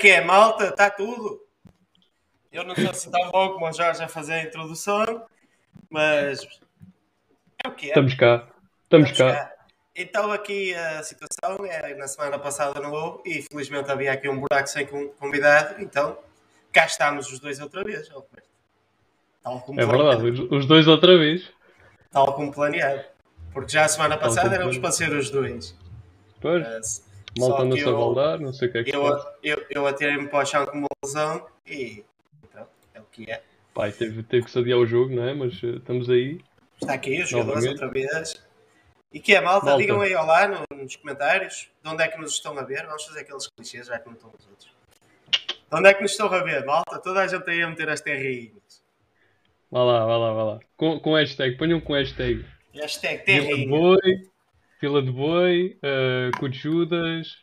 É 0.00 0.02
que 0.02 0.08
é, 0.08 0.24
malta? 0.24 0.68
Está 0.68 0.88
tudo? 0.88 1.42
Eu 2.50 2.64
não 2.64 2.74
sou 2.74 2.88
assim 2.88 3.10
tão 3.10 3.30
bom 3.30 3.50
como 3.50 3.68
o 3.68 3.72
Jorge 3.72 4.02
a 4.02 4.08
fazer 4.08 4.32
a 4.32 4.42
introdução, 4.44 5.26
mas 5.90 6.48
é 7.62 7.68
o 7.68 7.72
que 7.72 7.86
é. 7.86 7.88
Estamos 7.90 8.14
cá. 8.14 8.48
Estamos, 8.84 9.12
cá. 9.12 9.52
Então 9.94 10.32
aqui 10.32 10.74
a 10.74 11.02
situação 11.02 11.66
é 11.66 11.94
na 11.96 12.08
semana 12.08 12.38
passada 12.38 12.80
não 12.80 12.90
houve 12.92 13.22
e 13.26 13.42
felizmente 13.42 13.90
havia 13.90 14.10
aqui 14.10 14.26
um 14.26 14.40
buraco 14.40 14.68
sem 14.68 14.86
convidado, 15.18 15.82
então 15.82 16.16
cá 16.72 16.86
estamos 16.86 17.30
os 17.30 17.38
dois 17.38 17.60
outra 17.60 17.84
vez, 17.84 18.08
Tal 19.42 19.60
como 19.60 19.78
é 19.78 19.84
planeado. 19.84 20.22
verdade, 20.22 20.48
os 20.50 20.64
dois 20.64 20.88
outra 20.88 21.18
vez. 21.18 21.52
Tal 22.10 22.32
como 22.32 22.50
planeado. 22.50 23.04
Porque 23.52 23.72
já 23.72 23.84
a 23.84 23.88
semana 23.88 24.16
passada 24.16 24.54
éramos 24.54 24.78
para 24.78 24.92
ser 24.92 25.12
os 25.12 25.28
dois. 25.28 25.76
Pois. 26.40 26.66
Mas, 26.66 27.09
Malta 27.38 27.64
não 27.64 27.76
se 27.76 27.88
a 27.88 27.92
baldar, 27.92 28.40
não 28.40 28.52
sei 28.52 28.68
o 28.68 28.72
que 28.72 28.78
é 28.78 28.84
que 28.84 28.94
eu, 28.94 29.06
eu, 29.06 29.24
eu, 29.42 29.66
eu 29.70 29.86
atirei-me 29.86 30.28
para 30.28 30.42
o 30.42 30.46
chão 30.46 30.66
com 30.66 30.78
uma 30.78 30.88
lesão 31.04 31.46
e 31.66 32.04
então, 32.42 32.66
é 32.94 33.00
o 33.00 33.04
que 33.04 33.30
é. 33.30 33.42
Pai, 33.72 33.92
teve, 33.92 34.22
teve 34.24 34.44
que 34.44 34.50
se 34.50 34.58
adiar 34.58 34.78
o 34.78 34.86
jogo, 34.86 35.14
não 35.14 35.22
é? 35.22 35.32
Mas 35.32 35.62
uh, 35.62 35.76
estamos 35.76 36.10
aí. 36.10 36.40
Está 36.80 36.94
aqui 36.94 37.22
os 37.22 37.28
jogadores 37.28 37.66
outra 37.66 37.88
vez. 37.88 38.34
E 39.12 39.20
que 39.20 39.34
é, 39.34 39.40
malta? 39.40 39.66
malta? 39.66 39.80
Digam 39.80 40.00
aí 40.00 40.14
olá 40.14 40.48
no, 40.48 40.76
nos 40.76 40.96
comentários 40.96 41.68
de 41.82 41.88
onde 41.88 42.02
é 42.02 42.08
que 42.08 42.18
nos 42.18 42.32
estão 42.32 42.58
a 42.58 42.62
ver. 42.62 42.84
Vamos 42.86 43.04
fazer 43.04 43.20
aqueles 43.20 43.46
clichês 43.46 43.86
já 43.86 43.98
que 43.98 44.06
não 44.06 44.14
estão 44.14 44.30
os 44.36 44.46
outros. 44.48 44.70
De 45.30 45.76
onde 45.76 45.88
é 45.88 45.94
que 45.94 46.02
nos 46.02 46.10
estão 46.10 46.26
a 46.26 46.42
ver, 46.42 46.64
malta? 46.64 46.98
Toda 46.98 47.20
a 47.20 47.26
gente 47.26 47.48
aí 47.48 47.62
a 47.62 47.68
meter 47.68 47.88
as 47.88 48.00
terrinhas. 48.00 48.82
Vá 49.70 49.84
lá, 49.84 50.04
vá 50.04 50.16
lá, 50.16 50.32
vá 50.32 50.44
lá. 50.44 50.60
Com, 50.76 50.98
com 50.98 51.14
hashtag, 51.14 51.56
ponham 51.56 51.80
com 51.80 51.92
hashtag. 51.92 52.44
Hashtag 52.74 53.24
terrinha. 53.24 53.68
Fila 54.80 55.02
de 55.02 55.12
boi, 55.12 55.78
uh, 55.84 56.30
cu 56.38 56.48
de 56.48 56.56
Judas. 56.58 57.36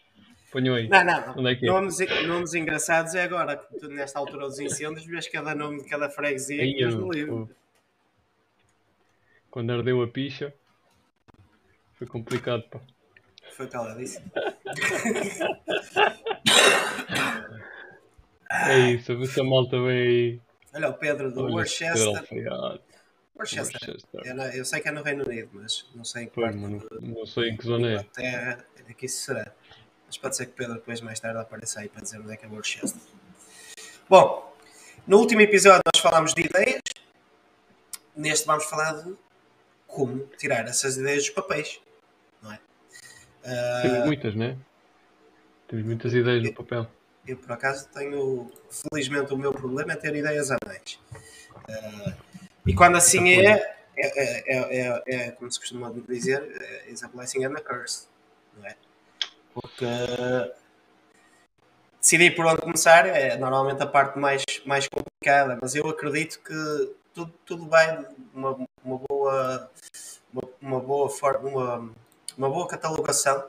Ponham 0.51 0.73
aí. 0.73 0.87
Não, 0.87 1.03
não. 1.03 1.37
Onde 1.37 1.51
é 1.51 1.55
que 1.55 1.67
é? 1.67 1.69
Nomes, 1.69 1.97
nomes 2.25 2.55
engraçados 2.55 3.13
é 3.13 3.21
agora, 3.21 3.63
nesta 3.83 4.17
altura 4.17 4.47
dos 4.47 4.59
incêndios, 4.59 5.05
vês 5.05 5.27
cada 5.27 5.53
nome 5.53 5.83
de 5.83 5.87
cada 5.87 6.09
freguesia 6.09 6.63
Aí, 6.63 6.73
que 6.73 6.83
no 6.85 7.11
livro. 7.11 7.47
Quando 9.51 9.71
ardeu 9.71 10.01
a 10.01 10.07
picha, 10.07 10.51
foi 11.93 12.07
complicado, 12.07 12.63
pá. 12.71 12.81
Foi 13.51 13.67
caladíssimo. 13.67 14.31
é 18.49 18.79
isso, 18.93 19.11
a 19.11 19.15
ver 19.15 19.27
se 19.27 19.39
a 19.39 19.43
malta 19.43 19.79
vem 19.79 19.89
aí. 19.89 20.39
Olha 20.73 20.89
o 20.89 20.93
Pedro 20.95 21.31
do 21.31 21.43
Worcester. 21.43 21.95
Worcester. 23.37 23.97
Eu, 24.25 24.35
não, 24.35 24.45
eu, 24.45 24.65
sei 24.65 24.81
que 24.81 24.87
é 24.87 24.91
no 24.91 25.03
Reino 25.03 25.23
Unido, 25.25 25.49
mas 25.53 25.85
não 25.93 26.03
sei 26.03 26.23
em 26.23 26.27
que 26.27 26.41
parte. 26.41 26.57
Não, 26.57 26.81
não 27.01 27.25
sei 27.25 27.49
em 27.49 27.57
que 27.57 27.65
zona 27.65 27.91
é. 27.91 28.03
Terra, 28.03 28.65
aqui 28.89 29.05
isso 29.05 29.25
será. 29.25 29.53
Mas 30.05 30.17
pode 30.17 30.35
ser 30.35 30.47
que 30.47 30.53
Pedro 30.53 30.75
depois 30.75 31.01
mais 31.01 31.19
tarde 31.19 31.39
apareça 31.39 31.81
aí 31.81 31.89
para 31.89 32.01
dizer 32.01 32.19
onde 32.19 32.33
é 32.33 32.37
que 32.37 32.45
é 32.45 32.49
Worcester. 32.49 33.01
Bom, 34.09 34.55
no 35.05 35.19
último 35.19 35.41
episódio 35.41 35.81
nós 35.93 36.01
falámos 36.01 36.33
de 36.33 36.41
ideias. 36.41 36.81
Neste 38.15 38.47
vamos 38.47 38.65
falar 38.65 38.93
de 39.03 39.15
como 39.85 40.25
tirar 40.37 40.67
essas 40.67 40.97
ideias 40.97 41.25
dos 41.25 41.29
papéis. 41.31 41.79
Não 42.41 42.51
é? 42.51 42.59
Uh, 43.43 43.81
Temos 43.81 44.05
muitas, 44.05 44.35
não 44.35 44.45
é? 44.45 44.57
Temos 45.67 45.85
muitas 45.85 46.13
ideias 46.13 46.43
eu, 46.43 46.51
no 46.51 46.55
papel. 46.55 46.87
Eu, 47.27 47.37
por 47.37 47.51
acaso, 47.51 47.87
tenho. 47.89 48.51
Felizmente, 48.69 49.33
o 49.33 49.37
meu 49.37 49.51
problema 49.51 49.93
é 49.93 49.95
ter 49.95 50.15
ideias 50.15 50.49
a 50.49 50.57
mais. 50.65 50.99
Uh, 51.69 52.13
e 52.67 52.75
quando 52.75 52.97
assim 52.97 53.29
é, 53.29 53.75
é, 53.95 53.97
é, 53.97 54.79
é, 54.79 55.03
é, 55.07 55.31
como 55.31 55.51
se 55.51 55.59
costuma 55.59 55.91
dizer, 56.07 56.85
is 56.87 57.03
a 57.03 57.07
blessing 57.07 57.45
and 57.45 57.55
a 57.55 57.61
curse. 57.61 58.07
Não 58.57 58.67
é? 58.67 58.75
Porque 59.53 59.85
decidir 61.99 62.35
por 62.35 62.45
onde 62.45 62.61
começar 62.61 63.07
é 63.07 63.37
normalmente 63.37 63.81
a 63.81 63.87
parte 63.87 64.19
mais, 64.19 64.43
mais 64.65 64.87
complicada, 64.87 65.57
mas 65.61 65.75
eu 65.75 65.87
acredito 65.87 66.39
que 66.39 66.93
tudo, 67.13 67.33
tudo 67.45 67.67
vai 67.67 68.05
uma, 68.33 68.57
uma 68.83 68.97
boa 68.97 69.71
uma, 70.33 70.43
uma 70.61 70.79
boa 70.79 71.09
forma, 71.09 71.49
uma, 71.49 71.91
uma 72.37 72.49
boa 72.49 72.67
catalogação 72.67 73.45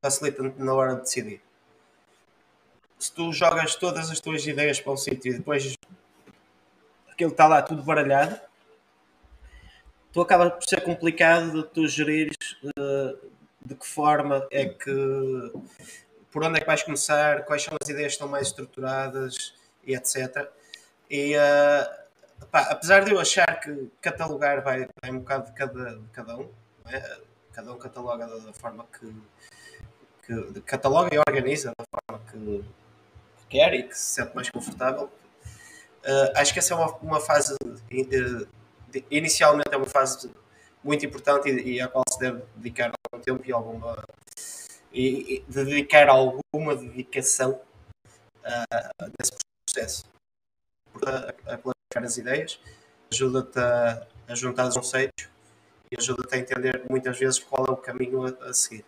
facilita 0.00 0.42
na 0.56 0.74
hora 0.74 0.94
de 0.94 1.02
decidir. 1.02 1.40
Se 2.98 3.12
tu 3.12 3.32
jogas 3.32 3.76
todas 3.76 4.10
as 4.10 4.18
tuas 4.18 4.44
ideias 4.46 4.80
para 4.80 4.92
um 4.92 4.96
sítio 4.96 5.32
e 5.32 5.38
depois 5.38 5.76
aquilo 7.18 7.32
está 7.32 7.48
lá 7.48 7.60
tudo 7.60 7.82
baralhado, 7.82 8.38
tu 10.12 10.20
acaba 10.20 10.52
por 10.52 10.62
ser 10.62 10.80
complicado 10.82 11.50
de 11.50 11.68
tu 11.70 11.88
gerires 11.88 12.56
uh, 12.62 13.18
de 13.60 13.74
que 13.74 13.84
forma 13.84 14.46
é 14.52 14.66
que 14.66 15.52
por 16.30 16.44
onde 16.44 16.58
é 16.58 16.60
que 16.60 16.66
vais 16.66 16.84
começar, 16.84 17.44
quais 17.44 17.64
são 17.64 17.76
as 17.82 17.88
ideias 17.88 18.12
que 18.12 18.14
estão 18.14 18.28
mais 18.28 18.46
estruturadas 18.46 19.52
e 19.84 19.96
etc. 19.96 20.48
E 21.10 21.34
uh, 21.36 22.46
pá, 22.52 22.68
apesar 22.70 23.04
de 23.04 23.10
eu 23.10 23.18
achar 23.18 23.58
que 23.58 23.90
catalogar 24.00 24.62
vai, 24.62 24.88
vai 25.02 25.10
um 25.10 25.18
bocado 25.18 25.46
de 25.46 25.52
cada, 25.54 25.96
de 25.96 26.08
cada 26.12 26.36
um, 26.36 26.48
é? 26.86 27.18
cada 27.52 27.72
um 27.72 27.78
cataloga 27.78 28.28
da 28.28 28.52
forma 28.52 28.86
que, 28.96 29.12
que 30.24 30.60
cataloga 30.60 31.12
e 31.12 31.18
organiza 31.18 31.72
da 31.76 31.84
forma 31.90 32.24
que 32.30 32.64
quer 33.48 33.74
e 33.74 33.82
que 33.82 33.98
se 33.98 34.14
sente 34.14 34.36
mais 34.36 34.48
confortável 34.48 35.10
Uh, 36.04 36.32
acho 36.36 36.52
que 36.52 36.58
essa 36.58 36.74
é 36.74 36.76
uma, 36.76 36.96
uma 36.98 37.20
fase, 37.20 37.54
de, 37.90 38.04
de, 38.04 39.04
inicialmente 39.10 39.68
é 39.72 39.76
uma 39.76 39.86
fase 39.86 40.30
muito 40.82 41.04
importante 41.04 41.48
e, 41.48 41.74
e 41.74 41.80
à 41.80 41.88
qual 41.88 42.04
se 42.08 42.18
deve 42.18 42.42
dedicar 42.56 42.92
algum 43.12 43.22
tempo 43.22 43.42
e 43.44 43.52
alguma 43.52 43.96
e, 44.92 45.44
e 45.48 45.52
dedicar 45.52 46.08
alguma 46.08 46.74
dedicação 46.76 47.60
uh, 48.44 49.12
nesse 49.18 49.32
processo. 49.66 50.04
A, 51.06 51.52
a 51.52 51.58
clarificar 51.58 52.04
as 52.04 52.16
ideias, 52.16 52.60
ajuda-te 53.12 53.58
a, 53.58 54.06
a, 54.28 54.34
juntar 54.34 54.68
os 54.68 54.76
conceitos 54.76 55.28
e 55.90 55.96
ajuda-te 55.98 56.34
a 56.34 56.38
entender 56.38 56.82
muitas 56.88 57.18
vezes 57.18 57.38
qual 57.38 57.66
é 57.66 57.70
o 57.70 57.76
caminho 57.76 58.26
a, 58.26 58.48
a 58.48 58.52
seguir. 58.52 58.84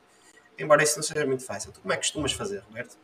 Embora 0.59 0.83
isso 0.83 0.97
não 0.97 1.03
seja 1.03 1.25
muito 1.25 1.45
fácil. 1.45 1.73
Tu 1.73 1.81
como 1.81 1.93
é 1.93 1.97
que 1.97 2.03
costumas 2.03 2.33
fazer, 2.33 2.61
Roberto? 2.61 2.97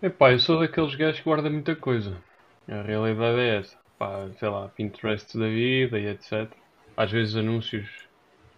Epá, 0.00 0.32
eu 0.32 0.38
sou 0.40 0.58
daqueles 0.58 0.94
gajos 0.94 1.18
que 1.18 1.24
guarda 1.24 1.48
muita 1.48 1.76
coisa. 1.76 2.20
A 2.68 2.82
realidade 2.82 3.38
é 3.40 3.58
essa. 3.58 3.76
Pá, 3.98 4.28
sei 4.38 4.48
lá, 4.48 4.68
Pinterest 4.68 5.36
da 5.38 5.46
vida 5.46 5.98
e 5.98 6.06
etc. 6.06 6.48
Às 6.96 7.10
vezes 7.10 7.36
anúncios, 7.36 7.88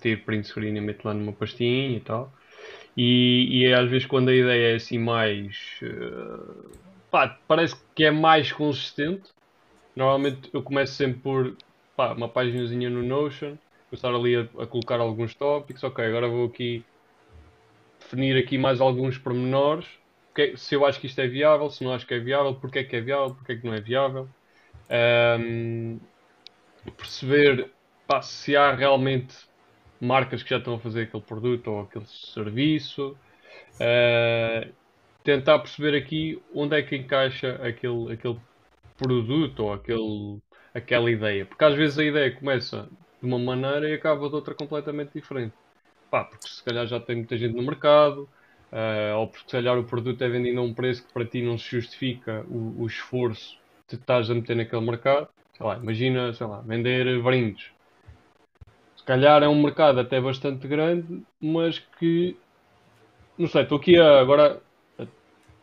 tiro 0.01 0.21
print 0.23 0.47
screen 0.47 0.77
e 0.77 0.81
meto 0.81 1.05
lá 1.05 1.15
numa 1.15 1.33
pastinha 1.33 1.97
e 1.97 2.01
tal. 2.01 2.33
E, 2.97 3.49
e 3.51 3.75
às 3.75 3.91
vezes 3.91 4.07
quando 4.07 4.29
a 4.29 4.35
ideia 4.35 4.73
é 4.73 4.77
assim 4.77 4.99
mais. 4.99 5.81
Uh, 5.83 6.71
pá, 7.11 7.39
parece 7.47 7.77
que 7.95 8.05
é 8.05 8.11
mais 8.11 8.53
consistente. 8.53 9.31
Normalmente 9.97 10.51
eu 10.53 10.63
começo 10.63 10.95
sempre 10.95 11.21
por 11.21 11.57
pá, 11.97 12.13
uma 12.13 12.29
paginazinha 12.29 12.91
no 12.91 13.03
Notion, 13.03 13.57
começar 13.89 14.15
ali 14.15 14.37
a, 14.37 14.63
a 14.63 14.67
colocar 14.67 15.01
alguns 15.01 15.35
tópicos. 15.35 15.83
Ok, 15.83 16.05
agora 16.05 16.29
vou 16.29 16.47
aqui 16.47 16.85
definir 18.01 18.37
aqui 18.37 18.59
mais 18.59 18.81
alguns 18.81 19.17
pormenores 19.19 19.87
se 20.57 20.75
eu 20.75 20.85
acho 20.85 21.01
que 21.01 21.07
isto 21.07 21.21
é 21.21 21.27
viável, 21.27 21.71
se 21.71 21.85
não 21.85 21.93
acho 21.93 22.07
que 22.07 22.15
é 22.15 22.19
viável, 22.19 22.55
porque 22.55 22.81
é 22.81 22.85
que 22.85 22.97
é 22.97 23.01
viável, 23.01 23.35
porque 23.35 23.53
é 23.53 23.57
que 23.57 23.67
não 23.67 23.75
é 23.75 23.81
viável. 23.81 24.29
Um, 25.41 25.99
perceber 26.97 27.71
pá, 28.07 28.21
se 28.23 28.57
há 28.57 28.75
realmente 28.75 29.35
marcas 30.01 30.43
que 30.43 30.51
já 30.51 30.59
estão 30.59 30.75
a 30.75 30.79
fazer 30.79 31.03
aquele 31.03 31.23
produto 31.23 31.69
ou 31.69 31.83
aquele 31.83 32.07
serviço. 32.07 33.17
Uh, 33.75 34.73
tentar 35.25 35.59
perceber 35.59 35.97
aqui 35.97 36.41
onde 36.55 36.77
é 36.79 36.83
que 36.83 36.95
encaixa 36.95 37.55
aquele, 37.67 38.13
aquele 38.13 38.39
produto 38.97 39.61
ou 39.61 39.73
aquele, 39.73 40.39
aquela 40.75 41.11
ideia. 41.11 41.47
Porque 41.47 41.65
às 41.65 41.75
vezes 41.75 41.99
a 41.99 42.05
ideia 42.05 42.31
começa 42.31 42.89
de 43.21 43.27
uma 43.27 43.39
maneira 43.39 43.89
e 43.89 43.95
acaba 43.95 44.29
de 44.29 44.35
outra 44.35 44.55
completamente 44.55 45.13
diferente. 45.15 45.55
Pá, 46.11 46.25
porque 46.25 46.47
se 46.47 46.63
calhar 46.63 46.87
já 46.87 47.01
tem 47.01 47.17
muita 47.17 47.37
gente 47.39 47.57
no 47.57 47.63
mercado, 47.63 48.29
uh, 48.75 49.17
ou 49.19 49.29
porque 49.29 49.47
se 49.47 49.53
calhar 49.53 49.79
o 49.79 49.85
produto 49.85 50.23
é 50.23 50.29
vendido 50.29 50.59
a 50.61 50.63
um 50.63 50.75
preço 50.75 51.07
que 51.07 51.13
para 51.13 51.25
ti 51.25 51.41
não 51.41 51.57
se 51.57 51.71
justifica 51.71 52.45
o, 52.49 52.83
o 52.83 52.87
esforço 52.87 53.57
que 53.89 53.95
estás 53.95 54.31
a 54.31 54.35
meter 54.35 54.57
naquele 54.57 54.85
mercado. 54.85 55.29
Sei 55.57 55.65
lá, 55.65 55.77
imagina, 55.77 56.35
sei 56.35 56.47
lá, 56.47 56.61
vender 56.61 57.23
brindes. 57.23 57.71
Se 58.97 59.05
calhar 59.05 59.43
é 59.43 59.49
um 59.49 59.63
mercado 59.63 60.01
até 60.01 60.21
bastante 60.21 60.67
grande, 60.67 61.23
mas 61.41 61.79
que 61.79 62.37
não 63.39 63.47
sei, 63.47 63.63
estou 63.63 63.79
aqui 63.79 63.99
a, 63.99 64.21
agora 64.21 64.61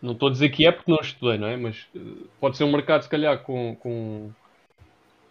não 0.01 0.13
estou 0.13 0.29
a 0.29 0.31
dizer 0.31 0.49
que 0.49 0.65
é 0.65 0.71
porque 0.71 0.91
não 0.91 0.99
estudei, 0.99 1.37
não 1.37 1.47
é? 1.47 1.57
Mas 1.57 1.87
eh, 1.95 1.99
pode 2.39 2.57
ser 2.57 2.63
um 2.63 2.71
mercado 2.71 3.03
se 3.03 3.09
calhar 3.09 3.37
com, 3.43 3.75
com, 3.75 4.31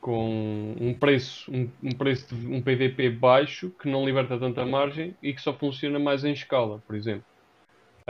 com 0.00 0.74
um 0.80 0.94
preço, 0.94 1.50
um, 1.50 1.68
um 1.82 1.92
preço 1.92 2.34
de 2.34 2.46
um 2.46 2.62
PVP 2.62 3.10
baixo 3.10 3.70
que 3.80 3.88
não 3.88 4.04
liberta 4.04 4.38
tanta 4.38 4.64
margem 4.64 5.14
e 5.22 5.34
que 5.34 5.40
só 5.40 5.52
funciona 5.52 5.98
mais 5.98 6.24
em 6.24 6.32
escala, 6.32 6.80
por 6.86 6.94
exemplo. 6.94 7.29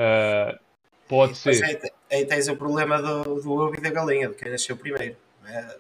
Uh, 0.01 0.59
pode 1.07 1.37
ser. 1.37 1.63
Aí, 1.63 1.79
aí, 2.11 2.25
tens 2.25 2.49
o 2.49 2.57
problema 2.57 3.03
do, 3.03 3.43
do 3.43 3.53
ovo 3.53 3.75
e 3.77 3.81
da 3.81 3.91
galinha, 3.91 4.31
de 4.31 4.35
quem 4.35 4.51
nasceu 4.51 4.75
primeiro. 4.75 5.15
Não 5.43 5.51
é, 5.51 5.77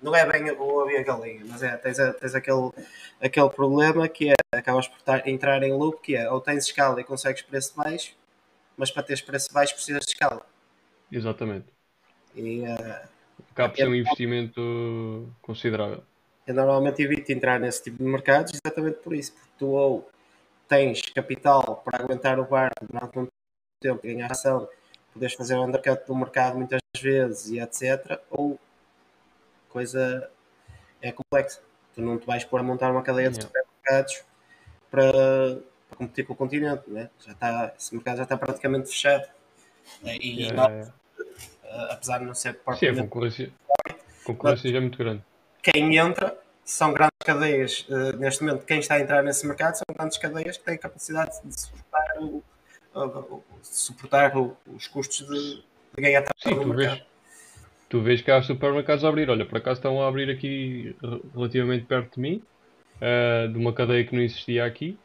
não 0.00 0.16
é 0.16 0.32
bem 0.32 0.50
o 0.50 0.62
ovo 0.62 0.90
e 0.90 0.96
a 0.96 1.02
galinha, 1.02 1.42
mas 1.46 1.62
é, 1.62 1.76
tens, 1.76 1.98
tens 2.18 2.34
aquele, 2.34 2.70
aquele 3.20 3.50
problema 3.50 4.08
que 4.08 4.30
é 4.30 4.34
acabas 4.58 4.88
por 4.88 5.02
tar, 5.02 5.28
entrar 5.28 5.62
em 5.62 5.72
loop, 5.72 6.00
que 6.00 6.16
é 6.16 6.30
ou 6.30 6.40
tens 6.40 6.64
escala 6.64 7.00
e 7.00 7.04
consegues 7.04 7.42
preço 7.42 7.74
baixo, 7.76 8.16
mas 8.78 8.90
para 8.90 9.02
teres 9.02 9.20
preço 9.20 9.52
baixo 9.52 9.74
precisas 9.74 10.04
de 10.06 10.12
escala. 10.12 10.46
Exatamente. 11.12 11.66
E, 12.34 12.60
uh, 12.60 13.08
Acaba 13.50 13.68
por 13.68 13.76
ser 13.76 13.88
um 13.88 13.94
investimento 13.94 15.28
considerável. 15.42 16.02
Eu 16.46 16.54
normalmente 16.54 17.02
evito 17.02 17.30
entrar 17.30 17.60
nesse 17.60 17.84
tipo 17.84 17.98
de 17.98 18.04
mercados 18.04 18.52
exatamente 18.54 18.98
por 18.98 19.14
isso, 19.14 19.32
porque 19.32 19.50
tu 19.58 19.68
ou 19.68 20.10
tens 20.68 21.02
capital 21.02 21.82
para 21.84 22.02
aguentar 22.02 22.38
o 22.38 22.44
barco 22.44 22.86
durante 22.90 23.18
um 23.18 23.28
tempo, 23.80 24.02
ganhar 24.02 24.30
ação, 24.30 24.68
podes 25.12 25.34
fazer 25.34 25.54
o 25.54 25.64
undercut 25.64 26.06
do 26.06 26.14
mercado 26.14 26.56
muitas 26.56 26.80
vezes 26.98 27.50
e 27.50 27.60
etc. 27.60 28.20
Ou 28.30 28.58
coisa 29.68 30.30
é 31.02 31.12
complexa. 31.12 31.60
Tu 31.94 32.00
não 32.00 32.18
te 32.18 32.26
vais 32.26 32.44
pôr 32.44 32.60
a 32.60 32.62
montar 32.62 32.90
uma 32.90 33.02
cadeia 33.02 33.30
de 33.30 33.42
supermercados 33.42 34.24
para, 34.90 35.12
para 35.88 35.98
competir 35.98 36.26
com 36.26 36.32
o 36.32 36.36
continente, 36.36 36.82
né? 36.88 37.10
já 37.24 37.32
está, 37.32 37.74
esse 37.78 37.94
mercado 37.94 38.16
já 38.16 38.22
está 38.24 38.36
praticamente 38.36 38.88
fechado. 38.88 39.28
E, 40.02 40.42
yeah, 40.44 40.56
não, 40.56 40.70
yeah. 40.70 40.94
apesar 41.90 42.18
de 42.18 42.24
não 42.24 42.34
ser 42.34 42.58
Sim, 42.78 42.86
a 42.86 43.02
concorrência, 43.02 43.52
a 43.88 44.24
concorrência 44.24 44.70
já 44.70 44.78
é 44.78 44.80
muito 44.80 44.98
grande. 44.98 45.22
Quem 45.62 45.96
entra 45.96 46.36
são 46.64 46.92
grandes 46.92 47.13
cadeias, 47.24 47.86
uh, 47.88 48.16
neste 48.18 48.44
momento, 48.44 48.64
quem 48.64 48.78
está 48.78 48.94
a 48.94 49.00
entrar 49.00 49.22
nesse 49.22 49.46
mercado 49.46 49.74
são 49.74 49.84
grandes 49.96 50.18
cadeias 50.18 50.56
que 50.56 50.64
têm 50.64 50.78
capacidade 50.78 51.32
de 51.44 51.60
suportar, 51.60 52.18
o, 52.20 52.42
suportar 53.62 54.36
o, 54.36 54.56
os 54.66 54.86
custos 54.86 55.26
de, 55.26 55.64
de 55.96 56.02
ganhar 56.02 56.24
Sim, 56.36 56.54
tu 56.60 56.72
vês, 56.74 57.02
tu 57.88 58.00
vês 58.02 58.22
que 58.22 58.30
há 58.30 58.42
supermercados 58.42 59.04
a 59.04 59.08
abrir. 59.08 59.28
Olha, 59.30 59.46
por 59.46 59.58
acaso 59.58 59.78
estão 59.78 60.02
a 60.02 60.08
abrir 60.08 60.30
aqui 60.30 60.94
relativamente 61.34 61.86
perto 61.86 62.14
de 62.16 62.20
mim, 62.20 62.42
uh, 62.96 63.50
de 63.50 63.58
uma 63.58 63.72
cadeia 63.72 64.04
que 64.04 64.14
não 64.14 64.22
existia 64.22 64.64
aqui. 64.64 64.98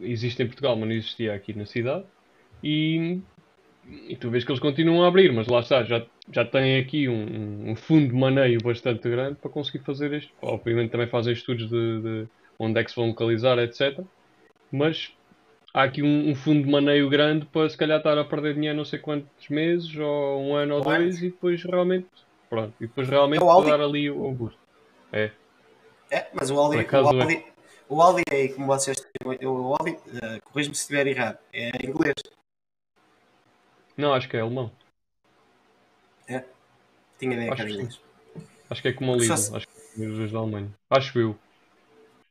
Existe 0.00 0.42
em 0.42 0.46
Portugal, 0.46 0.76
mas 0.76 0.88
não 0.88 0.94
existia 0.94 1.34
aqui 1.34 1.52
na 1.52 1.66
cidade. 1.66 2.04
E 2.62 3.20
e 3.88 4.16
tu 4.16 4.30
vês 4.30 4.44
que 4.44 4.50
eles 4.50 4.60
continuam 4.60 5.04
a 5.04 5.08
abrir, 5.08 5.32
mas 5.32 5.48
lá 5.48 5.60
está, 5.60 5.82
já, 5.82 6.04
já 6.30 6.44
têm 6.44 6.78
aqui 6.78 7.08
um, 7.08 7.70
um 7.70 7.76
fundo 7.76 8.08
de 8.08 8.14
maneio 8.14 8.58
bastante 8.62 9.08
grande 9.08 9.36
para 9.36 9.50
conseguir 9.50 9.80
fazer 9.80 10.12
isto. 10.12 10.32
Obviamente 10.40 10.90
também 10.90 11.08
fazem 11.08 11.32
estudos 11.32 11.68
de, 11.68 12.00
de 12.00 12.28
onde 12.58 12.80
é 12.80 12.84
que 12.84 12.90
se 12.90 12.96
vão 12.96 13.08
localizar, 13.08 13.58
etc. 13.58 14.00
Mas 14.70 15.12
há 15.74 15.82
aqui 15.82 16.02
um, 16.02 16.30
um, 16.30 16.34
fundo 16.34 16.64
de 16.64 16.70
maneio 16.70 17.08
grande 17.08 17.44
para 17.46 17.68
se 17.68 17.76
calhar 17.76 17.98
estar 17.98 18.16
a 18.16 18.24
perder 18.24 18.54
dinheiro 18.54 18.76
não 18.76 18.84
sei 18.84 18.98
quantos 18.98 19.48
meses, 19.48 19.94
ou 19.96 20.40
um 20.42 20.54
ano 20.54 20.76
ou 20.76 20.80
dois, 20.80 21.18
e 21.18 21.30
depois 21.30 21.62
realmente, 21.64 22.08
pronto, 22.48 22.72
e 22.80 22.86
depois 22.86 23.08
realmente 23.08 23.42
é 23.42 23.70
dar 23.70 23.80
ali 23.80 24.10
o, 24.10 24.24
o 24.24 24.32
boost. 24.32 24.58
É. 25.12 25.30
É, 26.10 26.26
mas 26.34 26.50
o 26.50 26.58
Aldi, 26.58 26.76
o 26.76 26.96
Aldi, 26.96 27.34
é. 27.34 27.44
o 27.88 28.02
Aldi 28.02 28.22
é, 28.30 28.48
como 28.48 28.66
vocês 28.66 28.96
o 29.24 29.74
Aldi, 29.74 29.92
uh, 29.92 30.40
corrijo-me 30.44 30.74
se 30.74 30.82
estiver 30.82 31.06
errado, 31.06 31.38
é 31.52 31.70
inglês. 31.84 32.14
Não, 33.96 34.14
acho 34.14 34.28
que 34.28 34.36
é 34.36 34.40
alemão. 34.40 34.70
É? 36.28 36.44
Tinha 37.18 37.34
ideia 37.34 37.52
acho 37.52 37.56
que 37.56 37.62
era 37.62 37.70
inglês. 37.70 38.00
Acho 38.70 38.82
que 38.82 38.88
é 38.88 38.92
como 38.92 39.12
a 39.12 39.16
Lidl, 39.16 39.32
acho 39.32 39.68
que 39.68 40.02
é 40.02 40.06
os 40.06 40.32
da 40.32 40.38
Alemanha. 40.38 40.70
Acho 40.90 41.18
eu. 41.18 41.38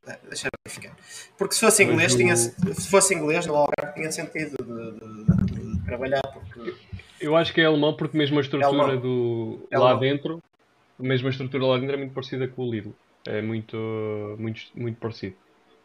É, 0.07 0.17
deixa 0.27 0.47
eu 0.47 0.51
verificar. 0.65 0.95
Porque 1.37 1.53
se 1.53 1.61
fosse 1.61 1.83
inglês, 1.83 2.15
tinha, 2.15 2.35
se 2.35 2.89
fosse 2.89 3.13
inglês 3.13 3.45
no 3.45 3.55
Algarve 3.55 3.93
tinha 3.93 4.11
sentido 4.11 4.57
de, 4.63 4.91
de, 4.91 5.45
de, 5.45 5.75
de, 5.77 5.85
trabalhar. 5.85 6.21
Porque... 6.21 6.75
Eu 7.19 7.35
acho 7.35 7.53
que 7.53 7.61
é 7.61 7.65
alemão 7.65 7.95
porque 7.95 8.17
mesmo 8.17 8.39
a 8.39 8.41
estrutura 8.41 8.93
é 8.93 8.97
do 8.97 9.67
é 9.69 9.77
lá 9.77 9.93
dentro, 9.93 10.41
mesmo 10.97 11.27
a 11.27 11.31
estrutura 11.31 11.65
lá 11.65 11.77
dentro 11.77 11.93
é 11.93 11.97
muito 11.97 12.13
parecida 12.13 12.47
com 12.47 12.63
o 12.63 12.71
Lidl. 12.71 12.95
É 13.27 13.41
muito, 13.41 13.77
muito, 14.39 14.61
muito 14.75 14.97
parecido. 14.99 15.35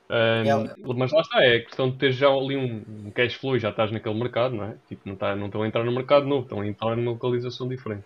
Um, 0.08 0.94
mas 0.94 1.10
lá 1.12 1.20
está, 1.20 1.44
é 1.44 1.60
questão 1.60 1.90
de 1.90 1.96
ter 1.96 2.12
já 2.12 2.28
ali 2.28 2.56
um, 2.56 3.10
cash 3.10 3.34
flow 3.34 3.56
e 3.56 3.58
já 3.58 3.70
estás 3.70 3.90
naquele 3.90 4.14
mercado, 4.14 4.54
não 4.54 4.64
é? 4.64 4.76
Tipo, 4.88 5.02
não, 5.08 5.16
tá, 5.16 5.34
não 5.34 5.46
estão 5.46 5.62
a 5.62 5.66
entrar 5.66 5.84
no 5.84 5.92
mercado 5.92 6.26
novo, 6.26 6.42
estão 6.42 6.60
a 6.60 6.66
entrar 6.66 6.96
numa 6.96 7.12
localização 7.12 7.68
diferente. 7.68 8.04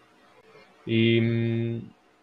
E, 0.87 1.83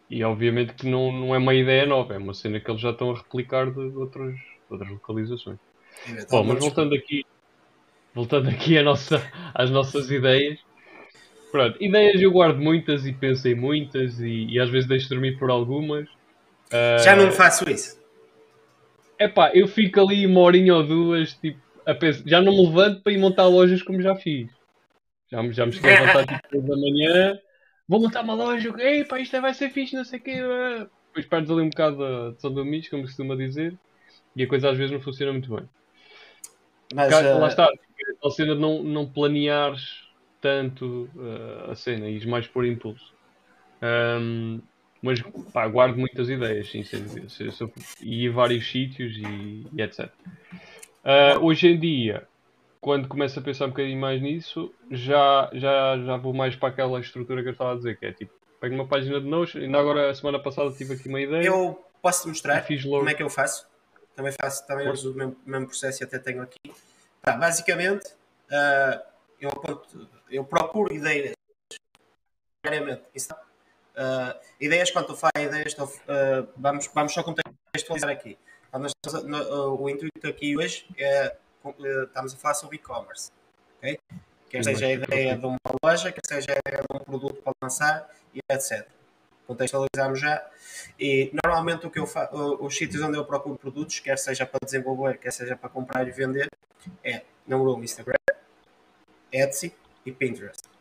e 0.09 0.23
obviamente 0.23 0.73
que 0.73 0.87
não, 0.87 1.11
não 1.11 1.35
é 1.35 1.37
uma 1.37 1.53
ideia 1.53 1.85
nova, 1.85 2.15
é 2.15 2.17
uma 2.17 2.33
cena 2.33 2.59
que 2.59 2.69
eles 2.69 2.81
já 2.81 2.89
estão 2.89 3.11
a 3.11 3.17
replicar 3.17 3.69
de, 3.69 3.79
outras, 3.79 4.33
de 4.33 4.41
outras 4.69 4.89
localizações. 4.89 5.59
Bom, 6.29 6.43
mas 6.43 6.59
voltando 6.59 6.95
aqui, 6.95 7.23
voltando 8.15 8.49
aqui 8.49 8.81
nossa, 8.81 9.21
às 9.53 9.69
nossas 9.69 10.09
ideias. 10.09 10.57
Pronto, 11.51 11.81
ideias 11.81 12.19
eu 12.19 12.31
guardo 12.31 12.57
muitas 12.57 13.05
e 13.05 13.13
pensei 13.13 13.53
muitas 13.53 14.19
e, 14.19 14.47
e 14.49 14.59
às 14.59 14.69
vezes 14.69 14.87
deixo 14.87 15.07
dormir 15.07 15.37
por 15.37 15.51
algumas. 15.51 16.07
Já 17.03 17.13
uh, 17.13 17.17
não 17.17 17.31
faço 17.31 17.69
isso. 17.69 17.96
É 19.19 19.27
pá, 19.27 19.51
eu 19.53 19.67
fico 19.67 19.99
ali 19.99 20.25
uma 20.25 20.41
horinha 20.41 20.75
ou 20.75 20.83
duas, 20.83 21.33
tipo, 21.35 21.59
a 21.85 21.95
pensar, 21.95 22.23
já 22.27 22.41
não 22.41 22.53
me 22.53 22.65
levanto 22.65 23.01
para 23.01 23.13
ir 23.13 23.17
montar 23.17 23.47
lojas 23.47 23.81
como 23.81 24.01
já 24.01 24.15
fiz. 24.15 24.51
Já, 25.31 25.41
já 25.51 25.65
me 25.65 25.71
estou 25.71 25.89
a 25.89 25.93
levantar 25.93 26.25
tipo 26.25 26.49
3 26.49 26.65
da 26.65 26.75
manhã, 26.75 27.39
vou 27.87 28.01
montar 28.01 28.21
uma 28.21 28.33
loja, 28.33 28.73
ei 28.79 29.03
pá, 29.05 29.19
isto 29.19 29.39
vai 29.41 29.53
ser 29.53 29.69
fixe, 29.69 29.95
não 29.95 30.03
sei 30.03 30.19
o 30.19 30.23
quê. 30.23 30.41
Depois 31.07 31.25
perdes 31.25 31.49
ali 31.49 31.61
um 31.61 31.69
bocado 31.69 32.33
de 32.33 32.41
São 32.41 32.53
Domingos, 32.53 32.89
como 32.89 33.03
se 33.03 33.09
costuma 33.09 33.35
dizer, 33.35 33.77
e 34.35 34.43
a 34.43 34.47
coisa 34.47 34.69
às 34.69 34.77
vezes 34.77 34.91
não 34.91 35.01
funciona 35.01 35.31
muito 35.31 35.53
bem. 35.53 35.67
Mas, 36.93 37.13
uh... 37.13 37.39
Lá 37.39 37.47
está, 37.47 37.69
a 38.23 38.29
cena 38.29 38.55
de 38.55 38.61
não, 38.61 38.83
não 38.83 39.05
planeares 39.05 40.07
tanto 40.39 41.09
uh, 41.15 41.71
a 41.71 41.75
cena, 41.75 42.07
e 42.07 42.25
mais 42.27 42.47
por 42.47 42.65
impulso. 42.65 43.13
Um, 43.81 44.61
mas 45.07 45.21
pá, 45.53 45.65
guardo 45.67 45.97
muitas 45.97 46.27
ideias, 46.27 46.69
sim, 46.69 46.83
sem 46.83 47.01
dúvida. 47.01 47.27
E 48.01 48.27
a 48.27 48.31
vários 48.31 48.69
sítios 48.69 49.15
e, 49.15 49.65
e 49.73 49.81
etc. 49.81 50.09
Uh, 51.03 51.39
hoje 51.41 51.69
em 51.69 51.79
dia, 51.79 52.27
quando 52.81 53.07
começo 53.07 53.39
a 53.39 53.41
pensar 53.41 53.65
um 53.65 53.69
bocadinho 53.69 53.99
mais 53.99 54.21
nisso, 54.21 54.73
já, 54.91 55.49
já, 55.53 55.97
já 55.97 56.17
vou 56.17 56.33
mais 56.33 56.57
para 56.57 56.69
aquela 56.69 56.99
estrutura 56.99 57.41
que 57.41 57.47
eu 57.47 57.53
estava 57.53 57.71
a 57.71 57.75
dizer, 57.75 57.97
que 57.97 58.05
é 58.05 58.11
tipo, 58.11 58.33
pego 58.59 58.75
uma 58.75 58.85
página 58.85 59.21
de 59.21 59.27
Notion, 59.27 59.61
ainda 59.61 59.79
agora 59.79 60.09
a 60.09 60.13
semana 60.13 60.39
passada 60.39 60.71
tive 60.73 60.95
aqui 60.95 61.07
uma 61.07 61.21
ideia. 61.21 61.45
Eu 61.45 61.81
posso 62.01 62.23
te 62.23 62.27
mostrar 62.27 62.65
como 62.65 63.09
é 63.09 63.13
que 63.13 63.23
eu 63.23 63.29
faço. 63.29 63.65
Também 64.13 64.33
faço, 64.33 64.67
também 64.67 64.89
uso 64.89 65.13
o 65.13 65.15
mesmo, 65.15 65.37
mesmo 65.45 65.67
processo 65.67 66.03
e 66.03 66.05
até 66.05 66.19
tenho 66.19 66.41
aqui. 66.41 66.59
Pá, 67.21 67.37
basicamente, 67.37 68.09
uh, 68.51 69.01
eu, 69.39 69.51
eu 70.29 70.43
procuro 70.43 70.93
ideias 70.93 71.31
diariamente. 72.61 73.03
Isso 73.15 73.33
Uh, 73.97 74.39
ideias, 74.61 74.91
faz 74.91 75.31
ideias, 75.39 75.73
uh, 75.73 76.47
vamos, 76.55 76.87
vamos 76.93 77.11
só 77.11 77.23
contextualizar 77.23 78.11
aqui. 78.11 78.37
Uh, 78.71 79.81
o 79.81 79.89
intuito 79.89 80.27
aqui 80.27 80.55
hoje 80.55 80.87
é 80.99 81.35
estamos 82.05 82.35
a 82.35 82.37
falar 82.37 82.53
sobre 82.53 82.75
e-commerce. 82.75 83.31
Okay? 83.79 83.97
Quer 84.49 84.63
seja 84.63 84.85
a 84.85 84.91
ideia 84.91 85.35
de 85.35 85.45
uma 85.47 85.57
loja, 85.83 86.11
quer 86.11 86.21
seja 86.27 86.45
a 86.51 86.69
ideia 86.69 86.83
de 86.87 86.95
um 86.95 86.99
produto 86.99 87.41
para 87.41 87.53
lançar 87.59 88.07
e 88.35 88.39
etc. 88.51 88.87
Contextualizamos 89.47 90.19
já. 90.19 90.47
E 90.99 91.31
normalmente 91.43 91.87
o 91.87 91.89
que 91.89 91.99
eu 91.99 92.07
os 92.59 92.77
sítios 92.77 93.01
onde 93.01 93.17
eu 93.17 93.25
procuro 93.25 93.57
produtos, 93.57 93.99
quer 93.99 94.19
seja 94.19 94.45
para 94.45 94.59
desenvolver, 94.63 95.17
quer 95.17 95.31
seja 95.31 95.55
para 95.55 95.69
comprar 95.69 96.07
e 96.07 96.11
vender, 96.11 96.47
é 97.03 97.23
número 97.47 97.75
um 97.75 97.83
Instagram, 97.83 98.15
Etsy 99.31 99.73
e 100.05 100.11
Pinterest 100.11 100.76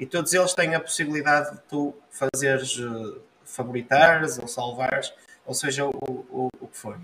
e 0.00 0.06
todos 0.06 0.32
eles 0.32 0.54
têm 0.54 0.74
a 0.74 0.80
possibilidade 0.80 1.54
de 1.54 1.60
tu 1.68 1.94
fazeres 2.10 2.78
uh, 2.78 3.20
favoritares 3.44 4.38
ou 4.38 4.48
salvares, 4.48 5.12
ou 5.44 5.52
seja, 5.52 5.84
o, 5.84 5.90
o, 5.90 6.48
o 6.58 6.66
que 6.66 6.76
for. 6.76 6.98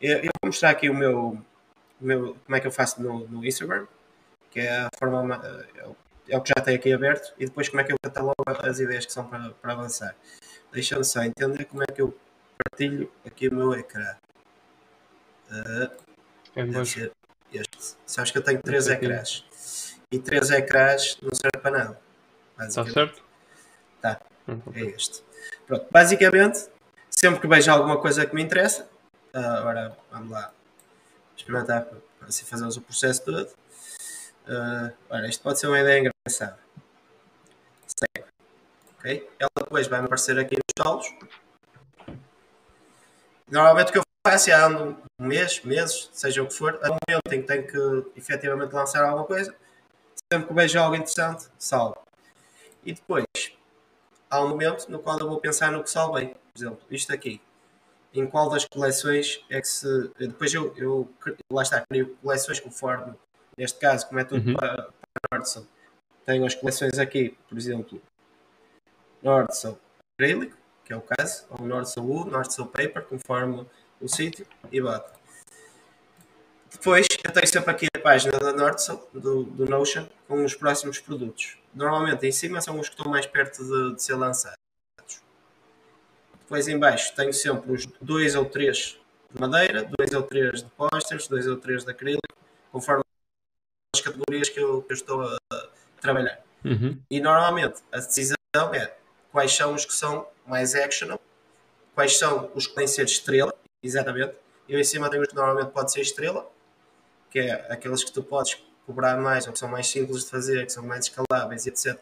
Eu, 0.00 0.18
eu, 0.18 0.30
vou 0.40 0.46
mostrar 0.50 0.70
aqui 0.70 0.88
o 0.88 0.94
meu, 0.94 1.42
o 2.00 2.04
meu, 2.04 2.36
como 2.46 2.56
é 2.56 2.60
que 2.60 2.68
eu 2.68 2.70
faço 2.70 3.02
no, 3.02 3.26
no 3.26 3.44
Instagram, 3.44 3.88
que 4.48 4.60
é 4.60 4.78
a 4.78 4.88
forma 4.96 5.34
é 5.74 5.86
o, 5.88 5.96
é 6.28 6.38
o 6.38 6.40
que 6.40 6.52
já 6.56 6.64
tenho 6.64 6.76
aqui 6.76 6.92
aberto, 6.92 7.34
e 7.36 7.46
depois 7.46 7.68
como 7.68 7.80
é 7.80 7.84
que 7.84 7.92
eu 7.92 7.96
catalogo 8.00 8.34
as 8.46 8.78
ideias 8.78 9.04
que 9.04 9.12
são 9.12 9.26
para, 9.26 9.50
para 9.50 9.72
avançar. 9.72 10.14
Deixa-me 10.72 11.04
só 11.04 11.24
entender 11.24 11.64
como 11.64 11.82
é 11.82 11.86
que 11.86 12.00
eu 12.00 12.16
partilho 12.56 13.10
aqui 13.26 13.48
o 13.48 13.54
meu 13.54 13.74
ecrã. 13.74 14.14
Uh, 15.50 15.90
é 16.54 16.84
ser 16.84 17.12
este. 17.52 17.96
Sabes 18.06 18.30
que 18.30 18.38
eu 18.38 18.42
tenho 18.42 18.62
três 18.62 18.86
ecrãs. 18.86 19.44
E 20.12 20.18
três 20.20 20.50
ecrãs 20.50 21.18
não 21.20 21.30
serve 21.34 21.58
para 21.60 21.70
nada. 21.70 22.05
Está 22.58 22.84
certo? 22.86 23.22
Tá. 24.00 24.20
É 24.74 24.80
este. 24.80 25.22
Pronto. 25.66 25.86
Basicamente, 25.90 26.68
sempre 27.10 27.40
que 27.40 27.46
vejo 27.46 27.70
alguma 27.70 28.00
coisa 28.00 28.24
que 28.24 28.34
me 28.34 28.42
interessa, 28.42 28.88
uh, 29.34 29.38
agora 29.38 29.96
vamos 30.10 30.30
lá 30.30 30.52
experimentar 31.36 31.84
para 31.84 32.28
assim 32.28 32.44
fazermos 32.44 32.76
o 32.76 32.80
processo 32.80 33.24
todo. 33.24 33.48
Uh, 34.46 34.92
ora, 35.10 35.28
isto 35.28 35.42
pode 35.42 35.58
ser 35.58 35.66
uma 35.66 35.80
ideia 35.80 36.00
engraçada. 36.00 36.58
Segue. 37.86 38.26
Ok? 38.98 39.30
Ela 39.38 39.50
depois 39.58 39.86
vai-me 39.88 40.06
aparecer 40.06 40.38
aqui 40.38 40.54
nos 40.54 40.86
solos. 40.86 41.06
Normalmente 43.50 43.90
o 43.90 43.92
que 43.92 43.98
eu 43.98 44.02
faço 44.26 44.50
é 44.50 44.54
ando 44.54 44.96
um 45.20 45.26
mês, 45.26 45.62
meses, 45.62 46.10
seja 46.12 46.42
o 46.42 46.46
que 46.46 46.54
for, 46.54 46.78
a 46.82 46.90
um 46.90 46.96
momento 47.08 47.32
em 47.32 47.40
que 47.40 47.46
tenho 47.46 47.66
que 47.66 48.18
efetivamente 48.18 48.72
lançar 48.72 49.04
alguma 49.04 49.24
coisa, 49.24 49.54
sempre 50.32 50.48
que 50.48 50.54
vejo 50.54 50.78
algo 50.80 50.96
interessante, 50.96 51.48
salvo. 51.58 52.05
E 52.86 52.92
depois, 52.92 53.24
há 54.30 54.40
um 54.40 54.48
momento 54.48 54.88
no 54.88 55.00
qual 55.00 55.18
eu 55.18 55.28
vou 55.28 55.40
pensar 55.40 55.72
no 55.72 55.82
que 55.82 55.90
salvei. 55.90 56.28
Por 56.28 56.56
exemplo, 56.56 56.80
isto 56.88 57.12
aqui. 57.12 57.40
Em 58.14 58.26
qual 58.26 58.48
das 58.48 58.64
coleções 58.64 59.44
é 59.50 59.60
que 59.60 59.68
se. 59.68 60.10
Depois 60.16 60.54
eu, 60.54 60.72
eu 60.76 61.10
lá 61.50 61.62
está, 61.62 61.84
crio 61.84 62.16
coleções 62.22 62.60
conforme, 62.60 63.12
neste 63.58 63.78
caso, 63.80 64.06
como 64.06 64.20
é 64.20 64.24
tudo 64.24 64.48
uhum. 64.48 64.56
para, 64.56 64.76
para 64.84 64.92
Nordson, 65.32 65.66
tenho 66.24 66.46
as 66.46 66.54
coleções 66.54 66.98
aqui, 66.98 67.36
por 67.48 67.58
exemplo, 67.58 68.00
Nordson 69.22 69.76
acrílico, 70.14 70.56
que 70.84 70.92
é 70.92 70.96
o 70.96 71.02
caso, 71.02 71.44
ou 71.50 71.66
Nordson 71.66 72.00
Wood, 72.02 72.30
Nordson 72.30 72.66
Paper, 72.66 73.02
conforme 73.04 73.66
o 74.00 74.08
sítio, 74.08 74.46
e 74.70 74.80
bato. 74.80 75.12
Depois, 76.70 77.06
eu 77.24 77.32
tenho 77.32 77.46
sempre 77.46 77.70
aqui 77.70 77.86
a 77.94 77.98
página 77.98 78.38
da 78.38 78.52
Nordson, 78.52 79.02
do, 79.12 79.44
do 79.44 79.66
Notion, 79.66 80.06
com 80.28 80.44
os 80.44 80.54
próximos 80.54 80.98
produtos. 81.00 81.58
Normalmente, 81.76 82.26
em 82.26 82.32
cima 82.32 82.58
são 82.62 82.80
os 82.80 82.88
que 82.88 82.94
estão 82.94 83.12
mais 83.12 83.26
perto 83.26 83.62
de, 83.62 83.96
de 83.96 84.02
ser 84.02 84.14
lançados. 84.14 84.56
Depois, 86.40 86.66
em 86.68 86.78
baixo, 86.78 87.14
tenho 87.14 87.34
sempre 87.34 87.70
os 87.70 87.84
dois 88.00 88.34
ou 88.34 88.46
três 88.46 88.98
de 89.30 89.38
madeira, 89.38 89.86
dois 89.98 90.10
ou 90.14 90.22
três 90.22 90.62
de 90.62 90.70
posters, 90.70 91.28
dois 91.28 91.46
ou 91.46 91.58
três 91.58 91.84
de 91.84 91.90
acrílico, 91.90 92.22
conforme 92.72 93.02
as 93.94 94.00
categorias 94.00 94.48
que 94.48 94.58
eu, 94.58 94.80
que 94.80 94.92
eu 94.92 94.94
estou 94.94 95.20
a, 95.20 95.36
a 95.52 95.68
trabalhar. 96.00 96.40
Uhum. 96.64 96.98
E 97.10 97.20
normalmente 97.20 97.82
a 97.92 97.98
decisão 97.98 98.36
é 98.72 98.96
quais 99.30 99.52
são 99.52 99.74
os 99.74 99.84
que 99.84 99.92
são 99.92 100.26
mais 100.46 100.74
actionable, 100.74 101.22
quais 101.94 102.16
são 102.16 102.50
os 102.54 102.66
que 102.66 102.74
de 102.74 102.88
ser 102.88 103.04
estrela, 103.04 103.52
exatamente. 103.82 104.34
Eu 104.66 104.80
em 104.80 104.84
cima 104.84 105.10
tenho 105.10 105.22
os 105.22 105.28
que 105.28 105.34
normalmente 105.34 105.72
pode 105.72 105.92
ser 105.92 106.00
estrela, 106.00 106.50
que 107.30 107.40
é 107.40 107.52
aqueles 107.70 108.02
que 108.02 108.12
tu 108.12 108.22
podes 108.22 108.54
cobrar 108.86 109.16
mais 109.18 109.46
ou 109.46 109.52
que 109.52 109.58
são 109.58 109.68
mais 109.68 109.86
simples 109.88 110.24
de 110.24 110.30
fazer, 110.30 110.64
que 110.66 110.72
são 110.72 110.84
mais 110.84 111.06
escaláveis, 111.06 111.66
etc. 111.66 111.98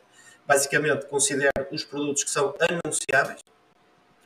Basicamente 0.47 1.07
considero 1.07 1.51
os 1.73 1.85
produtos 1.85 2.23
que 2.25 2.31
são 2.31 2.55
anunciáveis, 2.61 3.41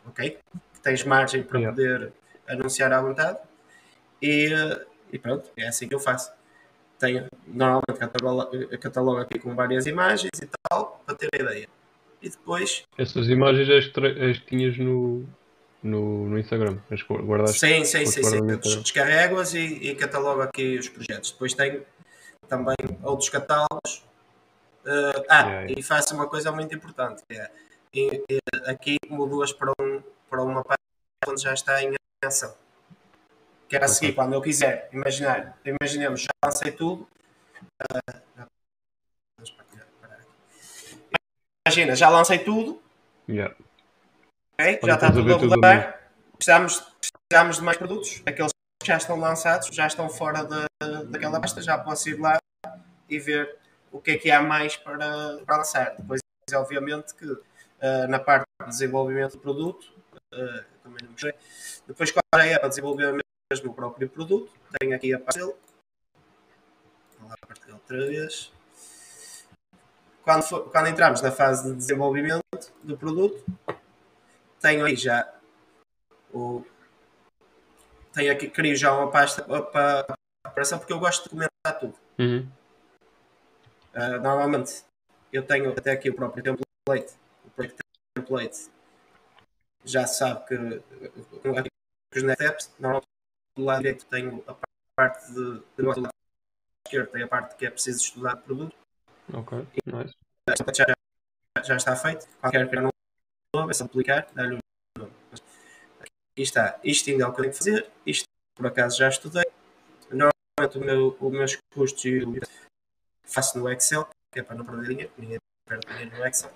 ok? 0.06 0.38
Que 0.74 0.80
tens 0.82 1.04
margem 1.04 1.42
para 1.42 1.58
Yeah. 1.60 1.76
poder 1.76 2.12
anunciar 2.48 2.92
à 2.92 3.00
vontade. 3.00 3.38
E, 4.20 4.48
e 5.12 5.18
pronto, 5.18 5.48
é 5.56 5.68
assim 5.68 5.86
que 5.88 5.94
eu 5.94 6.00
faço. 6.00 6.32
Tenho 6.98 7.28
normalmente 7.46 7.96
catalogo, 7.98 8.50
catalogo 8.78 9.18
aqui 9.20 9.38
com 9.38 9.54
várias 9.54 9.86
imagens 9.86 10.32
e 10.42 10.48
tal, 10.68 11.00
para 11.06 11.14
ter 11.14 11.28
a 11.32 11.36
ideia. 11.42 11.68
E 12.20 12.28
depois, 12.28 12.82
Essas 12.98 13.28
imagens 13.28 13.70
as 13.70 13.86
que, 13.86 14.00
as 14.06 14.38
tinhas 14.40 14.76
no, 14.76 15.24
no, 15.80 16.28
no 16.28 16.38
Instagram. 16.38 16.78
As 16.90 17.00
guardaste. 17.02 17.60
sim, 17.60 17.84
sim, 17.84 18.04
sim, 18.04 18.22
sim. 18.24 18.82
descarrego-as 18.82 19.54
e, 19.54 19.60
e 19.60 19.94
catalogo 19.94 20.40
aqui 20.40 20.76
os 20.76 20.88
projetos. 20.88 21.30
Depois 21.30 21.54
tenho 21.54 21.82
também 22.48 22.76
outros 23.02 23.28
catálogos. 23.28 24.04
Eh, 24.86 25.26
ah, 25.28 25.40
Yeah, 25.42 25.72
e 25.78 25.82
faço 25.82 26.14
uma 26.14 26.26
coisa 26.28 26.50
muito 26.50 26.74
importante, 26.74 27.22
que 27.28 27.36
é 27.36 27.50
e- 27.92 28.22
e 28.30 28.38
aqui 28.70 28.96
mudo-as 29.08 29.52
para, 29.52 29.72
um, 29.80 30.02
para 30.30 30.42
uma 30.42 30.62
página 30.62 30.78
onde 31.28 31.42
já 31.42 31.52
está 31.54 31.82
em 31.82 31.94
ação. 32.24 32.54
Que 33.68 33.76
era 33.76 33.84
a 33.84 33.88
seguir, 33.88 34.14
quando 34.14 34.32
eu 34.34 34.40
quiser, 34.40 34.88
imaginar, 34.92 35.58
imaginemos, 35.64 36.22
já 36.22 36.28
lancei 36.44 36.72
tudo. 36.72 37.06
aqui. 37.90 38.08
Imagina, 41.66 41.94
já 41.94 42.08
lancei 42.08 42.38
tudo, 42.38 42.80
Yeah. 43.28 43.54
ok? 44.58 44.78
Olha, 44.82 44.92
já 44.92 44.94
está 44.94 45.12
tudo 45.12 45.34
a 45.34 45.36
rodar. 45.36 46.10
Precisamos, 46.36 46.80
precisamos 47.28 47.56
de 47.56 47.62
mais 47.62 47.76
produtos. 47.76 48.22
Aqueles 48.24 48.52
que 48.80 48.86
já 48.86 48.96
estão 48.96 49.18
lançados, 49.20 49.68
já 49.74 49.86
estão 49.86 50.08
fora 50.08 50.44
da, 50.44 50.64
daquela 51.10 51.40
pasta, 51.40 51.60
já 51.60 51.76
posso 51.76 52.08
ir 52.08 52.20
lá 52.20 52.38
e 53.08 53.18
ver 53.18 53.56
o 53.90 54.00
que 54.00 54.12
é 54.12 54.18
que 54.18 54.30
há 54.30 54.40
mais 54.40 54.76
para, 54.76 55.38
para 55.44 55.56
lançar. 55.58 55.96
Depois, 55.96 56.20
obviamente, 56.54 57.14
que 57.14 57.26
ah, 57.80 58.06
na 58.06 58.18
parte 58.18 58.46
de 58.60 58.68
desenvolvimento 58.68 59.32
do 59.32 59.38
produto, 59.38 59.92
ah, 60.32 60.64
também 60.82 61.04
não. 61.04 61.32
Depois, 61.86 62.10
qual 62.12 62.22
é 62.40 62.58
para 62.58 62.68
desenvolver 62.68 63.20
mesmo 63.50 63.70
o 63.70 63.74
próprio 63.74 64.08
produto, 64.08 64.52
tenho 64.78 64.94
aqui 64.94 65.12
a 65.14 65.18
pasta 65.18 65.40
dele. 65.40 65.56
Vou 67.18 67.28
lá 67.28 67.34
partilhar 67.46 67.76
outra 67.76 68.06
vez. 68.06 68.52
Quando, 70.22 70.42
for- 70.42 70.70
quando 70.70 70.88
entramos 70.88 71.22
na 71.22 71.32
fase 71.32 71.70
de 71.70 71.76
desenvolvimento 71.76 72.42
do 72.82 72.96
produto, 72.96 73.42
tenho 74.60 74.84
aí 74.84 74.94
já 74.94 75.34
o. 76.32 76.64
Tenho 78.12 78.32
aqui, 78.32 78.48
crio 78.48 78.76
já 78.76 78.92
uma 78.92 79.10
pasta 79.10 79.42
para 79.42 80.17
porque 80.78 80.92
eu 80.92 80.98
gosto 80.98 81.24
de 81.24 81.30
comentar 81.30 81.78
tudo. 81.80 81.94
Uhum. 82.18 82.48
Uh, 83.94 84.20
normalmente 84.22 84.84
eu 85.32 85.42
tenho 85.42 85.70
até 85.70 85.92
aqui 85.92 86.10
o 86.10 86.14
próprio 86.14 86.42
template. 86.42 87.14
O 87.44 87.50
próprio 87.50 87.76
template 88.14 88.68
já 89.84 90.06
sabe 90.06 90.46
que 90.46 90.54
os 90.54 92.22
next 92.22 92.42
steps, 92.42 92.74
normalmente 92.78 93.08
do 93.56 93.64
lado 93.64 93.78
direito 93.78 94.06
tenho 94.06 94.44
a 94.46 94.56
parte 94.96 95.26
de, 95.32 95.62
do 95.76 95.86
lado 95.86 96.08
esquerdo 96.86 97.10
tem 97.10 97.22
a 97.22 97.28
parte 97.28 97.56
que 97.56 97.66
é 97.66 97.70
preciso 97.70 98.00
estudar 98.00 98.34
o 98.34 98.38
produto. 98.38 98.76
Ok. 99.32 99.66
Nice. 99.84 100.14
Portanto, 100.46 100.76
já, 100.76 101.62
já 101.62 101.76
está 101.76 101.94
feito. 101.94 102.26
Qualquer 102.40 102.68
criar 102.68 102.84
um 102.84 102.88
novo, 103.54 103.70
é 103.70 103.74
só 103.74 103.84
aplicar, 103.84 104.26
dar-lhe 104.34 104.54
um 104.54 104.58
nome. 104.98 105.12
Aqui 106.00 106.42
está. 106.42 106.78
Isto 106.82 107.10
ainda 107.10 107.24
é 107.24 107.26
o 107.26 107.32
que 107.32 107.40
eu 107.40 107.42
tenho 107.42 107.52
que 107.52 107.58
fazer. 107.58 107.90
Isto, 108.06 108.24
por 108.54 108.66
acaso, 108.66 108.96
já 108.96 109.08
estudei. 109.08 109.44
O 110.58 110.80
meu, 110.80 111.16
os 111.20 111.32
meus 111.32 111.58
custos 111.72 112.04
eu 112.04 112.34
faço 113.24 113.58
no 113.58 113.70
Excel, 113.70 114.08
que 114.32 114.40
é 114.40 114.42
para 114.42 114.56
não 114.56 114.64
perder 114.64 114.88
dinheiro. 114.88 115.10
Ninguém 115.16 115.38
perde 115.68 115.86
dinheiro 115.88 116.16
no 116.18 116.26
Excel. 116.26 116.50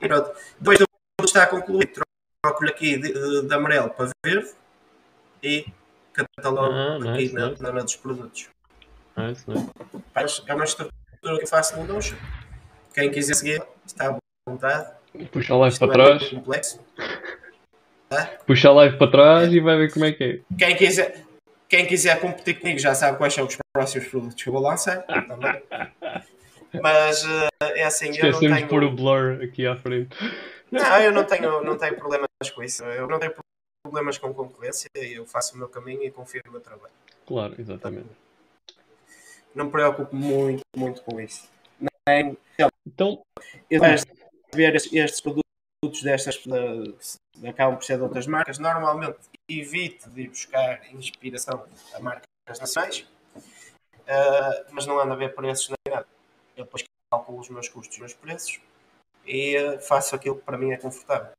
E 0.00 0.08
pronto. 0.08 0.32
Depois 0.58 0.78
do 0.78 0.84
produto 1.16 1.24
está 1.26 1.46
concluído, 1.46 2.02
troco-lhe 2.42 2.70
aqui 2.70 2.96
de, 2.98 3.12
de- 3.12 3.46
de 3.48 3.54
amarelo 3.54 3.90
para 3.90 4.10
verde 4.24 4.52
e 5.42 5.66
catalogo 6.12 6.72
Ah, 6.72 6.96
aqui 6.96 7.22
nice, 7.22 7.34
na, 7.34 7.48
nice. 7.50 7.62
na, 7.62 7.72
na 7.72 7.82
dos 7.82 7.96
produtos. 7.96 8.48
Nice, 9.16 9.44
É 10.46 10.54
uma 10.54 10.64
estrutura 10.64 10.92
que 11.20 11.42
eu 11.42 11.46
faço 11.46 11.76
no 11.76 11.84
Notion. 11.86 12.16
Quem 12.94 13.10
quiser 13.10 13.34
seguir, 13.34 13.62
está 13.86 14.10
à 14.10 14.18
vontade. 14.48 14.92
Puxa 15.32 15.54
a 15.54 15.56
live 15.58 15.72
Isto 15.72 15.88
para 15.88 16.02
é 16.02 16.06
trás. 16.18 16.30
complexo. 16.30 16.80
Puxa 18.46 18.68
a 18.68 18.72
live 18.72 18.96
para 18.98 19.10
trás 19.10 19.52
e 19.52 19.60
vai 19.60 19.76
ver 19.76 19.92
como 19.92 20.04
é 20.04 20.12
que 20.12 20.24
é. 20.24 20.56
Quem 20.56 20.76
quiser, 20.76 21.24
quem 21.68 21.86
quiser 21.86 22.20
competir 22.20 22.58
comigo 22.60 22.78
já 22.78 22.94
sabe 22.94 23.18
quais 23.18 23.34
são 23.34 23.46
os 23.46 23.56
próximos 23.72 24.08
produtos 24.08 24.42
que 24.42 24.48
eu 24.48 24.52
vou 24.52 24.62
lançar. 24.62 25.02
também. 25.26 25.62
Mas 26.82 27.24
eh, 27.24 27.80
é 27.80 27.84
assim, 27.84 28.06
eu 28.06 28.22
não 28.22 28.30
Esquecemos 28.30 28.56
tenho, 28.58 28.68
pôr 28.68 28.84
o 28.84 28.90
blur 28.90 29.42
aqui 29.42 29.66
à 29.66 29.76
frente. 29.76 30.16
não, 30.70 31.00
eu 31.00 31.12
não 31.12 31.24
tenho, 31.24 31.62
não 31.62 31.76
tenho 31.76 31.96
problemas 31.96 32.28
com 32.54 32.62
isso. 32.62 32.84
Eu 32.84 33.06
não 33.06 33.18
tenho 33.18 33.34
problemas 33.82 34.18
com 34.18 34.32
concorrência. 34.32 34.88
Eu 34.94 35.26
faço 35.26 35.54
o 35.54 35.58
meu 35.58 35.68
caminho 35.68 36.02
e 36.04 36.10
confio 36.10 36.42
no 36.44 36.52
meu 36.52 36.60
trabalho. 36.60 36.92
Claro, 37.26 37.54
exatamente. 37.58 38.08
Não 39.54 39.66
me 39.66 39.70
preocupo 39.70 40.14
muito, 40.14 40.62
muito 40.76 41.02
com 41.02 41.20
isso. 41.20 41.48
Nem, 42.06 42.36
Então, 42.86 43.22
eu 43.70 43.80
ver 44.54 44.74
estes, 44.74 44.92
estes 44.92 45.20
produtos 45.20 46.02
destas 46.02 46.40
eh, 46.46 46.92
acabam 47.46 47.76
por 47.76 47.84
ser 47.84 47.96
de 47.96 48.02
outras 48.02 48.26
marcas. 48.26 48.58
Normalmente 48.58 49.18
evito 49.48 50.08
de 50.10 50.22
ir 50.22 50.28
buscar 50.28 50.80
inspiração 50.92 51.64
a 51.94 52.00
marcas 52.00 52.26
nacionais, 52.58 53.06
eh, 54.06 54.66
mas 54.72 54.86
não 54.86 54.98
ando 54.98 55.12
a 55.12 55.16
ver 55.16 55.34
preços 55.34 55.68
nem 55.68 55.94
nada. 55.94 56.06
Eu 56.56 56.64
depois 56.64 56.84
calculo 57.10 57.40
os 57.40 57.48
meus 57.48 57.68
custos 57.68 57.96
e 57.96 57.98
os 57.98 58.00
meus 58.00 58.14
preços 58.14 58.60
e 59.26 59.56
eh, 59.56 59.78
faço 59.78 60.14
aquilo 60.14 60.36
que 60.36 60.42
para 60.42 60.58
mim 60.58 60.72
é 60.72 60.76
confortável. 60.76 61.32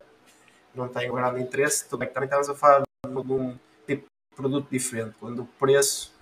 Não 0.74 0.88
tenho 0.88 1.14
grande 1.14 1.42
interesse, 1.42 1.88
tudo 1.90 2.00
bem 2.00 2.08
que 2.08 2.14
também 2.14 2.28
estamos 2.28 2.50
a 2.50 2.56
falar 2.56 2.84
de 3.06 3.18
um 3.18 3.58
tipo 3.88 4.04
de 4.04 4.36
produto 4.36 4.68
diferente, 4.70 5.16
quando 5.20 5.42
o 5.42 5.46
preço 5.46 6.14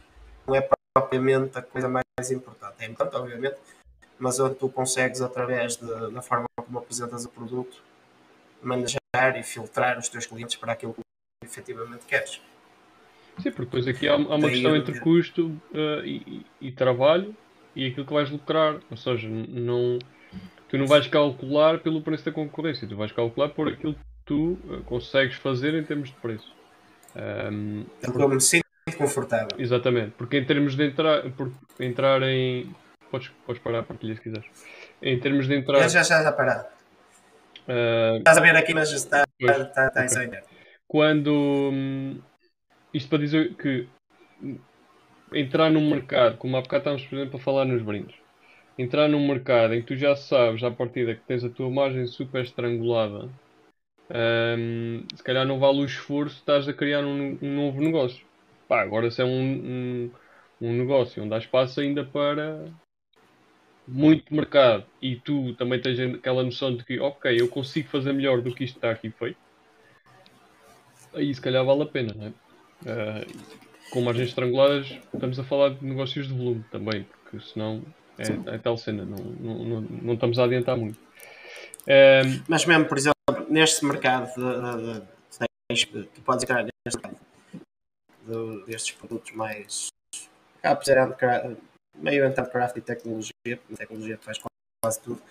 não 0.47 0.55
é 0.55 0.67
propriamente 0.95 1.57
a 1.57 1.61
coisa 1.61 1.87
mais 1.89 2.31
importante. 2.31 2.75
É 2.79 2.85
importante, 2.85 3.15
obviamente, 3.21 3.57
mas 4.17 4.39
onde 4.39 4.55
tu 4.55 4.69
consegues, 4.69 5.21
através 5.21 5.75
de- 5.75 6.11
da 6.11 6.21
forma 6.21 6.45
como 6.55 6.79
apresentas 6.79 7.25
o 7.25 7.29
produto, 7.29 7.83
manejar 8.61 8.99
e 9.15 9.43
filtrar 9.43 9.97
os 9.97 10.09
teus 10.09 10.25
clientes 10.25 10.55
para 10.57 10.73
aquilo 10.73 10.93
que 10.93 11.01
efetivamente 11.43 12.05
queres. 12.05 12.41
sim, 13.39 13.51
porque 13.51 13.65
depois 13.65 13.87
aqui 13.87 14.07
há, 14.07 14.13
há 14.13 14.17
uma 14.17 14.49
questão 14.49 14.75
entre 14.75 14.99
custo 14.99 15.55
eh, 15.73 16.01
e, 16.05 16.45
e- 16.61 16.71
trabalho 16.71 17.35
e 17.75 17.87
aquilo 17.87 18.05
que 18.05 18.13
vais 18.13 18.29
lucrar. 18.29 18.79
Ou 18.91 18.97
seja, 18.97 19.27
não, 19.29 19.97
tu 20.69 20.77
não 20.77 20.85
vais 20.85 21.07
calcular 21.07 21.79
pelo 21.79 22.01
preço 22.01 22.25
da 22.25 22.31
concorrência, 22.31 22.87
tu 22.87 22.95
vais 22.95 23.11
calcular 23.11 23.49
por 23.49 23.67
aquilo 23.69 23.93
que 23.93 23.99
tu 24.25 24.57
eh, 24.69 24.81
consegues 24.85 25.35
fazer 25.35 25.73
em 25.73 25.83
termos 25.83 26.09
de 26.09 26.15
preço. 26.15 26.53
Ahm, 27.15 27.83
É 28.03 28.11
que 28.11 28.21
eu 28.21 28.29
me 28.29 28.41
sinto 28.41 28.65
confortável. 28.97 29.57
Exatamente, 29.57 30.11
porque 30.17 30.37
em 30.37 30.45
termos 30.45 30.75
de 30.75 30.85
entrar, 30.85 31.21
por, 31.31 31.51
entrar 31.79 32.21
em. 32.23 32.75
Podes, 33.09 33.29
podes 33.45 33.61
parar 33.61 33.79
a 33.79 33.83
partilha 33.83 34.15
se 34.15 34.21
quiseres. 34.21 34.45
Em 35.01 35.17
termos 35.17 35.47
de 35.47 35.55
entrar. 35.55 35.81
Eu 35.81 35.89
já 35.89 36.01
estás 36.01 36.25
a 36.25 36.31
parar. 36.31 36.76
Ah, 37.67 38.17
Estás 38.17 38.37
a 38.37 38.41
ver 38.41 38.55
aqui, 38.55 38.73
mas 38.73 38.91
está, 38.91 39.23
está, 39.39 39.87
está 39.87 40.01
em 40.01 40.05
ok. 40.05 40.09
sonhar. 40.09 40.43
quando. 40.87 41.31
hum, 41.71 42.21
isto 42.93 43.09
para 43.09 43.19
dizer 43.19 43.55
que. 43.55 43.87
Entrar 45.33 45.69
num 45.69 45.89
mercado, 45.89 46.37
como 46.37 46.55
há 46.55 46.61
bocado 46.61 46.79
estávamos, 46.81 47.05
por 47.05 47.15
exemplo, 47.17 47.37
a 47.37 47.43
falar 47.43 47.65
nos 47.65 47.81
brindes. 47.81 48.15
Entrar 48.77 49.09
num 49.09 49.27
mercado 49.27 49.73
em 49.73 49.81
que 49.81 49.87
tu 49.87 49.95
já 49.95 50.15
sabes 50.15 50.63
à 50.63 50.71
partida 50.71 51.15
que 51.15 51.25
tens 51.25 51.43
a 51.43 51.49
tua 51.49 51.69
margem 51.69 52.07
super 52.07 52.43
estrangulada, 52.43 53.29
hum, 54.57 55.03
se 55.13 55.23
calhar 55.23 55.45
não 55.45 55.59
vale 55.59 55.79
o 55.79 55.85
esforço, 55.85 56.37
estás 56.37 56.67
a 56.69 56.73
criar 56.73 57.03
um, 57.03 57.37
um 57.41 57.55
novo 57.55 57.81
negócio. 57.81 58.25
Pá, 58.67 58.81
agora 58.81 59.11
se 59.11 59.21
é 59.21 59.25
um, 59.25 59.29
um, 59.29 60.11
um 60.61 60.73
negócio 60.73 61.23
onde 61.23 61.33
há 61.33 61.37
espaço 61.37 61.81
ainda 61.81 62.05
para, 62.05 62.65
muito 63.87 64.33
mercado 64.33 64.85
e 65.01 65.15
tu 65.15 65.53
também 65.55 65.81
tens 65.81 65.99
aquela 66.15 66.43
noção 66.43 66.75
de 66.75 66.83
que, 66.83 66.99
ok, 66.99 67.39
eu 67.39 67.47
consigo 67.47 67.87
fazer 67.87 68.11
melhor 68.13 68.41
do 68.41 68.53
que 68.53 68.65
isto 68.65 68.75
está 68.75 68.91
aqui 68.91 69.09
feito, 69.09 69.37
aí 71.13 71.33
se 71.33 71.41
calhar 71.41 71.63
vale 71.63 71.83
a 71.83 71.85
pena, 71.85 72.13
não 72.15 72.27
é? 72.27 72.29
Uh, 72.79 73.57
com 73.89 74.01
margens 74.01 74.29
estranguladas, 74.29 74.87
estamos 75.13 75.39
a 75.39 75.43
falar 75.43 75.69
de 75.69 75.85
negócios 75.85 76.27
de 76.27 76.33
volume 76.33 76.63
também, 76.69 77.03
porque 77.03 77.39
senão 77.47 77.81
é, 78.17 78.55
é 78.55 78.57
tal 78.57 78.77
cena, 78.77 79.05
não, 79.05 79.17
não, 79.17 79.63
não, 79.63 79.81
não, 79.81 80.13
estamos 80.13 80.37
a 80.37 80.43
adiantar 80.43 80.75
muito. 80.75 80.99
Um, 81.87 82.43
Mas 82.47 82.65
mesmo, 82.65 82.85
por 82.85 82.97
exemplo, 82.97 83.15
neste 83.49 83.85
mercado, 83.85 84.29
de, 84.35 84.99
de, 85.71 85.85
de, 85.85 86.03
tu 86.07 86.21
podes 86.21 86.43
entrar 86.43 86.63
neste 86.63 87.01
mercado 87.01 87.17
de, 88.27 88.65
destes 88.65 88.95
produtos 88.95 89.31
mais. 89.31 89.87
Ser 90.83 90.97
meio 91.97 92.23
handcraft 92.23 92.77
e 92.77 92.81
tecnologia, 92.81 93.59
tecnologia 93.75 94.17
faz 94.21 94.39
quase 94.83 95.01
tudo. 95.01 95.21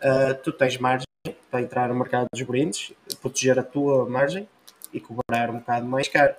Uh, 0.00 0.34
tu 0.42 0.52
tens 0.52 0.76
margem 0.78 1.06
para 1.50 1.62
entrar 1.62 1.88
no 1.88 1.94
mercado 1.94 2.26
dos 2.32 2.42
brindes, 2.42 2.92
proteger 3.20 3.58
a 3.58 3.62
tua 3.62 4.08
margem 4.08 4.48
e 4.92 5.00
cobrar 5.00 5.50
um 5.50 5.58
bocado 5.58 5.86
mais 5.86 6.08
caro. 6.08 6.34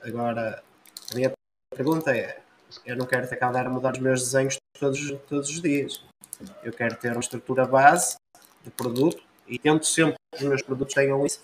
Agora, 0.00 0.62
a 1.10 1.14
minha 1.14 1.32
pergunta 1.74 2.16
é: 2.16 2.40
eu 2.84 2.96
não 2.96 3.06
quero 3.06 3.28
ter 3.28 3.36
que 3.36 3.44
andar 3.44 3.66
a 3.66 3.70
mudar 3.70 3.92
os 3.92 3.98
meus 3.98 4.22
desenhos 4.22 4.56
todos, 4.78 5.10
todos 5.28 5.50
os 5.50 5.60
dias. 5.60 6.02
Eu 6.62 6.72
quero 6.72 6.96
ter 6.96 7.12
uma 7.12 7.20
estrutura 7.20 7.66
base 7.66 8.16
de 8.64 8.70
produto 8.70 9.22
e 9.46 9.58
tento 9.58 9.84
sempre 9.84 10.14
que 10.34 10.42
os 10.42 10.48
meus 10.48 10.62
produtos 10.62 10.94
tenham 10.94 11.24
isso, 11.26 11.42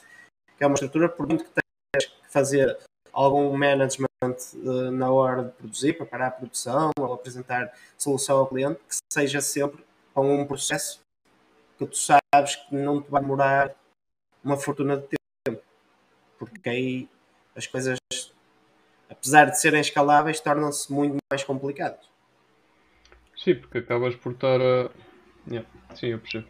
que 0.56 0.64
é 0.64 0.66
uma 0.66 0.74
estrutura 0.74 1.08
por 1.08 1.26
muito 1.26 1.44
que 1.44 1.50
tenhas 1.50 2.06
que 2.06 2.32
fazer 2.32 2.78
algum 3.24 3.56
management 3.56 4.08
uh, 4.54 4.90
na 4.90 5.10
hora 5.10 5.44
de 5.44 5.50
produzir, 5.52 5.94
preparar 5.94 6.28
a 6.28 6.30
produção 6.32 6.90
ou 6.98 7.12
apresentar 7.12 7.72
solução 7.96 8.38
ao 8.38 8.46
cliente, 8.46 8.80
que 8.88 8.96
seja 9.12 9.40
sempre 9.40 9.84
com 10.14 10.40
um 10.40 10.46
processo 10.46 11.00
que 11.78 11.86
tu 11.86 11.96
sabes 11.96 12.56
que 12.56 12.74
não 12.74 13.02
te 13.02 13.10
vai 13.10 13.20
demorar 13.20 13.74
uma 14.42 14.56
fortuna 14.56 14.96
de 14.96 15.06
tempo. 15.44 15.62
Porque 16.38 16.68
aí 16.68 17.08
as 17.54 17.66
coisas 17.66 17.98
apesar 19.08 19.46
de 19.46 19.60
serem 19.60 19.80
escaláveis, 19.80 20.40
tornam-se 20.40 20.92
muito 20.92 21.16
mais 21.30 21.42
complicados. 21.42 22.08
Sim, 23.36 23.56
porque 23.56 23.78
acabas 23.78 24.14
por 24.16 24.32
estar 24.32 24.60
a. 24.60 24.90
Yeah. 25.48 25.68
Sim, 25.94 26.06
eu 26.08 26.18
percebo. 26.18 26.48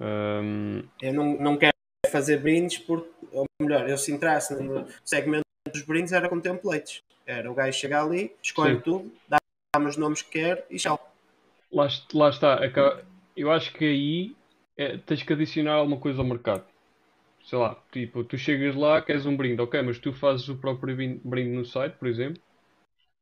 Um... 0.00 0.82
Eu 1.00 1.14
não, 1.14 1.38
não 1.38 1.56
quero 1.56 1.72
fazer 2.12 2.38
brindes 2.38 2.78
porque, 2.78 3.08
ou 3.32 3.44
melhor, 3.60 3.88
eu 3.88 3.98
se 3.98 4.12
entrasse 4.12 4.54
no 4.62 4.86
segmento 5.04 5.44
dos 5.72 5.82
brindes 5.82 6.12
era 6.12 6.28
com 6.28 6.38
templates. 6.40 7.02
Era 7.26 7.50
o 7.50 7.54
gajo 7.54 7.78
chegar 7.78 8.04
ali, 8.04 8.34
escolhe 8.42 8.76
Sim. 8.76 8.80
tudo, 8.82 9.12
dá-me 9.28 9.88
os 9.88 9.96
nomes 9.96 10.22
que 10.22 10.32
quer 10.32 10.66
e 10.70 10.76
tchau. 10.76 11.12
Lá, 11.72 11.88
lá 12.12 12.28
está. 12.28 12.60
Eu 13.36 13.50
acho 13.50 13.72
que 13.72 13.84
aí 13.84 14.36
é, 14.76 14.98
tens 14.98 15.22
que 15.22 15.32
adicionar 15.32 15.74
alguma 15.74 15.98
coisa 15.98 16.18
ao 16.18 16.26
mercado 16.26 16.64
sei 17.44 17.58
lá, 17.58 17.82
tipo, 17.90 18.24
tu 18.24 18.38
chegas 18.38 18.74
lá, 18.74 19.02
queres 19.02 19.26
um 19.26 19.36
brinde, 19.36 19.60
ok, 19.60 19.82
mas 19.82 19.98
tu 19.98 20.12
fazes 20.12 20.48
o 20.48 20.56
próprio 20.56 20.96
brinde 21.24 21.50
no 21.50 21.64
site, 21.64 21.94
por 21.94 22.08
exemplo, 22.08 22.40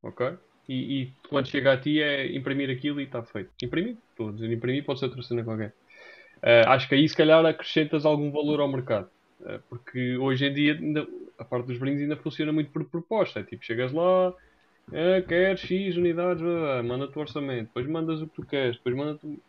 ok? 0.02 0.36
E, 0.68 1.02
e 1.02 1.12
quando 1.28 1.48
chega 1.48 1.72
a 1.72 1.80
ti 1.80 2.00
é 2.00 2.32
imprimir 2.34 2.70
aquilo 2.70 3.00
e 3.00 3.04
está 3.04 3.22
feito. 3.22 3.50
Imprimir, 3.62 3.96
estou 4.10 4.28
a 4.28 4.32
dizer 4.32 4.52
imprimir, 4.52 4.84
pode 4.84 5.00
ser 5.00 5.06
outra 5.06 5.22
cena 5.22 5.42
qualquer. 5.42 5.74
Uh, 6.42 6.68
acho 6.68 6.88
que 6.88 6.94
aí 6.94 7.08
se 7.08 7.16
calhar 7.16 7.44
acrescentas 7.44 8.04
algum 8.04 8.30
valor 8.30 8.60
ao 8.60 8.68
mercado. 8.68 9.08
Uh, 9.40 9.60
porque 9.68 10.16
hoje 10.16 10.46
em 10.46 10.52
dia 10.52 10.74
ainda, 10.74 11.06
a 11.38 11.44
parte 11.44 11.66
dos 11.66 11.78
brindes 11.78 12.02
ainda 12.02 12.16
funciona 12.16 12.52
muito 12.52 12.70
por 12.70 12.84
proposta. 12.84 13.40
É 13.40 13.42
tipo, 13.42 13.64
chegas 13.64 13.92
lá, 13.92 14.32
é, 14.92 15.22
queres 15.22 15.60
X 15.60 15.96
unidades, 15.96 16.42
manda-te 16.84 17.16
o 17.16 17.20
orçamento, 17.20 17.66
depois 17.66 17.86
mandas 17.86 18.20
o 18.20 18.26
que 18.26 18.34
tu 18.34 18.46
queres, 18.46 18.76
depois 18.76 18.96
manda-te 18.96 19.40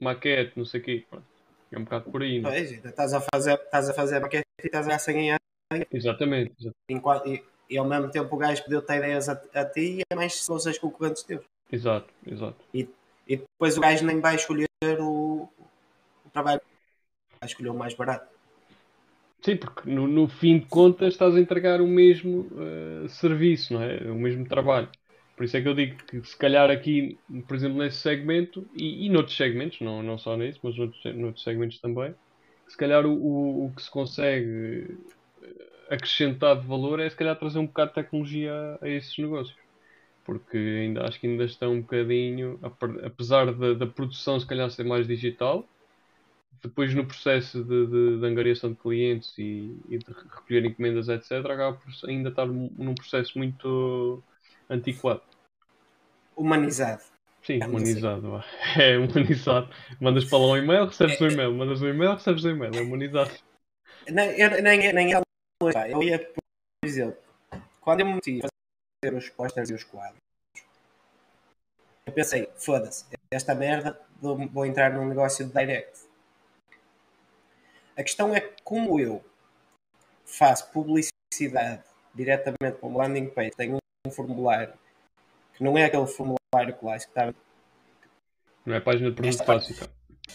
maquete, 0.00 0.52
não 0.56 0.64
sei 0.64 0.80
o 0.80 0.84
quê. 0.84 1.04
Pronto. 1.08 1.24
É 1.70 1.78
um 1.78 1.84
bocado 1.84 2.10
por 2.10 2.22
aí. 2.22 2.40
Não? 2.40 2.50
É? 2.50 2.54
Pois, 2.54 2.72
estás 2.72 3.12
a 3.12 3.20
fazer, 3.20 3.54
estás 3.54 3.90
a 3.90 3.94
fazer 3.94 4.16
a 4.16 4.20
maquete 4.20 4.46
e 4.62 4.66
estás 4.66 4.86
a 4.86 4.88
ganhar 4.88 4.98
100 4.98 5.30
em 5.30 5.86
Exatamente. 5.92 6.72
Enquanto, 6.88 7.28
e, 7.28 7.44
e, 7.68 7.76
ao 7.76 7.86
mesmo 7.86 8.10
tempo 8.10 8.34
o 8.34 8.38
gajo 8.38 8.64
pediu-te 8.64 8.90
ideias 8.92 9.28
a, 9.28 9.40
a, 9.54 9.64
ti 9.64 9.98
e 9.98 10.02
é 10.10 10.14
mais 10.14 10.34
se 10.34 10.50
os 10.50 10.78
concorrentes 10.78 11.22
teus. 11.22 11.44
Exato, 11.70 12.08
exato. 12.26 12.56
E, 12.72 12.88
e 13.26 13.36
depois 13.36 13.76
o 13.76 13.80
gajo 13.80 14.06
nem 14.06 14.20
vai 14.20 14.36
escolher 14.36 14.66
o 14.98 15.48
trabalho, 16.38 16.60
vai 17.40 17.48
escolher 17.48 17.70
o 17.70 17.74
mais 17.74 17.94
barato. 17.94 18.28
Sim, 19.42 19.56
porque 19.56 19.88
no, 19.88 20.06
no 20.06 20.28
fim 20.28 20.58
de 20.58 20.66
contas 20.66 21.14
estás 21.14 21.34
a 21.34 21.40
entregar 21.40 21.80
o 21.80 21.86
mesmo 21.86 22.48
uh, 22.52 23.08
serviço, 23.08 23.74
não 23.74 23.82
é? 23.82 24.10
O 24.10 24.16
mesmo 24.16 24.46
trabalho. 24.46 24.88
Por 25.36 25.44
isso 25.44 25.56
é 25.56 25.62
que 25.62 25.68
eu 25.68 25.74
digo 25.74 25.96
que 26.04 26.20
se 26.24 26.36
calhar 26.36 26.68
aqui, 26.68 27.16
por 27.46 27.56
exemplo, 27.56 27.78
nesse 27.78 27.98
segmento 27.98 28.66
e, 28.74 29.06
e 29.06 29.08
noutros 29.08 29.36
segmentos, 29.36 29.80
não, 29.80 30.02
não 30.02 30.18
só 30.18 30.36
nesse, 30.36 30.58
mas 30.62 30.76
noutros, 30.76 31.04
noutros 31.14 31.44
segmentos 31.44 31.80
também, 31.80 32.12
se 32.66 32.76
calhar 32.76 33.06
o, 33.06 33.12
o, 33.12 33.66
o, 33.66 33.72
que 33.72 33.80
se 33.80 33.90
consegue 33.90 34.98
eh, 35.40 35.94
acrescentar 35.94 36.60
de 36.60 36.66
valor 36.66 36.98
é 36.98 37.08
se 37.08 37.14
calhar 37.14 37.38
trazer 37.38 37.60
um 37.60 37.66
bocado 37.66 37.90
de 37.90 37.94
tecnologia 37.94 38.52
a, 38.52 38.84
a 38.84 38.88
esses 38.88 39.16
negócios. 39.16 39.56
Porque 40.24 40.58
ainda, 40.58 41.06
acho 41.06 41.20
que 41.20 41.28
ainda 41.28 41.44
estão 41.44 41.72
um 41.72 41.80
bocadinho, 41.80 42.58
apesar 43.04 43.52
da, 43.54 43.74
da 43.74 43.86
produção 43.86 44.40
se 44.40 44.46
calhar 44.46 44.68
ser 44.70 44.84
mais 44.84 45.06
digital, 45.06 45.64
depois 46.62 46.94
no 46.94 47.04
processo 47.04 47.62
de, 47.62 47.86
de, 47.86 48.20
de 48.20 48.26
angariação 48.26 48.72
de 48.72 48.76
clientes 48.76 49.36
e, 49.38 49.76
e, 49.88 49.98
de 49.98 50.12
recolher 50.12 50.64
encomendas, 50.64 51.08
etc., 51.08 51.32
acaba 51.46 51.76
por 51.76 52.08
ainda 52.08 52.30
estar 52.30 52.46
num 52.46 52.94
processo 52.94 53.38
muito 53.38 54.22
antiquado. 54.68 55.22
Humanizado. 56.36 57.02
Sim, 57.42 57.60
humanizado. 57.64 58.36
Assim. 58.36 58.48
É 58.80 58.98
humanizado. 58.98 59.68
Mandas 60.00 60.24
para 60.24 60.38
lá 60.38 60.46
um 60.46 60.56
e-mail, 60.56 60.86
recebes 60.86 61.20
é, 61.20 61.24
um 61.24 61.30
e-mail. 61.30 61.54
Mandas 61.54 61.82
um 61.82 61.88
e-mail, 61.88 62.14
recebes 62.14 62.44
um 62.44 62.50
e-mail. 62.50 62.74
É 62.74 62.80
humanizado. 62.80 63.30
Nem, 64.08 64.38
eu, 64.38 64.62
nem, 64.62 64.92
nem 64.92 65.12
eu 65.12 66.02
ia, 66.02 66.18
por 66.18 66.86
exemplo, 66.86 67.18
quando 67.80 68.00
eu 68.00 68.06
me 68.06 68.14
meti 68.14 68.40
a 68.44 68.48
fazer 69.04 69.16
os 69.16 69.28
posters 69.28 69.70
e 69.70 69.74
os 69.74 69.82
quadros, 69.82 70.20
eu 72.06 72.12
pensei, 72.12 72.48
foda-se, 72.56 73.04
esta 73.30 73.54
merda, 73.54 74.00
vou 74.20 74.64
entrar 74.64 74.92
num 74.92 75.06
negócio 75.06 75.44
de 75.46 75.52
direct. 75.52 76.07
A 77.98 78.02
questão 78.04 78.32
é 78.32 78.40
como 78.62 79.00
eu 79.00 79.24
faço 80.24 80.70
publicidade 80.70 81.82
diretamente 82.14 82.78
para 82.78 82.88
o 82.88 82.96
landing 82.96 83.28
page, 83.28 83.50
tenho 83.56 83.78
um 84.06 84.10
formulário 84.10 84.72
que 85.54 85.64
não 85.64 85.76
é 85.76 85.84
aquele 85.84 86.06
formulário 86.06 86.76
clássico, 86.78 87.10
está, 87.10 87.34
não 88.64 88.74
é 88.74 88.78
a 88.78 88.80
página 88.80 89.10
de 89.10 89.16
produto 89.16 89.44
básica. 89.44 89.90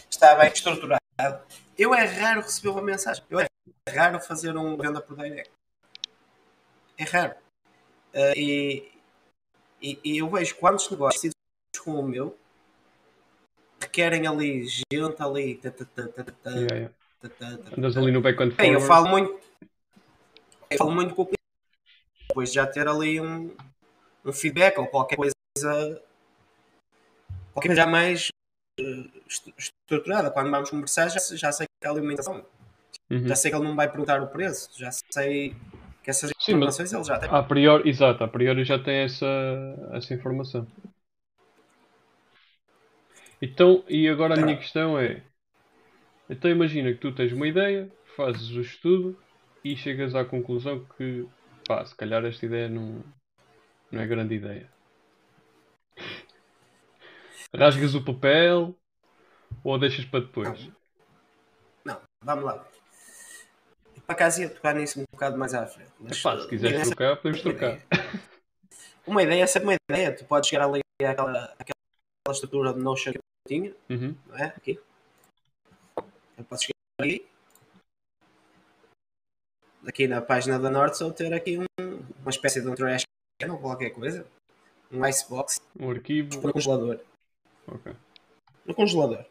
Está 0.10 0.36
bem 0.36 0.52
estruturado. 0.52 0.99
Eu 1.78 1.93
é 1.93 2.04
raro 2.04 2.41
receber 2.41 2.69
uma 2.69 2.82
mensagem. 2.82 3.23
Eu 3.30 3.39
é 3.39 3.47
raro 3.89 4.19
fazer 4.19 4.58
um 4.58 4.76
venda 4.76 4.99
por 4.99 5.15
direct. 5.15 5.49
É 6.97 7.04
raro. 7.04 7.36
Uh, 8.13 8.34
e, 8.36 8.91
e, 9.82 9.99
e, 10.04 10.17
eu 10.17 10.30
vejo 10.30 10.56
quantos 10.56 10.89
negócios 10.89 11.34
com 11.82 11.91
o 11.91 12.04
meu 12.04 12.38
requerem 13.80 14.28
ali 14.28 14.65
gente 14.65 15.21
ali. 15.21 15.62
Andas 17.77 17.95
ali 17.95 18.12
no 18.12 18.21
back-end 18.21 18.55
Eu 18.59 18.81
falo 18.81 19.07
muito. 19.07 19.39
Eu 20.69 20.77
falo 20.77 20.91
muito 20.91 21.15
com 21.15 21.21
o 21.21 21.29
depois 22.27 22.51
já 22.51 22.65
ter 22.65 22.88
ali 22.88 23.21
um, 23.21 23.55
um 24.25 24.33
feedback 24.33 24.77
ou 24.79 24.88
qualquer 24.88 25.15
coisa 25.15 25.33
qualquer 27.53 27.69
coisa 27.69 27.81
já 27.81 27.88
mais 27.88 28.29
uh, 28.79 29.09
estruturada. 29.57 30.31
Quando 30.31 30.49
vamos 30.49 30.69
conversar, 30.69 31.09
já, 31.09 31.19
já 31.36 31.51
sei 31.51 31.67
que 31.79 31.88
há 31.88 31.91
alimentação. 31.91 32.43
Uhum. 33.09 33.27
Já 33.27 33.36
sei 33.36 33.51
que 33.51 33.57
ele 33.57 33.65
não 33.65 33.75
vai 33.75 33.88
perguntar 33.88 34.21
o 34.21 34.27
preço, 34.27 34.69
já 34.75 34.89
sei 35.12 35.55
que 36.03 36.09
essas 36.09 36.31
Sim, 36.39 36.53
informações 36.53 36.91
ele 36.91 37.03
já 37.03 37.19
tem. 37.19 37.29
A 37.29 37.43
priori, 37.43 37.88
exato, 37.88 38.23
a 38.23 38.27
priori 38.27 38.65
já 38.65 38.79
tem 38.79 39.03
essa, 39.03 39.25
essa 39.93 40.13
informação. 40.13 40.67
Então, 43.41 43.83
e 43.88 44.07
agora 44.07 44.33
a 44.33 44.43
minha 44.43 44.57
questão 44.57 44.97
é: 44.97 45.21
então 46.34 46.50
imagina 46.50 46.91
que 46.91 46.98
tu 46.98 47.12
tens 47.12 47.32
uma 47.32 47.48
ideia, 47.48 47.91
fazes 48.15 48.50
o 48.50 48.62
estudo 48.62 49.15
e 49.63 49.78
chegas 49.78 50.15
à 50.15 50.26
conclusão 50.26 50.84
que 50.98 51.28
pá, 51.67 51.86
se 51.86 51.96
calhar 51.96 52.26
esta 52.26 52.43
ideia 52.43 52.67
não, 52.67 53.04
não 53.91 54.02
é 54.02 54.08
grande 54.08 54.34
ideia. 54.34 54.67
Rasgas 57.56 57.93
o 57.93 58.04
papel 58.04 58.76
ou 59.63 59.78
deixas 59.78 60.06
para 60.06 60.22
depois? 60.22 60.72
Não, 61.86 62.02
vamos 62.24 62.46
lá. 62.46 62.65
Para 64.08 64.15
casa 64.15 64.41
ia 64.41 64.50
tocar 64.50 64.74
nisso 64.74 65.00
um 65.00 65.06
bocado 65.12 65.38
mais 65.38 65.54
à 65.54 65.67
frente. 65.67 65.91
Mas, 66.00 66.17
Epá, 66.17 66.39
se 66.39 66.48
quiseres 66.48 66.88
trocar, 66.88 67.15
podemos 67.17 67.41
trocar. 67.41 67.80
Uma 69.06 69.22
ideia 69.22 69.43
é 69.46 69.48
sempre 69.48 69.69
uma 69.69 69.78
ideia. 69.88 70.15
Tu 70.15 70.26
podes 70.26 70.50
chegar 70.50 70.65
ali 70.65 70.82
àquela, 71.00 71.54
àquela 71.60 71.74
estrutura 72.32 72.74
de 72.74 72.80
Notion 72.80 73.12
que 73.13 73.19
eu 73.19 73.22
tinha, 73.48 73.76
uhum. 73.88 74.15
não 74.28 74.36
é? 74.36 74.46
Aqui. 74.46 74.80
Eu 76.38 76.43
posso 76.46 76.63
chegar 76.63 76.74
ali 77.00 77.26
aqui 79.88 80.08
na 80.08 80.22
página 80.22 80.60
da 80.60 80.69
Norte 80.69 80.98
só 80.98 81.12
ter 81.12 81.34
aqui 81.34 81.60
um, 81.60 81.65
uma 82.22 82.30
espécie 82.30 82.62
de 82.62 82.67
um 82.67 82.76
trash 82.76 83.04
can 83.39 83.52
ou 83.54 83.60
qualquer 83.60 83.91
coisa. 83.91 84.26
Um 84.91 85.06
icebox. 85.06 85.60
Um 85.80 85.89
arquivo. 85.89 86.38
Um 86.38 86.52
congelador. 86.52 87.00
Ok. 87.67 87.96
No 88.65 88.76
congelador. 88.76 89.26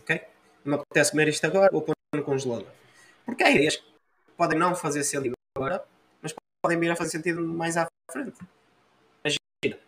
Ok? 0.00 0.20
Não 0.64 0.78
me 0.78 0.82
apetece 0.82 1.10
comer 1.12 1.28
isto 1.28 1.44
agora, 1.46 1.70
vou 1.70 1.82
pôr 1.82 1.94
no 2.14 2.24
congelador. 2.24 2.68
Porque 3.24 3.42
há 3.42 3.50
ideias 3.50 3.76
que 3.76 3.84
podem 4.36 4.58
não 4.58 4.74
fazer 4.74 5.04
sentido 5.04 5.34
agora, 5.56 5.84
mas 6.20 6.34
podem 6.62 6.78
vir 6.78 6.90
a 6.90 6.96
fazer 6.96 7.10
sentido 7.10 7.40
mais 7.42 7.76
à 7.76 7.86
frente. 8.10 8.38
Imagina. 9.24 9.80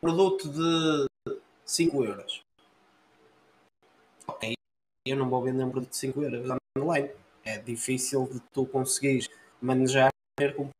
Produto 0.00 0.48
de 0.48 1.40
5 1.64 2.04
euros. 2.04 2.42
Ok. 4.26 4.54
Eu 5.06 5.16
não 5.16 5.28
vou 5.28 5.42
vender 5.42 5.64
um 5.64 5.70
produto 5.70 5.90
de 5.90 5.96
5 5.96 6.22
euros 6.22 6.58
online. 6.78 7.10
É 7.44 7.58
difícil 7.58 8.28
de 8.32 8.40
tu 8.52 8.66
conseguires 8.66 9.28
manejar 9.60 10.10
com 10.56 10.64
um 10.64 10.70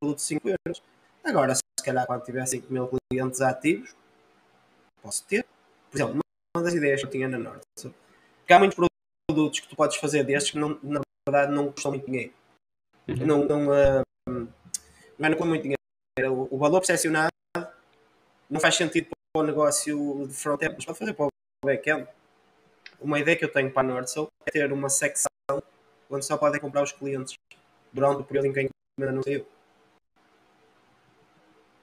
produto 0.00 0.18
de 0.18 0.22
5 0.22 0.48
euros. 0.48 0.82
Agora, 1.22 1.54
se 1.54 1.62
calhar 1.84 2.06
quando 2.06 2.24
tiver 2.24 2.46
5 2.46 2.72
mil 2.72 2.90
clientes 3.10 3.42
ativos, 3.42 3.94
posso 5.02 5.24
ter. 5.26 5.44
Por 5.90 5.96
exemplo, 5.96 6.20
uma 6.56 6.64
das 6.64 6.74
ideias 6.74 7.00
que 7.00 7.06
eu 7.06 7.10
tinha 7.10 7.28
na 7.28 7.38
Norte. 7.38 7.64
Porque 7.78 8.52
há 8.52 8.58
muitos 8.58 8.78
produtos 9.28 9.60
que 9.60 9.68
tu 9.68 9.76
podes 9.76 9.96
fazer 9.98 10.24
destes 10.24 10.52
que 10.52 10.58
não, 10.58 10.78
na 10.82 11.00
verdade 11.28 11.52
não 11.52 11.70
custam 11.70 11.92
muito 11.92 12.06
dinheiro. 12.06 12.32
Uhum. 13.06 13.26
Não, 13.26 13.44
não, 13.44 13.68
uh, 13.68 14.02
não 14.26 14.48
não 15.18 15.46
muito 15.46 15.62
dinheiro. 15.62 15.78
O, 16.32 16.56
o 16.56 16.58
valor 16.58 16.80
percepcionado 16.80 17.30
não 18.48 18.60
faz 18.60 18.76
sentido 18.76 19.08
para 19.10 19.42
o 19.42 19.46
negócio 19.46 20.26
de 20.26 20.32
front-end, 20.32 20.74
mas 20.74 20.84
pode 20.86 20.98
fazer 20.98 21.12
para 21.12 21.26
o 21.26 21.30
back-end. 21.64 22.08
Uma 23.00 23.18
ideia 23.18 23.36
que 23.36 23.44
eu 23.44 23.52
tenho 23.52 23.70
para 23.70 23.88
a 23.88 23.92
Nordsoul 23.92 24.28
é 24.46 24.50
ter 24.50 24.72
uma 24.72 24.88
secção 24.88 25.28
onde 26.10 26.24
só 26.24 26.36
podem 26.36 26.60
comprar 26.60 26.82
os 26.82 26.92
clientes 26.92 27.34
durante 27.92 28.22
o 28.22 28.24
período 28.24 28.46
em 28.46 28.52
que 28.52 28.60
a 28.60 28.62
encomenda 28.62 29.16
não 29.16 29.22
saiu. 29.22 29.46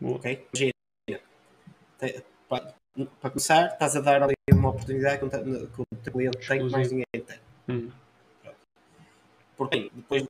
Ok? 0.02 0.48
Imagina. 0.54 0.72
Para, 2.50 2.74
para 3.22 3.30
começar, 3.30 3.68
estás 3.68 3.96
a 3.96 4.02
dar 4.02 4.24
ali 4.24 4.36
uma 4.52 4.70
oportunidade 4.70 5.20
que, 5.20 5.26
o 5.82 5.86
teu 6.04 6.14
cliente 6.14 6.48
tem 6.48 6.66
que 6.66 6.72
mais 6.72 6.90
dinheiro 6.90 7.08
tem. 7.14 7.40
Hum. 7.70 7.92
Porque 9.58 9.90
depois, 9.94 10.26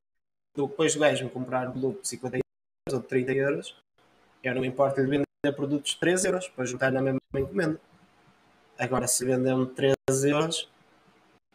depois 0.56 0.94
do 0.94 1.00
gajo 1.00 1.30
comprar 1.30 1.68
um 1.68 1.72
produto 1.72 2.02
de 2.02 2.08
50 2.08 2.38
euros 2.38 2.94
ou 2.94 3.00
de 3.00 3.08
30 3.08 3.34
euros, 3.34 3.76
eu 4.44 4.54
não 4.54 4.62
me 4.62 4.68
importa 4.68 5.04
de 5.04 5.10
vender 5.10 5.26
produtos 5.56 5.92
de 5.92 6.00
3 6.00 6.26
euros 6.26 6.48
para 6.48 6.66
juntar 6.66 6.92
na 6.92 7.02
mesma 7.02 7.20
encomenda. 7.36 7.80
Agora, 8.78 9.08
se 9.08 9.26
vender 9.26 9.54
um 9.54 9.66
de 9.66 9.72
3 9.74 9.96
euros, 10.26 10.70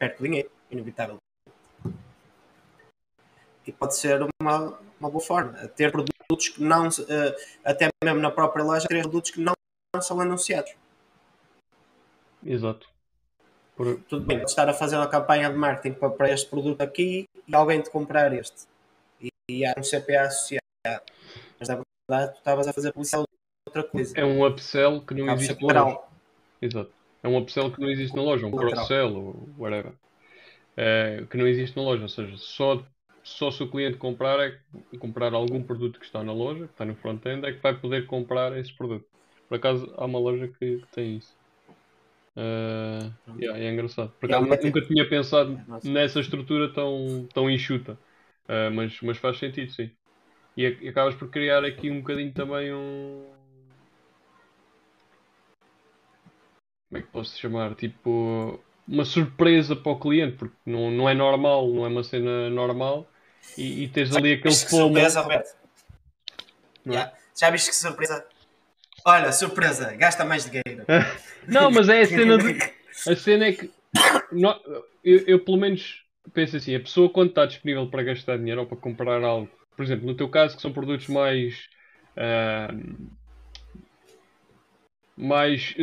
perco 0.00 0.22
dinheiro, 0.22 0.50
inevitável. 0.70 1.18
E 3.66 3.70
pode 3.70 3.94
ser 3.94 4.26
uma, 4.40 4.78
uma 4.98 5.10
boa 5.10 5.22
forma. 5.22 5.52
Ter 5.68 5.92
produtos 5.92 6.48
que 6.48 6.62
não, 6.62 6.86
eh, 6.86 7.36
até 7.62 7.88
mesmo 8.02 8.18
na 8.20 8.30
própria 8.30 8.64
loja, 8.64 8.88
ter 8.88 9.02
produtos 9.02 9.30
que 9.30 9.40
não 9.40 9.52
são 10.00 10.18
anunciados. 10.18 10.72
Exato. 12.44 12.88
Por... 13.76 14.00
Tudo 14.08 14.24
bem, 14.24 14.42
estar 14.42 14.68
a 14.68 14.72
fazer 14.72 14.96
uma 14.96 15.06
campanha 15.06 15.50
de 15.50 15.56
marketing 15.56 15.94
para, 15.98 16.32
este 16.32 16.48
produto 16.48 16.80
aqui 16.80 17.28
e 17.46 17.54
alguém 17.54 17.82
te 17.82 17.90
comprar 17.90 18.32
este. 18.32 18.66
E, 19.20 19.28
e 19.50 19.66
há 19.66 19.74
um 19.76 19.82
CPA 19.82 20.22
associado. 20.22 20.62
Mas 21.58 21.68
na 21.68 21.82
verdade 22.08 22.32
tu 22.32 22.38
estavas 22.38 22.66
a 22.66 22.72
fazer 22.72 22.92
publicidade 22.92 23.24
de 23.24 23.68
outra 23.68 23.84
coisa. 23.84 24.18
É 24.18 24.24
um 24.24 24.46
upsell 24.46 25.02
que 25.02 25.12
não 25.12 25.34
existe. 25.34 25.58
Exato. 26.62 26.99
É 27.22 27.28
um 27.28 27.36
upsell 27.36 27.70
que 27.70 27.80
não 27.80 27.90
existe 27.90 28.16
na 28.16 28.22
loja, 28.22 28.46
um 28.46 28.50
cross-sell 28.50 29.14
ou 29.14 29.48
whatever. 29.58 29.92
É, 30.76 31.24
que 31.28 31.36
não 31.36 31.46
existe 31.46 31.76
na 31.76 31.82
loja, 31.82 32.02
ou 32.02 32.08
seja, 32.08 32.36
só, 32.38 32.82
só 33.22 33.50
se 33.50 33.62
o 33.62 33.68
cliente 33.68 33.98
comprar, 33.98 34.40
é, 34.40 34.58
comprar 34.98 35.34
algum 35.34 35.62
produto 35.62 35.98
que 35.98 36.06
está 36.06 36.22
na 36.22 36.32
loja, 36.32 36.66
que 36.66 36.72
está 36.72 36.84
no 36.84 36.94
front-end, 36.94 37.46
é 37.46 37.52
que 37.52 37.60
vai 37.60 37.74
poder 37.78 38.06
comprar 38.06 38.56
esse 38.56 38.72
produto. 38.72 39.04
Por 39.48 39.56
acaso 39.56 39.92
há 39.96 40.04
uma 40.04 40.18
loja 40.18 40.48
que, 40.48 40.78
que 40.78 40.86
tem 40.92 41.16
isso. 41.16 41.36
Uh, 42.36 43.12
yeah, 43.38 43.58
é 43.58 43.72
engraçado. 43.72 44.12
Por 44.18 44.26
acaso 44.26 44.46
yeah, 44.46 44.64
nunca 44.64 44.80
tinha 44.80 45.08
pensado 45.08 45.60
nessa 45.84 46.20
estrutura 46.20 46.72
tão, 46.72 47.28
tão 47.34 47.50
enxuta. 47.50 47.98
Uh, 48.44 48.72
mas, 48.72 48.98
mas 49.02 49.18
faz 49.18 49.38
sentido, 49.38 49.70
sim. 49.72 49.90
E, 50.56 50.78
e, 50.80 50.88
acabas 50.88 51.14
por 51.14 51.28
criar 51.28 51.64
aqui 51.64 51.90
um 51.90 52.00
bocadinho 52.00 52.32
também 52.32 52.72
um. 52.72 53.26
Como 56.90 56.98
é 56.98 57.02
que 57.02 57.08
posso 57.08 57.38
chamar? 57.38 57.74
Tipo. 57.76 58.60
Uma 58.88 59.04
surpresa 59.04 59.76
para 59.76 59.92
o 59.92 60.00
cliente, 60.00 60.36
porque 60.36 60.56
não, 60.66 60.90
não 60.90 61.08
é 61.08 61.14
normal, 61.14 61.68
não 61.68 61.84
é 61.84 61.88
uma 61.88 62.02
cena 62.02 62.50
normal. 62.50 63.08
E, 63.56 63.84
e 63.84 63.88
tens 63.88 64.14
ali 64.14 64.32
aquele 64.32 64.52
fomo. 64.52 64.86
Surpresa, 64.86 65.20
Roberto. 65.20 65.56
É? 66.86 66.90
Yeah. 66.90 67.12
Já 67.38 67.50
viste 67.50 67.70
que 67.70 67.76
surpresa? 67.76 68.26
Olha, 69.04 69.30
surpresa, 69.30 69.94
gasta 69.94 70.24
mais 70.24 70.44
dinheiro. 70.44 70.84
não, 71.46 71.70
mas 71.70 71.88
é 71.88 72.00
a 72.00 72.06
cena 72.06 72.36
de. 72.36 72.58
A 73.08 73.16
cena 73.16 73.46
é 73.46 73.52
que. 73.52 73.70
Não, 74.32 74.60
eu, 75.02 75.18
eu, 75.26 75.40
pelo 75.44 75.56
menos 75.56 76.04
penso 76.34 76.56
assim, 76.56 76.74
a 76.74 76.80
pessoa 76.80 77.08
quando 77.08 77.30
está 77.30 77.46
disponível 77.46 77.88
para 77.88 78.02
gastar 78.02 78.36
dinheiro 78.36 78.60
ou 78.60 78.66
para 78.66 78.76
comprar 78.76 79.22
algo, 79.22 79.48
por 79.74 79.82
exemplo, 79.82 80.06
no 80.06 80.14
teu 80.14 80.28
caso 80.28 80.56
que 80.56 80.62
são 80.62 80.72
produtos 80.72 81.06
mais. 81.08 81.68
Uh, 82.16 83.08
mais 85.16 85.74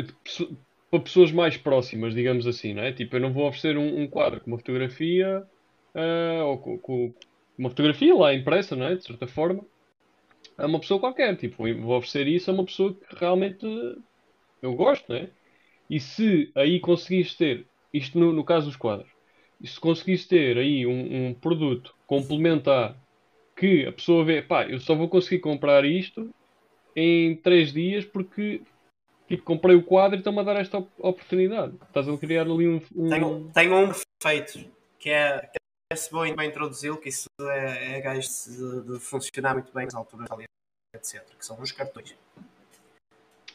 para 0.90 1.00
pessoas 1.00 1.32
mais 1.32 1.58
próximas, 1.58 2.14
digamos 2.14 2.48
assim, 2.48 2.74
não 2.74 2.84
é? 2.84 2.92
Tipo, 2.92 3.18
eu 3.18 3.20
não 3.20 3.34
vou 3.34 3.48
oferecer 3.48 3.78
um, 3.78 4.02
um 4.02 4.08
quadro 4.08 4.40
com 4.42 4.52
uma 4.52 4.58
fotografia 4.58 5.44
uh, 5.94 6.46
ou 6.46 6.58
com, 6.58 6.78
com, 6.78 7.14
uma 7.58 7.70
fotografia 7.70 8.16
lá 8.16 8.34
impressa, 8.34 8.76
não 8.76 8.88
é? 8.88 8.96
De 8.96 9.04
certa 9.04 9.28
forma, 9.28 9.66
a 10.58 10.66
uma 10.66 10.80
pessoa 10.80 11.00
qualquer. 11.00 11.36
Tipo, 11.36 11.64
vou 11.82 11.98
oferecer 11.98 12.28
isso 12.28 12.50
a 12.50 12.54
uma 12.54 12.66
pessoa 12.66 12.94
que 12.94 13.16
realmente 13.16 13.66
eu 14.62 14.74
gosto, 14.74 15.10
não 15.10 15.18
é? 15.18 15.30
E 15.90 16.00
se 16.00 16.52
aí 16.56 16.80
conseguiste 16.80 17.38
ter, 17.38 17.66
isto 17.94 18.20
no, 18.20 18.34
no 18.34 18.44
caso 18.44 18.68
dos 18.68 18.76
quadros, 18.76 19.10
se 19.64 19.80
conseguiste 19.80 20.28
ter 20.28 20.58
aí 20.58 20.86
um, 20.86 21.30
um, 21.30 21.34
produto 21.34 21.96
complementar 22.06 22.96
que 23.56 23.86
a 23.86 23.92
pessoa 23.92 24.24
vê, 24.24 24.42
pá, 24.42 24.68
eu 24.68 24.80
só 24.80 24.94
vou 24.94 25.10
conseguir 25.10 25.40
comprar 25.40 25.84
isto 25.84 26.30
em 26.96 27.36
3 27.38 27.74
dias 27.74 28.06
porque 28.06 28.62
tipo, 29.28 29.44
comprei 29.44 29.76
o 29.76 29.84
quadro 29.84 30.16
e 30.16 30.20
estão-me 30.20 30.40
a 30.40 30.44
dar 30.44 30.56
esta 30.56 30.78
oportunidade. 30.98 31.76
Estás 31.88 32.08
a 32.08 32.18
criar 32.18 32.44
ali 32.44 32.68
um. 32.68 32.82
um... 32.96 33.10
Tenho, 33.10 33.52
tenho 33.54 33.76
um 33.76 33.92
perfeito 33.94 34.70
que 35.00 35.10
é, 35.10 35.40
que 35.40 35.58
é 35.92 35.96
bom 36.12 36.36
bem 36.36 36.50
introduzi-lo, 36.50 36.98
que 36.98 37.10
isso 37.10 37.28
é, 37.42 37.98
é 37.98 38.02
gajo 38.02 38.28
de, 38.48 38.94
de, 38.94 39.00
funcionar 39.00 39.54
muito 39.54 39.74
bem 39.74 39.86
nas 39.86 39.96
alturas 39.96 40.30
ali, 40.32 40.46
etc. 40.96 41.24
Que 41.38 41.46
são 41.46 41.60
uns 41.60 41.72
cartões. 41.72 42.16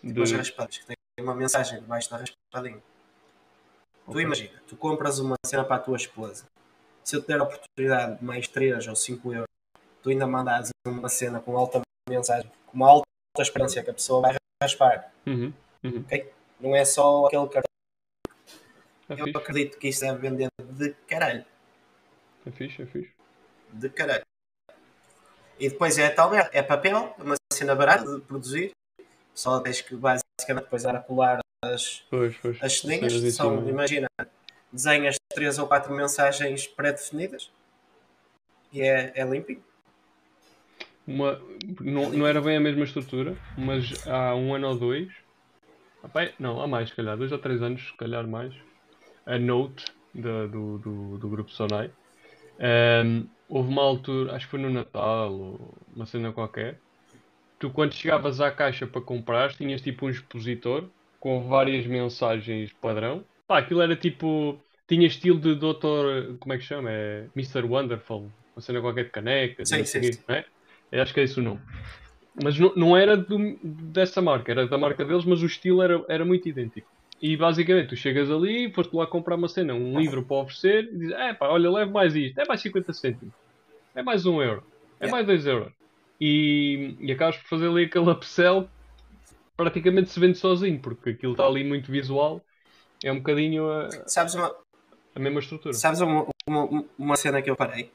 Tipo 0.01 0.25
de... 0.25 0.37
raspadas, 0.37 0.79
que 0.79 0.87
têm 0.87 0.97
uma 1.21 1.35
mensagem 1.35 1.81
debaixo 1.81 2.11
da 2.11 2.19
raspadinha. 2.19 2.83
Okay. 4.07 4.13
Tu 4.13 4.21
imagina, 4.21 4.63
tu 4.67 4.77
compras 4.77 5.19
uma 5.19 5.37
cena 5.47 5.65
para 5.65 5.77
a 5.77 5.79
tua 5.79 5.97
esposa. 5.97 6.45
Se 7.05 7.17
eu 7.17 7.23
te 7.23 7.29
der 7.29 7.41
a 7.41 7.45
oportunidade 7.45 8.19
de 8.19 8.25
mais 8.25 8.49
3 8.49 8.87
ou 8.89 8.97
5 8.97 9.33
euros, 9.33 9.49
tu 10.03 10.11
ainda 10.11 10.27
mandas 10.27 10.71
uma 10.87 11.09
cena 11.09 11.41
com 11.41 11.57
alta 11.57 11.81
mensagem, 12.09 12.51
com 12.67 12.77
uma 12.77 12.89
alta 12.89 13.07
esperança 13.39 13.83
que 13.83 13.91
a 13.91 13.95
pessoa 13.95 14.21
vai 14.21 14.37
raspar. 14.63 15.13
Uhum. 15.27 15.53
Uhum. 15.83 16.01
Okay? 16.01 16.31
Não 16.61 16.77
é 16.77 16.85
só 16.85 17.27
aquele 17.27 17.49
cartão. 17.49 17.73
É 19.09 19.15
eu 19.15 19.25
fixe. 19.25 19.37
acredito 19.37 19.79
que 19.79 19.89
isso 19.89 20.01
deve 20.01 20.19
vender 20.19 20.49
de 20.59 20.95
caralho. 21.09 21.45
É 22.47 22.51
fixe, 22.51 22.83
é 22.83 22.87
fixe. 22.87 23.13
De 23.73 23.89
caralho. 23.89 24.25
E 25.59 25.69
depois 25.69 25.99
é 25.99 26.09
tal 26.11 26.35
é 26.35 26.63
papel, 26.63 27.15
uma 27.19 27.37
cena 27.53 27.75
barata 27.75 28.17
de 28.17 28.21
produzir. 28.23 28.73
Só 29.35 29.61
tens 29.61 29.81
que 29.81 29.95
basicamente 29.95 30.65
depois 30.65 30.83
dar 30.83 30.97
a 30.97 31.01
colar 31.01 31.41
as, 31.65 32.05
pois, 32.11 32.37
pois. 32.39 32.63
as 32.63 32.81
ceninhas. 32.81 33.13
São, 33.35 33.69
imagina, 33.69 34.09
desenhas 34.73 35.17
três 35.29 35.59
ou 35.59 35.67
quatro 35.67 35.93
mensagens 35.93 36.67
pré-definidas 36.67 37.51
e 38.73 38.81
é, 38.81 39.13
é 39.15 39.25
limpinho. 39.25 39.63
Uma, 41.07 41.41
não, 41.81 42.11
não 42.11 42.27
era 42.27 42.41
bem 42.41 42.57
a 42.57 42.61
mesma 42.61 42.85
estrutura, 42.85 43.37
mas 43.59 44.07
há 44.07 44.35
um 44.35 44.55
ano 44.55 44.69
ou 44.69 44.77
dois, 44.77 45.13
não, 46.39 46.61
há 46.61 46.67
mais, 46.67 46.89
se 46.89 46.97
calhar, 46.97 47.17
dois 47.17 47.33
ou 47.33 47.39
três 47.39 47.63
anos, 47.63 47.83
se 47.83 47.97
calhar 47.97 48.27
mais, 48.27 48.55
a 49.27 49.39
Note 49.39 49.85
do, 50.15 50.49
do, 50.49 50.79
do, 50.79 51.19
do 51.19 51.29
grupo 51.29 51.51
Sonai 51.51 51.91
um, 52.59 53.27
houve 53.49 53.69
uma 53.69 53.83
altura, 53.83 54.35
acho 54.35 54.47
que 54.47 54.51
foi 54.53 54.61
no 54.61 54.71
Natal 54.71 55.33
ou 55.33 55.75
uma 55.95 56.07
cena 56.07 56.33
qualquer. 56.33 56.79
Tu, 57.59 57.71
quando 57.71 57.95
chegavas 57.95 58.41
à 58.41 58.51
caixa 58.51 58.87
para 58.87 59.01
comprar, 59.01 59.53
tinhas 59.55 59.81
tipo 59.81 60.07
um 60.07 60.11
expositor 60.11 60.89
com 61.21 61.49
várias 61.49 61.87
mensagens 61.87 62.73
padrão. 62.81 63.25
Pá, 63.47 63.59
aquilo 63.59 63.83
era 63.83 63.97
tipo. 63.97 64.59
Tinha 64.89 65.07
estilo 65.07 65.41
de 65.41 65.55
Doutor. 65.55 66.37
Como 66.39 66.53
é 66.53 66.59
que 66.59 66.65
chama? 66.65 66.91
É 66.91 67.27
Mr. 67.37 67.63
Wonderful. 67.63 68.31
Uma 68.55 68.61
cena 68.61 68.81
qualquer 68.81 69.05
de 69.05 69.11
caneca. 69.11 69.65
Sim, 69.65 69.85
sim. 69.85 70.11
É? 70.29 70.45
Eu 70.91 71.03
acho 71.03 71.15
que 71.15 71.21
é 71.21 71.23
esse 71.23 71.39
o 71.39 71.43
nome. 71.43 71.61
Mas 72.41 72.59
não, 72.59 72.73
não 72.75 72.97
era 72.97 73.17
do, 73.17 73.59
dessa 73.63 74.23
marca, 74.23 74.51
era 74.51 74.67
da 74.67 74.79
marca 74.79 75.05
deles, 75.05 75.25
mas 75.25 75.43
o 75.43 75.47
estilo 75.47 75.83
era, 75.83 76.05
era 76.09 76.25
muito 76.25 76.49
idêntico. 76.49 76.89
E 77.21 77.37
basicamente 77.37 77.91
tu 77.91 77.97
chegas 77.97 78.31
ali, 78.31 78.73
foste 78.73 78.95
lá 78.97 79.07
comprar 79.07 79.37
uma 79.37 79.49
cena, 79.49 79.75
um 79.75 79.99
livro 80.01 80.25
para 80.25 80.39
oferecer, 80.39 80.85
e 80.93 80.99
dizes, 80.99 81.15
é 81.15 81.33
pá, 81.33 81.49
olha, 81.49 81.71
leve 81.71 81.93
mais 81.93 82.17
isto, 82.17 82.41
é 82.41 82.45
mais 82.47 82.61
50 82.61 82.93
cêntimos, 82.93 83.35
é 83.95 84.03
mais 84.03 84.27
1 84.27 84.43
euro, 84.43 84.65
é 84.99 85.05
yeah. 85.05 85.13
mais 85.13 85.27
2 85.27 85.47
euros. 85.47 85.73
E, 86.21 86.97
e 87.01 87.13
acabas 87.13 87.37
por 87.37 87.49
fazer 87.49 87.69
ali 87.69 87.85
aquele 87.85 88.11
upsell 88.11 88.69
praticamente 89.57 90.11
se 90.11 90.19
vende 90.19 90.39
sozinho, 90.39 90.81
porque 90.81 91.11
aquilo 91.11 91.33
está 91.33 91.47
ali 91.47 91.63
muito 91.63 91.93
visual, 91.93 92.41
é 93.05 93.13
um 93.13 93.19
bocadinho 93.19 93.71
a, 93.71 93.89
Sabes 94.09 94.35
uma, 94.35 94.53
a 95.15 95.19
mesma 95.21 95.39
estrutura. 95.39 95.75
sabes 95.75 96.01
uma, 96.01 96.27
uma, 96.47 96.85
uma 96.99 97.17
cena 97.17 97.41
que 97.41 97.51
eu 97.51 97.55
parei? 97.55 97.93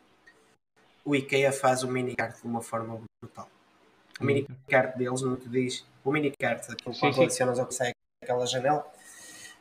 O 1.04 1.16
IKEA 1.16 1.52
faz 1.52 1.84
o 1.84 1.88
minicart 1.88 2.42
de 2.42 2.48
uma 2.48 2.62
forma 2.62 3.02
brutal. 3.22 3.50
O 4.20 4.24
minicart 4.24 4.98
deles 4.98 5.22
não 5.22 5.36
te 5.36 5.48
diz. 5.50 5.86
O 6.04 6.12
minicart, 6.12 6.70
aquilo 6.70 6.94
Sim, 6.94 7.00
quando 7.00 7.24
adicionas 7.24 7.60
ao 7.60 7.68
que 7.68 7.74
sai 7.74 7.92
aquela 8.24 8.46
janela, 8.46 8.86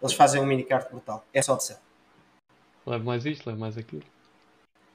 eles 0.00 0.14
fazem 0.14 0.40
um 0.40 0.46
minicart 0.46 0.90
brutal. 0.90 1.24
É 1.32 1.42
só 1.42 1.54
upsell. 1.54 1.78
Leve 2.86 3.04
mais 3.04 3.26
isto, 3.26 3.46
leve 3.46 3.60
mais 3.60 3.76
aquilo. 3.76 4.02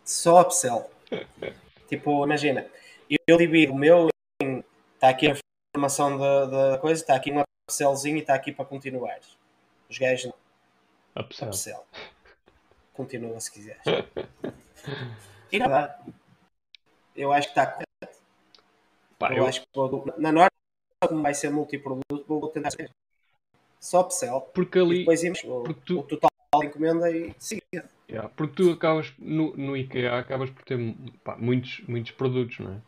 Só 0.04 0.42
upsell. 0.42 0.90
tipo, 1.88 2.24
imagina, 2.26 2.66
eu, 3.28 3.38
divido 3.38 3.74
o 3.74 3.78
meu. 3.78 4.10
Está 4.96 5.10
aqui 5.10 5.28
a 5.28 5.36
informação 5.76 6.18
da, 6.18 6.46
da 6.46 6.78
coisa, 6.78 7.02
está 7.02 7.16
aqui 7.16 7.32
um 7.32 7.44
upsellzinho 7.68 8.18
e 8.18 8.22
está 8.22 8.34
aqui 8.34 8.52
para 8.52 8.66
continuar. 8.66 9.20
Os 9.90 9.98
gajos 9.98 10.32
não. 10.32 11.24
Upsell. 11.24 11.48
Upsell. 11.50 11.86
Continua 12.94 13.40
se 13.40 13.52
quiseres. 13.52 13.84
E 15.52 15.60
nada. 15.60 16.00
Eu 17.14 17.34
acho 17.34 17.52
que 17.52 17.60
está. 17.60 17.78
Pá, 19.22 19.32
Eu, 19.32 19.38
eu- 19.38 19.46
acho 19.46 19.62
que 19.62 19.68
vou, 19.76 20.04
na 20.18 20.32
norma, 20.32 20.50
como 21.08 21.22
vai 21.22 21.34
ser 21.34 21.52
multiproduto, 21.52 22.26
vou 22.28 22.48
tentar 22.50 22.72
ser. 22.72 22.90
Só 23.80 24.02
upsell. 24.02 24.42
porque 24.54 24.80
ali. 24.80 25.00
depois 25.00 25.24
íamos 25.24 25.44
o, 25.44 25.64
porque 25.64 25.82
tu- 25.86 26.00
o 26.00 26.04
total 26.04 26.30
de 26.60 26.66
encomenda 26.66 27.10
e 27.12 27.34
siga. 27.38 27.90
Yeah, 28.10 28.30
porque 28.36 28.56
tu 28.56 28.72
acabas 28.72 29.14
no, 29.18 29.56
no 29.56 29.78
IKEA 29.78 30.20
acabas 30.20 30.50
por 30.50 30.64
ter 30.64 30.78
pá, 31.24 31.38
muitos, 31.38 31.82
muitos 31.88 32.12
produtos, 32.12 32.60
não 32.60 32.74
é? 32.74 32.82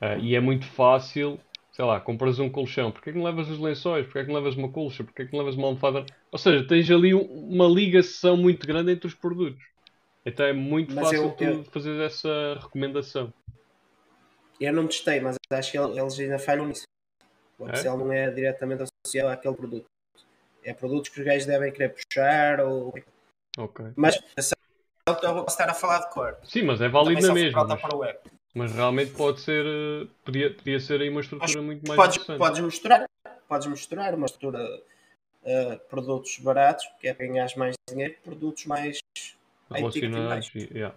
Ah, 0.00 0.16
e 0.16 0.34
é 0.34 0.40
muito 0.40 0.66
fácil, 0.66 1.38
sei 1.72 1.84
lá, 1.84 1.98
compras 2.00 2.38
um 2.38 2.50
colchão, 2.50 2.90
porque 2.92 3.10
é 3.10 3.12
que 3.12 3.18
não 3.18 3.24
levas 3.24 3.48
os 3.48 3.58
lençóis? 3.58 4.04
Porque 4.06 4.18
é 4.18 4.22
que 4.24 4.28
não 4.28 4.36
levas 4.36 4.56
uma 4.56 4.70
colcha? 4.70 5.02
Porque 5.04 5.22
é 5.22 5.24
que 5.26 5.32
não 5.32 5.40
levas 5.40 5.56
uma 5.56 5.66
almofada? 5.68 6.04
Ou 6.30 6.38
seja, 6.38 6.66
tens 6.66 6.90
ali 6.90 7.14
um- 7.14 7.22
uma 7.48 7.66
ligação 7.66 8.36
muito 8.36 8.66
grande 8.66 8.92
entre 8.92 9.06
os 9.06 9.14
produtos. 9.14 9.64
Então 10.24 10.44
é 10.44 10.52
muito 10.52 10.94
Mas 10.94 11.06
fácil 11.08 11.24
eu- 11.24 11.30
tu 11.32 11.44
eu- 11.44 11.64
fazer 11.64 11.98
essa 12.02 12.58
recomendação. 12.60 13.32
Eu 14.60 14.72
não 14.72 14.86
testei, 14.86 15.20
mas 15.20 15.36
acho 15.50 15.72
que 15.72 15.78
eles 15.78 16.18
ainda 16.20 16.38
falham 16.38 16.66
nisso. 16.66 16.84
O 17.58 17.66
É? 17.66 17.70
upsell 17.70 17.96
não 17.96 18.12
é 18.12 18.30
diretamente 18.30 18.82
associado 18.84 19.28
àquele 19.32 19.54
produto. 19.54 19.86
É 20.62 20.74
produtos 20.74 21.08
que 21.10 21.20
os 21.20 21.26
gajos 21.26 21.46
devem 21.46 21.72
querer 21.72 21.94
puxar 21.94 22.60
ou. 22.60 22.94
Ok. 23.58 23.86
Mas 23.96 24.16
atenção, 24.16 24.56
eu 25.08 25.16
posso 25.16 25.48
estar 25.48 25.68
a 25.70 25.74
falar 25.74 26.00
de 26.00 26.10
cor. 26.10 26.36
Sim, 26.44 26.62
mas 26.62 26.80
é 26.80 26.88
válido 26.88 27.26
na 27.26 27.32
mesma. 27.32 27.64
Mas, 27.66 27.80
para 27.80 27.96
o 27.96 27.98
web. 28.00 28.18
mas 28.54 28.72
realmente 28.72 29.12
pode 29.12 29.40
ser. 29.40 29.64
eh, 29.66 30.06
Podia, 30.24 30.52
podia 30.54 30.78
ser 30.80 31.00
aí 31.00 31.08
uma 31.08 31.20
estrutura 31.22 31.62
muito 31.62 31.86
mais 31.88 31.96
Podes, 31.96 32.16
interessante. 32.16 32.38
podes 32.38 32.60
misturar, 32.60 33.06
podes 33.48 33.66
misturar 33.68 34.14
uma 34.14 34.26
estrutura 34.26 34.62
uh, 35.42 35.78
produtos 35.88 36.38
baratos, 36.38 36.86
que 37.00 37.08
é 37.08 37.14
para 37.14 37.26
ganhar 37.26 37.48
mais 37.56 37.74
dinheiro, 37.88 38.14
produtos 38.22 38.66
mais 38.66 38.98
relacionados. 39.70 40.50
Yeah. 40.54 40.94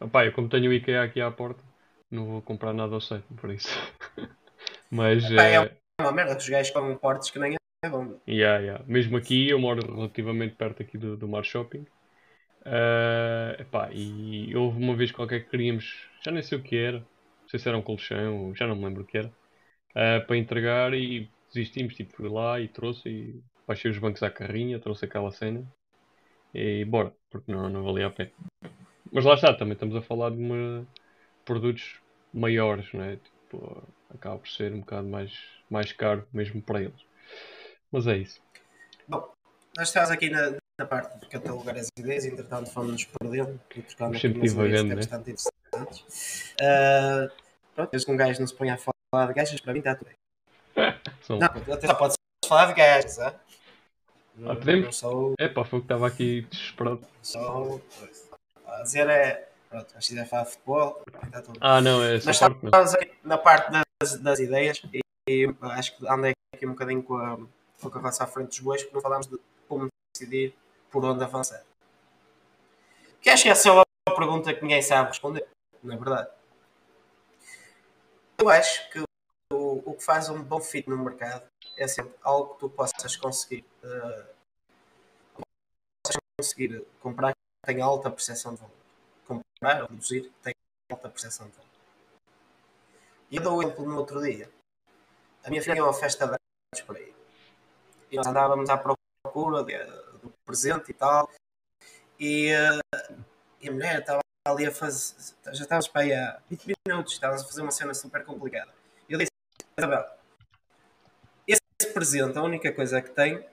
Opá, 0.00 0.24
eu 0.24 0.32
como 0.32 0.48
tenho 0.48 0.70
o 0.70 0.72
IKEA 0.74 1.02
aqui 1.02 1.20
à 1.20 1.30
porta, 1.30 1.62
não 2.10 2.26
vou 2.26 2.42
comprar 2.42 2.72
nada 2.72 2.94
ao 2.94 3.00
site, 3.00 3.26
por 3.36 3.50
isso. 3.50 3.68
Mas, 4.90 5.24
Epá, 5.30 5.44
é 5.44 5.56
eh, 5.56 5.76
uma 6.00 6.12
merda 6.12 6.36
que 6.36 6.42
os 6.42 6.48
gajos 6.48 6.70
com 6.70 6.96
portes 6.96 7.30
que 7.30 7.38
nem 7.38 7.56
é 7.82 7.88
bom. 7.88 8.18
yeah, 8.26 8.58
yeah. 8.58 8.84
mesmo 8.86 9.16
aqui, 9.16 9.48
eu 9.48 9.58
moro 9.58 9.94
relativamente 9.94 10.54
perto 10.54 10.82
aqui 10.82 10.96
do, 10.96 11.16
do 11.16 11.28
Mar 11.28 11.44
Shopping. 11.44 11.84
Eh, 12.64 13.56
epá, 13.60 13.90
e 13.92 14.54
houve 14.56 14.78
uma 14.78 14.96
vez 14.96 15.12
qualquer 15.12 15.44
que 15.44 15.50
queríamos, 15.50 16.08
já 16.24 16.30
nem 16.30 16.42
sei 16.42 16.58
o 16.58 16.62
que 16.62 16.76
era, 16.76 16.98
não 16.98 17.48
sei 17.48 17.58
se 17.60 17.68
era 17.68 17.76
um 17.76 17.82
colchão, 17.82 18.54
já 18.54 18.66
não 18.66 18.74
me 18.74 18.84
lembro 18.84 19.02
o 19.02 19.06
que 19.06 19.18
era, 19.18 19.30
eh, 19.94 20.20
para 20.20 20.36
entregar 20.36 20.94
e 20.94 21.28
desistimos, 21.52 21.94
tipo, 21.94 22.14
fui 22.16 22.28
lá 22.28 22.58
e 22.60 22.68
trouxe 22.68 23.08
e 23.08 23.42
baixei 23.66 23.90
os 23.90 23.98
bancos 23.98 24.22
à 24.22 24.30
carrinha, 24.30 24.78
trouxe 24.78 25.04
aquela 25.04 25.30
cena 25.30 25.62
e 26.54 26.84
bora, 26.84 27.12
porque 27.30 27.52
não, 27.52 27.68
não 27.68 27.84
valia 27.84 28.06
a 28.06 28.10
pena. 28.10 28.30
Mas 29.12 29.24
lá 29.24 29.34
está, 29.34 29.52
também 29.54 29.74
estamos 29.74 29.94
a 29.96 30.02
falar 30.02 30.30
de 30.30 30.38
uma, 30.38 30.86
produtos 31.44 31.96
maiores, 32.32 32.92
não 32.92 33.02
é? 33.04 33.16
Tipo, 33.16 33.82
acaba 34.14 34.38
por 34.38 34.48
ser 34.48 34.72
um 34.72 34.80
bocado 34.80 35.06
mais, 35.08 35.32
mais 35.70 35.92
caro 35.92 36.26
mesmo 36.32 36.60
para 36.62 36.82
eles. 36.82 37.00
Mas 37.90 38.06
é 38.06 38.16
isso. 38.18 38.40
Bom, 39.06 39.32
nós 39.76 39.88
estamos 39.88 40.10
aqui 40.10 40.30
na, 40.30 40.56
na 40.78 40.86
parte 40.86 41.18
de 41.20 41.26
catalogar 41.28 41.76
as 41.76 41.88
ideias, 41.98 42.24
entretanto 42.24 42.70
fomos-nos 42.70 43.04
perdendo 43.04 43.60
e 43.76 43.82
trocando 43.82 44.16
aqui 44.16 44.26
umas 44.28 44.52
ideias 44.52 44.80
é 44.80 44.82
né? 44.84 44.94
bastante 44.96 45.30
interessantes. 45.30 46.54
Ah, 46.60 47.28
pronto, 47.74 47.90
desde 47.90 48.06
que 48.06 48.12
um 48.12 48.16
gajo 48.16 48.40
não 48.40 48.46
se 48.46 48.54
ponha 48.54 48.74
a 48.74 48.78
falar 48.78 49.26
de 49.28 49.34
gajas, 49.34 49.60
para 49.60 49.72
mim 49.72 49.78
está 49.80 49.94
tudo 49.94 50.08
bem. 50.08 50.16
São... 51.22 51.38
Não, 51.38 51.46
até 51.46 51.86
só 51.86 51.94
pode 51.94 52.14
falar 52.46 52.66
de 52.66 52.74
gajas? 52.74 53.18
Não, 54.36 54.50
Ah, 54.50 54.56
podemos? 54.56 54.96
sou, 54.96 55.34
É 55.38 55.48
pá, 55.48 55.64
foi 55.64 55.78
o 55.78 55.82
que 55.82 55.86
estava 55.86 56.06
aqui 56.08 56.42
desesperado. 56.50 57.06
sou 57.22 57.80
a 58.66 58.82
dizer 58.82 59.08
é, 59.08 59.48
pronto, 59.74 59.92
se 60.00 60.08
quiser 60.08 60.26
falar 60.26 60.44
de 60.44 60.50
futebol, 60.50 61.02
está 61.24 61.42
tudo. 61.42 61.58
Ah, 61.60 61.80
não, 61.80 62.02
é 62.02 62.16
estamos 62.16 62.94
aqui 62.94 63.12
na 63.24 63.36
parte 63.36 63.72
das, 63.72 64.20
das 64.20 64.38
ideias 64.38 64.80
e, 64.92 65.00
e 65.28 65.54
acho 65.62 65.96
que 65.96 66.08
andei 66.08 66.32
aqui 66.54 66.66
um 66.66 66.70
bocadinho 66.70 67.02
com 67.02 67.16
a, 67.16 67.36
com 67.80 67.88
a 67.88 67.90
carroça 67.90 68.22
à 68.22 68.26
frente 68.26 68.48
dos 68.48 68.60
bois 68.60 68.82
porque 68.82 68.94
não 68.94 69.02
falámos 69.02 69.26
de 69.26 69.38
como 69.68 69.88
decidir 70.14 70.54
por 70.90 71.04
onde 71.04 71.24
avançar. 71.24 71.64
Que 73.20 73.30
acho 73.30 73.42
que 73.42 73.48
essa 73.48 73.68
é 73.68 73.72
uma 73.72 73.84
pergunta 74.14 74.54
que 74.54 74.62
ninguém 74.62 74.82
sabe 74.82 75.08
responder, 75.08 75.46
na 75.82 75.96
verdade. 75.96 76.30
Eu 78.38 78.48
acho 78.48 78.88
que 78.90 79.00
o, 79.52 79.82
o 79.90 79.94
que 79.94 80.04
faz 80.04 80.28
um 80.28 80.40
bom 80.42 80.60
fit 80.60 80.88
no 80.88 80.98
mercado 80.98 81.46
é 81.76 81.88
sempre 81.88 82.14
algo 82.22 82.54
que 82.54 82.60
tu 82.60 82.68
possas 82.68 83.16
conseguir, 83.16 83.64
eh, 83.82 84.26
possas 86.04 86.20
conseguir 86.38 86.84
comprar 87.00 87.32
que 87.32 87.72
tenha 87.72 87.84
alta 87.84 88.10
percepção 88.10 88.54
de 88.54 88.60
valor. 88.60 88.83
Comprar 89.26 89.82
ou 89.82 89.88
que 89.88 90.32
tenha 90.42 90.54
alta 90.90 91.08
percepção 91.08 91.48
de. 91.48 91.54
E 93.30 93.36
eu 93.36 93.42
dou 93.42 93.58
o 93.58 93.62
exemplo 93.62 93.84
no 93.86 93.96
outro 93.96 94.22
dia. 94.22 94.50
A 95.44 95.50
minha 95.50 95.62
filha 95.62 95.74
tinha 95.74 95.84
uma 95.84 95.92
festa 95.92 96.26
de 96.26 96.32
anos 96.32 96.86
por 96.86 96.96
aí. 96.96 97.14
E 98.10 98.16
nós 98.16 98.26
andávamos 98.26 98.70
à 98.70 98.76
procura 98.76 99.64
do 99.64 100.32
presente 100.44 100.90
e 100.90 100.94
tal. 100.94 101.30
E, 102.18 102.48
eh, 102.48 102.80
e 103.60 103.68
a 103.68 103.72
mulher 103.72 104.00
estava 104.00 104.20
ali 104.46 104.66
a 104.66 104.70
fazer. 104.70 105.34
Já 105.46 105.62
estávamos 105.62 105.88
para 105.88 106.02
aí 106.02 106.12
há 106.12 106.40
20 106.48 106.74
minutos, 106.86 107.12
estávamos 107.14 107.42
a 107.42 107.46
fazer 107.46 107.62
uma 107.62 107.70
cena 107.70 107.94
super 107.94 108.24
complicada. 108.24 108.72
Eu 109.08 109.18
disse: 109.18 109.32
Isabel, 109.76 110.06
esse 111.46 111.92
presente, 111.92 112.38
a 112.38 112.42
única 112.42 112.72
coisa 112.72 113.02
que 113.02 113.10
tem 113.10 113.46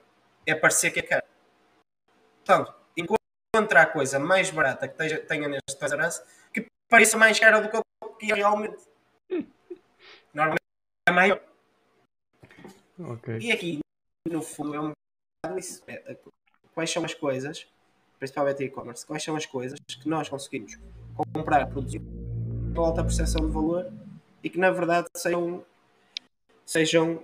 é 0.46 0.54
parecer 0.54 0.90
que 0.90 1.00
é 1.00 1.02
caro. 1.02 1.26
Portanto, 2.44 2.74
encontrar 3.54 3.82
a 3.82 3.86
coisa 3.86 4.18
mais 4.18 4.50
barata 4.50 4.88
que 4.88 4.96
tenha, 4.96 5.20
tenha 5.20 5.46
neste 5.46 5.78
Toys 5.78 5.92
R 5.92 6.06
Us 6.06 6.22
que 6.54 6.66
pareça 6.88 7.18
mais 7.18 7.38
cara 7.38 7.60
do 7.60 7.68
que 7.68 7.76
o 7.76 8.08
que 8.14 8.32
é 8.32 8.34
realmente. 8.34 8.82
Normalmente 10.32 10.62
é 11.06 11.12
maior. 11.12 11.42
Ok. 12.98 13.38
E 13.40 13.52
aqui, 13.52 13.80
no 14.26 14.40
fundo, 14.40 14.74
é 14.74 14.80
um 14.80 14.92
bocado 15.44 15.60
isso. 15.60 15.82
É, 15.86 16.16
quais 16.74 16.90
são 16.90 17.04
as 17.04 17.12
coisas, 17.12 17.66
principalmente 18.18 18.64
e-commerce, 18.64 19.04
quais 19.04 19.22
são 19.22 19.36
as 19.36 19.44
coisas 19.44 19.78
que 19.86 20.08
nós 20.08 20.30
conseguimos 20.30 20.78
comprar, 21.34 21.66
produzir 21.66 22.00
com 22.74 22.80
alta 22.80 23.04
percepção 23.04 23.46
de 23.46 23.52
valor 23.52 23.92
e 24.42 24.48
que 24.48 24.58
na 24.58 24.70
verdade 24.70 25.08
sejam, 25.14 25.62
sejam, 26.64 27.22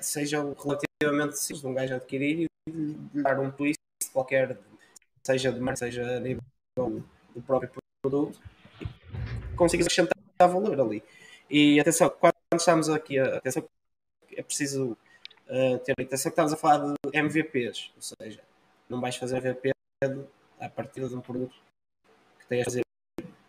sejam 0.00 0.54
relativamente 0.54 1.36
simples 1.36 1.62
de 1.62 1.66
um 1.66 1.74
gajo 1.74 1.94
adquirir 1.94 2.46
e 2.68 2.96
dar 3.12 3.40
um 3.40 3.50
twist 3.50 3.80
qualquer, 4.12 4.56
seja 5.26 5.52
de 5.52 5.60
marca, 5.60 5.76
seja 5.78 6.16
a 6.16 6.20
nível 6.20 6.42
do 6.78 7.42
próprio 7.46 7.70
produto, 8.02 8.40
e 8.80 8.86
consigas 9.56 9.86
acrescentar 9.86 10.16
valor 10.38 10.80
ali. 10.80 11.02
E 11.48 11.78
atenção, 11.80 12.10
quando 12.10 12.34
estamos 12.54 12.88
aqui, 12.88 13.18
a- 13.18 13.36
atenção, 13.36 13.68
é 14.34 14.42
preciso 14.42 14.96
uh, 15.48 15.78
ter 15.78 15.92
atenção 15.92 16.30
que 16.30 16.34
estamos 16.34 16.52
a 16.52 16.56
falar 16.56 16.78
de 16.78 17.18
MVPs, 17.18 17.92
ou 17.94 18.02
seja, 18.02 18.40
não 18.88 19.00
vais 19.00 19.16
fazer 19.16 19.36
MVP 19.38 19.70
a 20.58 20.68
partir 20.68 21.08
de 21.08 21.14
um 21.14 21.20
produto 21.20 21.54
que 22.40 22.46
tenha 22.46 22.62
a 22.62 22.64
fazer 22.64 22.82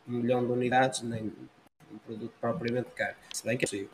um 0.07 0.11
milhão 0.11 0.45
de 0.45 0.51
unidades, 0.51 1.01
nem 1.01 1.33
um 1.91 1.97
produto 1.99 2.33
propriamente 2.39 2.89
caro, 2.91 3.15
se 3.33 3.43
bem 3.43 3.57
que 3.57 3.65
é 3.65 3.67
possível. 3.67 3.89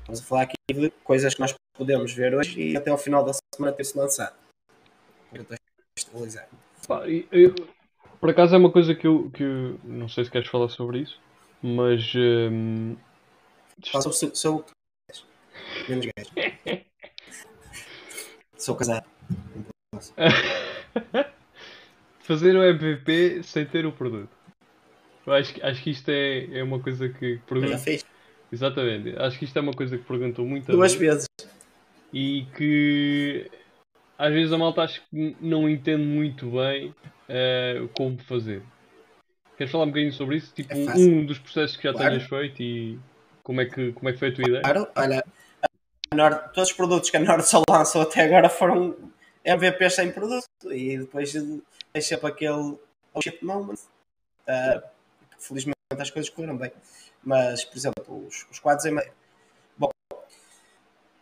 Estamos 0.00 0.20
a 0.20 0.24
falar 0.24 0.42
aqui 0.42 0.54
de 0.72 0.90
coisas 1.02 1.34
que 1.34 1.40
nós 1.40 1.54
podemos 1.76 2.12
ver 2.12 2.34
hoje 2.34 2.60
e 2.60 2.76
até 2.76 2.90
ao 2.90 2.98
final 2.98 3.24
da 3.24 3.32
semana 3.54 3.74
ter-se 3.74 3.96
lançado. 3.98 4.36
Para 5.30 5.44
contextualizar. 5.44 6.48
Pá, 6.86 7.02
eu- 7.08 7.54
por 8.20 8.30
acaso 8.30 8.54
é 8.54 8.58
uma 8.58 8.70
coisa 8.70 8.94
que 8.94 9.06
eu, 9.06 9.30
que 9.30 9.42
eu 9.42 9.78
não 9.84 10.08
sei 10.08 10.24
se 10.24 10.30
queres 10.30 10.48
falar 10.48 10.68
sobre 10.68 11.00
isso, 11.00 11.18
mas 11.62 12.12
hum, 12.14 12.96
Fala 13.90 14.02
sobre 14.02 14.16
sou, 14.16 14.34
sou 14.34 14.64
menos 15.88 16.06
gajo. 16.06 16.30
Sou 18.56 18.74
casado. 18.74 19.06
fazer 22.20 22.56
o 22.56 22.62
MVP 22.62 23.42
sem 23.42 23.64
ter 23.66 23.86
o 23.86 23.92
produto. 23.92 24.28
Eu 25.26 25.32
acho, 25.34 25.54
que- 25.54 25.62
acho 25.62 25.82
que 25.82 25.90
isto 25.90 26.08
é, 26.10 26.58
é 26.58 26.62
uma 26.62 26.80
coisa 26.80 27.08
que 27.08 27.36
já 27.36 27.44
pergunto. 27.46 27.84
Exatamente, 28.52 29.16
acho 29.18 29.38
que 29.38 29.44
isto 29.44 29.58
é 29.58 29.60
uma 29.62 29.72
coisa 29.72 29.98
que 29.98 30.04
perguntam 30.04 30.44
muito 30.46 30.70
duas 30.72 30.94
vezes. 30.94 31.26
e 32.12 32.46
que 32.56 33.50
às 34.18 34.32
vezes 34.32 34.52
a 34.52 34.58
malta 34.58 34.82
acho 34.82 35.02
que 35.08 35.36
não 35.40 35.68
entende 35.68 36.02
muito 36.04 36.50
bem 36.50 36.88
uh, 36.90 37.88
como 37.94 38.18
fazer. 38.18 38.62
Queres 39.56 39.70
falar 39.72 39.84
um 39.84 39.88
bocadinho 39.88 40.12
sobre 40.12 40.36
isso? 40.36 40.52
Tipo, 40.54 40.74
É 40.74 40.94
um 40.94 41.24
dos 41.24 41.38
processos 41.38 41.76
que 41.76 41.84
já 41.84 41.92
Claro. 41.92 42.10
tenhas 42.10 42.28
feito 42.28 42.62
e 42.62 42.98
como 43.42 43.60
é 43.60 43.66
que, 43.66 43.92
como 43.92 44.08
é 44.08 44.12
que 44.12 44.18
foi 44.18 44.28
a 44.28 44.34
tua 44.34 44.44
ideia? 44.44 44.60
Claro, 44.62 44.88
olha, 44.96 45.24
Nord- 46.14 46.52
todos 46.52 46.70
os 46.70 46.76
produtos 46.76 47.10
que 47.10 47.16
a 47.16 47.20
Nord 47.20 47.42
só 47.46 47.62
lançou 47.68 48.02
até 48.02 48.22
agora 48.24 48.48
foram 48.48 48.96
MVPs 49.44 49.94
sem 49.94 50.12
produto 50.12 50.46
e 50.70 50.98
depois 50.98 51.32
tem 51.32 52.02
sempre 52.02 52.28
aquele 52.28 52.78
shit 53.22 53.42
moment. 53.44 53.78
Ah, 54.46 54.82
felizmente 55.38 55.76
as 55.98 56.10
coisas 56.10 56.30
correram 56.30 56.56
bem. 56.56 56.70
Mas, 57.24 57.64
por 57.64 57.76
exemplo, 57.76 58.26
os, 58.26 58.46
os 58.50 58.58
quadros 58.58 58.84
em 58.86 58.92
meio. 58.92 59.10
Bom, 59.76 59.90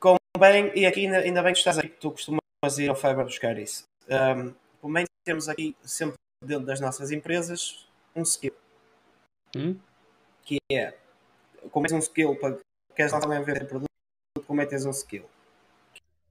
convém, 0.00 0.72
e 0.74 0.86
aqui 0.86 1.06
ainda, 1.06 1.18
ainda 1.18 1.42
bem 1.42 1.52
que 1.52 1.58
estás 1.58 1.78
aqui, 1.78 1.88
que 1.88 2.00
tu 2.00 2.10
costumas 2.10 2.40
ir 2.78 2.88
ao 2.88 2.96
Fiverr 2.96 3.24
buscar 3.24 3.58
isso. 3.58 3.84
Um, 4.08 4.54
convém 4.80 5.04
termos 5.24 5.48
aqui, 5.48 5.76
sempre 5.82 6.16
dentro 6.44 6.66
das 6.66 6.80
nossas 6.80 7.10
empresas, 7.10 7.86
um 8.14 8.22
skill. 8.22 8.54
Hum? 9.56 9.78
que 10.44 10.58
é 10.70 10.94
como 11.70 11.86
tens 11.86 11.96
um 11.96 11.98
skill 11.98 12.36
para 12.36 12.58
queres 12.94 13.12
lançar 13.12 13.28
um 13.28 13.32
MVP 13.32 13.64
produto, 13.64 13.90
como 14.46 14.60
é 14.60 14.64
que 14.64 14.70
tens 14.70 14.84
um 14.84 14.90
skill 14.90 15.24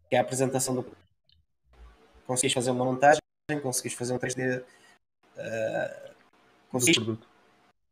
que 0.10 0.15
é 0.15 0.19
a 0.19 0.22
apresentação 0.22 0.76
do 0.76 0.86
conseguis 2.26 2.54
fazer 2.54 2.72
uma 2.72 2.86
montagem, 2.86 3.19
conseguis 3.62 3.93
fazer 3.98 4.13
um 4.13 4.19
3D 4.19 4.62
uh, 4.62 6.13
conseguis 6.69 6.98
produto. 6.98 7.28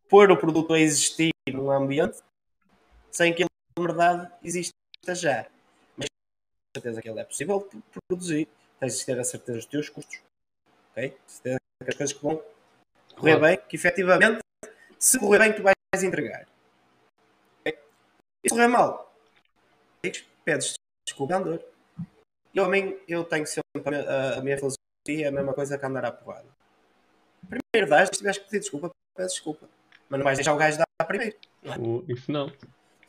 pôr 0.08 0.32
o 0.32 0.38
produto 0.38 0.74
a 0.74 0.80
existir 0.80 1.32
num 1.48 1.72
ambiente 1.72 2.20
sem 3.12 3.34
que 3.34 3.44
ele 3.44 3.50
na 3.78 3.86
verdade 3.86 4.32
exista 4.44 4.74
já 5.16 5.48
certeza 6.76 7.02
que 7.02 7.10
ele 7.10 7.20
é 7.20 7.24
possível 7.24 7.70
produzir 8.08 8.48
tens 8.80 8.98
de 9.00 9.06
ter 9.06 9.20
a 9.20 9.24
certeza 9.24 9.58
dos 9.58 9.66
teus 9.66 9.90
custos 9.90 10.20
ok? 10.92 11.18
certeza 11.28 11.60
que 11.84 11.90
as 11.90 11.96
coisas 11.96 12.16
que 12.16 12.24
vão 12.24 12.42
correr 13.16 13.40
bem, 13.40 13.58
que 13.68 13.76
efetivamente 13.76 14.40
se 14.98 15.20
correr 15.20 15.40
bem 15.40 15.54
tu 15.54 15.62
vais 15.64 16.04
entregar 16.04 16.48
Ok? 17.62 17.78
e 18.44 18.50
se 18.50 18.56
correr 18.56 18.68
mal 18.68 19.14
pedes 20.46 20.74
desculpa 21.06 21.36
ao 21.36 21.44
vendedor 21.44 21.66
eu, 22.54 22.66
a 22.66 22.70
mim, 22.70 22.98
eu 23.08 23.24
tenho 23.24 23.46
sempre 23.48 23.64
a 23.86 23.90
minha, 23.92 24.38
a- 24.38 24.42
minha 24.42 24.58
filosofia 24.58 25.26
é 25.26 25.28
a 25.28 25.32
mesma 25.32 25.54
coisa 25.54 25.78
que 25.78 25.86
andar 25.86 26.06
à 26.06 26.12
porrada 26.12 26.48
primeiro 27.50 27.90
dás, 27.90 28.08
se 28.10 28.18
tiveres 28.18 28.38
que 28.38 28.46
pedir 28.46 28.60
desculpa 28.60 28.92
pedes 29.16 29.34
desculpa 29.34 29.68
mas 30.10 30.18
não 30.20 30.24
vais 30.26 30.38
deixar 30.38 30.54
o 30.54 30.58
gajo 30.58 30.78
dar 30.78 31.06
primeiro 31.06 31.38
O- 31.80 32.04
Isso 32.08 32.32
não. 32.32 32.52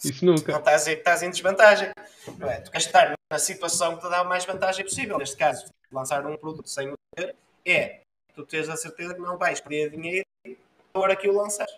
Isso 0.05 0.25
não 0.25 0.35
nunca. 0.35 0.57
estás, 0.59 0.87
em- 0.89 0.93
estás 0.95 1.23
em 1.23 1.31
desvantagem. 1.31 1.91
Não 2.39 2.51
é? 2.51 2.61
Tu 2.61 2.71
queres 2.73 2.87
estar 2.87 3.15
na 3.33 3.39
situação 3.39 3.97
que 3.97 4.03
te 4.03 4.11
dá 4.11 4.19
a 4.19 4.25
mais 4.25 4.45
vantagem 4.45 4.85
possível. 4.85 5.17
Neste 5.17 5.39
caso, 5.39 5.73
lançar 5.91 6.27
um 6.27 6.37
produto 6.37 6.69
sem 6.69 6.91
o 6.91 6.95
ter 7.17 7.35
é 7.65 8.03
tu 8.35 8.45
tens 8.45 8.69
a 8.69 8.77
certeza 8.77 9.15
que 9.15 9.23
não 9.23 9.39
vais 9.39 9.59
perder 9.59 9.89
dinheiro 9.89 10.27
na 10.45 11.01
hora 11.01 11.17
que 11.17 11.27
o 11.27 11.33
lançares. 11.33 11.75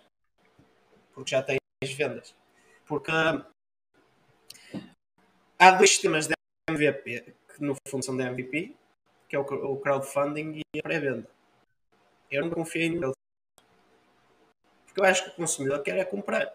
Porque 1.13 1.31
já 1.31 1.41
tens 1.41 1.59
vendas. 1.81 2.35
Porque 2.85 3.09
há 5.57 5.71
dois 5.71 5.91
sistemas 5.91 6.27
de 6.27 6.33
MVP 6.69 7.33
que 7.47 7.63
no 7.63 7.73
fundo 7.87 8.03
são 8.03 8.17
de 8.17 8.23
MVP, 8.23 8.75
que 9.29 9.37
é 9.37 9.39
o 9.39 9.77
crowdfunding 9.77 10.59
e 10.75 10.79
a 10.79 10.83
pré-venda. 10.83 11.29
Eu 12.29 12.43
não 12.43 12.49
confiei 12.49 12.89
neles. 12.89 13.15
Porque 14.87 14.99
eu 14.99 15.05
acho 15.05 15.23
que 15.23 15.29
o 15.29 15.35
consumidor 15.35 15.81
quer 15.83 15.97
é 15.99 16.03
comprar. 16.03 16.53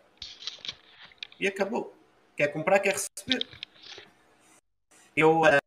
E 1.39 1.47
acabou. 1.47 1.97
Quer 2.37 2.49
comprar, 2.49 2.81
quer 2.81 2.93
receber. 2.93 3.49
Eu, 5.17 5.45
eh, 5.47 5.59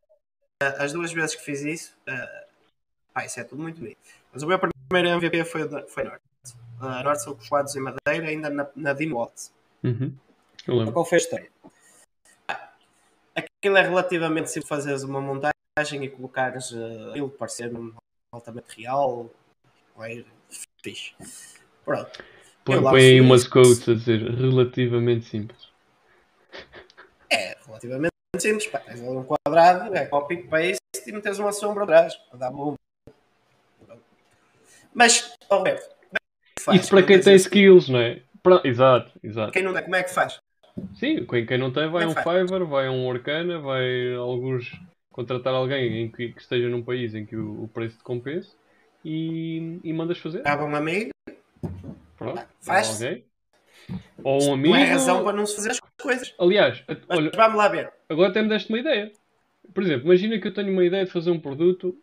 as 0.78 0.92
duas 0.92 1.12
vezes 1.12 1.34
que 1.34 1.42
fiz 1.42 1.62
isso, 1.62 1.96
pá, 3.12 3.24
isso 3.24 3.40
é 3.40 3.44
tudo 3.44 3.62
muito 3.62 3.78
bonito. 3.80 3.98
Mas 4.32 4.42
o 4.42 4.46
meu 4.46 4.58
primeiro 4.58 5.16
MVP 5.16 5.44
foi, 5.44 5.68
foi 5.88 6.04
Norte. 6.04 6.22
A 6.80 7.02
Norte 7.02 7.22
são 7.22 7.36
quadros 7.48 7.74
em 7.76 7.80
madeira, 7.80 8.28
ainda 8.28 8.50
na, 8.50 8.66
na 8.74 8.92
Dinwalt. 8.92 9.48
Uhum. 9.82 10.14
Lembro. 10.66 10.92
Qual 10.92 11.04
foi 11.04 11.18
a 11.18 11.20
história? 11.20 11.50
Aquilo 13.34 13.76
é 13.76 13.82
relativamente 13.82 14.50
simples 14.50 14.68
fazeres 14.68 15.02
uma 15.02 15.20
montagem 15.20 16.04
e 16.04 16.08
colocares 16.08 16.70
uh, 16.70 17.10
aquilo 17.10 17.30
parecer 17.30 17.70
altamente 18.32 18.80
real. 18.80 19.30
Vai, 19.96 20.24
fixe. 20.82 21.14
Pronto. 21.84 22.24
Põe, 22.64 22.80
põe 22.80 23.00
aí 23.00 23.20
umas 23.20 23.46
quotes 23.46 23.88
a 23.88 23.94
dizer 23.94 24.22
relativamente 24.30 25.26
simples. 25.26 25.68
É 27.30 27.56
relativamente 27.66 28.13
simples. 28.40 28.66
Pá, 28.66 28.78
tens 28.78 29.00
ali 29.00 29.08
um 29.16 29.24
quadrado, 29.24 29.94
é 29.94 30.06
copy 30.06 30.38
paste 30.48 30.80
e 31.06 31.12
metes 31.12 31.38
uma 31.38 31.52
sombra 31.52 31.84
atrás. 31.84 32.14
Para 32.30 32.38
dar 32.38 32.50
bom. 32.50 32.74
Mas, 34.92 35.32
Roberto, 35.50 35.88
é 36.12 36.60
faz? 36.60 36.80
Isso 36.80 36.90
para 36.90 37.02
quem 37.02 37.20
tem 37.20 37.34
skills, 37.34 37.88
não 37.88 37.98
é? 38.00 38.22
Pra- 38.42 38.62
Exato, 38.64 39.12
exato. 39.22 39.52
Quem 39.52 39.62
não 39.62 39.72
tem, 39.72 39.82
como 39.82 39.96
é 39.96 40.02
que 40.02 40.10
faz? 40.10 40.38
Sim, 40.94 41.24
quem, 41.26 41.46
quem 41.46 41.58
não 41.58 41.72
tem 41.72 41.88
vai 41.88 42.04
a 42.04 42.08
um 42.08 42.12
é 42.12 42.14
que 42.14 42.22
Fiverr, 42.22 42.66
vai 42.66 42.86
a 42.86 42.90
um 42.90 43.06
Orkana, 43.06 43.58
vai 43.58 44.14
alguns 44.14 44.72
contratar 45.10 45.54
alguém 45.54 46.02
em 46.02 46.10
que, 46.10 46.32
que 46.32 46.40
esteja 46.40 46.68
num 46.68 46.82
país 46.82 47.14
em 47.14 47.24
que 47.24 47.36
o, 47.36 47.64
o 47.64 47.68
preço 47.68 47.96
te 47.96 48.02
compense 48.02 48.52
e, 49.04 49.78
e 49.84 49.92
mandas 49.92 50.18
fazer. 50.18 50.40
Acaba 50.40 50.64
um 50.64 50.74
amigo, 50.74 51.10
Pronto, 52.16 52.44
faz. 52.60 52.88
alguém. 52.88 53.24
Ou 54.22 54.50
um 54.50 54.54
amigo. 54.54 54.74
não 54.74 54.76
é 54.76 54.84
razão 54.84 55.24
para 55.24 55.36
não 55.36 55.46
se 55.46 55.56
fazer 55.56 55.70
as 55.72 55.80
coisas. 56.00 56.34
Aliás, 56.38 56.82
Mas 56.88 56.98
olha, 57.08 57.30
vamos 57.34 57.58
lá 57.58 57.68
ver. 57.68 57.92
agora 58.08 58.30
até 58.30 58.42
me 58.42 58.48
deste 58.48 58.68
uma 58.70 58.78
ideia. 58.78 59.12
Por 59.72 59.82
exemplo, 59.82 60.06
imagina 60.06 60.38
que 60.38 60.46
eu 60.46 60.54
tenho 60.54 60.72
uma 60.72 60.84
ideia 60.84 61.04
de 61.04 61.10
fazer 61.10 61.30
um 61.30 61.40
produto 61.40 61.96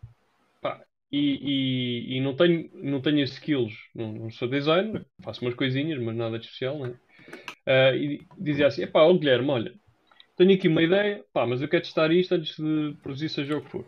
pá, 0.62 0.82
e, 1.12 1.40
e, 1.42 2.18
e 2.18 2.22
não, 2.22 2.36
tenho, 2.36 2.70
não 2.74 3.02
tenho 3.02 3.22
skills, 3.24 3.74
não, 3.96 4.12
não 4.12 4.32
sou 4.32 4.48
designer, 4.48 5.06
faço 5.24 5.42
umas 5.44 5.54
coisinhas, 5.56 6.00
mas 6.02 6.16
nada 6.16 6.38
de 6.38 6.46
especial, 6.46 6.78
não 6.78 6.88
é? 6.88 6.94
Ah, 7.66 7.96
e 7.96 8.22
dizia 8.38 8.68
assim: 8.68 8.86
pá, 8.88 9.02
ó 9.02 9.14
Guilherme, 9.14 9.50
olha, 9.50 9.74
tenho 10.38 10.54
aqui 10.54 10.68
uma 10.68 10.82
ideia, 10.82 11.24
pá, 11.32 11.46
mas 11.46 11.62
eu 11.62 11.68
quero 11.68 11.84
testar 11.84 12.12
isto 12.12 12.34
antes 12.34 12.58
de 12.58 12.96
produzir 13.02 13.30
seja 13.30 13.58
o 13.58 13.62
que 13.62 13.70
for. 13.70 13.86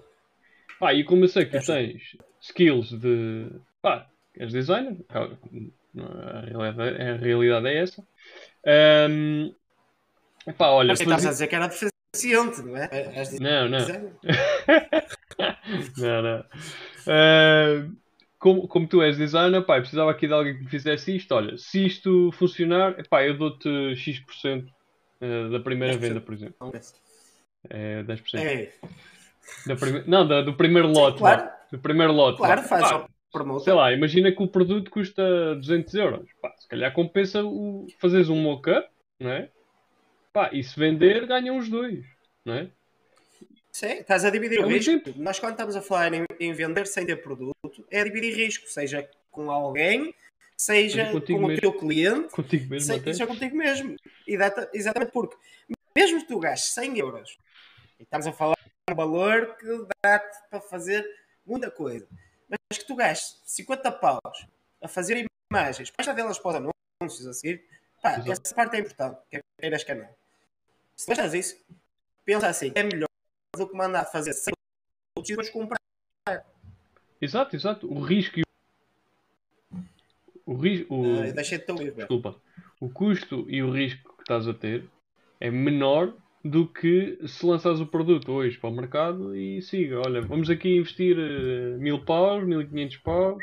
Pá, 0.80 0.94
e 0.94 1.04
como 1.04 1.24
eu 1.24 1.28
sei 1.28 1.46
que 1.46 1.60
tu 1.60 1.66
tens 1.66 2.18
skills 2.42 2.92
de. 2.92 3.48
pá, 3.82 4.08
és 4.38 4.52
designer, 4.52 4.98
a 5.98 7.14
a 7.14 7.18
realidade, 7.18 7.68
é 7.68 7.78
essa. 7.82 8.04
Pá, 10.58 10.68
olha, 10.70 10.90
Mas 10.90 11.00
estás 11.02 11.26
a 11.26 11.30
dizer 11.30 11.48
que 11.48 11.56
era 11.56 11.68
deficiente, 11.68 12.62
não 12.64 12.76
é? 12.78 12.90
Não, 13.40 13.70
não. 13.70 13.80
não, 15.98 16.22
não. 16.22 16.46
Ah, 17.08 17.88
como, 18.40 18.68
como 18.68 18.88
tu 18.88 19.02
és 19.02 19.18
designer, 19.18 19.62
pá, 19.66 19.78
eu 19.78 19.82
precisava 19.82 20.12
aqui 20.12 20.28
de 20.28 20.34
alguém 20.34 20.58
que 20.58 20.64
me 20.66 20.70
fizesse 20.70 21.16
isto. 21.16 21.32
Olha, 21.34 21.58
se 21.58 21.86
isto 21.86 22.32
funcionar, 22.34 22.96
pá, 23.08 23.24
eu 23.26 23.38
dou-te 23.38 23.96
X% 23.96 24.68
ah, 25.22 25.50
da 25.50 25.60
primeira 25.60 25.94
10%. 25.96 26.00
venda, 26.00 26.22
por 26.22 26.34
exemplo. 26.34 26.74
É 27.70 28.04
10%. 28.04 28.36
É, 28.36 28.72
Da 29.66 29.76
prime... 29.76 30.04
Não, 30.08 30.28
da- 30.28 30.42
do 30.42 30.54
primeiro 30.56 30.90
lote. 30.90 31.20
claro. 31.20 31.50
Do 31.72 31.80
primeiro 31.80 32.12
lote. 32.14 32.38
claro, 32.38 32.62
faz 32.64 32.82
Pá, 32.82 33.08
o 33.34 33.44
promote. 33.44 33.64
sei 33.66 33.74
lá, 33.74 33.92
imagina 33.92 34.32
que 34.32 34.42
o 34.44 34.48
produto 34.48 34.92
custa 34.92 35.56
200 35.56 35.94
euros. 35.96 36.30
Pá, 36.42 36.54
se 36.58 36.68
calhar 36.68 36.94
compensa 36.94 37.44
o... 37.44 37.88
fazeres 38.00 38.30
um 38.30 38.36
mock-up, 38.42 38.88
não 39.20 39.32
é? 39.32 39.50
Pá, 40.32 40.50
e 40.54 40.64
se 40.64 40.80
vender, 40.80 41.26
ganham 41.26 41.58
os 41.58 41.70
dois, 41.70 42.06
não 42.46 42.54
é? 42.54 42.70
Sim, 43.72 43.88
estás 43.94 44.24
a 44.24 44.30
dividir 44.30 44.60
É 44.60 44.62
o 44.62 44.66
um 44.66 44.70
risco. 44.70 44.92
exemplo. 44.92 45.14
Nós, 45.18 45.40
quando 45.40 45.54
estamos 45.54 45.76
a 45.76 45.82
falar 45.82 46.14
em, 46.14 46.24
em 46.40 46.54
vender 46.54 46.86
sem 46.86 47.06
ter 47.06 47.18
produto, 47.24 47.86
é 47.90 48.04
dividir 48.04 48.36
risco, 48.36 48.68
seja 48.68 49.08
com 49.32 49.50
alguém, 49.50 50.14
seja 50.56 51.06
Seja 51.06 51.12
com 51.12 51.18
o 51.18 51.56
teu 51.60 51.74
cliente, 51.74 52.30
Contigo 52.30 52.70
mesmo 52.70 52.94
se- 52.94 53.00
até. 53.00 53.14
seja 53.14 53.26
contigo 53.28 53.56
mesmo. 53.58 53.96
Exata- 54.28 54.70
exatamente 54.74 55.12
porque, 55.12 55.36
mesmo 55.96 56.20
que 56.22 56.28
tu 56.28 56.40
gastes 56.40 56.72
100 56.74 57.00
euros, 57.00 57.38
e 58.00 58.04
estamos 58.04 58.28
a 58.28 58.32
falar 58.32 58.56
de 58.88 58.94
um 58.94 58.96
valor 58.96 59.56
que 59.58 59.88
dá-te 60.04 60.50
para 60.52 60.62
fazer 60.62 61.04
muita 61.46 61.72
coisa, 61.72 62.08
mas 62.70 62.80
que 62.80 62.88
tu 62.88 62.96
gastes 62.96 63.42
50 63.46 63.92
paus 63.94 64.48
a 64.82 64.88
fazer 64.88 65.26
imagens, 65.52 65.92
já 66.02 66.14
delas 66.14 66.40
para 66.40 66.64
os 66.64 66.74
anúncios 67.02 67.28
a 67.28 67.34
seguir, 67.34 67.66
pá, 68.02 68.14
Exato. 68.14 68.32
essa 68.32 68.56
parte 68.56 68.76
é 68.76 68.80
importante, 68.80 69.20
quer 69.30 69.44
queiras 69.60 69.84
que 69.84 69.94
não. 69.94 70.10
Se 70.96 71.12
achas 71.12 71.34
isso, 71.34 71.66
pensa 72.26 72.48
assim, 72.48 72.72
é 72.76 72.84
melhor 72.84 73.08
do 73.56 73.68
que 73.68 73.76
mandar 73.76 74.06
fazer 74.06 74.34
100 74.34 74.54
produtos 75.14 75.30
e 75.30 75.34
depois 75.34 75.50
comprar. 75.50 75.80
Exato, 77.22 77.56
exato. 77.56 77.92
O 77.92 78.02
risco 78.02 78.40
e 78.40 78.44
o, 80.46 80.56
risco. 80.56 80.94
O... 80.94 81.22
Ah. 81.22 81.96
Desculpa. 81.96 82.36
O 82.80 82.90
custo 82.90 83.46
e 83.50 83.64
o 83.64 83.72
risco 83.72 84.16
que 84.16 84.24
estás 84.24 84.48
a 84.48 84.54
ter 84.54 84.90
é 85.40 85.50
menor 85.50 86.14
do 86.44 86.68
que 86.68 87.18
se 87.26 87.46
lançares 87.46 87.80
o 87.80 87.86
produto 87.88 88.32
hoje 88.32 88.58
para 88.58 88.70
o 88.70 88.74
mercado 88.74 89.36
e 89.36 89.62
siga. 89.62 90.00
Olha, 90.00 90.22
vamos 90.22 90.50
aqui 90.50 90.78
investir 90.78 91.18
eh, 91.18 91.78
mil 91.78 92.04
paus, 92.04 92.44
mil 92.44 92.62
e 92.62 92.68
quinhentos 92.68 92.98
paus, 92.98 93.42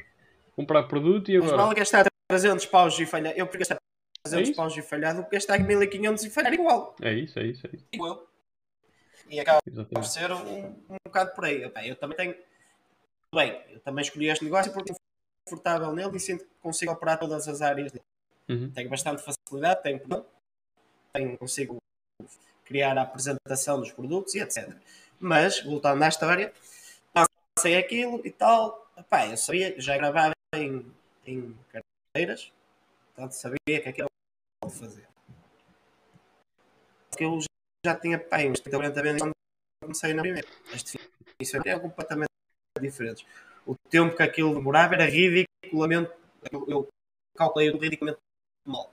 comprar 0.55 0.83
produto 0.83 1.31
e 1.31 1.39
Mas 1.39 1.49
agora. 1.49 1.63
vale 1.63 1.75
gastar 1.77 2.07
300 2.29 2.67
paus 2.67 2.99
e 2.99 3.07
falhar. 3.07 3.33
Eu 3.35 3.47
prefiro 3.47 3.61
gastar 3.61 3.79
300 4.25 4.51
É 4.51 4.55
paus 4.55 4.77
e 4.77 4.83
falhar 4.83 5.17
do 5.17 5.25
que 5.25 5.31
gastar 5.31 5.59
1500 5.59 6.25
e 6.25 6.31
falhar 6.31 6.53
igual. 6.53 6.95
É 7.01 7.15
isso, 7.15 7.39
é 7.39 7.47
isso, 7.47 7.67
é 7.67 7.71
isso. 7.73 7.87
Igual. 7.91 8.27
E 9.31 9.41
acaba 9.41 9.61
Exatamente. 9.67 9.95
por 9.95 10.05
ser 10.05 10.33
um, 10.33 10.65
um 10.91 10.97
bocado 11.07 11.35
por 11.35 11.45
aí. 11.47 11.63
eu 11.89 11.97
também 11.97 12.17
tenho. 12.17 12.35
Bem, 13.35 13.63
eu 13.71 13.81
também 13.81 14.03
escolhi 14.03 14.29
este 14.29 14.45
negócio 14.45 14.73
porque 14.73 14.91
estou 14.91 15.01
confortável 15.47 15.93
nele 15.95 16.17
e 16.17 16.21
sinto 16.21 16.45
que 16.45 16.51
consigo 16.61 16.93
operar 16.93 17.19
todas 17.19 17.49
as 17.49 17.63
áreas 17.63 17.93
dele. 17.93 18.05
Uhum. 18.49 18.71
Tenho 18.73 18.91
bastante 18.91 19.23
facilidade, 19.23 19.83
tenho, 19.85 20.01
tenho, 21.13 21.39
consigo 21.39 21.79
criar 22.71 22.97
a 22.97 23.03
apresentação 23.03 23.81
dos 23.81 23.91
produtos 23.91 24.33
e 24.37 24.39
etc. 24.39 24.73
Mas, 25.19 25.61
voltando 25.65 26.05
à 26.05 26.09
história, 26.09 26.53
passei 27.13 27.77
aquilo 27.77 28.25
e 28.25 28.31
tal. 28.31 28.89
Epá, 28.97 29.27
eu 29.27 29.37
sabia, 29.37 29.75
já 29.81 29.97
gravava 29.97 30.33
em, 30.55 30.87
em 31.27 31.59
carteiras, 31.69 32.53
portanto 33.07 33.33
sabia 33.33 33.59
que 33.83 33.89
aquilo 33.89 34.07
pode 34.63 34.75
fazer. 34.77 35.09
Eu 37.19 37.41
já 37.85 37.97
tinha 37.97 38.19
pá, 38.19 38.39
uns 38.39 38.61
30 38.61 38.79
40 38.79 39.03
vendas 39.03 39.23
quando 39.23 39.33
comecei 39.83 40.15
na 40.15 40.23
primeira. 40.23 40.47
As 40.73 40.85
definições 40.85 41.67
eram 41.67 41.81
completamente 41.81 42.31
diferentes. 42.81 43.27
O 43.67 43.75
tempo 43.91 44.17
que 44.17 44.23
aquilo 44.23 44.55
demorava 44.55 44.95
era 44.95 45.07
ridiculamente. 45.07 46.13
Eu 46.69 46.89
calculei 47.37 47.71
ridiculamente 47.73 48.21
mal. 48.65 48.91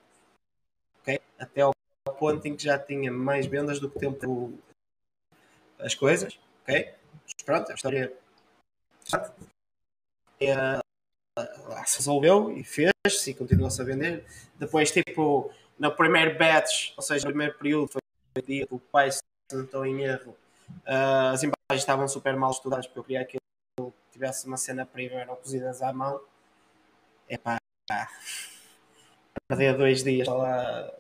Okay? 1.02 1.22
Até 1.40 1.62
ao 1.62 1.77
ponto 2.18 2.46
em 2.48 2.56
que 2.56 2.64
já 2.64 2.78
tinha 2.78 3.12
mais 3.12 3.46
vendas 3.46 3.80
do 3.80 3.90
que 3.90 4.00
tempo 4.00 4.54
as 5.80 5.96
coisas. 5.96 6.40
Ok? 6.64 6.94
Pronto, 7.46 7.72
a 7.72 7.76
história 7.76 8.14
é, 10.40 10.80
se 11.86 11.98
resolveu 11.98 12.52
e 12.58 12.64
fez-se 12.64 13.32
e 13.32 13.34
continuou-se 13.34 13.82
a 13.82 13.86
vender. 13.86 14.26
Depois, 14.56 14.92
tipo, 14.92 15.52
no 15.80 15.96
primeiro 15.96 16.38
batch, 16.38 16.94
ou 16.98 17.04
seja, 17.04 17.26
no 17.26 17.32
primeiro 17.32 17.58
período, 17.58 17.88
foi 17.88 18.02
o 18.38 18.42
dia 18.46 18.66
do 18.66 18.80
pai, 18.80 19.12
se 19.12 19.22
não 19.52 19.64
estou 19.64 19.86
em 19.86 20.04
erro, 20.04 20.36
uh, 20.86 21.34
as 21.34 21.44
embalagens 21.44 21.82
estavam 21.82 22.08
super 22.08 22.36
mal 22.36 22.52
estudadas 22.52 22.86
porque 22.88 23.00
eu 23.00 23.04
queria 23.04 23.26
que 23.26 23.38
ele 23.80 23.94
tivesse 24.12 24.46
uma 24.46 24.58
cena 24.58 24.86
primeiro 24.86 25.36
cozidas 25.38 25.82
à 25.82 25.94
mão. 25.94 26.22
É 27.30 27.38
pá, 27.38 27.58
perder 29.48 29.78
dois 29.78 30.04
dias 30.04 30.28
lá 30.28 30.92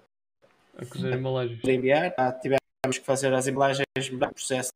a 0.78 0.86
cozer 0.86 1.13
embalagens. 1.13 1.59
Enviar, 1.63 2.13
ah, 2.17 2.32
tivemos 2.32 2.59
que 2.91 3.05
fazer 3.05 3.34
as 3.34 3.47
embalagens, 3.47 3.86
o 4.11 4.17
processo 4.34 4.71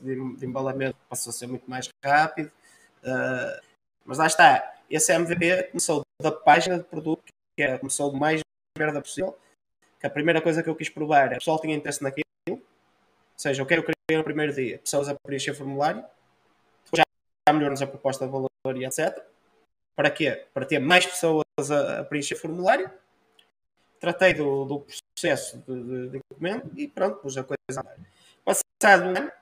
de, 0.00 0.36
de 0.36 0.46
embalamento 0.46 0.96
passou 1.08 1.30
a 1.30 1.32
ser 1.32 1.46
muito 1.46 1.68
mais 1.68 1.88
rápido. 2.04 2.50
Uh, 3.02 3.60
mas 4.04 4.18
lá 4.18 4.26
está, 4.26 4.74
esse 4.90 5.12
MVP 5.16 5.64
começou 5.64 6.02
da 6.20 6.32
página 6.32 6.78
de 6.78 6.84
produto, 6.84 7.24
que 7.56 7.62
era, 7.62 7.78
começou 7.78 8.10
o 8.10 8.16
mais 8.16 8.40
merda 8.76 9.00
possível. 9.00 9.38
Que 9.98 10.06
a 10.06 10.10
primeira 10.10 10.40
coisa 10.40 10.62
que 10.62 10.68
eu 10.68 10.74
quis 10.74 10.88
provar, 10.88 11.32
a 11.32 11.36
pessoa 11.36 11.60
tinha 11.60 11.76
interesse 11.76 12.02
naquilo, 12.02 12.24
ou 12.48 12.62
seja, 13.36 13.60
eu 13.60 13.66
quero 13.66 13.82
criar 13.82 14.18
no 14.18 14.24
primeiro 14.24 14.52
dia, 14.54 14.78
pessoas 14.78 15.08
a 15.08 15.14
preencher 15.14 15.54
formulário, 15.54 16.02
depois 16.84 17.02
já 17.46 17.52
melhoramos 17.52 17.82
a 17.82 17.86
proposta 17.86 18.24
de 18.24 18.32
valor 18.32 18.48
e 18.76 18.84
etc. 18.84 19.22
Para 19.94 20.10
quê? 20.10 20.46
Para 20.54 20.64
ter 20.64 20.78
mais 20.78 21.04
pessoas 21.04 21.44
a, 21.70 22.00
a 22.00 22.04
preencher 22.04 22.36
formulário. 22.36 22.90
Tratei 24.00 24.32
do, 24.32 24.64
do 24.64 24.80
processo 24.80 25.58
de, 25.58 26.08
de, 26.08 26.18
de 26.18 26.22
e 26.82 26.88
pronto, 26.88 27.18
pus 27.18 27.36
a 27.36 27.44
coisa 27.44 27.58
a 27.76 27.80
andar. 27.80 27.96
Passado 28.42 29.04
um 29.04 29.16
ano, 29.16 29.32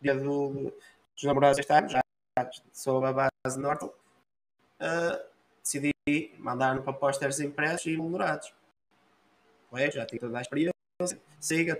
dia 0.00 0.14
do, 0.14 0.72
dos 1.12 1.24
namorados 1.24 1.58
este 1.58 1.72
ano, 1.72 1.88
já 1.88 2.00
sou 2.72 3.04
a 3.04 3.12
base 3.12 3.58
norte, 3.58 3.86
uh, 3.86 3.92
decidi 5.60 5.92
mandar-no 6.38 6.82
para 6.84 6.92
posters 6.92 7.40
impressos 7.40 7.86
e 7.86 7.96
moldurados. 7.96 8.54
Ué, 9.72 9.90
já 9.90 10.06
tive 10.06 10.20
toda 10.20 10.38
a 10.38 10.42
experiência, 10.42 10.72
siga, 11.40 11.76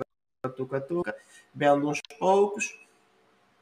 tuca, 0.57 0.80
tuca, 0.80 1.16
vendo 1.54 1.88
uns 1.88 2.00
poucos. 2.18 2.76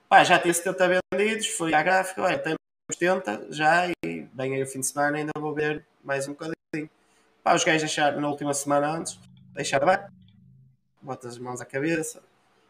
Pá, 0.08 0.24
já 0.24 0.38
tinha 0.38 0.54
70 0.54 1.02
vendidos, 1.12 1.46
fui 1.48 1.74
à 1.74 1.82
gráfica, 1.82 2.22
olha, 2.22 2.38
temos 2.38 2.58
70 2.90 3.52
já 3.52 3.86
e 3.86 4.22
bem 4.32 4.54
aí 4.54 4.62
o 4.62 4.66
fim 4.66 4.80
de 4.80 4.86
semana 4.86 5.18
ainda 5.18 5.32
vou 5.38 5.52
ver 5.52 5.84
mais 6.02 6.26
um 6.26 6.32
bocadinho. 6.32 6.54
Pá, 7.44 7.54
os 7.54 7.62
gajos 7.62 7.82
deixaram 7.82 8.22
na 8.22 8.28
última 8.30 8.54
semana 8.54 8.90
antes, 8.90 9.20
deixaram 9.52 9.86
bem, 9.86 9.98
bota 11.02 11.28
as 11.28 11.36
mãos 11.36 11.60
à 11.60 11.66
cabeça, 11.66 12.22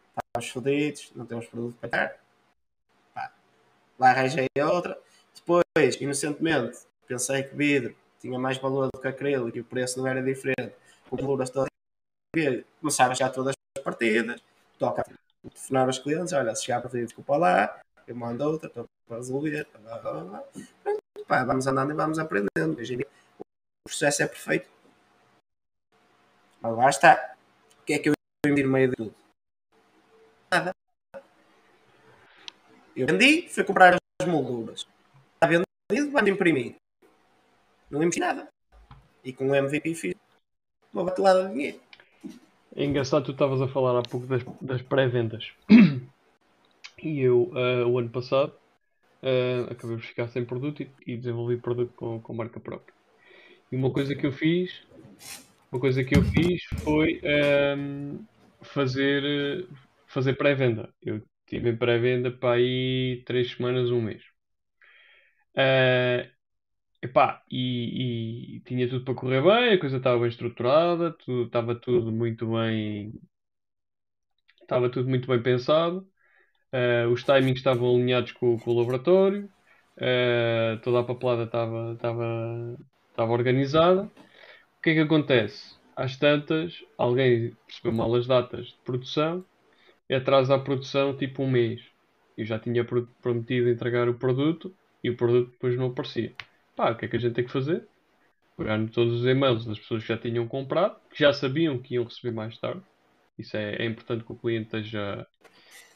estamos 0.09 0.49
fodidos, 0.51 1.13
não 1.15 1.25
temos 1.25 1.47
produto 1.47 1.77
para 1.79 1.89
dar. 1.89 2.19
Pá, 3.13 3.31
lá 3.97 4.09
arranjei 4.09 4.49
outra. 4.61 4.99
Depois, 5.33 5.95
inocentemente, 6.01 6.79
pensei 7.07 7.43
que 7.43 7.55
vidro 7.55 7.95
tinha 8.19 8.37
mais 8.37 8.57
valor 8.57 8.89
do 8.93 8.99
que 8.99 9.07
acrílico 9.07 9.57
e 9.57 9.61
o 9.61 9.63
preço 9.63 9.97
não 9.97 10.07
era 10.07 10.21
diferente. 10.21 10.75
Com 11.09 11.15
voluras 11.15 11.49
todas 11.49 11.69
começaram 12.81 13.13
a 13.13 13.15
chegar 13.15 13.29
todas 13.29 13.55
as 13.77 13.81
partidas, 13.81 14.43
toca 14.77 15.03
a 15.03 15.49
telefonar 15.49 15.87
aos 15.87 15.99
clientes, 15.99 16.33
olha, 16.33 16.53
se 16.53 16.65
chegar 16.65 16.79
a 16.79 16.81
partida, 16.81 17.05
desculpa 17.05 17.37
lá, 17.37 17.79
eu 18.05 18.13
mando 18.13 18.43
outra, 18.43 18.67
estou 18.67 18.83
para 19.07 19.15
resolver. 19.15 19.65
Pá, 21.25 21.45
vamos 21.45 21.65
andando 21.65 21.91
e 21.91 21.95
vamos 21.95 22.19
aprendendo. 22.19 22.75
O 23.85 23.89
processo 23.89 24.23
é 24.23 24.27
perfeito. 24.27 24.69
Lá 26.61 26.89
está. 26.89 27.35
O 27.81 27.85
que 27.85 27.93
é 27.93 27.99
que 27.99 28.09
eu 28.09 28.13
invento 28.45 28.67
no 28.67 28.73
meio 28.73 28.89
de 28.89 28.95
tudo? 28.95 29.15
nada. 30.55 30.75
Eu 32.95 33.07
vendi, 33.07 33.47
fui 33.49 33.63
comprar 33.63 33.97
as 34.21 34.27
molduras. 34.27 34.87
Está 35.33 35.47
vendido, 35.47 36.11
vamos 36.11 36.29
imprimir. 36.29 36.75
Não 37.89 38.01
investi 38.01 38.19
nada. 38.19 38.47
E 39.23 39.33
com 39.33 39.49
o 39.49 39.55
MVP 39.55 39.93
fiz 39.95 40.15
uma 40.93 41.03
batelada 41.03 41.47
de 41.47 41.53
dinheiro. 41.53 41.79
É 42.75 42.83
engraçado, 42.83 43.25
tu 43.25 43.31
estavas 43.31 43.61
a 43.61 43.67
falar 43.67 43.99
há 43.99 44.03
pouco 44.03 44.25
das, 44.27 44.43
das 44.61 44.81
pré-vendas. 44.81 45.51
E 47.03 47.19
eu, 47.19 47.51
uh, 47.51 47.85
o 47.87 47.99
ano 47.99 48.09
passado, 48.09 48.53
uh, 49.21 49.71
acabei 49.71 49.99
ficar 49.99 50.27
sem 50.29 50.43
produto 50.43 50.81
e, 50.81 50.89
e 51.05 51.17
desenvolvi 51.17 51.57
produto 51.57 51.93
com, 51.95 52.19
com 52.19 52.33
marca 52.33 52.59
própria. 52.59 52.94
E 53.71 53.75
uma 53.75 53.91
coisa 53.91 54.15
que 54.15 54.25
eu 54.25 54.31
fiz, 54.31 54.83
uma 55.71 55.79
coisa 55.79 56.03
que 56.03 56.15
eu 56.17 56.23
fiz 56.23 56.63
foi 56.83 57.21
um, 57.23 57.27
ehm, 57.27 58.19
fazer, 58.61 59.67
fazer 60.07 60.33
pré-venda. 60.35 60.93
Eu 61.01 61.21
tive 61.47 61.69
em 61.69 61.77
pré-venda 61.77 62.31
para 62.31 62.55
aí 62.55 63.23
três 63.25 63.51
semanas, 63.51 63.91
um 63.91 64.01
mês. 64.01 64.23
Uh, 65.57 66.29
epá, 67.01 67.43
e, 67.51 68.57
e, 68.57 68.61
tinha 68.61 68.89
tudo 68.89 69.05
para 69.05 69.15
correr 69.15 69.41
bem, 69.41 69.73
a 69.73 69.79
coisa 69.79 69.97
estava 69.97 70.19
bem 70.19 70.29
estruturada, 70.29 71.11
tudo, 71.13 71.45
estava 71.47 71.75
tudo 71.75 72.11
muito 72.11 72.51
bem. 72.51 73.13
Estava 74.61 74.89
tudo 74.89 75.09
muito 75.09 75.27
bem 75.27 75.41
pensado. 75.41 76.07
Uh, 76.73 77.09
os 77.11 77.23
timings 77.23 77.57
estavam 77.59 77.89
alinhados 77.95 78.31
com, 78.33 78.57
com 78.59 78.71
o 78.71 78.77
laboratório. 78.79 79.49
Uh, 79.97 80.79
toda 80.83 80.99
a 81.01 81.03
papelada 81.03 81.43
estava, 81.45 81.93
estava, 81.93 82.77
estava 83.15 83.31
organizada. 83.31 84.03
O 84.03 84.81
que 84.83 84.89
é 84.89 84.93
que 84.93 84.99
acontece? 84.99 85.75
Às 85.95 86.17
tantas, 86.17 86.83
alguém 86.97 87.55
percebeu 87.65 87.93
mal 87.93 88.13
as 88.13 88.27
datas 88.27 88.67
de 88.67 88.77
produção 88.83 89.43
atrasa 90.13 90.53
a 90.53 90.59
produção 90.59 91.15
tipo 91.17 91.41
um 91.41 91.49
mês. 91.49 91.81
Eu 92.37 92.45
já 92.45 92.59
tinha 92.59 92.85
prometido 92.85 93.69
entregar 93.69 94.09
o 94.09 94.13
produto 94.13 94.75
e 95.03 95.09
o 95.09 95.15
produto 95.15 95.51
depois 95.51 95.75
não 95.77 95.87
aparecia. 95.87 96.33
Pá, 96.75 96.91
o 96.91 96.95
que 96.95 97.05
é 97.05 97.07
que 97.07 97.15
a 97.15 97.19
gente 97.19 97.33
tem 97.33 97.45
que 97.45 97.51
fazer? 97.51 97.87
Pegar 98.57 98.77
todos 98.89 99.21
os 99.21 99.25
e-mails 99.25 99.65
das 99.65 99.79
pessoas 99.79 100.03
que 100.03 100.09
já 100.09 100.17
tinham 100.17 100.47
comprado, 100.47 100.97
que 101.09 101.19
já 101.19 101.33
sabiam 101.33 101.79
que 101.79 101.95
iam 101.95 102.03
receber 102.03 102.33
mais 102.33 102.57
tarde. 102.57 102.81
Isso 103.39 103.55
é, 103.57 103.77
é 103.77 103.85
importante 103.85 104.23
que 104.23 104.31
o 104.31 104.35
cliente 104.35 104.65
esteja 104.65 105.25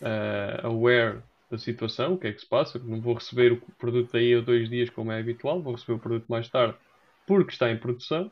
uh, 0.01 0.67
aware 0.67 1.19
da 1.51 1.57
situação, 1.57 2.13
o 2.13 2.17
que 2.17 2.27
é 2.27 2.31
que 2.31 2.41
se 2.41 2.47
passa. 2.47 2.79
Não 2.79 2.99
vou 3.01 3.13
receber 3.13 3.51
o 3.51 3.61
produto 3.77 4.11
daí 4.13 4.33
a 4.33 4.41
dois 4.41 4.69
dias, 4.69 4.89
como 4.89 5.11
é 5.11 5.19
habitual, 5.19 5.61
vou 5.61 5.73
receber 5.73 5.93
o 5.93 5.99
produto 5.99 6.27
mais 6.27 6.49
tarde 6.49 6.75
porque 7.29 7.51
está 7.51 7.71
em 7.71 7.77
produção. 7.77 8.31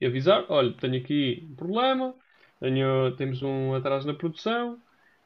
E 0.00 0.06
avisar: 0.06 0.44
olha, 0.48 0.72
tenho 0.72 0.96
aqui 0.96 1.46
um 1.48 1.54
problema, 1.54 2.14
tenho, 2.58 3.14
temos 3.16 3.42
um 3.42 3.74
atraso 3.74 4.08
na 4.08 4.14
produção. 4.14 4.76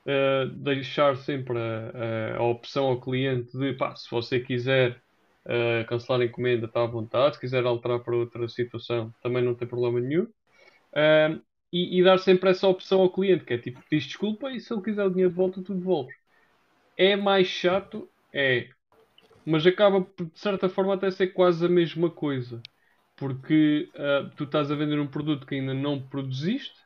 Uh, 0.06 0.46
deixar 0.50 1.16
sempre 1.16 1.56
a, 1.58 2.34
a, 2.34 2.36
a, 2.36 2.42
opção 2.42 2.84
ao 2.84 3.00
cliente 3.00 3.56
de 3.56 3.72
pá, 3.72 3.96
se 3.96 4.10
você 4.10 4.38
quiser 4.38 5.00
uh, 5.46 5.86
cancelar 5.88 6.20
a 6.20 6.24
encomenda, 6.26 6.66
está 6.66 6.82
à 6.82 6.86
vontade. 6.86 7.36
Se 7.36 7.40
quiser 7.40 7.64
alterar 7.64 8.00
para 8.00 8.14
outra 8.14 8.46
situação, 8.46 9.14
também 9.22 9.42
não 9.42 9.54
tem 9.54 9.66
problema 9.66 9.98
nenhum. 10.00 10.24
Uh, 10.24 11.40
e, 11.72 11.98
e, 11.98 12.04
dar 12.04 12.18
sempre 12.18 12.50
essa 12.50 12.68
opção 12.68 13.00
ao 13.00 13.10
cliente, 13.10 13.44
que 13.44 13.54
é 13.54 13.58
tipo, 13.58 13.80
diz 13.90 14.04
desculpa 14.04 14.52
e 14.52 14.60
se 14.60 14.72
ele 14.72 14.82
quiser 14.82 15.04
o 15.06 15.10
dinheiro 15.10 15.30
de 15.30 15.36
volta, 15.36 15.62
tu 15.62 15.74
devolves. 15.74 16.14
É 16.96 17.16
mais 17.16 17.46
chato? 17.48 18.08
É. 18.32 18.68
Mas 19.46 19.66
acaba, 19.66 20.00
de 20.00 20.38
certa 20.38 20.68
forma, 20.68 20.94
até 20.94 21.10
ser 21.10 21.28
quase 21.28 21.64
a 21.66 21.68
mesma 21.68 22.10
coisa. 22.10 22.62
Porque 23.16 23.90
tu 24.36 24.44
estás 24.44 24.70
a 24.70 24.74
vender 24.74 24.98
um 24.98 25.06
produto 25.06 25.46
que 25.46 25.54
ainda 25.54 25.74
não 25.74 26.00
produziste 26.00 26.84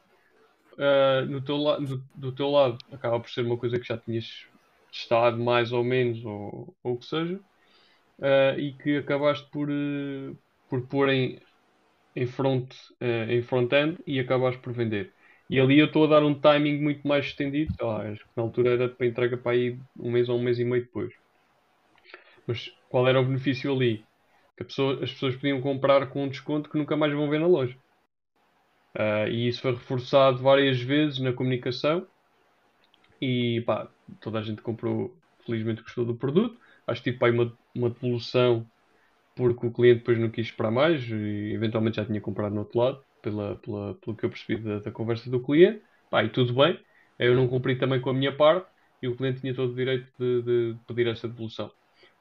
uh, 0.79 1.27
no 1.27 1.41
teu 1.43 1.59
do, 1.81 2.05
do, 2.15 2.33
teu 2.33 2.51
lado 2.51 2.79
acaba 2.93 3.21
por 3.21 3.29
ser 3.31 3.45
uma 3.45 3.59
coisa 3.59 3.79
que 3.79 3.87
já 3.87 3.99
tinhas 3.99 4.47
testado 4.91 5.39
mais 5.39 5.73
ou 5.73 5.85
menos, 5.85 6.25
ou, 6.25 6.75
ou 6.83 6.95
o 6.95 6.99
que 6.99 7.05
seja, 7.07 7.37
uh, 8.19 8.59
e 8.59 8.73
que 8.73 8.97
acabaste 8.99 9.49
por, 9.51 9.69
uh, 9.69 10.37
por 10.69 10.87
pôr 10.87 11.11
em, 11.11 11.41
em 12.17 12.27
front, 12.27 12.73
em 13.29 13.43
front-end 13.43 13.99
e 14.07 14.19
acabaste 14.19 14.61
por 14.61 14.73
vender. 14.73 15.13
E 15.51 15.61
ali 15.61 15.79
eu 15.79 15.87
estou 15.87 16.05
a 16.05 16.09
dar 16.09 16.25
um 16.25 16.35
timing 16.35 16.81
muito 16.81 17.07
mais 17.09 17.27
estendido. 17.27 17.73
Acho 17.81 18.25
que 18.25 18.31
na 18.37 18.43
altura 18.43 18.71
era 18.73 18.89
para 18.89 19.07
entrega 19.07 19.37
para 19.37 19.53
aí 19.53 19.79
um 19.99 20.11
mês 20.11 20.29
ou 20.29 20.39
um 20.39 20.43
mês 20.43 20.59
e 20.59 20.65
meio 20.65 20.83
depois. 20.83 21.13
Mas 22.49 22.73
qual 22.89 23.07
era 23.07 23.21
o 23.21 23.25
benefício 23.25 23.71
ali? 23.71 24.03
Que 24.57 24.65
pessoa, 24.65 24.95
as 25.05 25.13
pessoas 25.13 25.35
podiam 25.37 25.61
comprar 25.61 26.09
com 26.09 26.25
um 26.25 26.29
desconto 26.29 26.71
que 26.71 26.79
nunca 26.79 26.97
mais 26.97 27.13
vão 27.13 27.29
ver 27.29 27.39
na 27.39 27.47
loja. 27.47 27.77
Uh, 28.97 29.29
e 29.29 29.49
isso 29.49 29.61
foi 29.61 29.73
reforçado 29.73 30.39
várias 30.39 30.81
vezes 30.81 31.19
na 31.21 31.33
comunicação. 31.33 32.07
E 33.21 33.63
pá, 33.67 33.87
toda 34.21 34.39
a 34.39 34.43
gente 34.43 34.63
comprou, 34.63 35.15
felizmente 35.45 35.83
gostou 35.83 36.07
do 36.07 36.15
produto. 36.15 36.59
Acho 36.87 37.03
que 37.03 37.11
tive 37.11 37.19
pá, 37.19 37.31
uma, 37.31 37.53
uma 37.75 37.91
devolução 37.91 38.67
porque 39.37 39.67
o 39.67 39.73
cliente 39.73 40.01
depois 40.01 40.19
não 40.19 40.31
quis 40.31 40.47
esperar 40.47 40.73
mais 40.73 41.05
e 41.09 41.53
eventualmente 41.53 41.97
já 41.97 42.05
tinha 42.05 42.21
comprado 42.21 42.55
no 42.55 42.61
outro 42.61 42.79
lado, 42.79 43.05
pela, 43.23 43.57
pela, 43.57 43.95
pelo 43.95 44.17
que 44.17 44.25
eu 44.25 44.31
percebi 44.31 44.61
da, 44.61 44.81
da 44.81 44.91
conversa 44.91 45.31
do 45.31 45.41
cliente. 45.41 45.83
Pá, 46.11 46.25
e 46.25 46.31
tudo 46.31 46.55
bem. 46.55 46.81
Eu 47.19 47.37
não 47.37 47.47
cumpri 47.47 47.77
também 47.77 48.01
com 48.01 48.11
a 48.11 48.15
minha 48.15 48.35
parte 48.35 48.69
e 49.03 49.07
o 49.07 49.17
cliente 49.17 49.41
tinha 49.41 49.55
todo 49.55 49.73
o 49.73 49.77
direito 49.77 50.11
de, 50.19 50.43
de 50.43 50.79
pedir 50.87 51.07
essa 51.09 51.29
devolução. 51.29 51.71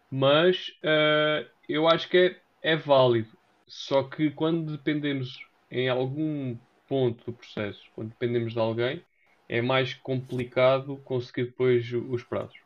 Mas 0.10 0.70
uh, 0.84 1.48
eu 1.68 1.88
acho 1.88 2.10
que 2.10 2.18
é, 2.18 2.72
é 2.74 2.76
válido. 2.76 3.30
Só 3.68 4.04
que 4.04 4.32
quando 4.32 4.72
dependemos 4.78 5.38
em 5.70 5.90
algum 5.90 6.58
ponto 6.88 7.26
do 7.26 7.34
processo, 7.38 7.82
quando 7.94 8.10
dependemos 8.10 8.54
de 8.54 8.60
alguém, 8.60 9.06
é 9.50 9.62
mais 9.62 9.94
complicado 9.94 10.98
conseguir 11.04 11.46
depois 11.48 11.92
os 11.94 12.24
prazos. 12.24 12.58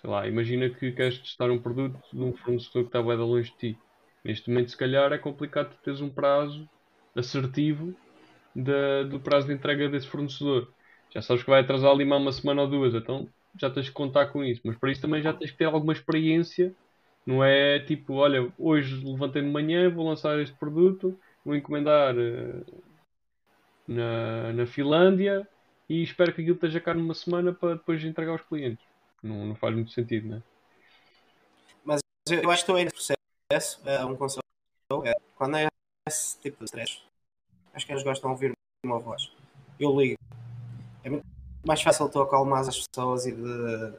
Sei 0.00 0.08
lá, 0.10 0.26
imagina 0.28 0.68
que 0.70 0.92
queres 0.92 1.18
testar 1.18 1.50
um 1.50 1.60
produto 1.60 1.98
de 2.12 2.20
um 2.22 2.32
fornecedor 2.34 2.84
que 2.84 2.88
está 2.88 3.02
bem 3.02 3.16
longe 3.16 3.50
de 3.50 3.56
ti. 3.74 3.78
Neste 4.24 4.48
momento, 4.48 4.70
se 4.70 4.76
calhar, 4.76 5.12
é 5.12 5.18
complicado 5.18 5.76
teres 5.82 6.00
um 6.00 6.10
prazo 6.10 6.68
assertivo 7.16 7.94
de, 8.54 9.04
do 9.04 9.20
prazo 9.20 9.46
de 9.48 9.54
entrega 9.54 9.88
desse 9.88 10.06
fornecedor. 10.06 10.72
Já 11.12 11.22
sabes 11.22 11.42
que 11.42 11.50
vai 11.50 11.60
atrasar 11.60 11.90
ali 11.90 12.04
uma 12.04 12.32
semana 12.32 12.62
ou 12.62 12.68
duas, 12.68 12.94
então 12.94 13.28
já 13.60 13.70
tens 13.70 13.88
que 13.88 13.94
contar 13.94 14.26
com 14.28 14.44
isso. 14.44 14.60
Mas 14.64 14.76
para 14.78 14.90
isso 14.92 15.00
também 15.02 15.22
já 15.22 15.32
tens 15.32 15.50
que 15.50 15.58
ter 15.58 15.64
alguma 15.66 15.92
experiência. 15.92 16.74
Não 17.26 17.42
é 17.42 17.78
tipo, 17.80 18.14
olha, 18.14 18.52
hoje 18.58 19.02
levantei-me 19.04 19.48
de 19.48 19.52
manhã, 19.52 19.90
vou 19.90 20.06
lançar 20.06 20.38
este 20.40 20.54
produto, 20.56 21.18
vou 21.44 21.56
encomendar 21.56 22.14
uh, 22.14 22.82
na, 23.88 24.52
na 24.52 24.66
Finlândia 24.66 25.48
e 25.88 26.02
espero 26.02 26.34
que 26.34 26.42
aquilo 26.42 26.56
esteja 26.56 26.80
cá 26.80 26.92
numa 26.92 27.14
semana 27.14 27.52
para 27.52 27.76
depois 27.76 28.04
entregar 28.04 28.32
aos 28.32 28.42
clientes. 28.42 28.84
Não, 29.22 29.46
não 29.46 29.54
faz 29.54 29.74
muito 29.74 29.90
sentido, 29.90 30.28
né? 30.28 30.42
Mas 31.82 32.00
eu 32.30 32.50
acho 32.50 32.64
que 32.64 32.72
aí 32.72 32.84
nesse 32.84 33.14
processo. 33.50 33.80
É 33.88 34.04
um 34.04 34.16
conselho. 34.16 34.42
É, 35.04 35.14
quando 35.34 35.56
é 35.56 35.68
esse 36.06 36.38
tipo 36.40 36.58
de 36.58 36.64
stress, 36.66 37.00
acho 37.72 37.86
que 37.86 37.92
eles 37.92 38.02
gostam 38.02 38.30
de 38.30 38.34
ouvir 38.34 38.52
uma 38.84 38.98
voz. 38.98 39.32
Eu 39.80 39.98
ligo. 39.98 40.18
É 41.02 41.08
muito 41.08 41.24
mais 41.66 41.80
fácil 41.80 42.08
tu 42.10 42.20
acalmar 42.20 42.60
as 42.60 42.86
pessoas 42.86 43.26
e 43.26 43.32
de 43.32 43.94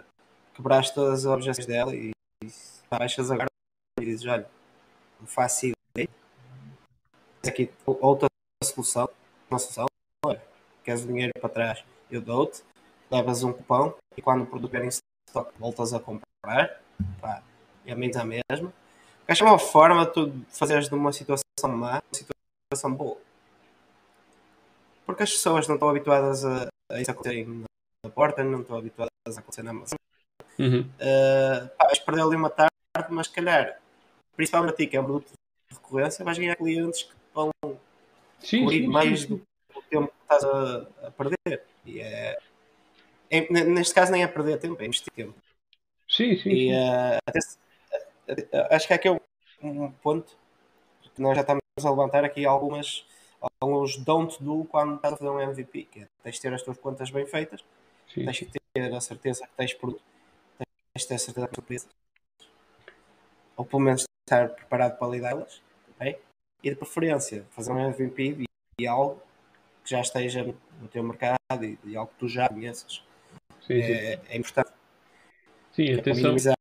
quebrar 0.53 0.87
todas 0.91 1.25
as 1.25 1.31
objeções 1.31 1.65
dela 1.65 1.93
e, 1.95 2.11
e 2.43 2.51
baixas 2.89 3.31
agora 3.31 3.47
e 3.99 4.05
dizes: 4.05 4.25
Olha, 4.25 4.49
não 5.19 5.27
faço 5.27 5.67
ideia. 5.67 6.09
Aqui 7.45 7.71
outra 7.85 8.27
solução. 8.63 9.09
Uma 9.49 9.59
solução. 9.59 9.85
Olha, 10.25 10.41
queres 10.83 11.03
o 11.03 11.07
dinheiro 11.07 11.31
para 11.39 11.49
trás? 11.49 11.83
Eu 12.09 12.21
dou-te. 12.21 12.63
Levas 13.09 13.43
um 13.43 13.53
cupom 13.53 13.93
e 14.17 14.21
quando 14.21 14.43
o 14.43 14.45
produto 14.45 14.71
vier 14.71 14.85
em 14.85 14.89
voltas 15.59 15.93
a 15.93 15.99
comprar. 15.99 16.81
Pá, 17.21 17.43
é 17.85 17.91
a 17.91 17.95
mesma 17.95 18.23
mesma. 18.23 18.73
Acho 19.27 19.43
uma 19.43 19.57
forma 19.57 20.05
de 20.05 20.13
tu 20.13 20.45
fazeres 20.49 20.87
de 20.87 20.95
uma 20.95 21.11
situação 21.11 21.45
má 21.67 21.93
uma 21.93 22.01
situação 22.13 22.93
boa. 22.93 23.17
Porque 25.05 25.23
as 25.23 25.31
pessoas 25.31 25.67
não 25.67 25.75
estão 25.75 25.89
habituadas 25.89 26.45
a, 26.45 26.67
a 26.91 27.01
isso 27.01 27.11
acontecer 27.11 27.47
na 28.03 28.11
porta, 28.11 28.43
não 28.43 28.61
estão 28.61 28.77
habituadas 28.77 29.11
a 29.27 29.39
acontecer 29.39 29.63
na 29.63 29.71
Amazon. 29.71 29.97
Uhum. 30.57 30.81
Uh, 30.81 31.67
pá, 31.77 31.85
vais 31.85 31.99
perder 31.99 32.21
ali 32.21 32.35
uma 32.35 32.49
tarde, 32.49 32.74
mas 33.11 33.27
se 33.27 33.33
calhar, 33.33 33.79
principalmente 34.35 34.73
a 34.73 34.75
ti, 34.75 34.87
que 34.87 34.97
é 34.97 35.01
um 35.01 35.05
produto 35.05 35.31
de 35.69 35.75
recorrência, 35.75 36.25
vais 36.25 36.37
ganhar 36.37 36.55
clientes 36.55 37.03
que 37.03 37.15
vão 37.33 37.51
sim, 38.39 38.61
cobrir 38.61 38.81
sim, 38.81 38.87
mais 38.87 39.21
sim, 39.21 39.27
do 39.27 39.37
que 39.37 39.79
o 39.79 39.81
tempo 39.83 40.07
que 40.07 40.21
estás 40.21 40.43
a, 40.43 41.07
a 41.07 41.11
perder. 41.11 41.63
E 41.85 41.99
é, 41.99 42.37
é, 43.29 43.49
neste 43.63 43.93
caso 43.93 44.11
nem 44.11 44.23
é 44.23 44.27
perder 44.27 44.59
tempo, 44.59 44.81
é 44.81 44.85
investir 44.85 45.11
tempo. 45.13 45.35
Sim, 46.07 46.37
sim. 46.37 46.49
E 46.49 46.73
uh, 46.73 47.17
até, 47.25 48.75
acho 48.75 48.87
que 48.87 48.93
aqui 48.93 49.07
é 49.07 49.11
um, 49.11 49.19
um 49.61 49.91
ponto 49.91 50.37
que 51.13 51.21
nós 51.21 51.35
já 51.35 51.41
estamos 51.41 51.61
a 51.83 51.89
levantar 51.89 52.23
aqui 52.23 52.45
algumas 52.45 53.05
alguns 53.59 53.97
don't 53.97 54.41
do 54.43 54.65
quando 54.65 54.95
estás 54.95 55.13
a 55.13 55.17
fazer 55.17 55.29
um 55.29 55.39
MVP, 55.39 55.83
que 55.83 55.99
é 56.01 56.07
tens 56.23 56.35
de 56.35 56.41
ter 56.41 56.53
as 56.53 56.61
tuas 56.61 56.77
contas 56.77 57.09
bem 57.09 57.25
feitas, 57.25 57.63
Sim. 58.13 58.25
tens 58.25 58.37
de 58.37 58.47
ter 58.73 58.93
a 58.93 59.01
certeza 59.01 59.45
que 59.45 59.53
tens 59.55 59.73
produto, 59.73 60.01
tens 60.57 61.01
de 61.03 61.07
ter 61.07 61.15
a 61.15 61.19
certeza 61.19 61.47
que 61.47 61.55
surpresas, 61.55 61.89
ou 63.55 63.65
pelo 63.65 63.81
menos 63.81 64.05
estar 64.27 64.49
preparado 64.49 64.97
para 64.97 65.07
lidá-las, 65.07 65.61
okay? 65.95 66.17
e 66.63 66.69
de 66.69 66.75
preferência 66.75 67.45
fazer 67.51 67.71
um 67.71 67.79
MVP 67.79 68.37
e, 68.39 68.45
e, 68.81 68.87
algo 68.87 69.21
que 69.83 69.91
já 69.91 70.01
esteja 70.01 70.43
no 70.43 70.87
teu 70.87 71.03
mercado 71.03 71.37
e, 71.63 71.77
e 71.85 71.95
algo 71.95 72.11
que 72.11 72.19
tu 72.19 72.27
já 72.27 72.49
conheças. 72.49 73.03
Sim, 73.65 73.73
é, 73.73 74.19
é, 74.29 74.37
importante. 74.37 74.71
Sim, 75.71 75.89
é 75.89 75.99
atenção. 75.99 76.23
minimizar 76.23 76.55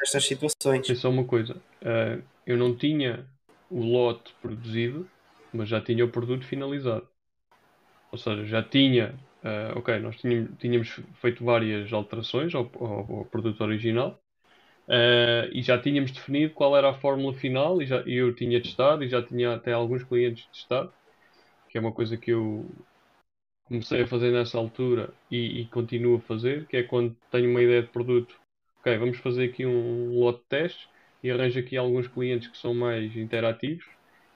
estas 0.00 0.26
situações. 0.26 0.84
Atenção 0.84 1.10
uma 1.10 1.24
coisa, 1.24 1.56
uh, 1.82 2.22
eu 2.46 2.56
não 2.56 2.76
tinha 2.76 3.26
o 3.70 3.80
lote 3.80 4.34
produzido 4.40 5.08
mas 5.54 5.68
já 5.68 5.80
tinha 5.80 6.04
o 6.04 6.10
produto 6.10 6.44
finalizado. 6.44 7.06
Ou 8.10 8.18
seja, 8.18 8.44
já 8.44 8.62
tinha, 8.62 9.14
uh, 9.42 9.78
ok, 9.78 9.98
nós 10.00 10.16
tínhamos, 10.16 10.50
tínhamos, 10.58 11.00
feito 11.20 11.44
várias 11.44 11.92
alterações 11.92 12.54
ao, 12.54 12.70
ao, 12.74 13.18
ao 13.18 13.24
produto 13.24 13.60
original 13.62 14.20
uh, 14.88 15.48
e 15.52 15.62
já 15.62 15.78
tínhamos 15.78 16.10
definido 16.10 16.54
qual 16.54 16.76
era 16.76 16.90
a 16.90 16.94
fórmula 16.94 17.34
final 17.34 17.80
e 17.82 17.86
já, 17.86 17.98
eu 18.00 18.34
tinha 18.34 18.60
testado 18.60 19.04
e 19.04 19.08
já 19.08 19.22
tinha 19.22 19.54
até 19.54 19.72
alguns 19.72 20.02
clientes 20.02 20.46
testado, 20.46 20.92
que 21.68 21.78
é 21.78 21.80
uma 21.80 21.92
coisa 21.92 22.16
que 22.16 22.30
eu 22.30 22.68
comecei 23.64 24.02
a 24.02 24.06
fazer 24.06 24.30
nessa 24.30 24.58
altura 24.58 25.12
e, 25.30 25.60
e 25.60 25.66
continuo 25.66 26.16
a 26.16 26.20
fazer, 26.20 26.66
que 26.66 26.76
é 26.76 26.82
quando 26.82 27.16
tenho 27.30 27.50
uma 27.50 27.62
ideia 27.62 27.82
de 27.82 27.88
produto, 27.88 28.34
ok, 28.80 28.96
vamos 28.98 29.18
fazer 29.18 29.44
aqui 29.44 29.64
um, 29.64 30.12
um 30.12 30.20
lote 30.20 30.40
de 30.40 30.44
testes 30.46 30.88
e 31.22 31.30
arranjo 31.30 31.58
aqui 31.58 31.76
alguns 31.76 32.06
clientes 32.06 32.48
que 32.48 32.58
são 32.58 32.74
mais 32.74 33.16
interativos 33.16 33.86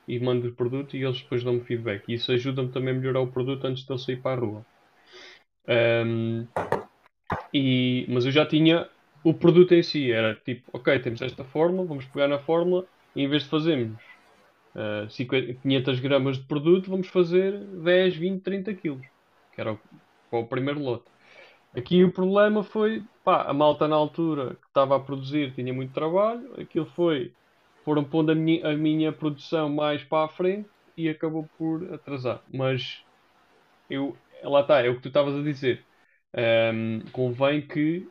e 0.08 0.18
mando 0.18 0.48
o 0.48 0.52
produto 0.52 0.96
e 0.96 1.04
eles 1.04 1.20
depois 1.20 1.44
dão-me 1.44 1.60
feedback. 1.60 2.08
E 2.08 2.14
isso 2.14 2.32
ajuda-me 2.32 2.70
também 2.70 2.94
a 2.94 2.96
melhorar 2.96 3.20
o 3.20 3.26
produto 3.26 3.66
antes 3.66 3.84
de 3.84 3.92
ele 3.92 3.98
sair 3.98 4.16
para 4.16 4.40
a 4.40 4.44
rua. 4.44 4.66
Um, 5.68 6.46
e, 7.52 8.06
mas 8.08 8.24
eu 8.24 8.32
já 8.32 8.46
tinha 8.46 8.88
o 9.28 9.34
produto 9.34 9.74
em 9.74 9.82
si. 9.82 10.10
Era 10.10 10.34
tipo, 10.34 10.70
ok, 10.72 10.98
temos 11.00 11.20
esta 11.22 11.44
fórmula, 11.44 11.86
vamos 11.86 12.04
pegar 12.06 12.28
na 12.28 12.38
fórmula 12.38 12.84
e 13.14 13.22
em 13.22 13.28
vez 13.28 13.42
de 13.42 13.48
fazermos 13.48 14.00
uh, 14.74 15.10
50, 15.10 15.54
500 15.54 16.00
gramas 16.00 16.38
de 16.38 16.44
produto, 16.44 16.90
vamos 16.90 17.08
fazer 17.08 17.58
10, 17.58 18.16
20, 18.16 18.42
30 18.42 18.74
quilos. 18.74 19.06
Que 19.54 19.60
era 19.60 19.72
o, 19.72 19.78
o 20.30 20.46
primeiro 20.46 20.80
lote. 20.80 21.04
Aqui 21.76 22.02
o 22.02 22.10
problema 22.10 22.62
foi, 22.62 23.02
pá, 23.22 23.42
a 23.42 23.52
malta 23.52 23.86
na 23.86 23.96
altura 23.96 24.56
que 24.60 24.66
estava 24.66 24.96
a 24.96 25.00
produzir 25.00 25.52
tinha 25.54 25.72
muito 25.72 25.92
trabalho, 25.92 26.54
aquilo 26.58 26.86
foi 26.86 27.32
foram 27.84 28.04
pondo 28.04 28.32
a 28.32 28.34
minha, 28.34 28.68
a 28.68 28.76
minha 28.76 29.12
produção 29.12 29.68
mais 29.70 30.04
para 30.04 30.26
a 30.26 30.28
frente 30.28 30.68
e 30.96 31.08
acabou 31.08 31.48
por 31.56 31.94
atrasar. 31.94 32.42
Mas 32.52 33.02
eu, 33.88 34.16
lá 34.42 34.60
está, 34.60 34.84
é 34.84 34.90
o 34.90 34.96
que 34.96 35.02
tu 35.02 35.08
estavas 35.08 35.34
a 35.34 35.42
dizer. 35.42 35.82
Um, 36.34 37.00
convém 37.10 37.66
que 37.66 38.06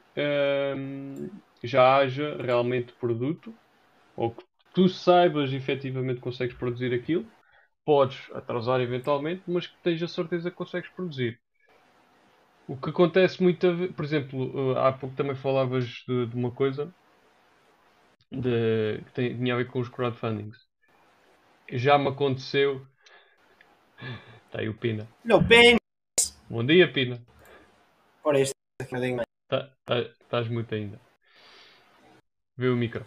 um, 0.75 1.29
já 1.63 1.97
haja 1.97 2.35
realmente 2.41 2.91
produto 2.93 3.53
ou 4.15 4.31
que 4.31 4.43
tu 4.73 4.89
saibas 4.89 5.53
efetivamente 5.53 6.15
que 6.15 6.21
consegues 6.21 6.55
produzir 6.55 6.93
aquilo. 6.93 7.25
Podes 7.85 8.29
atrasar 8.33 8.81
eventualmente, 8.81 9.43
mas 9.47 9.67
que 9.67 9.77
tenhas 9.81 10.03
a 10.03 10.07
certeza 10.07 10.51
que 10.51 10.57
consegues 10.57 10.89
produzir. 10.89 11.39
O 12.67 12.75
que 12.75 12.89
acontece 12.89 13.41
muita 13.41 13.73
vez, 13.73 13.91
por 13.93 14.03
exemplo, 14.03 14.73
uh, 14.73 14.77
há 14.79 14.91
pouco 14.91 15.15
também 15.15 15.35
falavas 15.35 15.85
de, 16.05 16.25
de 16.25 16.35
uma 16.35 16.51
coisa 16.51 16.93
de, 18.29 19.01
que 19.05 19.11
tem, 19.13 19.37
tinha 19.37 19.53
a 19.53 19.57
ver 19.57 19.67
com 19.67 19.79
os 19.79 19.87
crowdfundings. 19.87 20.57
Já 21.71 21.97
me 21.97 22.09
aconteceu. 22.09 22.85
Está 24.45 24.59
aí 24.59 24.69
o 24.69 24.73
Pina. 24.73 25.07
Não, 25.23 25.41
bem. 25.41 25.77
Bom 26.49 26.65
dia, 26.65 26.91
Pina. 26.91 27.21
Ora, 28.27 28.41
isto 28.41 28.53
é 28.81 28.83
um 28.83 28.85
bocadinho 28.87 29.15
mais. 29.15 29.27
Tá, 29.47 29.71
tá, 29.85 29.99
estás 30.01 30.49
muito 30.49 30.75
ainda. 30.75 30.99
Vê 32.57 32.67
o 32.67 32.75
micro. 32.75 33.05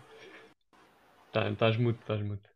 Tá, 1.31 1.51
estás 1.51 1.77
muito, 1.77 2.01
estás 2.01 2.23
muito. 2.23 2.49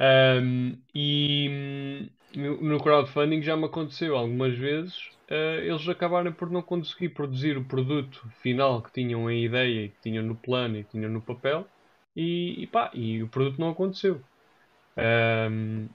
Um, 0.00 0.78
e 0.94 2.08
hum, 2.34 2.56
no 2.62 2.82
crowdfunding 2.82 3.42
já 3.42 3.58
me 3.58 3.66
aconteceu 3.66 4.16
algumas 4.16 4.56
vezes 4.56 5.10
uh, 5.30 5.60
eles 5.60 5.86
acabaram 5.86 6.32
por 6.32 6.50
não 6.50 6.62
conseguir 6.62 7.10
produzir 7.10 7.58
o 7.58 7.64
produto 7.64 8.26
final 8.40 8.80
que 8.80 8.90
tinham 8.90 9.30
em 9.30 9.44
ideia, 9.44 9.90
que 9.90 10.00
tinham 10.00 10.24
no 10.24 10.34
plano 10.34 10.78
e 10.78 10.84
que 10.84 10.92
tinham 10.92 11.10
no 11.10 11.20
papel, 11.20 11.66
e, 12.16 12.62
e, 12.62 12.66
pá, 12.66 12.90
e 12.94 13.22
o 13.22 13.28
produto 13.28 13.60
não 13.60 13.68
aconteceu. 13.68 14.18
Um, 14.96 15.88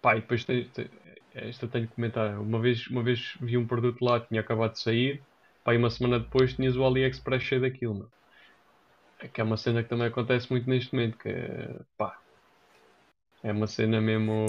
pá, 0.00 0.16
e 0.16 0.22
depois 0.22 0.42
tem, 0.42 0.64
tem, 0.70 0.88
esta 1.36 1.68
tenho 1.68 1.86
que 1.86 1.94
comentar. 1.94 2.38
Uma 2.38 2.58
vez, 2.58 2.86
uma 2.86 3.02
vez 3.02 3.36
vi 3.40 3.56
um 3.56 3.66
produto 3.66 4.04
lá 4.04 4.20
que 4.20 4.28
tinha 4.28 4.40
acabado 4.40 4.72
de 4.72 4.80
sair, 4.80 5.22
pá, 5.62 5.74
e 5.74 5.76
uma 5.76 5.90
semana 5.90 6.18
depois 6.18 6.54
tinhas 6.54 6.76
o 6.76 6.84
AliExpress 6.84 7.42
cheio 7.42 7.60
daquilo, 7.60 7.94
meu. 7.94 8.08
É 9.18 9.28
que 9.28 9.40
é 9.40 9.44
uma 9.44 9.56
cena 9.56 9.82
que 9.82 9.88
também 9.88 10.06
acontece 10.06 10.50
muito 10.50 10.68
neste 10.68 10.94
momento, 10.94 11.18
que 11.18 11.28
é, 11.28 11.74
pá, 11.96 12.18
é 13.42 13.52
uma 13.52 13.66
cena 13.66 14.00
mesmo... 14.00 14.46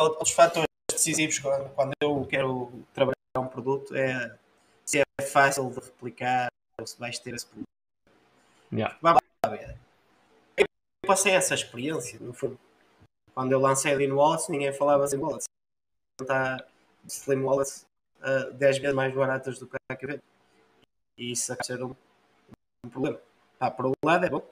Outros 0.00 0.32
fatores 0.32 0.66
decisivos 0.90 1.38
quando, 1.38 1.70
quando 1.70 1.92
eu 2.02 2.26
quero 2.28 2.72
trabalhar 2.92 3.14
um 3.38 3.46
produto 3.46 3.94
é 3.94 4.36
se 4.84 4.98
é 4.98 5.22
fácil 5.22 5.70
de 5.70 5.76
replicar 5.76 6.48
ou 6.80 6.86
se 6.86 6.98
vais 6.98 7.18
ter 7.18 7.34
esse 7.34 7.46
problema. 7.46 7.66
Yeah. 8.72 8.98
Eu 10.56 10.66
passei 11.06 11.32
essa 11.32 11.54
experiência, 11.54 12.18
no 12.20 12.32
fundo. 12.32 12.58
Quando 13.38 13.52
eu 13.52 13.60
lancei 13.60 13.94
Lean 13.94 14.12
Wallets, 14.16 14.48
ninguém 14.48 14.72
falava 14.72 15.04
Slim 15.04 15.20
Wallets. 15.20 15.44
Está 16.20 16.66
Slim 17.06 17.44
Wallets 17.44 17.86
uh, 18.18 18.52
10 18.52 18.78
vezes 18.78 18.96
mais 18.96 19.14
baratas 19.14 19.60
do 19.60 19.68
que 19.68 19.76
a 19.88 19.94
que. 19.94 20.20
E 21.16 21.30
isso 21.30 21.52
acaba 21.52 21.64
ser 21.64 21.84
um, 21.84 21.94
um 22.84 22.88
problema. 22.90 23.20
Ah, 23.60 23.70
por 23.70 23.86
um 23.86 23.92
lado 24.04 24.26
é 24.26 24.28
bom, 24.28 24.42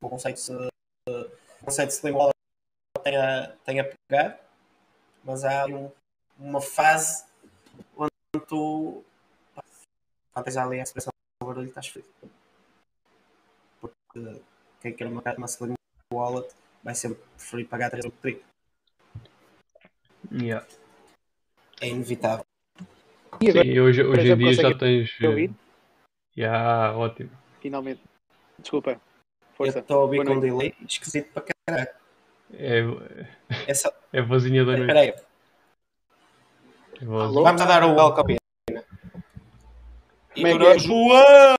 o 0.00 0.08
conceito, 0.08 0.38
uh, 0.52 1.32
o 1.60 1.64
conceito 1.64 1.88
de 1.88 1.94
Slim 1.96 2.12
Wallet 2.12 2.36
tem 3.02 3.16
a, 3.16 3.56
tem 3.64 3.80
a 3.80 3.92
pegar, 4.08 4.40
mas 5.24 5.44
há 5.44 5.66
um, 5.66 5.90
uma 6.38 6.60
fase 6.60 7.24
onde 7.96 8.46
tu 8.46 9.02
quando 10.32 10.44
tens 10.44 10.56
ali 10.56 10.78
a 10.78 10.84
expressão 10.84 11.10
do 11.42 11.46
barulho 11.48 11.66
estás 11.66 11.88
feliz 11.88 12.08
porque 13.80 14.42
quem 14.80 14.94
quer 14.94 15.08
uma, 15.08 15.20
uma 15.36 15.46
Slim 15.46 15.74
Wallet 16.14 16.54
vai 16.86 16.94
sempre 16.94 17.18
preferir 17.36 17.66
pagar 17.66 17.90
3 17.90 18.04
ou 18.04 18.12
30 18.22 18.40
Yeah. 20.32 20.66
é 21.80 21.88
inevitável 21.88 22.44
E 23.40 23.50
agora, 23.50 23.64
Sim, 23.64 23.80
hoje, 23.80 24.02
hoje 24.02 24.20
em 24.20 24.24
exemplo, 24.24 24.44
dia 24.44 24.54
já 24.54 24.78
tens. 24.78 25.20
ouvir? 25.22 25.50
Yeah, 26.36 26.96
ótimo. 26.96 27.30
finalmente. 27.60 28.00
Desculpa. 28.58 28.92
eu 28.92 29.00
Força. 29.54 29.78
estou 29.80 29.98
a 29.98 30.02
ouvir 30.02 30.24
com 30.24 30.32
um 30.32 30.40
delay 30.40 30.74
esquisito 30.86 31.32
para 31.32 31.46
caralho 31.66 31.88
É, 32.52 32.82
Essa, 33.66 33.92
é 34.12 34.20
a 34.20 34.22
vozinha 34.22 34.64
da 34.64 34.72
noite. 34.76 34.82
espera 34.82 35.00
aí, 35.00 35.08
É 37.00 37.04
vamos 37.04 37.60
a 37.62 37.66
dar 37.66 37.84
o 37.84 37.94
welcome 37.94 38.36
e 40.36 40.44
é 40.44 40.50
é? 40.50 40.78
João 40.78 41.56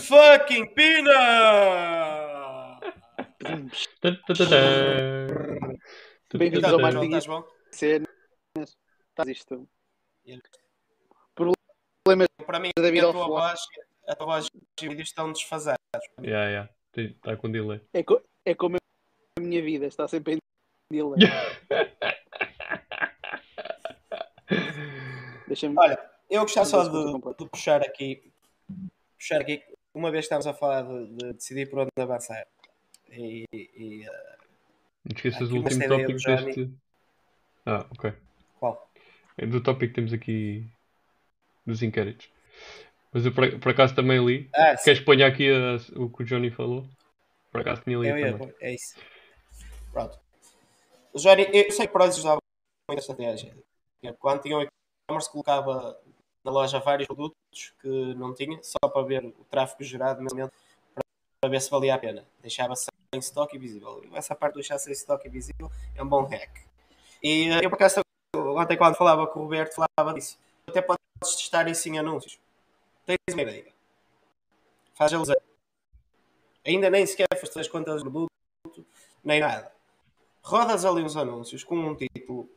fucking 0.00 0.66
Pina 0.74 2.25
Bem-vindos 6.34 6.72
ao 6.72 6.80
mais? 6.80 6.94
Cenas. 7.70 8.08
Estás 8.56 9.28
isto. 9.28 9.68
Problemas 12.02 12.28
Para 12.46 12.58
mim, 12.60 12.70
da 12.78 12.90
vida 12.90 13.10
a 13.10 13.12
tua 13.12 13.26
voz, 13.26 13.60
a 14.08 14.14
tua 14.14 14.26
voz 14.26 14.46
e 14.46 14.48
os 14.86 14.88
vídeos 14.88 15.08
estão 15.08 15.30
desfasados. 15.32 15.76
Yeah, 16.20 16.48
yeah. 16.48 16.70
Está 16.96 17.36
com 17.36 17.50
delay. 17.50 17.82
é, 17.92 18.02
co 18.02 18.22
é 18.44 18.54
como 18.54 18.76
a 18.76 19.40
minha 19.40 19.62
vida, 19.62 19.86
está 19.86 20.06
sempre 20.08 20.36
em 20.36 20.38
delay. 20.90 21.20
Deixa-me. 25.46 25.74
Olha, 25.78 25.98
eu 26.30 26.40
gostava 26.42 26.66
só 26.66 26.88
de, 26.88 27.12
de 27.38 27.48
puxar 27.50 27.82
aqui, 27.82 28.32
puxar 29.18 29.42
aqui, 29.42 29.62
uma 29.92 30.10
vez 30.10 30.22
que 30.22 30.34
estamos 30.34 30.46
a 30.46 30.54
falar 30.54 30.80
de, 30.82 31.06
de 31.16 31.34
decidir 31.34 31.68
por 31.68 31.80
onde 31.80 31.90
avançar. 31.98 32.46
E, 33.10 33.44
e, 33.52 34.04
Não 35.04 35.14
esqueças 35.14 35.50
uma 35.50 35.58
último 35.62 35.88
tópico 35.88 36.18
Johnny. 36.18 36.44
deste. 36.46 36.74
Ah, 37.64 37.86
ok. 37.90 38.12
qual? 38.58 38.90
É 39.36 39.46
do 39.46 39.62
tópico 39.62 39.88
que 39.88 39.94
temos 39.94 40.12
aqui 40.12 40.66
dos 41.64 41.82
inquéritos. 41.82 42.30
Mas 43.12 43.24
eu 43.26 43.32
por, 43.32 43.58
por 43.58 43.70
acaso 43.70 43.94
também 43.94 44.24
li. 44.24 44.50
Ah, 44.54 44.76
Queres 44.76 45.00
pôr 45.00 45.20
aqui 45.22 45.48
a- 45.50 45.76
o 46.00 46.10
que 46.10 46.22
o 46.22 46.26
Johnny 46.26 46.50
falou? 46.50 46.88
Por 47.50 47.60
acaso 47.60 47.82
tinha 47.82 47.96
lido 47.98 48.16
eu 48.16 48.18
ia, 48.18 48.38
também. 48.38 48.54
é 48.60 48.74
isso. 48.74 48.96
Pronto. 49.92 50.18
O 51.12 51.18
Johnny, 51.18 51.46
eu 51.52 51.70
sei 51.72 51.86
que 51.86 51.92
para 51.92 52.04
eles 52.04 52.18
usava 52.18 52.38
muita 52.88 53.00
estratégia. 53.00 53.56
Quando 54.18 54.42
tinha 54.42 54.58
o 54.58 54.62
e-commerce, 54.62 55.30
colocava 55.30 55.98
na 56.44 56.50
loja 56.52 56.78
vários 56.78 57.06
produtos 57.08 57.74
que 57.80 58.14
não 58.14 58.34
tinha, 58.34 58.62
só 58.62 58.88
para 58.88 59.02
ver 59.06 59.24
o 59.24 59.44
tráfego 59.50 59.82
gerado, 59.82 60.20
mensalmente, 60.22 60.52
para 61.46 61.50
ver 61.50 61.60
se 61.60 61.70
valia 61.70 61.94
a 61.94 61.98
pena. 61.98 62.26
Deixava 62.42 62.74
sem 62.74 62.90
stock 63.20 63.54
e 63.54 63.58
visível. 63.58 64.04
Essa 64.12 64.34
parte 64.34 64.54
de 64.54 64.60
deixar 64.60 64.78
sem 64.78 64.92
stock 64.92 65.24
e 65.24 65.30
visível 65.30 65.70
é 65.94 66.02
um 66.02 66.08
bom 66.08 66.24
hack. 66.24 66.50
E 67.22 67.48
eh, 67.48 67.64
eu, 67.64 67.70
por 67.70 67.76
acaso, 67.76 68.00
ontem, 68.34 68.76
quando 68.76 68.96
falava 68.96 69.26
com 69.28 69.40
o 69.40 69.42
Roberto, 69.44 69.74
falava 69.74 70.12
disso. 70.12 70.38
Até 70.66 70.82
podes 70.82 70.98
testar 71.22 71.68
isso 71.68 71.88
em 71.88 71.98
anúncios. 71.98 72.40
Tens 73.06 73.18
uma 73.32 73.42
ideia. 73.42 73.66
Faz 74.94 75.12
eles 75.12 75.28
ainda 76.66 76.90
nem 76.90 77.06
sequer 77.06 77.28
foste 77.38 77.60
as 77.60 77.68
contas 77.68 78.02
do 78.02 78.10
produto, 78.10 78.84
nem 79.22 79.38
nada. 79.38 79.72
Rodas 80.42 80.84
ali 80.84 81.02
uns 81.02 81.16
anúncios 81.16 81.62
com 81.62 81.76
um 81.76 81.94
título 81.94 82.50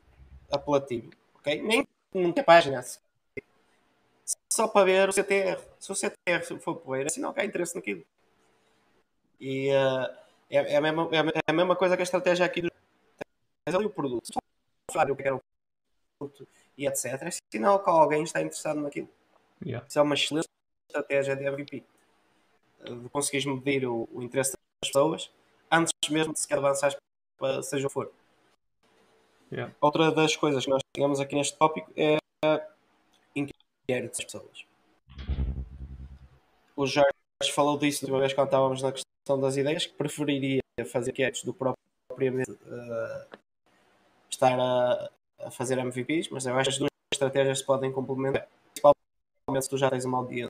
apelativo, 0.49 1.11
ok? 1.35 1.61
Nem 1.61 1.85
tem 2.33 2.43
página 2.43 2.79
a. 2.79 2.83
Só 4.51 4.67
para 4.67 4.85
ver 4.85 5.09
o 5.09 5.13
CTR. 5.13 5.59
Se 5.79 5.91
o 5.91 5.95
CTR 5.95 6.59
for 6.59 6.75
poeira, 6.77 7.07
assim 7.07 7.21
não 7.21 7.33
há 7.35 7.45
interesse 7.45 7.75
naquilo. 7.75 8.03
E 9.39 9.69
eh, 9.69 10.15
é, 10.49 10.73
é, 10.73 10.75
a 10.77 10.81
mesma, 10.81 11.09
é 11.11 11.17
a 11.17 11.23
me- 11.23 11.31
é 11.33 11.41
a 11.51 11.53
mesma 11.53 11.75
coisa 11.75 11.95
que 11.95 12.01
a 12.01 12.03
estratégia 12.03 12.45
aqui 12.45 12.61
do. 12.61 12.71
Tens 13.65 13.75
ali 13.75 13.85
o 13.85 13.89
produto. 13.89 14.25
Se 14.27 14.33
falar 14.91 15.11
o 15.11 15.15
que 15.15 15.23
era 15.23 15.35
o 15.35 15.41
produto 16.19 16.47
e 16.77 16.87
etc. 16.87 17.05
É 17.23 17.29
sinal 17.53 17.83
que 17.83 17.89
alguém 17.89 18.23
está 18.23 18.41
interessado 18.41 18.79
naquilo. 18.81 19.09
Yeah. 19.65 19.85
Isso 19.87 19.99
é 19.99 20.01
uma 20.01 20.15
excelente 20.15 20.47
estratégia 20.87 21.35
de 21.35 21.43
MVP. 21.45 21.83
Eh, 22.81 22.95
De 22.95 23.09
conseguires 23.09 23.45
medir 23.45 23.85
o, 23.85 24.07
o 24.11 24.21
interesse 24.21 24.51
das 24.51 24.91
pessoas 24.91 25.31
antes 25.71 25.93
mesmo 26.09 26.33
de 26.33 26.39
sequer 26.39 26.57
avançares 26.57 26.97
para 27.37 27.61
seja 27.61 27.87
o 27.87 27.89
for. 27.89 28.11
Yeah. 29.51 29.73
Outra 29.81 30.11
das 30.11 30.35
coisas 30.35 30.63
que 30.65 30.69
nós 30.71 30.81
tínhamos 30.95 31.19
aqui 31.19 31.35
neste 31.35 31.57
tópico 31.57 31.91
é 31.95 32.17
inquérito 33.35 34.17
das 34.17 34.25
pessoas. 34.25 34.65
O 36.75 36.85
Jorge 36.85 37.11
falou 37.53 37.77
disso 37.77 38.05
de 38.05 38.11
uma 38.11 38.19
vez 38.19 38.33
quando 38.33 38.47
estávamos 38.47 38.81
na 38.81 38.91
questão 38.91 39.08
das 39.27 39.57
ideias, 39.57 39.85
que 39.85 39.93
preferiria 39.93 40.61
fazer 40.91 41.11
inquéritos 41.11 41.43
do 41.43 41.53
propriamente 41.53 42.51
eh, 42.51 43.27
estar 44.29 44.59
a, 44.59 45.09
a 45.39 45.51
fazer 45.51 45.77
MVPs, 45.77 46.29
mas 46.29 46.45
eu 46.45 46.55
acho 46.55 46.69
que 46.69 46.73
as 46.75 46.79
duas 46.79 46.89
estratégias 47.13 47.59
se 47.59 47.65
podem 47.65 47.91
complementar, 47.91 48.47
principalmente 48.73 49.63
se 49.63 49.69
tu 49.69 49.77
já 49.77 49.89
tens 49.89 50.05
uma 50.05 50.17
audiência. 50.19 50.49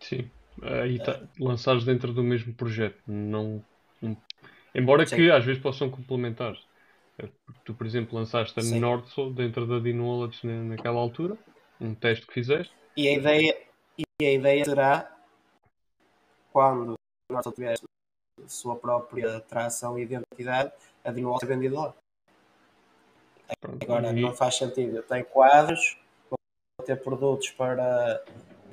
Sim. 0.00 0.30
Aí 0.62 0.98
tá, 0.98 1.22
lançares 1.38 1.84
dentro 1.84 2.12
do 2.12 2.22
mesmo 2.22 2.52
projeto. 2.54 3.00
Não, 3.06 3.64
não- 4.00 4.16
Embora 4.74 5.06
Sim. 5.06 5.16
que 5.16 5.30
às 5.30 5.44
vezes 5.44 5.62
possam 5.62 5.90
complementar. 5.90 6.54
Porque 7.16 7.60
Tu, 7.64 7.74
por 7.74 7.86
exemplo, 7.86 8.18
lançaste 8.18 8.58
a 8.58 8.62
Sim. 8.62 8.80
Nordsoul 8.80 9.32
dentro 9.32 9.66
da 9.66 9.78
Dino 9.78 10.08
Wallets 10.08 10.42
na, 10.42 10.62
naquela 10.64 10.98
altura, 10.98 11.38
um 11.80 11.94
teste 11.94 12.26
que 12.26 12.32
fizeste. 12.34 12.74
E 12.96 13.08
a 13.08 13.12
ideia, 13.12 13.66
e 13.98 14.26
a 14.26 14.32
ideia 14.32 14.64
será 14.64 15.16
quando 16.52 16.94
nós 17.32 17.44
tiver 17.54 17.74
a 17.74 18.48
sua 18.48 18.76
própria 18.76 19.40
tração 19.40 19.98
e 19.98 20.02
identidade, 20.02 20.72
a 21.04 21.12
novo 21.12 21.38
ser 21.38 21.46
vendida 21.46 21.78
lá. 21.78 21.94
Pronto, 23.60 23.82
Agora 23.84 24.12
e- 24.12 24.20
não 24.20 24.34
faz 24.34 24.56
sentido. 24.56 24.96
Eu 24.96 25.02
tenho 25.02 25.24
quadros, 25.26 25.98
vou 26.30 26.38
ter 26.86 26.96
produtos 27.02 27.50
para 27.50 28.22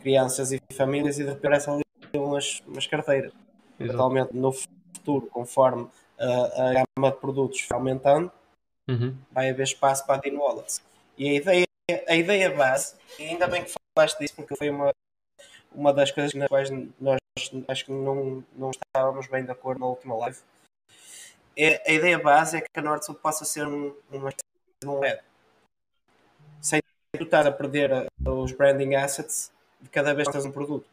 crianças 0.02 0.52
e 0.52 0.60
famílias 0.74 1.20
e 1.20 1.24
de 1.24 1.30
repente 1.30 1.70
ali 1.70 1.84
umas, 2.16 2.62
umas 2.68 2.88
carteiras. 2.88 3.32
Exato. 3.32 3.84
Eventualmente 3.84 4.36
no 4.36 4.52
futuro, 4.52 5.28
conforme 5.28 5.88
a, 6.18 6.26
a 6.26 6.74
gama 6.98 7.12
de 7.12 7.18
produtos 7.18 7.62
for 7.62 7.76
aumentando, 7.76 8.32
Uhum. 8.88 9.16
vai 9.32 9.52
haver 9.52 9.62
espaço 9.64 10.04
para 10.04 10.16
a 10.16 10.20
Dino 10.20 10.40
Wallets. 10.42 10.82
E 11.16 11.30
a 11.30 11.34
ideia, 11.36 11.66
a 12.08 12.16
ideia 12.16 12.50
base, 12.50 12.96
e 13.20 13.24
ainda 13.24 13.48
bem 13.48 13.64
que 13.64 13.72
falaste 13.96 14.18
disso, 14.18 14.34
porque 14.36 14.56
foi 14.56 14.72
uma, 14.72 14.92
uma 15.74 15.94
das 15.94 16.12
coisas 16.12 16.34
nas 16.34 16.48
quais 16.48 16.70
nós 17.00 17.20
acho 17.68 17.86
que 17.86 17.92
não, 17.92 18.44
não 18.56 18.72
estávamos 18.72 19.28
bem 19.28 19.44
de 19.46 19.52
acordo 19.52 19.80
na 19.80 19.86
última 19.88 20.16
live. 20.18 20.38
É, 21.56 21.90
a 21.90 21.94
ideia 21.94 22.20
base 22.20 22.58
é 22.58 22.62
que 22.62 22.68
a 22.76 22.82
Nordsul 22.82 23.16
possa 23.16 23.46
ser 23.46 23.66
um, 23.68 23.96
uma 24.12 24.30
de 24.30 24.88
um. 24.88 25.02
Sem 26.62 26.82
tu 27.18 27.24
estás 27.24 27.46
a 27.46 27.52
perder 27.52 27.92
a- 27.94 28.06
os 28.26 28.52
branding 28.52 28.96
assets 28.96 29.52
de 29.82 29.90
cada 29.90 30.14
vez 30.14 30.28
que 30.28 30.34
tens 30.34 30.46
um 30.46 30.52
produto. 30.52 30.88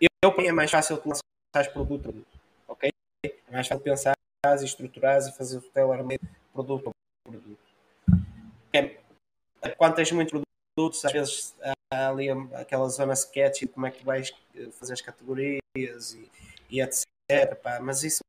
Eu, 0.00 0.08
eu 0.22 0.46
é 0.46 0.52
mais 0.52 0.70
fácil 0.70 0.96
tu 0.98 1.08
lançares 1.08 1.72
produto 1.72 2.02
produto. 2.02 2.38
Ok? 2.68 2.90
É 3.24 3.50
mais 3.50 3.66
fácil 3.66 3.82
pensar 3.82 4.14
e 4.44 4.64
estruturar 4.64 5.18
e 5.18 5.32
fazer 5.32 5.58
o 5.58 5.62
tailor-made 5.62 6.20
produto 6.52 6.90
a 6.90 7.28
produto. 7.30 7.58
É, 8.72 9.68
quando 9.76 9.94
tens 9.94 10.12
muitos 10.12 10.45
produtos, 10.76 11.04
às 11.04 11.12
vezes 11.12 11.56
há 11.90 12.08
ali 12.10 12.28
aquela 12.54 12.88
zona 12.88 13.14
sketch 13.14 13.60
de 13.60 13.68
como 13.68 13.86
é 13.86 13.90
que 13.90 14.04
vais 14.04 14.32
eh, 14.54 14.68
fazer 14.72 14.92
as 14.92 15.00
categorias 15.00 15.62
e, 16.12 16.30
e 16.68 16.80
etc. 16.80 17.06
pá, 17.62 17.80
mas 17.80 18.02
isso 18.02 18.20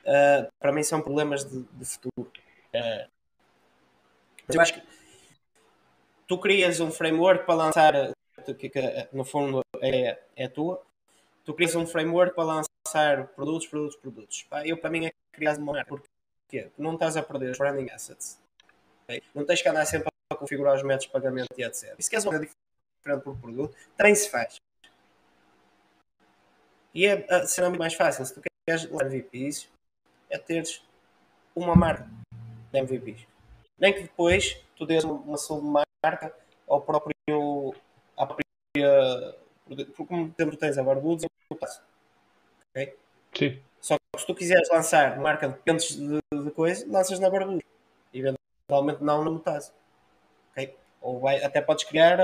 uh, 0.00 0.48
para 0.58 0.72
mim 0.72 0.82
são 0.82 1.02
problemas 1.02 1.44
de, 1.44 1.62
de 1.62 1.84
futuro. 1.84 2.32
Uh, 2.74 3.08
eu 4.48 4.60
acho 4.60 4.74
que 4.74 4.82
tu 6.26 6.38
crias 6.38 6.80
um 6.80 6.90
framework 6.90 7.44
para 7.44 7.54
lançar, 7.54 7.92
que, 8.58 8.70
que 8.70 9.08
no 9.12 9.24
fundo 9.24 9.60
é, 9.82 10.18
é 10.34 10.48
tua, 10.48 10.82
tu 11.44 11.52
crias 11.52 11.74
um 11.74 11.86
framework 11.86 12.34
para 12.34 12.44
lançar 12.44 13.26
produtos, 13.34 13.66
produtos, 13.66 13.96
produtos. 13.96 14.42
Pá, 14.44 14.66
eu 14.66 14.78
para 14.78 14.88
mim 14.88 15.06
é 15.06 15.12
criar 15.32 15.58
uma 15.58 15.74
marca. 15.74 15.88
Porquê? 15.90 16.70
Não 16.78 16.94
estás 16.94 17.16
a 17.18 17.22
perder 17.22 17.50
os 17.50 17.58
branding 17.58 17.90
assets. 17.90 18.40
Não 19.34 19.44
tens 19.44 19.60
que 19.60 19.68
andar 19.68 19.84
sempre 19.84 20.07
a 20.30 20.36
configurar 20.36 20.74
os 20.76 20.82
métodos 20.82 21.06
de 21.06 21.12
pagamento 21.12 21.48
e 21.56 21.62
etc. 21.62 21.94
E 21.98 22.02
se 22.02 22.10
queres 22.10 22.24
uma 22.24 22.32
coisa 22.32 22.46
diferente 22.46 23.24
por 23.24 23.36
produto, 23.36 23.74
também 23.96 24.14
se 24.14 24.28
faz. 24.28 24.56
E 26.94 27.06
é 27.06 27.26
a 27.32 27.46
cena 27.46 27.68
muito 27.68 27.78
mais 27.78 27.94
fácil. 27.94 28.24
Se 28.26 28.34
tu 28.34 28.42
queres 28.66 28.84
MVPs, 28.84 29.68
é 30.28 30.38
teres 30.38 30.82
uma 31.54 31.74
marca 31.74 32.08
de 32.72 32.78
MVPs. 32.78 33.26
Nem 33.78 33.94
que 33.94 34.02
depois 34.02 34.60
tu 34.76 34.84
dês 34.84 35.04
uma 35.04 35.38
submarca 35.38 36.34
ao 36.66 36.80
próprio. 36.82 37.74
à 38.16 38.26
própria. 38.26 38.44
Porque, 39.64 40.04
como 40.06 40.34
exemplo, 40.38 40.56
tens 40.56 40.76
a 40.78 40.82
Barbudos 40.82 41.24
e 41.24 41.28
o 41.50 41.56
Passo. 41.56 41.82
Ok? 42.70 42.96
Sim. 43.34 43.62
Só 43.80 43.96
que 43.96 44.20
se 44.20 44.26
tu 44.26 44.34
quiseres 44.34 44.68
lançar 44.70 45.18
marca 45.18 45.48
de 45.48 45.58
pentes 45.60 45.96
de, 45.96 46.20
de 46.32 46.50
coisa, 46.50 46.86
lanças 46.90 47.18
na 47.18 47.30
Barbudos. 47.30 47.62
Eventualmente 48.12 49.02
não 49.02 49.24
no 49.24 49.32
Mutazo. 49.32 49.72
Ou 51.00 51.20
vai, 51.20 51.42
até 51.42 51.60
podes 51.60 51.84
criar 51.84 52.18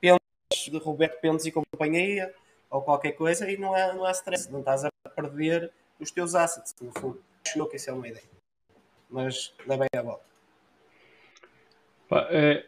pentes 0.00 0.70
de 0.70 0.78
Roberto 0.78 1.20
Pentes 1.20 1.46
e 1.46 1.52
companhia 1.52 2.32
ou 2.70 2.82
qualquer 2.82 3.12
coisa 3.12 3.50
e 3.50 3.56
não 3.56 3.74
há, 3.74 3.92
não 3.92 4.04
há 4.04 4.10
stress. 4.12 4.50
Não 4.50 4.60
estás 4.60 4.84
a 4.84 4.90
perder 5.14 5.70
os 6.00 6.10
teus 6.10 6.34
assets, 6.34 6.74
no 6.80 6.92
fundo. 6.92 7.20
Acho 7.46 7.66
que 7.66 7.76
isso 7.76 7.90
é 7.90 7.92
uma 7.92 8.08
ideia. 8.08 8.24
Mas 9.10 9.54
levei 9.66 9.88
a 9.96 10.02
volta. 10.02 10.24
Pá, 12.08 12.26
é, 12.30 12.64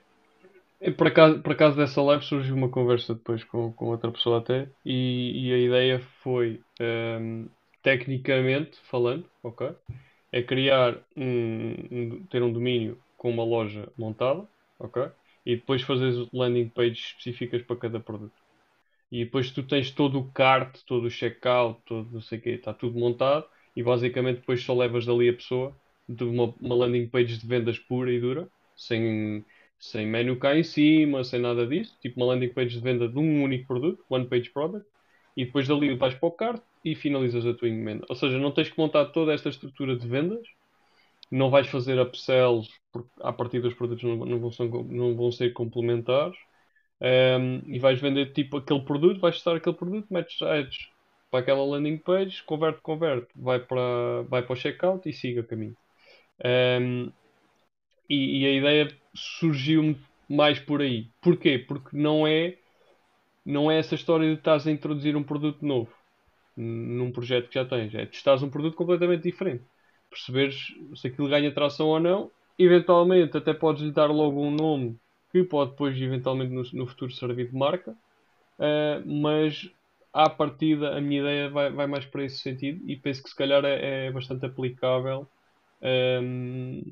é, 0.80 0.90
por, 0.90 1.06
acaso, 1.06 1.40
por 1.40 1.52
acaso 1.52 1.76
dessa 1.76 2.02
live 2.02 2.24
surgiu 2.24 2.54
uma 2.54 2.68
conversa 2.68 3.14
depois 3.14 3.42
com, 3.44 3.72
com 3.72 3.86
outra 3.86 4.10
pessoa 4.10 4.38
até 4.38 4.68
e, 4.84 5.48
e 5.48 5.52
a 5.52 5.58
ideia 5.58 6.00
foi 6.22 6.60
um, 6.80 7.48
tecnicamente 7.82 8.78
falando, 8.84 9.28
ok? 9.42 9.70
É 10.32 10.42
criar 10.42 10.96
um, 11.16 11.74
um, 11.90 12.26
ter 12.30 12.42
um 12.42 12.52
domínio 12.52 13.00
com 13.16 13.30
uma 13.30 13.44
loja 13.44 13.88
montada, 13.96 14.46
ok? 14.79 15.11
E 15.45 15.57
depois 15.57 15.83
fazer 15.83 16.29
landing 16.33 16.68
pages 16.68 17.07
específicas 17.07 17.62
para 17.62 17.77
cada 17.77 18.01
produto. 18.01 18.35
E 19.11 19.24
depois 19.24 19.51
tu 19.51 19.62
tens 19.62 19.91
todo 19.91 20.18
o 20.18 20.31
cart, 20.33 20.81
todo 20.87 21.07
o 21.07 21.11
checkout, 21.11 21.81
todo 21.87 22.11
não 22.12 22.20
sei 22.20 22.39
o 22.39 22.43
quê, 22.43 22.51
está 22.51 22.74
tudo 22.74 22.99
montado 22.99 23.47
e 23.77 23.83
basicamente 23.83 24.39
depois 24.41 24.62
só 24.62 24.74
levas 24.74 25.07
dali 25.07 25.29
a 25.29 25.35
pessoa 25.35 25.77
de 26.09 26.24
uma, 26.24 26.55
uma 26.61 26.74
landing 26.74 27.09
page 27.09 27.39
de 27.39 27.47
vendas 27.47 27.79
pura 27.79 28.11
e 28.12 28.20
dura, 28.20 28.49
sem, 28.74 29.45
sem 29.79 30.07
menu 30.07 30.37
cá 30.37 30.57
em 30.57 30.62
cima, 30.64 31.22
sem 31.22 31.41
nada 31.41 31.66
disso, 31.66 31.97
tipo 32.01 32.20
uma 32.20 32.27
landing 32.27 32.49
page 32.49 32.77
de 32.77 32.81
venda 32.81 33.09
de 33.09 33.18
um 33.18 33.43
único 33.43 33.66
produto, 33.66 34.05
one 34.09 34.27
page 34.27 34.51
product, 34.51 34.87
e 35.37 35.45
depois 35.45 35.68
dali 35.68 35.95
vais 35.95 36.14
para 36.14 36.29
o 36.29 36.33
cart 36.33 36.62
e 36.85 36.95
finalizas 36.95 37.45
a 37.45 37.53
tua 37.53 37.68
encomenda. 37.68 38.07
Ou 38.09 38.16
seja, 38.16 38.39
não 38.39 38.51
tens 38.51 38.70
que 38.70 38.79
montar 38.79 39.07
toda 39.07 39.35
esta 39.35 39.51
estrutura 39.51 39.95
de 39.97 40.07
vendas, 40.09 40.47
não 41.31 41.51
vais 41.51 41.66
fazer 41.66 42.01
upsells, 42.01 42.70
porque 43.03 43.11
a 43.20 43.32
partir 43.32 43.61
dos 43.61 43.74
produtos 43.74 44.05
não, 44.05 44.16
não, 44.16 44.38
vão, 44.38 44.51
ser, 44.51 44.68
não 44.68 45.14
vão 45.14 45.30
ser 45.32 45.53
complementares, 45.53 46.36
um, 47.01 47.62
e 47.66 47.78
vais 47.78 48.01
vender 48.01 48.32
tipo 48.32 48.57
aquele 48.57 48.80
produto, 48.80 49.20
vais 49.20 49.34
testar 49.34 49.57
aquele 49.57 49.76
produto, 49.76 50.07
metes 50.11 50.40
ads 50.40 50.88
para 51.30 51.40
aquela 51.40 51.64
landing 51.64 51.99
page, 51.99 52.42
converte, 52.44 52.80
converte, 52.80 53.28
vai 53.34 53.59
para, 53.61 54.22
vai 54.28 54.42
para 54.42 54.53
o 54.53 54.57
checkout 54.57 55.09
e 55.09 55.12
siga 55.12 55.42
o 55.42 55.44
caminho. 55.44 55.76
Um, 56.44 57.12
e, 58.09 58.42
e, 58.42 58.47
a 58.47 58.53
ideia 58.53 58.88
surgiu 59.14 59.97
mais 60.28 60.59
por 60.59 60.80
aí. 60.80 61.09
Porquê? 61.20 61.59
Porque 61.59 61.97
não 61.97 62.26
é, 62.26 62.57
não 63.44 63.70
é 63.70 63.78
essa 63.78 63.94
história 63.94 64.28
de 64.28 64.34
estás 64.34 64.66
a 64.66 64.70
introduzir 64.70 65.16
um 65.16 65.22
produto 65.22 65.64
novo 65.66 65.92
num 66.57 67.12
projeto 67.12 67.49
que 67.49 67.55
já 67.55 67.64
tens. 67.64 67.94
É 67.94 68.07
testares 68.07 68.42
um 68.42 68.51
produto 68.51 68.76
completamente 68.76 69.22
diferente. 69.22 69.64
Perceberes 70.09 70.74
se 70.94 71.09
aquilo 71.09 71.28
ganha 71.28 71.53
tração 71.53 71.88
ou 71.88 72.01
não. 72.01 72.30
Eventualmente 72.59 73.36
até 73.36 73.52
podes 73.52 73.82
lhe 73.82 73.92
dar 73.92 74.07
logo 74.07 74.40
um 74.40 74.50
nome 74.50 74.98
que 75.30 75.42
pode 75.44 75.72
depois 75.72 76.00
eventualmente 76.00 76.52
no, 76.52 76.62
no 76.72 76.86
futuro 76.86 77.12
servir 77.12 77.48
de 77.48 77.57
marca. 77.57 77.92
Uh, 78.59 79.04
mas 79.04 79.70
à 80.12 80.30
partida 80.30 80.96
a 80.96 81.00
minha 81.00 81.20
ideia 81.20 81.50
vai, 81.50 81.70
vai 81.70 81.86
mais 81.86 82.07
para 82.07 82.24
esse 82.24 82.38
sentido 82.38 82.82
e 82.88 82.96
penso 82.96 83.22
que 83.22 83.28
se 83.28 83.36
calhar 83.36 83.62
é, 83.66 84.07
é 84.07 84.11
bastante 84.11 84.46
aplicável 84.46 85.28
um, 85.82 86.82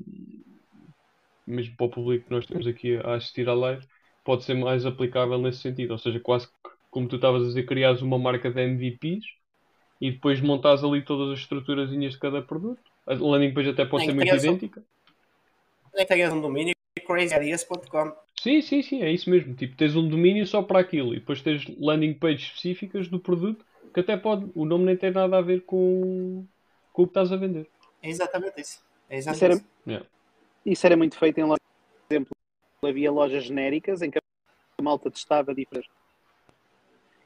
mesmo 1.47 1.75
para 1.75 1.85
o 1.85 1.89
público 1.89 2.25
que 2.25 2.31
nós 2.31 2.45
temos 2.45 2.67
aqui 2.67 2.97
a 2.97 3.15
assistir 3.15 3.47
à 3.47 3.53
live, 3.53 3.85
pode 4.23 4.43
ser 4.43 4.55
mais 4.55 4.85
aplicável 4.85 5.37
nesse 5.37 5.59
sentido. 5.59 5.91
Ou 5.91 5.97
seja, 5.97 6.19
quase 6.19 6.47
que, 6.47 6.53
como 6.89 7.07
tu 7.07 7.15
estavas 7.15 7.43
a 7.43 7.45
dizer, 7.45 7.65
criares 7.65 8.01
uma 8.01 8.17
marca 8.17 8.51
de 8.51 8.61
MVPs 8.61 9.25
e 10.01 10.11
depois 10.11 10.41
montares 10.41 10.83
ali 10.83 11.03
todas 11.03 11.33
as 11.33 11.39
estruturas 11.39 11.89
de 11.89 12.19
cada 12.19 12.41
produto. 12.41 12.81
A 13.05 13.13
landing 13.13 13.53
page 13.53 13.69
até 13.69 13.85
pode 13.85 14.05
ser 14.05 14.13
muito 14.13 14.33
idêntica. 14.35 14.83
Tenhas 16.07 16.33
um 16.33 16.41
domínio 16.41 16.75
crazyideas.com. 17.05 18.13
Sim, 18.41 18.61
sim, 18.61 18.81
sim, 18.81 19.01
é 19.01 19.11
isso 19.11 19.29
mesmo. 19.29 19.53
Tipo, 19.55 19.75
tens 19.75 19.95
um 19.95 20.07
domínio 20.07 20.45
só 20.45 20.61
para 20.61 20.79
aquilo 20.79 21.13
e 21.13 21.19
depois 21.19 21.41
tens 21.41 21.65
landing 21.79 22.13
pages 22.13 22.47
específicas 22.47 23.07
do 23.07 23.19
produto 23.19 23.65
que 23.93 24.01
até 24.01 24.17
pode, 24.17 24.51
o 24.53 24.65
nome 24.65 24.83
nem 24.85 24.97
tem 24.97 25.11
nada 25.11 25.37
a 25.37 25.41
ver 25.41 25.61
com, 25.61 26.45
com 26.91 27.03
o 27.03 27.05
que 27.05 27.11
estás 27.11 27.31
a 27.31 27.37
vender. 27.37 27.69
É 28.01 28.09
exatamente 28.09 28.59
isso. 28.59 28.83
É 29.09 29.17
exatamente 29.17 29.35
isso, 29.35 29.45
era, 29.45 29.53
isso. 29.53 29.65
Yeah. 29.87 30.07
isso 30.65 30.85
era 30.85 30.97
muito 30.97 31.17
feito 31.17 31.37
em 31.39 31.43
lojas. 31.43 31.59
Por 32.07 32.13
exemplo, 32.13 32.31
havia 32.83 33.11
lojas 33.11 33.45
genéricas 33.45 34.01
em 34.01 34.11
que 34.11 34.19
a 34.19 34.81
malta 34.81 35.09
testava 35.09 35.55
diferentes. 35.55 35.89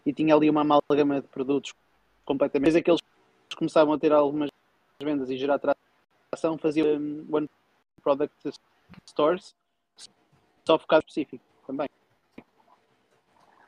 E 0.06 0.14
tinha 0.14 0.36
ali 0.36 0.50
uma 0.50 0.62
amálgama 0.62 1.22
de 1.22 1.28
produtos 1.28 1.74
completamente. 2.24 2.68
Mas 2.68 2.76
aqueles 2.76 3.02
que 3.50 3.56
começavam 3.56 3.94
a 3.96 4.00
ter 4.00 4.12
algumas 4.12 4.50
vendas 5.02 5.30
e 5.32 5.38
gerar 5.38 5.60
tração 5.60 6.58
faziam 6.58 6.88
um, 6.88 7.26
one 7.32 7.50
product 8.10 8.52
stores 9.08 9.56
só 10.66 10.80
focado 10.80 11.04
específico 11.08 11.44
também. 11.68 11.88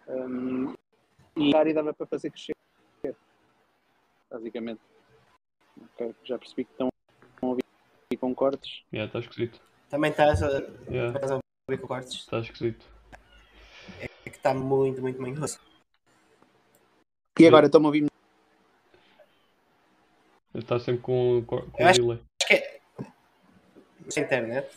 Um, 0.07 0.73
e 1.37 1.55
a 1.55 1.59
área 1.59 1.73
dava 1.73 1.93
para 1.93 2.07
fazer 2.07 2.31
crescer. 2.31 2.55
Basicamente. 4.29 4.81
Okay, 5.93 6.15
já 6.23 6.37
percebi 6.39 6.65
que 6.65 6.71
estão 6.71 6.89
a 7.41 7.45
ouvir 7.45 7.63
com 8.19 8.33
cortes. 8.33 8.83
Yeah, 8.93 9.07
está 9.07 9.19
esquisito. 9.19 9.61
Também 9.89 10.11
estás 10.11 10.41
a, 10.41 10.47
Yeah. 10.89 11.13
estás 11.15 11.31
a 11.31 11.35
ouvir 11.35 11.81
com 11.81 11.87
cortes. 11.87 12.13
Está 12.13 12.39
esquisito. 12.39 12.85
É 13.99 14.07
que 14.29 14.29
está 14.37 14.53
muito, 14.53 15.01
muito 15.01 15.21
manhoso. 15.21 15.59
E 17.39 17.47
agora 17.47 17.65
estão 17.67 17.81
a 17.81 17.85
ouvir 17.85 18.07
Está 20.53 20.79
sempre 20.79 21.01
com, 21.01 21.43
com, 21.47 21.61
com 21.71 21.81
Eu 21.83 21.87
acho- 21.87 22.01
delay. 22.01 22.19
Na 24.15 24.23
internet. 24.23 24.67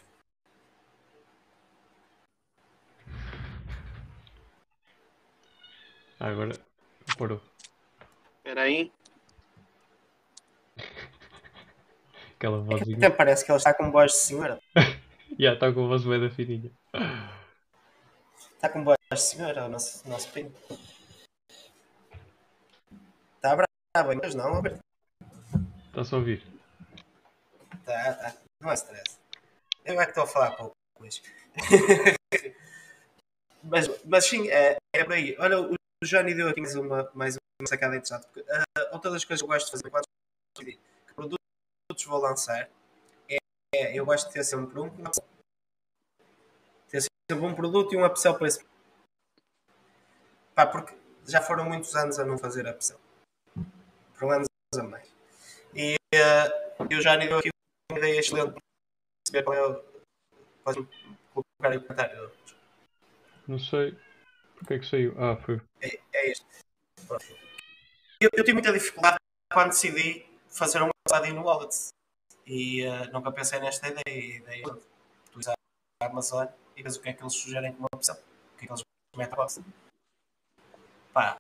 Ah, 6.21 6.29
agora 6.29 6.53
parou. 7.19 7.41
Espera 8.39 8.63
aí. 8.63 8.93
Aquela 12.37 12.59
É 12.59 12.61
vozinha. 12.61 12.97
até 12.97 13.11
parece 13.11 13.45
que 13.45 13.51
ele 13.51 13.59
está 13.59 13.75
com 13.75 13.91
voz 13.91 14.13
de 14.13 14.19
senhora. 14.19 14.61
Já 15.39 15.55
está 15.55 15.73
com 15.73 15.89
voz 15.89 16.05
bem 16.05 16.21
da 16.21 16.31
fininha. 16.31 16.71
Está 18.55 18.69
com 18.69 18.85
voz 18.85 18.97
de 19.13 19.21
senhora, 19.21 19.65
o 19.65 19.69
nosso, 19.69 20.09
nosso 20.09 20.31
primo. 20.31 20.53
Está 23.37 23.57
bravo, 23.57 24.21
mas 24.23 24.35
não, 24.35 24.55
Alberto. 24.55 24.79
Está-se 25.89 26.15
a 26.15 26.19
ouvir. 26.19 26.43
Tá, 27.85 28.13
tá. 28.15 28.35
Não 28.61 28.71
é 28.71 28.75
stress. 28.75 29.19
Eu 29.85 30.01
é 30.01 30.05
que 30.05 30.11
estou 30.11 30.25
a 30.25 30.27
falar 30.27 30.53
pouco 30.53 30.75
hoje. 30.99 31.23
mas, 33.63 34.05
mas 34.05 34.25
sim, 34.25 34.49
é, 34.49 34.77
é 34.95 35.05
por 35.05 35.13
aí. 35.13 35.37
Olha, 35.39 35.61
o 35.61 35.77
Johnny 36.03 36.35
deu 36.35 36.49
aqui 36.49 36.61
mais 36.61 36.75
uma, 36.75 37.11
mais 37.15 37.37
uma 37.61 37.69
sacada 37.69 37.95
interessante. 37.95 38.27
Porque, 38.27 38.41
uh, 38.41 38.93
outra 38.93 39.11
das 39.11 39.25
coisas 39.25 39.43
que 39.43 39.45
eu 39.45 39.49
gosto 39.49 39.67
de 39.67 39.73
fazer 39.73 39.91
quando 39.91 40.07
que 41.07 41.15
produtos 41.15 42.05
vou 42.07 42.19
lançar 42.19 42.69
é, 43.29 43.37
é 43.75 43.99
eu 43.99 44.05
gosto 44.07 44.29
de 44.29 44.35
ter 44.35 44.45
sempre 44.45 44.81
um 44.81 44.91
ter 46.89 47.03
sempre 47.03 47.47
um 47.47 47.55
produto 47.55 47.93
e 47.93 47.97
uma 47.97 48.07
opção 48.07 48.35
para 48.37 48.49
esse 48.49 48.65
Pá, 50.55 50.67
porque 50.67 50.95
já 51.27 51.41
foram 51.41 51.65
muitos 51.65 51.95
anos 51.97 52.19
a 52.19 52.25
não 52.25 52.39
fazer 52.39 52.67
opção. 52.67 52.99
Por 54.17 54.33
anos 54.33 54.47
a 54.79 54.83
mais. 54.85 55.13
E 55.75 55.97
uh, 56.15 56.87
eu 56.89 57.01
já 57.01 57.17
lhe 57.17 57.27
deu 57.27 57.39
aqui 57.39 57.49
uma 57.91 57.99
ideia 57.99 58.21
excelente 58.21 58.55
é. 59.33 59.43
Podes 59.43 60.87
colocar 61.33 61.71
aí 61.71 61.77
o 61.77 61.83
comentário. 61.83 62.31
Não 63.47 63.59
sei. 63.59 63.97
Porquê 64.57 64.75
é 64.75 64.79
que 64.79 64.87
saiu? 64.87 65.15
Ah, 65.19 65.37
foi. 65.37 65.61
É, 65.81 65.99
é 66.13 66.31
este. 66.31 66.47
Eu, 68.21 68.31
eu 68.33 68.45
tive 68.45 68.55
muita 68.55 68.73
dificuldade 68.73 69.17
quando 69.53 69.69
decidi 69.71 70.27
fazer 70.49 70.81
uma 70.81 70.91
passada 71.07 71.33
no 71.33 71.43
wallet. 71.43 71.75
E 72.47 72.87
uh, 72.87 73.13
nunca 73.13 73.33
pensei 73.33 73.59
nesta 73.61 73.89
ideia. 73.89 74.37
ideia 74.37 74.65
tu 75.31 75.39
usas 75.39 75.55
a 76.03 76.07
Amazon 76.07 76.47
e 76.77 76.83
vês 76.83 76.97
o 76.97 77.03
que 77.03 77.09
é 77.09 77.13
que 77.13 77.23
eles 77.23 77.35
sugerem 77.35 77.73
como 77.73 77.87
opção. 77.95 78.17
O 78.17 78.59
que 78.59 78.65
é 78.65 78.67
que 78.67 78.73
eles 78.73 78.83
metem 79.17 79.33
a 79.33 79.37
box. 79.37 79.61
Pá. 81.13 81.37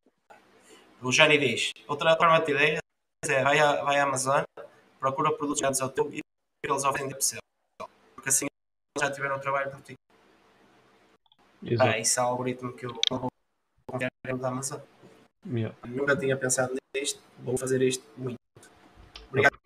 O 1.03 1.11
Johnny 1.11 1.39
diz: 1.39 1.70
outra 1.87 2.16
forma 2.16 2.41
de 2.41 2.53
ideia 2.53 2.78
é 3.24 3.43
vai, 3.43 3.59
à, 3.59 3.82
vai 3.82 3.99
à 3.99 4.05
Amazon, 4.05 4.43
procura 4.99 5.37
produtos 5.37 5.61
grandes 5.61 5.80
ao 5.80 5.91
teu 5.91 6.12
e 6.12 6.20
eles 6.62 6.85
oferecem 6.85 7.09
de 7.09 7.14
upsell. 7.14 7.41
Porque 8.25 8.31
assim 8.31 8.47
já 8.99 9.11
tiveram 9.11 9.39
trabalho 9.39 9.70
por 9.70 9.83
ti. 9.83 9.95
Exato. 11.62 11.91
Ah, 11.91 11.99
isso 11.99 12.18
é 12.18 12.22
o 12.22 12.27
algoritmo 12.27 12.72
que 12.72 12.87
eu 12.87 12.95
vou 13.11 13.29
confiar 13.87 14.11
da 14.41 14.49
Amazon. 14.49 14.81
Yeah. 15.47 15.77
Nunca 15.87 16.16
tinha 16.16 16.35
pensado 16.35 16.75
nisto, 16.97 17.22
vou 17.41 17.59
fazer 17.59 17.83
isto 17.83 18.03
muito. 18.16 18.39
Obrigado. 19.29 19.59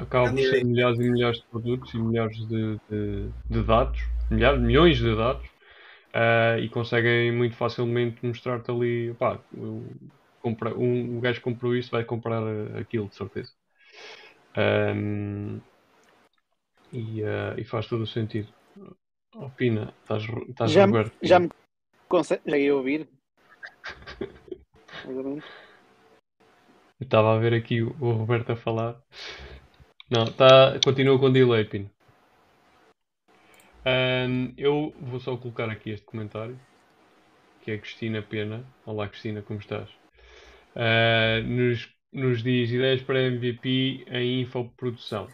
Acaba 0.00 0.30
por 0.30 0.38
ser 0.38 0.64
milhares 0.64 0.98
e 0.98 1.10
milhares 1.10 1.36
de 1.36 1.46
produtos 1.48 1.92
e 1.92 1.98
milhares 1.98 2.48
de, 2.48 2.80
de, 2.88 3.30
de 3.50 3.62
dados, 3.62 4.00
milhares, 4.30 4.58
milhões 4.58 4.96
de 4.96 5.14
dados, 5.14 5.46
uh, 5.46 6.58
e 6.60 6.68
conseguem 6.70 7.30
muito 7.30 7.56
facilmente 7.56 8.24
mostrar-te 8.24 8.70
ali, 8.70 9.12
pá, 9.18 9.38
compra, 10.40 10.74
um, 10.74 11.18
o 11.18 11.20
gajo 11.20 11.40
que 11.40 11.44
comprou 11.44 11.76
isso 11.76 11.90
vai 11.90 12.04
comprar 12.04 12.42
aquilo, 12.80 13.08
de 13.08 13.16
certeza. 13.16 13.52
Um, 14.56 15.60
e, 16.92 17.22
uh, 17.22 17.58
e 17.58 17.64
faz 17.64 17.86
todo 17.86 18.02
o 18.02 18.06
sentido. 18.06 18.52
Opina, 19.34 19.94
estás, 20.02 20.24
estás 20.48 20.70
já, 20.70 20.86
Roberto? 20.86 21.16
Já 21.22 21.38
me 21.38 21.50
consegue 22.08 22.70
ouvir? 22.70 23.08
Estava 27.00 27.36
a 27.36 27.38
ver 27.38 27.54
aqui 27.54 27.82
o, 27.82 27.90
o 28.00 28.12
Roberto 28.12 28.52
a 28.52 28.56
falar. 28.56 29.00
Não, 30.10 30.24
tá, 30.24 30.80
continua 30.82 31.18
com 31.18 31.30
delay, 31.30 31.64
Pino. 31.64 31.90
Um, 33.86 34.52
eu 34.56 34.94
vou 35.00 35.20
só 35.20 35.36
colocar 35.36 35.70
aqui 35.70 35.90
este 35.90 36.04
comentário, 36.04 36.58
que 37.62 37.70
é 37.70 37.74
a 37.74 37.78
Cristina 37.78 38.22
Pena. 38.22 38.64
Olá 38.84 39.08
Cristina, 39.08 39.42
como 39.42 39.60
estás? 39.60 39.88
Uh, 40.74 41.42
nos, 41.46 41.88
nos 42.12 42.42
diz 42.42 42.70
ideias 42.70 43.02
para 43.02 43.22
MVP 43.22 44.04
em 44.08 44.40
infoprodução. 44.40 45.28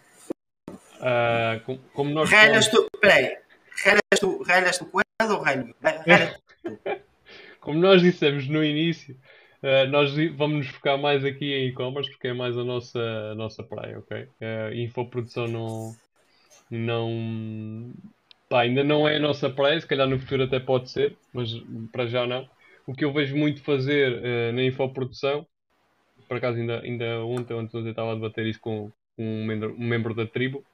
Uh, 1.05 1.61
com, 1.67 1.79
como 1.93 2.11
nós 2.15 2.31
Ralhas 2.31 2.69
tu, 2.69 2.89
peraí, 2.99 3.37
tu, 4.19 4.43
tu 4.79 4.87
com 4.87 5.01
ela 5.21 5.35
ou 5.35 5.45
como 7.61 7.79
nós 7.79 8.01
dissemos 8.01 8.49
no 8.49 8.65
início, 8.65 9.15
uh, 9.63 9.87
nós 9.91 10.15
vamos 10.35 10.59
nos 10.59 10.69
focar 10.69 10.97
mais 10.97 11.23
aqui 11.23 11.53
em 11.53 11.69
e-commerce 11.69 12.11
porque 12.11 12.29
é 12.29 12.33
mais 12.33 12.57
a 12.57 12.65
nossa, 12.65 13.01
a 13.33 13.35
nossa 13.35 13.63
praia, 13.63 13.99
ok? 13.99 14.23
Uh, 14.23 14.75
infoprodução 14.75 15.47
não. 15.47 15.95
não 16.71 17.93
pá, 18.49 18.63
ainda 18.63 18.83
não 18.83 19.07
é 19.07 19.17
a 19.17 19.21
nossa 19.21 19.51
praia, 19.51 19.79
se 19.79 19.87
calhar 19.87 20.09
no 20.09 20.19
futuro 20.19 20.45
até 20.45 20.59
pode 20.59 20.91
ser, 20.91 21.19
mas 21.35 21.51
para 21.93 22.07
já 22.07 22.27
não. 22.27 22.49
O 22.87 22.95
que 22.95 23.05
eu 23.05 23.13
vejo 23.13 23.37
muito 23.37 23.63
fazer 23.63 24.23
uh, 24.23 24.53
na 24.55 24.63
infoprodução, 24.63 25.47
por 26.27 26.39
acaso 26.39 26.57
ainda, 26.59 26.81
ainda 26.81 27.23
ontem, 27.27 27.53
ontem 27.53 27.77
eu 27.79 27.91
estava 27.91 28.13
a 28.13 28.15
debater 28.15 28.47
isso 28.47 28.61
com 28.61 28.91
um 29.19 29.45
membro, 29.45 29.77
um 29.79 29.87
membro 29.87 30.15
da 30.15 30.27
tribo, 30.27 30.65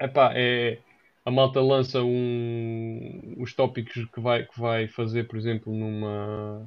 epá, 0.00 0.32
é 0.34 0.80
a 1.24 1.30
malta 1.30 1.60
lança 1.60 2.02
um, 2.02 3.34
os 3.38 3.54
tópicos 3.54 4.04
que 4.06 4.20
vai, 4.20 4.46
que 4.46 4.58
vai 4.60 4.88
fazer, 4.88 5.24
por 5.28 5.38
exemplo, 5.38 5.72
numa, 5.74 6.66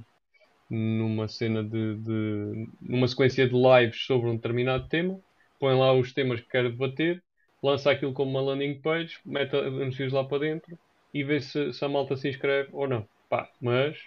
numa 0.70 1.28
cena 1.28 1.64
de, 1.64 1.98
de 1.98 2.70
numa 2.82 3.08
sequência 3.08 3.48
de 3.48 3.56
lives 3.56 4.06
sobre 4.06 4.30
um 4.30 4.36
determinado 4.36 4.88
tema, 4.88 5.20
põe 5.60 5.76
lá 5.78 5.94
os 5.94 6.14
temas 6.14 6.42
que 6.42 6.50
quer 6.50 6.64
debater, 6.70 7.24
lança 7.62 7.92
aquilo 7.92 8.14
como 8.14 8.32
uma 8.32 8.42
landing 8.42 8.82
page, 8.82 9.20
mete 9.26 9.56
anúncios 9.56 10.14
lá 10.14 10.24
para 10.26 10.40
dentro 10.40 10.78
e 11.14 11.24
vê 11.24 11.40
se, 11.42 11.74
se 11.74 11.86
a 11.86 11.90
malta 11.90 12.16
se 12.18 12.30
inscreve 12.30 12.70
ou 12.74 12.88
não. 12.88 13.08
Pá, 13.30 13.50
mas 13.62 13.98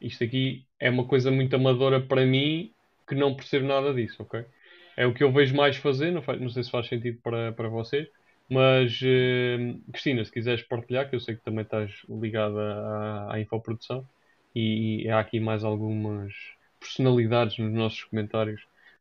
isto 0.00 0.24
aqui 0.24 0.66
é 0.80 0.90
uma 0.90 1.06
coisa 1.06 1.30
muito 1.30 1.54
amadora 1.56 2.00
para 2.00 2.26
mim 2.26 2.72
que 3.06 3.14
não 3.14 3.34
percebo 3.34 3.66
nada 3.66 3.94
disso, 3.94 4.22
ok? 4.22 4.44
É 4.96 5.06
o 5.06 5.14
que 5.14 5.22
eu 5.24 5.32
vejo 5.32 5.54
mais 5.56 5.76
fazer, 5.76 6.10
não, 6.10 6.22
faz, 6.22 6.40
não 6.40 6.48
sei 6.50 6.62
se 6.64 6.70
faz 6.70 6.86
sentido 6.88 7.20
para, 7.22 7.52
para 7.52 7.68
vocês, 7.68 8.08
mas, 8.52 9.00
uh, 9.00 9.80
Cristina, 9.90 10.22
se 10.24 10.30
quiseres 10.30 10.62
partilhar, 10.62 11.08
que 11.08 11.16
eu 11.16 11.20
sei 11.20 11.36
que 11.36 11.42
também 11.42 11.62
estás 11.62 11.90
ligada 12.06 12.60
à, 12.60 13.34
à 13.34 13.40
infoprodução 13.40 14.06
e, 14.54 15.04
e 15.04 15.08
há 15.08 15.18
aqui 15.20 15.40
mais 15.40 15.64
algumas 15.64 16.34
personalidades 16.78 17.56
nos 17.58 17.72
nossos 17.72 18.04
comentários 18.04 18.60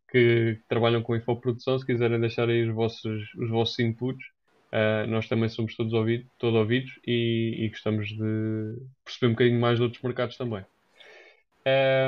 que, 0.09 0.57
trabalham 0.69 1.01
com 1.01 1.17
infoprodução, 1.17 1.77
se 1.77 1.85
quiserem 1.85 2.19
deixar 2.19 2.47
aí 2.49 2.63
os 2.67 2.73
vossos, 2.73 3.33
os 3.35 3.49
vossos 3.49 3.77
inputs, 3.79 4.25
uh, 4.71 5.05
nós 5.09 5.27
também 5.27 5.49
somos 5.49 5.75
todos 5.75 5.91
ouvidos, 5.91 6.27
todo 6.39 6.57
ouvidos 6.57 6.97
e, 7.05 7.55
e, 7.59 7.69
gostamos 7.69 8.07
de 8.07 8.77
perceber 9.03 9.27
um 9.27 9.31
bocadinho 9.31 9.59
mais 9.59 9.77
de 9.77 9.83
outros 9.83 10.01
mercados 10.01 10.37
também. 10.37 10.63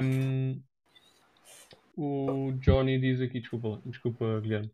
Um, 0.02 0.62
o 1.98 2.54
Johnny 2.62 2.98
diz 3.00 3.20
aqui, 3.20 3.42
desculpa, 3.42 3.82
desculpa 3.86 4.40
Guilherme. 4.40 4.72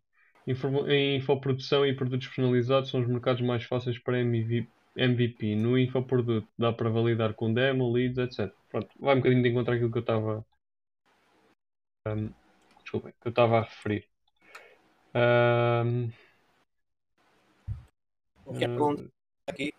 Em 0.88 1.18
infoprodução 1.18 1.86
e 1.86 1.96
produtos 1.96 2.28
personalizados 2.28 2.90
são 2.90 3.02
os 3.02 3.08
mercados 3.08 3.40
mais 3.40 3.64
fáceis 3.64 4.00
para 4.00 4.20
MVP. 4.20 5.56
No 5.56 5.78
infoproduto 5.78 6.48
dá 6.58 6.74
para 6.74 6.90
validar 6.90 7.36
com 7.36 7.54
demo, 7.54 7.92
leads, 7.92 8.18
etc. 8.18 8.52
Pronto, 8.68 8.90
vai 9.00 9.14
um 9.14 9.20
bocadinho 9.20 9.44
de 9.44 9.50
encontrar 9.50 9.76
aquilo 9.76 9.92
que 9.92 10.00
eu 10.00 10.02
estava. 10.02 10.44
Um, 12.08 12.34
desculpem, 12.82 13.14
que 13.22 13.28
eu 13.28 13.30
estava 13.30 13.60
a 13.60 13.62
referir. 13.62 14.08
Um, 15.14 16.10
uh, 18.48 19.12
aqui. 19.46 19.72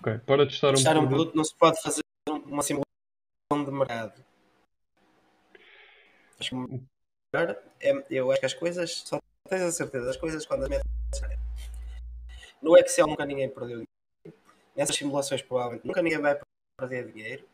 Ok, 0.00 0.18
para 0.26 0.46
testar 0.46 0.70
um, 0.70 0.74
testar 0.74 0.96
um 0.96 1.06
produto... 1.06 1.14
produto 1.14 1.36
não 1.36 1.44
se 1.44 1.54
pode 1.56 1.80
fazer 1.80 2.02
uma 2.28 2.62
simulação 2.62 3.64
de 3.64 3.70
mercado. 3.70 4.24
Acho 6.40 6.50
que 6.50 6.91
é, 7.80 8.04
eu 8.10 8.30
acho 8.30 8.40
que 8.40 8.46
as 8.46 8.54
coisas, 8.54 9.02
só 9.06 9.18
tens 9.48 9.62
a 9.62 9.72
certeza 9.72 10.06
das 10.06 10.16
coisas 10.16 10.46
quando 10.46 10.64
as 10.64 10.68
metes 10.68 10.92
no 12.62 12.78
Excel 12.78 13.08
nunca 13.08 13.26
ninguém 13.26 13.50
perdeu 13.50 13.84
dinheiro. 13.84 14.42
Nessas 14.76 14.96
simulações 14.96 15.42
provavelmente 15.42 15.86
nunca 15.86 16.00
ninguém 16.00 16.20
vai 16.20 16.40
perder 16.78 17.10
dinheiro. 17.10 17.44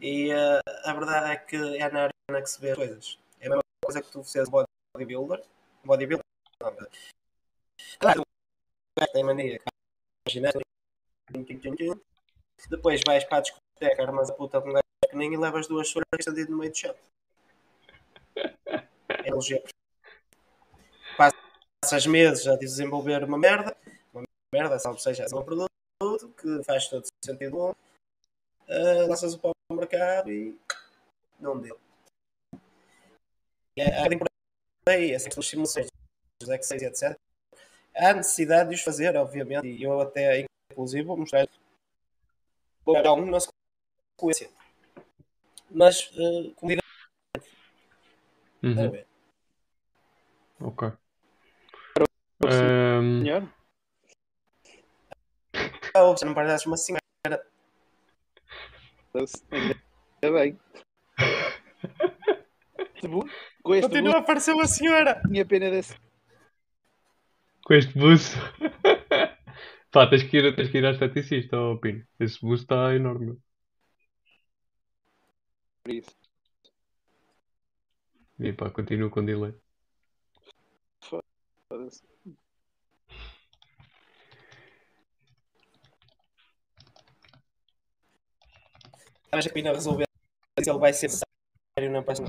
E 0.00 0.32
uh, 0.32 0.60
a 0.84 0.92
verdade 0.92 1.32
é 1.32 1.36
que 1.36 1.56
é 1.56 1.90
na 1.90 2.08
arena 2.08 2.42
que 2.42 2.50
se 2.50 2.60
vê 2.60 2.72
as 2.72 2.76
coisas. 2.76 3.18
É 3.40 3.46
a 3.46 3.50
mesma 3.50 3.62
coisa 3.84 4.02
que 4.02 4.10
tu 4.10 4.22
fizes 4.24 4.48
bodybuilder. 4.48 5.42
Bodybuilder. 5.84 6.24
Não, 6.60 6.74
claro, 8.00 8.24
tem 9.12 9.24
mania. 9.24 9.60
Depois 12.68 13.00
vais 13.06 13.24
para 13.24 13.38
a 13.38 13.40
discoteca, 13.40 14.02
armas 14.02 14.28
a 14.28 14.34
puta 14.34 14.60
com 14.60 14.70
um 14.70 14.72
gajo 14.72 14.82
pequenino 15.02 15.34
e 15.34 15.36
levas 15.36 15.68
duas 15.68 15.88
choras 15.88 16.06
estendido 16.18 16.50
no 16.50 16.58
meio 16.58 16.72
do 16.72 16.76
chão. 16.76 16.94
É 19.08 19.28
elogio. 19.28 19.62
Passas 21.16 22.06
meses 22.06 22.46
a 22.46 22.56
desenvolver 22.56 23.24
uma 23.24 23.38
merda, 23.38 23.76
uma 24.12 24.24
merda, 24.52 24.78
salvo 24.78 24.98
seja, 24.98 25.24
é 25.24 25.34
um 25.34 25.42
produto 25.42 25.68
que 26.40 26.62
faz 26.64 26.88
todo 26.88 27.06
sentido 27.24 27.52
bom, 27.52 27.70
uh, 28.68 29.06
lanças 29.08 29.34
o 29.34 29.38
pau 29.38 29.52
ao 29.70 29.76
mercado 29.76 30.30
e 30.30 30.58
não 31.40 31.58
deu. 31.58 31.78
É, 33.76 34.02
há 34.02 34.08
simulações 35.18 35.86
dos 36.40 36.50
X6 36.50 36.82
etc. 36.82 37.18
Há 37.94 38.14
necessidade 38.14 38.70
de 38.70 38.76
os 38.76 38.82
fazer, 38.82 39.16
obviamente, 39.16 39.66
e 39.66 39.82
eu 39.82 40.00
até, 40.00 40.46
inclusive, 40.70 41.02
vou 41.02 41.16
mostrar 41.16 41.48
um 42.86 43.26
na 43.26 43.38
sequência. 43.40 44.50
Mas, 45.70 46.10
uh, 46.12 46.54
como 46.56 46.72
Uhum. 48.62 49.04
Ok. 50.60 50.92
Um... 52.44 53.22
Senhor? 53.22 53.52
Oh, 55.96 56.16
você 56.16 56.24
não 56.24 56.34
parece 56.34 56.66
uma 56.66 56.76
senhora. 56.76 57.00
Ainda 59.52 59.78
bem. 60.38 60.58
Com 63.62 63.74
este 63.74 63.88
Continua 63.88 64.16
a 64.16 64.18
aparecer 64.18 64.52
uma 64.52 64.66
senhora. 64.66 65.20
Minha 65.28 65.46
pena 65.46 65.70
desse. 65.70 65.96
Com 67.64 67.74
este 67.74 67.96
buço. 67.98 68.36
Pá, 69.90 70.08
tens 70.08 70.22
que 70.24 70.36
ir, 70.36 70.54
tens 70.54 70.70
que 70.70 70.78
ir 70.78 70.86
à 70.86 70.90
esteticista, 70.90 71.56
oh, 71.58 71.78
Pino. 71.78 72.04
Esse 72.20 72.40
buço 72.40 72.62
está 72.62 72.94
enorme. 72.94 73.38
Por 75.82 75.92
isso. 75.92 76.17
E 78.40 78.52
pá, 78.52 78.70
continuo 78.70 79.10
com 79.10 79.24
delay. 79.24 79.52
Foda-se. 81.00 82.02
Acho 89.32 89.50
que 89.50 89.58
ainda 89.58 89.72
resolver 89.72 90.06
se 90.62 90.70
ele 90.70 90.78
vai 90.78 90.92
ser 90.92 91.06
necessário 91.06 91.92
na 91.92 92.02
próxima. 92.02 92.28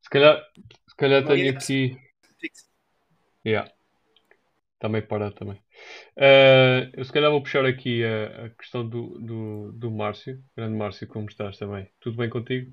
Se 0.00 0.10
calhar, 0.10 0.42
se 0.88 0.96
calhar 0.96 1.22
Uma 1.22 1.34
tenho 1.34 1.56
aqui. 1.56 1.96
Yeah. 3.44 3.70
Também 4.78 5.02
para 5.02 5.30
também. 5.32 5.62
Eh, 6.16 6.90
eu 6.94 7.04
se 7.04 7.12
calhar 7.12 7.30
vou 7.30 7.42
puxar 7.42 7.64
aqui 7.66 8.04
a, 8.04 8.46
a 8.46 8.50
questão 8.50 8.88
do, 8.88 9.18
do, 9.18 9.72
do 9.72 9.90
Márcio. 9.90 10.42
Grande 10.56 10.76
Márcio, 10.76 11.08
como 11.08 11.28
estás 11.28 11.58
também? 11.58 11.90
Tudo 12.00 12.16
bem 12.16 12.30
contigo? 12.30 12.72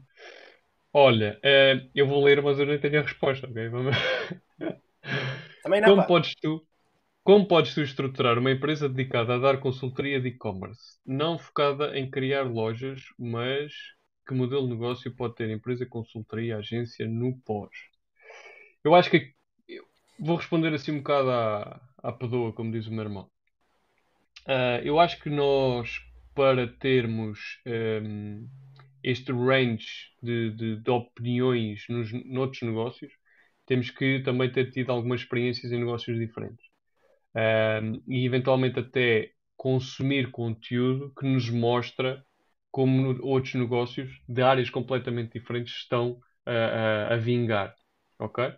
Olha, 0.93 1.39
eh, 1.43 1.89
eu 1.95 2.07
vou 2.07 2.23
ler, 2.23 2.41
mas 2.41 2.59
eu 2.59 2.65
nem 2.65 2.79
tenho 2.79 2.99
a 2.99 3.03
resposta, 3.03 3.47
ok? 3.47 3.69
Vamos... 3.69 3.95
Também 5.61 5.81
não, 5.81 5.91
Como 5.91 6.05
pá. 6.05 6.11
podes 6.11 6.33
tu, 6.41 6.65
como 7.23 7.47
podes 7.47 7.73
tu 7.75 7.81
estruturar 7.83 8.39
uma 8.39 8.51
empresa 8.51 8.89
dedicada 8.89 9.35
a 9.35 9.39
dar 9.39 9.59
consultoria 9.59 10.21
de 10.21 10.29
e-commerce, 10.29 10.99
não 11.05 11.39
focada 11.39 11.97
em 11.97 12.09
criar 12.09 12.43
lojas, 12.43 13.01
mas 13.19 13.73
que 14.27 14.33
modelo 14.35 14.63
de 14.67 14.73
negócio 14.73 15.15
pode 15.15 15.35
ter 15.35 15.49
empresa, 15.51 15.85
consultoria, 15.85 16.57
agência 16.57 17.07
no 17.07 17.37
pós? 17.41 17.71
Eu 18.83 18.95
acho 18.95 19.09
que 19.09 19.33
eu 19.67 19.83
vou 20.19 20.37
responder 20.37 20.73
assim 20.73 20.91
um 20.91 20.97
bocado 20.99 21.29
à, 21.31 21.81
à 22.03 22.11
pedoa, 22.11 22.53
como 22.53 22.71
diz 22.71 22.87
o 22.87 22.91
meu 22.91 23.03
irmão. 23.03 23.29
Ah, 24.47 24.79
eu 24.83 24.99
acho 24.99 25.19
que 25.21 25.29
nós, 25.29 25.99
para 26.35 26.67
termos 26.67 27.59
ehm, 27.65 28.45
este 29.03 29.31
range 29.31 29.87
de, 30.21 30.51
de- 30.51 30.77
de 30.81 30.91
opiniões 30.91 31.85
nos, 31.89 32.11
noutros 32.25 32.61
negócios, 32.63 33.11
temos 33.65 33.89
que 33.91 34.21
também 34.23 34.51
ter 34.51 34.71
tido 34.71 34.91
algumas 34.91 35.21
experiências 35.21 35.71
em 35.71 35.79
negócios 35.79 36.17
diferentes. 36.19 36.65
Ahm, 37.35 38.01
e 38.07 38.25
eventualmente 38.25 38.79
até 38.79 39.31
consumir 39.57 40.31
conteúdo 40.31 41.13
que 41.19 41.25
nos 41.25 41.49
mostra 41.49 42.25
como 42.71 43.17
outros 43.23 43.53
negócios 43.55 44.09
de 44.27 44.41
áreas 44.41 44.69
completamente 44.69 45.39
diferentes 45.39 45.73
estão 45.75 46.19
a, 46.45 46.51
a- 47.11 47.13
a 47.15 47.17
vingar. 47.17 47.75
Ok? 48.19 48.53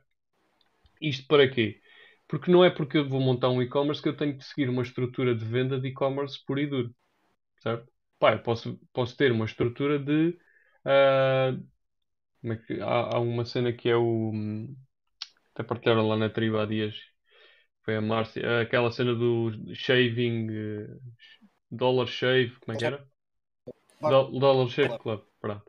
Isto 1.01 1.27
para 1.27 1.47
quê? 1.49 1.79
Porque 2.27 2.49
não 2.51 2.63
é 2.65 2.69
porque 2.71 2.97
eu 2.97 3.07
vou 3.07 3.19
montar 3.21 3.49
um 3.49 3.61
e-commerce 3.61 4.01
que 4.01 4.09
eu 4.09 4.17
tenho 4.17 4.35
que 4.37 4.43
seguir 4.43 4.69
uma 4.69 4.81
estrutura 4.81 5.35
de 5.35 5.45
venda 5.45 5.79
de 5.79 5.89
e-commerce 5.89 6.43
puro 6.45 6.59
e 6.59 6.65
duro. 6.67 6.95
Certo? 7.63 7.92
Pá, 8.23 8.31
eu 8.31 8.39
posso, 8.39 8.79
posso 8.93 9.17
ter 9.17 9.33
uma 9.33 9.43
estrutura 9.43 9.99
de. 9.99 10.39
ah, 10.85 11.51
como 12.39 12.53
é 12.53 12.55
que, 12.57 12.79
há, 12.81 13.17
há 13.17 13.19
uma 13.19 13.43
cena 13.43 13.73
que 13.73 13.89
é 13.89 13.97
o. 13.97 14.31
hum, 14.33 14.73
Até 15.53 15.63
partilharam 15.63 16.07
lá 16.07 16.15
na 16.15 16.29
tribo 16.29 16.57
há 16.57 16.65
dias. 16.65 16.95
Foi 17.83 17.97
a 17.97 18.01
Márcia. 18.01 18.61
Aquela 18.61 18.91
cena 18.91 19.13
do 19.13 19.51
shaving. 19.75 20.47
eh, 20.51 20.87
Dollar 21.69 22.07
Shave. 22.07 22.57
Como 22.61 22.77
é 22.77 22.79
que 22.79 22.85
era? 22.85 23.05
Do- 23.99 24.39
Dollar 24.39 24.69
Shave 24.69 24.97
Club. 24.99 25.21
Pronto. 25.41 25.65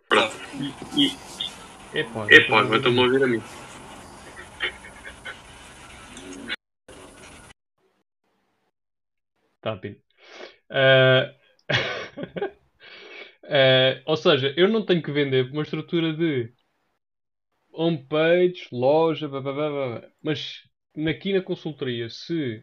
E. 0.96 1.02
e 1.02 1.98
epá, 1.98 2.24
Epá, 2.30 2.62
não 2.62 2.66
agora 2.66 2.76
estou 2.76 2.92
estou-me 2.92 3.00
a 3.00 3.02
ouvir. 3.02 3.14
ouvir 3.14 3.24
a 3.24 3.26
mim. 3.26 3.42
Tá, 9.61 9.76
Pino. 9.76 9.96
Ah, 10.70 11.34
ah, 13.44 14.02
ou 14.06 14.16
seja, 14.16 14.52
eu 14.56 14.68
não 14.68 14.84
tenho 14.84 15.02
que 15.02 15.12
vender 15.12 15.50
uma 15.50 15.62
estrutura 15.62 16.12
de 16.14 16.52
homepage, 17.72 18.68
loja, 18.72 19.28
blá, 19.28 19.40
blá, 19.40 19.52
blá, 19.52 20.10
mas 20.22 20.62
aqui 21.08 21.32
na 21.32 21.42
consultoria, 21.42 22.08
se 22.10 22.62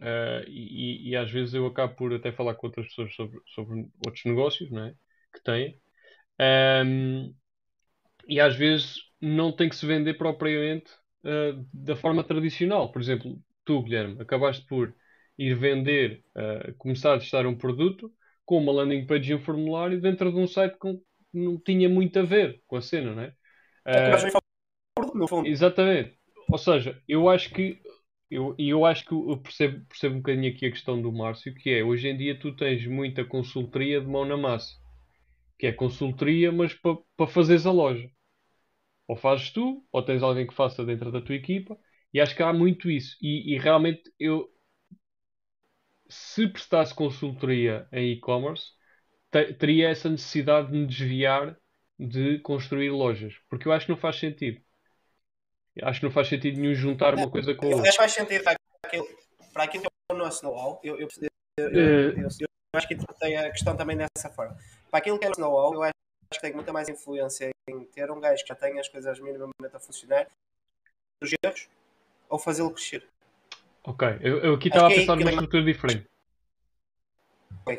ah, 0.00 0.42
e, 0.48 1.10
e- 1.10 1.16
às 1.16 1.30
vezes 1.30 1.54
eu 1.54 1.66
acabo 1.66 1.94
por 1.96 2.12
até 2.14 2.32
falar 2.32 2.54
com 2.54 2.66
outras 2.66 2.86
pessoas 2.88 3.14
sobre, 3.14 3.40
sobre 3.54 3.88
outros 4.06 4.24
negócios, 4.24 4.70
não 4.70 4.84
é? 4.86 4.94
Que 5.34 5.42
têm, 5.42 5.80
Ahm, 6.40 7.34
e 8.28 8.40
às 8.40 8.56
vezes 8.56 8.96
não 9.20 9.52
tem 9.54 9.68
que 9.68 9.76
se 9.76 9.86
vender 9.86 10.14
propriamente 10.14 10.90
ah, 11.24 11.52
da 11.72 11.96
forma 11.96 12.24
tradicional. 12.24 12.90
Por 12.92 13.00
exemplo, 13.02 13.38
tu, 13.64 13.82
Guilherme, 13.82 14.20
acabaste 14.22 14.66
por 14.66 14.94
ir 15.38 15.54
vender, 15.56 16.24
ah, 16.36 16.72
começar 16.78 17.14
a 17.14 17.18
testar 17.18 17.46
um 17.46 17.56
produto 17.56 18.12
com 18.44 18.58
uma 18.58 18.72
landing 18.72 19.06
page 19.06 19.30
e 19.30 19.34
um 19.34 19.40
formulário 19.40 20.00
dentro 20.00 20.30
de 20.30 20.38
um 20.38 20.46
site 20.46 20.78
que 20.78 20.98
não 21.32 21.58
tinha 21.58 21.88
muito 21.88 22.18
a 22.18 22.22
ver 22.22 22.60
com 22.66 22.76
a 22.76 22.82
cena, 22.82 23.14
não 23.14 23.22
é? 23.22 23.34
Fundo. 25.28 25.46
Exatamente. 25.46 26.18
Ou 26.50 26.58
seja, 26.58 27.00
eu 27.08 27.28
acho 27.28 27.50
que 27.50 27.80
eu, 28.30 28.54
eu 28.58 28.84
acho 28.86 29.04
que 29.04 29.12
eu 29.12 29.36
percebo, 29.38 29.84
percebo 29.86 30.14
um 30.14 30.18
bocadinho 30.18 30.50
aqui 30.50 30.66
a 30.66 30.70
questão 30.70 31.00
do 31.00 31.12
Márcio, 31.12 31.54
que 31.54 31.70
é 31.70 31.84
hoje 31.84 32.08
em 32.08 32.16
dia 32.16 32.38
tu 32.38 32.54
tens 32.56 32.86
muita 32.86 33.24
consultoria 33.24 34.00
de 34.00 34.06
mão 34.06 34.24
na 34.24 34.36
massa. 34.36 34.74
Que 35.58 35.66
é 35.66 35.72
consultoria, 35.72 36.50
mas 36.50 36.72
para 36.74 36.96
pa 37.16 37.26
fazeres 37.26 37.66
a 37.66 37.72
loja. 37.72 38.10
Ou 39.06 39.16
fazes 39.16 39.50
tu, 39.50 39.84
ou 39.92 40.02
tens 40.02 40.22
alguém 40.22 40.46
que 40.46 40.54
faça 40.54 40.84
dentro 40.84 41.12
da 41.12 41.20
tua 41.20 41.34
equipa, 41.34 41.76
e 42.12 42.20
acho 42.20 42.34
que 42.34 42.42
há 42.42 42.52
muito 42.52 42.90
isso. 42.90 43.16
E, 43.20 43.54
e 43.54 43.58
realmente 43.58 44.02
eu 44.18 44.48
se 46.12 46.48
prestasse 46.48 46.94
consultoria 46.94 47.88
em 47.92 48.12
e-commerce, 48.12 48.72
te- 49.30 49.54
teria 49.54 49.88
essa 49.90 50.08
necessidade 50.08 50.70
de 50.70 50.78
me 50.78 50.86
desviar 50.86 51.56
de 51.98 52.38
construir 52.40 52.90
lojas. 52.90 53.34
Porque 53.48 53.68
eu 53.68 53.72
acho 53.72 53.86
que 53.86 53.92
não 53.92 53.98
faz 53.98 54.16
sentido. 54.16 54.60
Acho 55.82 56.00
que 56.00 56.06
não 56.06 56.12
faz 56.12 56.28
sentido 56.28 56.60
nenhum 56.60 56.74
juntar 56.74 57.14
uma 57.14 57.30
coisa 57.30 57.54
com 57.54 57.66
Eu 57.66 57.76
outra. 57.76 57.88
acho 57.88 57.92
que 57.98 58.02
faz 58.02 58.12
sentido 58.12 58.44
para 58.44 58.56
aquilo, 58.84 59.08
para 59.52 59.64
aquilo 59.64 59.84
que 59.84 59.88
é 60.10 60.14
o 60.14 60.18
nosso 60.18 60.44
know-how. 60.44 60.80
Eu, 60.84 61.00
eu, 61.00 61.08
eu, 61.56 61.64
eu, 61.64 61.70
Eh. 61.80 62.14
eu- 62.22 62.28
eu 62.40 62.48
acho 62.78 62.88
que 62.88 62.94
interpretei 62.94 63.36
a 63.36 63.50
questão 63.50 63.76
também 63.76 63.96
dessa 63.96 64.30
forma. 64.30 64.56
Para 64.90 64.98
aquilo 64.98 65.18
que 65.18 65.24
é 65.24 65.28
o 65.28 65.30
nosso 65.30 65.40
know-how, 65.40 65.74
eu 65.74 65.82
acho 65.82 65.92
que 66.32 66.40
tem 66.40 66.52
muita 66.52 66.72
mais 66.72 66.88
influência 66.88 67.50
em 67.68 67.84
ter 67.86 68.10
um 68.10 68.20
gajo 68.20 68.42
que 68.42 68.48
já 68.48 68.54
tem 68.54 68.78
as 68.78 68.88
coisas 68.88 69.18
minimamente 69.20 69.52
a 69.74 69.80
funcionar, 69.80 70.26
dos 71.20 71.32
erros, 71.44 71.68
ou 72.28 72.38
fazê-lo 72.38 72.72
crescer. 72.72 73.06
Ok, 73.84 74.08
eu, 74.20 74.38
eu 74.38 74.54
aqui 74.54 74.68
estava 74.68 74.86
a 74.86 74.90
que 74.90 74.94
é 74.94 75.00
pensar 75.00 75.16
que 75.16 75.24
numa 75.24 75.30
ele- 75.30 75.40
estrutura 75.40 75.64
diferente. 75.64 76.06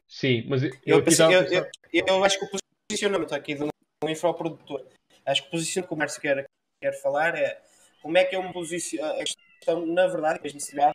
Sim, 0.08 0.46
mas 0.48 0.64
eu, 0.64 0.70
eu 0.70 0.78
Eu, 0.86 0.98
aqui 0.98 1.06
pensei- 1.06 1.26
a 1.26 1.30
eu, 1.32 1.44
pensar. 1.44 1.72
eu, 1.94 2.06
eu 2.08 2.24
acho 2.24 2.40
que 2.40 2.46
o 2.46 2.60
posicionamento 2.90 3.34
aqui 3.34 3.56
de 3.56 3.64
um, 3.64 3.70
um 4.04 4.10
infoprodutor, 4.10 4.86
acho 5.26 5.42
que 5.44 5.48
o 5.48 5.52
posicionamento 5.52 5.88
que 5.90 5.94
o 5.94 5.98
Márcio 5.98 6.22
quer, 6.22 6.46
quer 6.82 7.02
falar 7.02 7.36
é 7.36 7.62
como 8.02 8.18
é 8.18 8.24
que 8.26 8.36
eu 8.36 8.44
me 8.44 8.52
posiciono. 8.54 9.14
A 9.14 9.24
questão, 9.24 9.86
na 9.86 10.08
verdade, 10.08 10.40
tiver, 10.60 10.92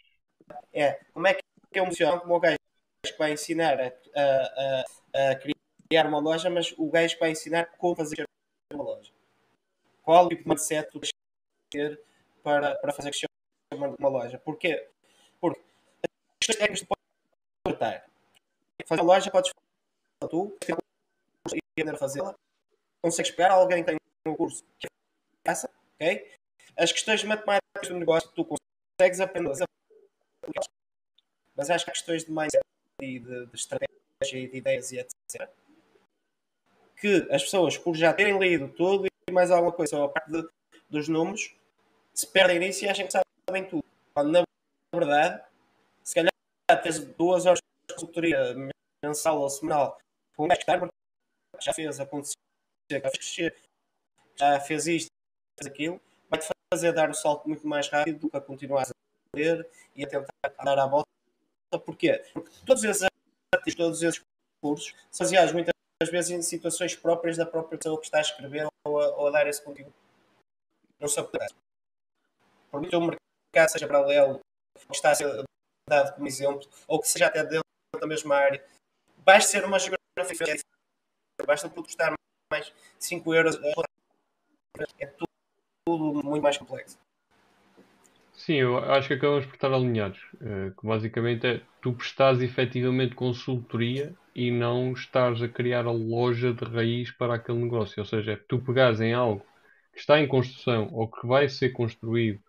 é 0.72 0.92
como 1.12 1.26
é 1.26 1.34
que 1.34 1.40
eu 1.74 1.82
me 1.84 1.88
posiciono 1.88 2.20
como 2.20 2.34
o 2.34 2.40
gajo 2.40 2.56
que 3.04 3.18
vai 3.18 3.32
ensinar 3.32 3.80
a, 3.80 3.86
a, 3.86 4.84
a, 5.14 5.30
a 5.32 5.36
criar 5.36 6.06
uma 6.06 6.18
loja, 6.20 6.50
mas 6.50 6.74
o 6.76 6.90
gajo 6.90 7.14
que 7.14 7.20
vai 7.20 7.30
ensinar 7.30 7.64
como 7.78 7.96
fazer 7.96 8.24
uma 8.72 8.84
loja. 8.84 9.10
Qual 10.02 10.26
o 10.26 10.28
tipo 10.28 10.42
de 10.42 10.48
mindset 10.48 10.90
tu 10.90 11.00
que 11.00 11.10
ter 11.70 12.00
para, 12.42 12.74
para 12.76 12.92
fazer 12.92 13.10
crescer 13.10 13.26
uma, 13.72 13.88
uma 13.98 14.08
loja? 14.08 14.38
Porquê? 14.38 14.76
Porque 14.76 14.97
as 16.40 16.46
questões 16.46 16.58
técnicas 16.58 16.80
tu 16.80 16.86
podes 16.86 17.78
tratar. 17.78 18.06
Fazer 18.86 19.00
uma 19.02 19.06
loja 19.14 19.30
podes 19.30 19.50
fazer 19.50 20.30
tu, 20.30 20.56
e 21.54 21.58
aprender 21.72 21.94
a 21.94 21.98
fazê-la. 21.98 22.34
Consegues 23.02 23.30
pegar 23.30 23.52
alguém 23.52 23.84
que 23.84 23.90
tem 23.90 23.98
um 24.26 24.34
curso 24.36 24.64
que 24.78 24.88
faça, 25.46 25.70
ok? 25.94 26.32
As 26.76 26.92
questões 26.92 27.22
matemáticas 27.24 27.88
do 27.88 27.98
negócio 27.98 28.30
tu 28.32 28.44
consegues 28.44 29.20
aprender 29.20 29.52
mas 31.56 31.70
acho 31.70 31.84
que 31.84 31.90
há 31.90 31.94
questões 31.94 32.24
de 32.24 32.30
mindset 32.30 32.62
e 33.02 33.18
de, 33.18 33.46
de 33.46 33.56
estratégia 33.56 33.90
e 34.34 34.48
de 34.48 34.56
ideias 34.58 34.92
e 34.92 34.98
etc. 34.98 35.50
Que 37.00 37.26
as 37.32 37.42
pessoas, 37.42 37.76
por 37.76 37.96
já 37.96 38.12
terem 38.12 38.38
lido 38.38 38.68
tudo 38.68 39.06
e 39.28 39.32
mais 39.32 39.50
alguma 39.50 39.72
coisa 39.72 39.90
sobre 39.90 40.06
a 40.06 40.08
parte 40.08 40.30
de- 40.30 40.48
dos 40.88 41.08
números, 41.08 41.52
se 42.14 42.26
perdem 42.28 42.60
nisso 42.60 42.84
e 42.84 42.88
acham 42.88 43.06
que 43.06 43.12
sabem 43.12 43.64
tudo. 43.68 43.84
Quando 44.14 44.30
na 44.30 44.42
verdade, 44.94 45.42
se 46.08 46.14
calhar 46.14 46.82
tens 46.82 47.00
duas 47.00 47.44
horas 47.44 47.58
de 47.60 47.94
consultoria 47.94 48.54
mensal 49.04 49.40
ou 49.40 49.50
semanal 49.50 49.98
com 50.34 50.44
um 50.44 50.48
gajo 50.48 50.60
que 50.60 51.64
já 51.64 51.74
fez 51.74 52.00
acontecer, 52.00 52.36
já 52.90 53.00
fez 53.00 53.12
crescer, 53.12 53.56
já 54.36 54.60
fez 54.60 54.86
isto, 54.86 55.08
fez 55.58 55.70
aquilo, 55.70 56.00
vai-te 56.30 56.48
fazer 56.72 56.92
dar 56.92 57.10
o 57.10 57.14
salto 57.14 57.46
muito 57.46 57.66
mais 57.66 57.88
rápido 57.88 58.20
do 58.20 58.30
que 58.30 58.36
a 58.38 58.40
continuar 58.40 58.84
a 58.84 59.36
ler 59.36 59.68
e 59.94 60.04
a 60.04 60.08
tentar 60.08 60.64
dar 60.64 60.78
a 60.78 60.86
volta. 60.86 61.08
Porquê? 61.84 62.24
Porque 62.32 62.50
todos 62.64 62.82
esses 62.84 63.06
artigos, 63.54 63.74
todos 63.74 64.02
esses 64.02 64.22
cursos 64.62 64.94
são 65.10 65.26
baseados 65.26 65.52
muitas 65.52 65.74
vezes 66.10 66.30
em 66.30 66.40
situações 66.40 66.96
próprias 66.96 67.36
da 67.36 67.44
própria 67.44 67.76
pessoa 67.76 67.98
que 67.98 68.06
está 68.06 68.18
a 68.18 68.22
escrever 68.22 68.66
ou 68.86 69.00
a, 69.00 69.16
ou 69.16 69.26
a 69.26 69.30
dar 69.30 69.46
esse 69.46 69.62
conteúdo. 69.62 69.92
Não 70.98 71.08
se 71.08 71.20
aplica. 71.20 71.48
Por 72.70 72.80
muito 72.80 72.90
que 72.90 72.96
o 72.96 73.00
mercado 73.00 73.70
seja 73.70 73.86
paralelo, 73.86 74.40
está 74.90 75.10
a 75.10 75.14
ser 75.14 75.47
dado 75.88 76.14
como 76.14 76.26
exemplo, 76.26 76.68
ou 76.86 77.00
que 77.00 77.08
seja 77.08 77.26
até 77.26 77.42
dentro 77.42 77.64
da 78.00 78.06
mesma 78.06 78.36
área, 78.36 78.64
basta 79.18 79.50
ser 79.50 79.64
uma 79.64 79.78
geografia 79.78 79.98
diferente, 80.26 80.62
basta 81.46 81.68
custar 81.68 82.12
mais 82.50 82.72
5 82.98 83.34
euros, 83.34 83.58
é 84.98 85.06
tudo, 85.06 85.28
tudo 85.86 86.24
muito 86.24 86.42
mais 86.42 86.56
complexo. 86.56 86.98
Sim, 88.32 88.54
eu 88.54 88.78
acho 88.78 89.08
que 89.08 89.14
acabamos 89.14 89.46
por 89.46 89.54
estar 89.54 89.72
alinhados. 89.72 90.20
eh, 90.40 90.70
que 90.78 90.86
basicamente 90.86 91.46
é 91.46 91.60
tu 91.82 91.92
prestares 91.92 92.40
efetivamente 92.40 93.14
consultoria 93.14 94.14
e 94.34 94.50
não 94.50 94.92
estares 94.92 95.42
a 95.42 95.48
criar 95.48 95.86
a 95.86 95.90
loja 95.90 96.52
de 96.54 96.64
raiz 96.64 97.10
para 97.10 97.34
aquele 97.34 97.58
negócio. 97.58 98.00
Ou 98.00 98.06
seja, 98.06 98.32
é 98.32 98.36
tu 98.36 98.60
pegares 98.60 99.00
em 99.00 99.12
algo 99.12 99.44
que 99.92 99.98
está 99.98 100.20
em 100.20 100.28
construção 100.28 100.88
ou 100.92 101.10
que 101.10 101.26
vai 101.26 101.48
ser 101.48 101.70
construído 101.70 102.40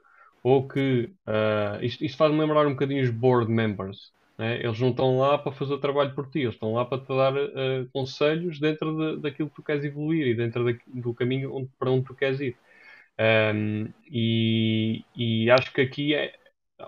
ou 0.44 0.68
que 0.68 1.12
uh, 1.28 1.84
isto, 1.84 2.04
isto 2.04 2.18
faz-me 2.18 2.40
lembrar 2.40 2.66
um 2.68 2.72
bocadinho 2.72 3.04
os 3.04 3.10
board 3.10 3.52
members. 3.52 4.12
Né? 4.38 4.64
Eles 4.64 4.80
não 4.80 4.90
estão 4.90 5.18
lá 5.18 5.38
para 5.38 5.52
fazer 5.52 5.74
o 5.74 5.80
trabalho 5.80 6.16
por 6.16 6.30
ti, 6.30 6.40
eles 6.40 6.54
estão 6.54 6.74
lá 6.74 6.86
para 6.86 7.02
te 7.02 7.08
dar 7.08 7.36
uh, 7.36 7.90
conselhos 7.92 8.60
dentro 8.60 8.96
de, 8.96 9.22
daquilo 9.22 9.50
que 9.50 9.56
tu 9.56 9.64
queres 9.64 9.84
evoluir 9.84 10.28
e 10.28 10.36
dentro 10.36 10.66
de, 10.66 10.80
do 10.88 11.14
caminho 11.14 11.54
onde, 11.54 11.70
para 11.78 11.92
onde 11.92 12.06
tu 12.06 12.16
queres 12.16 12.40
ir. 12.40 12.56
Um, 13.20 13.92
e, 14.10 15.04
e, 15.14 15.52
acho 15.52 15.74
que 15.74 15.82
aqui 15.82 16.16
é, 16.16 16.34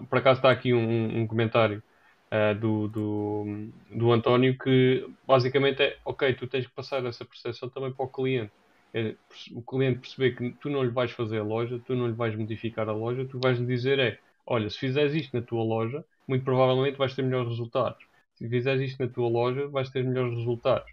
por 0.09 0.19
acaso 0.19 0.39
está 0.39 0.49
aqui 0.49 0.73
um, 0.73 1.21
um 1.21 1.27
comentário 1.27 1.83
uh, 2.31 2.57
do, 2.57 2.87
do, 2.87 3.69
do 3.93 4.11
António 4.13 4.57
que 4.57 5.05
basicamente 5.27 5.83
é 5.83 5.97
ok, 6.05 6.33
tu 6.35 6.47
tens 6.47 6.65
que 6.65 6.73
passar 6.73 7.05
essa 7.05 7.25
percepção 7.25 7.69
também 7.69 7.91
para 7.91 8.05
o 8.05 8.07
cliente. 8.07 8.53
É, 8.93 9.15
o 9.53 9.61
cliente 9.61 9.99
perceber 9.99 10.35
que 10.35 10.51
tu 10.59 10.69
não 10.69 10.83
lhe 10.83 10.89
vais 10.89 11.11
fazer 11.11 11.39
a 11.39 11.43
loja, 11.43 11.81
tu 11.85 11.95
não 11.95 12.07
lhe 12.07 12.13
vais 12.13 12.35
modificar 12.35 12.89
a 12.89 12.93
loja, 12.93 13.25
tu 13.25 13.39
vais 13.39 13.57
lhe 13.57 13.65
dizer 13.65 13.99
é 13.99 14.19
olha, 14.45 14.69
se 14.69 14.77
fizeres 14.77 15.13
isto 15.13 15.35
na 15.37 15.41
tua 15.43 15.63
loja, 15.63 16.03
muito 16.27 16.43
provavelmente 16.43 16.97
vais 16.97 17.15
ter 17.15 17.21
melhores 17.23 17.49
resultados. 17.49 18.05
Se 18.35 18.47
fizeres 18.49 18.81
isto 18.81 19.03
na 19.03 19.09
tua 19.09 19.29
loja, 19.29 19.67
vais 19.67 19.89
ter 19.89 20.03
melhores 20.03 20.35
resultados. 20.37 20.91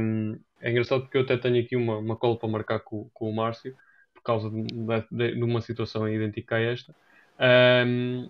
Um, 0.00 0.38
é 0.60 0.70
engraçado 0.70 1.02
porque 1.02 1.16
eu 1.16 1.22
até 1.22 1.36
tenho 1.36 1.60
aqui 1.62 1.76
uma, 1.76 1.98
uma 1.98 2.16
cola 2.16 2.36
para 2.38 2.48
marcar 2.48 2.80
com, 2.80 3.08
com 3.14 3.30
o 3.30 3.34
Márcio, 3.34 3.74
por 4.14 4.22
causa 4.22 4.50
de, 4.50 4.62
de, 5.10 5.34
de 5.36 5.42
uma 5.42 5.60
situação 5.60 6.08
idêntica 6.08 6.56
a 6.56 6.60
esta. 6.60 6.94
Um, 7.86 8.28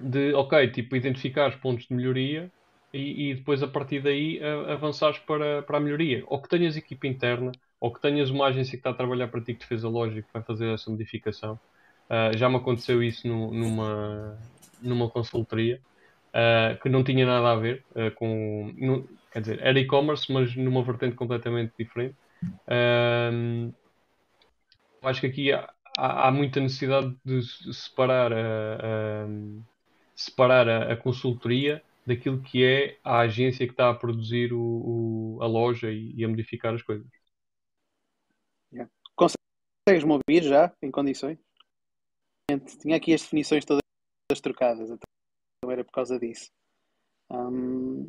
de, 0.00 0.32
ok, 0.34 0.70
tipo, 0.70 0.96
identificar 0.96 1.48
os 1.48 1.56
pontos 1.56 1.86
de 1.86 1.94
melhoria 1.94 2.50
e, 2.92 3.30
e 3.30 3.34
depois 3.34 3.62
a 3.62 3.68
partir 3.68 4.00
daí 4.02 4.40
a, 4.42 4.72
avançares 4.74 5.18
para, 5.20 5.62
para 5.62 5.78
a 5.78 5.80
melhoria. 5.80 6.24
Ou 6.26 6.40
que 6.40 6.48
tenhas 6.48 6.76
equipa 6.76 7.06
interna, 7.06 7.52
ou 7.82 7.92
que 7.92 8.00
tenhas 8.00 8.30
uma 8.30 8.46
agência 8.46 8.70
que 8.70 8.76
está 8.76 8.90
a 8.90 8.94
trabalhar 8.94 9.26
para 9.26 9.40
ti 9.40 9.54
que 9.54 9.60
te 9.60 9.66
fez 9.66 9.84
a 9.84 9.88
e 9.88 10.22
que 10.22 10.32
vai 10.32 10.40
fazer 10.40 10.72
essa 10.72 10.88
modificação. 10.88 11.58
Uh, 12.08 12.36
já 12.38 12.48
me 12.48 12.54
aconteceu 12.54 13.02
isso 13.02 13.26
no, 13.26 13.52
numa, 13.52 14.38
numa 14.80 15.10
consultoria 15.10 15.80
uh, 16.28 16.80
que 16.80 16.88
não 16.88 17.02
tinha 17.02 17.26
nada 17.26 17.50
a 17.50 17.56
ver 17.56 17.84
uh, 17.90 18.14
com. 18.14 18.72
No, 18.78 19.08
quer 19.32 19.40
dizer, 19.40 19.60
era 19.60 19.80
e-commerce, 19.80 20.32
mas 20.32 20.54
numa 20.54 20.84
vertente 20.84 21.16
completamente 21.16 21.72
diferente. 21.76 22.14
acho 25.02 25.20
que 25.20 25.26
aqui 25.26 25.52
há, 25.52 25.68
há, 25.98 26.30
muita 26.30 26.60
necessidade 26.60 27.12
de 27.24 27.42
separar 27.74 28.32
a, 28.32 28.36
a 28.36 29.26
separar 30.14 30.68
a, 30.68 30.92
a, 30.92 30.96
consultoria 30.96 31.82
daquilo 32.06 32.40
que 32.42 32.64
é 32.64 32.98
a 33.02 33.18
agência 33.18 33.66
que 33.66 33.72
está 33.72 33.90
a 33.90 33.94
produzir 33.94 34.52
o, 34.52 34.60
o, 34.60 35.42
a 35.42 35.48
loja 35.48 35.90
e, 35.90 36.12
e, 36.14 36.24
a 36.24 36.28
modificar 36.28 36.72
as 36.74 36.82
coisas. 36.82 37.21
Consegues-me 39.16 40.12
ouvir 40.12 40.42
já, 40.44 40.72
em 40.82 40.90
condições? 40.90 41.38
Tinha 42.80 42.96
aqui 42.96 43.14
as 43.14 43.22
definições 43.22 43.64
todas 43.64 43.82
trocadas, 44.40 44.90
então 44.90 45.70
era 45.70 45.84
por 45.84 45.92
causa 45.92 46.18
disso. 46.18 46.50
Um... 47.30 48.06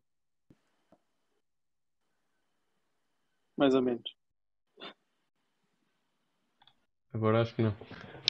Mais 3.57 3.75
ou 3.75 3.81
menos. 3.81 4.03
Agora 7.13 7.41
acho 7.41 7.55
que 7.55 7.61
não. 7.61 7.75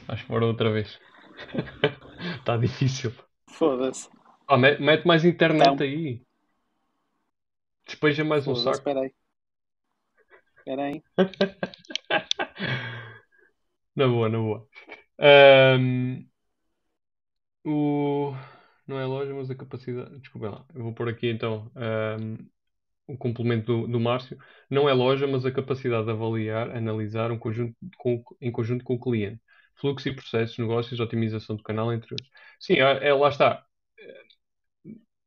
Acho 0.08 0.24
que 0.24 0.30
bora 0.30 0.46
outra 0.46 0.70
vez. 0.70 1.00
Está 2.38 2.56
difícil. 2.58 3.12
Foda-se. 3.48 4.08
Ah, 4.46 4.58
mete 4.58 5.06
mais 5.06 5.24
internet 5.24 5.72
então, 5.72 5.86
aí. 5.86 6.22
Despeja 7.86 8.24
mais 8.24 8.46
um 8.46 8.54
saco. 8.54 8.76
Espera 8.76 9.00
aí. 9.00 9.14
Espera 10.58 10.82
aí. 10.82 11.02
na 13.96 14.06
boa, 14.08 14.28
na 14.28 14.38
boa. 14.38 14.68
Um, 15.20 16.26
o... 17.64 18.34
Não 18.86 18.98
é 18.98 19.04
loja, 19.06 19.32
mas 19.34 19.50
a 19.50 19.54
capacidade. 19.54 20.18
Desculpa 20.20 20.50
lá. 20.50 20.66
Eu 20.74 20.82
vou 20.82 20.94
pôr 20.94 21.08
aqui 21.08 21.28
então 21.28 21.70
um, 22.20 22.36
o 23.06 23.16
complemento 23.18 23.66
do, 23.66 23.88
do 23.88 24.00
Márcio. 24.00 24.38
Não 24.70 24.88
é 24.88 24.92
loja, 24.94 25.26
mas 25.26 25.46
a 25.46 25.52
capacidade 25.52 26.06
de 26.06 26.12
avaliar, 26.12 26.70
analisar 26.76 27.32
um 27.32 27.38
conjunto 27.38 27.76
com, 27.98 28.22
em 28.40 28.52
conjunto 28.52 28.84
com 28.84 28.94
o 28.94 29.00
cliente 29.00 29.40
fluxo 29.76 30.08
e 30.08 30.14
processos, 30.14 30.58
negócios, 30.58 31.00
otimização 31.00 31.56
do 31.56 31.62
canal, 31.62 31.92
entre 31.92 32.14
outros. 32.14 32.30
Sim, 32.60 32.74
é, 32.74 33.08
é 33.08 33.14
lá 33.14 33.28
está. 33.28 33.64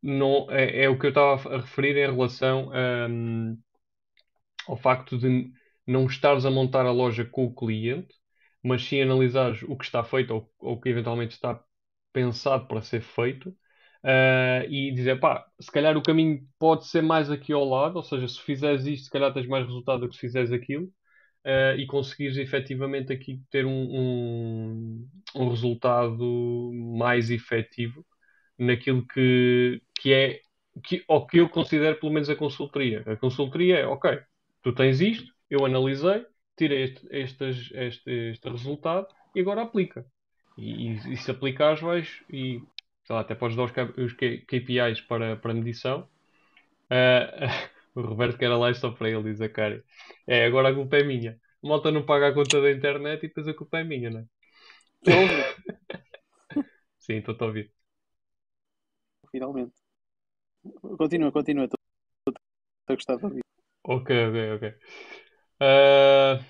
Não, 0.02 0.50
é, 0.52 0.84
é, 0.84 0.90
o 0.90 0.98
que 0.98 1.06
eu 1.08 1.10
estava 1.10 1.56
a 1.56 1.62
referir 1.62 1.98
em 1.98 2.12
relação 2.12 2.72
um, 3.10 3.58
ao 4.68 4.78
facto 4.78 5.18
de 5.18 5.52
não 5.88 6.06
estares 6.06 6.46
a 6.46 6.52
montar 6.52 6.86
a 6.86 6.92
loja 6.92 7.26
com 7.26 7.46
o 7.46 7.56
cliente, 7.56 8.16
mas 8.64 8.84
sim 8.84 9.02
analisares 9.02 9.64
o 9.64 9.78
que 9.78 9.86
está 9.86 10.04
feito 10.04 10.34
ou, 10.34 10.52
o 10.60 10.80
que 10.80 10.90
eventualmente 10.90 11.34
está 11.36 11.64
pensado 12.14 12.68
para 12.68 12.82
ser 12.82 13.02
feito 13.02 13.50
uh, 13.50 14.70
e 14.70 14.92
dizer, 14.94 15.20
pá, 15.20 15.46
se 15.60 15.72
calhar 15.72 15.98
o 15.98 16.04
caminho 16.04 16.42
pode 16.60 16.88
ser 16.88 17.02
mais 17.02 17.30
aqui 17.32 17.54
ao 17.54 17.66
lado, 17.66 17.98
ou 17.98 18.04
seja, 18.04 18.28
se 18.28 18.42
fizeres 18.42 18.86
isto, 18.86 19.06
se 19.06 19.12
calhar 19.12 19.34
tens 19.34 19.48
mais 19.48 19.66
resultado 19.66 20.02
do 20.02 20.10
que 20.10 20.16
se 20.16 20.22
fizeres 20.22 20.52
aquilo 20.52 20.86
uh, 21.46 21.78
e 21.78 21.86
conseguires 21.88 22.38
efetivamente 22.38 23.14
aqui 23.14 23.42
ter 23.50 23.66
um, 23.66 23.72
um, 23.72 25.10
um, 25.36 25.50
resultado 25.50 26.72
mais 26.98 27.30
efetivo 27.30 28.06
naquilo 28.58 29.06
que, 29.08 29.82
que 29.96 30.14
é 30.14 30.42
que, 30.84 31.04
ou 31.08 31.26
que 31.26 31.40
eu 31.40 31.50
considero 31.50 32.00
pelo 32.00 32.12
menos 32.12 32.30
a 32.30 32.36
consultoria. 32.36 33.04
A 33.08 33.16
consultoria 33.16 33.80
é, 33.80 33.88
ok, 33.88 34.20
tu 34.64 34.74
tens 34.74 35.02
isto, 35.02 35.34
eu 35.50 35.66
analisei, 35.66 36.26
tirei 36.58 36.84
este, 36.84 37.08
este, 37.12 37.44
este, 37.76 38.12
este 38.32 38.50
resultado 38.50 39.08
e 39.36 39.40
agora 39.42 39.64
aplica. 39.64 40.06
E, 40.58 40.90
e, 40.90 41.14
e 41.14 41.18
se 41.18 41.32
aplicares, 41.32 41.82
vais 41.82 42.24
e 42.30 42.62
sei 43.06 43.16
lá, 43.16 43.22
até 43.22 43.36
podes 43.36 43.56
dar 43.56 43.64
os, 43.64 43.72
os 43.98 44.14
KPIs 44.14 45.02
para, 45.02 45.38
para 45.38 45.54
medição. 45.54 46.08
Uh, 46.92 47.48
O 47.98 48.02
Roberto 48.02 48.38
quer 48.38 48.52
a 48.52 48.58
live 48.58 48.78
só 48.78 48.92
para 48.92 49.10
ele, 49.10 49.24
diz 49.24 49.42
a 49.42 49.50
cara. 49.50 49.84
É, 50.28 50.46
agora 50.46 50.70
a 50.70 50.74
culpa 50.76 50.98
é 50.98 51.04
minha. 51.04 51.40
A 51.64 51.68
malta 51.68 51.92
não 51.92 52.06
paga 52.06 52.28
a 52.28 52.34
conta 52.34 52.62
da 52.62 52.72
internet 52.72 53.24
e 53.24 53.28
depois 53.28 53.48
a 53.48 53.56
culpa 53.56 53.80
é 53.80 53.84
minha, 53.84 54.12
não 54.12 54.20
é? 54.20 54.26
Sim, 57.00 57.16
estou 57.16 57.36
a 57.40 57.46
ouvir. 57.46 57.72
Finalmente. 59.32 59.82
Continua, 61.00 61.32
continua. 61.32 61.66
Estou 61.66 61.80
a 62.88 62.94
gostar 62.94 63.18
de 63.18 63.26
ouvir. 63.26 63.44
Ok, 63.84 64.12
ok, 64.12 64.36
ok. 64.56 64.64
Uh, 65.62 66.44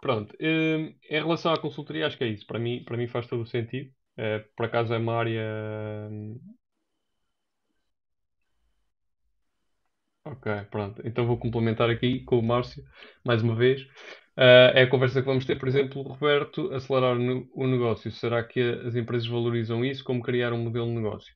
pronto. 0.00 0.34
Uh, 0.36 0.38
em 0.40 0.96
relação 1.10 1.52
à 1.52 1.60
consultoria, 1.60 2.06
acho 2.06 2.16
que 2.18 2.24
é 2.24 2.28
isso. 2.28 2.46
Para 2.46 2.58
mim, 2.58 2.84
para 2.84 2.96
mim 2.96 3.08
faz 3.08 3.26
todo 3.26 3.42
o 3.42 3.46
sentido. 3.46 3.90
Uh, 4.18 4.44
por 4.56 4.66
acaso 4.66 4.94
é 4.94 4.98
uma 4.98 5.14
área 5.16 5.42
Ok, 10.24 10.50
pronto. 10.70 11.00
Então 11.04 11.26
vou 11.26 11.38
complementar 11.38 11.88
aqui 11.88 12.20
com 12.24 12.38
o 12.38 12.42
Márcio, 12.42 12.82
mais 13.24 13.42
uma 13.42 13.54
vez. 13.54 13.82
Uh, 14.36 14.74
é 14.74 14.82
a 14.82 14.90
conversa 14.90 15.20
que 15.20 15.26
vamos 15.26 15.44
ter, 15.46 15.56
por 15.58 15.68
exemplo, 15.68 16.02
Roberto, 16.02 16.72
acelerar 16.74 17.16
o 17.16 17.66
negócio. 17.66 18.10
Será 18.10 18.42
que 18.42 18.60
as 18.60 18.96
empresas 18.96 19.28
valorizam 19.28 19.84
isso? 19.84 20.02
Como 20.04 20.22
criar 20.22 20.52
um 20.52 20.58
modelo 20.64 20.86
de 20.88 20.94
negócio? 20.94 21.32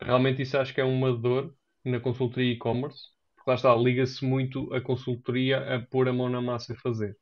Realmente 0.00 0.42
isso 0.42 0.58
acho 0.58 0.74
que 0.74 0.80
é 0.80 0.84
uma 0.84 1.12
dor 1.16 1.54
na 1.84 1.98
consultoria 2.00 2.52
e-commerce, 2.52 3.08
lá 3.46 3.54
está, 3.54 3.74
liga-se 3.74 4.24
muito 4.24 4.72
a 4.74 4.80
consultoria 4.80 5.76
a 5.76 5.80
pôr 5.80 6.08
a 6.08 6.12
mão 6.12 6.28
na 6.28 6.40
massa 6.40 6.72
e 6.72 6.76
fazer. 6.76 7.16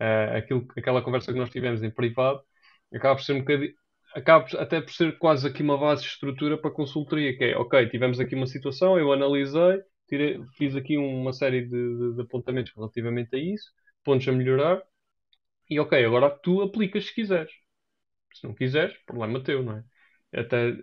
Uh, 0.00 0.36
aquilo, 0.36 0.66
aquela 0.76 1.02
conversa 1.02 1.32
que 1.32 1.38
nós 1.38 1.50
tivemos 1.50 1.82
em 1.82 1.90
privado 1.90 2.42
acaba 2.96 3.16
por 3.16 3.24
ser 3.24 3.34
um 3.34 3.40
bocadinho, 3.40 3.74
acaba 4.14 4.46
até 4.58 4.80
por 4.80 4.92
ser 4.92 5.18
quase 5.18 5.46
aqui 5.46 5.62
uma 5.62 5.78
base 5.78 6.02
de 6.02 6.08
estrutura 6.08 6.58
para 6.58 6.70
consultoria, 6.70 7.36
que 7.36 7.44
é, 7.44 7.56
ok, 7.56 7.88
tivemos 7.88 8.20
aqui 8.20 8.34
uma 8.34 8.46
situação, 8.46 8.98
eu 8.98 9.12
analisei, 9.12 9.82
tirei, 10.08 10.40
fiz 10.56 10.76
aqui 10.76 10.96
uma 10.98 11.32
série 11.32 11.62
de, 11.62 11.68
de, 11.70 12.14
de, 12.16 12.22
apontamentos 12.22 12.72
relativamente 12.76 13.34
a 13.36 13.38
isso, 13.38 13.72
pontos 14.04 14.28
a 14.28 14.32
melhorar, 14.32 14.82
e 15.70 15.80
ok, 15.80 16.04
agora 16.04 16.30
tu 16.30 16.62
aplicas 16.62 17.06
se 17.06 17.14
quiseres. 17.14 17.52
Se 18.34 18.44
não 18.46 18.54
quiseres, 18.54 18.96
problema 19.06 19.42
teu, 19.42 19.62
não 19.62 19.78
é? 19.78 19.84
Até, 20.40 20.76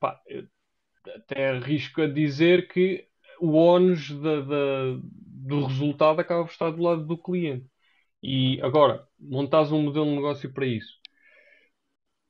pá, 0.00 0.20
até 1.06 1.50
arrisco 1.50 2.02
a 2.02 2.06
dizer 2.08 2.68
que 2.68 3.08
o 3.40 3.54
ónus 3.56 4.10
do 4.10 5.66
resultado 5.66 6.20
acaba 6.20 6.44
por 6.44 6.52
estar 6.52 6.70
do 6.70 6.82
lado 6.82 7.06
do 7.06 7.18
cliente. 7.18 7.66
E 8.22 8.60
agora, 8.62 9.06
montares 9.18 9.72
um 9.72 9.82
modelo 9.82 10.06
de 10.06 10.16
negócio 10.16 10.52
para 10.52 10.66
isso. 10.66 10.98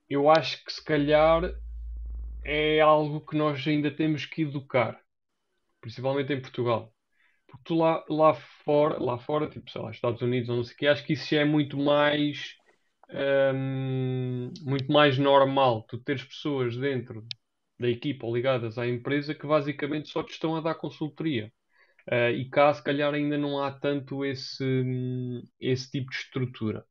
Eu 0.08 0.28
acho 0.30 0.64
que 0.64 0.72
se 0.72 0.84
calhar 0.84 1.42
é 2.44 2.80
algo 2.80 3.20
que 3.20 3.36
nós 3.36 3.66
ainda 3.66 3.90
temos 3.90 4.26
que 4.26 4.42
educar 4.42 5.00
principalmente 5.80 6.32
em 6.32 6.40
Portugal. 6.40 6.94
Porque 7.46 7.64
tu 7.64 7.74
lá, 7.74 8.04
lá 8.08 8.34
fora, 8.34 9.02
lá 9.02 9.18
fora, 9.18 9.48
tipo, 9.48 9.70
sei 9.70 9.80
lá, 9.80 9.90
Estados 9.90 10.22
Unidos 10.22 10.48
ou 10.48 10.56
não 10.56 10.64
sei 10.64 10.74
o 10.74 10.78
que, 10.78 10.86
acho 10.86 11.04
que 11.04 11.14
isso 11.14 11.34
é 11.34 11.44
muito 11.44 11.76
mais 11.76 12.56
hum, 13.54 14.52
muito 14.62 14.92
mais 14.92 15.18
normal 15.18 15.82
tu 15.88 15.98
teres 15.98 16.24
pessoas 16.24 16.76
dentro 16.76 17.26
da 17.80 17.88
equipa 17.88 18.26
ou 18.26 18.36
ligadas 18.36 18.78
à 18.78 18.86
empresa 18.86 19.34
que 19.34 19.46
basicamente 19.46 20.08
só 20.10 20.22
te 20.22 20.32
estão 20.32 20.56
a 20.56 20.60
dar 20.60 20.74
consultoria. 20.74 21.52
Uh, 22.08 22.30
e 22.30 22.48
cá 22.50 22.72
se 22.74 22.82
calhar 22.82 23.14
ainda 23.14 23.38
não 23.38 23.62
há 23.62 23.70
tanto 23.72 24.24
esse, 24.24 24.64
esse 25.60 25.90
tipo 25.90 26.10
de 26.10 26.16
estrutura. 26.16 26.84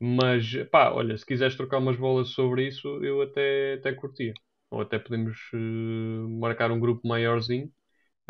Mas, 0.00 0.54
pá, 0.70 0.90
olha, 0.92 1.16
se 1.16 1.26
quiseres 1.26 1.56
trocar 1.56 1.78
umas 1.78 1.96
bolas 1.96 2.30
sobre 2.30 2.68
isso, 2.68 2.88
eu 3.04 3.22
até, 3.22 3.74
até 3.74 3.92
curtia. 3.92 4.34
Ou 4.70 4.80
até 4.82 4.98
podemos 4.98 5.38
uh, 5.54 6.28
marcar 6.40 6.70
um 6.72 6.80
grupo 6.80 7.06
maiorzinho, 7.06 7.66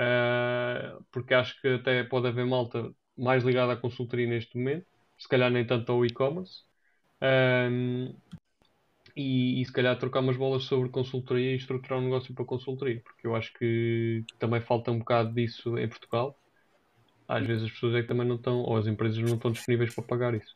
uh, 0.00 1.04
porque 1.12 1.34
acho 1.34 1.60
que 1.60 1.68
até 1.68 2.04
pode 2.04 2.28
haver 2.28 2.46
malta 2.46 2.92
mais 3.16 3.44
ligada 3.44 3.74
à 3.74 3.76
consultoria 3.76 4.26
neste 4.26 4.56
momento, 4.58 4.86
se 5.18 5.28
calhar 5.28 5.50
nem 5.50 5.66
tanto 5.66 5.92
ao 5.92 6.04
e-commerce. 6.06 6.64
Um, 7.22 8.14
e, 9.16 9.60
e, 9.60 9.64
se 9.64 9.72
calhar 9.72 9.98
trocar 9.98 10.20
umas 10.20 10.36
bolas 10.36 10.64
sobre 10.64 10.88
consultoria 10.88 11.52
e 11.52 11.56
estruturar 11.56 11.98
um 11.98 12.04
negócio 12.04 12.34
para 12.34 12.44
consultoria, 12.44 13.00
porque 13.00 13.26
eu 13.26 13.34
acho 13.34 13.52
que 13.54 14.24
também 14.38 14.60
falta 14.60 14.90
um 14.90 14.98
bocado 14.98 15.32
disso 15.32 15.78
em 15.78 15.88
Portugal. 15.88 16.36
Às 17.28 17.46
vezes 17.46 17.64
as 17.64 17.70
pessoas 17.70 17.94
é 17.94 18.02
que 18.02 18.08
também 18.08 18.26
não 18.26 18.36
estão, 18.36 18.60
ou 18.60 18.76
as 18.76 18.86
empresas 18.86 19.18
não 19.18 19.34
estão 19.34 19.52
disponíveis 19.52 19.94
para 19.94 20.04
pagar 20.04 20.34
isso. 20.34 20.54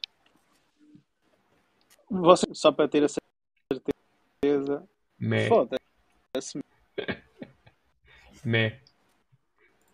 Você, 2.10 2.46
só 2.52 2.72
para 2.72 2.88
ter 2.88 3.04
a 3.04 3.08
certeza. 3.08 4.88
Mé. 5.18 5.48
Foda-se. 5.48 6.60
Mé. 8.44 8.80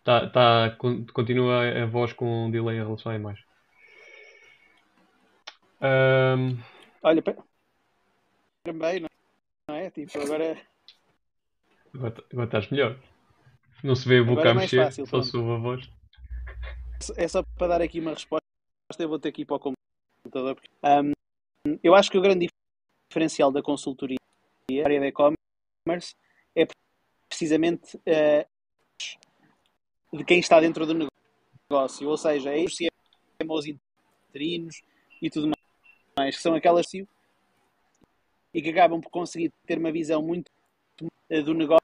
Tá, 0.02 0.28
tá, 0.28 0.76
continua 1.12 1.82
a 1.82 1.86
voz 1.86 2.12
com 2.12 2.46
um 2.46 2.50
delay 2.50 2.76
em 2.76 2.84
relação 2.84 3.12
à 3.12 3.14
imagem. 3.14 3.44
Um... 5.80 6.58
Olha, 7.02 7.22
também, 8.62 9.00
não 9.68 9.74
é? 9.74 9.90
Tipo, 9.90 10.18
agora. 10.20 10.60
Agora, 11.94 12.24
agora 12.32 12.46
estás 12.46 12.70
melhor. 12.70 12.98
Não 13.82 13.94
se 13.94 14.08
vê 14.08 14.18
a 14.18 14.24
boca 14.24 14.48
é 14.48 14.50
a 14.50 14.54
mexer, 14.54 14.84
fácil, 14.84 15.06
só 15.06 15.22
se 15.22 15.36
ouve 15.36 15.52
a 15.52 15.56
voz. 15.56 15.90
É 17.16 17.26
só 17.26 17.42
para 17.56 17.66
dar 17.68 17.82
aqui 17.82 17.98
uma 18.00 18.10
resposta. 18.10 18.44
Eu 18.98 19.08
vou 19.08 19.18
ter 19.18 19.32
que 19.32 19.42
ir 19.42 19.44
para 19.46 19.56
o 19.56 19.74
computador. 20.24 20.60
Um, 20.84 21.12
eu 21.82 21.94
acho 21.94 22.10
que 22.10 22.18
o 22.18 22.20
grande 22.20 22.48
diferencial 23.08 23.50
da 23.50 23.62
consultoria 23.62 24.18
na 24.70 24.84
área 24.84 25.00
de 25.00 25.06
e-commerce 25.06 26.14
é 26.54 26.66
precisamente 27.28 27.96
uh, 27.96 28.46
de 30.16 30.24
quem 30.24 30.40
está 30.40 30.60
dentro 30.60 30.84
do 30.86 31.08
negócio, 31.70 32.08
ou 32.08 32.16
seja, 32.16 32.54
é 32.54 32.64
os 32.64 32.76
CMOs 32.76 33.66
interinos 33.66 34.82
e 35.22 35.30
tudo 35.30 35.50
mais, 36.16 36.36
que 36.36 36.42
são 36.42 36.54
aquelas 36.54 36.86
e 38.52 38.62
que 38.62 38.70
acabam 38.70 39.00
por 39.00 39.10
conseguir 39.10 39.52
ter 39.66 39.78
uma 39.78 39.92
visão 39.92 40.22
muito 40.22 40.50
uh, 41.02 41.42
do 41.42 41.54
negócio 41.54 41.80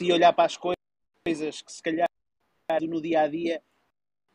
e 0.00 0.12
olhar 0.12 0.32
para 0.32 0.44
as 0.44 0.56
coisas 0.56 1.62
que 1.62 1.72
se 1.72 1.82
calhar 1.82 2.08
no 2.80 3.00
dia 3.00 3.22
a 3.22 3.28
dia 3.28 3.62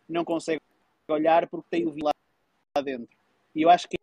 não 0.08 0.24
consegue 0.24 0.62
olhar 1.10 1.48
porque 1.48 1.68
tem 1.70 1.88
o 1.88 1.96
lá 2.04 2.12
dentro. 2.82 3.10
E 3.56 3.62
eu 3.64 3.70
acho 3.70 3.88
que 3.88 3.98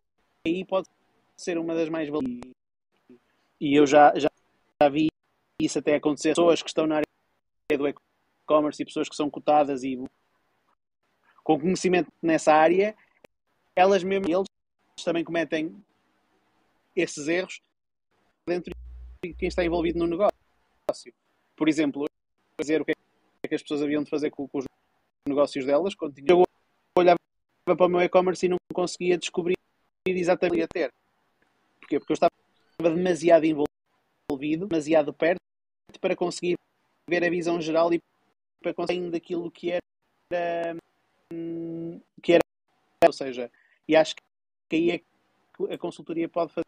aí 0.46 0.64
pode 0.64 0.88
ser 1.36 1.58
uma 1.58 1.74
das 1.74 1.88
mais 1.88 2.08
valias. 2.08 2.40
E 3.60 3.74
eu 3.74 3.86
já, 3.86 4.12
já, 4.16 4.28
já 4.82 4.88
vi 4.88 5.08
isso 5.60 5.78
até 5.78 5.94
acontecer. 5.94 6.30
Pessoas 6.30 6.62
que 6.62 6.68
estão 6.68 6.86
na 6.86 6.96
área 6.96 7.78
do 7.78 7.88
e-commerce 7.88 8.82
e 8.82 8.84
pessoas 8.84 9.08
que 9.08 9.16
são 9.16 9.30
cotadas 9.30 9.84
e 9.84 9.96
com 11.42 11.60
conhecimento 11.60 12.10
nessa 12.22 12.54
área, 12.54 12.96
elas 13.76 14.02
mesmo, 14.02 14.26
eles 14.26 15.04
também 15.04 15.22
cometem 15.22 15.74
esses 16.94 17.28
erros 17.28 17.60
dentro 18.46 18.72
de 19.24 19.34
quem 19.34 19.48
está 19.48 19.64
envolvido 19.64 19.98
no 19.98 20.06
negócio. 20.06 21.12
Por 21.56 21.68
exemplo, 21.68 22.06
dizer 22.60 22.80
o 22.80 22.84
que 22.84 22.92
é 22.92 23.48
que 23.48 23.54
as 23.54 23.62
pessoas 23.62 23.82
haviam 23.82 24.02
de 24.02 24.10
fazer 24.10 24.30
com, 24.30 24.48
com 24.48 24.58
os 24.58 24.64
negócios 25.26 25.64
delas, 25.64 25.94
quando 25.94 26.18
eu 26.18 26.42
olhava 26.96 27.18
para 27.64 27.86
o 27.86 27.88
meu 27.88 28.00
e-commerce 28.00 28.44
e 28.44 28.48
não 28.48 28.58
conseguia 28.72 29.16
descobrir 29.18 29.56
exatamente 30.06 30.52
o 30.52 30.54
que 30.54 30.60
ia 30.60 30.68
ter. 30.68 30.92
Porquê? 31.80 31.98
Porque 31.98 32.12
eu 32.12 32.14
estava 32.14 32.30
demasiado 32.78 33.44
envolvido, 33.44 34.66
demasiado 34.66 35.12
perto, 35.12 35.40
para 36.00 36.16
conseguir 36.16 36.56
ver 37.08 37.24
a 37.24 37.30
visão 37.30 37.60
geral 37.60 37.92
e 37.92 38.00
para 38.60 38.74
conseguir 38.74 39.10
daquilo 39.10 39.50
que 39.50 39.72
era, 39.72 40.76
hum, 41.32 42.00
que 42.22 42.32
era, 42.32 42.42
ou 43.06 43.12
seja, 43.12 43.50
e 43.86 43.94
acho 43.94 44.14
que 44.14 44.76
aí 44.76 44.90
é 44.90 44.98
que 44.98 45.04
a 45.70 45.78
consultoria 45.78 46.28
pode 46.28 46.52
fazer. 46.52 46.64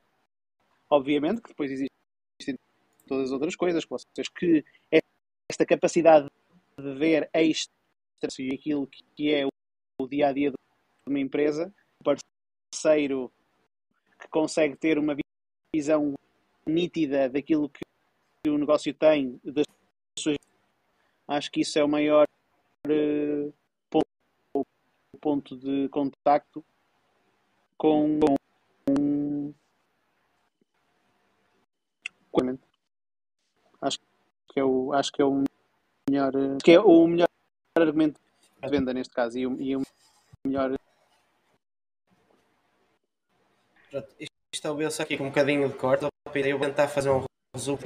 Obviamente 0.91 1.41
que 1.41 1.49
depois 1.49 1.71
existem 1.71 2.59
todas 3.07 3.27
as 3.27 3.33
outras 3.33 3.57
coisas, 3.57 3.85
que 3.85 3.91
vocês 3.91 4.29
que 4.29 4.65
esta 5.51 5.65
capacidade 5.65 6.29
de 6.79 6.95
ver 6.95 7.29
extra 7.33 7.73
e 8.39 8.55
aquilo 8.55 8.87
que 8.87 9.33
é 9.33 9.47
o 10.01 10.07
dia 10.07 10.29
a 10.29 10.33
dia 10.33 10.51
de 10.51 10.57
uma 11.09 11.21
empresa, 11.21 11.73
parceiro 12.03 13.33
que 14.21 14.29
consegue 14.29 14.77
ter 14.77 14.99
uma 14.99 15.17
visão 15.75 16.15
nítida 16.67 17.29
daquilo 17.29 17.69
que 17.69 17.83
o 18.49 18.59
negócio 18.59 18.93
tem, 18.95 19.41
das 19.45 19.67
acho 21.29 21.51
que 21.51 21.61
isso 21.61 21.79
é 21.79 21.85
o 21.85 21.89
maior 21.89 22.27
uh, 22.87 23.55
ponto, 23.91 24.67
ponto, 25.21 25.57
de 25.57 25.89
contacto 25.89 26.65
com, 27.77 28.21
com, 28.21 28.36
acho 33.81 33.99
que 34.49 34.61
é 34.61 34.65
o 34.65 34.93
acho 34.93 35.13
que 35.13 35.23
é 35.23 35.25
o 35.25 35.45
melhor 36.09 36.33
que 36.63 36.73
é 36.73 36.81
o 36.81 37.07
melhor 37.07 37.29
argumento 37.77 38.21
de 38.63 38.71
venda 38.71 38.93
neste 38.93 39.13
caso 39.15 39.39
e 39.39 39.47
o, 39.47 39.61
e 39.61 39.77
o 39.77 39.83
melhor 40.45 40.77
Pronto, 43.91 44.09
isto 44.19 44.83
é 44.83 44.91
só 44.91 45.03
aqui 45.03 45.17
com 45.17 45.25
um 45.25 45.29
bocadinho 45.29 45.69
de 45.69 45.75
corte. 45.75 46.05
Eu 46.05 46.59
vou 46.59 46.67
tentar 46.67 46.89
fazer 46.89 47.11
um 47.11 47.25
resumo. 47.55 47.79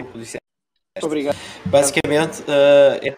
Obrigado. 1.03 1.37
Basicamente, 1.67 2.43
uh, 2.43 3.07
é, 3.07 3.17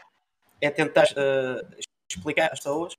é, 0.61 0.71
tentar 0.71 1.07
uh, 1.13 1.77
explicar 2.09 2.53
às 2.53 2.59
pessoas 2.59 2.95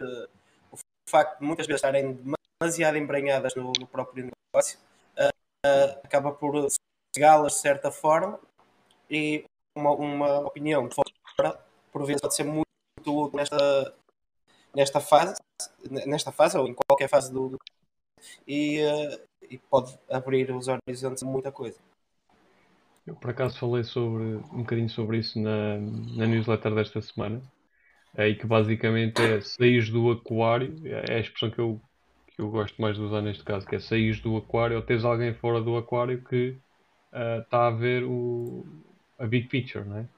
uh, 0.00 0.28
o 0.72 0.76
facto 1.08 1.38
de 1.38 1.46
muitas 1.46 1.66
vezes 1.66 1.78
estarem 1.78 2.18
demasiado 2.60 2.96
embranhadas 2.96 3.54
no, 3.54 3.72
no 3.78 3.86
próprio 3.86 4.30
negócio 4.52 4.78
acaba 6.04 6.30
por 6.30 6.68
cegá-las 7.16 7.54
de 7.54 7.60
certa 7.60 7.90
forma 7.90 8.38
e 9.10 9.44
uma, 9.74 9.90
uma 9.92 10.38
opinião 10.40 10.86
de 10.86 10.94
fora, 10.94 11.58
por 11.90 12.04
vezes, 12.04 12.20
pode 12.20 12.34
ser 12.34 12.44
muito 12.44 12.66
útil 13.06 13.30
nesta, 13.34 13.94
nesta 14.74 15.00
fase, 15.00 15.34
nesta 16.06 16.30
fase 16.30 16.58
ou 16.58 16.68
em 16.68 16.74
qualquer 16.74 17.08
fase 17.08 17.32
do, 17.32 17.58
e, 18.46 18.82
uh, 18.82 19.20
e 19.50 19.56
pode 19.58 19.98
abrir 20.10 20.50
os 20.50 20.68
horizontes 20.68 21.22
a 21.22 21.26
muita 21.26 21.50
coisa. 21.50 21.78
Eu 23.06 23.14
por 23.14 23.30
acaso 23.30 23.58
falei 23.58 23.84
sobre, 23.84 24.24
um 24.24 24.58
bocadinho 24.58 24.90
sobre 24.90 25.18
isso 25.18 25.40
na, 25.40 25.78
na 25.78 26.26
newsletter 26.26 26.74
desta 26.74 27.00
semana, 27.00 27.40
aí 28.14 28.34
que 28.34 28.46
basicamente 28.46 29.22
é 29.22 29.40
sair 29.40 29.90
do 29.90 30.10
aquário, 30.10 30.74
é 30.84 31.14
a 31.14 31.20
expressão 31.20 31.50
que 31.50 31.60
eu, 31.60 31.80
que 32.26 32.42
eu 32.42 32.50
gosto 32.50 32.80
mais 32.82 32.96
de 32.96 33.02
usar 33.02 33.22
neste 33.22 33.44
caso, 33.44 33.66
que 33.66 33.76
é 33.76 33.80
sair 33.80 34.20
do 34.20 34.36
aquário 34.36 34.76
ou 34.76 34.82
tens 34.82 35.04
alguém 35.04 35.32
fora 35.34 35.62
do 35.62 35.76
aquário 35.76 36.22
que 36.24 36.58
está 37.12 37.60
uh, 37.60 37.66
a 37.66 37.70
ver 37.70 38.04
o, 38.04 38.64
a 39.18 39.26
big 39.26 39.48
picture, 39.48 39.84
né? 39.84 40.08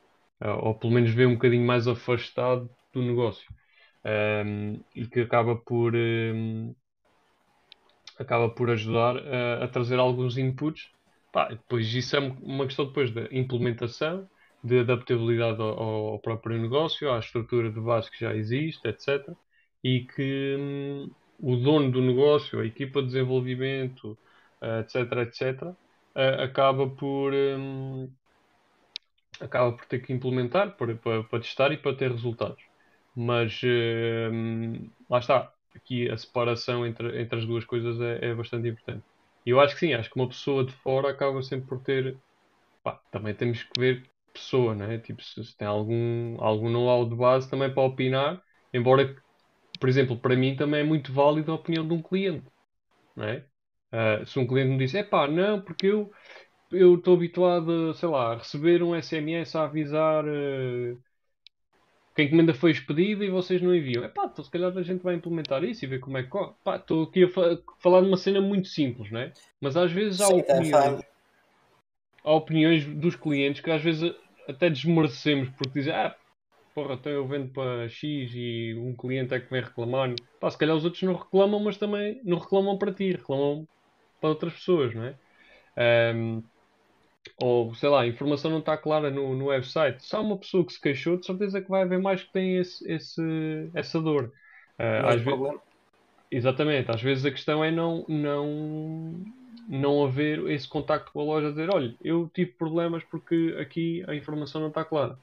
Ou 0.63 0.75
pelo 0.75 0.93
menos 0.93 1.11
vê 1.11 1.27
um 1.27 1.35
bocadinho 1.35 1.67
mais 1.67 1.89
afastado 1.89 2.71
do 2.93 3.03
negócio 3.03 3.49
um, 4.05 4.81
e 4.95 5.07
que 5.07 5.21
acaba 5.21 5.57
por 5.57 5.95
um, 5.95 6.75
acaba 8.19 8.49
por 8.49 8.71
ajudar 8.71 9.17
a, 9.17 9.65
a 9.65 9.69
trazer 9.69 9.99
alguns 9.99 10.39
inputs. 10.39 10.89
Pá, 11.33 11.49
depois 11.49 11.93
isso 11.95 12.17
é 12.17 12.21
uma 12.43 12.67
questão 12.67 12.87
depois 12.87 13.11
da 13.13 13.23
implementação, 13.31 14.29
de 14.63 14.81
adaptabilidade 14.81 15.61
ao, 15.61 15.79
ao, 15.79 16.19
próprio 16.19 16.59
negócio, 16.59 17.13
à 17.13 17.19
estrutura 17.19 17.71
de 17.71 17.81
base 17.81 18.11
que 18.11 18.21
já 18.21 18.35
existe, 18.35 18.87
etc. 18.89 19.29
E 19.85 20.01
que 20.01 20.57
hum, 20.59 21.11
o 21.39 21.57
dono 21.57 21.91
do 21.93 22.01
negócio, 22.01 22.61
a 22.61 22.67
equipa 22.67 23.01
de 23.01 23.09
desenvolvimento, 23.09 24.19
uh, 24.63 24.81
etc, 24.81 25.13
etc, 25.19 25.75
uh, 26.19 26.43
acaba 26.43 26.89
por 26.91 27.33
um, 27.33 28.11
acaba 29.41 29.73
por 29.73 29.87
ter 29.87 30.01
que 30.01 30.13
implementar 30.13 30.77
para, 30.77 30.97
para, 30.97 31.23
para, 31.25 31.41
testar 31.41 31.73
e 31.73 31.79
para 31.79 31.97
ter 31.97 32.11
resultados. 32.11 32.63
Mas 33.15 33.61
uh, 33.63 34.91
lá 35.09 35.19
está, 35.19 35.53
aqui 35.75 36.11
a 36.11 36.17
separação 36.17 36.87
entre, 36.87 37.21
entre 37.21 37.39
as 37.39 37.47
duas 37.47 37.65
coisas 37.65 38.01
é, 38.01 38.31
é 38.31 38.35
bastante 38.35 38.69
importante. 38.69 39.05
E 39.47 39.51
eu 39.51 39.61
acho 39.61 39.75
que 39.75 39.81
sim, 39.81 39.95
acho 39.95 40.11
que 40.11 40.17
uma 40.17 40.29
pessoa 40.29 40.65
de 40.65 40.73
fora 40.73 41.11
acaba 41.11 41.43
sempre 41.43 41.69
por 41.69 41.81
ter. 41.81 42.17
Pá, 42.83 43.01
também 43.11 43.35
temos 43.35 43.63
que 43.63 43.81
ver 43.81 44.05
pessoa, 44.33 44.75
né? 44.75 44.99
Tipo, 44.99 45.23
se, 45.23 45.45
se 45.45 45.57
tem 45.57 45.67
algum, 45.67 46.37
algum 46.41 46.69
know-how 46.71 47.09
de 47.09 47.15
base 47.15 47.49
também 47.51 47.73
para 47.73 47.83
opinar, 47.83 48.43
embora, 48.73 49.17
por 49.81 49.89
exemplo, 49.89 50.19
para 50.19 50.37
mim 50.37 50.57
também 50.57 50.81
é 50.81 50.85
muito 50.85 51.13
válida 51.13 51.53
a 51.53 51.55
opinião 51.55 51.87
de 51.87 51.95
um 51.95 52.03
cliente, 52.03 52.47
não 53.17 53.25
é? 53.25 53.45
Uh, 53.93 54.27
se 54.27 54.39
um 54.39 54.47
cliente 54.47 54.71
me 54.71 54.79
diz, 54.79 54.95
é 54.95 55.03
pá, 55.03 55.27
não, 55.29 55.61
porque 55.63 55.87
eu 55.87 56.11
eu 56.71 56.97
estou 56.97 57.15
habituado, 57.17 57.95
sei 57.95 58.09
lá, 58.11 58.33
a 58.33 58.39
receber 58.39 58.83
um 58.83 58.95
SMS 58.95 59.57
a 59.57 59.65
avisar 59.65 60.25
uh, 60.27 61.03
porque 62.19 62.23
a 62.23 62.25
encomenda 62.25 62.53
foi 62.53 62.73
expedida 62.73 63.25
e 63.25 63.31
vocês 63.31 63.63
não 63.63 63.73
enviam. 63.75 64.03
É 64.05 64.09
pá, 64.09 64.27
então 64.27 64.45
se 64.45 64.51
calhar 64.51 64.77
a 64.77 64.83
gente 64.83 65.03
vai 65.05 65.15
implementar 65.15 65.63
isso 65.63 65.85
e 65.85 65.89
ver 65.89 66.01
como 66.01 66.19
é 66.19 66.25
que. 66.25 66.31
Pá, 66.65 66.77
estou 66.77 67.05
aqui 67.05 67.25
a 67.25 67.29
fa 67.29 67.63
falar 67.81 68.01
de 68.01 68.09
uma 68.09 68.17
cena 68.17 68.41
muito 68.41 68.67
simples, 68.69 69.11
não 69.13 69.21
é? 69.21 69.33
Mas 69.61 69.77
às 69.77 69.93
vezes 69.93 70.21
há 70.21 70.27
Sim, 70.27 70.43
tá 70.43 70.55
opiniões, 70.57 71.01
há 72.25 72.33
opiniões 72.33 72.85
dos 72.85 73.17
clientes 73.17 73.61
que 73.63 73.71
às 73.71 73.83
vezes 73.83 74.15
até 74.49 74.69
desmerecemos 74.71 75.49
porque 75.51 75.79
dizem, 75.79 75.93
ah, 75.95 76.17
porra, 76.75 76.95
então 76.95 77.13
eu 77.13 77.27
vendo 77.29 77.53
para 77.53 77.89
X 77.89 78.33
e 78.35 78.75
um 78.79 78.97
cliente 78.97 79.35
é 79.35 79.41
que 79.41 79.51
vem 79.51 79.63
reclamar. 79.63 80.15
Pá, 80.41 80.51
se 80.51 80.59
calhar 80.59 80.77
os 80.77 80.85
outros 80.85 81.03
não 81.03 81.15
reclamam, 81.15 81.61
mas 81.61 81.79
também 81.79 82.21
não 82.25 82.39
reclamam 82.39 82.79
para 82.79 82.95
ti, 82.95 83.13
reclamam 83.13 83.69
para 84.21 84.31
outras 84.31 84.55
pessoas, 84.55 84.95
não 84.95 85.05
é? 85.05 85.15
Um, 86.15 86.43
ou 87.41 87.75
sei 87.75 87.89
lá, 87.89 88.03
a 88.03 88.07
informação 88.07 88.51
não 88.51 88.59
está 88.59 88.77
clara 88.77 89.11
no, 89.11 89.35
no 89.35 89.47
website. 89.47 90.05
Se 90.05 90.15
há 90.17 90.21
uma 90.21 90.39
pessoa 90.39 90.65
que 90.65 90.73
se 90.73 90.81
queixou, 90.81 91.17
de 91.17 91.27
certeza 91.27 91.61
que 91.61 91.69
vai 91.69 91.83
haver 91.83 91.99
mais 91.99 92.23
que 92.23 92.33
tem 92.33 92.57
esse, 92.57 92.91
esse 92.91 93.71
essa 93.75 94.01
dor. 94.01 94.33
Uh, 94.79 95.07
às 95.07 95.21
vezes, 95.21 95.61
exatamente, 96.31 96.91
às 96.91 97.03
vezes 97.03 97.25
a 97.25 97.31
questão 97.31 97.65
é 97.65 97.71
não, 97.71 98.05
não, 98.09 99.25
não 99.69 100.05
haver 100.05 100.47
esse 100.51 100.69
contacto 100.69 101.13
com 101.13 101.21
a 101.21 101.25
loja, 101.25 101.51
dizer, 101.51 101.73
olha, 101.73 101.95
eu 102.03 102.31
tive 102.33 102.53
problemas 102.53 103.05
porque 103.05 103.57
aqui 103.61 104.05
a 104.09 104.15
informação 104.15 104.61
não 104.61 104.69
está 104.69 104.85
clara. 104.85 105.19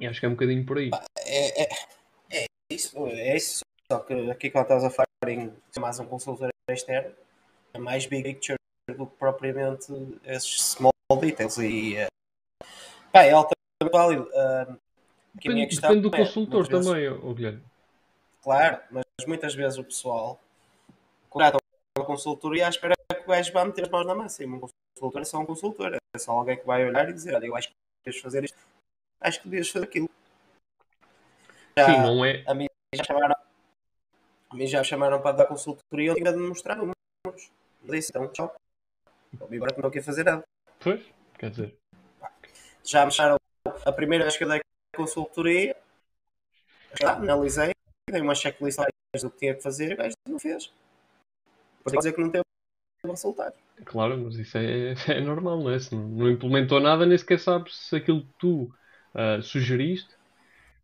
E 0.00 0.06
acho 0.06 0.18
que 0.18 0.26
é 0.26 0.28
um 0.28 0.32
bocadinho 0.32 0.64
por 0.64 0.78
aí. 0.78 0.90
É, 1.18 1.62
é, 1.62 1.68
é 2.32 2.46
isso, 2.70 2.96
é 3.06 3.36
isso. 3.36 3.60
Só 3.90 3.98
que 4.00 4.14
aqui 4.30 4.50
quando 4.50 4.64
estás 4.64 4.84
a 4.84 4.90
falar 4.90 5.09
em 5.28 5.52
mais 5.78 5.98
um 6.00 6.06
consultor 6.06 6.48
externo, 6.70 7.14
é 7.74 7.78
mais 7.78 8.06
big 8.06 8.22
picture 8.22 8.56
do 8.88 9.06
que 9.06 9.16
propriamente 9.16 9.92
esses 10.24 10.62
small 10.62 10.92
details. 11.20 11.58
E 11.58 11.96
uh, 12.02 12.06
pá, 13.12 13.24
é 13.24 13.32
altamente 13.32 13.92
válido. 13.92 14.22
Uh, 14.22 14.78
depende, 15.34 15.76
depende 15.76 16.00
do 16.00 16.14
é, 16.14 16.18
consultor 16.18 16.66
também, 16.66 17.06
vezes, 17.06 17.34
Guilherme. 17.34 17.62
Claro, 18.42 18.80
mas 18.90 19.04
muitas 19.26 19.54
vezes 19.54 19.78
o 19.78 19.84
pessoal 19.84 20.40
contrata 21.28 21.58
uma 21.98 22.06
consultoria 22.06 22.66
à 22.66 22.70
espera 22.70 22.94
que 23.14 23.22
o 23.22 23.26
gajo 23.26 23.52
vá 23.52 23.64
meter 23.64 23.84
as 23.84 23.90
mãos 23.90 24.06
na 24.06 24.14
massa. 24.14 24.42
E 24.42 24.46
um 24.46 24.58
consultor 24.58 25.20
é 25.20 25.24
só 25.24 25.38
um 25.38 25.46
consultor, 25.46 25.94
é 25.94 26.18
só 26.18 26.32
alguém 26.32 26.56
que 26.56 26.66
vai 26.66 26.86
olhar 26.86 27.08
e 27.10 27.12
dizer: 27.12 27.34
Olha, 27.34 27.44
eu 27.44 27.54
acho 27.54 27.68
que 27.68 27.74
devias 28.06 28.22
fazer 28.22 28.44
isto, 28.44 28.58
acho 29.20 29.42
que 29.42 29.48
devias 29.48 29.68
fazer 29.68 29.84
aquilo. 29.84 30.08
Já, 31.76 31.84
Sim, 31.84 31.98
não 31.98 32.24
é. 32.24 32.42
A 32.46 32.54
mim 32.54 32.66
já 32.94 33.04
chamaram, 33.04 33.34
a 34.50 34.56
mim 34.56 34.66
já 34.66 34.82
chamaram 34.82 35.20
para 35.22 35.36
dar 35.36 35.46
consultoria 35.46 36.06
e 36.06 36.08
eu 36.08 36.14
tinha 36.14 36.32
de 36.32 36.38
mostrar 36.38 36.76
números. 36.76 37.50
Disse, 37.84 38.10
então, 38.10 38.28
tchau. 38.28 38.54
Agora 39.40 39.74
que 39.74 39.80
não 39.80 39.90
quer 39.90 40.02
fazer 40.02 40.24
nada. 40.24 40.42
Pois, 40.80 41.00
quer 41.38 41.50
dizer. 41.50 41.76
Já 42.84 43.06
me 43.06 43.12
chamaram 43.12 43.38
a 43.84 43.92
primeira 43.92 44.24
vez 44.24 44.36
que 44.36 44.44
eu 44.44 44.48
dei 44.48 44.60
consultoria, 44.96 45.76
já 47.00 47.14
analisei, 47.14 47.72
dei 48.10 48.20
uma 48.20 48.34
checklist 48.34 48.78
do 49.20 49.30
que 49.30 49.38
tinha 49.38 49.54
que 49.54 49.62
fazer 49.62 49.90
e 49.90 49.94
o 49.94 49.96
gajo 49.96 50.14
não 50.28 50.38
fez. 50.38 50.72
Por 51.82 51.96
dizer 51.96 52.12
que 52.12 52.20
não 52.20 52.30
teve 52.30 52.44
resultado. 53.04 53.54
Claro, 53.84 54.18
mas 54.18 54.36
isso 54.36 54.58
é, 54.58 54.94
é 55.08 55.20
normal, 55.20 55.58
não 55.62 55.70
é? 55.70 55.78
Se 55.78 55.94
não, 55.94 56.02
não, 56.08 56.30
implementou 56.30 56.80
nada, 56.80 57.06
nem 57.06 57.16
sequer 57.16 57.38
sabes 57.38 57.76
se 57.76 57.96
aquilo 57.96 58.22
que 58.22 58.32
tu 58.38 58.74
uh, 59.14 59.42
sugeriste. 59.42 60.14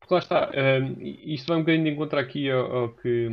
Porque 0.07 0.15
lá 0.15 0.21
está, 0.21 0.51
uh, 0.51 1.03
isto 1.03 1.49
vai 1.49 1.57
um 1.57 1.61
bocadinho 1.63 1.85
de 1.85 1.91
encontrar 1.91 2.21
aqui 2.21 2.49
ao, 2.49 2.91
que, 2.91 3.29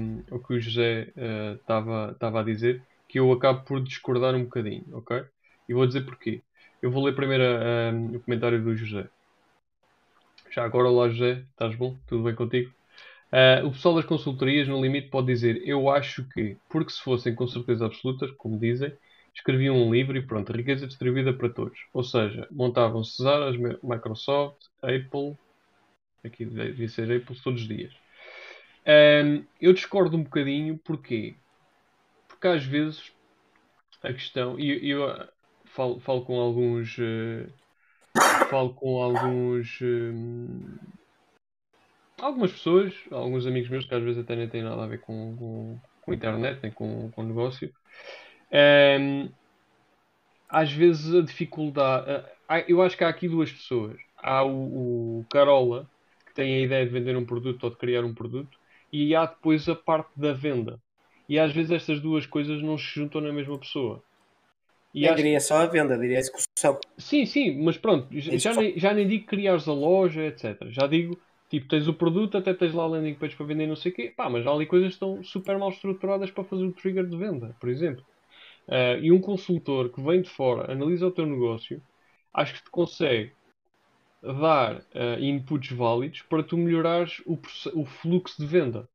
que 0.48 0.54
o 0.56 0.60
José 0.60 1.14
estava 1.56 2.18
uh, 2.20 2.38
a 2.38 2.44
dizer 2.44 2.82
que 3.08 3.20
eu 3.20 3.32
acabo 3.32 3.64
por 3.64 3.80
discordar 3.80 4.34
um 4.34 4.46
bocadinho, 4.46 4.84
ok? 4.92 5.24
E 5.70 5.74
vou 5.74 5.86
dizer 5.86 6.02
porquê. 6.02 6.42
Eu 6.82 6.90
vou 6.90 7.06
ler 7.06 7.16
primeiro 7.16 7.44
um, 7.44 8.16
o 8.16 8.20
comentário 8.22 8.60
do 8.60 8.76
José. 8.76 9.08
Já 10.50 10.66
agora, 10.66 10.90
olá 10.90 11.10
José, 11.10 11.44
estás 11.52 11.76
bom? 11.76 11.96
Tudo 12.08 12.24
bem 12.24 12.34
contigo? 12.34 12.74
Uh, 13.32 13.68
o 13.68 13.72
pessoal 13.72 13.94
das 13.94 14.06
consultorias, 14.06 14.68
no 14.68 14.82
limite, 14.82 15.10
pode 15.10 15.28
dizer: 15.28 15.62
Eu 15.64 15.92
acho 15.92 16.28
que, 16.30 16.58
porque 16.72 16.92
se 16.92 17.04
fossem 17.04 17.36
com 17.36 17.48
certeza 17.48 17.86
absolutas, 17.86 18.32
como 18.32 18.58
dizem, 18.58 18.92
escreviam 19.36 19.76
um 19.76 19.94
livro 19.94 20.18
e 20.18 20.26
pronto, 20.26 20.52
riqueza 20.52 20.88
distribuída 20.88 21.34
para 21.34 21.50
todos. 21.50 21.86
Ou 21.94 22.04
seja, 22.04 22.48
montavam 22.50 23.04
Cesar, 23.04 23.54
Microsoft, 23.84 24.58
Apple, 24.82 25.38
aqui 26.24 26.46
devia 26.46 26.90
ser 26.90 27.12
Apple 27.12 27.40
todos 27.42 27.62
os 27.62 27.68
dias. 27.68 27.94
Um, 28.86 29.46
eu 29.62 29.74
discordo 29.74 30.18
um 30.18 30.24
bocadinho, 30.24 30.78
porquê? 30.78 31.36
porque 32.44 32.48
às 32.50 32.66
vezes 32.66 33.14
a 34.04 34.12
questão, 34.12 34.60
e 34.60 34.90
eu, 34.90 35.00
eu, 35.08 35.28
falo, 35.64 36.00
falo 36.02 36.26
com 36.26 36.38
alguns. 36.38 36.98
Uh, 36.98 37.50
falo 38.50 38.74
com 38.74 39.02
alguns. 39.02 39.80
Uh, 39.80 40.78
algumas 42.20 42.52
pessoas, 42.52 42.94
alguns 43.10 43.48
amigos 43.48 43.70
meus 43.70 43.86
que 43.86 43.96
às 43.96 44.04
vezes 44.04 44.22
até 44.22 44.36
nem 44.36 44.50
têm 44.50 44.62
nada 44.62 44.84
a 44.84 44.88
ver 44.88 45.00
com, 45.00 45.38
com, 45.38 45.80
com 46.02 46.14
internet, 46.14 46.60
nem 46.62 46.72
com, 46.72 47.10
com 47.12 47.24
negócio. 47.24 47.74
Um, 48.52 49.30
às 50.50 50.70
vezes 50.70 51.16
a 51.16 51.22
dificuldade. 51.22 52.26
Eu 52.68 52.82
acho 52.82 52.98
que 52.98 53.06
há 53.06 53.08
aqui 53.08 53.30
duas 53.30 53.50
pessoas. 53.50 53.98
Há 54.18 54.44
o, 54.44 55.20
o 55.20 55.26
Carola, 55.32 55.90
tem 56.34 56.56
a 56.56 56.60
ideia 56.60 56.86
de 56.86 56.92
vender 56.92 57.16
um 57.16 57.26
produto 57.26 57.64
ou 57.64 57.70
de 57.70 57.78
criar 57.78 58.04
um 58.04 58.14
produto, 58.14 58.58
e 58.92 59.16
há 59.16 59.26
depois 59.26 59.68
a 59.68 59.76
parte 59.76 60.12
da 60.16 60.34
venda. 60.34 60.80
E 61.28 61.40
às 61.40 61.52
vezes 61.54 61.72
estas 61.72 62.00
duas 62.00 62.26
coisas 62.26 62.62
não 62.62 62.78
se 62.78 62.86
juntam 62.86 63.22
na 63.22 63.32
mesma 63.32 63.58
pessoa. 63.58 64.04
E 64.94 65.06
eu 65.06 65.14
acho... 65.14 65.18
diria 65.18 65.40
só 65.40 65.58
a 65.58 65.66
venda, 65.66 65.98
diria 65.98 66.18
a 66.18 66.20
execução. 66.20 66.80
Sim, 66.98 67.26
sim, 67.26 67.64
mas 67.64 67.78
pronto, 67.78 68.08
já 68.12 68.54
nem, 68.54 68.78
já 68.78 68.94
nem 68.94 69.08
digo 69.08 69.26
criares 69.26 69.68
a 69.68 69.74
loja, 69.74 70.24
etc. 70.28 70.68
Já 70.70 70.86
digo, 70.86 71.20
tipo, 71.50 71.68
tens 71.68 71.88
o 71.88 71.94
produto, 71.94 72.38
até 72.38 72.54
tens 72.54 72.74
lá 72.74 72.84
a 72.84 72.88
landing 72.88 73.16
page 73.16 73.36
para 73.36 73.46
vender 73.48 73.66
não 73.66 73.76
sei 73.76 73.92
o 73.92 73.96
quê. 73.96 74.14
Pá, 74.16 74.30
mas 74.30 74.46
há 74.46 74.52
ali 74.52 74.68
coisas 74.68 74.90
que 74.90 74.94
estão 74.94 75.24
super 75.24 75.58
mal 75.58 75.70
estruturadas 75.70 76.30
para 76.30 76.44
fazer 76.44 76.64
o 76.64 76.72
trigger 76.72 77.08
de 77.08 77.18
venda, 77.18 77.56
por 77.60 77.70
exemplo. 77.70 78.06
Uh, 78.68 79.02
e 79.02 79.12
um 79.12 79.20
consultor 79.20 79.90
que 79.90 80.02
vem 80.02 80.22
de 80.22 80.30
fora, 80.30 80.72
analisa 80.72 81.08
o 81.08 81.12
teu 81.12 81.26
negócio, 81.26 81.82
acho 82.34 82.54
que 82.54 82.64
te 82.64 82.70
consegue 82.70 83.34
dar 84.24 84.78
uh, 84.78 85.20
inputs 85.20 85.72
válidos 85.72 86.22
para 86.22 86.44
tu 86.44 86.58
melhorares 86.58 87.22
o, 87.26 87.38
o 87.74 87.86
fluxo 87.86 88.42
de 88.42 88.48
venda. 88.48 88.88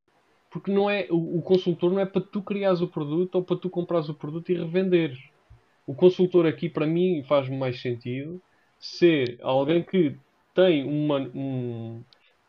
Porque 0.51 0.73
não 0.73 0.89
é, 0.89 1.07
o, 1.11 1.39
o, 1.39 1.43
consultor 1.43 1.93
não 1.93 2.01
é 2.01 2.07
para 2.07 2.23
tu 2.23 2.43
criares 2.43 2.81
o 2.81 2.89
produto 2.89 3.35
ou 3.35 3.45
para 3.45 3.57
tu 3.57 3.69
comprares 3.69 4.09
o 4.09 4.15
produto 4.15 4.51
e 4.51 4.57
revenderes. 4.57 5.19
O 5.87 5.95
consultor 5.95 6.47
aqui, 6.47 6.69
para 6.69 6.87
mim, 6.87 7.23
faz 7.25 7.49
mais 7.49 7.81
sentido 7.81 8.41
ser 8.79 9.39
alguém 9.43 9.83
que 9.83 10.17
tem 10.55 10.85
uma, 10.85 11.19
um, 11.35 12.03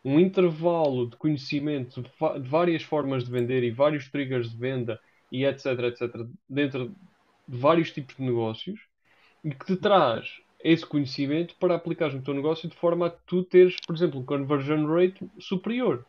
um 0.04 0.18
intervalo 0.18 1.08
de 1.08 1.16
conhecimento 1.16 2.02
de 2.02 2.48
várias 2.48 2.82
formas 2.82 3.24
de 3.24 3.30
vender 3.30 3.62
e 3.62 3.70
vários 3.70 4.08
triggers 4.08 4.50
de 4.50 4.56
venda 4.56 4.98
e 5.30 5.44
etc, 5.44 5.66
etc, 5.66 6.26
dentro 6.48 6.94
de 7.46 7.58
vários 7.58 7.90
tipos 7.90 8.16
de 8.16 8.22
negócios 8.22 8.80
e 9.44 9.50
que 9.50 9.66
te 9.66 9.76
traz 9.76 10.40
esse 10.62 10.84
conhecimento 10.84 11.54
para 11.56 11.74
aplicar 11.74 12.12
no 12.12 12.22
teu 12.22 12.34
negócio 12.34 12.68
de 12.68 12.76
forma 12.76 13.06
a 13.06 13.10
tu 13.10 13.42
teres, 13.42 13.76
por 13.86 13.94
exemplo, 13.94 14.20
um 14.20 14.24
conversion 14.24 14.86
rate 14.86 15.28
superior 15.38 16.04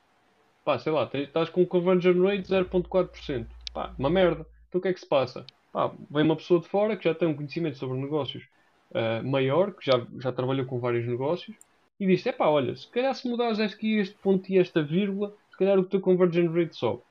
pá, 0.64 0.80
sei 0.80 0.92
lá, 0.92 1.10
estás 1.14 1.50
com 1.50 1.62
um 1.62 1.66
conversion 1.66 2.22
rate 2.24 2.44
0.4%. 2.44 3.48
Pá, 3.74 3.94
uma 3.98 4.10
merda. 4.10 4.46
Então 4.70 4.80
o 4.80 4.82
que 4.82 4.88
é 4.88 4.94
que 4.94 5.00
se 5.00 5.08
passa? 5.08 5.46
Pá, 5.72 5.92
vem 6.10 6.24
uma 6.24 6.36
pessoa 6.36 6.60
de 6.60 6.68
fora 6.68 6.96
que 6.96 7.06
já 7.06 7.16
tem 7.16 7.28
um 7.28 7.36
conhecimento 7.36 7.78
sobre 7.78 7.98
negócios 7.98 8.44
uh, 8.92 9.26
maior, 9.28 9.74
que 9.74 9.86
já, 9.86 10.06
já 10.20 10.32
trabalhou 10.32 10.66
com 10.66 10.80
vários 10.80 11.08
negócios, 11.08 11.56
e 12.00 12.06
diz: 12.06 12.26
é 12.26 12.32
pá, 12.32 12.48
olha, 12.48 12.76
se 12.76 12.88
calhar 12.90 13.14
se 13.16 13.28
mudares 13.30 13.60
aqui 13.60 13.98
este 13.98 14.16
ponto 14.16 14.50
e 14.50 14.58
esta 14.58 14.82
vírgula, 14.82 15.34
se 15.52 15.58
calhar 15.58 15.80
o 15.80 15.84
teu 15.84 16.02
conversion 16.02 16.52
rate 16.52 16.76
sobe. 16.76 17.02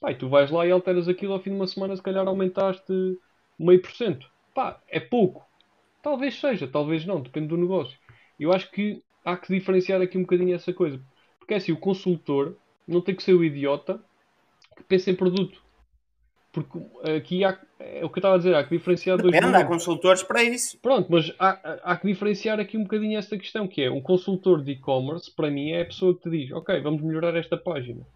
Pá, 0.00 0.12
e 0.12 0.14
tu 0.14 0.28
vais 0.28 0.50
lá 0.50 0.66
e 0.66 0.70
alteras 0.70 1.08
aquilo 1.08 1.32
ao 1.32 1.40
fim 1.40 1.50
de 1.50 1.56
uma 1.56 1.66
semana, 1.66 1.96
se 1.96 2.02
calhar 2.02 2.26
aumentaste 2.26 2.92
meio 3.58 3.80
por 3.80 3.92
cento. 3.92 4.30
Pá, 4.54 4.80
é 4.88 5.00
pouco. 5.00 5.44
Talvez 6.04 6.38
seja, 6.38 6.68
talvez 6.68 7.06
não, 7.06 7.18
depende 7.18 7.48
do 7.48 7.56
negócio. 7.56 7.98
Eu 8.38 8.52
acho 8.52 8.70
que 8.70 9.02
há 9.24 9.38
que 9.38 9.50
diferenciar 9.50 10.02
aqui 10.02 10.18
um 10.18 10.20
bocadinho 10.20 10.54
essa 10.54 10.70
coisa. 10.70 11.00
Porque 11.38 11.54
é 11.54 11.56
assim, 11.56 11.72
o 11.72 11.78
consultor 11.78 12.56
não 12.86 13.00
tem 13.00 13.14
que 13.14 13.22
ser 13.22 13.32
o 13.32 13.42
idiota 13.42 13.98
que 14.76 14.82
pensa 14.82 15.10
em 15.10 15.14
produto. 15.14 15.64
Porque 16.52 16.78
aqui 17.16 17.42
há, 17.42 17.58
é 17.80 18.04
o 18.04 18.10
que 18.10 18.18
eu 18.18 18.20
estava 18.20 18.34
a 18.34 18.38
dizer, 18.38 18.54
há 18.54 18.62
que 18.62 18.76
diferenciar 18.76 19.16
Depende, 19.16 19.40
dois 19.40 19.54
há 19.54 19.64
consultores 19.64 20.22
para 20.22 20.42
isso. 20.44 20.78
Pronto, 20.78 21.08
mas 21.10 21.32
há, 21.38 21.80
há 21.82 21.96
que 21.96 22.06
diferenciar 22.06 22.60
aqui 22.60 22.76
um 22.76 22.82
bocadinho 22.82 23.18
esta 23.18 23.38
questão, 23.38 23.66
que 23.66 23.82
é 23.82 23.90
um 23.90 24.02
consultor 24.02 24.62
de 24.62 24.72
e-commerce, 24.72 25.34
para 25.34 25.50
mim, 25.50 25.70
é 25.70 25.80
a 25.80 25.86
pessoa 25.86 26.14
que 26.14 26.24
te 26.24 26.30
diz, 26.30 26.52
ok, 26.52 26.80
vamos 26.82 27.00
melhorar 27.00 27.34
esta 27.34 27.56
página. 27.56 28.06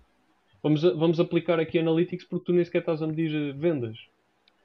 Vamos, 0.63 0.83
vamos 0.83 1.19
aplicar 1.19 1.59
aqui 1.59 1.79
Analytics 1.79 2.27
porque 2.27 2.45
tu 2.45 2.53
nem 2.53 2.65
sequer 2.65 2.81
estás 2.81 3.03
a 3.03 3.07
medir 3.07 3.35
eh, 3.35 3.53
vendas. 3.53 3.97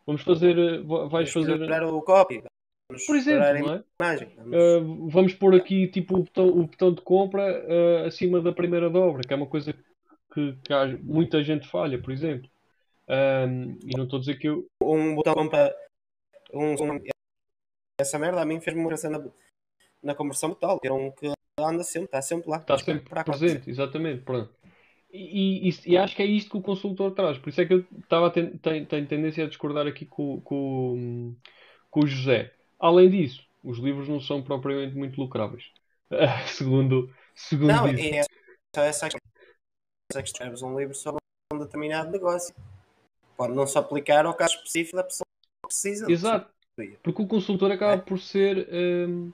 Vamos 0.05 0.23
fazer. 0.23 0.57
Eh, 0.57 0.81
vais 0.81 1.09
vamos 1.09 1.31
fazer. 1.31 1.83
o 1.83 2.01
copy. 2.01 2.43
Vamos 2.89 3.05
Por 3.05 3.15
exemplo, 3.15 3.43
é? 3.43 3.83
Vamos... 3.97 4.21
Uh, 4.21 5.09
vamos 5.09 5.33
pôr 5.33 5.55
aqui 5.55 5.87
tipo 5.87 6.15
o 6.15 6.23
botão, 6.23 6.47
o 6.47 6.67
botão 6.67 6.93
de 6.93 7.01
compra 7.01 7.65
uh, 7.65 8.07
acima 8.07 8.41
da 8.41 8.51
primeira 8.51 8.89
dobra, 8.89 9.23
que 9.23 9.33
é 9.33 9.35
uma 9.35 9.47
coisa 9.47 9.73
que, 10.33 10.57
que 10.63 10.73
há, 10.73 10.85
muita 11.01 11.43
gente 11.43 11.67
falha, 11.67 12.01
por 12.01 12.11
exemplo. 12.11 12.49
Um, 13.07 13.77
e 13.85 13.97
não 13.97 14.05
estou 14.05 14.17
a 14.17 14.19
dizer 14.21 14.37
que 14.37 14.47
eu. 14.47 14.65
Um 14.81 15.15
botão 15.15 15.49
para. 15.49 15.75
Um, 16.53 16.73
um, 16.73 17.03
essa 17.99 18.17
merda 18.17 18.41
a 18.41 18.45
mim 18.45 18.59
fez-me 18.59 18.81
uma 18.81 18.91
na, 18.91 19.31
na 20.01 20.15
conversão 20.15 20.49
total. 20.49 20.79
Era 20.83 20.93
um 20.93 21.11
que 21.11 21.31
anda 21.59 21.83
sempre, 21.83 22.05
está 22.05 22.21
sempre 22.21 22.49
lá. 22.49 22.57
Está 22.57 22.77
sempre 22.77 23.09
para 23.09 23.23
presente, 23.23 23.69
exatamente. 23.69 24.23
Pronto. 24.23 24.53
E, 25.11 25.69
e, 25.69 25.73
e, 25.85 25.97
acho 25.97 26.15
que 26.15 26.23
é 26.23 26.25
isto 26.25 26.49
que 26.49 26.57
o 26.57 26.61
consultor 26.61 27.13
traz. 27.13 27.37
Por 27.37 27.49
isso 27.49 27.61
é 27.61 27.65
que 27.65 27.73
eu 27.73 27.85
estava 27.99 28.31
ten, 28.31 28.57
tenho, 28.57 28.85
tenho 28.85 29.07
tendência 29.07 29.45
a 29.45 29.47
discordar 29.47 29.85
aqui 29.85 30.05
com, 30.05 30.41
com, 30.41 31.35
com 31.91 31.99
o 31.99 32.07
José. 32.07 32.51
Além 32.83 33.09
disso, 33.09 33.47
os 33.63 33.77
livros 33.77 34.09
não 34.09 34.19
são 34.19 34.43
propriamente 34.43 34.93
muito 34.93 35.17
lucráveis. 35.17 35.71
segundo 36.47 37.09
segundo 37.33 37.69
não, 37.69 37.87
é 37.87 38.23
só 38.75 38.81
essa 38.83 39.05
questão. 39.05 39.31
Se 40.11 40.19
escreves 40.21 40.61
um 40.61 40.77
livro 40.77 40.93
sobre 40.93 41.21
um 41.53 41.59
determinado 41.59 42.11
negócio, 42.11 42.53
pode 43.37 43.53
não 43.53 43.65
se 43.65 43.77
aplicar 43.77 44.25
ao 44.25 44.33
caso 44.33 44.55
específico 44.55 44.97
da 44.97 45.03
pessoa 45.05 45.25
que 45.25 45.67
precisa. 45.67 46.11
Exato. 46.11 46.51
Porque 47.01 47.21
o 47.21 47.27
consultor 47.27 47.71
acaba 47.71 47.93
é. 47.93 47.97
por 47.97 48.19
ser 48.19 48.67
hum, 48.69 49.31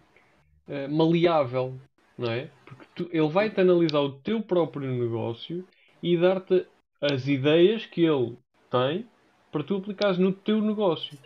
hum, 0.68 0.88
maleável, 0.96 1.76
não 2.16 2.32
é? 2.32 2.52
Porque 2.68 2.86
tu, 2.94 3.10
ele 3.12 3.30
vai-te 3.30 3.60
analisar 3.60 4.02
o 4.02 4.12
teu 4.20 4.44
próprio 4.44 4.92
negócio 4.92 5.68
e 6.04 6.16
dar-te 6.16 6.68
as 7.02 7.28
ideias 7.28 7.84
que 7.88 8.04
ele 8.06 8.38
tem 8.70 9.10
para 9.52 9.64
tu 9.64 9.78
aplicares 9.78 10.20
no 10.20 10.32
teu 10.32 10.62
negócio. 10.62 11.18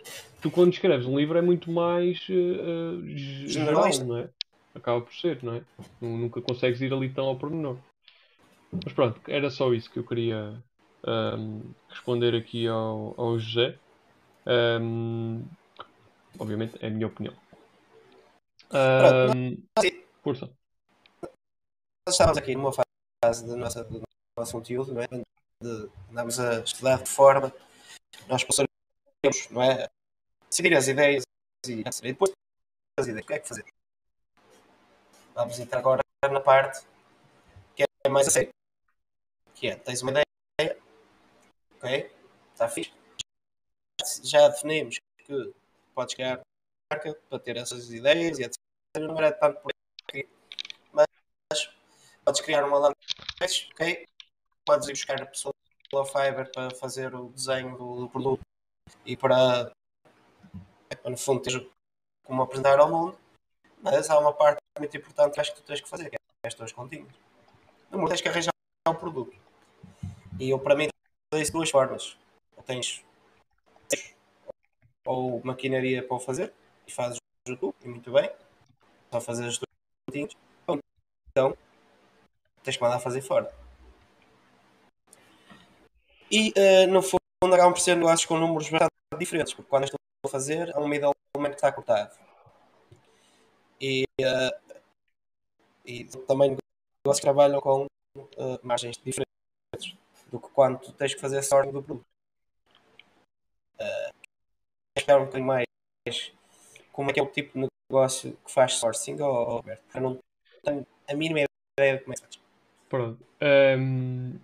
Tu, 0.44 0.50
quando 0.50 0.74
escreves 0.74 1.06
um 1.06 1.18
livro, 1.18 1.38
é 1.38 1.40
muito 1.40 1.70
mais 1.70 2.18
uh, 2.28 3.00
geral, 3.48 3.88
não 4.04 4.18
é? 4.18 4.28
Acaba 4.74 5.00
por 5.00 5.14
ser, 5.14 5.42
não 5.42 5.54
é? 5.54 5.62
Nunca 6.02 6.42
consegues 6.42 6.82
ir 6.82 6.92
ali 6.92 7.08
tão 7.08 7.24
ao 7.24 7.38
pormenor. 7.38 7.78
Mas 8.70 8.92
pronto, 8.92 9.18
era 9.26 9.48
só 9.48 9.72
isso 9.72 9.90
que 9.90 9.98
eu 9.98 10.04
queria 10.04 10.62
um, 11.38 11.62
responder 11.88 12.36
aqui 12.36 12.68
ao, 12.68 13.14
ao 13.16 13.38
José. 13.38 13.78
Um, 14.46 15.46
obviamente, 16.38 16.76
é 16.82 16.88
a 16.88 16.90
minha 16.90 17.06
opinião. 17.06 17.34
Um, 18.70 19.62
força. 20.22 20.50
Nós 22.06 22.16
estávamos 22.16 22.36
aqui 22.36 22.54
numa 22.54 22.70
fase 22.70 23.46
da 23.46 23.56
nossa, 23.56 23.82
do 23.84 24.02
nosso 24.38 24.52
conteúdo, 24.52 24.92
não 24.92 25.00
é? 25.00 25.06
De, 25.08 25.90
andamos 26.10 26.38
a 26.38 26.60
estudar 26.60 27.02
de 27.02 27.08
forma, 27.08 27.50
nós 28.28 28.44
passamos, 28.44 28.68
não 29.50 29.62
é? 29.62 29.88
Decidir 30.54 30.76
as 30.76 30.86
ideias 30.86 31.24
e, 31.66 31.80
e 31.80 32.12
depois 32.12 32.30
as 32.96 33.08
ideias, 33.08 33.24
o 33.24 33.26
que 33.26 33.34
é 33.34 33.38
que 33.40 33.48
fazer? 33.48 33.64
Vamos 35.34 35.58
entrar 35.58 35.80
agora 35.80 36.00
na 36.30 36.40
parte 36.40 36.86
que 37.74 37.82
é 37.82 38.08
mais 38.08 38.28
a. 38.28 38.40
Que 39.52 39.70
é, 39.70 39.74
tens 39.74 40.00
uma 40.02 40.12
ideia, 40.12 40.78
ok? 41.74 42.08
Está 42.52 42.68
fixe. 42.68 42.92
Já 44.22 44.46
definimos 44.46 45.00
que 45.26 45.52
podes 45.92 46.14
criar 46.14 46.40
marca 46.88 47.18
para 47.28 47.40
ter 47.40 47.56
essas 47.56 47.90
ideias 47.90 48.38
e 48.38 48.44
etc. 48.44 48.56
Não 48.96 49.18
era 49.18 49.32
tanto 49.32 49.60
por 49.60 49.72
aqui. 50.08 50.28
Mas 50.92 51.08
podes 52.24 52.40
criar 52.42 52.64
uma 52.64 52.78
landing 52.78 52.94
ok? 53.72 54.06
Podes 54.64 54.86
ir 54.86 54.92
buscar 54.92 55.20
a 55.20 55.26
pessoa 55.26 55.52
pela 55.90 56.06
Fiverr 56.06 56.52
para 56.52 56.70
fazer 56.76 57.12
o 57.12 57.30
desenho 57.30 57.76
do 57.76 58.08
produto 58.08 58.42
e 59.04 59.16
para, 59.16 59.72
no 61.10 61.16
fundo, 61.16 61.42
teres 61.42 61.66
como 62.24 62.42
apresentar 62.42 62.78
ao 62.78 62.90
mundo. 62.90 63.16
Mas 63.82 64.08
há 64.08 64.18
uma 64.18 64.32
parte 64.32 64.58
muito 64.78 64.96
importante 64.96 65.34
que 65.34 65.40
acho 65.40 65.54
que 65.54 65.60
tu 65.60 65.66
tens 65.66 65.80
que 65.80 65.88
fazer, 65.88 66.08
que 66.08 66.16
é 66.16 66.48
as 66.48 66.54
tuas 66.54 66.72
continhas. 66.72 67.12
Número, 67.90 68.08
tens 68.08 68.20
que 68.20 68.28
arranjar 68.28 68.52
o 68.88 68.94
produto. 68.94 69.36
E 70.38 70.50
eu, 70.50 70.58
para 70.58 70.74
mim, 70.74 70.88
tens 71.30 71.50
duas 71.50 71.70
formas. 71.70 72.16
Ou 72.56 72.62
tens 72.62 73.04
ou 75.06 75.40
maquinaria 75.44 76.02
para 76.02 76.16
o 76.16 76.20
fazer 76.20 76.52
e 76.86 76.92
fazes 76.92 77.18
o 77.48 77.56
tu, 77.56 77.74
e 77.84 77.88
muito 77.88 78.10
bem, 78.10 78.30
só 79.12 79.20
fazer 79.20 79.46
as 79.46 79.58
tuas 79.58 79.68
continhas. 80.08 80.32
Então, 81.30 81.56
tens 82.62 82.76
que 82.76 82.82
mandar 82.82 83.00
fazer 83.00 83.20
fora. 83.20 83.52
E 86.30 86.52
uh, 86.56 86.90
no 86.90 87.02
fundo 87.02 87.20
acabam 87.52 87.72
por 87.72 87.80
ser 87.80 87.96
negócios 87.96 88.24
com 88.24 88.38
números 88.38 88.68
bastante 88.70 88.90
diferentes, 89.18 89.52
porque 89.52 89.68
quando 89.68 89.84
estou 89.84 89.98
a 90.26 90.30
fazer, 90.30 90.74
há 90.74 90.80
um 90.80 90.88
middle 90.88 91.12
que 91.34 91.48
está 91.50 91.72
cortado. 91.72 92.16
E, 93.80 94.04
uh, 94.20 94.74
e 95.84 96.04
também 96.26 96.56
negócios 97.04 97.20
trabalham 97.20 97.60
com 97.60 97.84
uh, 97.84 98.58
margens 98.62 98.96
diferentes 98.96 99.96
do 100.30 100.40
que 100.40 100.48
quando 100.50 100.92
tens 100.92 101.14
que 101.14 101.20
fazer 101.20 101.38
essa 101.38 101.56
ordem 101.56 101.72
do 101.72 101.82
produto. 101.82 102.06
Uh, 103.80 104.14
explicar 104.96 105.20
um 105.20 105.24
bocadinho 105.26 105.46
mais 105.46 105.64
como 106.92 107.10
é 107.10 107.12
que 107.12 107.20
é 107.20 107.22
o 107.22 107.26
tipo 107.26 107.58
de 107.58 107.68
negócio 107.90 108.36
que 108.44 108.50
faz 108.50 108.74
sourcing, 108.74 109.20
ou, 109.20 109.56
Roberto? 109.56 109.82
Porque 109.82 109.98
eu 109.98 110.02
não 110.02 110.18
tenho 110.62 110.86
a 111.08 111.14
mínima 111.14 111.44
ideia 111.78 111.98
de 111.98 112.04
como 112.04 112.12
é 112.12 112.16
que 112.16 112.22
faz. 112.22 112.40
Pronto. 112.88 113.26
Um, 113.42 114.38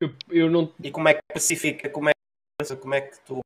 eu, 0.00 0.14
eu 0.30 0.50
não... 0.50 0.72
E 0.82 0.90
como 0.90 1.08
é 1.08 1.14
que 1.14 1.20
especifica, 1.30 1.90
como 1.90 2.08
é, 2.08 2.12
como 2.80 2.94
é 2.94 3.02
que 3.02 3.20
tu 3.20 3.40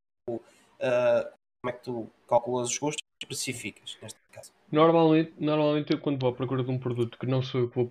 uh, 0.81 1.29
como 1.61 1.71
é 1.71 1.73
que 1.73 1.85
tu 1.85 2.11
calculas 2.29 2.71
os 2.71 2.79
custos 2.79 3.03
e 3.21 3.25
especificas 3.25 3.99
neste 4.01 4.19
caso? 4.33 4.53
Normalmente, 4.71 5.33
normalmente 5.39 5.93
eu 5.93 6.01
quando 6.01 6.21
vou 6.21 6.31
à 6.31 6.33
procura 6.33 6.63
de 6.63 6.71
um 6.71 6.79
produto 6.79 7.19
que 7.19 7.27
não 7.27 7.43
sou 7.43 7.63
eu 7.63 7.69
que 7.69 7.75
vou, 7.75 7.91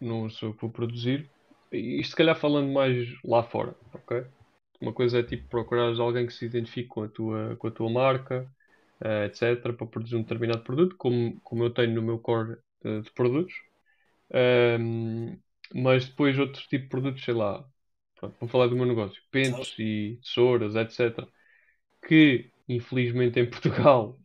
não 0.00 0.28
sou 0.30 0.54
que 0.54 0.60
vou 0.60 0.70
produzir, 0.70 1.28
isto 1.72 2.10
se 2.10 2.16
calhar 2.16 2.36
falando 2.36 2.72
mais 2.72 3.08
lá 3.24 3.42
fora, 3.42 3.74
ok? 3.92 4.24
Uma 4.80 4.92
coisa 4.92 5.18
é 5.18 5.22
tipo 5.22 5.48
procurar 5.48 5.98
alguém 5.98 6.26
que 6.26 6.32
se 6.32 6.46
identifique 6.46 6.88
com 6.88 7.02
a 7.02 7.08
tua, 7.08 7.56
com 7.56 7.66
a 7.66 7.70
tua 7.70 7.90
marca, 7.90 8.48
uh, 9.00 9.24
etc., 9.24 9.72
para 9.72 9.86
produzir 9.86 10.16
um 10.16 10.22
determinado 10.22 10.62
produto, 10.62 10.96
como, 10.96 11.40
como 11.40 11.64
eu 11.64 11.70
tenho 11.70 11.94
no 11.94 12.02
meu 12.02 12.18
core 12.18 12.58
uh, 12.84 13.02
de 13.02 13.10
produtos. 13.12 13.54
Um, 14.80 15.38
mas 15.74 16.08
depois 16.08 16.38
outros 16.38 16.66
tipos 16.66 16.84
de 16.84 16.88
produtos, 16.90 17.24
sei 17.24 17.34
lá, 17.34 17.66
pronto, 18.16 18.36
vou 18.40 18.48
falar 18.48 18.68
do 18.68 18.76
meu 18.76 18.86
negócio, 18.86 19.20
pentes 19.30 19.74
e 19.78 20.18
tesouras, 20.22 20.74
etc., 20.76 21.26
que 22.08 22.50
infelizmente 22.68 23.38
em 23.38 23.48
Portugal 23.48 24.18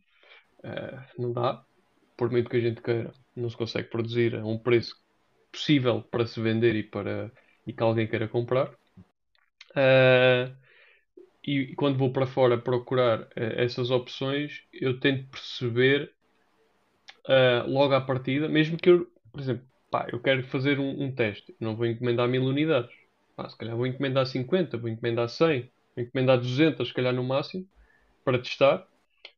uh, 0.60 1.04
não 1.20 1.32
dá, 1.32 1.64
por 2.16 2.30
muito 2.30 2.48
que 2.50 2.56
a 2.56 2.60
gente 2.60 2.80
queira, 2.80 3.12
não 3.36 3.50
se 3.50 3.56
consegue 3.56 3.88
produzir 3.88 4.34
a 4.36 4.44
um 4.44 4.58
preço 4.58 4.96
possível 5.52 6.02
para 6.02 6.26
se 6.26 6.40
vender 6.40 6.74
e 6.74 6.82
para 6.82 7.30
e 7.66 7.72
que 7.72 7.82
alguém 7.82 8.06
queira 8.06 8.28
comprar. 8.28 8.70
Uh, 9.70 10.54
e 11.46 11.74
quando 11.74 11.98
vou 11.98 12.12
para 12.12 12.26
fora 12.26 12.58
procurar 12.58 13.22
uh, 13.22 13.28
essas 13.36 13.90
opções, 13.90 14.64
eu 14.72 14.98
tento 14.98 15.28
perceber 15.28 16.12
logo 17.66 17.94
à 17.94 18.02
partida, 18.02 18.50
mesmo 18.50 18.76
que 18.76 18.90
eu, 18.90 19.10
por 19.32 19.40
exemplo, 19.40 19.66
pá, 19.90 20.06
eu 20.12 20.20
quero 20.20 20.42
fazer 20.44 20.78
um, 20.78 21.04
um 21.04 21.14
teste, 21.14 21.54
não 21.58 21.74
vou 21.74 21.86
encomendar 21.86 22.28
mil 22.28 22.44
unidades, 22.44 22.94
pá, 23.34 23.48
se 23.48 23.56
calhar 23.56 23.74
vou 23.74 23.86
encomendar 23.86 24.26
50, 24.26 24.76
vou 24.76 24.90
encomendar 24.90 25.26
100, 25.28 25.62
vou 25.62 25.70
encomendar 25.96 26.38
200, 26.38 26.88
se 26.88 26.94
calhar 26.94 27.12
no 27.12 27.24
máximo, 27.24 27.66
para 28.24 28.38
testar, 28.38 28.86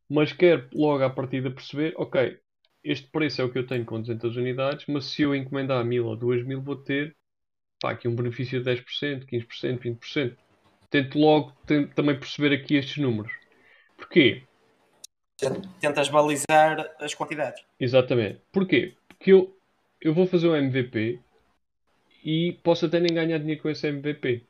mas 0.09 0.31
quero 0.31 0.67
logo 0.73 1.03
à 1.03 1.09
partida 1.09 1.51
perceber, 1.51 1.93
ok, 1.97 2.39
este 2.83 3.09
preço 3.09 3.41
é 3.41 3.45
o 3.45 3.51
que 3.51 3.59
eu 3.59 3.67
tenho 3.67 3.85
com 3.85 3.99
200 3.99 4.37
unidades, 4.37 4.85
mas 4.87 5.05
se 5.05 5.21
eu 5.21 5.35
encomendar 5.35 5.83
1000 5.83 6.05
ou 6.05 6.15
2000 6.15 6.61
vou 6.61 6.75
ter 6.75 7.15
pá, 7.81 7.91
aqui 7.91 8.07
um 8.07 8.15
benefício 8.15 8.63
de 8.63 8.69
10%, 8.69 9.25
15%, 9.25 9.79
20%. 9.79 10.37
Tento 10.89 11.19
logo 11.19 11.51
tento 11.65 11.93
também 11.93 12.17
perceber 12.17 12.55
aqui 12.55 12.75
estes 12.75 12.97
números. 12.97 13.31
Porquê? 13.97 14.43
Tentas 15.81 16.09
balizar 16.09 16.89
as 16.99 17.13
quantidades. 17.13 17.63
Exatamente. 17.79 18.41
Porquê? 18.51 18.95
Porque 19.07 19.33
eu, 19.33 19.55
eu 19.99 20.13
vou 20.13 20.25
fazer 20.25 20.47
um 20.47 20.55
MVP 20.55 21.19
e 22.23 22.53
posso 22.63 22.85
até 22.85 22.99
nem 22.99 23.13
ganhar 23.13 23.37
dinheiro 23.37 23.61
com 23.61 23.69
esse 23.69 23.87
MVP. 23.87 24.45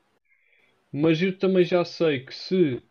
Mas 0.92 1.20
eu 1.20 1.36
também 1.38 1.64
já 1.64 1.84
sei 1.84 2.20
que 2.20 2.34
se 2.34 2.82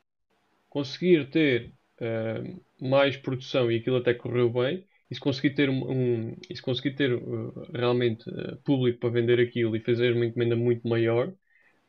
conseguir 0.70 1.30
ter 1.30 1.74
uh, 2.02 2.62
mais 2.80 3.18
produção 3.18 3.72
e 3.72 3.78
aquilo 3.78 3.98
até 3.98 4.14
correu 4.14 4.50
bem, 4.50 4.86
e 5.10 5.16
se 5.16 5.22
conseguir 5.22 5.52
ter, 5.52 5.70
um, 5.70 6.36
e 6.50 6.56
se 6.56 6.62
conseguir 6.62 6.96
ter 6.96 7.14
uh, 7.14 7.72
realmente 7.74 8.30
uh, 8.30 8.58
público 8.58 9.00
para 9.00 9.10
vender 9.10 9.40
aquilo 9.40 9.76
e 9.76 9.80
fazer 9.80 10.14
uma 10.14 10.26
encomenda 10.26 10.56
muito 10.56 10.88
maior, 10.88 11.34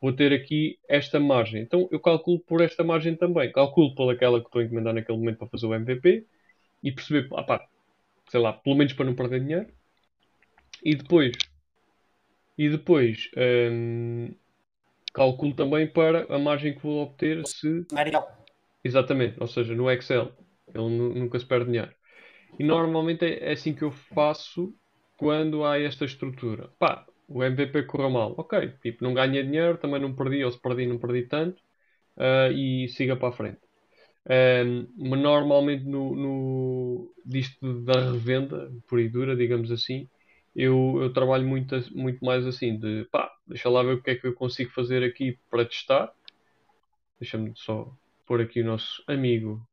vou 0.01 0.13
ter 0.13 0.33
aqui 0.33 0.79
esta 0.87 1.19
margem. 1.19 1.61
Então 1.61 1.87
eu 1.91 1.99
calculo 1.99 2.39
por 2.39 2.61
esta 2.61 2.83
margem 2.83 3.15
também. 3.15 3.51
Calculo 3.51 3.93
pelaquela 3.93 4.39
que 4.39 4.47
estou 4.47 4.61
a 4.61 4.65
encomendar 4.65 4.93
naquele 4.93 5.17
momento 5.17 5.37
para 5.37 5.49
fazer 5.49 5.65
o 5.65 5.75
MVP 5.75 6.25
e 6.83 6.91
perceber, 6.91 7.27
ah, 7.33 7.43
pá, 7.43 7.67
sei 8.29 8.39
lá, 8.39 8.53
pelo 8.53 8.75
menos 8.75 8.93
para 8.93 9.05
não 9.05 9.15
perder 9.15 9.41
dinheiro. 9.41 9.67
E 10.83 10.95
depois, 10.95 11.33
e 12.57 12.69
depois 12.69 13.29
um, 13.71 14.33
calculo 15.13 15.53
também 15.53 15.87
para 15.87 16.25
a 16.33 16.39
margem 16.39 16.73
que 16.73 16.83
vou 16.83 17.03
obter 17.03 17.45
se. 17.47 17.85
Exatamente, 18.83 19.37
ou 19.39 19.47
seja, 19.47 19.75
no 19.75 19.89
Excel. 19.89 20.31
Ele 20.73 20.89
nunca 20.89 21.39
se 21.39 21.45
perde 21.45 21.65
dinheiro. 21.65 21.91
E 22.57 22.63
normalmente 22.63 23.25
é, 23.25 23.49
é 23.49 23.51
assim 23.53 23.73
que 23.73 23.83
eu 23.83 23.91
faço 23.91 24.73
quando 25.17 25.65
há 25.65 25.79
esta 25.79 26.05
estrutura. 26.05 26.69
Pá, 26.79 27.05
o 27.27 27.43
MVP 27.43 27.83
correu 27.83 28.09
mal. 28.09 28.33
Ok, 28.37 28.73
tipo, 28.81 29.03
não 29.03 29.13
ganhei 29.13 29.43
dinheiro, 29.43 29.77
também 29.77 30.01
não 30.01 30.15
perdi, 30.15 30.43
ou 30.43 30.51
se 30.51 30.59
perdi, 30.61 30.85
não 30.87 30.97
perdi 30.97 31.23
tanto. 31.23 31.61
Uh, 32.17 32.51
e 32.51 32.87
siga 32.89 33.15
para 33.15 33.29
a 33.29 33.31
frente. 33.31 33.59
Um, 34.29 34.87
mas 34.97 35.19
normalmente 35.19 35.85
no, 35.85 36.15
no, 36.15 37.13
disto 37.25 37.81
da 37.83 38.11
revenda, 38.11 38.71
por 38.87 38.99
e 38.99 39.09
dura, 39.09 39.35
digamos 39.35 39.71
assim, 39.71 40.09
eu, 40.59 40.99
eu 41.01 41.13
trabalho 41.13 41.47
muito, 41.47 41.73
muito 41.95 42.23
mais 42.23 42.45
assim, 42.45 42.77
de 42.77 43.07
pá, 43.09 43.31
deixa 43.47 43.69
lá 43.69 43.81
ver 43.81 43.93
o 43.93 44.03
que 44.03 44.09
é 44.09 44.15
que 44.15 44.27
eu 44.27 44.33
consigo 44.33 44.69
fazer 44.71 45.05
aqui 45.05 45.39
para 45.49 45.63
testar. 45.63 46.11
Deixa-me 47.17 47.53
só 47.55 47.89
pôr 48.25 48.41
aqui 48.41 48.61
o 48.61 48.65
nosso 48.65 49.01
amigo 49.07 49.65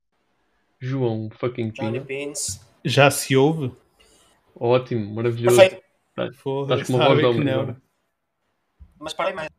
João 0.79 1.29
fucking 1.31 1.73
Pina. 1.73 2.07
Já 2.85 3.11
se 3.11 3.37
ouve? 3.37 3.75
Ótimo, 4.55 5.13
maravilhoso. 5.13 5.57
Perfeito. 5.57 5.85
Estás 6.11 6.37
Foda-se, 6.37 6.85
com 6.85 6.99
uma 6.99 7.07
voz 7.07 7.19
de 7.19 7.25
homem 7.25 7.45
não. 7.45 7.77
Mas 9.01 9.13
para 9.13 9.29
a 9.29 9.33
imagem, 9.33 9.51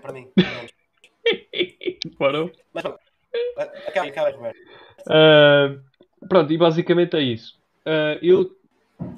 para 0.00 0.12
mim. 0.14 0.32
Parou? 2.18 2.50
Mas 2.72 2.84
bom, 2.84 2.96
acaba, 3.86 4.08
acaba, 4.08 4.30
Roberto. 4.30 4.58
Ah, 5.06 5.78
pronto, 6.26 6.50
e 6.50 6.56
basicamente 6.56 7.16
é 7.16 7.20
isso. 7.20 7.60
Ah, 7.84 8.18
eu, 8.22 8.58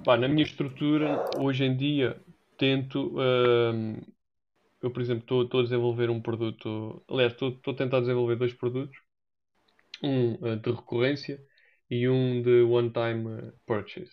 pá, 0.05 0.17
na 0.17 0.29
minha 0.29 0.45
estrutura, 0.45 1.25
hoje 1.41 1.65
em 1.65 1.77
dia, 1.77 2.21
tento. 2.57 3.15
ah, 3.19 3.73
eu, 4.83 4.91
por 4.93 5.01
exemplo, 5.01 5.45
estou 5.45 5.61
a 5.61 5.63
desenvolver 5.65 6.11
um 6.11 6.21
produto. 6.21 7.05
Aliás, 7.09 7.33
estou 7.33 7.59
a 7.69 7.77
tentar 7.77 8.01
desenvolver 8.01 8.37
dois 8.37 8.53
produtos: 8.53 8.97
um 10.03 10.35
ah, 10.45 10.57
de 10.57 10.71
recorrência 10.71 11.41
e 11.91 12.09
um 12.09 12.43
de 12.43 12.63
one-time 12.63 13.29
ah, 13.31 13.53
purchase. 13.67 14.13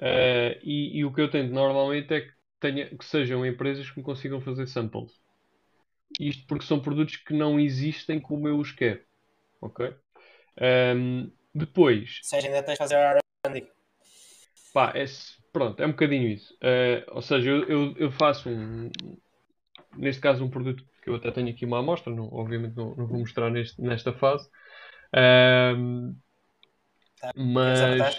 Ah, 0.00 0.56
e, 0.62 0.98
e 0.98 1.04
o 1.04 1.12
que 1.12 1.20
eu 1.20 1.30
tento 1.30 1.52
normalmente 1.52 2.12
é 2.14 2.20
que, 2.22 2.32
tenha, 2.58 2.96
que 2.96 3.04
sejam 3.04 3.44
empresas 3.44 3.90
que 3.90 3.98
me 3.98 4.04
consigam 4.04 4.40
fazer 4.40 4.66
samples. 4.66 5.12
Isto 6.18 6.46
porque 6.46 6.64
são 6.64 6.80
produtos 6.80 7.16
que 7.16 7.32
não 7.32 7.58
existem 7.58 8.20
como 8.20 8.48
eu 8.48 8.58
os 8.58 8.72
quero. 8.72 9.00
Ok? 9.60 9.94
Ahm, 10.60 11.30
depois, 11.54 12.20
Ou 12.32 12.38
ainda 12.38 12.62
tens 12.62 12.74
de 12.74 12.78
fazer 12.78 12.96
R&D. 12.96 13.79
Pá, 14.72 14.92
é, 14.94 15.04
pronto, 15.52 15.82
é 15.82 15.86
um 15.86 15.90
bocadinho 15.90 16.28
isso. 16.28 16.56
Eh, 16.62 17.04
ou 17.08 17.22
seja, 17.22 17.50
eu, 17.50 17.64
eu, 17.68 17.94
eu 17.96 18.12
faço 18.12 18.48
um, 18.48 18.90
neste 19.96 20.20
caso, 20.20 20.44
um 20.44 20.50
produto 20.50 20.84
que 21.02 21.10
eu 21.10 21.14
até 21.14 21.30
tenho 21.30 21.50
aqui 21.50 21.64
uma 21.64 21.78
amostra, 21.78 22.12
não, 22.14 22.28
obviamente 22.32 22.76
não, 22.76 22.94
não 22.94 23.06
vou 23.06 23.20
mostrar 23.20 23.50
neste, 23.50 23.80
nesta 23.80 24.12
fase. 24.12 24.48
Tá, 27.20 27.32
Queres 27.32 27.44
mas 27.44 28.16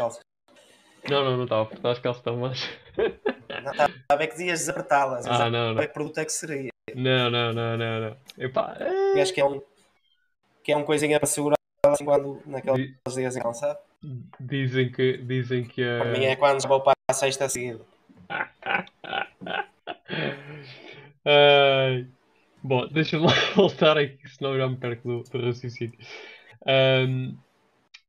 não, 1.10 1.24
não, 1.26 1.38
não 1.38 1.44
estava 1.44 1.62
a 1.62 1.66
apertar 1.66 1.92
as 1.92 2.00
calças, 2.00 2.22
estava 2.22 2.38
mais. 2.38 2.70
Não, 3.64 3.72
estava 3.72 3.92
a 4.10 4.16
ver 4.16 4.28
que 4.28 4.38
dias 4.38 4.60
desapertá-las. 4.60 5.26
Ah, 5.26 5.50
não, 5.50 5.74
não. 5.74 5.82
Que 5.82 5.88
produto 5.88 6.20
é 6.20 6.26
que 6.26 6.32
seria? 6.32 6.70
Não, 6.96 7.30
não, 7.30 7.54
não, 7.54 7.78
não, 7.78 8.02
não. 8.02 8.18
Epá, 8.38 8.78
E 9.16 9.22
acho 9.22 9.34
que 9.34 9.42
é 9.42 9.46
um, 9.46 9.62
que 10.64 10.72
é 10.72 10.78
um 10.78 10.84
coisinha 10.84 11.20
para 11.20 11.28
segurar 11.28 11.56
assim 11.86 12.06
quando 12.06 12.42
naqueles 12.46 12.88
di- 12.88 12.96
dias 13.16 13.36
em 13.36 13.42
calçado. 13.42 13.80
Dizem 14.40 14.92
que 14.92 15.18
dizem 15.18 15.64
que 15.64 15.84
Para 15.84 16.10
a 16.10 16.12
mim 16.12 16.26
é 16.26 16.36
quando 16.36 16.68
vou 16.68 16.82
para 16.82 16.94
a 17.10 17.14
sexta 17.14 17.48
seguida. 17.50 17.82
Ai. 21.26 22.08
Bom, 22.64 22.88
deixa-me 22.88 23.26
lá 23.26 23.34
voltar 23.56 23.98
aqui, 23.98 24.20
senão 24.30 24.58
já 24.58 24.68
me 24.68 24.78
perco 24.78 25.08
do, 25.08 25.24
do 25.24 25.46
raciocínio. 25.46 25.98
Ahm, 26.66 27.36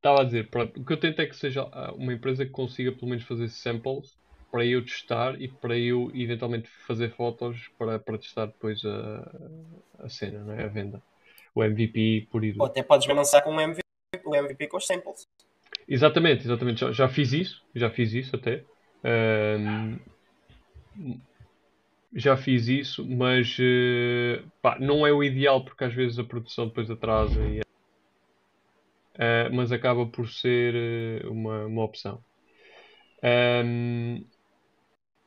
Estava 0.03 0.19
a 0.19 0.25
dizer, 0.25 0.49
pronto, 0.49 0.81
o 0.81 0.85
que 0.85 0.91
eu 0.91 0.99
tento 0.99 1.21
é 1.21 1.25
que 1.25 1.33
seja 1.33 1.61
ah, 1.71 1.93
uma 1.93 2.11
empresa 2.11 2.45
que 2.45 2.51
consiga 2.51 2.91
pelo 2.91 3.07
menos 3.07 3.23
fazer 3.23 3.47
samples 3.47 4.17
para 4.51 4.65
eu 4.65 4.83
testar 4.83 5.41
e 5.41 5.47
para 5.47 5.77
eu 5.77 6.11
eventualmente 6.13 6.67
fazer 6.85 7.15
fotos 7.15 7.69
para, 7.77 7.97
para 7.99 8.17
testar 8.17 8.47
depois 8.47 8.83
a, 8.83 9.31
a 9.99 10.09
cena, 10.09 10.39
não 10.43 10.53
é? 10.55 10.65
a 10.65 10.67
venda. 10.67 11.01
O 11.55 11.63
MVP 11.63 12.27
por 12.29 12.43
ir. 12.43 12.53
Ou 12.59 12.65
até 12.65 12.83
podes 12.83 13.07
lançar 13.07 13.43
com 13.43 13.51
um 13.51 13.61
MVP, 13.61 13.81
o 14.25 14.35
MVP 14.35 14.67
com 14.67 14.75
os 14.75 14.85
samples. 14.85 15.25
Exatamente, 15.87 16.43
exatamente. 16.45 16.79
Já, 16.81 16.91
já 16.91 17.09
fiz 17.09 17.33
isso, 17.33 17.61
já 17.75 17.89
fiz 17.89 18.13
isso 18.13 18.35
até. 18.35 18.65
Ahm, 19.03 19.97
já 22.15 22.37
fiz 22.37 22.67
isso, 22.67 23.07
mas 23.07 23.57
eh, 23.59 24.43
pá, 24.61 24.77
não 24.79 25.05
é 25.05 25.11
o 25.11 25.23
ideal 25.23 25.63
porque 25.65 25.83
às 25.83 25.93
vezes 25.93 26.19
a 26.19 26.23
produção 26.23 26.67
depois 26.67 26.89
atrasa 26.89 27.45
e 27.47 27.61
Ah, 29.17 29.49
mas 29.51 29.71
acaba 29.71 30.05
por 30.09 30.27
ser 30.29 30.73
eh, 30.75 31.27
uma, 31.27 31.65
uma 31.65 31.83
opção. 31.83 32.23
Ahm, 33.23 34.25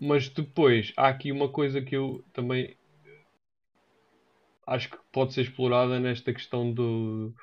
mas 0.01 0.29
depois 0.31 0.93
há 0.97 1.09
aqui 1.09 1.31
uma 1.33 1.53
coisa 1.53 1.83
que 1.83 1.95
eu 1.97 2.25
também 2.33 2.79
acho 4.67 4.91
que 4.91 4.99
pode 5.13 5.33
ser 5.35 5.43
explorada 5.43 5.99
nesta 6.01 6.33
questão 6.33 6.73
do, 6.73 7.35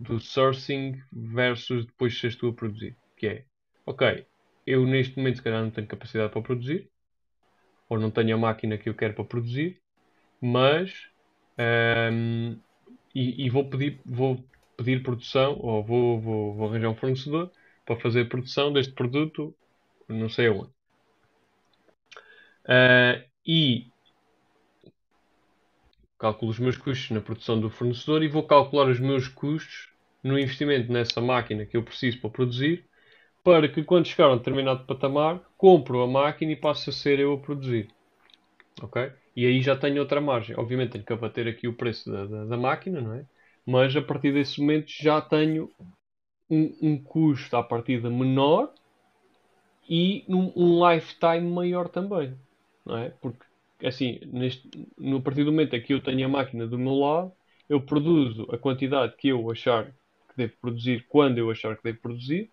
do 0.00 0.20
sourcing 0.20 1.00
versus 1.12 1.86
depois 1.86 2.18
seres 2.18 2.36
tu 2.36 2.48
a 2.48 2.54
produzir. 2.54 2.96
Que 3.16 3.26
é, 3.26 3.44
ok, 3.86 4.26
eu 4.66 4.86
neste 4.86 5.16
momento 5.16 5.36
se 5.36 5.42
calhar 5.42 5.62
não 5.62 5.70
tenho 5.70 5.86
capacidade 5.86 6.32
para 6.32 6.42
produzir, 6.42 6.90
ou 7.88 7.98
não 7.98 8.10
tenho 8.10 8.34
a 8.36 8.38
máquina 8.38 8.78
que 8.78 8.88
eu 8.88 8.94
quero 8.94 9.14
para 9.14 9.24
produzir, 9.24 9.80
mas 10.40 10.92
ahm, 11.58 12.56
e, 13.14 13.46
e 13.46 13.50
vou 13.50 13.68
pedir, 13.70 14.00
vou 14.04 14.44
pedir 14.76 15.02
produção, 15.02 15.58
ou 15.60 15.84
vou, 15.84 16.20
vou, 16.20 16.54
vou 16.54 16.68
arranjar 16.68 16.90
um 16.90 16.96
fornecedor 16.96 17.50
para 17.84 18.00
fazer 18.00 18.28
produção 18.28 18.72
deste 18.72 18.92
produto, 18.94 19.56
não 20.08 20.28
sei 20.28 20.48
aonde. 20.48 20.72
Ah, 22.66 23.22
e 23.46 23.93
calculo 26.18 26.50
os 26.50 26.58
meus 26.58 26.76
custos 26.76 27.10
na 27.10 27.20
produção 27.20 27.60
do 27.60 27.70
fornecedor 27.70 28.22
e 28.22 28.28
vou 28.28 28.42
calcular 28.42 28.88
os 28.88 29.00
meus 29.00 29.28
custos 29.28 29.92
no 30.22 30.38
investimento 30.38 30.92
nessa 30.92 31.20
máquina 31.20 31.66
que 31.66 31.76
eu 31.76 31.82
preciso 31.82 32.20
para 32.20 32.30
produzir, 32.30 32.86
para 33.42 33.68
que 33.68 33.84
quando 33.84 34.06
chegar 34.06 34.26
a 34.26 34.32
um 34.32 34.38
determinado 34.38 34.86
patamar, 34.86 35.40
compro 35.58 36.02
a 36.02 36.06
máquina 36.06 36.52
e 36.52 36.56
passe 36.56 36.88
a 36.88 36.92
ser 36.92 37.20
eu 37.20 37.34
a 37.34 37.38
produzir. 37.38 37.88
Ok? 38.82 39.12
E 39.36 39.46
aí 39.46 39.60
já 39.60 39.76
tenho 39.76 40.00
outra 40.00 40.20
margem. 40.20 40.56
Obviamente 40.56 40.92
tenho 40.92 41.04
que 41.04 41.12
abater 41.12 41.46
aqui 41.46 41.68
o 41.68 41.74
preço 41.74 42.10
da, 42.10 42.24
da, 42.24 42.44
da 42.44 42.56
máquina, 42.56 43.00
não 43.00 43.12
é? 43.12 43.26
Mas 43.66 43.94
a 43.96 44.02
partir 44.02 44.32
desse 44.32 44.60
momento 44.60 44.86
já 44.88 45.20
tenho 45.20 45.70
um, 46.48 46.76
um 46.80 47.02
custo 47.02 47.56
à 47.56 47.62
partida 47.62 48.08
menor 48.08 48.72
e 49.88 50.24
um, 50.28 50.52
um 50.56 50.90
lifetime 50.90 51.50
maior 51.50 51.88
também, 51.88 52.34
não 52.84 52.96
é? 52.96 53.10
Porque 53.20 53.44
assim, 53.84 54.20
neste, 54.26 54.68
no 54.98 55.22
partir 55.22 55.44
do 55.44 55.52
momento 55.52 55.74
em 55.74 55.82
que 55.82 55.94
eu 55.94 56.02
tenho 56.02 56.26
a 56.26 56.28
máquina 56.28 56.66
do 56.66 56.78
meu 56.78 56.94
lado, 56.94 57.32
eu 57.68 57.80
produzo 57.84 58.46
a 58.52 58.58
quantidade 58.58 59.16
que 59.16 59.28
eu 59.28 59.50
achar 59.50 59.86
que 60.28 60.36
devo 60.36 60.54
produzir 60.60 61.06
quando 61.08 61.38
eu 61.38 61.50
achar 61.50 61.76
que 61.76 61.82
devo 61.84 62.00
produzir. 62.00 62.50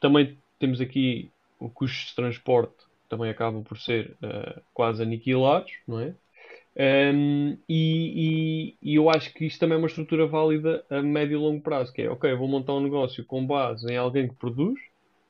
Também 0.00 0.38
temos 0.58 0.80
aqui 0.80 1.32
o 1.58 1.70
custo 1.70 2.08
de 2.10 2.14
transporte, 2.16 2.76
também 3.08 3.30
acabam 3.30 3.62
por 3.64 3.78
ser 3.78 4.16
eh, 4.22 4.62
quase 4.74 5.02
aniquilados, 5.02 5.72
não 5.86 6.00
é? 6.00 6.14
Um, 6.76 7.58
e, 7.68 8.76
e- 8.82 8.92
e 8.92 8.94
eu 8.94 9.10
acho 9.10 9.32
que 9.34 9.46
isto 9.46 9.58
também 9.60 9.74
é 9.76 9.78
uma 9.78 9.88
estrutura 9.88 10.26
válida 10.26 10.84
a 10.90 11.02
médio 11.02 11.34
e 11.34 11.40
longo 11.40 11.60
prazo, 11.62 11.92
que 11.92 12.02
é, 12.02 12.10
ok, 12.10 12.32
vou 12.34 12.48
montar 12.48 12.74
um 12.74 12.80
negócio 12.82 13.24
com 13.26 13.44
base 13.46 13.90
em 13.92 13.96
alguém 13.96 14.28
que 14.28 14.36
produz, 14.36 14.78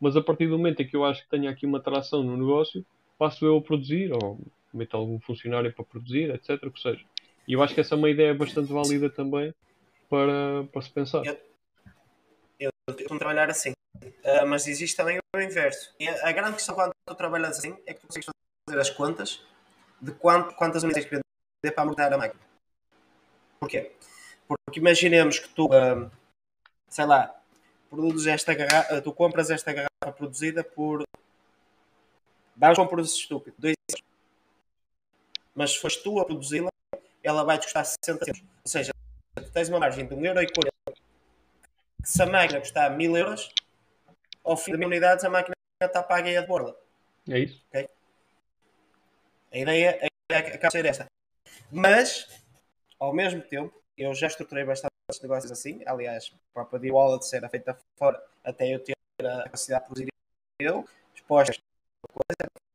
mas 0.01 0.17
a 0.17 0.23
partir 0.23 0.47
do 0.49 0.59
momento 0.59 0.81
em 0.83 0.87
que 0.89 0.97
eu 0.97 1.05
acho 1.05 1.23
que 1.23 1.31
tenho 1.31 1.49
aqui 1.51 1.65
uma 1.67 1.79
atração 1.79 2.23
no 2.23 2.37
negócio, 2.37 2.85
passo 3.19 3.45
eu 3.47 3.57
a 3.59 3.63
produzir, 3.63 4.13
ou 4.13 4.41
meto 4.73 4.97
algum 4.97 5.19
funcionário 5.21 5.73
para 5.73 5.85
produzir, 5.85 6.31
etc. 6.31 6.63
O 6.65 6.71
que 6.73 6.81
seja. 6.81 7.05
E 7.47 7.53
eu 7.55 7.63
acho 7.63 7.75
que 7.75 7.81
essa 7.81 7.95
é 7.95 7.99
uma 7.99 8.11
ideia 8.11 8.35
bastante 8.35 8.73
válida 8.73 9.09
também 9.11 9.55
para, 10.09 10.65
para 10.73 10.83
se 10.83 10.91
pensar. 10.91 11.25
Eu- 11.25 11.39
Eu 12.59 12.71
costumo 12.95 13.19
trabalhar 13.19 13.49
assim. 13.51 13.73
Ah, 14.25 14.45
mas 14.47 14.67
existe 14.67 14.97
também 14.97 15.19
o 15.35 15.41
inverso. 15.41 15.95
E 15.99 16.09
a, 16.09 16.29
a 16.29 16.33
grande 16.33 16.55
questão 16.55 16.75
quando 16.75 16.93
tu 17.07 17.15
trabalhas 17.15 17.59
assim 17.59 17.77
é 17.87 17.95
que 17.95 18.01
tu 18.01 18.07
consegues 18.09 18.29
fazer 18.69 18.81
as 18.81 18.91
contas 18.91 19.43
de 20.01 20.13
quanto, 20.13 20.55
quantas 20.55 20.83
unidades 20.83 21.09
que 21.09 21.17
vender 21.17 21.75
para 21.75 21.83
amortar 21.83 22.13
a 22.13 22.19
máquina. 22.19 22.41
Porquê? 23.61 23.93
Porque 24.47 24.81
imaginemos 24.81 25.39
que 25.39 25.49
tu, 25.51 25.69
ah, 25.73 26.11
sei 26.89 27.07
lá, 27.07 27.35
produzes 27.91 28.27
esta 28.27 28.55
garrafa, 28.55 29.01
tu 29.03 29.13
compras 29.13 29.51
esta 29.51 29.73
garrafa 29.73 30.17
produzida 30.17 30.63
por. 30.65 31.03
Vamos 32.57 32.77
com 32.77 32.85
um 32.85 32.89
produto 32.89 33.11
estúpido, 33.13 33.57
2 33.59 33.75
euros. 33.93 34.08
Mas 35.59 35.73
se 35.73 35.79
foste 35.81 36.05
tu 36.05 36.21
a 36.21 36.25
produzi-la, 36.25 36.71
ela 37.21 37.43
vai 37.43 37.59
te 37.59 37.65
custar 37.65 37.85
60 37.85 38.27
euros. 38.29 38.43
Ou 38.65 38.71
seja, 38.71 38.93
tu 39.35 39.51
tens 39.51 39.69
uma 39.69 39.81
margem 39.81 40.07
de 40.07 40.15
1,40€. 40.15 40.71
Que 42.01 42.09
se 42.09 42.23
a 42.23 42.27
máquina 42.27 42.61
custar 42.61 42.97
1000 42.97 43.17
euros, 43.17 43.53
ao 44.45 44.57
fim 44.57 44.71
de 44.71 44.79
mil 44.79 44.87
unidades 44.87 45.25
a 45.25 45.29
máquina 45.29 45.57
está 45.83 46.01
paga 46.01 46.31
e 46.31 46.37
é 46.37 46.41
de 46.41 46.47
borda. 46.47 46.77
É 47.29 47.41
isso? 47.41 47.61
A 49.51 49.59
ideia, 49.59 49.99
a 50.01 50.07
ideia 50.33 50.55
acaba 50.55 50.69
de 50.69 50.73
ser 50.73 50.87
esta. 50.87 51.07
Mas, 51.73 52.41
ao 53.01 53.13
mesmo 53.13 53.43
tempo, 53.43 53.75
eu 53.97 54.15
já 54.15 54.29
estruturei 54.29 54.65
bastante 54.65 54.93
negócios 55.21 55.51
assim. 55.51 55.83
Aliás, 55.87 56.33
a 56.33 56.53
própria 56.55 56.79
D-Wallet 56.79 57.27
ser 57.27 57.51
feita 57.51 57.77
fora, 57.97 58.25
até 58.45 58.73
eu 58.73 58.79
ter 58.79 58.95
a 59.25 59.43
capacidade 59.43 59.83
de 59.83 59.87
produzir 59.89 60.09
eu, 60.61 60.89
expostas 61.13 61.59
coisa 62.13 62.68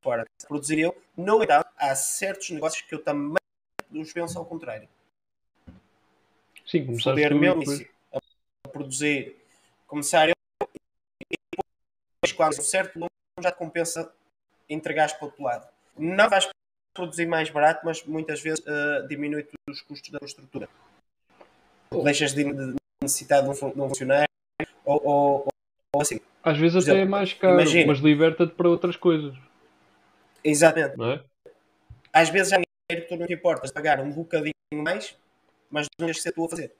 fora, 0.00 0.24
produzir 0.48 0.78
eu. 0.78 0.96
No 1.16 1.42
entanto, 1.42 1.68
há 1.76 1.94
certos 1.94 2.50
negócios 2.50 2.82
que 2.82 2.94
eu 2.94 3.02
também 3.02 3.36
os 3.92 4.12
penso 4.12 4.38
ao 4.38 4.44
contrário. 4.44 4.88
Sim, 6.66 6.86
meu 7.34 7.56
início 7.56 7.88
a 8.64 8.68
produzir, 8.68 9.36
começar 9.86 10.28
eu 10.28 10.34
e 11.30 11.36
depois 11.52 12.32
quando 12.36 12.58
um 12.58 12.62
certo 12.62 12.94
volume 12.94 13.10
já 13.40 13.50
te 13.50 13.58
compensa 13.58 14.12
entregares 14.68 15.12
para 15.14 15.24
o 15.24 15.28
outro 15.28 15.42
lado. 15.42 15.66
Não 15.98 16.28
vais 16.28 16.48
produzir 16.94 17.26
mais 17.26 17.50
barato, 17.50 17.84
mas 17.84 18.04
muitas 18.04 18.40
vezes 18.40 18.60
uh, 18.60 19.06
diminui 19.08 19.46
os 19.68 19.80
custos 19.82 20.10
da 20.10 20.18
estrutura. 20.22 20.68
Deixas 22.04 22.32
de 22.32 22.44
necessitar 23.02 23.42
de 23.42 23.48
um, 23.48 23.52
de 23.52 23.80
um 23.80 23.88
funcionário 23.88 24.28
ou, 24.84 25.00
ou, 25.04 25.48
ou, 25.92 26.02
assim. 26.02 26.20
Às 26.42 26.56
vezes 26.56 26.76
até 26.76 26.92
exemplo, 26.92 27.02
é 27.02 27.04
mais 27.04 27.32
caro, 27.32 27.54
imagina, 27.54 27.86
mas 27.86 27.98
liberta-te 27.98 28.54
para 28.54 28.68
outras 28.68 28.96
coisas. 28.96 29.36
Exatamente. 30.44 30.96
Não 30.96 31.12
é? 31.12 31.24
Às 32.12 32.28
vezes 32.28 32.52
há 32.52 32.56
dinheiro 32.56 33.06
que 33.06 33.14
tu 33.14 33.16
não 33.16 33.26
te 33.26 33.32
importas 33.32 33.70
pagar 33.70 34.00
um 34.00 34.10
bocadinho 34.10 34.54
mais, 34.72 35.16
mas 35.70 35.86
não 35.98 36.06
tens 36.06 36.16
que 36.16 36.22
ser 36.22 36.32
tu 36.32 36.44
a 36.44 36.48
fazer. 36.48 36.74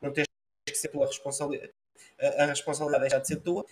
Não 0.00 0.12
tens 0.12 0.26
que 0.66 0.74
ser 0.74 0.88
tua 0.88 1.06
responsabilidade. 1.06 1.72
A, 2.20 2.44
a 2.44 2.46
responsabilidade 2.46 3.02
deixa 3.02 3.20
de 3.20 3.26
ser 3.28 3.36
tua. 3.36 3.64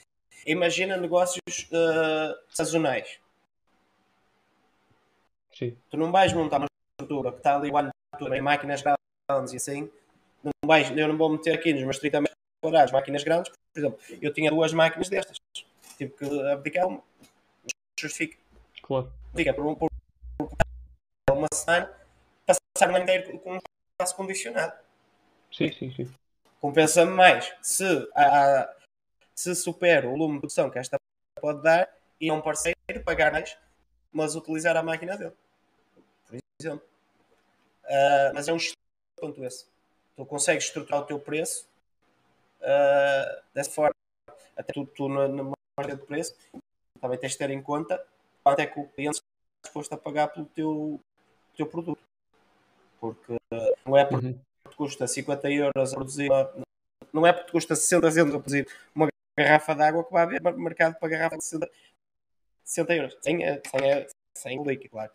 Imagina 0.47 0.97
negócios 0.97 1.69
uh, 1.71 2.35
sazonais. 2.49 3.19
Sim. 5.53 5.77
Tu 5.91 5.97
não 5.97 6.11
vais 6.11 6.33
montar 6.33 6.59
uma 6.59 6.67
estrutura 7.01 7.31
que 7.31 7.39
está 7.39 7.57
ali 7.57 7.71
o 7.71 7.77
ano 7.77 7.91
todo 8.19 8.35
em 8.35 8.41
máquinas 8.41 8.83
grandes 8.83 9.53
e 9.53 9.57
assim. 9.57 9.91
Não 10.43 10.53
vais, 10.67 10.91
eu 10.91 11.09
não 11.09 11.17
vou 11.17 11.31
meter 11.31 11.55
aqui 11.55 11.73
nos 11.73 11.83
meus 11.83 11.99
30 11.99 12.21
metros 12.21 12.39
quadrados 12.61 12.93
máquinas 12.93 13.23
grandes. 13.23 13.51
Por 13.51 13.79
exemplo, 13.79 13.99
eu 14.21 14.33
tinha 14.33 14.51
duas 14.51 14.73
máquinas 14.73 15.09
destas. 15.09 15.39
Tive 15.97 16.13
que 16.13 16.43
abdicar 16.49 16.87
uma. 16.87 17.03
Justifica. 17.99 18.37
Claro. 18.87 19.11
Fica 19.35 19.55
por, 19.55 19.77
por, 19.77 19.91
por 20.37 21.37
uma 21.37 21.49
semana 21.55 21.91
passar 22.47 22.91
o 22.91 22.95
ano 22.95 22.99
inteiro 22.99 23.39
com 23.39 23.55
um 23.55 23.59
espaço 23.95 24.15
condicionado. 24.15 24.79
Sim, 25.51 25.73
sim, 25.73 25.91
sim. 25.95 26.15
Compensa-me 26.61 27.11
mais 27.13 27.51
se, 27.63 27.85
a, 28.15 28.71
se 29.35 29.55
supera 29.55 30.07
o 30.07 30.11
volume 30.11 30.35
de 30.35 30.41
produção 30.41 30.69
que 30.69 30.79
esta 30.79 30.99
pode 31.41 31.63
dar 31.63 31.89
e 32.21 32.29
a 32.29 32.35
um 32.35 32.43
parceiro 32.43 32.77
pagar 33.05 33.33
mais, 33.33 33.57
mas 34.13 34.37
utilizar 34.37 34.77
a 34.77 34.83
máquina 34.83 35.17
dele. 35.17 35.35
Por 36.27 36.39
exemplo. 36.61 36.87
Uh, 37.85 38.35
mas 38.35 38.49
é 38.49 38.53
um 38.53 38.59
quanto 39.17 39.43
esse. 39.45 39.67
Tu 40.15 40.27
consegues 40.27 40.65
estruturar 40.65 41.01
o 41.01 41.07
teu 41.07 41.19
preço 41.19 41.67
uh, 42.61 43.43
dessa 43.55 43.71
forma. 43.71 43.95
Até 44.55 44.75
tu, 44.75 44.85
tu 44.85 45.09
na, 45.09 45.27
na 45.27 45.53
marca 45.79 45.97
de 45.97 46.05
preço 46.05 46.37
também 47.01 47.19
tens 47.19 47.33
de 47.33 47.39
ter 47.39 47.51
em 47.51 47.63
conta 47.63 48.03
quanto 48.45 48.61
é 48.61 48.67
que 48.67 48.79
o 48.79 48.87
cliente 48.89 49.17
está 49.17 49.27
disposto 49.65 49.93
a 49.95 49.97
pagar 49.97 50.29
pelo 50.29 50.47
teu, 50.47 51.01
teu 51.57 51.67
produto. 51.67 52.03
Porque 53.01 53.37
não 53.85 53.97
é 53.97 54.05
porque 54.05 54.27
uhum. 54.27 54.39
custa 54.77 55.07
50 55.07 55.51
euros 55.51 55.93
a 55.93 55.97
produzir, 55.97 56.31
não 57.13 57.27
é 57.27 57.33
porque 57.33 57.51
custa 57.51 57.75
60 57.75 58.07
euros 58.19 58.35
a 58.35 58.39
produzir 58.39 58.69
uma 58.95 59.09
garrafa 59.37 59.75
de 59.75 59.83
água 59.83 60.05
que 60.05 60.13
vai 60.13 60.23
haver 60.23 60.43
mercado 60.57 60.99
para 60.99 61.09
garrafa 61.09 61.37
de 61.37 61.45
60, 61.45 61.71
60 62.65 62.95
euros. 62.95 63.19
Sem, 63.21 63.39
sem, 63.41 64.07
sem 64.35 64.61
o 64.61 64.65
líquido, 64.65 64.91
claro. 64.91 65.13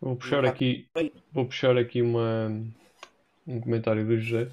Vou 0.00 0.16
puxar 0.16 0.44
aqui, 0.44 0.86
vou 1.32 1.46
puxar 1.46 1.78
aqui 1.78 2.02
uma, 2.02 2.48
um 3.46 3.60
comentário 3.60 4.04
do 4.04 4.20
José. 4.20 4.50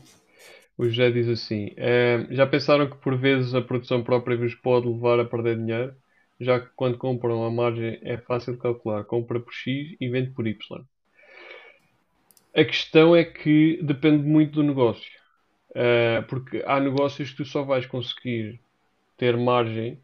O 0.81 0.89
José 0.89 1.11
diz 1.11 1.29
assim: 1.29 1.71
é, 1.77 2.25
Já 2.31 2.47
pensaram 2.47 2.89
que 2.89 2.97
por 2.97 3.15
vezes 3.15 3.53
a 3.53 3.61
produção 3.61 4.03
própria 4.03 4.35
vos 4.35 4.55
pode 4.55 4.87
levar 4.87 5.19
a 5.19 5.25
perder 5.25 5.55
dinheiro? 5.55 5.95
Já 6.39 6.59
que 6.59 6.69
quando 6.75 6.97
compram 6.97 7.43
a 7.45 7.51
margem 7.51 7.99
é 8.01 8.17
fácil 8.17 8.53
de 8.53 8.59
calcular. 8.59 9.03
Compra 9.03 9.39
por 9.39 9.53
X 9.53 9.95
e 10.01 10.09
vende 10.09 10.31
por 10.31 10.47
Y. 10.47 10.83
A 12.55 12.65
questão 12.65 13.15
é 13.15 13.23
que 13.23 13.79
depende 13.83 14.27
muito 14.27 14.53
do 14.53 14.63
negócio. 14.63 15.07
Uh, 15.69 16.25
porque 16.27 16.63
há 16.65 16.79
negócios 16.79 17.29
que 17.29 17.37
tu 17.37 17.45
só 17.45 17.61
vais 17.61 17.85
conseguir 17.85 18.59
ter 19.17 19.37
margem 19.37 19.99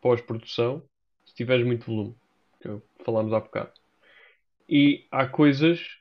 pós-produção 0.00 0.80
se 1.26 1.34
tiveres 1.34 1.66
muito 1.66 1.86
volume, 1.86 2.14
que 2.62 2.68
falámos 3.04 3.32
há 3.32 3.40
bocado. 3.40 3.72
E 4.68 5.08
há 5.10 5.26
coisas 5.26 5.98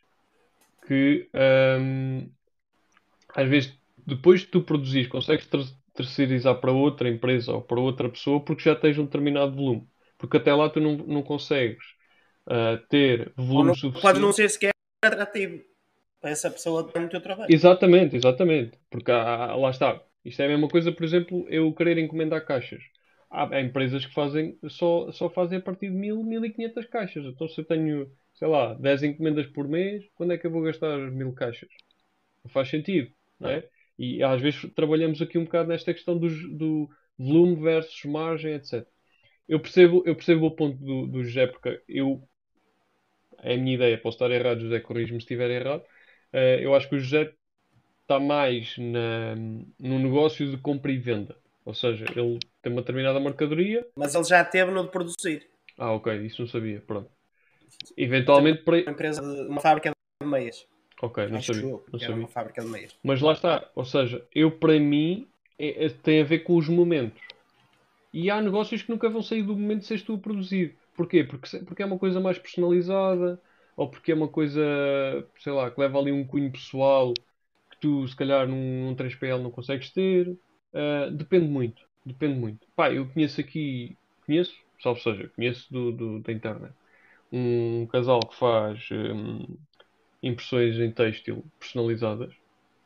que 0.86 1.28
um, 1.34 2.30
às 3.36 3.50
vezes 3.50 3.80
depois 4.10 4.42
de 4.42 4.48
tu 4.48 4.62
produzires 4.62 5.08
consegues 5.08 5.46
ter 5.46 5.60
terceirizar 6.00 6.56
para 6.60 6.72
outra 6.72 7.10
empresa 7.10 7.52
ou 7.52 7.62
para 7.62 7.80
outra 7.80 8.08
pessoa 8.08 8.40
porque 8.40 8.64
já 8.64 8.76
tens 8.76 8.98
um 8.98 9.04
determinado 9.04 9.54
volume. 9.54 9.86
Porque 10.18 10.38
até 10.38 10.54
lá 10.54 10.70
tu 10.70 10.80
não, 10.80 10.96
não 10.98 11.22
consegues 11.22 11.84
uh, 12.48 12.78
ter 12.90 13.34
volume 13.36 13.68
não, 13.68 13.74
suficiente. 13.76 14.02
Pode 14.02 14.20
não 14.20 14.32
ser 14.32 14.50
sequer 14.50 14.72
atrativo 15.04 15.62
para 16.22 16.30
essa 16.30 16.50
pessoa 16.50 16.90
ter 16.90 17.02
o 17.02 17.10
teu 17.10 17.22
trabalho. 17.22 17.54
Exatamente, 17.54 18.16
exatamente. 18.16 18.78
Porque 18.90 19.12
há, 19.12 19.56
lá 19.56 19.70
está. 19.70 20.02
Isto 20.24 20.42
é 20.42 20.46
a 20.46 20.50
mesma 20.50 20.68
coisa, 20.68 20.92
por 20.92 21.04
exemplo, 21.04 21.46
eu 21.50 21.74
querer 21.74 21.98
encomendar 21.98 22.46
caixas. 22.46 22.82
Há, 23.30 23.56
há 23.56 23.62
empresas 23.62 24.06
que 24.06 24.14
fazem, 24.14 24.58
só, 24.70 25.12
só 25.12 25.30
fazem 25.30 25.60
a 25.60 25.62
partir 25.62 25.90
de 25.90 25.96
1000, 25.96 26.24
1500 26.24 26.86
caixas. 26.86 27.26
Então 27.26 27.48
se 27.48 27.60
eu 27.60 27.66
tenho, 27.66 28.12
sei 28.34 28.48
lá, 28.48 28.74
10 28.74 29.04
encomendas 29.04 29.48
por 29.48 29.68
mês, 29.68 30.06
quando 30.16 30.34
é 30.34 30.38
que 30.38 30.48
eu 30.48 30.52
vou 30.52 30.62
gastar 30.62 30.98
1000 30.98 31.34
caixas? 31.34 31.70
Não 32.44 32.52
faz 32.52 32.70
sentido, 32.70 33.12
não 33.40 33.50
é? 33.50 33.68
E 34.00 34.24
às 34.24 34.42
vezes 34.42 34.66
trabalhamos 34.74 35.22
aqui 35.22 35.38
um 35.38 35.44
bocado 35.44 35.68
nesta 35.68 35.94
questão 35.94 36.18
do, 36.18 36.30
do 36.58 36.90
volume 37.18 37.58
versus 37.58 38.06
margem, 38.06 38.54
etc. 38.54 38.88
Eu 39.46 39.60
percebo, 39.60 40.02
eu 40.06 40.16
percebo 40.16 40.46
o 40.46 40.56
ponto 40.56 40.78
do, 40.78 41.06
do 41.06 41.22
José, 41.22 41.48
porque 41.48 41.82
eu, 41.86 42.24
é 43.40 43.56
a 43.56 43.58
minha 43.58 43.76
ideia, 43.76 43.98
posso 43.98 44.16
estar 44.16 44.32
errado, 44.32 44.62
José, 44.62 44.80
corrige-me 44.80 45.20
se 45.20 45.26
estiver 45.26 45.52
errado. 45.52 45.82
Uh, 46.34 46.62
eu 46.62 46.74
acho 46.74 46.88
que 46.88 46.96
o 46.96 47.00
José 47.00 47.34
está 48.04 48.22
mais 48.22 48.78
na, 48.78 49.36
no 49.36 50.00
negócio 50.00 50.50
de 50.50 50.58
compra 50.58 50.94
e 50.94 50.98
venda. 50.98 51.36
Ou 51.66 51.74
seja, 51.74 52.06
ele 52.16 52.40
tem 52.62 52.72
uma 52.72 52.82
determinada 52.82 53.20
mercadoria. 53.20 53.86
Mas 53.98 54.16
ele 54.16 54.24
já 54.24 54.46
teve 54.46 54.72
no 54.72 54.84
de 54.84 54.92
produzir. 54.92 55.46
Ah, 55.78 55.92
ok, 55.92 56.26
isso 56.26 56.42
não 56.42 56.48
sabia. 56.48 56.82
Pronto. 56.82 57.12
Eventualmente. 57.98 58.64
Para... 58.64 58.82
Uma 58.82 58.92
empresa 58.92 59.22
de 59.22 59.42
uma 59.50 59.60
fábrica 59.60 59.92
de 60.22 60.28
meias. 60.28 60.66
Ok, 61.02 61.28
não 61.28 61.38
Acho 61.38 61.54
sabia. 61.54 61.72
não 61.92 62.00
sabia. 62.00 62.16
uma 62.16 62.28
fábrica 62.28 62.62
de 62.62 62.68
meias. 62.68 62.96
Mas 63.04 63.22
lá 63.22 63.34
está. 63.34 63.70
Ou 63.76 63.86
seja, 63.86 64.26
eu 64.34 64.52
para 64.52 64.80
mim 64.80 65.28
é, 65.58 65.86
é, 65.86 65.90
tem 65.90 66.22
a 66.22 66.26
ver 66.26 66.40
com 66.40 66.56
os 66.58 66.68
momentos. 66.68 67.22
E 68.14 68.30
há 68.30 68.42
negócios 68.42 68.82
que 68.82 68.92
nunca 68.92 69.10
vão 69.10 69.22
sair 69.22 69.44
do 69.44 69.56
momento 69.56 69.82
de 69.82 69.86
seres 69.86 70.04
tu 70.04 70.16
a 70.16 70.18
produzir. 70.18 70.76
Porquê? 70.96 71.24
Porque, 71.24 71.60
porque 71.60 71.84
é 71.84 71.86
uma 71.86 72.00
coisa 72.00 72.20
mais 72.20 72.38
personalizada 72.38 73.40
ou 73.78 73.88
porque 73.88 74.12
é 74.12 74.16
uma 74.16 74.28
coisa, 74.28 74.62
sei 75.38 75.54
lá, 75.54 75.72
que 75.72 75.80
leva 75.80 76.00
ali 76.00 76.12
um 76.12 76.26
cunho 76.26 76.52
pessoal 76.52 77.14
tu 77.80 78.08
se 78.08 78.16
calhar 78.16 78.48
num, 78.48 78.88
num 78.88 78.96
3PL 78.96 79.42
não 79.42 79.52
consegues 79.52 79.90
ter. 79.92 80.30
Uh, 80.74 81.12
depende 81.12 81.48
muito. 81.48 81.82
Depende 82.06 82.40
muito. 82.40 82.68
Pá, 82.76 82.92
eu 82.92 83.08
conheço 83.08 83.42
aqui, 83.42 83.98
conheço, 84.26 84.56
salvo 84.82 85.00
seja, 85.02 85.30
conheço 85.36 85.72
do, 85.72 85.92
do, 85.92 86.20
da 86.20 86.32
internet, 86.32 86.74
um 87.32 87.86
casal 87.88 88.20
que 88.22 88.36
faz 88.36 88.88
um, 88.92 89.58
impressões 90.22 90.78
em 90.80 90.92
têxtil 90.92 91.46
personalizadas 91.60 92.34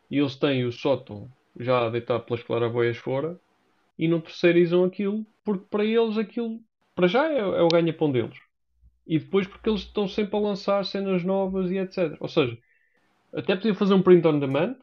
e 0.10 0.18
eles 0.18 0.35
têm 0.35 0.65
o 0.65 0.72
sótão 0.72 1.31
já 1.60 1.85
a 1.85 1.89
deitar 1.89 2.19
pelas 2.19 2.43
claraboias 2.43 2.97
fora 2.97 3.39
e 3.97 4.07
não 4.07 4.22
terceirizam 4.22 4.84
aquilo 4.84 5.26
porque 5.43 5.65
para 5.69 5.85
eles 5.85 6.18
aquilo 6.18 6.60
para 6.95 7.07
já 7.07 7.27
é, 7.31 7.39
é 7.39 7.61
o 7.61 7.68
ganha-pão 7.68 8.11
deles 8.11 8.38
e 9.05 9.19
depois 9.19 9.47
porque 9.47 9.69
eles 9.69 9.81
estão 9.81 10.07
sempre 10.07 10.35
a 10.38 10.39
lançar 10.39 10.84
cenas 10.85 11.23
novas 11.23 11.69
e 11.69 11.77
etc. 11.77 12.15
Ou 12.19 12.27
seja, 12.27 12.57
até 13.34 13.55
podiam 13.55 13.76
fazer 13.76 13.93
um 13.93 14.01
print 14.01 14.26
on 14.27 14.39
demand, 14.39 14.77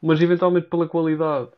mas 0.00 0.20
eventualmente 0.20 0.68
pela 0.68 0.88
qualidade, 0.88 1.50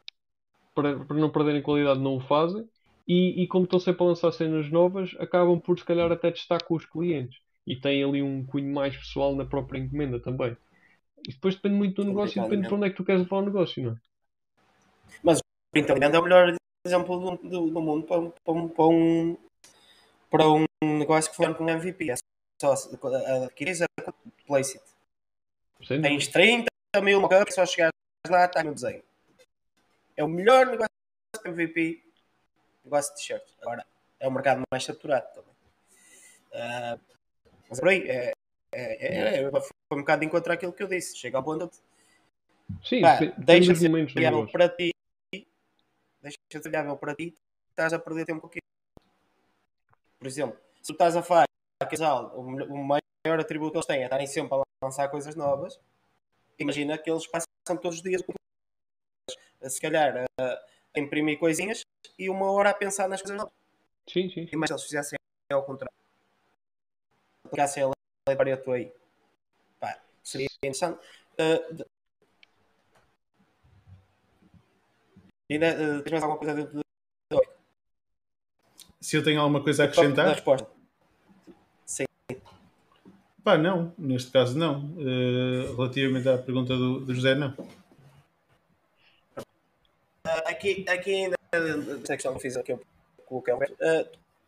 para, 0.74 0.98
para 1.04 1.16
não 1.16 1.30
perderem 1.30 1.62
qualidade, 1.62 2.00
não 2.00 2.16
o 2.16 2.20
fazem. 2.20 2.68
E, 3.06 3.42
e, 3.42 3.46
como 3.48 3.64
estão 3.64 3.80
sempre 3.80 4.04
a 4.04 4.06
lançar 4.06 4.30
cenas 4.32 4.70
novas, 4.70 5.16
acabam 5.18 5.58
por 5.60 5.78
se 5.78 5.84
calhar 5.84 6.10
até 6.12 6.30
testar 6.30 6.62
com 6.64 6.76
os 6.76 6.86
clientes. 6.86 7.40
E 7.70 7.80
têm 7.80 8.02
ali 8.02 8.20
um 8.20 8.44
cunho 8.44 8.74
mais 8.74 8.96
pessoal 8.96 9.36
na 9.36 9.44
própria 9.44 9.78
encomenda 9.78 10.18
também. 10.18 10.56
E 11.24 11.32
depois 11.32 11.54
depende 11.54 11.76
muito 11.76 12.02
do 12.02 12.08
negócio 12.08 12.36
e 12.36 12.42
depende 12.42 12.66
de 12.66 12.74
onde 12.74 12.86
é 12.88 12.90
que 12.90 12.96
tu 12.96 13.04
queres 13.04 13.22
levar 13.22 13.36
o 13.36 13.44
negócio, 13.46 13.80
não 13.80 13.92
é? 13.92 13.96
Mas 15.22 15.38
o 15.38 15.42
print 15.70 15.88
é 15.88 16.18
o 16.18 16.22
melhor 16.24 16.56
exemplo 16.84 17.36
do, 17.36 17.48
do, 17.48 17.70
do 17.70 17.80
mundo 17.80 18.04
para, 18.08 18.22
para, 18.22 18.68
para, 18.74 18.86
um, 18.86 19.36
para 20.28 20.48
um 20.48 20.98
negócio 20.98 21.30
que 21.30 21.36
funciona 21.36 21.56
com 21.56 21.70
MVP. 21.70 22.10
É 22.10 22.14
só 22.60 22.72
adquirir 22.72 23.76
a 23.84 24.12
place 24.48 24.76
it. 24.76 24.90
Sim. 25.86 26.02
Tens 26.02 26.26
30 26.26 26.66
mil 27.04 27.20
mockups, 27.20 27.54
só 27.54 27.64
chegares 27.64 27.92
lá, 28.28 28.46
está 28.46 28.64
no 28.64 28.74
desenho. 28.74 29.04
É 30.16 30.24
o 30.24 30.28
melhor 30.28 30.66
negócio 30.66 30.90
de 31.44 31.50
MVP, 31.50 32.02
negócio 32.84 33.14
de 33.14 33.20
t-shirt. 33.20 33.44
Agora, 33.62 33.86
é 34.18 34.26
o 34.26 34.32
mercado 34.32 34.60
mais 34.72 34.82
saturado 34.82 35.28
também. 35.32 35.54
Uh, 36.50 37.10
mas 37.70 37.78
por 37.78 37.88
aí, 37.88 38.02
é, 38.08 38.32
é, 38.72 39.06
é, 39.06 39.42
é, 39.42 39.50
foi 39.50 39.70
um 39.92 40.00
bocado 40.00 40.20
de 40.20 40.26
encontrar 40.26 40.54
aquilo 40.54 40.72
que 40.72 40.82
eu 40.82 40.88
disse. 40.88 41.16
Chega 41.16 41.38
ao 41.38 41.44
ponto 41.44 41.68
de. 41.68 41.76
Sim, 42.86 43.00
pá, 43.00 43.18
deixa 43.38 43.72
de 43.72 43.78
ser 43.78 44.06
viável 44.06 44.46
para 44.48 44.68
ti. 44.68 44.90
Deixa 46.20 46.36
de 46.50 46.62
ser 46.62 46.68
viável 46.68 46.96
para 46.96 47.14
ti, 47.14 47.34
estás 47.70 47.92
a 47.92 47.98
perder 47.98 48.26
tempo 48.26 48.46
aqui. 48.46 48.58
Por 50.18 50.26
exemplo, 50.26 50.58
se 50.82 50.88
tu 50.88 50.92
estás 50.92 51.16
a 51.16 51.22
falar 51.22 51.46
casal, 51.88 52.38
o 52.38 52.76
maior 52.76 53.40
atributo 53.40 53.72
que 53.72 53.78
eles 53.78 53.86
têm 53.86 54.00
é 54.02 54.04
estarem 54.04 54.26
sempre 54.26 54.54
a 54.54 54.62
lançar 54.84 55.08
coisas 55.08 55.34
novas, 55.34 55.80
imagina 56.58 56.98
que 56.98 57.10
eles 57.10 57.26
passam 57.26 57.46
todos 57.80 57.96
os 57.96 58.02
dias 58.02 58.22
se 59.62 59.80
calhar 59.80 60.26
a, 60.38 60.62
imprimir 60.96 61.38
coisinhas 61.38 61.82
e 62.18 62.28
uma 62.28 62.50
hora 62.52 62.70
a 62.70 62.74
pensar 62.74 63.08
nas 63.08 63.22
coisas 63.22 63.38
novas. 63.38 63.52
Sim, 64.08 64.28
sim. 64.28 64.46
sim. 64.46 64.56
Mas 64.56 64.68
se 64.68 64.74
eles 64.74 64.84
fizessem 64.84 65.18
ao 65.50 65.64
contrário, 65.64 65.94
aplicassem 67.50 67.82
a 67.82 67.86
lei 67.86 67.94
de 68.28 68.36
Pareto 68.36 68.72
aí, 68.72 68.92
pá, 69.80 70.00
seria 70.22 70.46
interessante. 70.62 70.98
Uh, 71.34 71.74
de... 71.74 71.84
Ainda 75.50 75.98
uh, 75.98 76.02
tens 76.02 76.12
mais 76.12 76.22
alguma 76.22 76.38
coisa 76.38 76.54
dentro 76.54 76.78
de... 76.78 76.90
Se 79.00 79.16
eu 79.16 79.24
tenho 79.24 79.40
alguma 79.40 79.62
coisa 79.62 79.82
a 79.82 79.86
da 79.86 79.92
acrescentar? 79.92 80.28
resposta? 80.28 80.68
Sim. 81.86 82.04
Pá, 83.42 83.58
não. 83.58 83.92
Neste 83.98 84.30
caso, 84.30 84.56
não. 84.56 84.84
Uh, 84.90 85.74
relativamente 85.74 86.28
à 86.28 86.38
pergunta 86.38 86.76
do, 86.76 87.00
do 87.00 87.14
José, 87.14 87.34
não. 87.34 87.50
Uh, 89.38 90.46
aqui, 90.46 90.84
aqui 90.88 91.14
ainda, 91.14 91.36
essa 91.50 92.14
questão 92.14 92.34
que 92.34 92.40
fiz 92.40 92.56
aqui 92.56 92.72
eu 92.72 92.80
coloquei, 93.26 93.54
uh, 93.54 93.58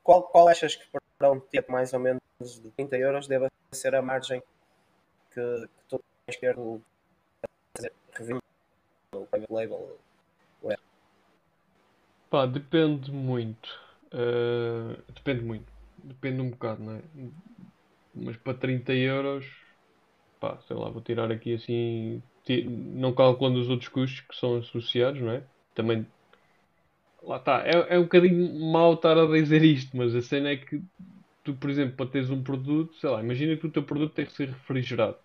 qual, 0.05 0.23
qual 0.25 0.49
achas 0.49 0.77
que 0.77 0.85
um 1.23 1.41
tipo 1.41 1.73
mais 1.73 1.93
ou 1.93 1.99
menos 1.99 2.22
de 2.43 2.71
30 2.71 2.97
euros 2.99 3.27
deve 3.27 3.49
ser 3.73 3.95
a 3.95 4.03
margem 4.03 4.43
que, 5.33 5.41
que 5.41 5.85
tu 5.89 6.03
tens 6.27 6.37
que 6.37 6.41
ter 6.41 6.57
no 6.57 6.81
private 9.31 9.53
label? 9.53 9.99
Pá, 12.33 12.47
depende 12.47 13.13
muito. 13.13 13.79
Uh, 14.07 14.97
depende 15.13 15.45
muito. 15.45 15.67
Depende 16.03 16.41
um 16.41 16.49
bocado, 16.49 16.83
não 16.83 16.95
é? 16.95 17.03
Mas 18.15 18.37
para 18.39 18.55
30 18.55 18.95
euros, 18.95 19.47
pá, 20.41 20.59
sei 20.67 20.75
lá, 20.75 20.89
vou 20.89 21.03
tirar 21.03 21.31
aqui 21.31 21.55
assim, 21.55 22.23
não 22.67 23.13
calculando 23.13 23.61
os 23.61 23.69
outros 23.69 23.91
custos 23.91 24.23
que 24.23 24.35
são 24.35 24.57
associados, 24.57 25.21
não 25.21 25.31
é? 25.31 25.43
Também, 25.75 26.07
lá 27.23 27.37
está, 27.37 27.67
é, 27.67 27.97
é 27.97 27.99
um 27.99 28.05
bocadinho 28.05 28.73
mau 28.73 28.95
estar 28.95 29.19
a 29.19 29.27
dizer 29.27 29.63
isto, 29.63 29.95
mas 29.95 30.15
a 30.15 30.23
cena 30.23 30.49
é 30.49 30.57
que 30.57 30.83
tu, 31.45 31.55
por 31.57 31.71
exemplo, 31.71 31.97
para 31.97 32.11
teres 32.11 32.31
um 32.31 32.43
produto, 32.43 32.95
sei 32.97 33.11
lá, 33.11 33.21
imagina 33.23 33.57
que 33.57 33.67
o 33.67 33.71
teu 33.73 33.83
produto 33.85 34.15
tem 34.15 34.27
que 34.27 34.33
ser 34.33 34.49
refrigerado. 34.49 35.17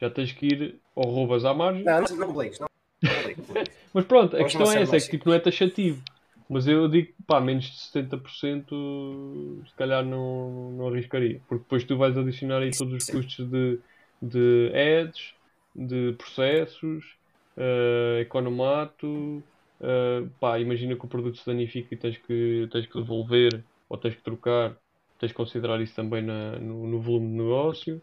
Já 0.00 0.10
tens 0.10 0.32
que 0.32 0.46
ir 0.46 0.80
ou 0.94 1.10
roubas 1.10 1.44
à 1.44 1.54
margem, 1.54 1.84
Não, 1.84 2.00
não, 2.00 2.16
não 2.16 2.26
compliques, 2.28 2.58
não 2.58 2.66
mas 3.92 4.04
pronto, 4.04 4.34
a 4.34 4.38
Vamos 4.38 4.52
questão 4.52 4.72
é 4.72 4.82
essa, 4.82 4.96
é 4.96 5.00
que 5.00 5.10
tipo, 5.10 5.28
não 5.28 5.34
é 5.36 5.40
taxativo. 5.40 6.02
Mas 6.48 6.66
eu 6.66 6.88
digo, 6.88 7.12
pá, 7.26 7.40
menos 7.40 7.64
de 7.64 7.76
70% 7.78 9.62
se 9.66 9.74
calhar 9.74 10.04
não, 10.04 10.72
não 10.72 10.88
arriscaria. 10.88 11.40
Porque 11.48 11.64
depois 11.64 11.84
tu 11.84 11.96
vais 11.96 12.16
adicionar 12.16 12.62
aí 12.62 12.70
todos 12.70 12.94
os 12.94 13.04
custos 13.10 13.50
de, 13.50 13.80
de 14.22 14.72
ads, 14.74 15.34
de 15.74 16.12
processos, 16.14 17.16
eh, 17.56 18.20
economato. 18.22 19.42
eh, 19.80 20.28
pá, 20.40 20.58
imagina 20.60 20.96
que 20.96 21.04
o 21.04 21.08
produto 21.08 21.38
se 21.38 21.46
danifica 21.46 21.94
e 21.94 21.98
tens 21.98 22.16
que, 22.18 22.68
tens 22.70 22.86
que 22.86 22.98
devolver 22.98 23.64
ou 23.88 23.98
tens 23.98 24.14
que 24.14 24.22
trocar. 24.22 24.76
Tens 25.18 25.32
que 25.32 25.36
considerar 25.36 25.80
isso 25.80 25.94
também 25.94 26.22
na- 26.22 26.58
no, 26.58 26.86
no 26.86 27.00
volume 27.00 27.28
de 27.28 27.34
negócio. 27.34 28.02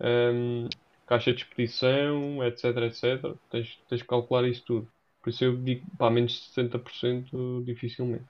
Ehm, 0.00 0.68
caixa 1.06 1.32
de 1.32 1.42
expedição, 1.42 2.44
etc, 2.44 2.64
etc. 2.64 3.34
Tens, 3.50 3.78
tens 3.88 4.02
que 4.02 4.08
calcular 4.08 4.46
isso 4.48 4.64
tudo. 4.64 4.88
Por 5.22 5.30
isso 5.30 5.44
eu 5.44 5.56
digo, 5.56 5.84
pá, 5.98 6.10
menos 6.10 6.32
de 6.32 6.38
60% 6.48 7.62
dificilmente. 7.64 8.24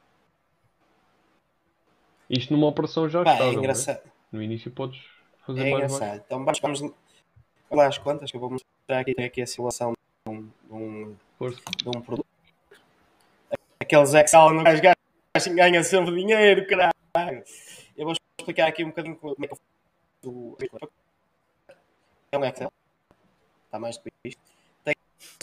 Isto 2.29 2.53
numa 2.53 2.67
operação 2.67 3.09
já 3.09 3.23
é 3.23 3.41
não 3.41 3.49
é? 3.49 3.53
engraçado. 3.55 4.03
No 4.33 4.43
início 4.43 4.71
podes 4.71 5.01
fazer 5.47 5.61
É 5.61 5.71
mais 5.71 5.85
engraçado. 5.85 6.09
baixo. 6.09 6.23
Então 6.27 6.45
vamos, 6.45 6.81
lá 7.71 7.87
às 7.87 7.99
contas 7.99 8.31
que 8.31 8.37
eu 8.37 8.41
vou 8.41 8.51
mostrar 8.51 9.01
aqui. 9.01 9.15
Aqui 9.21 9.43
a 9.43 9.47
simulação 9.47 9.93
de 10.27 10.33
um, 10.33 10.43
de 10.43 10.73
um, 10.73 11.17
de 11.41 11.89
um 11.89 12.01
produto. 12.01 12.27
Aqueles 13.81 14.15
Excel 14.15 14.63
gajo 14.65 14.83
gajo 14.83 15.55
ganha 15.55 15.85
sempre 15.85 16.15
dinheiro, 16.15 16.67
caralho. 16.67 17.45
Explicar 18.47 18.69
aqui 18.69 18.85
um 18.85 18.91
bocadinho 18.91 19.17
como 19.17 19.35
é 19.45 19.49
que 19.49 19.55
eu 19.55 19.57
faço 19.57 20.73
É 22.31 22.39
um 22.39 22.45
Excel. 22.45 22.73
Está 23.65 23.81
mais 23.81 23.97
do 23.97 24.05
que 24.05 24.13
isto. 24.23 24.41
Tem, 24.85 24.95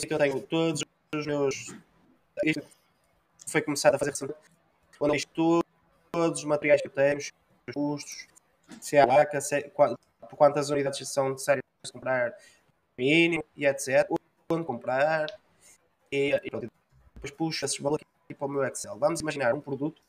eu 0.08 0.18
tenho 0.18 0.40
todos 0.40 0.82
os 1.14 1.26
meus. 1.26 1.76
Isto 2.42 2.66
foi 3.46 3.60
começado 3.60 3.96
a 3.96 3.98
fazer 3.98 4.12
recentemente. 4.12 4.50
Quando 4.98 5.14
isto 5.14 5.30
tudo, 5.34 5.66
todos 6.12 6.38
os 6.38 6.46
materiais 6.46 6.80
que 6.80 6.88
tenho, 6.88 7.18
os 7.18 7.30
custos, 7.74 8.26
se 8.80 8.96
é 8.96 9.02
a 9.02 9.06
vaca, 9.06 9.38
se 9.38 9.56
é, 9.56 9.70
quantas 10.34 10.70
unidades 10.70 11.06
são 11.06 11.28
necessárias 11.28 11.62
de 11.84 11.92
comprar, 11.92 12.34
mínimo 12.96 13.44
e 13.54 13.66
etc. 13.66 14.08
Quando 14.48 14.64
comprar, 14.64 15.26
e, 16.10 16.30
e 16.42 16.50
pronto, 16.50 16.72
depois 17.16 17.30
puxo 17.32 17.66
esses 17.66 17.78
valores 17.78 18.06
aqui 18.24 18.32
para 18.32 18.46
o 18.46 18.50
meu 18.50 18.64
Excel. 18.64 18.98
Vamos 18.98 19.20
imaginar 19.20 19.52
um 19.52 19.60
produto 19.60 20.00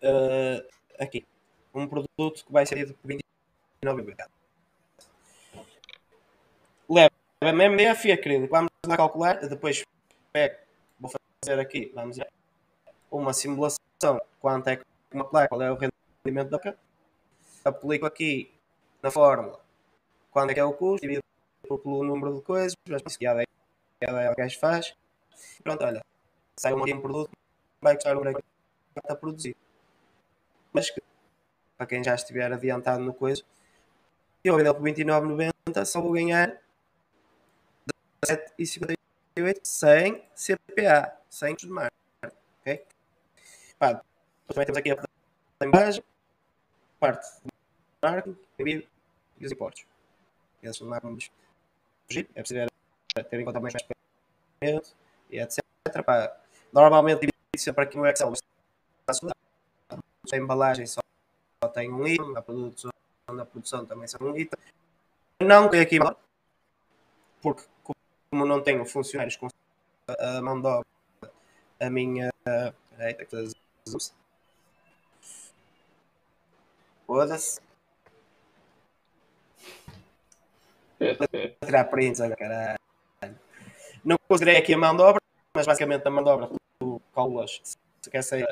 eh, 0.00 0.66
aqui, 1.00 1.26
um 1.74 1.86
produto 1.86 2.44
que 2.44 2.52
vai 2.52 2.66
ser 2.66 2.86
de 2.86 2.96
29 3.04 4.02
mercado. 4.02 4.30
Leva 6.88 7.10
MMDF 7.42 8.08
e 8.08 8.12
acrílico. 8.12 8.52
Vamos 8.52 8.70
lá 8.86 8.96
calcular, 8.96 9.48
depois 9.48 9.84
pego, 10.32 10.56
vou 10.98 11.10
fazer 11.42 11.58
aqui, 11.58 11.90
vamos 11.94 12.18
ver, 12.18 12.28
uma 13.10 13.32
simulação, 13.32 14.20
quanto 14.40 14.68
é 14.68 14.76
que 14.76 14.84
uma 15.12 15.24
placa, 15.24 15.48
qual 15.48 15.62
é 15.62 15.72
o 15.72 15.76
rendimento 15.76 16.50
da 16.50 16.58
placa, 16.58 16.78
aplico 17.64 18.06
aqui 18.06 18.52
na 19.02 19.10
fórmula, 19.10 19.60
quanto 20.30 20.50
é 20.50 20.54
que 20.54 20.60
é 20.60 20.64
o 20.64 20.72
custo, 20.72 21.06
divido 21.06 21.22
pelo 21.62 22.04
número 22.04 22.34
de 22.34 22.42
coisas, 22.42 22.76
mas 22.88 23.02
isso 23.06 23.18
cada 23.18 23.42
cada 24.00 24.34
gajo 24.34 24.58
faz, 24.58 24.94
e 25.58 25.62
pronto, 25.62 25.84
olha, 25.84 26.04
sai 26.56 26.72
um, 26.72 27.00
produto, 27.00 27.30
vai 27.80 27.94
custar 27.94 28.16
o 28.16 28.22
que 28.22 28.28
está 28.96 29.12
a 29.12 29.16
produzir. 29.16 29.56
Mas 30.72 30.90
que, 30.90 31.02
para 31.76 31.86
quem 31.86 32.02
já 32.02 32.14
estiver 32.14 32.52
adiantado 32.52 33.02
no 33.02 33.12
coisa, 33.12 33.42
eu 34.44 34.56
vendo 34.56 34.74
por 34.74 34.82
29,90 34.82 35.84
só 35.84 36.00
vou 36.00 36.12
ganhar 36.12 36.60
17,58 38.24 39.60
sem 39.62 40.24
CPA, 40.34 41.16
sem 41.28 41.52
custos 41.52 41.68
de 41.68 41.74
marca. 41.74 41.94
Ok? 42.60 42.84
Pá, 43.78 44.02
também 44.46 44.66
temos 44.66 44.78
aqui 44.78 44.90
a 44.90 44.96
parte 44.96 45.10
da 45.58 45.66
imagem, 45.66 46.04
parte 46.98 47.40
de 47.42 47.50
marketing, 48.02 48.38
envio 48.58 48.88
e 49.38 49.46
os 49.46 49.52
importes. 49.52 49.86
Esses 50.62 50.80
não 50.80 50.92
há 50.92 51.00
como 51.00 51.18
fugir, 52.06 52.28
é 52.34 52.42
preciso 52.42 52.66
ter 53.14 53.40
em 53.40 53.44
conta 53.44 53.60
mais 53.60 53.74
e 55.30 55.38
etc. 55.38 55.64
Pá, 56.04 56.36
normalmente 56.72 57.20
divido 57.20 57.34
sempre 57.56 57.84
aqui 57.84 57.96
no 57.96 58.06
Excel, 58.06 58.30
mas. 58.30 58.40
A 60.32 60.36
embalagem 60.36 60.86
só, 60.86 61.00
tem 61.74 61.92
um 61.92 62.06
item, 62.06 62.36
a 62.36 62.42
produção, 62.42 62.90
a 63.28 63.44
produção 63.44 63.84
também 63.84 64.06
só 64.06 64.16
um 64.20 64.36
item. 64.36 64.58
Não 65.40 65.68
tem 65.68 65.80
aqui 65.80 65.98
porque 67.42 67.64
como 68.30 68.46
não 68.46 68.62
tenho 68.62 68.84
funcionários 68.84 69.36
com 69.36 69.48
a 70.08 70.40
mão 70.42 70.60
de 70.60 70.66
obra, 70.66 70.86
a 71.80 71.90
minha. 71.90 72.30
Peraí, 72.44 73.14
tem 73.14 73.26
que. 73.26 73.50
Foda-se. 77.06 77.60
Tirar 81.64 81.84
prints 81.84 82.20
caralho. 82.38 82.78
Não 84.04 84.16
considerei 84.28 84.60
aqui 84.60 84.74
a 84.74 84.78
mão 84.78 84.94
de 84.94 85.02
obra, 85.02 85.20
mas 85.56 85.66
basicamente 85.66 86.06
a 86.06 86.10
mão 86.10 86.22
de 86.22 86.30
obra 86.30 86.50
tu 86.78 87.02
calculas 87.14 87.60
se 87.64 88.10
quer 88.10 88.22
ser, 88.22 88.46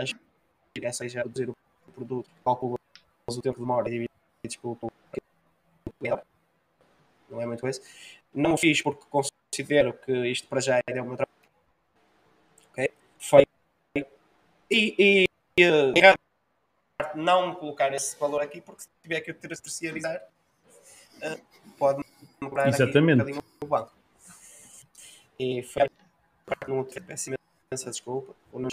quer 0.74 0.92
seja 0.92 1.22
reduzir 1.22 1.50
o 1.50 1.56
produto, 1.98 2.30
calculas 2.44 2.78
o 3.30 3.42
tempo 3.42 3.56
de 3.56 3.60
demora 3.60 3.88
e 3.88 3.92
divides 3.92 4.56
pelo 4.56 4.78
não 7.28 7.40
é 7.40 7.46
muito 7.46 7.66
esse. 7.66 7.82
Não 8.32 8.54
o 8.54 8.56
fiz 8.56 8.80
porque 8.80 9.04
considero 9.10 9.92
que 9.92 10.12
isto 10.28 10.48
para 10.48 10.60
já 10.60 10.80
é 10.86 11.02
o 11.02 11.04
meu 11.04 11.16
trabalho. 11.16 11.38
Ok? 12.70 12.90
Foi. 13.18 13.46
E, 13.96 14.04
e, 14.70 15.24
e 15.58 15.62
eh, 15.62 15.92
errado 15.96 16.18
não 17.14 17.54
colocar 17.54 17.92
esse 17.94 18.18
valor 18.18 18.42
aqui, 18.42 18.60
porque 18.60 18.82
se 18.82 18.88
tiver 19.02 19.20
que 19.20 19.32
ter 19.32 19.48
terceirizar, 19.48 20.22
eh, 21.22 21.40
pode 21.78 22.04
cobrar 22.40 22.68
Exatamente. 22.68 23.22
aqui 23.22 23.32
um 23.32 23.34
bocadinho 23.34 23.42
o 23.62 23.66
banco. 23.66 23.92
E 25.38 25.62
foi 25.62 25.88
não 26.66 26.84
peço 26.84 27.30
imensa 27.30 27.90
desculpa. 27.90 28.34
Ou 28.52 28.60
não, 28.60 28.68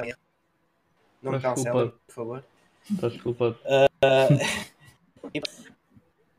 não 1.22 1.32
me 1.34 1.42
culpado. 1.42 2.00
por 2.08 2.14
favor. 2.14 2.46
Estás 2.92 3.14
desculpado. 3.14 3.58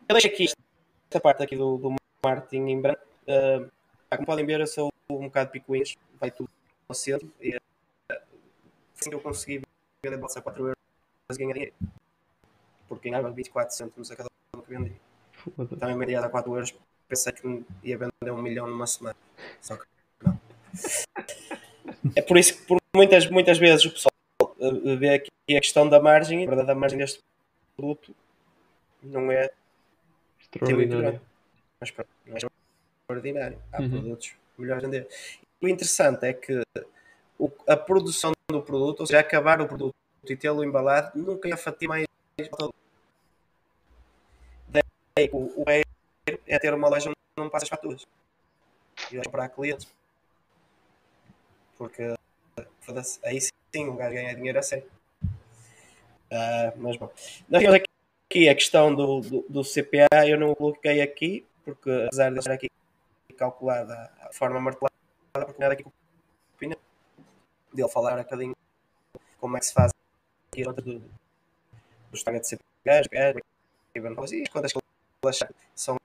Eu 0.08 0.14
deixo 0.14 0.28
aqui 0.28 0.44
esta 0.44 1.20
parte 1.20 1.42
aqui 1.42 1.56
do, 1.56 1.76
do 1.78 1.96
marketing 2.24 2.68
em 2.68 2.80
branco. 2.80 3.00
Uh, 3.26 3.68
como 4.08 4.24
podem 4.24 4.46
ver, 4.46 4.60
eu 4.60 4.66
sou 4.68 4.88
um 5.10 5.24
bocado 5.24 5.50
picuinhas, 5.50 5.96
vai 6.20 6.30
tudo 6.30 6.48
ao 6.88 6.94
cedo. 6.94 7.28
E, 7.40 7.56
uh, 7.56 7.60
assim 8.96 9.10
que 9.10 9.16
eu 9.16 9.20
consegui 9.20 9.62
vender 10.04 10.16
bolsa 10.16 10.38
a 10.38 10.42
4 10.42 10.62
euros, 10.62 10.76
dinheiro. 11.36 11.72
Porque 12.88 13.10
ganhava 13.10 13.32
24 13.32 13.74
cêntimos 13.74 14.12
a 14.12 14.16
cada 14.16 14.30
um 14.54 14.60
que 14.60 14.70
vendi. 14.70 14.92
Também 15.80 15.98
vendia 15.98 16.20
a 16.20 16.28
4 16.28 16.54
euros, 16.54 16.72
pensei 17.08 17.32
que 17.32 17.64
ia 17.82 17.98
vender 17.98 18.30
um 18.30 18.40
milhão 18.40 18.68
numa 18.68 18.86
semana. 18.86 19.16
Só 19.60 19.76
que 19.76 19.84
não. 20.24 20.40
É 22.14 22.22
por 22.22 22.38
isso 22.38 22.56
que 22.56 22.66
por 22.66 22.78
muitas, 22.94 23.28
muitas 23.28 23.58
vezes 23.58 23.84
o 23.84 23.90
pessoal 23.90 24.12
uh, 24.58 24.96
ver 24.98 25.14
aqui 25.14 25.30
a 25.56 25.60
questão 25.60 25.88
da 25.88 26.00
margem, 26.00 26.44
a 26.44 26.46
verdade 26.46 26.66
da 26.68 26.74
margem 26.74 26.98
deste 26.98 27.22
produto 27.76 28.14
não 29.02 29.30
é 29.30 29.50
Extraordinário. 30.40 31.20
mas 31.80 31.90
pronto, 31.90 32.08
não 32.26 32.36
é 32.36 32.40
extraordinário. 33.04 33.62
Há 33.72 33.82
Uhum. 33.82 33.90
produtos 33.90 34.34
melhores 34.56 34.84
a 34.84 34.86
vender. 34.86 35.08
O 35.60 35.68
interessante 35.68 36.24
é 36.24 36.32
que 36.32 36.62
o- 37.38 37.50
a 37.68 37.76
produção 37.76 38.32
do 38.50 38.62
produto, 38.62 39.00
ou 39.00 39.06
seja, 39.06 39.20
acabar 39.20 39.60
o 39.60 39.66
produto 39.68 39.94
e 40.28 40.36
tê-lo 40.36 40.64
embalado, 40.64 41.18
nunca 41.18 41.48
é 41.48 41.52
a 41.52 41.56
fatia 41.56 41.88
mais. 41.88 42.06
Daí, 44.68 45.30
o, 45.32 45.62
o 45.62 45.70
erro 45.70 45.84
é 46.46 46.58
ter 46.58 46.72
uma 46.74 46.88
loja 46.88 47.08
onde 47.10 47.16
não 47.36 47.50
passa 47.50 47.64
as 47.64 47.68
faturas. 47.68 48.06
E 49.12 49.22
comprar 49.22 49.48
clientes. 49.50 49.86
Porque 51.76 52.14
foda-se, 52.80 53.20
aí 53.24 53.40
sim 53.40 53.50
um 53.84 53.96
gajo 53.96 54.14
ganha 54.14 54.34
dinheiro 54.34 54.58
a 54.58 54.62
sério. 54.62 54.88
Ah, 56.30 56.72
mas 56.76 56.96
bom. 56.96 57.10
Nós 57.48 57.62
temos 57.62 57.80
aqui 58.28 58.48
a 58.48 58.54
questão 58.54 58.94
do, 58.94 59.20
do, 59.20 59.46
do 59.48 59.62
CPA, 59.62 60.26
eu 60.26 60.38
não 60.38 60.54
coloquei 60.54 61.00
aqui, 61.00 61.46
porque 61.64 61.90
apesar 62.06 62.30
de 62.30 62.38
estar 62.38 62.52
aqui 62.52 62.70
calculada 63.36 64.10
a 64.20 64.32
forma 64.32 64.58
martelada, 64.60 64.94
porque 65.32 65.60
nada 65.60 65.74
aqui 65.74 65.82
com 65.82 65.90
opinião 66.54 66.78
dele 67.72 67.88
falar 67.88 68.14
um 68.14 68.22
bocadinho 68.22 68.56
como 69.38 69.56
é 69.56 69.60
que 69.60 69.66
se 69.66 69.74
faz 69.74 69.92
aqui 70.50 70.62
a 70.62 70.66
conta 70.66 70.82
do, 70.82 71.02
dos 72.10 72.22
targets 72.22 72.50
de 72.50 72.56
CPA, 72.56 73.34
e 73.94 74.42
as 74.42 74.48
contas 74.48 74.72
que 74.72 74.78
ele 74.78 75.30
achar 75.30 75.50
são 75.74 75.96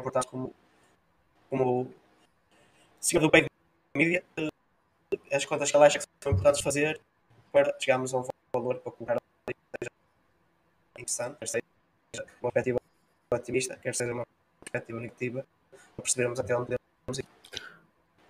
importantes 0.00 0.28
como, 0.28 0.54
como 1.48 1.92
senhor 3.00 3.20
do 3.20 3.30
eh, 3.36 4.48
as 5.32 5.44
contas 5.44 5.74
acha 5.74 5.98
que 5.98 6.04
são 6.20 6.32
importantes 6.32 6.60
fazer 6.60 7.00
para 7.52 7.74
chegarmos 7.78 8.14
a 8.14 8.18
um 8.18 8.26
valor 8.52 8.76
para 8.76 8.92
colocar 8.92 9.18
interessante, 10.98 11.36
quer 11.38 11.48
seja 11.48 11.64
uma 12.40 12.52
perspectiva 12.52 12.80
otimista, 13.30 13.76
quer 13.76 13.94
seja 13.94 14.12
uma 14.12 14.26
perspectiva 14.60 15.00
negativa, 15.00 15.46
para 15.70 16.02
percebermos 16.02 16.40
até 16.40 16.56
onde 16.56 16.76
podemos 16.76 17.18
ir. 17.18 17.26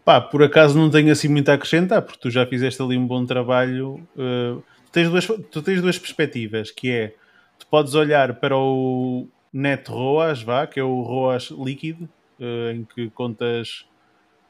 Pá, 0.04 0.20
por 0.20 0.42
acaso 0.42 0.76
não 0.76 0.90
tenho 0.90 1.12
assim 1.12 1.28
muito 1.28 1.48
a 1.50 1.54
acrescentar, 1.54 2.02
porque 2.02 2.18
tu 2.18 2.30
já 2.30 2.46
fizeste 2.46 2.82
ali 2.82 2.96
um 2.96 3.06
bom 3.06 3.24
trabalho. 3.24 3.96
Uh, 4.16 4.62
tu, 4.86 4.92
tens 4.92 5.08
duas, 5.08 5.26
tu 5.26 5.62
tens 5.62 5.80
duas 5.80 5.98
perspectivas, 5.98 6.70
que 6.70 6.90
é, 6.90 7.14
tu 7.58 7.66
podes 7.68 7.94
olhar 7.94 8.34
para 8.40 8.56
o 8.56 9.28
net 9.52 9.88
ROAS, 9.88 10.42
vá, 10.42 10.66
que 10.66 10.80
é 10.80 10.82
o 10.82 11.02
ROAS 11.02 11.50
líquido, 11.50 12.08
uh, 12.40 12.70
em 12.72 12.84
que 12.84 13.10
contas 13.10 13.86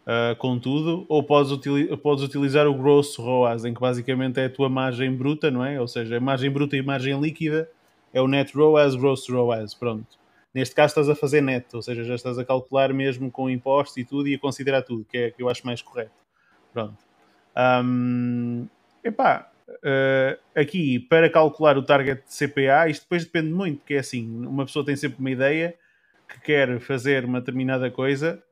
uh, 0.06 0.36
com 0.36 0.58
tudo, 0.58 1.04
ou 1.08 1.22
podes, 1.22 1.52
utili 1.52 1.96
podes 1.96 2.24
utilizar 2.24 2.66
o 2.66 2.74
gross 2.74 3.16
ROAS, 3.16 3.64
em 3.64 3.74
que 3.74 3.80
basicamente 3.80 4.40
é 4.40 4.46
a 4.46 4.50
tua 4.50 4.68
margem 4.68 5.14
bruta, 5.14 5.50
não 5.50 5.64
é? 5.64 5.80
Ou 5.80 5.88
seja, 5.88 6.16
a 6.16 6.20
margem 6.20 6.50
bruta 6.50 6.76
e 6.76 6.82
margem 6.82 7.18
líquida 7.20 7.68
é 8.12 8.20
o 8.20 8.28
net 8.28 8.54
ROAS, 8.54 8.94
gross 8.94 9.28
ROAS, 9.28 9.74
pronto. 9.74 10.18
Neste 10.54 10.74
caso 10.74 10.90
estás 10.90 11.08
a 11.08 11.14
fazer 11.14 11.40
net, 11.40 11.66
ou 11.72 11.80
seja, 11.80 12.04
já 12.04 12.14
estás 12.14 12.38
a 12.38 12.44
calcular 12.44 12.92
mesmo 12.92 13.30
com 13.30 13.48
impostos 13.48 13.96
e 13.96 14.04
tudo 14.04 14.28
e 14.28 14.34
a 14.34 14.38
considerar 14.38 14.82
tudo, 14.82 15.04
que 15.04 15.16
é 15.16 15.30
que 15.30 15.42
eu 15.42 15.48
acho 15.48 15.64
mais 15.64 15.80
correto. 15.80 16.12
Pronto. 16.72 16.98
Um, 17.56 18.66
epá, 19.02 19.50
uh, 19.68 20.38
aqui 20.54 20.98
para 20.98 21.30
calcular 21.30 21.78
o 21.78 21.82
target 21.82 22.22
de 22.22 22.36
CPA, 22.36 22.88
isto 22.88 23.02
depois 23.02 23.24
depende 23.24 23.50
muito, 23.50 23.78
porque 23.78 23.94
é 23.94 23.98
assim, 23.98 24.28
uma 24.46 24.66
pessoa 24.66 24.84
tem 24.84 24.94
sempre 24.94 25.18
uma 25.20 25.30
ideia 25.30 25.74
que 26.28 26.40
quer 26.40 26.80
fazer 26.80 27.24
uma 27.24 27.40
determinada 27.40 27.90
coisa. 27.90 28.42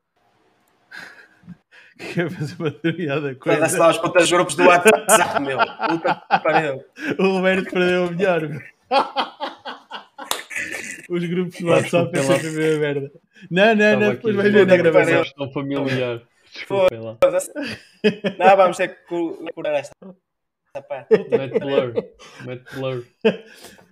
Que 2.01 2.15
quer 2.15 2.31
fazer 2.31 2.55
uma 2.59 2.71
determinada 2.71 3.35
coisa. 3.35 3.69
Para 3.69 3.79
lá 3.79 3.91
os 3.91 3.99
pontas 3.99 4.31
grupos 4.31 4.55
do 4.55 4.65
WhatsApp, 4.67 5.41
meu. 5.43 5.59
Puta 5.59 6.15
que 6.31 6.39
pariu. 6.43 6.85
O 7.19 7.23
Roberto 7.37 7.71
perdeu 7.71 8.07
o 8.07 8.11
melhor. 8.11 8.41
meu. 8.49 8.61
Os 11.09 11.25
grupos 11.25 11.61
do 11.61 11.67
WhatsApp 11.69 12.19
é 12.19 12.23
sempre 12.23 12.49
a 12.49 12.51
mesma 12.53 12.79
merda. 12.81 13.13
Não, 13.51 13.75
não, 13.75 14.01
não, 14.01 14.11
depois 14.11 14.37
vais 14.37 14.53
ver 14.53 14.67
na 14.67 14.77
gravação. 14.77 15.23
Estão 15.23 15.53
familiar. 15.53 16.23
Desculpem 16.53 17.01
lá. 17.01 17.17
Não, 18.39 18.57
vamos 18.57 18.77
ter 18.77 18.89
que 18.89 19.07
cu- 19.07 19.45
curar 19.55 19.75
esta. 19.75 19.93
Mete 21.31 21.59
blur. 21.59 21.95
Mete 22.45 22.75
blur. 22.75 23.05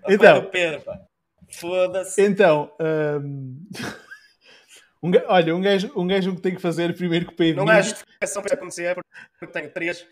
Então. 0.09 0.45
Pedro. 0.45 0.83
Foda-se. 1.51 2.21
Então, 2.23 2.71
hum, 2.81 3.57
um 5.03 5.11
olha, 5.29 5.55
um 5.55 5.61
gajo, 5.61 5.91
um 5.97 6.07
gajo 6.07 6.35
que 6.35 6.41
tem 6.43 6.55
que 6.55 6.61
fazer 6.61 6.95
primeiro 6.97 7.27
que 7.27 7.33
o 7.33 7.37
PIB. 7.37 7.57
Não 7.57 7.69
há 7.69 7.81
justificação 7.81 8.43
para 8.43 8.55
isso 8.55 8.61
acontecer 8.61 8.95
porque- 8.95 9.53
tenho 9.53 9.73
três. 9.73 10.07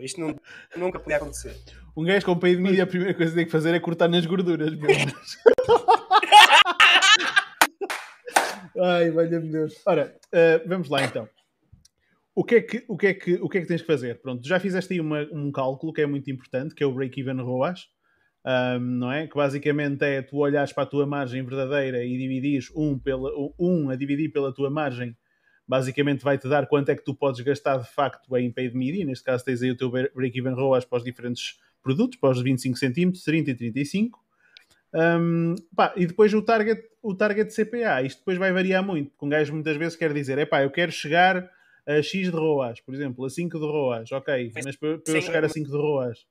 Isto 0.00 0.20
não- 0.20 0.36
nunca 0.76 0.98
podia 0.98 1.16
acontecer. 1.18 1.54
Um 1.96 2.04
gajo 2.04 2.26
com 2.26 2.36
PIB 2.38 2.56
de 2.56 2.62
mídia, 2.62 2.82
a 2.84 2.86
primeira 2.86 3.14
coisa 3.14 3.30
que 3.32 3.36
tem 3.36 3.46
que 3.46 3.52
fazer 3.52 3.74
é 3.74 3.80
cortar 3.80 4.08
nas 4.08 4.26
gorduras. 4.26 4.72
Ai, 8.80 9.10
valha-me 9.10 9.48
Deus. 9.50 9.74
Ora, 9.86 10.14
uh, 10.32 10.68
vamos 10.68 10.88
lá 10.88 11.04
então. 11.04 11.28
O 12.34 12.42
que, 12.44 12.54
é 12.56 12.62
que, 12.62 12.84
o, 12.88 12.96
que 12.96 13.06
é 13.08 13.14
que, 13.14 13.34
o 13.34 13.48
que 13.48 13.58
é 13.58 13.60
que 13.60 13.66
tens 13.66 13.82
que 13.82 13.86
fazer? 13.86 14.20
Pronto, 14.22 14.46
já 14.46 14.58
fizeste 14.58 14.94
aí 14.94 15.00
uma- 15.00 15.28
um 15.32 15.52
cálculo 15.52 15.92
que 15.92 16.00
é 16.00 16.06
muito 16.06 16.30
importante, 16.30 16.74
que 16.74 16.82
é 16.82 16.86
o 16.86 16.92
break-even 16.92 17.36
ROAS, 17.42 17.88
um, 18.44 18.80
não 18.80 19.12
é? 19.12 19.26
Que 19.26 19.34
basicamente 19.34 20.02
é 20.02 20.22
tu 20.22 20.38
olhares 20.38 20.72
para 20.72 20.82
a 20.82 20.86
tua 20.86 21.06
margem 21.06 21.44
verdadeira 21.44 22.04
e 22.04 22.16
dividires 22.16 22.70
um, 22.74 22.98
pela, 22.98 23.30
um 23.58 23.90
a 23.90 23.96
dividir 23.96 24.32
pela 24.32 24.52
tua 24.52 24.70
margem, 24.70 25.16
basicamente 25.66 26.24
vai-te 26.24 26.48
dar 26.48 26.66
quanto 26.66 26.90
é 26.90 26.96
que 26.96 27.04
tu 27.04 27.14
podes 27.14 27.40
gastar 27.40 27.78
de 27.78 27.88
facto 27.90 28.36
em 28.36 28.50
paid 28.50 28.76
media. 28.76 29.04
Neste 29.04 29.24
caso 29.24 29.44
tens 29.44 29.62
aí 29.62 29.70
o 29.70 29.76
teu 29.76 29.90
break-even 29.90 30.54
ROAS 30.54 30.84
para 30.84 30.98
os 30.98 31.04
diferentes 31.04 31.58
produtos, 31.82 32.18
para 32.18 32.30
os 32.30 32.42
25 32.42 32.76
centímetros, 32.76 33.24
30 33.24 33.50
e 33.50 33.54
35. 33.54 34.22
Um, 34.94 35.54
pá, 35.74 35.94
e 35.96 36.06
depois 36.06 36.34
o 36.34 36.42
target, 36.42 36.82
o 37.02 37.14
target 37.14 37.48
de 37.48 37.64
CPA, 37.64 38.02
isto 38.02 38.18
depois 38.18 38.36
vai 38.36 38.52
variar 38.52 38.84
muito, 38.84 39.10
porque 39.10 39.24
um 39.24 39.28
gajo 39.28 39.54
muitas 39.54 39.76
vezes 39.76 39.96
quer 39.96 40.12
dizer, 40.12 40.36
é 40.36 40.44
pá, 40.44 40.62
eu 40.62 40.70
quero 40.70 40.92
chegar 40.92 41.50
a 41.86 42.02
X 42.02 42.30
de 42.30 42.36
ROAS, 42.36 42.80
por 42.80 42.94
exemplo, 42.94 43.24
a 43.24 43.30
5 43.30 43.58
de 43.58 43.64
ROAS, 43.64 44.12
ok, 44.12 44.52
mas 44.64 44.76
para, 44.76 44.98
para 44.98 45.14
eu 45.14 45.22
chegar 45.22 45.44
a 45.44 45.48
5 45.48 45.70
de 45.70 45.76
ROAS. 45.76 46.26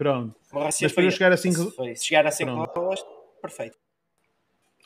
Pronto, 0.00 0.34
Mas 0.50 0.78
Mas 0.80 0.92
para 0.92 1.04
eu 1.04 1.10
chegar 1.10 1.30
a 1.30 1.36
cinco- 1.36 1.70
Foi. 1.72 1.94
Se 1.94 2.06
chegar 2.06 2.26
a 2.26 2.30
5 2.30 2.50
Pronto. 2.54 2.74
dólares, 2.74 3.02
perfeito. 3.42 3.76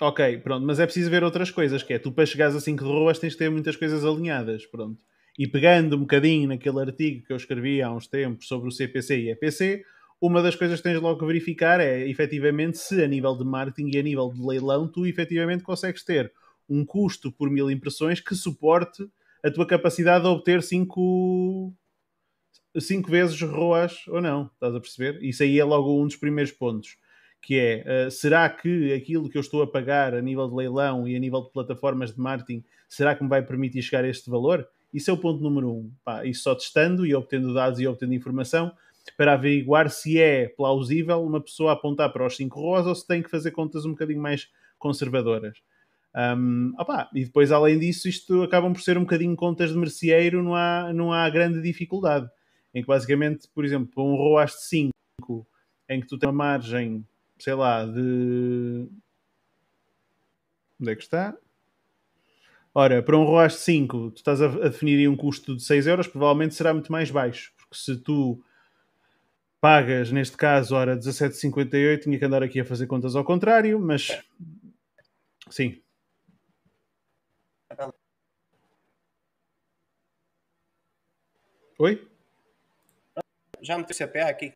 ok, 0.00 0.38
pronto, 0.38 0.66
mas 0.66 0.80
é 0.80 0.84
preciso 0.86 1.08
ver 1.08 1.22
outras 1.22 1.52
coisas, 1.52 1.84
que 1.84 1.92
é, 1.94 1.98
tu 2.00 2.10
para 2.10 2.26
chegares 2.26 2.56
a 2.56 2.60
5 2.60 2.82
de 2.82 2.90
ROAS 2.90 3.20
tens 3.20 3.34
de 3.34 3.38
ter 3.38 3.48
muitas 3.48 3.76
coisas 3.76 4.04
alinhadas, 4.04 4.66
pronto. 4.66 5.00
E 5.38 5.46
pegando 5.46 5.94
um 5.96 6.00
bocadinho 6.00 6.48
naquele 6.48 6.80
artigo 6.80 7.24
que 7.24 7.32
eu 7.32 7.36
escrevi 7.36 7.80
há 7.80 7.92
uns 7.92 8.08
tempos 8.08 8.48
sobre 8.48 8.68
o 8.68 8.72
CPC 8.72 9.18
e 9.20 9.30
EPC, 9.30 9.84
uma 10.20 10.42
das 10.42 10.56
coisas 10.56 10.80
que 10.80 10.82
tens 10.88 11.00
logo 11.00 11.20
que 11.20 11.26
verificar 11.26 11.78
é, 11.80 12.08
efetivamente, 12.08 12.78
se 12.78 13.02
a 13.02 13.06
nível 13.06 13.36
de 13.36 13.44
marketing 13.44 13.90
e 13.94 13.98
a 13.98 14.02
nível 14.02 14.32
de 14.32 14.44
leilão, 14.44 14.88
tu 14.88 15.06
efetivamente 15.06 15.62
consegues 15.62 16.04
ter 16.04 16.32
um 16.68 16.84
custo 16.84 17.30
por 17.30 17.48
mil 17.50 17.70
impressões 17.70 18.20
que 18.20 18.34
suporte 18.34 19.06
a 19.44 19.50
tua 19.50 19.66
capacidade 19.66 20.24
de 20.24 20.30
obter 20.30 20.60
5 20.62 20.94
cinco 20.94 21.74
vezes 23.08 23.40
ROAS 23.40 24.06
ou 24.08 24.20
não, 24.20 24.50
estás 24.54 24.74
a 24.74 24.80
perceber? 24.80 25.22
Isso 25.22 25.42
aí 25.42 25.58
é 25.58 25.64
logo 25.64 26.00
um 26.00 26.06
dos 26.06 26.16
primeiros 26.16 26.52
pontos, 26.52 26.96
que 27.40 27.58
é, 27.58 28.06
uh, 28.06 28.10
será 28.10 28.48
que 28.48 28.92
aquilo 28.92 29.28
que 29.28 29.36
eu 29.36 29.40
estou 29.40 29.62
a 29.62 29.66
pagar 29.66 30.14
a 30.14 30.22
nível 30.22 30.48
de 30.48 30.54
leilão 30.54 31.06
e 31.06 31.14
a 31.14 31.18
nível 31.18 31.42
de 31.42 31.52
plataformas 31.52 32.14
de 32.14 32.20
marketing, 32.20 32.64
será 32.88 33.14
que 33.14 33.22
me 33.22 33.28
vai 33.28 33.42
permitir 33.42 33.82
chegar 33.82 34.04
a 34.04 34.08
este 34.08 34.30
valor? 34.30 34.66
Isso 34.92 35.10
é 35.10 35.12
o 35.12 35.18
ponto 35.18 35.42
número 35.42 35.70
um. 35.70 35.90
Pá, 36.04 36.24
isso 36.24 36.42
só 36.42 36.54
testando 36.54 37.04
e 37.04 37.14
obtendo 37.14 37.52
dados 37.52 37.80
e 37.80 37.86
obtendo 37.86 38.14
informação 38.14 38.72
para 39.16 39.34
averiguar 39.34 39.90
se 39.90 40.18
é 40.18 40.48
plausível 40.48 41.22
uma 41.22 41.40
pessoa 41.40 41.72
apontar 41.72 42.12
para 42.12 42.26
os 42.26 42.36
5 42.36 42.58
ROAS 42.58 42.86
ou 42.86 42.94
se 42.94 43.06
tem 43.06 43.22
que 43.22 43.30
fazer 43.30 43.50
contas 43.50 43.84
um 43.84 43.90
bocadinho 43.90 44.20
mais 44.20 44.48
conservadoras. 44.78 45.58
Um, 46.14 46.72
opá, 46.78 47.10
e 47.12 47.24
depois, 47.24 47.50
além 47.50 47.78
disso, 47.78 48.08
isto 48.08 48.42
acabam 48.42 48.72
por 48.72 48.80
ser 48.80 48.96
um 48.96 49.02
bocadinho 49.02 49.34
contas 49.34 49.70
de 49.70 49.76
merceeiro, 49.76 50.42
não 50.42 50.54
há, 50.54 50.92
não 50.94 51.12
há 51.12 51.28
grande 51.28 51.60
dificuldade. 51.60 52.30
Em 52.74 52.82
que, 52.82 52.88
basicamente, 52.88 53.48
por 53.54 53.64
exemplo, 53.64 53.88
para 53.94 54.02
um 54.02 54.16
ROAS 54.16 54.52
de 54.52 54.62
5, 54.64 55.46
em 55.88 56.00
que 56.00 56.06
tu 56.06 56.18
tens 56.18 56.28
uma 56.28 56.32
margem, 56.32 57.06
sei 57.38 57.54
lá, 57.54 57.84
de. 57.86 58.88
Onde 60.80 60.90
é 60.90 60.96
que 60.96 61.02
está? 61.02 61.36
Ora, 62.74 63.00
para 63.02 63.16
um 63.16 63.24
ROAS 63.24 63.52
de 63.52 63.58
5, 63.60 64.10
tu 64.10 64.16
estás 64.16 64.42
a, 64.42 64.48
definir 64.48 64.98
aí 64.98 65.06
um 65.06 65.16
custo 65.16 65.56
de 65.56 65.62
6 65.62 65.86
euros, 65.86 66.08
provavelmente 66.08 66.56
será 66.56 66.74
muito 66.74 66.90
mais 66.90 67.10
baixo. 67.10 67.52
Porque 67.56 67.76
se 67.76 67.96
tu 67.96 68.42
pagas, 69.60 70.10
neste 70.10 70.36
caso, 70.36 70.74
ora 70.74 70.96
17,58, 70.96 72.02
tinha 72.02 72.18
que 72.18 72.24
andar 72.24 72.42
aqui 72.42 72.60
a 72.60 72.64
fazer 72.64 72.86
contas 72.88 73.14
ao 73.14 73.24
contrário, 73.24 73.78
mas 73.78 74.20
sim. 75.48 75.80
Oi? 81.78 82.13
Já 83.64 83.78
meteu 83.78 83.94
o 83.94 84.08
CPA 84.08 84.28
aqui. 84.28 84.52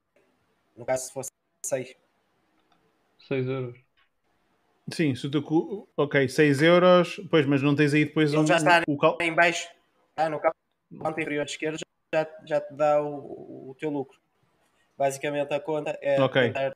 No 0.76 0.84
caso, 0.84 1.06
se 1.06 1.12
fosse 1.12 1.30
6. 1.64 1.96
6 3.26 3.46
euros. 3.46 3.78
Sim, 4.92 5.14
se 5.14 5.28
tu. 5.28 5.88
Ok, 5.96 6.28
6 6.28 6.62
euros, 6.62 7.20
pois, 7.30 7.46
mas 7.46 7.62
não 7.62 7.74
tens 7.74 7.94
aí 7.94 8.04
depois 8.04 8.32
Ele 8.32 8.42
um, 8.42 8.46
já 8.46 8.56
está 8.56 8.82
o 8.86 8.96
cal... 8.96 9.18
Em 9.20 9.34
baixo, 9.34 9.68
ah, 10.16 10.28
no 10.28 10.38
canto 10.40 10.56
inferior 11.20 11.46
esquerdo, 11.46 11.78
já, 12.14 12.26
já 12.44 12.60
te 12.60 12.74
dá 12.74 13.02
o, 13.02 13.70
o 13.70 13.76
teu 13.78 13.90
lucro. 13.90 14.18
Basicamente 14.96 15.52
a 15.52 15.60
conta 15.60 15.98
é 16.02 16.20
Ok. 16.20 16.42
tentar 16.42 16.72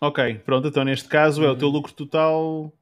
Ok, 0.00 0.38
pronto, 0.40 0.68
então 0.68 0.84
neste 0.84 1.08
caso 1.08 1.44
é 1.44 1.50
o 1.50 1.56
teu 1.56 1.68
lucro 1.68 1.92
total. 1.92 2.72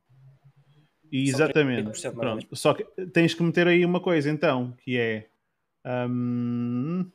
E 1.10 1.28
exatamente. 1.28 1.90
30% 1.90 1.92
mais 1.92 2.04
ou 2.04 2.12
Pronto. 2.12 2.56
Só 2.56 2.74
que 2.74 2.84
tens 3.06 3.34
que 3.34 3.42
meter 3.42 3.68
aí 3.68 3.84
uma 3.84 4.00
coisa 4.00 4.30
então, 4.30 4.72
que 4.78 4.98
é. 4.98 5.28
Hum, 5.86 7.10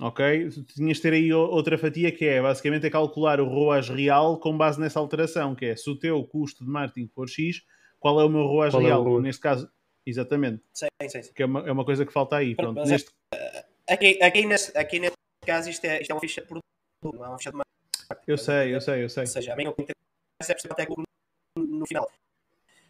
ok, 0.00 0.50
tu 0.50 0.62
tinhas 0.74 0.96
de 0.96 1.02
ter 1.02 1.12
aí 1.12 1.32
outra 1.32 1.78
fatia 1.78 2.10
que 2.12 2.24
é 2.24 2.40
basicamente 2.40 2.86
é 2.86 2.90
calcular 2.90 3.40
o 3.40 3.46
ROAS 3.48 3.88
real 3.88 4.38
com 4.38 4.56
base 4.56 4.80
nessa 4.80 4.98
alteração, 4.98 5.54
que 5.54 5.66
é 5.66 5.76
se 5.76 5.88
o 5.90 5.98
teu 5.98 6.22
custo 6.24 6.64
de 6.64 6.70
marketing 6.70 7.08
for 7.08 7.28
X, 7.28 7.62
qual 7.98 8.20
é 8.20 8.24
o 8.24 8.28
meu 8.28 8.42
ROAS 8.46 8.72
Qual 8.72 8.82
é 8.82 8.96
o 8.96 9.02
real? 9.04 9.20
Neste 9.20 9.40
caso, 9.40 9.70
exatamente, 10.04 10.62
Sim, 10.72 10.86
sim, 11.08 11.22
sim. 11.22 11.32
que 11.32 11.42
é 11.42 11.46
uma, 11.46 11.60
é 11.68 11.72
uma 11.72 11.84
coisa 11.84 12.04
que 12.04 12.12
falta 12.12 12.36
aí. 12.36 12.54
Pronto, 12.54 12.80
é- 12.80 12.86
neste, 12.86 13.10
Aqui, 13.86 14.18
aqui, 14.22 14.46
nesse, 14.46 14.76
aqui 14.78 14.98
nesse 14.98 15.16
caso 15.44 15.68
isto 15.68 15.84
é, 15.84 16.00
isto 16.00 16.10
é 16.10 16.14
uma 16.14 16.20
ficha 16.20 16.40
de 16.40 16.46
produto, 16.46 16.64
não 17.02 17.22
é 17.24 17.28
uma 17.28 17.36
ficha 17.38 17.50
de 17.50 17.56
marketing. 17.58 18.30
eu 18.30 18.38
sei, 18.38 18.74
eu 18.74 18.80
sei, 18.80 19.04
eu 19.04 19.08
sei. 19.10 19.22
Ou 19.24 19.26
seja, 19.26 19.52
a 19.52 19.56
mim 19.56 19.66
o 19.66 19.74
que 19.74 19.82
interessa 19.82 19.98
é 20.42 20.46
perceber 20.54 20.74
quanto 20.74 20.80
é 20.80 21.04
no, 21.58 21.66
no 21.80 21.86
final. 21.86 22.10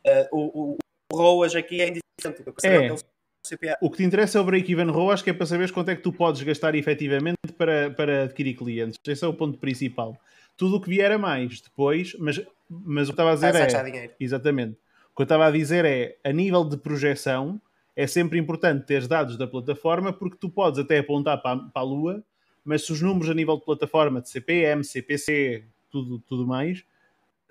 Ah, 0.06 0.28
o, 0.30 0.72
o, 0.74 0.76
o 1.12 1.16
ROAS 1.16 1.56
aqui 1.56 1.80
é 1.80 1.88
indiferente. 1.88 2.48
O 2.48 2.52
que 2.52 2.66
eu 2.66 2.70
É. 2.70 2.86
é 2.86 2.96
CPA. 3.44 3.76
O 3.80 3.90
que 3.90 3.98
te 3.98 4.04
interessa 4.04 4.38
é 4.38 4.40
o 4.40 4.44
break-even 4.44 4.86
ROAS, 4.90 5.22
que 5.22 5.30
é 5.30 5.32
para 5.32 5.46
saberes 5.46 5.70
quanto 5.70 5.90
é 5.90 5.96
que 5.96 6.02
tu 6.02 6.12
podes 6.12 6.42
gastar 6.42 6.74
efetivamente 6.74 7.38
para, 7.58 7.90
para 7.90 8.24
adquirir 8.24 8.54
clientes. 8.54 8.98
Esse 9.06 9.24
é 9.24 9.28
o 9.28 9.34
ponto 9.34 9.58
principal. 9.58 10.16
Tudo 10.56 10.76
o 10.76 10.80
que 10.80 10.88
vier 10.88 11.10
a 11.12 11.18
mais 11.18 11.60
depois, 11.60 12.16
mas, 12.18 12.40
mas 12.70 13.08
o 13.08 13.12
que 13.12 13.14
estava 13.14 13.32
a 13.32 13.34
dizer 13.34 13.48
Estás 13.48 13.62
a 13.62 13.64
é. 13.64 13.66
achar 13.80 13.84
dinheiro. 13.90 14.12
Exatamente. 14.18 14.72
O 15.12 15.16
que 15.16 15.22
eu 15.22 15.24
estava 15.24 15.46
a 15.46 15.50
dizer 15.50 15.84
é, 15.84 16.16
a 16.24 16.32
nível 16.32 16.64
de 16.64 16.76
projeção, 16.76 17.60
é 17.94 18.06
sempre 18.06 18.38
importante 18.38 18.86
teres 18.86 19.06
dados 19.06 19.36
da 19.36 19.46
plataforma, 19.46 20.12
porque 20.12 20.36
tu 20.40 20.48
podes 20.48 20.78
até 20.80 20.98
apontar 20.98 21.40
para, 21.42 21.52
a- 21.60 21.68
para 21.68 21.82
a 21.82 21.84
Lua, 21.84 22.24
mas 22.64 22.84
se 22.86 22.92
os 22.92 23.00
números 23.02 23.28
a 23.30 23.34
nível 23.34 23.56
de 23.58 23.64
plataforma, 23.64 24.20
de 24.20 24.28
CPM, 24.30 24.82
CPC, 24.82 25.64
tudo, 25.90 26.18
tudo 26.20 26.46
mais, 26.46 26.82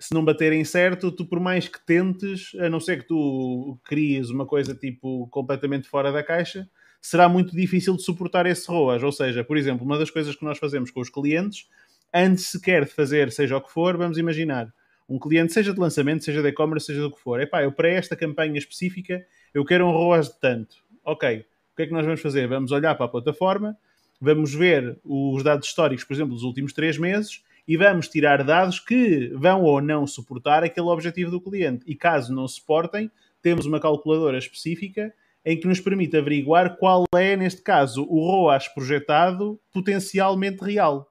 se 0.04 0.12
não 0.12 0.22
baterem 0.22 0.62
certo, 0.66 1.10
tu 1.10 1.24
por 1.24 1.40
mais 1.40 1.66
que 1.66 1.80
tentes, 1.80 2.54
a 2.60 2.68
não 2.68 2.78
ser 2.78 3.00
que 3.00 3.08
tu 3.08 3.78
cries 3.84 4.28
uma 4.28 4.44
coisa 4.44 4.74
tipo 4.74 5.26
completamente 5.28 5.88
fora 5.88 6.12
da 6.12 6.22
caixa, 6.22 6.68
será 7.00 7.26
muito 7.26 7.56
difícil 7.56 7.96
de 7.96 8.02
suportar 8.02 8.44
esse 8.44 8.68
ROAS. 8.70 9.02
Ou 9.02 9.10
seja, 9.10 9.42
por 9.42 9.56
exemplo, 9.56 9.82
uma 9.82 9.98
das 9.98 10.10
coisas 10.10 10.36
que 10.36 10.44
nós 10.44 10.58
fazemos 10.58 10.90
com 10.90 11.00
os 11.00 11.08
clientes, 11.08 11.70
antes 12.12 12.48
sequer 12.48 12.84
de 12.84 12.90
fazer 12.90 13.32
seja 13.32 13.56
o 13.56 13.62
que 13.62 13.72
for, 13.72 13.96
vamos 13.96 14.18
imaginar, 14.18 14.70
um 15.08 15.18
cliente, 15.18 15.54
seja 15.54 15.72
de 15.72 15.80
lançamento, 15.80 16.22
seja 16.22 16.42
de 16.42 16.48
e-commerce, 16.48 16.86
seja 16.86 17.00
do 17.00 17.10
que 17.10 17.20
for, 17.20 17.40
epá, 17.40 17.62
eu 17.62 17.72
para 17.72 17.88
esta 17.88 18.14
campanha 18.14 18.58
específica, 18.58 19.24
eu 19.54 19.64
quero 19.64 19.86
um 19.86 19.90
ROAS 19.90 20.28
de 20.28 20.38
tanto. 20.38 20.76
Ok, 21.02 21.46
o 21.72 21.76
que 21.76 21.82
é 21.82 21.86
que 21.86 21.92
nós 21.92 22.04
vamos 22.04 22.20
fazer? 22.20 22.46
Vamos 22.46 22.72
olhar 22.72 22.94
para 22.94 23.06
a 23.06 23.08
plataforma, 23.08 23.74
vamos 24.20 24.54
ver 24.54 24.98
os 25.02 25.42
dados 25.42 25.66
históricos, 25.66 26.04
por 26.04 26.12
exemplo, 26.12 26.34
dos 26.34 26.42
últimos 26.42 26.74
três 26.74 26.98
meses, 26.98 27.42
e 27.66 27.76
vamos 27.76 28.08
tirar 28.08 28.44
dados 28.44 28.78
que 28.78 29.28
vão 29.34 29.62
ou 29.62 29.80
não 29.80 30.06
suportar 30.06 30.62
aquele 30.62 30.88
objetivo 30.88 31.30
do 31.30 31.40
cliente. 31.40 31.84
E 31.86 31.94
caso 31.94 32.34
não 32.34 32.46
suportem, 32.46 33.10
temos 33.40 33.66
uma 33.66 33.80
calculadora 33.80 34.38
específica 34.38 35.12
em 35.44 35.58
que 35.58 35.66
nos 35.66 35.80
permite 35.80 36.16
averiguar 36.16 36.76
qual 36.76 37.04
é, 37.14 37.36
neste 37.36 37.62
caso, 37.62 38.06
o 38.08 38.20
ROAS 38.20 38.68
projetado 38.68 39.60
potencialmente 39.72 40.64
real. 40.64 41.10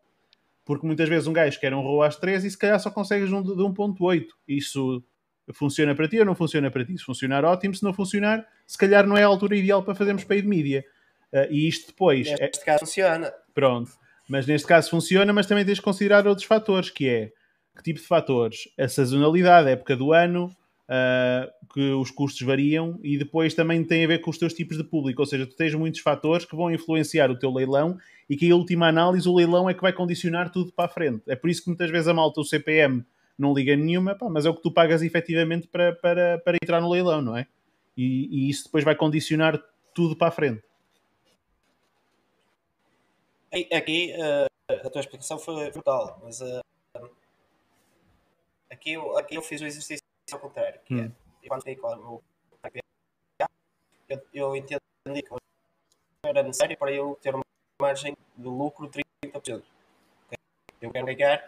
Porque 0.65 0.87
muitas 0.87 1.07
vezes 1.07 1.27
um 1.27 1.33
gajo 1.33 1.59
quer 1.59 1.73
um 1.73 1.81
ROAS 1.81 2.15
3 2.15 2.45
e 2.45 2.51
se 2.51 2.57
calhar 2.57 2.79
só 2.79 2.89
consegues 2.89 3.31
um 3.31 3.41
de 3.41 3.55
de 3.55 3.61
1.8. 3.61 4.27
Isso 4.47 5.03
funciona 5.51 5.93
para 5.93 6.07
ti 6.07 6.19
ou 6.19 6.25
não 6.25 6.35
funciona 6.35 6.71
para 6.71 6.85
ti? 6.85 6.97
Se 6.97 7.03
funcionar, 7.03 7.43
ótimo. 7.43 7.75
Se 7.75 7.83
não 7.83 7.93
funcionar, 7.93 8.47
se 8.65 8.77
calhar 8.77 9.05
não 9.05 9.17
é 9.17 9.23
a 9.23 9.27
altura 9.27 9.57
ideal 9.57 9.83
para 9.83 9.93
fazermos 9.93 10.23
paid 10.23 10.47
media. 10.47 10.83
Uh, 11.31 11.51
e 11.51 11.67
isto 11.67 11.87
depois 11.87 12.27
é, 12.27 12.45
Neste 12.45 12.63
caso 12.63 12.79
funciona. 12.81 13.31
Pronto. 13.53 13.91
Mas 14.27 14.47
neste 14.47 14.67
caso 14.67 14.89
funciona, 14.89 15.31
mas 15.33 15.45
também 15.45 15.65
tens 15.65 15.75
de 15.75 15.81
considerar 15.81 16.27
outros 16.27 16.47
fatores, 16.47 16.89
que 16.89 17.07
é 17.07 17.31
que 17.75 17.83
tipo 17.83 17.99
de 17.99 18.05
fatores? 18.05 18.69
A 18.79 18.87
sazonalidade, 18.87 19.67
a 19.67 19.71
época 19.71 19.95
do 19.95 20.13
ano, 20.13 20.55
uh, 20.87 21.73
que 21.73 21.91
os 21.91 22.11
custos 22.11 22.41
variam 22.41 22.99
e 23.03 23.17
depois 23.17 23.53
também 23.53 23.83
tem 23.83 24.03
a 24.03 24.07
ver 24.07 24.19
com 24.19 24.29
os 24.29 24.37
teus 24.37 24.53
tipos 24.53 24.77
de 24.77 24.83
público, 24.83 25.21
ou 25.21 25.25
seja, 25.25 25.45
tu 25.45 25.55
tens 25.55 25.73
muitos 25.73 26.01
fatores 26.01 26.45
que 26.45 26.55
vão 26.55 26.71
influenciar 26.71 27.31
o 27.31 27.37
teu 27.37 27.51
leilão 27.51 27.97
e 28.29 28.35
que 28.35 28.45
em 28.45 28.53
última 28.53 28.87
análise 28.87 29.27
o 29.27 29.35
leilão 29.35 29.69
é 29.69 29.73
que 29.73 29.81
vai 29.81 29.91
condicionar 29.91 30.51
tudo 30.51 30.71
para 30.71 30.85
a 30.85 30.89
frente. 30.89 31.23
É 31.27 31.35
por 31.35 31.49
isso 31.49 31.63
que 31.63 31.69
muitas 31.69 31.89
vezes 31.89 32.07
a 32.07 32.13
malta, 32.13 32.39
o 32.39 32.45
CPM, 32.45 33.03
não 33.37 33.53
liga 33.53 33.75
nenhuma, 33.75 34.15
pá, 34.15 34.29
mas 34.29 34.45
é 34.45 34.49
o 34.49 34.53
que 34.53 34.61
tu 34.61 34.71
pagas 34.71 35.01
efetivamente 35.01 35.67
para, 35.67 35.93
para, 35.93 36.37
para 36.37 36.57
entrar 36.61 36.79
no 36.79 36.89
leilão, 36.89 37.21
não 37.21 37.35
é? 37.35 37.47
E, 37.97 38.47
e 38.47 38.49
isso 38.49 38.65
depois 38.65 38.83
vai 38.83 38.95
condicionar 38.95 39.59
tudo 39.93 40.15
para 40.15 40.27
a 40.27 40.31
frente. 40.31 40.61
Aqui, 43.53 44.13
uh, 44.17 44.47
a 44.85 44.89
tua 44.89 45.01
explicação 45.01 45.37
foi 45.37 45.69
brutal, 45.69 46.19
mas 46.23 46.41
uh, 46.41 46.59
aqui, 48.71 48.93
eu, 48.93 49.15
aqui 49.17 49.35
eu 49.35 49.43
fiz 49.43 49.61
o 49.61 49.65
exercício 49.65 50.03
ao 50.31 50.39
contrário, 50.39 50.79
que 50.83 50.93
é, 50.95 50.97
Hum. 51.03 51.11
eu 51.43 51.49
quando 51.49 51.59
fiquei 51.61 51.75
com 51.75 51.87
o 51.87 51.95
meu 51.97 52.23
eu, 54.09 54.21
eu 54.33 54.55
entendi 54.55 54.79
que 55.05 55.29
era 56.25 56.43
necessário 56.43 56.77
para 56.77 56.91
eu 56.91 57.17
ter 57.21 57.33
uma 57.35 57.43
margem 57.81 58.15
de 58.35 58.47
lucro 58.47 58.89
de 58.89 59.01
30%. 59.23 59.63
ok? 60.25 60.37
Eu 60.81 60.91
quero 60.91 61.05
ganhar 61.05 61.47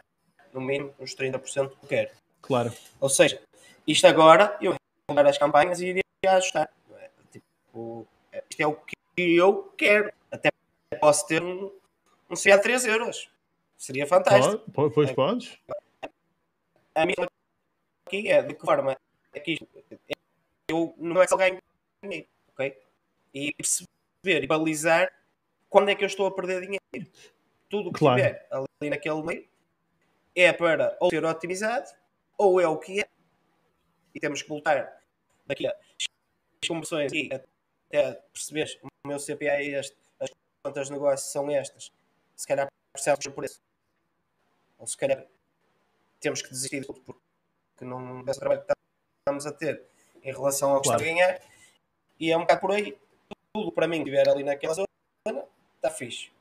no 0.53 0.61
mínimo 0.61 0.93
os 0.99 1.15
30% 1.15 1.41
que 1.41 1.85
eu 1.85 1.89
quero. 1.89 2.11
Claro. 2.41 2.71
Ou 2.99 3.09
seja, 3.09 3.41
isto 3.87 4.05
agora 4.07 4.57
eu 4.61 4.75
vou 5.07 5.15
dar 5.15 5.27
as 5.27 5.37
campanhas 5.37 5.79
e 5.79 5.87
iria 5.87 6.01
ajustar. 6.25 6.71
é? 6.93 7.09
Tipo, 7.31 8.07
isto 8.49 8.61
é 8.61 8.67
o 8.67 8.75
que 8.75 8.95
eu 9.35 9.73
quero. 9.77 10.11
Até 10.31 10.49
posso 10.99 11.27
ter 11.27 11.43
um, 11.43 11.71
um 12.29 12.35
CA 12.35 12.57
de 12.57 12.63
3 12.63 12.85
euros. 12.85 13.29
Seria 13.77 14.07
fantástico. 14.07 14.71
Pode, 14.71 14.93
pois 14.93 15.11
podes. 15.11 15.57
A 16.95 17.05
minha 17.05 17.27
aqui 18.05 18.29
é 18.29 18.41
de 18.41 18.53
que 18.53 18.61
forma 18.65 18.95
é 19.33 19.39
que 19.39 19.53
isto, 19.53 19.67
eu 20.69 20.93
não 20.97 21.21
é 21.21 21.27
só 21.27 21.35
ganho 21.35 21.61
dinheiro, 22.01 22.27
ok? 22.53 22.77
E 23.33 23.53
perceber 23.53 24.43
e 24.43 24.47
balizar 24.47 25.11
quando 25.69 25.89
é 25.89 25.95
que 25.95 26.03
eu 26.03 26.07
estou 26.07 26.25
a 26.25 26.31
perder 26.31 26.61
dinheiro. 26.61 27.11
Tudo 27.69 27.89
o 27.89 27.93
que 27.93 27.99
Claro. 27.99 28.17
tiver 28.21 28.47
ali 28.49 28.89
naquele 28.89 29.21
meio 29.23 29.47
é 30.33 30.53
para 30.53 30.97
ou 31.01 31.09
ser 31.09 31.25
otimizado 31.25 31.89
ou 32.37 32.61
é 32.61 32.67
o 32.67 32.77
que 32.77 33.01
é. 33.01 33.05
E 34.13 34.19
temos 34.19 34.41
que 34.41 34.47
voltar 34.47 35.01
daqui 35.45 35.67
a 35.67 35.75
conversões 36.65 37.11
e 37.11 37.29
até 37.33 38.13
perceberes 38.33 38.77
o 38.81 39.07
meu 39.07 39.19
CPA 39.19 39.57
é 39.57 39.65
este, 39.65 39.97
as 40.19 40.29
contas 40.63 40.87
de 40.87 40.93
negócio 40.93 41.29
são 41.29 41.51
estas. 41.51 41.91
Se 42.35 42.47
calhar 42.47 42.67
percebes 42.93 43.27
por 43.27 43.43
isso. 43.45 43.59
Ou 44.77 44.87
se 44.87 44.97
calhar 44.97 45.25
temos 46.19 46.41
que 46.41 46.49
desistir 46.49 46.81
de 46.81 46.87
tudo 46.87 47.01
porque 47.01 47.85
não 47.85 48.19
é 48.19 48.21
o 48.31 48.33
trabalho 48.35 48.63
que 48.65 48.73
estamos 49.21 49.45
a 49.45 49.51
ter 49.51 49.85
em 50.23 50.31
relação 50.31 50.71
ao 50.71 50.81
que 50.81 50.87
Claro. 50.89 51.01
está 51.01 51.11
a 51.11 51.13
ganhar. 51.13 51.41
E 52.19 52.31
é 52.31 52.37
um 52.37 52.41
bocado 52.41 52.61
por 52.61 52.71
aí. 52.71 52.97
Tudo 53.53 53.71
para 53.71 53.87
mim 53.87 54.03
que 54.03 54.09
estiver 54.09 54.29
ali 54.29 54.43
naquela 54.43 54.73
zona 54.73 54.87
está 55.75 55.89
fixe. 55.91 56.31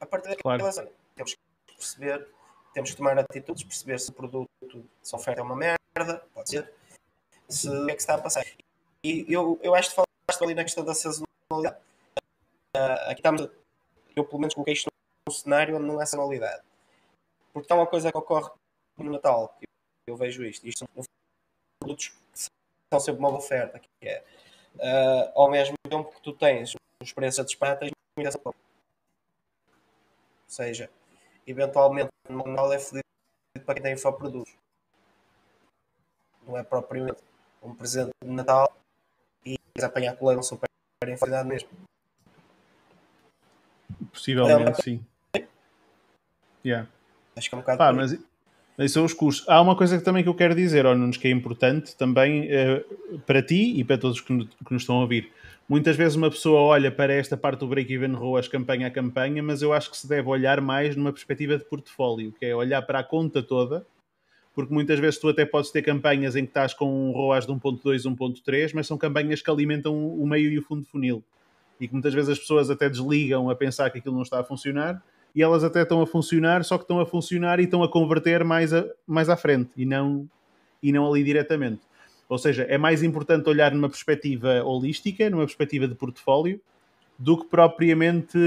A 0.00 0.06
partir 0.06 0.28
daquela 0.28 0.58
Claro. 0.58 0.72
zona 0.72 0.90
temos 1.14 1.34
que 1.34 1.40
perceber, 1.76 2.28
temos 2.74 2.90
que 2.90 2.96
tomar 2.96 3.18
atitudes, 3.18 3.62
perceber 3.64 3.98
se 4.00 4.10
o 4.10 4.12
produto, 4.12 4.48
se 5.02 5.14
a 5.14 5.18
oferta 5.18 5.40
é 5.40 5.44
uma 5.44 5.56
merda, 5.56 6.18
pode 6.34 6.50
ser, 6.50 6.72
se 7.48 7.68
o 7.68 7.86
que 7.86 7.92
é 7.92 7.94
que 7.94 8.00
está 8.00 8.14
a 8.14 8.18
passar. 8.20 8.44
E 9.04 9.24
eu, 9.32 9.58
eu 9.62 9.74
acho 9.74 9.90
que 9.90 9.94
falaste 9.96 10.42
ali 10.42 10.54
na 10.54 10.64
questão 10.64 10.84
da 10.84 10.94
sazonalidade. 10.94 11.80
Ah, 12.76 13.10
aqui 13.10 13.20
estamos, 13.20 13.42
a- 13.42 13.50
eu 14.14 14.24
pelo 14.24 14.40
menos 14.40 14.54
coloquei 14.54 14.74
isto 14.74 14.90
num 15.26 15.34
cenário 15.34 15.76
onde 15.76 15.86
não 15.86 16.00
há 16.00 16.06
sazonalidade. 16.06 16.62
Porque 17.52 17.64
está 17.64 17.74
uma 17.74 17.86
coisa 17.86 18.12
que 18.12 18.18
ocorre 18.18 18.50
no 18.96 19.10
Natal, 19.10 19.56
que 19.58 19.66
eu, 20.06 20.16
vejo 20.16 20.44
isto, 20.44 20.66
isto 20.66 20.78
são 20.78 20.88
produtos 21.80 22.08
que 22.08 22.16
são 22.92 23.00
sempre 23.00 23.18
uma 23.18 23.36
oferta, 23.36 23.78
que 23.78 23.88
é 24.02 24.24
ah, 24.80 25.32
ao 25.34 25.50
mesmo 25.50 25.74
tempo 25.88 26.12
que 26.12 26.22
tu 26.22 26.32
tens 26.32 26.74
os 27.02 27.12
preços 27.12 27.40
a 27.40 27.44
disparar. 27.44 27.78
Ou 28.44 28.54
seja, 30.46 30.90
eventualmente 31.46 32.10
no 32.28 32.44
Natal 32.46 32.72
é 32.72 32.78
fodido 32.78 33.04
para 33.64 33.74
quem 33.74 33.82
tem 33.82 33.92
infoprodutos. 33.94 34.54
Não 36.46 36.56
é 36.56 36.62
propriamente 36.62 37.20
um 37.62 37.74
presente 37.74 38.12
de 38.22 38.30
Natal 38.30 38.72
e 39.44 39.58
apanhar 39.82 40.16
coleira 40.16 40.38
um 40.38 40.42
super 40.42 40.68
infoidade 41.06 41.48
mesmo. 41.48 41.68
Possivelmente, 44.12 44.82
sim. 44.82 45.06
Yeah. 46.66 46.88
Acho 47.36 47.48
que 47.48 47.54
é 47.54 47.58
um 47.58 47.60
bocado 47.60 47.78
Pá, 47.78 47.92
mas 47.92 48.12
esses 48.78 48.92
são 48.92 49.04
os 49.04 49.12
custos. 49.12 49.48
Há 49.48 49.60
uma 49.60 49.76
coisa 49.76 49.96
que 49.96 50.04
também 50.04 50.22
que 50.22 50.28
eu 50.28 50.34
quero 50.34 50.54
dizer, 50.54 50.84
ó, 50.84 50.94
Nunes, 50.94 51.16
que 51.16 51.28
é 51.28 51.30
importante 51.30 51.96
também 51.96 52.46
eh, 52.50 52.84
para 53.24 53.40
ti 53.40 53.78
e 53.78 53.84
para 53.84 53.96
todos 53.96 54.20
que, 54.20 54.32
no- 54.32 54.46
que 54.46 54.72
nos 54.72 54.82
estão 54.82 54.96
a 54.96 55.02
ouvir. 55.02 55.30
Muitas 55.68 55.96
vezes 55.96 56.16
uma 56.16 56.30
pessoa 56.30 56.60
olha 56.60 56.90
para 56.90 57.12
esta 57.12 57.36
parte 57.36 57.60
do 57.60 57.68
break-even 57.68 58.12
ROAS 58.12 58.48
campanha 58.48 58.88
a 58.88 58.90
campanha, 58.90 59.42
mas 59.42 59.62
eu 59.62 59.72
acho 59.72 59.90
que 59.90 59.96
se 59.96 60.08
deve 60.08 60.28
olhar 60.28 60.60
mais 60.60 60.94
numa 60.96 61.12
perspectiva 61.12 61.56
de 61.56 61.64
portfólio, 61.64 62.32
que 62.32 62.46
é 62.46 62.54
olhar 62.54 62.82
para 62.82 62.98
a 63.00 63.04
conta 63.04 63.42
toda, 63.42 63.86
porque 64.54 64.72
muitas 64.72 64.98
vezes 64.98 65.18
tu 65.18 65.28
até 65.28 65.44
podes 65.44 65.70
ter 65.70 65.82
campanhas 65.82 66.36
em 66.36 66.42
que 66.44 66.50
estás 66.50 66.72
com 66.72 67.08
um 67.08 67.12
ROAS 67.12 67.46
de 67.46 67.52
1.2, 67.52 68.02
1.3, 68.02 68.72
mas 68.74 68.86
são 68.86 68.96
campanhas 68.96 69.42
que 69.42 69.50
alimentam 69.50 69.94
o 69.94 70.26
meio 70.26 70.50
e 70.50 70.58
o 70.58 70.62
fundo 70.62 70.82
de 70.82 70.88
funil. 70.88 71.22
E 71.80 71.86
que 71.86 71.92
muitas 71.92 72.14
vezes 72.14 72.30
as 72.30 72.38
pessoas 72.38 72.70
até 72.70 72.88
desligam 72.88 73.50
a 73.50 73.54
pensar 73.54 73.90
que 73.90 73.98
aquilo 73.98 74.14
não 74.14 74.22
está 74.22 74.40
a 74.40 74.44
funcionar 74.44 75.02
e 75.36 75.42
elas 75.42 75.62
até 75.62 75.82
estão 75.82 76.00
a 76.00 76.06
funcionar, 76.06 76.64
só 76.64 76.78
que 76.78 76.84
estão 76.84 76.98
a 76.98 77.04
funcionar 77.04 77.60
e 77.60 77.64
estão 77.64 77.82
a 77.82 77.88
converter 77.90 78.42
mais, 78.42 78.72
a, 78.72 78.86
mais 79.06 79.28
à 79.28 79.36
frente 79.36 79.70
e 79.76 79.84
não, 79.84 80.26
e 80.82 80.90
não 80.90 81.06
ali 81.06 81.22
diretamente. 81.22 81.82
Ou 82.26 82.38
seja, 82.38 82.62
é 82.62 82.78
mais 82.78 83.02
importante 83.02 83.46
olhar 83.46 83.72
numa 83.72 83.90
perspectiva 83.90 84.64
holística, 84.64 85.28
numa 85.28 85.44
perspectiva 85.44 85.86
de 85.86 85.94
portfólio, 85.94 86.58
do 87.18 87.36
que 87.36 87.44
propriamente 87.48 88.38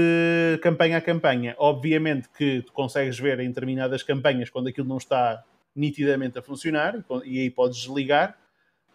campanha 0.60 0.98
a 0.98 1.00
campanha. 1.00 1.54
Obviamente 1.58 2.28
que 2.36 2.62
tu 2.62 2.72
consegues 2.72 3.18
ver 3.18 3.38
em 3.38 3.48
determinadas 3.48 4.02
campanhas 4.02 4.50
quando 4.50 4.66
aquilo 4.66 4.88
não 4.88 4.98
está 4.98 5.42
nitidamente 5.74 6.40
a 6.40 6.42
funcionar 6.42 7.04
e 7.24 7.38
aí 7.38 7.50
podes 7.50 7.78
desligar. 7.78 8.36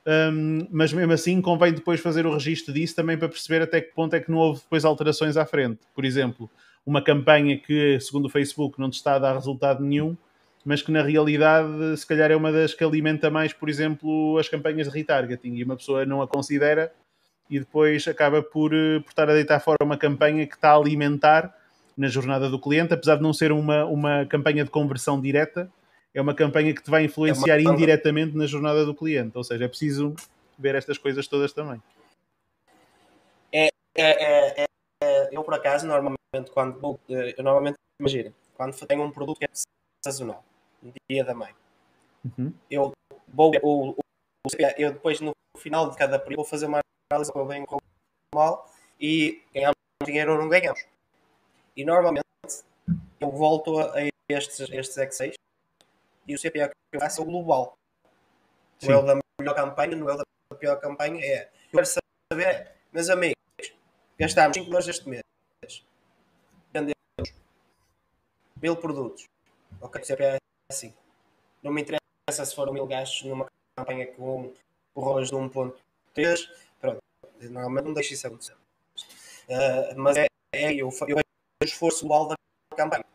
Um, 0.05 0.67
mas 0.69 0.93
mesmo 0.93 1.13
assim 1.13 1.41
convém 1.41 1.73
depois 1.73 1.99
fazer 1.99 2.27
o 2.27 2.33
registro 2.33 2.73
disso 2.73 2.95
também 2.95 3.17
para 3.17 3.27
perceber 3.27 3.63
até 3.63 3.81
que 3.81 3.93
ponto 3.93 4.15
é 4.15 4.19
que 4.19 4.29
não 4.29 4.37
houve 4.37 4.61
depois 4.61 4.85
alterações 4.85 5.35
à 5.35 5.45
frente. 5.45 5.79
Por 5.95 6.05
exemplo, 6.05 6.49
uma 6.85 7.01
campanha 7.01 7.57
que, 7.57 7.99
segundo 7.99 8.25
o 8.25 8.29
Facebook, 8.29 8.79
não 8.79 8.89
te 8.89 8.95
está 8.95 9.15
a 9.15 9.19
dar 9.19 9.33
resultado 9.33 9.83
nenhum, 9.83 10.15
mas 10.63 10.81
que 10.81 10.91
na 10.91 11.01
realidade 11.01 11.97
se 11.97 12.05
calhar 12.05 12.31
é 12.31 12.35
uma 12.35 12.51
das 12.51 12.73
que 12.73 12.83
alimenta 12.83 13.29
mais, 13.29 13.53
por 13.53 13.69
exemplo, 13.69 14.37
as 14.37 14.47
campanhas 14.47 14.87
de 14.87 14.93
retargeting 14.93 15.55
e 15.55 15.63
uma 15.63 15.75
pessoa 15.75 16.05
não 16.05 16.21
a 16.21 16.27
considera 16.27 16.91
e 17.49 17.59
depois 17.59 18.07
acaba 18.07 18.41
por, 18.41 18.73
eh, 18.73 18.99
por 18.99 19.09
estar 19.09 19.29
a 19.29 19.33
deitar 19.33 19.59
fora 19.59 19.77
uma 19.83 19.97
campanha 19.97 20.47
que 20.47 20.55
está 20.55 20.71
a 20.71 20.75
alimentar 20.75 21.55
na 21.95 22.07
jornada 22.07 22.49
do 22.49 22.59
cliente, 22.59 22.93
apesar 22.93 23.15
de 23.15 23.21
não 23.21 23.33
ser 23.33 23.51
uma, 23.51 23.85
uma 23.85 24.25
campanha 24.25 24.63
de 24.63 24.69
conversão 24.69 25.21
direta, 25.21 25.71
é 26.13 26.21
uma 26.21 26.33
campanha 26.33 26.73
que 26.73 26.81
te 26.81 26.89
vai 26.89 27.05
influenciar 27.05 27.59
é 27.59 27.61
uma... 27.61 27.73
indiretamente 27.73 28.35
na 28.35 28.45
jornada 28.45 28.85
do 28.85 28.95
cliente. 28.95 29.37
Ou 29.37 29.43
seja, 29.43 29.65
é 29.65 29.67
preciso 29.67 30.15
ver 30.57 30.75
estas 30.75 30.97
coisas 30.97 31.27
todas 31.27 31.53
também. 31.53 31.81
É, 33.51 33.67
é, 33.67 33.71
é, 33.95 34.63
é 34.63 34.65
eu, 35.31 35.43
por 35.43 35.53
acaso, 35.53 35.87
normalmente, 35.87 36.51
quando 36.53 36.79
vou, 36.79 36.99
eu 37.07 37.43
normalmente 37.43 37.77
imagino, 37.99 38.33
quando 38.55 38.75
tenho 38.85 39.03
um 39.03 39.11
produto 39.11 39.37
que 39.37 39.45
é 39.45 39.49
sazonal, 40.03 40.43
no 40.81 40.93
dia 41.09 41.23
da 41.23 41.33
mãe, 41.33 41.53
uhum. 42.23 42.53
eu 42.69 42.91
vou, 43.27 43.51
o, 43.61 43.89
o, 43.91 43.95
eu 44.77 44.93
depois 44.93 45.19
no 45.19 45.33
final 45.57 45.89
de 45.89 45.97
cada 45.97 46.19
período 46.19 46.37
vou 46.37 46.45
fazer 46.45 46.65
uma 46.67 46.79
análise 47.11 47.31
com 47.31 47.45
bem 47.45 47.65
com 47.65 47.77
mal 48.33 48.69
e 48.99 49.41
ganhamos 49.53 49.75
dinheiro 50.05 50.33
ou 50.33 50.37
não 50.39 50.49
ganhamos. 50.49 50.85
E 51.75 51.83
normalmente 51.83 52.25
eu 53.19 53.31
volto 53.31 53.79
a 53.79 53.95
estes, 54.29 54.69
estes 54.69 54.97
Excel 54.97 55.33
e 56.27 56.35
o 56.35 56.39
CPA 56.39 56.69
que 56.69 56.73
eu 56.93 56.99
faço 56.99 57.21
é 57.21 57.23
o 57.23 57.27
global. 57.27 57.77
Não 58.83 58.93
é 58.93 58.97
o 58.97 59.01
da 59.01 59.19
melhor 59.39 59.55
campanha, 59.55 59.95
não 59.95 60.09
é 60.09 60.13
o 60.13 60.17
da 60.17 60.23
pior 60.57 60.79
campanha, 60.79 61.23
é. 61.23 61.49
Eu 61.71 61.83
quero 61.83 61.87
saber, 62.31 62.71
meus 62.91 63.09
amigos, 63.09 63.34
gastámos 64.17 64.57
5 64.57 64.65
dólares 64.65 64.87
este 64.87 65.09
mês. 65.09 65.23
Vendemos 66.73 66.95
mil 68.61 68.75
produtos. 68.75 69.25
Ok, 69.81 70.01
o 70.01 70.05
CPA 70.05 70.23
é 70.23 70.37
assim. 70.71 70.93
Não 71.61 71.71
me 71.71 71.81
interessa 71.81 72.45
se 72.45 72.55
foram 72.55 72.73
mil 72.73 72.85
gastos 72.85 73.23
numa 73.23 73.47
campanha 73.75 74.07
com 74.07 74.53
o 74.93 75.01
ROS 75.01 75.29
de 75.29 75.35
1.3. 75.35 76.49
Pronto, 76.79 76.99
normalmente 77.41 77.85
não 77.85 77.93
deixo 77.93 78.13
isso 78.13 78.27
acontecer. 78.27 78.55
Uh, 79.47 79.97
mas 79.97 80.17
é, 80.17 80.27
é 80.53 80.73
eu, 80.73 80.89
eu 80.89 80.91
vejo 80.91 81.21
o 81.61 81.65
esforço 81.65 82.07
global 82.07 82.29
da 82.29 82.35
campanha. 82.75 83.05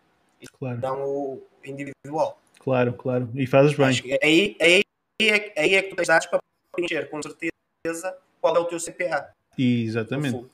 Claro. 0.59 0.81
Não 0.81 1.05
o 1.05 1.43
individual. 1.65 2.41
Claro, 2.61 2.93
claro. 2.95 3.29
E 3.35 3.47
fazes 3.47 3.77
bem. 3.77 4.19
Aí, 4.23 4.57
aí, 4.61 4.83
aí, 5.21 5.53
aí 5.57 5.75
é 5.75 5.83
que 5.83 5.91
tu 5.91 5.97
tens 5.97 6.09
dados 6.09 6.27
para 6.27 6.41
preencher 6.73 7.09
com 7.11 7.21
certeza 7.23 8.19
qual 8.41 8.57
é 8.57 8.59
o 8.59 8.65
teu 8.67 8.79
CPA. 8.79 9.35
Exatamente. 9.59 10.47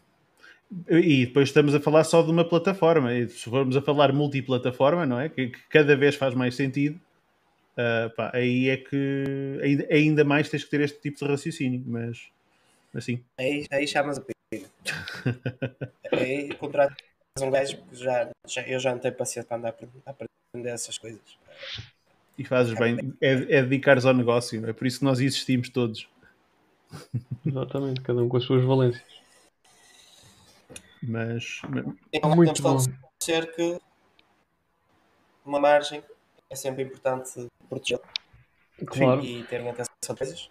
E 0.89 1.27
depois 1.27 1.49
estamos 1.49 1.75
a 1.75 1.81
falar 1.81 2.05
só 2.05 2.23
de 2.23 2.31
uma 2.31 2.45
plataforma. 2.45 3.15
E 3.15 3.29
se 3.29 3.49
formos 3.49 3.77
a 3.77 3.83
falar 3.83 4.13
multiplataforma, 4.13 5.07
não 5.07 5.21
é? 5.21 5.29
Que, 5.29 5.49
que 5.49 5.59
cada 5.69 5.97
vez 5.97 6.17
faz 6.17 6.35
mais 6.35 6.55
sentido. 6.55 7.01
Uh, 7.73 8.11
pá, 8.17 8.31
aí 8.35 8.69
é 8.69 8.77
que 8.77 9.61
ainda, 9.63 9.87
ainda 9.91 10.25
mais 10.25 10.49
tens 10.49 10.65
que 10.65 10.71
ter 10.71 10.81
este 10.81 11.01
tipo 11.01 11.19
de 11.19 11.31
raciocínio. 11.31 11.83
Mas 11.87 12.29
assim. 12.95 13.23
Aí, 13.39 13.67
aí 13.71 13.87
chamas 13.87 14.19
a 14.19 14.23
pena. 14.23 14.67
aí 16.13 16.53
contratas 16.55 16.97
um 17.41 17.51
gajo 17.51 17.77
que 17.77 17.97
já, 17.97 18.31
já, 18.47 18.63
eu 18.63 18.81
já 18.81 18.93
não 18.93 18.99
tenho 18.99 19.15
paciência 19.15 19.45
para 19.45 19.59
andar 19.59 19.75
a 20.07 20.11
aprender 20.11 20.71
essas 20.71 20.99
coisas. 20.99 21.21
E 22.39 22.45
fazes 22.45 22.79
bem, 22.79 23.15
é, 23.21 23.33
é 23.33 23.63
dedicar-se 23.63 24.07
ao 24.07 24.15
negócio, 24.15 24.65
é 24.69 24.73
por 24.73 24.87
isso 24.87 24.99
que 24.99 25.05
nós 25.05 25.21
existimos 25.21 25.69
todos. 25.69 26.09
Exatamente, 27.45 28.01
cada 28.03 28.23
um 28.23 28.29
com 28.29 28.37
as 28.37 28.45
suas 28.45 28.65
valências. 28.65 29.05
Mas, 31.03 31.61
então, 32.13 32.35
muito 32.35 32.63
bom. 32.63 32.79
ser 33.23 33.55
que 33.55 33.79
uma 35.45 35.61
margem 35.61 36.03
é 36.51 36.55
sempre 36.55 36.83
importante 36.83 37.47
proteger 37.69 38.01
claro. 38.87 39.23
e 39.23 39.45
terem 39.45 39.69
atenção 39.69 39.91
a 40.11 40.15
coisas. 40.15 40.51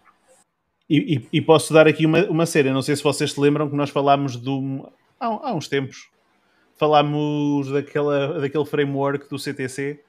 E, 0.88 1.16
e, 1.16 1.28
e, 1.38 1.42
posso 1.42 1.74
dar 1.74 1.88
aqui 1.88 2.06
uma, 2.06 2.24
uma 2.26 2.46
cena, 2.46 2.72
não 2.72 2.82
sei 2.82 2.94
se 2.94 3.02
vocês 3.02 3.32
se 3.32 3.40
lembram 3.40 3.68
que 3.68 3.74
nós 3.74 3.90
falámos 3.90 4.36
do, 4.36 4.88
há, 5.18 5.26
há 5.26 5.54
uns 5.54 5.66
tempos, 5.66 6.08
falámos 6.76 7.70
daquela, 7.70 8.40
daquele 8.40 8.64
framework 8.64 9.28
do 9.28 9.38
CTC 9.38 10.00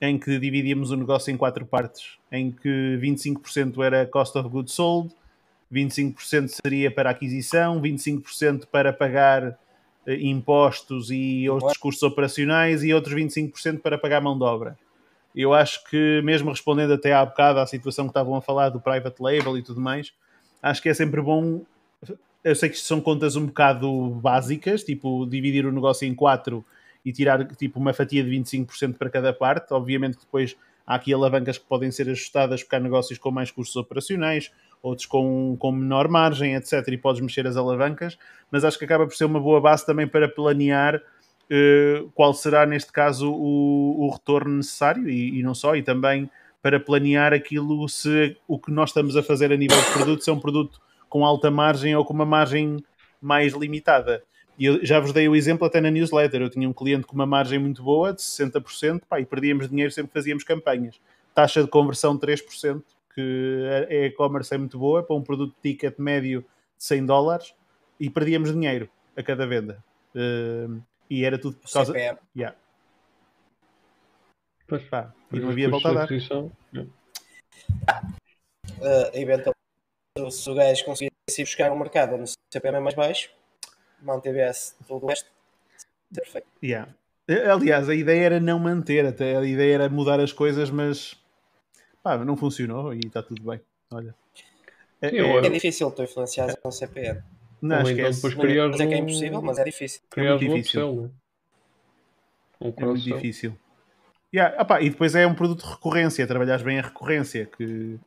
em 0.00 0.18
que 0.18 0.38
dividíamos 0.38 0.90
o 0.90 0.96
negócio 0.96 1.30
em 1.32 1.38
quatro 1.38 1.64
partes, 1.64 2.18
em 2.30 2.50
que 2.50 2.98
25% 3.00 3.82
era 3.82 4.04
cost 4.06 4.36
of 4.36 4.48
goods 4.48 4.74
sold, 4.74 5.14
25% 5.72 6.48
seria 6.48 6.90
para 6.90 7.10
aquisição, 7.10 7.80
25% 7.80 8.66
para 8.66 8.92
pagar 8.92 9.58
impostos 10.06 11.10
e 11.10 11.48
outros 11.48 11.76
custos 11.76 12.02
operacionais 12.02 12.84
e 12.84 12.94
outros 12.94 13.14
25% 13.14 13.80
para 13.80 13.98
pagar 13.98 14.20
mão 14.20 14.38
de 14.38 14.44
obra. 14.44 14.78
Eu 15.34 15.52
acho 15.52 15.84
que, 15.84 16.22
mesmo 16.22 16.50
respondendo 16.50 16.94
até 16.94 17.12
há 17.12 17.24
bocado 17.24 17.58
à 17.58 17.66
situação 17.66 18.06
que 18.06 18.10
estavam 18.10 18.34
a 18.36 18.40
falar 18.40 18.70
do 18.70 18.80
private 18.80 19.20
label 19.20 19.58
e 19.58 19.62
tudo 19.62 19.80
mais, 19.80 20.12
acho 20.62 20.80
que 20.80 20.88
é 20.88 20.94
sempre 20.94 21.20
bom. 21.20 21.62
Eu 22.42 22.54
sei 22.54 22.70
que 22.70 22.78
são 22.78 23.00
contas 23.00 23.36
um 23.36 23.46
bocado 23.46 24.10
básicas, 24.10 24.82
tipo 24.82 25.26
dividir 25.26 25.66
o 25.66 25.72
negócio 25.72 26.06
em 26.06 26.14
quatro 26.14 26.64
e 27.04 27.12
tirar 27.12 27.44
tipo 27.54 27.78
uma 27.78 27.92
fatia 27.92 28.24
de 28.24 28.30
25% 28.30 28.94
para 28.94 29.10
cada 29.10 29.32
parte. 29.32 29.74
Obviamente 29.74 30.16
que 30.16 30.24
depois 30.24 30.56
há 30.86 30.94
aqui 30.94 31.12
alavancas 31.12 31.58
que 31.58 31.66
podem 31.66 31.90
ser 31.90 32.08
ajustadas 32.08 32.62
porque 32.62 32.76
há 32.76 32.80
negócios 32.80 33.18
com 33.18 33.30
mais 33.30 33.50
custos 33.50 33.76
operacionais, 33.76 34.50
outros 34.86 35.06
com, 35.06 35.56
com 35.58 35.72
menor 35.72 36.08
margem, 36.08 36.54
etc. 36.54 36.86
E 36.88 36.96
podes 36.96 37.20
mexer 37.20 37.46
as 37.46 37.56
alavancas, 37.56 38.16
mas 38.50 38.64
acho 38.64 38.78
que 38.78 38.84
acaba 38.84 39.06
por 39.06 39.14
ser 39.14 39.24
uma 39.24 39.40
boa 39.40 39.60
base 39.60 39.84
também 39.84 40.06
para 40.06 40.28
planear 40.28 40.96
uh, 40.96 42.10
qual 42.14 42.32
será, 42.32 42.64
neste 42.66 42.92
caso, 42.92 43.30
o, 43.32 44.06
o 44.06 44.10
retorno 44.10 44.56
necessário 44.56 45.08
e, 45.08 45.38
e, 45.38 45.42
não 45.42 45.54
só, 45.54 45.76
e 45.76 45.82
também 45.82 46.30
para 46.62 46.80
planear 46.80 47.32
aquilo 47.32 47.88
se 47.88 48.36
o 48.46 48.58
que 48.58 48.70
nós 48.70 48.90
estamos 48.90 49.16
a 49.16 49.22
fazer 49.22 49.52
a 49.52 49.56
nível 49.56 49.80
de 49.80 49.92
produto 49.92 50.24
se 50.24 50.30
é 50.30 50.32
um 50.32 50.40
produto 50.40 50.80
com 51.08 51.24
alta 51.24 51.50
margem 51.50 51.94
ou 51.94 52.04
com 52.04 52.12
uma 52.12 52.26
margem 52.26 52.82
mais 53.20 53.52
limitada. 53.52 54.22
E 54.58 54.64
eu 54.64 54.84
já 54.84 54.98
vos 54.98 55.12
dei 55.12 55.28
o 55.28 55.36
exemplo 55.36 55.66
até 55.66 55.80
na 55.80 55.90
newsletter. 55.90 56.40
Eu 56.40 56.50
tinha 56.50 56.68
um 56.68 56.72
cliente 56.72 57.06
com 57.06 57.14
uma 57.14 57.26
margem 57.26 57.58
muito 57.58 57.82
boa, 57.82 58.12
de 58.12 58.22
60%, 58.22 59.02
pá, 59.08 59.20
e 59.20 59.26
perdíamos 59.26 59.68
dinheiro 59.68 59.92
sempre 59.92 60.08
que 60.08 60.14
fazíamos 60.14 60.44
campanhas. 60.44 60.98
Taxa 61.34 61.62
de 61.62 61.68
conversão 61.68 62.18
3%, 62.18 62.82
que 63.16 63.88
a 63.90 64.06
e-commerce 64.06 64.54
é 64.54 64.58
muito 64.58 64.78
boa, 64.78 65.02
para 65.02 65.16
um 65.16 65.22
produto 65.22 65.54
de 65.56 65.72
ticket 65.72 65.98
médio 65.98 66.42
de 66.42 66.84
100 66.84 67.06
dólares, 67.06 67.54
e 67.98 68.10
perdíamos 68.10 68.52
dinheiro 68.52 68.90
a 69.16 69.22
cada 69.22 69.46
venda. 69.46 69.82
Uh, 70.14 70.82
e 71.08 71.24
era 71.24 71.38
tudo 71.38 71.56
por 71.56 71.72
causa. 71.72 71.92
CPM. 71.92 72.18
Yeah. 72.36 72.54
Pois, 74.68 74.82
pá, 74.84 75.14
e 75.32 75.40
não 75.40 75.48
havia 75.48 75.70
volta 75.70 75.88
a 75.88 75.92
dar. 75.94 76.08
Uh, 76.10 76.50
eventualmente, 79.14 79.56
se 80.30 80.50
o 80.50 80.54
gajo 80.54 80.84
conseguisse 80.84 81.40
ir 81.40 81.44
buscar 81.44 81.72
um 81.72 81.78
mercado 81.78 82.16
onde 82.16 82.24
o 82.24 82.34
CPM 82.52 82.76
é 82.76 82.80
mais 82.80 82.94
baixo, 82.94 83.30
manteve 84.02 84.46
esse 84.46 84.74
todo 84.86 85.04
o 85.04 85.08
resto. 85.08 85.30
Perfeito. 86.14 86.46
Yeah. 86.62 86.92
Aliás, 87.50 87.88
a 87.88 87.94
ideia 87.94 88.26
era 88.26 88.40
não 88.40 88.58
manter, 88.58 89.06
até 89.06 89.36
a 89.36 89.44
ideia 89.44 89.74
era 89.74 89.88
mudar 89.88 90.20
as 90.20 90.32
coisas, 90.32 90.70
mas 90.70 91.16
pá, 92.06 92.24
não 92.24 92.36
funcionou 92.36 92.94
e 92.94 93.00
está 93.00 93.20
tudo 93.20 93.42
bem. 93.42 93.60
Olha. 93.90 94.14
É, 95.02 95.08
é, 95.08 95.46
é 95.46 95.50
difícil 95.50 95.90
tu 95.90 96.04
influenciar 96.04 96.50
é. 96.50 96.54
um 96.64 96.70
CPM. 96.70 97.20
Não, 97.60 97.82
Ou 97.82 97.90
então 97.90 98.10
depois 98.10 98.34
criar 98.34 98.70
é 98.70 98.86
que 98.86 98.94
é 98.94 98.98
impossível, 98.98 99.42
mas 99.42 99.58
é 99.58 99.64
difícil. 99.64 100.02
É 100.16 100.28
muito 100.28 100.40
difícil. 100.40 101.10
Um 102.60 102.72
é 102.76 102.84
muito 102.84 103.02
difícil. 103.02 103.58
Yeah, 104.32 104.62
opa, 104.62 104.80
e 104.80 104.90
depois 104.90 105.14
é 105.16 105.26
um 105.26 105.34
produto 105.34 105.64
de 105.64 105.70
recorrência, 105.70 106.26
trabalhares 106.26 106.62
bem 106.62 106.78
a 106.78 106.82
recorrência, 106.82 107.46
que, 107.46 107.98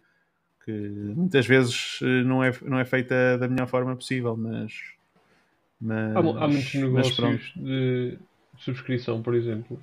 que 0.63 0.71
muitas 0.71 1.45
vezes 1.45 1.99
eh, 2.01 2.23
não 2.23 2.43
é, 2.43 2.53
não 2.61 2.79
é 2.79 2.85
feita 2.85 3.37
da 3.37 3.47
melhor 3.47 3.67
forma 3.67 3.95
possível, 3.95 4.35
mas 4.37 4.73
mas, 5.81 6.15
há, 6.15 6.19
há 6.19 6.47
muitos 6.47 6.73
negócios 6.73 7.53
de 7.55 8.17
subscrição, 8.57 9.21
por 9.21 9.33
exemplo. 9.33 9.81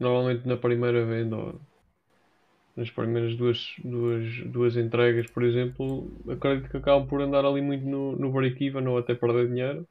Normalmente 0.00 0.46
na 0.48 0.56
primeira 0.56 1.04
venda, 1.04 1.54
nas 2.76 2.90
primeiras 2.90 3.36
duas, 3.36 3.58
duas, 3.84 4.24
duas 4.52 4.76
entregas, 4.76 5.26
por 5.28 5.44
exemplo, 5.44 6.12
acredito 6.30 6.70
que 6.70 6.76
acabam 6.76 7.06
por 7.08 7.20
andar 7.22 7.44
ali 7.44 7.60
muito 7.62 7.84
no, 7.86 8.16
no 8.16 8.32
break-even 8.32 8.86
ou 8.88 8.98
até 8.98 9.14
perder 9.14 9.48
dinheiro 9.48 9.88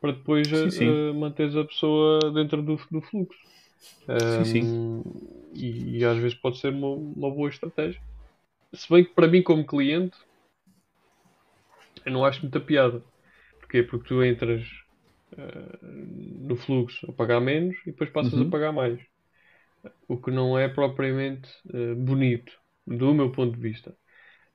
para 0.00 0.12
depois 0.12 0.50
Sim, 0.52 0.70
sim. 0.70 1.04
uh, 1.10 1.14
manteres 1.14 1.56
a 1.56 1.64
pessoa 1.64 2.32
dentro 2.32 2.62
do, 2.62 2.76
do 2.90 3.00
fluxo. 3.02 3.38
Sim, 4.26 4.44
sim. 4.44 4.74
Um, 4.74 5.02
E, 5.54 5.98
e 6.00 6.04
às 6.04 6.18
vezes 6.18 6.34
pode 6.38 6.58
ser 6.58 6.72
uma, 6.74 6.88
uma 6.88 7.30
boa 7.34 7.48
estratégia. 7.50 8.00
Se 8.74 8.88
bem 8.90 9.04
que 9.04 9.14
para 9.14 9.28
mim, 9.28 9.42
como 9.42 9.66
cliente, 9.66 10.16
eu 12.04 12.12
não 12.12 12.24
acho 12.24 12.42
muita 12.42 12.60
piada. 12.60 13.04
Porquê? 13.60 13.82
Porque 13.82 14.08
tu 14.08 14.22
entras 14.24 14.62
uh, 15.32 15.86
no 16.48 16.56
fluxo 16.56 17.10
a 17.10 17.14
pagar 17.14 17.40
menos 17.40 17.76
e 17.86 17.92
depois 17.92 18.10
passas 18.10 18.38
Uhum. 18.38 18.42
a 18.42 18.46
pagar 18.50 18.72
mais. 18.72 19.00
O 20.08 20.18
que 20.20 20.30
não 20.30 20.58
é 20.58 20.68
propriamente 20.68 21.48
uh, 21.74 21.94
bonito, 21.96 22.52
do 22.86 23.14
meu 23.14 23.32
ponto 23.32 23.56
de 23.56 23.60
vista. 23.62 23.96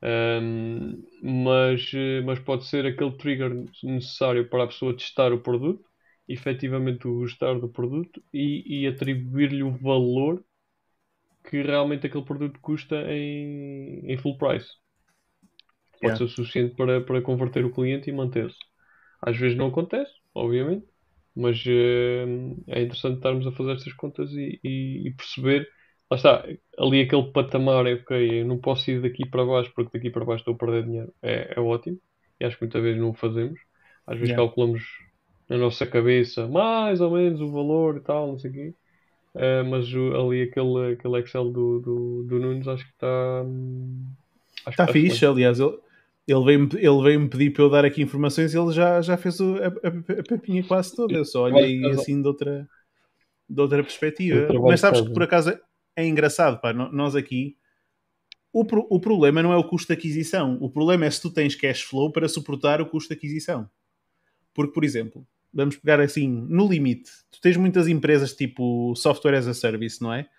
Um, 0.04 1.04
mas, 1.24 1.92
eh, 1.94 2.22
mas 2.22 2.40
pode 2.40 2.66
ser 2.66 2.86
aquele 2.86 3.18
trigger 3.18 3.52
necessário 3.84 4.50
para 4.50 4.64
a 4.66 4.68
pessoa 4.68 4.96
testar 4.96 5.34
o 5.34 5.42
produto, 5.42 5.84
efetivamente 6.28 7.04
gostar 7.08 7.60
do 7.60 7.70
produto 7.70 8.24
e, 8.34 8.84
e 8.84 8.88
atribuir-lhe 8.88 9.64
o 9.64 9.72
valor 9.72 10.44
que 11.44 11.62
realmente 11.62 12.08
aquele 12.08 12.24
produto 12.26 12.60
custa 12.62 12.96
em, 13.12 14.10
em 14.12 14.18
full 14.18 14.38
price. 14.38 14.70
Pode 16.02 16.18
Yeah. 16.18 16.18
ser 16.18 16.24
o 16.26 16.28
suficiente 16.30 16.76
para, 16.76 17.02
para 17.02 17.22
converter 17.22 17.64
o 17.66 17.72
cliente 17.72 18.10
e 18.10 18.14
manter-se. 18.14 18.58
Às 19.22 19.38
vezes 19.38 19.58
não 19.58 19.68
acontece, 19.68 20.14
obviamente, 20.34 20.86
mas 21.36 21.64
eh, 21.68 22.26
é 22.68 22.82
interessante 22.84 23.18
estarmos 23.18 23.48
a 23.48 23.52
fazer 23.52 23.74
estas 23.76 23.94
contas 23.94 24.32
e, 24.34 24.60
e- 24.64 25.08
e 25.08 25.14
perceber. 25.16 25.68
Lá 26.12 26.18
está, 26.18 26.44
ali 26.78 27.02
aquele 27.02 27.32
patamar 27.32 27.86
é 27.88 27.94
ok, 27.96 28.42
eu 28.42 28.46
não 28.46 28.60
posso 28.60 28.90
ir 28.92 29.02
daqui 29.02 29.26
para 29.30 29.46
baixo 29.46 29.72
porque 29.76 29.98
daqui 29.98 30.10
para 30.10 30.26
baixo 30.26 30.42
estou 30.42 30.56
a 30.56 30.58
perder 30.58 30.84
dinheiro. 30.86 31.14
É, 31.22 31.54
é 31.58 31.60
ótimo. 31.60 32.00
E 32.40 32.46
acho 32.46 32.58
que 32.58 32.64
muitas 32.66 32.82
vezes 32.82 33.00
não 33.02 33.12
o 33.12 33.14
fazemos. 33.14 33.60
Às 34.08 34.18
vezes 34.20 34.34
Yeah. 34.34 34.36
calculamos 34.36 34.84
na 35.50 35.58
nossa 35.58 35.86
cabeça 35.88 36.48
mais 36.48 37.02
ou 37.02 37.12
menos 37.12 37.42
o 37.42 37.52
valor 37.52 37.98
e 37.98 38.02
tal, 38.02 38.28
não 38.28 38.40
sei 38.40 38.50
o 38.52 38.54
quê. 38.54 38.76
Eh, 39.36 39.64
mas 39.64 39.94
o- 39.94 40.16
ali 40.16 40.44
aquele, 40.44 40.94
aquele 40.94 41.20
Excel 41.22 41.52
do, 41.52 41.80
do, 41.82 42.24
do 42.26 42.40
Nunes 42.40 42.68
acho 42.68 42.86
que 42.86 42.92
está. 42.92 43.44
hum, 43.46 44.14
Está 44.66 44.88
fixe, 44.88 45.26
aliás, 45.26 45.60
ele, 45.60 45.78
ele 46.32 46.44
veio-me 46.46 46.70
ele 46.76 47.02
veio 47.04 47.30
pedir 47.30 47.52
para 47.54 47.64
eu 47.64 47.70
dar 47.70 47.86
aqui 47.86 48.02
informações 48.02 48.54
e 48.54 48.58
ele 48.58 48.72
já, 48.74 49.02
já 49.02 49.18
fez 49.18 49.40
o- 49.40 49.56
a, 49.58 49.68
a, 49.68 50.20
a 50.20 50.24
papinha 50.24 50.64
quase 50.64 50.96
toda. 50.96 51.18
Eu 51.18 51.26
só 51.26 51.44
olhei 51.44 51.92
assim 51.92 52.22
de 52.22 52.28
outra, 52.28 52.70
de 53.50 53.62
outra 53.62 53.84
perspectiva. 53.84 54.58
Mas 54.62 54.82
sabes 54.82 55.02
que 55.02 55.12
por 55.12 55.24
acaso 55.24 55.58
é 55.96 56.08
engraçado, 56.08 56.60
pá, 56.62 56.74
nós 56.74 57.16
aqui. 57.16 57.58
O, 58.54 58.66
pro- 58.66 58.88
o 58.90 59.00
problema 59.00 59.44
não 59.44 59.54
é 59.54 59.58
o 59.58 59.64
custo 59.68 59.88
de 59.88 59.94
aquisição. 60.00 60.58
O 60.62 60.70
problema 60.70 61.06
é 61.06 61.12
se 61.12 61.22
tu 61.22 61.32
tens 61.32 61.56
cash 61.56 61.82
flow 61.84 62.12
para 62.12 62.28
suportar 62.28 62.82
o 62.82 62.86
custo 62.88 63.10
de 63.14 63.18
aquisição. 63.18 63.70
Porque, 64.54 64.74
por 64.74 64.84
exemplo, 64.84 65.28
vamos 65.54 65.78
pegar 65.78 66.00
assim, 66.02 66.28
no 66.30 66.68
limite, 66.68 67.12
tu 67.32 67.42
tens 67.42 67.58
muitas 67.58 67.88
empresas 67.88 68.34
tipo 68.36 68.96
software 68.96 69.36
as 69.38 69.48
a 69.48 69.54
service, 69.54 70.02
não 70.02 70.14
é? 70.14 70.30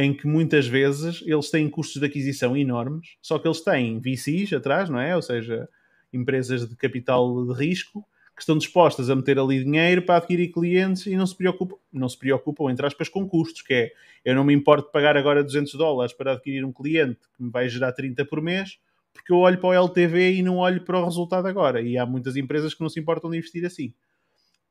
Em 0.00 0.14
que 0.14 0.28
muitas 0.28 0.68
vezes 0.68 1.24
eles 1.26 1.50
têm 1.50 1.68
custos 1.68 2.00
de 2.00 2.06
aquisição 2.06 2.56
enormes, 2.56 3.16
só 3.20 3.36
que 3.36 3.48
eles 3.48 3.60
têm 3.62 3.98
VCs 3.98 4.52
atrás, 4.52 4.88
não 4.88 5.00
é? 5.00 5.16
Ou 5.16 5.20
seja, 5.20 5.68
empresas 6.12 6.68
de 6.68 6.76
capital 6.76 7.44
de 7.44 7.52
risco 7.52 8.06
que 8.36 8.42
estão 8.42 8.56
dispostas 8.56 9.10
a 9.10 9.16
meter 9.16 9.36
ali 9.36 9.64
dinheiro 9.64 10.00
para 10.02 10.18
adquirir 10.18 10.52
clientes 10.52 11.04
e 11.06 11.16
não 11.16 11.26
se 11.26 11.36
preocupam, 11.36 11.74
não 11.92 12.08
se 12.08 12.16
preocupam 12.16 12.70
entre 12.70 12.86
aspas, 12.86 13.08
com 13.08 13.28
custos, 13.28 13.62
que 13.62 13.74
é 13.74 13.92
eu 14.24 14.36
não 14.36 14.44
me 14.44 14.54
importo 14.54 14.86
de 14.86 14.92
pagar 14.92 15.16
agora 15.16 15.42
200 15.42 15.74
dólares 15.74 16.12
para 16.12 16.34
adquirir 16.34 16.64
um 16.64 16.72
cliente 16.72 17.18
que 17.36 17.42
me 17.42 17.50
vai 17.50 17.68
gerar 17.68 17.90
30 17.90 18.24
por 18.24 18.40
mês, 18.40 18.78
porque 19.12 19.32
eu 19.32 19.38
olho 19.38 19.58
para 19.58 19.70
o 19.70 19.74
LTV 19.74 20.34
e 20.34 20.42
não 20.42 20.58
olho 20.58 20.84
para 20.84 21.00
o 21.00 21.04
resultado 21.04 21.48
agora. 21.48 21.80
E 21.80 21.98
há 21.98 22.06
muitas 22.06 22.36
empresas 22.36 22.72
que 22.72 22.80
não 22.80 22.88
se 22.88 23.00
importam 23.00 23.28
de 23.28 23.38
investir 23.38 23.64
assim. 23.64 23.92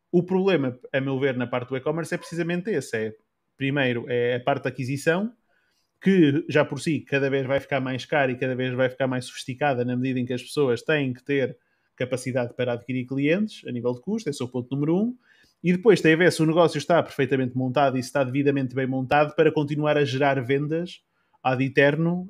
O 0.09 0.23
problema, 0.23 0.79
a 0.93 1.01
meu 1.01 1.19
ver, 1.19 1.35
na 1.35 1.45
parte 1.45 1.67
do 1.67 1.75
e-commerce 1.75 2.15
é 2.15 2.17
precisamente 2.17 2.69
esse. 2.69 2.95
É, 2.95 3.15
primeiro, 3.57 4.05
é 4.07 4.35
a 4.35 4.39
parte 4.39 4.63
da 4.63 4.69
aquisição, 4.69 5.33
que 6.01 6.45
já 6.47 6.63
por 6.63 6.79
si 6.79 6.99
cada 7.01 7.29
vez 7.29 7.45
vai 7.45 7.59
ficar 7.59 7.79
mais 7.79 8.05
cara 8.05 8.31
e 8.31 8.37
cada 8.37 8.55
vez 8.55 8.73
vai 8.73 8.89
ficar 8.89 9.07
mais 9.07 9.25
sofisticada 9.25 9.83
na 9.83 9.95
medida 9.95 10.19
em 10.19 10.25
que 10.25 10.33
as 10.33 10.43
pessoas 10.43 10.81
têm 10.81 11.13
que 11.13 11.23
ter 11.23 11.57
capacidade 11.95 12.53
para 12.53 12.73
adquirir 12.73 13.05
clientes 13.05 13.67
a 13.67 13.71
nível 13.71 13.93
de 13.93 14.01
custo, 14.01 14.29
esse 14.29 14.41
é 14.41 14.45
o 14.45 14.49
ponto 14.49 14.73
número 14.73 14.95
um. 14.95 15.17
E 15.63 15.73
depois 15.73 15.99
tem 15.99 16.13
a 16.13 16.17
ver 16.17 16.31
se 16.31 16.41
o 16.41 16.45
negócio 16.45 16.77
está 16.77 17.01
perfeitamente 17.01 17.57
montado 17.57 17.97
e 17.97 18.03
se 18.03 18.09
está 18.09 18.23
devidamente 18.23 18.75
bem 18.75 18.85
montado 18.85 19.35
para 19.35 19.51
continuar 19.51 19.97
a 19.97 20.05
gerar 20.05 20.39
vendas 20.45 21.01
ad 21.43 21.63
eterno, 21.63 22.29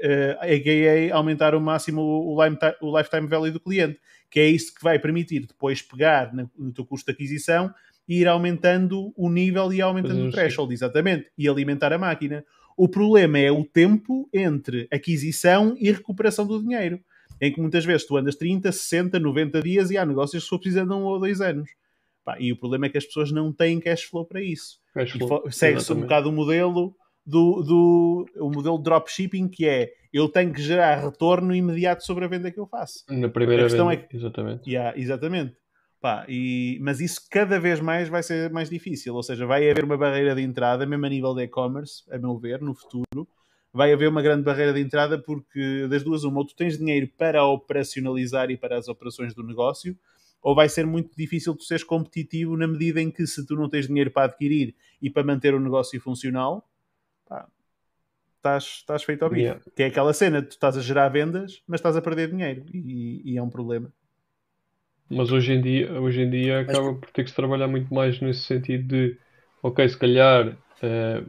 eh, 0.00 0.36
a.k.a. 0.40 1.14
aumentar 1.14 1.52
ao 1.52 1.60
máximo 1.60 2.00
o, 2.00 2.96
lifetime, 2.96 3.26
value 3.26 3.50
do 3.50 3.60
cliente, 3.60 4.00
que 4.30 4.40
é 4.40 4.46
isso 4.46 4.74
que 4.74 4.82
vai 4.82 4.98
permitir 4.98 5.46
depois 5.46 5.82
pegar 5.82 6.32
no 6.34 6.72
teu 6.72 6.86
custo 6.86 7.06
de 7.06 7.12
aquisição 7.12 7.72
e 8.08 8.20
ir 8.20 8.28
aumentando 8.28 9.12
o 9.16 9.30
nível 9.30 9.72
e 9.72 9.80
aumentando 9.80 10.20
um 10.20 10.28
o 10.28 10.32
threshold, 10.32 10.72
exatamente, 10.74 11.26
e 11.36 11.48
alimentar 11.48 11.92
a 11.92 11.98
máquina. 11.98 12.44
O 12.76 12.88
problema 12.88 13.38
é 13.38 13.50
o 13.52 13.64
tempo 13.64 14.28
entre 14.32 14.88
aquisição 14.90 15.76
e 15.78 15.90
recuperação 15.90 16.46
do 16.46 16.60
dinheiro, 16.60 16.98
em 17.40 17.52
que 17.52 17.60
muitas 17.60 17.84
vezes 17.84 18.06
tu 18.06 18.16
andas 18.16 18.34
30, 18.36 18.70
60, 18.72 19.18
90 19.18 19.60
dias 19.62 19.90
e 19.90 19.96
há 19.98 20.04
negócios 20.06 20.42
que 20.42 20.48
só 20.48 20.56
precisam 20.58 20.86
de 20.86 20.92
um 20.92 21.02
ou 21.02 21.18
dois 21.18 21.40
anos. 21.40 21.70
Pá, 22.24 22.36
e 22.38 22.52
o 22.52 22.56
problema 22.56 22.86
é 22.86 22.88
que 22.88 22.98
as 22.98 23.04
pessoas 23.04 23.32
não 23.32 23.52
têm 23.52 23.80
cash 23.80 24.02
flow 24.04 24.24
para 24.24 24.40
isso. 24.40 24.78
Segue-se 25.50 25.92
um 25.92 26.00
bocado 26.02 26.28
o 26.28 26.32
modelo 26.32 26.94
do, 27.26 27.62
do 27.62 28.26
o 28.36 28.50
modelo 28.50 28.78
de 28.78 28.84
dropshipping, 28.84 29.48
que 29.48 29.66
é 29.66 29.90
eu 30.12 30.28
tenho 30.28 30.52
que 30.52 30.62
gerar 30.62 30.96
retorno 30.96 31.54
imediato 31.54 32.04
sobre 32.04 32.24
a 32.24 32.28
venda 32.28 32.50
que 32.50 32.60
eu 32.60 32.66
faço. 32.66 33.04
Na 33.08 33.28
primeira 33.28 33.62
A 33.62 33.66
questão 33.66 33.88
venda, 33.88 34.02
é 34.02 34.06
que- 34.06 34.16
exatamente. 34.16 34.70
Yeah, 34.70 34.98
exatamente. 34.98 35.56
Pá, 36.02 36.26
e, 36.28 36.80
mas 36.82 37.00
isso 37.00 37.20
cada 37.30 37.60
vez 37.60 37.78
mais 37.78 38.08
vai 38.08 38.24
ser 38.24 38.50
mais 38.50 38.68
difícil. 38.68 39.14
Ou 39.14 39.22
seja, 39.22 39.46
vai 39.46 39.70
haver 39.70 39.84
uma 39.84 39.96
barreira 39.96 40.34
de 40.34 40.42
entrada, 40.42 40.84
mesmo 40.84 41.06
a 41.06 41.08
nível 41.08 41.32
de 41.32 41.44
e-commerce, 41.44 42.02
a 42.10 42.18
meu 42.18 42.36
ver, 42.36 42.60
no 42.60 42.74
futuro. 42.74 43.28
Vai 43.72 43.92
haver 43.92 44.08
uma 44.08 44.20
grande 44.20 44.42
barreira 44.42 44.72
de 44.72 44.80
entrada 44.80 45.16
porque 45.16 45.86
das 45.88 46.02
duas, 46.02 46.24
uma, 46.24 46.40
ou 46.40 46.44
tu 46.44 46.56
tens 46.56 46.76
dinheiro 46.76 47.08
para 47.16 47.44
operacionalizar 47.44 48.50
e 48.50 48.56
para 48.56 48.76
as 48.76 48.88
operações 48.88 49.32
do 49.32 49.44
negócio, 49.44 49.96
ou 50.42 50.56
vai 50.56 50.68
ser 50.68 50.84
muito 50.84 51.16
difícil 51.16 51.54
tu 51.54 51.62
seres 51.62 51.84
competitivo 51.84 52.56
na 52.56 52.66
medida 52.66 53.00
em 53.00 53.08
que 53.08 53.24
se 53.24 53.46
tu 53.46 53.54
não 53.54 53.68
tens 53.68 53.86
dinheiro 53.86 54.10
para 54.10 54.24
adquirir 54.24 54.74
e 55.00 55.08
para 55.08 55.22
manter 55.22 55.54
o 55.54 55.60
negócio 55.60 56.00
funcional, 56.00 56.68
pá, 57.28 57.46
estás, 58.38 58.64
estás 58.64 59.04
feito 59.04 59.22
ao 59.22 59.30
bico. 59.30 59.40
Yeah. 59.40 59.64
Que 59.76 59.82
é 59.84 59.86
aquela 59.86 60.12
cena, 60.12 60.42
tu 60.42 60.50
estás 60.50 60.76
a 60.76 60.80
gerar 60.80 61.08
vendas, 61.10 61.62
mas 61.64 61.78
estás 61.78 61.96
a 61.96 62.02
perder 62.02 62.28
dinheiro 62.28 62.66
e, 62.74 63.22
e 63.24 63.38
é 63.38 63.42
um 63.42 63.48
problema. 63.48 63.92
Mas 65.12 65.30
hoje 65.32 65.52
em 65.52 65.60
dia, 65.62 66.00
hoje 66.00 66.22
em 66.22 66.30
dia 66.30 66.60
acaba 66.60 66.94
por 66.98 67.10
ter 67.12 67.24
que 67.24 67.30
se 67.30 67.36
trabalhar 67.36 67.68
muito 67.68 67.92
mais 67.94 68.20
nesse 68.20 68.42
sentido 68.44 68.86
de, 68.88 69.20
ok, 69.62 69.88
se 69.88 69.98
calhar 69.98 70.58
eh, 70.82 71.24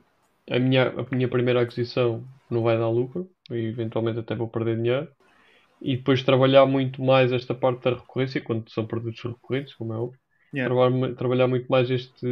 a, 0.51 0.59
minha, 0.59 0.89
a 0.91 1.07
minha 1.15 1.29
primeira 1.29 1.61
aquisição 1.61 2.27
não 2.49 2.63
vai 2.63 2.77
dar 2.77 2.89
lucro, 2.89 3.29
e 3.51 3.55
eventualmente 3.67 4.19
até 4.19 4.35
vou 4.35 4.49
perder 4.49 4.77
dinheiro, 4.77 5.09
e 5.81 5.97
depois 5.97 6.23
trabalhar 6.23 6.65
muito 6.65 7.03
mais 7.03 7.31
esta 7.31 7.55
parte 7.55 7.83
da 7.83 7.91
recorrência, 7.97 8.41
quando 8.43 8.69
são 8.71 8.87
produtos 8.87 9.23
recorrentes, 9.23 9.75
como 9.75 9.93
é 9.93 9.97
óbvio, 9.97 10.19
Yeah. 10.53 10.69
trabalhar, 10.69 11.15
trabalhar 11.15 11.47
muito 11.47 11.67
mais 11.69 11.89
este, 11.91 12.27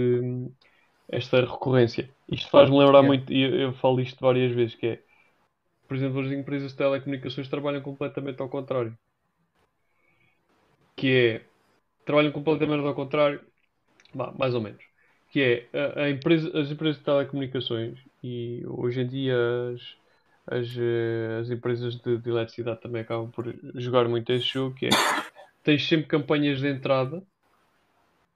esta 1.09 1.41
recorrência. 1.41 2.13
Isto 2.27 2.49
faz-me 2.49 2.77
lembrar 2.77 3.03
Yeah. 3.03 3.03
muito, 3.03 3.31
e 3.31 3.41
eu, 3.43 3.55
eu 3.59 3.73
falo 3.75 3.99
isto 4.01 4.19
várias 4.21 4.51
vezes, 4.53 4.75
que 4.75 4.87
é, 4.87 5.03
por 5.87 5.95
exemplo, 5.97 6.21
as 6.21 6.31
empresas 6.31 6.71
de 6.71 6.77
telecomunicações 6.79 7.49
trabalham 7.49 7.81
completamente 7.83 8.41
ao 8.41 8.49
contrário. 8.49 8.97
Que 11.01 11.09
é, 11.17 11.41
trabalham 12.05 12.31
completamente 12.31 12.85
ao 12.85 12.93
contrário, 12.93 13.41
vá, 14.13 14.31
mais 14.37 14.53
ou 14.53 14.61
menos. 14.61 14.83
Que 15.31 15.41
é, 15.73 15.79
a, 15.79 16.03
a 16.03 16.09
empresa, 16.11 16.47
as 16.59 16.69
empresas 16.69 16.99
de 16.99 17.05
telecomunicações, 17.05 17.97
e 18.23 18.63
hoje 18.67 19.01
em 19.01 19.07
dia 19.07 19.35
as, 19.73 19.81
as, 20.45 20.77
eh, 20.77 21.39
as 21.41 21.49
empresas 21.49 21.95
de, 21.95 22.17
de 22.19 22.29
eletricidade 22.29 22.81
também 22.81 23.01
acabam 23.01 23.31
por 23.31 23.51
jogar 23.75 24.07
muito 24.07 24.31
esse 24.31 24.45
jogo, 24.45 24.75
que 24.75 24.87
é, 24.87 24.89
tens 25.63 25.87
sempre 25.87 26.07
campanhas 26.07 26.59
de 26.59 26.67
entrada, 26.69 27.23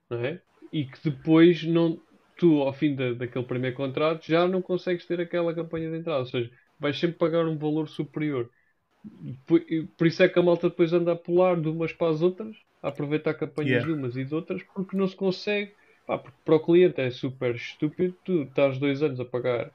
não 0.09 0.17
é? 0.25 0.41
E 0.71 0.85
que 0.85 1.09
depois 1.09 1.63
não, 1.63 2.01
tu, 2.37 2.61
ao 2.61 2.73
fim 2.73 2.95
da, 2.95 3.13
daquele 3.13 3.45
primeiro 3.45 3.75
contrato, 3.75 4.25
já 4.25 4.47
não 4.47 4.61
consegues 4.61 5.05
ter 5.05 5.21
aquela 5.21 5.53
campanha 5.53 5.89
de 5.91 5.97
entrada. 5.97 6.19
Ou 6.21 6.25
seja, 6.25 6.51
vais 6.79 6.99
sempre 6.99 7.17
pagar 7.17 7.45
um 7.47 7.57
valor 7.57 7.87
superior. 7.87 8.49
Por, 9.45 9.61
por 9.97 10.07
isso 10.07 10.23
é 10.23 10.29
que 10.29 10.39
a 10.39 10.43
malta 10.43 10.69
depois 10.69 10.93
anda 10.93 11.13
a 11.13 11.15
pular 11.15 11.59
de 11.59 11.67
umas 11.69 11.93
para 11.93 12.11
as 12.11 12.21
outras, 12.21 12.55
a 12.81 12.89
aproveitar 12.89 13.33
campanhas 13.35 13.81
Yeah. 13.81 13.85
de 13.85 13.91
umas 13.91 14.15
e 14.15 14.23
de 14.25 14.33
outras, 14.35 14.63
porque 14.63 14.97
não 14.97 15.07
se 15.07 15.15
consegue. 15.15 15.75
Pá, 16.05 16.17
porque 16.19 16.37
para 16.45 16.55
o 16.55 16.59
cliente 16.63 17.01
é 17.01 17.09
super 17.11 17.55
estúpido 17.55 18.15
tu 18.23 18.43
estás 18.43 18.77
dois 18.77 19.01
anos 19.01 19.19
a 19.19 19.25
pagar 19.25 19.71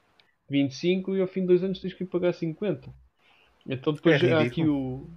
25 0.48 1.16
e 1.16 1.20
ao 1.20 1.26
fim 1.26 1.40
de 1.42 1.48
dois 1.48 1.64
anos 1.64 1.80
tens 1.80 1.94
que 1.94 2.04
ir 2.04 2.06
pagar 2.06 2.32
50. 2.34 2.92
Então 3.66 3.92
depois 3.92 4.22
É 4.24 4.32
há 4.32 4.42
aqui 4.42 4.66
o, 4.66 5.08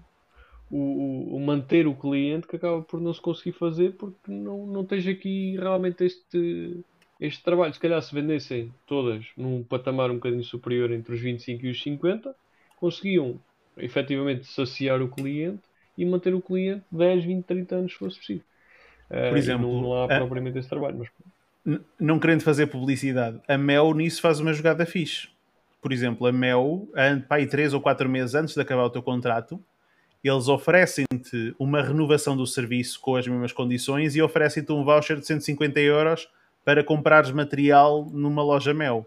o- 0.69 1.35
o 1.35 1.39
manter 1.39 1.87
o 1.87 1.95
cliente 1.95 2.47
que 2.47 2.55
acaba 2.55 2.81
por 2.83 2.99
não 3.01 3.13
se 3.13 3.21
conseguir 3.21 3.53
fazer 3.53 3.95
porque 3.97 4.31
não, 4.31 4.65
não 4.67 4.85
tens 4.85 5.05
aqui 5.07 5.55
realmente 5.57 6.03
este, 6.03 6.83
este 7.19 7.43
trabalho, 7.43 7.73
se 7.73 7.79
calhar, 7.79 8.01
se 8.01 8.13
vendessem 8.13 8.73
todas 8.85 9.25
num 9.37 9.63
patamar 9.63 10.09
um 10.11 10.15
bocadinho 10.15 10.43
superior 10.43 10.91
entre 10.91 11.13
os 11.13 11.21
25 11.21 11.65
e 11.65 11.71
os 11.71 11.81
50, 11.81 12.35
conseguiam 12.75 13.39
efetivamente 13.77 14.45
saciar 14.47 15.01
o 15.01 15.07
cliente 15.09 15.61
e 15.97 16.05
manter 16.05 16.33
o 16.33 16.41
cliente 16.41 16.83
10, 16.91 17.23
20, 17.25 17.45
30 17.45 17.75
anos 17.75 17.91
se 17.91 17.97
fosse 17.97 18.17
preciso. 18.17 18.43
Por 19.09 19.37
exemplo, 19.37 19.67
não, 19.71 19.81
não 19.81 19.93
há 19.93 20.05
a- 20.05 20.17
propriamente 20.17 20.57
esse 20.57 20.69
trabalho, 20.69 20.97
mas 20.99 21.81
não 21.99 22.19
querendo 22.19 22.41
fazer 22.41 22.67
publicidade, 22.67 23.39
a 23.47 23.57
Mel 23.57 23.93
nisso 23.93 24.21
faz 24.21 24.39
uma 24.39 24.53
jogada 24.53 24.85
fixe. 24.85 25.29
Por 25.81 25.91
exemplo, 25.93 26.25
a 26.27 26.31
Mel, 26.31 26.87
aí 27.29 27.45
três 27.45 27.73
ou 27.73 27.81
quatro 27.81 28.09
meses 28.09 28.35
antes 28.35 28.53
de 28.53 28.61
acabar 28.61 28.83
o 28.83 28.89
teu 28.89 29.03
contrato, 29.03 29.61
eles 30.23 30.47
oferecem-te 30.47 31.53
uma 31.59 31.81
renovação 31.81 32.35
do 32.35 32.47
serviço 32.47 32.99
com 33.01 33.15
as 33.15 33.27
mesmas 33.27 33.51
condições 33.51 34.15
e 34.15 34.21
oferecem-te 34.21 34.71
um 34.71 34.83
voucher 34.83 35.17
de 35.19 35.25
150 35.25 35.79
euros 35.81 36.29
para 36.63 36.83
comprares 36.83 37.31
material 37.31 38.09
numa 38.11 38.41
loja 38.41 38.73
Mel. 38.73 39.05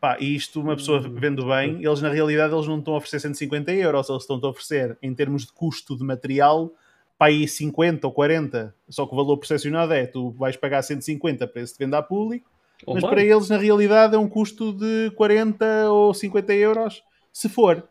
Pá, 0.00 0.16
e 0.20 0.34
isto 0.34 0.60
uma 0.60 0.76
pessoa 0.76 0.98
Hum, 1.00 1.14
vendo 1.14 1.46
bem, 1.46 1.84
eles 1.84 2.00
na 2.00 2.10
realidade 2.10 2.54
eles 2.54 2.66
não 2.66 2.78
estão 2.78 2.94
a 2.94 2.96
oferecer 2.98 3.20
150 3.20 3.72
euros, 3.72 4.08
eles 4.08 4.22
estão 4.22 4.38
a 4.42 4.48
oferecer 4.48 4.98
em 5.02 5.14
termos 5.14 5.46
de 5.46 5.52
custo 5.52 5.96
de 5.96 6.04
material 6.04 6.70
para 7.18 7.28
aí 7.28 7.48
50 7.48 8.06
ou 8.06 8.12
40. 8.12 8.74
Só 8.88 9.06
que 9.06 9.14
o 9.14 9.16
valor 9.16 9.36
percepcionado 9.38 9.92
é 9.94 10.06
tu 10.06 10.30
vais 10.32 10.56
pagar 10.56 10.82
150 10.82 11.46
para 11.46 11.62
esse 11.62 11.72
de 11.72 11.78
venda 11.78 11.98
a 11.98 12.02
público, 12.02 12.50
mas 12.86 13.02
para 13.02 13.22
eles 13.22 13.48
na 13.48 13.56
realidade 13.56 14.14
é 14.14 14.18
um 14.18 14.28
custo 14.28 14.72
de 14.72 15.10
40 15.16 15.90
ou 15.90 16.12
50 16.12 16.52
euros, 16.54 17.02
se 17.32 17.48
for. 17.48 17.88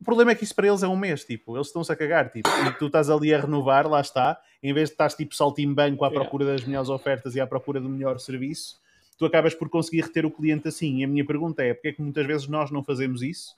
O 0.00 0.04
problema 0.04 0.32
é 0.32 0.34
que 0.34 0.44
isso 0.44 0.54
para 0.54 0.66
eles 0.66 0.82
é 0.82 0.88
um 0.88 0.96
mês, 0.96 1.24
tipo, 1.24 1.56
eles 1.56 1.68
estão-se 1.68 1.90
a 1.90 1.96
cagar, 1.96 2.28
tipo, 2.28 2.48
e 2.48 2.72
tu 2.72 2.88
estás 2.88 3.08
ali 3.08 3.32
a 3.32 3.40
renovar, 3.40 3.88
lá 3.88 4.00
está, 4.00 4.38
em 4.62 4.74
vez 4.74 4.88
de 4.88 4.94
estás 4.94 5.14
tipo 5.14 5.34
saltimbanco 5.34 6.04
à 6.04 6.10
procura 6.10 6.44
das 6.44 6.64
melhores 6.64 6.90
ofertas 6.90 7.34
e 7.36 7.40
à 7.40 7.46
procura 7.46 7.80
do 7.80 7.88
melhor 7.88 8.18
serviço, 8.18 8.76
tu 9.18 9.24
acabas 9.26 9.54
por 9.54 9.68
conseguir 9.68 10.02
reter 10.02 10.26
o 10.26 10.30
cliente 10.30 10.68
assim. 10.68 10.98
E 10.98 11.04
a 11.04 11.08
minha 11.08 11.24
pergunta 11.24 11.62
é, 11.62 11.74
porque 11.74 11.88
é 11.88 11.92
que 11.92 12.02
muitas 12.02 12.26
vezes 12.26 12.48
nós 12.48 12.70
não 12.70 12.82
fazemos 12.82 13.22
isso, 13.22 13.56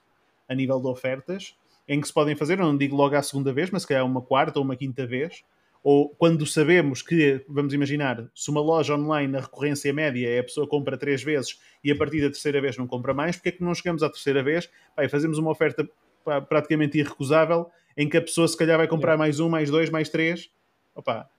a 0.48 0.54
nível 0.54 0.80
de 0.80 0.86
ofertas, 0.86 1.56
em 1.88 2.00
que 2.00 2.06
se 2.06 2.12
podem 2.12 2.34
fazer, 2.34 2.58
eu 2.58 2.64
não 2.64 2.76
digo 2.76 2.96
logo 2.96 3.14
à 3.14 3.22
segunda 3.22 3.52
vez, 3.52 3.70
mas 3.70 3.82
se 3.82 3.88
calhar 3.88 4.04
uma 4.04 4.20
quarta 4.20 4.58
ou 4.58 4.64
uma 4.64 4.76
quinta 4.76 5.06
vez, 5.06 5.44
ou 5.82 6.08
quando 6.08 6.44
sabemos 6.44 7.00
que, 7.00 7.44
vamos 7.48 7.72
imaginar, 7.72 8.28
se 8.34 8.50
uma 8.50 8.60
loja 8.60 8.96
online 8.96 9.36
a 9.36 9.40
recorrência 9.40 9.92
média 9.92 10.28
é 10.28 10.40
a 10.40 10.42
pessoa 10.42 10.66
compra 10.66 10.98
três 10.98 11.22
vezes 11.22 11.60
e 11.82 11.92
a 11.92 11.96
partir 11.96 12.20
da 12.20 12.26
terceira 12.26 12.60
vez 12.60 12.76
não 12.76 12.88
compra 12.88 13.14
mais, 13.14 13.36
porque 13.36 13.50
é 13.50 13.52
que 13.52 13.62
não 13.62 13.72
chegamos 13.72 14.02
à 14.02 14.10
terceira 14.10 14.42
vez 14.42 14.68
pá, 14.96 15.04
e 15.04 15.08
fazemos 15.08 15.38
uma 15.38 15.50
oferta 15.50 15.88
pá, 16.24 16.40
praticamente 16.40 16.98
irrecusável 16.98 17.70
em 17.96 18.08
que 18.08 18.16
a 18.16 18.20
pessoa 18.20 18.48
se 18.48 18.56
calhar 18.56 18.76
vai 18.76 18.88
comprar 18.88 19.16
mais 19.16 19.38
um, 19.38 19.48
mais 19.48 19.70
dois, 19.70 19.88
mais 19.88 20.08
três. 20.08 20.50
Opa, 20.92 21.30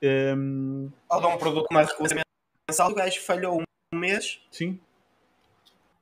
hum, 0.00 0.88
Ou 1.10 1.20
dá 1.20 1.28
um 1.28 1.36
produto 1.36 1.66
mais 1.72 1.88
recorrência 1.88 2.22
mensal, 2.70 2.90
o 2.90 2.94
gajo 2.94 3.20
falhou 3.20 3.62
um 3.92 3.98
mês, 3.98 4.40
sim. 4.50 4.78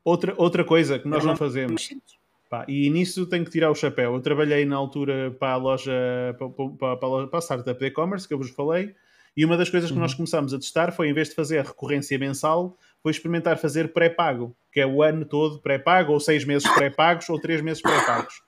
Outra, 0.04 0.34
outra 0.36 0.64
coisa 0.64 0.98
que 0.98 1.08
nós 1.08 1.24
não 1.24 1.36
fazemos. 1.36 1.72
mas 1.72 1.84
simples. 1.84 2.18
Pá, 2.48 2.64
e 2.66 2.88
nisso 2.88 3.26
tenho 3.26 3.44
que 3.44 3.50
tirar 3.50 3.70
o 3.70 3.74
chapéu. 3.74 4.14
Eu 4.14 4.20
trabalhei 4.22 4.64
na 4.64 4.74
altura 4.74 5.30
para 5.38 5.52
a 5.52 5.56
loja, 5.56 5.92
para, 6.38 6.96
para, 6.96 7.06
a, 7.06 7.10
loja, 7.10 7.26
para 7.26 7.38
a 7.38 7.42
startup 7.42 7.78
de 7.78 7.86
e-commerce, 7.86 8.26
que 8.26 8.32
eu 8.32 8.38
vos 8.38 8.48
falei, 8.50 8.94
e 9.36 9.44
uma 9.44 9.56
das 9.56 9.68
coisas 9.68 9.90
que 9.90 9.98
nós 9.98 10.14
começámos 10.14 10.54
a 10.54 10.58
testar 10.58 10.90
foi, 10.90 11.08
em 11.08 11.12
vez 11.12 11.28
de 11.28 11.34
fazer 11.34 11.62
recorrência 11.64 12.18
mensal, 12.18 12.76
foi 13.02 13.12
experimentar 13.12 13.58
fazer 13.58 13.92
pré-pago, 13.92 14.56
que 14.72 14.80
é 14.80 14.86
o 14.86 15.02
ano 15.02 15.24
todo 15.24 15.60
pré-pago, 15.60 16.12
ou 16.12 16.18
seis 16.18 16.44
meses 16.44 16.68
pré-pagos, 16.72 17.28
ou 17.28 17.38
três 17.38 17.60
meses 17.60 17.82
pré-pagos. 17.82 18.42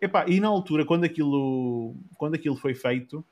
Epá, 0.00 0.26
e 0.26 0.40
na 0.40 0.48
altura, 0.48 0.84
quando 0.84 1.04
aquilo, 1.04 1.94
quando 2.16 2.34
aquilo 2.34 2.56
foi 2.56 2.74
feito, 2.74 3.24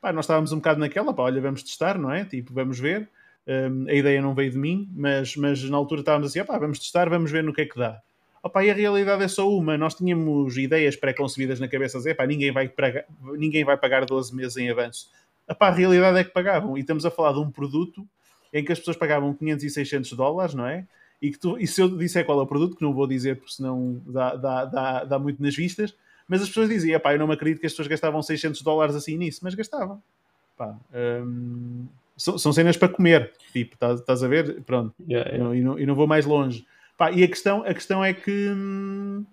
pá, 0.00 0.12
nós 0.12 0.24
estávamos 0.24 0.52
um 0.52 0.56
bocado 0.56 0.80
naquela, 0.80 1.14
pá, 1.14 1.22
olha, 1.22 1.40
vamos 1.40 1.62
testar, 1.62 1.98
não 1.98 2.12
é? 2.12 2.24
Tipo, 2.24 2.52
vamos 2.52 2.78
ver. 2.78 3.08
Hum, 3.46 3.86
a 3.88 3.94
ideia 3.94 4.22
não 4.22 4.34
veio 4.34 4.52
de 4.52 4.58
mim, 4.58 4.88
mas, 4.94 5.36
mas 5.36 5.62
na 5.64 5.76
altura 5.76 6.00
estávamos 6.00 6.28
assim, 6.28 6.44
pá, 6.44 6.58
vamos 6.58 6.78
testar, 6.78 7.08
vamos 7.08 7.30
ver 7.30 7.42
no 7.42 7.52
que 7.52 7.62
é 7.62 7.66
que 7.66 7.78
dá. 7.78 8.00
Opa, 8.42 8.64
e 8.64 8.70
a 8.70 8.74
realidade 8.74 9.22
é 9.22 9.28
só 9.28 9.48
uma. 9.48 9.78
Nós 9.78 9.94
tínhamos 9.94 10.56
ideias 10.56 10.96
pré-concebidas 10.96 11.60
na 11.60 11.68
cabeça, 11.68 11.98
dizer, 11.98 12.14
pá, 12.14 12.26
ninguém 12.26 12.50
vai, 12.50 12.68
pagar, 12.68 13.04
ninguém 13.36 13.64
vai 13.64 13.76
pagar 13.76 14.04
12 14.04 14.34
meses 14.34 14.56
em 14.56 14.68
avanço. 14.68 15.10
Opa, 15.48 15.68
a 15.68 15.70
realidade 15.70 16.18
é 16.18 16.24
que 16.24 16.30
pagavam. 16.30 16.76
E 16.76 16.80
estamos 16.80 17.06
a 17.06 17.10
falar 17.10 17.32
de 17.32 17.38
um 17.38 17.50
produto 17.50 18.06
em 18.52 18.64
que 18.64 18.72
as 18.72 18.78
pessoas 18.78 18.96
pagavam 18.96 19.32
500 19.32 19.64
e 19.64 19.70
600 19.70 20.12
dólares, 20.12 20.54
não 20.54 20.66
é? 20.66 20.86
E, 21.20 21.30
que 21.30 21.38
tu, 21.38 21.56
e 21.56 21.66
se 21.68 21.80
eu 21.80 21.88
disser 21.96 22.24
qual 22.24 22.40
é 22.40 22.42
o 22.42 22.46
produto, 22.46 22.76
que 22.76 22.82
não 22.82 22.92
vou 22.92 23.06
dizer 23.06 23.36
porque 23.36 23.52
senão 23.52 24.02
dá, 24.06 24.34
dá, 24.34 24.64
dá, 24.64 25.04
dá 25.04 25.18
muito 25.18 25.40
nas 25.40 25.54
vistas, 25.54 25.94
mas 26.26 26.42
as 26.42 26.48
pessoas 26.48 26.68
diziam, 26.68 26.98
pá, 26.98 27.14
eu 27.14 27.18
não 27.18 27.28
me 27.28 27.34
acredito 27.34 27.60
que 27.60 27.66
as 27.66 27.72
pessoas 27.72 27.86
gastavam 27.86 28.20
600 28.20 28.60
dólares 28.62 28.96
assim 28.96 29.16
nisso, 29.16 29.40
mas 29.42 29.54
gastavam. 29.54 30.02
Pá, 30.56 30.76
hum, 30.92 31.86
são, 32.16 32.36
são 32.38 32.52
cenas 32.52 32.76
para 32.76 32.88
comer, 32.88 33.32
tipo, 33.52 33.74
estás, 33.74 34.00
estás 34.00 34.22
a 34.22 34.28
ver? 34.28 34.62
Pronto. 34.62 34.94
Yeah, 35.08 35.30
E 35.30 35.34
yeah. 35.34 35.44
não, 35.44 35.54
e 35.54 35.60
não- 35.62 35.78
e 35.78 35.86
não 35.86 35.94
vou 35.94 36.06
mais 36.06 36.24
longe. 36.26 36.66
Pá, 36.96 37.10
e 37.10 37.22
a 37.24 37.28
questão, 37.28 37.62
a 37.64 37.72
questão 37.74 38.04
é 38.04 38.12
que, 38.12 38.48
hum, 38.50 39.24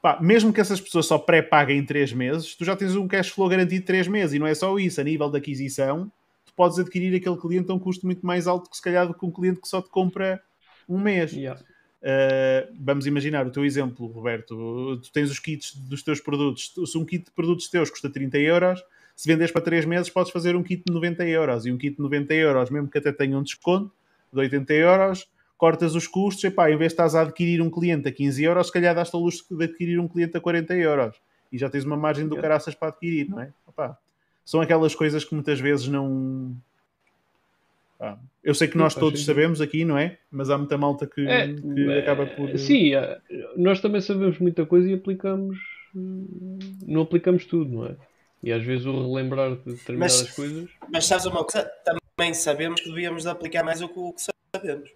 pá, 0.00 0.18
mesmo 0.20 0.52
que 0.52 0.60
essas 0.60 0.80
pessoas 0.80 1.06
só 1.06 1.18
pré-paguem 1.18 1.78
em 1.78 1.84
3 1.84 2.12
meses, 2.12 2.54
tu 2.54 2.64
já 2.64 2.74
tens 2.76 2.96
um 2.96 3.06
cash 3.08 3.28
flow 3.30 3.48
garantido 3.48 3.80
de 3.80 3.86
3 3.86 4.08
meses. 4.08 4.34
E 4.34 4.38
não 4.38 4.46
é 4.46 4.54
só 4.54 4.78
isso, 4.78 5.00
a 5.00 5.04
nível 5.04 5.30
de 5.30 5.36
aquisição, 5.38 6.10
tu 6.46 6.54
podes 6.54 6.78
adquirir 6.78 7.14
aquele 7.14 7.36
cliente 7.36 7.70
a 7.70 7.74
um 7.74 7.78
custo 7.78 8.06
muito 8.06 8.24
mais 8.24 8.46
alto 8.46 8.70
que 8.70 8.76
se 8.76 8.82
calhar 8.82 9.06
do 9.06 9.14
que 9.14 9.24
um 9.26 9.30
cliente 9.30 9.60
que 9.60 9.68
só 9.68 9.82
te 9.82 9.90
compra 9.90 10.40
um 10.88 10.98
mês. 10.98 11.32
Yeah. 11.32 11.60
Uh, 12.02 12.74
vamos 12.80 13.06
imaginar 13.06 13.46
o 13.46 13.50
teu 13.50 13.62
exemplo, 13.64 14.06
Roberto. 14.06 14.98
Tu 15.02 15.12
tens 15.12 15.30
os 15.30 15.38
kits 15.38 15.74
dos 15.76 16.02
teus 16.02 16.18
produtos. 16.18 16.72
Se 16.86 16.96
um 16.96 17.04
kit 17.04 17.26
de 17.26 17.30
produtos 17.30 17.68
teus 17.68 17.90
custa 17.90 18.08
30 18.08 18.38
euros, 18.38 18.82
se 19.20 19.28
vendes 19.28 19.52
para 19.52 19.60
3 19.60 19.84
meses, 19.84 20.08
podes 20.08 20.32
fazer 20.32 20.56
um 20.56 20.62
kit 20.62 20.82
de 20.82 20.90
90 20.90 21.26
euros. 21.26 21.66
E 21.66 21.70
um 21.70 21.76
kit 21.76 21.94
de 21.94 22.02
90 22.02 22.32
euros, 22.32 22.70
mesmo 22.70 22.88
que 22.88 22.96
até 22.96 23.12
tenha 23.12 23.36
um 23.36 23.42
desconto 23.42 23.92
de 24.32 24.40
80 24.40 24.72
euros, 24.72 25.30
cortas 25.58 25.94
os 25.94 26.06
custos. 26.06 26.42
E 26.44 26.50
pá, 26.50 26.70
em 26.70 26.76
vez 26.78 26.92
de 26.92 26.94
estás 26.94 27.14
a 27.14 27.20
adquirir 27.20 27.60
um 27.60 27.68
cliente 27.68 28.08
a 28.08 28.12
15 28.12 28.42
euros, 28.42 28.68
se 28.68 28.72
calhar 28.72 28.94
dás-te 28.94 29.14
a 29.14 29.18
luxo 29.18 29.44
de 29.54 29.62
adquirir 29.62 30.00
um 30.00 30.08
cliente 30.08 30.38
a 30.38 30.40
40 30.40 30.74
euros. 30.74 31.20
E 31.52 31.58
já 31.58 31.68
tens 31.68 31.84
uma 31.84 31.98
margem 31.98 32.26
do 32.26 32.34
caraças 32.36 32.74
para 32.74 32.88
adquirir, 32.88 33.28
não 33.28 33.42
é? 33.42 33.52
Opá, 33.66 33.98
são 34.42 34.62
aquelas 34.62 34.94
coisas 34.94 35.22
que 35.22 35.34
muitas 35.34 35.60
vezes 35.60 35.86
não. 35.86 36.56
Pá, 37.98 38.18
eu 38.42 38.54
sei 38.54 38.68
que 38.68 38.78
nós 38.78 38.94
todos 38.94 39.22
sabemos 39.22 39.60
aqui, 39.60 39.84
não 39.84 39.98
é? 39.98 40.16
Mas 40.30 40.48
há 40.48 40.56
muita 40.56 40.78
malta 40.78 41.06
que, 41.06 41.28
É, 41.28 41.52
que 41.52 41.90
eh, 41.90 41.98
acaba 41.98 42.24
por. 42.24 42.58
Sim, 42.58 42.94
eh, 42.94 43.20
nós 43.54 43.82
também 43.82 44.00
sabemos 44.00 44.38
muita 44.38 44.64
coisa 44.64 44.88
e 44.88 44.94
aplicamos. 44.94 45.58
Não 45.92 47.02
aplicamos 47.02 47.44
tudo, 47.44 47.70
não 47.70 47.84
é? 47.84 47.96
E 48.42 48.52
às 48.52 48.62
vezes 48.64 48.86
o 48.86 48.92
relembrar 48.92 49.50
de 49.56 49.74
determinadas 49.74 50.22
Mas- 50.22 50.30
coisas. 50.34 50.70
Mas 50.88 51.06
sabes 51.06 51.26
uma 51.26 51.44
coisa? 51.44 51.70
Também 51.84 52.32
sabemos 52.34 52.80
que 52.80 52.88
devíamos 52.88 53.22
de 53.24 53.28
aplicar 53.28 53.62
mais 53.62 53.80
o 53.82 53.88
que, 53.88 53.98
o 53.98 54.12
que 54.12 54.22
sabemos. 54.56 54.90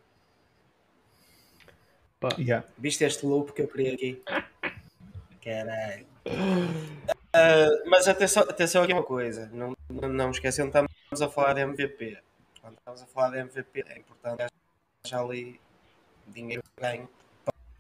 Pá, 2.21 2.29
Yeah. 2.39 2.67
Viste 2.79 3.05
este 3.05 3.27
loop 3.27 3.53
que 3.53 3.63
eu 3.63 3.69
criei 3.69 3.95
aqui? 3.95 4.23
Caralho. 5.43 6.07
Ah, 7.37 7.67
mas 7.87 8.07
atenção, 8.07 8.45
atenção 8.45 8.85
aqui 8.85 8.93
uma 8.93 9.03
coisa. 9.03 9.51
Não, 9.53 9.77
não, 9.91 10.09
não 10.09 10.31
esqueçam, 10.31 10.69
estamos 10.69 10.89
a 11.21 11.29
falar 11.29 11.55
de 11.55 11.63
MVP. 11.63 12.17
Quando 12.61 12.77
estamos 12.79 13.03
a 13.03 13.07
falar 13.07 13.31
de 13.31 13.39
MVP, 13.39 13.85
é 13.89 13.99
importante 13.99 14.45
já 15.05 15.21
ali 15.21 15.61
dinheiro 16.29 16.63
ganho 16.81 17.09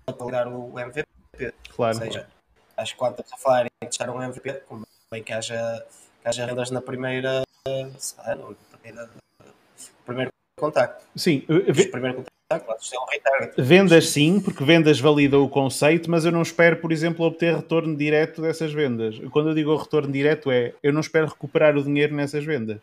para 0.04 0.12
pagar 0.12 0.48
o 0.48 0.76
MVP. 0.76 1.06
Claro. 1.70 1.96
Ou 1.98 2.02
seja, 2.02 2.28
acho 2.76 2.94
que 2.94 2.98
quando 2.98 3.12
estamos 3.20 3.32
a 3.32 3.36
falar 3.36 3.66
em 3.66 3.86
testar 3.86 4.10
um 4.10 4.20
MVP, 4.20 4.60
convém 5.14 5.22
que 5.22 5.32
haja, 5.32 5.84
que 6.22 6.28
haja 6.28 6.46
rendas 6.46 6.70
na 6.70 6.80
primeira 6.80 7.42
semana, 7.98 8.42
primeiro 10.04 10.30
contacto. 10.58 11.04
Sim, 11.16 11.44
ve- 11.48 11.86
primeiro 11.86 12.24
contacto, 12.48 12.94
é 12.94 12.98
um 12.98 13.06
retarget. 13.10 13.60
vendas 13.62 14.08
sim, 14.10 14.40
porque 14.40 14.64
vendas 14.64 14.98
valida 15.00 15.38
o 15.38 15.48
conceito, 15.48 16.10
mas 16.10 16.24
eu 16.24 16.32
não 16.32 16.42
espero, 16.42 16.76
por 16.76 16.92
exemplo, 16.92 17.24
obter 17.24 17.54
retorno 17.54 17.96
direto 17.96 18.42
dessas 18.42 18.72
vendas. 18.72 19.18
Quando 19.30 19.50
eu 19.50 19.54
digo 19.54 19.74
retorno 19.76 20.12
direto 20.12 20.50
é, 20.50 20.74
eu 20.82 20.92
não 20.92 21.00
espero 21.00 21.26
recuperar 21.26 21.76
o 21.76 21.82
dinheiro 21.82 22.14
nessas 22.14 22.44
vendas. 22.44 22.78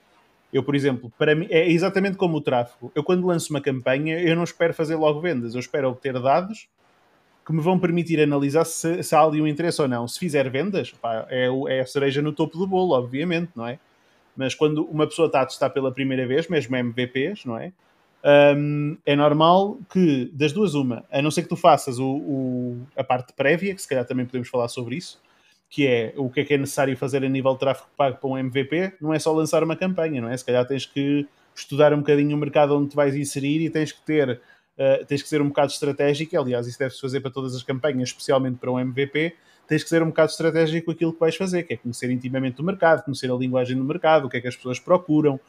Eu, 0.54 0.64
por 0.64 0.76
exemplo, 0.76 1.12
para 1.18 1.34
mim, 1.34 1.48
é 1.50 1.70
exatamente 1.70 2.18
como 2.18 2.38
o 2.38 2.42
tráfego. 2.42 2.92
Eu, 2.94 3.04
quando 3.06 3.26
lanço 3.26 3.54
uma 3.54 3.62
campanha, 3.62 4.20
eu 4.20 4.36
não 4.36 4.44
espero 4.44 4.74
fazer 4.74 4.96
logo 4.96 5.22
vendas. 5.22 5.54
Eu 5.54 5.62
espero 5.62 5.88
obter 5.90 6.20
dados 6.20 6.68
que 7.46 7.52
me 7.54 7.62
vão 7.62 7.80
permitir 7.80 8.20
analisar 8.22 8.66
se, 8.66 9.02
se 9.04 9.16
há 9.16 9.22
ali 9.22 9.42
um 9.42 9.48
interesse 9.48 9.82
ou 9.82 9.88
não. 9.88 10.08
Se 10.08 10.20
fizer 10.20 10.50
vendas, 10.50 10.92
pá, 10.92 11.26
é, 11.30 11.48
é 11.70 11.80
a 11.82 11.86
cereja 11.86 12.22
no 12.22 12.32
topo 12.32 12.58
do 12.58 12.68
bolo, 12.68 12.94
obviamente, 12.94 13.52
não 13.56 13.68
é? 13.68 13.80
Mas 14.36 14.56
quando 14.56 14.86
uma 14.86 15.08
pessoa 15.08 15.26
está 15.26 15.42
a 15.42 15.46
testar 15.46 15.70
pela 15.72 15.92
primeira 15.92 16.26
vez, 16.28 16.48
mesmo 16.48 16.76
MVPs, 16.76 17.46
não 17.46 17.58
é? 17.58 17.72
Hum, 18.56 18.98
é 19.06 19.16
normal 19.16 19.80
que, 19.92 20.30
das 20.34 20.54
duas, 20.54 20.76
uma, 20.76 21.04
a 21.12 21.22
não 21.22 21.32
ser 21.32 21.42
que 21.44 21.50
tu 21.50 21.56
faças 21.56 21.98
o, 22.00 22.06
o- 22.08 22.88
a 22.96 23.04
parte 23.04 23.34
prévia, 23.34 23.74
que 23.74 23.82
se 23.82 23.88
calhar 23.88 24.06
também 24.06 24.26
podemos 24.26 24.48
falar 24.48 24.68
sobre 24.68 24.96
isso, 24.96 25.20
que 25.70 25.88
é 25.88 26.14
o 26.18 26.30
que 26.30 26.42
é 26.42 26.46
que 26.46 26.54
é 26.54 26.58
necessário 26.58 26.96
fazer 26.96 27.24
a 27.24 27.30
nível 27.30 27.54
de 27.54 27.60
tráfego 27.60 27.88
pago 27.98 28.18
para 28.18 28.30
um 28.30 28.38
MVP, 28.38 28.94
não 29.02 29.14
é 29.14 29.20
só 29.20 29.32
lançar 29.34 29.64
uma 29.64 29.76
campanha, 29.76 30.22
não 30.22 30.30
é? 30.30 30.38
Se 30.38 30.46
calhar 30.46 30.66
tens 30.68 30.86
que 30.86 31.28
estudar 31.56 31.94
um 31.94 31.98
bocadinho 31.98 32.36
o 32.36 32.40
mercado 32.40 32.78
onde 32.78 32.90
te 32.92 32.96
vais 32.96 33.16
inserir 33.16 33.60
e 33.66 33.70
tens 33.70 33.92
que 33.92 34.02
ter, 34.04 34.40
uh, 34.78 35.06
tens 35.06 35.22
que 35.22 35.30
ser 35.30 35.42
um 35.42 35.48
bocado 35.48 35.72
estratégico, 35.72 36.38
aliás, 36.38 36.68
isso 36.68 36.80
deve-se 36.80 37.00
fazer 37.02 37.20
para 37.20 37.32
todas 37.32 37.56
as 37.56 37.64
campanhas, 37.64 38.10
especialmente 38.10 38.58
para 38.58 38.72
um 38.72 38.80
MVP, 38.80 39.36
tens 39.68 39.84
que 39.84 39.90
ser 39.90 40.04
um 40.04 40.08
bocado 40.08 40.32
estratégico 40.32 40.92
aquilo 40.92 41.14
que 41.14 41.20
vais 41.20 41.36
fazer, 41.36 41.64
que 41.64 41.74
é 41.74 41.78
conhecer 41.78 42.10
intimamente 42.12 42.62
o 42.62 42.64
mercado, 42.64 43.04
conhecer 43.04 43.32
a 43.32 43.36
linguagem 43.36 43.78
do 43.78 43.84
mercado, 43.84 44.26
o 44.26 44.30
que 44.30 44.38
é 44.38 44.42
que 44.42 44.48
as 44.48 44.56
pessoas 44.56 44.80
procuram, 44.80 45.40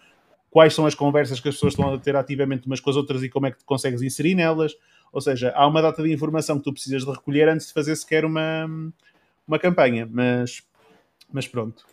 quais 0.51 0.75
são 0.75 0.87
as 0.87 0.95
conversas 0.95 1.41
que 1.41 1.49
as 1.49 1.55
pessoas 1.55 1.73
estão 1.73 1.93
a 1.93 1.99
ter 1.99 2.15
ativamente 2.15 2.67
umas 2.67 2.79
com 2.79 2.91
as 2.91 2.97
outras 2.97 3.23
e 3.23 3.29
como 3.29 3.47
é 3.47 3.51
que 3.51 3.59
te 3.59 3.65
consegues 3.65 4.03
inserir 4.03 4.35
nelas. 4.35 4.77
Ou 5.13 5.21
seja, 5.21 5.53
há 5.57 5.67
uma 5.67 5.83
data 5.83 6.03
de 6.03 6.13
informação 6.13 6.59
que 6.59 6.65
tu 6.65 6.73
precisas 6.73 7.05
de 7.05 7.11
recolher 7.11 7.49
antes 7.49 7.67
de 7.67 7.73
fazer 7.73 7.97
sequer 7.97 8.25
uma, 8.25 8.67
uma 9.49 9.59
campanha. 9.59 10.09
Mas, 10.11 10.63
mas 11.33 11.49
pronto. 11.49 11.85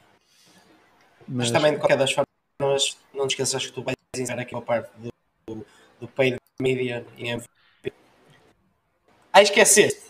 Mas, 1.27 1.51
também, 1.51 1.73
de 1.73 1.79
qualquer 1.79 1.97
das 1.97 2.11
formas, 2.11 2.97
não 3.13 3.27
te 3.27 3.31
esqueças 3.31 3.65
que 3.65 3.71
tu 3.71 3.81
vais 3.81 3.95
inserir 4.17 4.41
aqui 4.41 4.53
uma 4.53 4.61
parte 4.61 4.89
do, 4.97 5.09
do 5.47 5.65
paid 6.07 6.37
media 6.61 7.05
e 7.17 7.29
MVP. 7.29 7.49
Ah, 9.31 9.41
esqueceste! 9.41 10.09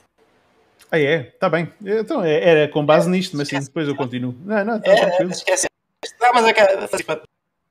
Ah, 0.92 1.00
é? 1.00 1.28
Está 1.28 1.50
bem. 1.50 1.72
Então 1.84 2.24
é, 2.24 2.44
era 2.44 2.68
com 2.68 2.86
base 2.86 3.10
nisto, 3.10 3.38
mas 3.38 3.48
sim, 3.48 3.60
depois 3.60 3.88
eu 3.88 3.96
continuo. 3.96 4.36
Não, 4.44 4.66
não, 4.66 4.78
está 4.78 4.92
é, 4.92 4.96
tranquilo. 4.96 5.32
Esquece. 5.32 5.68
Não, 6.20 6.34
mas 6.34 6.46
é 6.46 6.54
que 6.54 6.62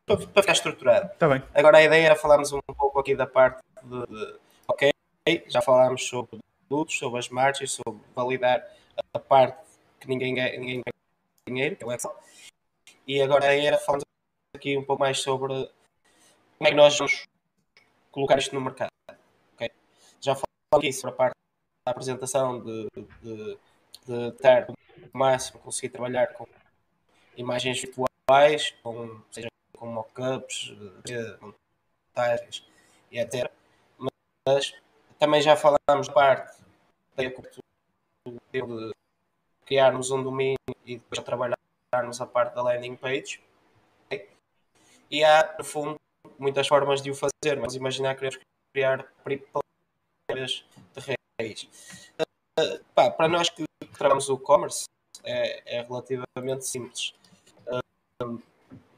para, 0.09 0.17
para 0.17 0.43
ficar 0.43 0.53
estruturado. 0.53 1.13
Está 1.13 1.29
bem. 1.29 1.43
Agora 1.55 1.79
a 1.79 1.83
ideia 1.83 2.07
era 2.07 2.17
falarmos 2.17 2.53
um 2.53 2.61
pouco 2.77 2.99
aqui 2.99 3.15
da 3.15 3.27
parte 3.27 3.61
de, 3.83 4.07
de 4.07 4.37
ok, 4.67 4.91
já 5.49 5.61
falámos 5.61 6.07
sobre 6.07 6.39
produtos, 6.69 6.97
sobre 6.97 7.19
as 7.19 7.29
margens, 7.29 7.73
sobre 7.73 8.01
validar 8.15 8.65
a 9.13 9.19
parte 9.19 9.59
que 10.01 10.09
ninguém 10.09 10.35
ganha, 10.35 10.59
ninguém 10.59 10.83
ganha 10.83 10.95
dinheiro, 11.47 11.77
que 11.77 11.85
é 11.85 11.87
o 11.87 11.93
Excel. 11.93 12.17
E 13.07 13.21
agora 13.21 13.47
a 13.47 13.55
ideia 13.55 13.69
era 13.69 13.79
falarmos 13.79 14.05
aqui 14.55 14.77
um 14.77 14.85
pouco 14.85 15.01
mais 15.01 15.19
sobre 15.21 15.49
como 16.59 16.69
é 16.69 16.71
que 16.71 16.77
nós 16.77 16.97
vamos 16.97 17.27
colocar 18.19 18.39
isto 18.39 18.55
no 18.55 18.61
mercado. 18.61 18.91
Okay? 19.55 19.71
Já 20.21 20.35
falamos 20.35 20.75
aqui 20.75 20.93
sobre 20.93 21.15
a 21.15 21.17
parte 21.17 21.35
a 21.87 21.91
apresentação 21.91 22.61
de, 22.63 22.89
de, 23.23 23.59
de 24.07 24.33
ter 24.33 24.69
o 24.69 24.75
máximo 25.19 25.61
conseguir 25.61 25.91
trabalhar 25.91 26.27
com 26.35 26.47
imagens 27.37 27.81
virtuais, 27.81 28.75
com, 28.83 29.23
seja 29.31 29.49
com 29.77 29.87
mockups, 29.87 30.75
montagens 31.41 32.67
e 33.11 33.19
etc. 33.19 33.51
Mas 33.97 34.75
também 35.19 35.41
já 35.41 35.57
falámos 35.57 36.09
da 36.09 36.13
parte 36.13 36.59
de 38.53 38.93
criarmos 39.65 40.11
um 40.11 40.23
domínio 40.23 40.59
e 40.85 40.99
depois 40.99 41.25
trabalharmos 41.25 42.21
a 42.21 42.27
parte 42.27 42.55
da 42.55 42.63
landing 42.63 42.97
page. 42.97 43.41
E 45.11 45.25
há, 45.25 45.55
no 45.59 45.65
fundo, 45.65 45.98
muitas 46.39 46.67
formas 46.67 47.03
de 47.03 47.11
o 47.11 47.15
fazer, 47.15 47.59
mas 47.61 47.75
imaginar 47.75 48.15
que 48.15 48.21
queremos 48.21 48.39
criar 48.73 49.13
primeiras 49.25 50.65
de 50.95 51.01
Uh, 52.59 52.85
pá, 52.95 53.11
para 53.11 53.29
nós 53.29 53.49
que, 53.49 53.65
que 53.81 53.87
trabalhamos 53.97 54.29
o 54.29 54.35
e-commerce, 54.35 54.85
é, 55.23 55.79
é, 55.79 55.83
relativamente 55.83 56.67
simples. 56.67 57.15
Uh, 58.23 58.43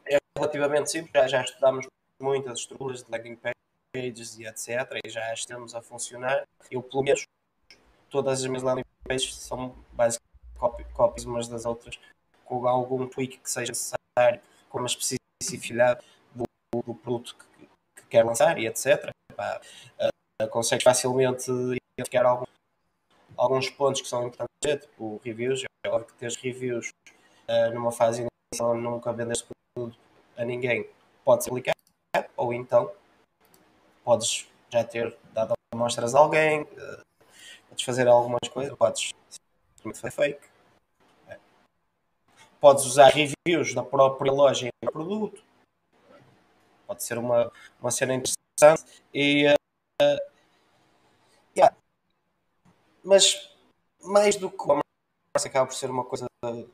é 0.07 0.17
relativamente 0.37 0.91
simples, 0.91 1.13
já, 1.13 1.29
já 1.29 1.43
estudámos 1.43 1.87
muitas 2.19 2.61
estruturas 2.61 3.05
de 3.05 3.11
landing 3.11 3.37
pages 3.37 4.39
e 4.39 4.47
etc. 4.47 4.99
E 5.05 5.11
já 5.11 5.31
as 5.31 5.45
temos 5.45 5.75
a 5.75 5.83
funcionar. 5.83 6.45
Eu, 6.71 6.83
pelo 6.83 7.03
menos, 7.03 7.27
todas 8.09 8.41
as 8.41 8.47
minhas 8.47 8.63
landing 8.63 8.85
pages 9.07 9.35
são 9.37 9.75
basicamente 9.93 10.93
copies 10.95 11.25
umas 11.25 11.47
das 11.47 11.67
outras, 11.67 11.99
com 12.45 12.67
algum 12.67 13.07
tweak 13.07 13.39
que 13.39 13.51
seja 13.51 13.73
necessário, 13.73 14.41
com 14.69 14.79
uma 14.79 14.87
especificidade 14.87 16.05
do, 16.93 16.95
do 16.95 17.01
produto 17.01 17.37
que, 17.37 17.67
que, 17.97 18.09
quer 18.09 18.25
lançar 18.25 18.59
e 18.59 18.67
etc. 18.67 19.11
Pá, 19.37 19.61
uh, 20.01 20.49
consegues 20.49 20.85
facilmente 20.85 21.51
identificar 21.97 22.27
alguns, 22.27 22.49
alguns 23.37 23.71
pontos 23.71 24.01
que 24.01 24.09
são 24.09 24.27
importantes, 24.27 24.87
tipo 24.87 25.21
reviews. 25.25 25.65
É 25.85 25.89
óbvio 25.89 26.07
que 26.07 26.15
teres 26.15 26.37
reviews 26.37 26.91
uh, 27.49 27.75
numa 27.75 27.93
fase 27.93 28.27
inicial 28.53 28.75
nunca 28.75 29.13
vendes 29.13 29.43
produto 29.75 29.97
a 30.37 30.45
ninguém 30.45 30.89
pode 31.25 31.45
ser 31.45 31.51
aplicado, 31.51 31.77
ou 32.37 32.53
então 32.53 32.91
podes 34.03 34.49
já 34.71 34.83
ter 34.83 35.17
dado 35.33 35.53
amostras 35.73 36.15
a 36.15 36.19
alguém, 36.19 36.63
uh, 36.63 37.05
podes 37.69 37.85
fazer 37.85 38.09
algumas 38.09 38.49
coisas, 38.49 38.77
podes 38.77 39.13
simplesmente 39.77 40.15
fake. 40.15 40.49
É. 41.29 41.39
Podes 42.61 42.85
usar 42.85 43.09
reviews 43.09 43.75
da 43.75 43.83
própria 43.83 44.33
loja 44.33 44.69
em 44.69 44.91
produto. 44.91 45.43
Pode 46.91 47.05
ser 47.05 47.19
uma, 47.19 47.53
uma 47.81 47.93
cena 47.93 48.15
interessante. 48.15 48.85
E 49.15 49.47
uh, 49.47 50.19
yeah, 51.57 51.73
mas 53.05 53.49
mais 54.03 54.35
do 54.35 54.51
que 54.51 54.57
o 54.57 54.81
e-commerce 54.81 55.47
acaba 55.47 55.69
por 55.69 55.75
ser 55.77 55.89
uma 55.89 56.05
coisa 56.05 56.27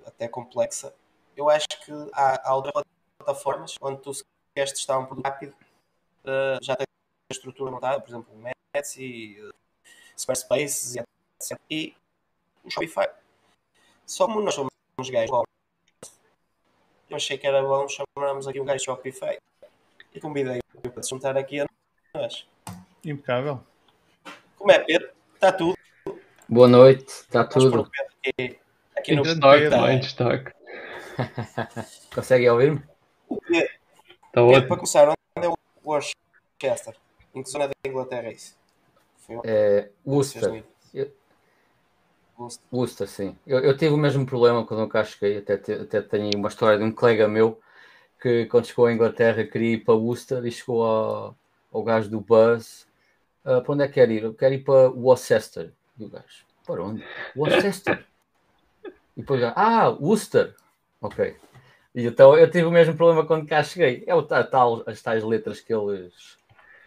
até 0.07 0.27
complexa, 0.27 0.95
eu 1.37 1.51
acho 1.51 1.67
que 1.85 1.93
há, 2.15 2.49
há 2.49 2.55
outras 2.55 2.83
plataformas 3.19 3.75
onde 3.79 4.01
tu 4.01 4.15
se 4.15 4.25
queres 4.55 4.73
testar 4.73 4.99
um 4.99 5.05
produto 5.05 5.27
rápido, 5.27 5.55
uh, 6.25 6.65
já 6.65 6.75
tens 6.77 6.87
a 7.31 7.35
estrutura 7.35 7.71
montada, 7.71 8.01
por 8.01 8.09
exemplo, 8.09 8.35
o 8.35 8.79
Etsy, 8.79 9.37
uh, 9.43 9.53
Squarespace, 10.19 10.99
etc. 10.99 11.61
E 11.71 11.95
o 12.65 12.71
Shopify. 12.71 13.11
Só 14.07 14.25
como 14.25 14.41
nós 14.41 14.55
somos 14.55 14.71
gajos 15.11 15.45
eu 17.11 17.17
achei 17.17 17.37
que 17.37 17.47
era 17.47 17.63
bom 17.63 17.87
chamarmos 17.87 18.49
aqui 18.49 18.59
um 18.59 18.65
gajo 18.65 18.83
Shopify 18.83 19.37
e 20.17 20.21
convidei 20.21 20.61
para 20.93 21.03
se 21.03 21.11
juntar 21.11 21.37
aqui 21.37 21.61
a 21.61 21.67
nós. 22.15 22.47
Impecável. 23.05 23.61
Como 24.57 24.73
é, 24.73 24.79
Pedro? 24.79 25.11
Está 25.35 25.53
tudo? 25.53 25.77
Boa 26.49 26.67
noite, 26.67 27.07
está 27.07 27.45
tudo. 27.45 27.91
Aqui, 28.27 28.59
aqui 28.97 29.15
no 29.15 29.23
destaque, 29.23 29.69
tá 29.69 29.93
em 29.93 30.01
destaque. 30.01 30.53
Consegue 32.15 32.49
ouvir-me? 32.49 32.83
Está 34.27 34.43
ótimo. 34.43 34.69
Para 34.69 34.77
começar, 34.77 35.09
onde 35.09 35.47
é 35.47 35.49
o 35.49 35.55
Worcester? 35.85 36.97
Em 37.35 37.43
que 37.43 37.51
zona 37.51 37.69
da 37.69 37.75
Inglaterra 37.87 38.29
é 38.29 38.33
isso? 38.33 38.57
É, 39.45 39.91
Worcester. 40.07 40.65
Worcester, 42.73 43.09
sim. 43.09 43.37
Eu, 43.47 43.61
eu, 43.61 43.77
tive 43.77 43.95
o 43.95 43.99
mesmo 43.99 44.25
problema 44.25 44.65
quando 44.65 44.81
eu 44.81 44.89
cá 44.89 45.05
cheguei. 45.05 45.39
Até, 45.39 45.55
até 45.55 46.01
tenho 46.01 46.31
uma 46.37 46.49
história 46.49 46.79
de 46.79 46.85
um 46.85 46.93
colega 46.93 47.29
meu 47.29 47.61
que, 48.27 48.47
quando 48.47 48.67
chegou 48.67 48.87
à 48.87 48.93
Inglaterra, 48.93 49.45
queria 49.45 49.75
ir 49.75 49.85
para 49.85 49.95
Worcester 49.95 50.45
e 50.45 50.51
chegou 50.51 50.83
ao, 50.83 51.37
ao 51.73 51.85
gajo 51.85 52.11
do 52.11 52.21
Buzz. 52.21 52.85
Uh, 53.45 53.63
para 53.63 53.73
onde 53.73 53.85
é 53.85 53.87
que 53.87 53.95
quer 53.95 54.11
ir? 54.11 54.25
Eu 54.25 54.35
quero 54.35 54.53
ir 54.53 54.65
para 54.65 54.91
Worcester. 54.91 55.73
E 55.97 56.05
o 56.05 56.09
gajo, 56.09 56.45
para 56.67 56.83
onde? 56.83 57.05
Worcester. 57.37 58.05
e 59.17 59.21
depois, 59.21 59.41
ah, 59.45 59.91
Worcester. 59.91 60.57
Ok. 61.01 61.37
E 61.95 62.05
então 62.05 62.37
eu 62.37 62.51
tive 62.51 62.65
o 62.65 62.71
mesmo 62.73 62.97
problema 62.97 63.25
quando 63.25 63.47
cá 63.47 63.63
cheguei. 63.63 64.03
É 64.09 64.15
o 64.17 64.23
tal, 64.25 64.83
as 64.89 65.01
tais 65.01 65.23
letras 65.23 65.61
que 65.61 65.73
eles, 65.73 66.37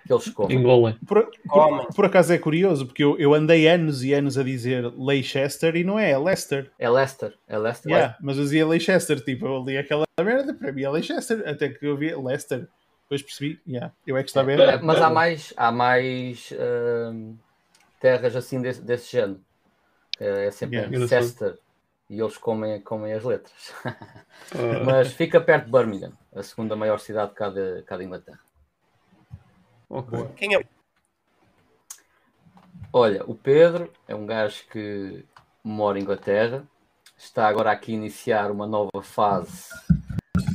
que 0.10 0.14
eles 0.14 0.30
comem. 0.30 0.98
Por, 1.06 1.30
por, 1.48 1.88
por, 1.94 2.06
acaso 2.06 2.34
é 2.34 2.38
curioso, 2.40 2.88
porque 2.88 3.03
eu, 3.03 3.15
eu 3.19 3.31
andei 3.31 3.68
anos 3.68 4.03
e 4.03 4.11
anos 4.11 4.40
a 4.40 4.44
dizer 4.44 4.91
Leicester 4.98 5.76
e 5.76 5.84
não 5.84 5.99
é, 5.99 6.10
é 6.10 6.18
Leicester. 6.18 6.72
É 6.80 6.90
Leicester, 6.90 7.36
é 7.48 7.57
Leicester. 7.60 7.91
Yeah, 7.91 8.18
mas 8.19 8.38
eu 8.38 8.44
dizia 8.44 8.68
Leicester, 8.68 9.23
tipo, 9.23 9.45
eu 9.45 9.64
li 9.64 9.77
aquela 9.77 10.06
merda, 10.19 10.52
para 10.52 10.72
mim 10.72 10.81
é 10.81 10.90
Leicester, 10.90 11.48
até 11.48 11.69
que 11.69 11.86
eu 11.86 11.95
vi 11.95 12.15
Leicester. 12.15 12.68
Depois 13.03 13.22
percebi, 13.22 13.60
yeah, 13.68 13.94
eu 14.06 14.18
é 14.18 14.23
que 14.23 14.30
está 14.30 14.44
bem. 14.44 14.60
É, 14.60 14.81
mas 14.81 14.99
há 14.99 15.11
mais, 15.11 15.53
há 15.56 15.72
mais 15.72 16.52
uh, 16.53 17.38
terras 17.99 18.36
assim 18.36 18.61
desse, 18.61 18.81
desse 18.81 19.11
género. 19.11 19.40
É, 20.19 20.48
é 20.48 20.52
sempre 20.52 20.77
yeah, 20.77 21.07
Chester. 21.07 21.56
E 22.10 22.19
eles 22.19 22.36
comem, 22.36 22.81
comem 22.81 23.14
as 23.14 23.23
letras. 23.23 23.72
Mas 24.84 25.14
fica 25.14 25.40
perto 25.40 25.65
de 25.65 25.72
Birmingham, 25.72 26.14
a 26.36 26.41
segunda 26.41 26.76
maior 26.76 26.98
cidade 26.99 27.36
cá 27.36 27.49
de, 27.49 27.84
cá 27.84 27.98
de 27.98 28.03
Inglaterra. 28.03 28.40
Okay. 29.90 30.28
Quem 30.36 30.56
é? 30.56 30.64
Olha, 32.94 33.24
o 33.26 33.36
Pedro 33.36 33.91
é 34.07 34.16
um 34.16 34.26
gajo 34.26 34.66
que 34.72 35.26
mora 35.64 35.99
em 35.99 36.02
Inglaterra, 36.02 36.68
está 37.18 37.48
agora 37.48 37.72
aqui 37.72 37.91
a 37.91 37.95
iniciar 37.95 38.52
uma 38.52 38.66
nova 38.66 39.02
fase 39.02 39.70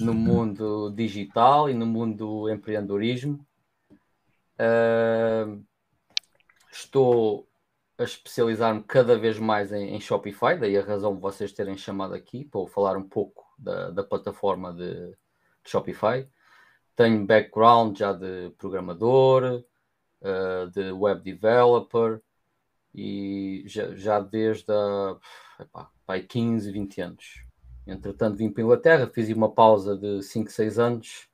no 0.01 0.15
mundo 0.15 0.91
digital 0.91 1.69
e 1.69 1.75
no 1.75 1.87
mundo 1.87 2.17
do 2.17 2.51
empreendedorismo. 2.51 3.45
Uh, 4.59 5.65
estou 6.71 7.49
a 7.99 8.05
especializar-me 8.05 8.83
cada 8.83 9.17
vez 9.17 9.39
mais 9.39 9.73
em, 9.73 9.95
em, 9.95 10.01
Shopify, 10.01 10.57
daí 10.59 10.77
a 10.77 10.85
razão 10.85 11.15
de 11.15 11.21
vocês 11.21 11.53
terem 11.53 11.77
chamado 11.77 12.15
aqui 12.15 12.45
para 12.45 12.67
falar 12.67 12.97
um 12.97 13.09
pouco 13.09 13.45
da, 13.59 13.91
da 13.91 14.03
plataforma 14.03 14.73
de, 14.73 15.11
de, 15.11 15.17
Shopify. 15.71 16.29
Tenho 16.97 17.27
background 17.27 17.99
já 17.99 18.13
de 18.13 18.51
programador, 18.59 19.65
uh, 20.23 20.71
de 20.71 20.93
web 20.93 21.23
developer 21.23 22.21
e 22.95 23.65
já, 23.67 23.95
já 23.95 24.21
desde 24.21 24.73
a, 24.73 25.17
epá, 25.61 25.91
15, 26.21 26.71
20 26.71 27.01
anos. 27.01 27.45
Entretanto, 27.87 28.37
vim 28.37 28.51
para 28.51 28.63
a 28.63 28.65
Inglaterra, 28.65 29.11
fiz 29.13 29.29
uma 29.31 29.51
pausa 29.51 29.97
de 29.97 30.23
5, 30.23 30.51
6 30.51 30.79
anos 30.79 31.29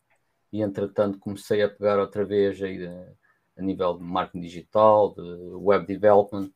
e, 0.52 0.62
entretanto, 0.62 1.18
comecei 1.18 1.62
a 1.62 1.68
pegar 1.68 1.98
outra 1.98 2.24
vez 2.24 2.60
aí 2.62 2.86
a 3.56 3.62
nível 3.62 3.96
de 3.98 4.02
marketing 4.02 4.40
digital, 4.40 5.14
de 5.14 5.20
web 5.54 5.86
development, 5.86 6.50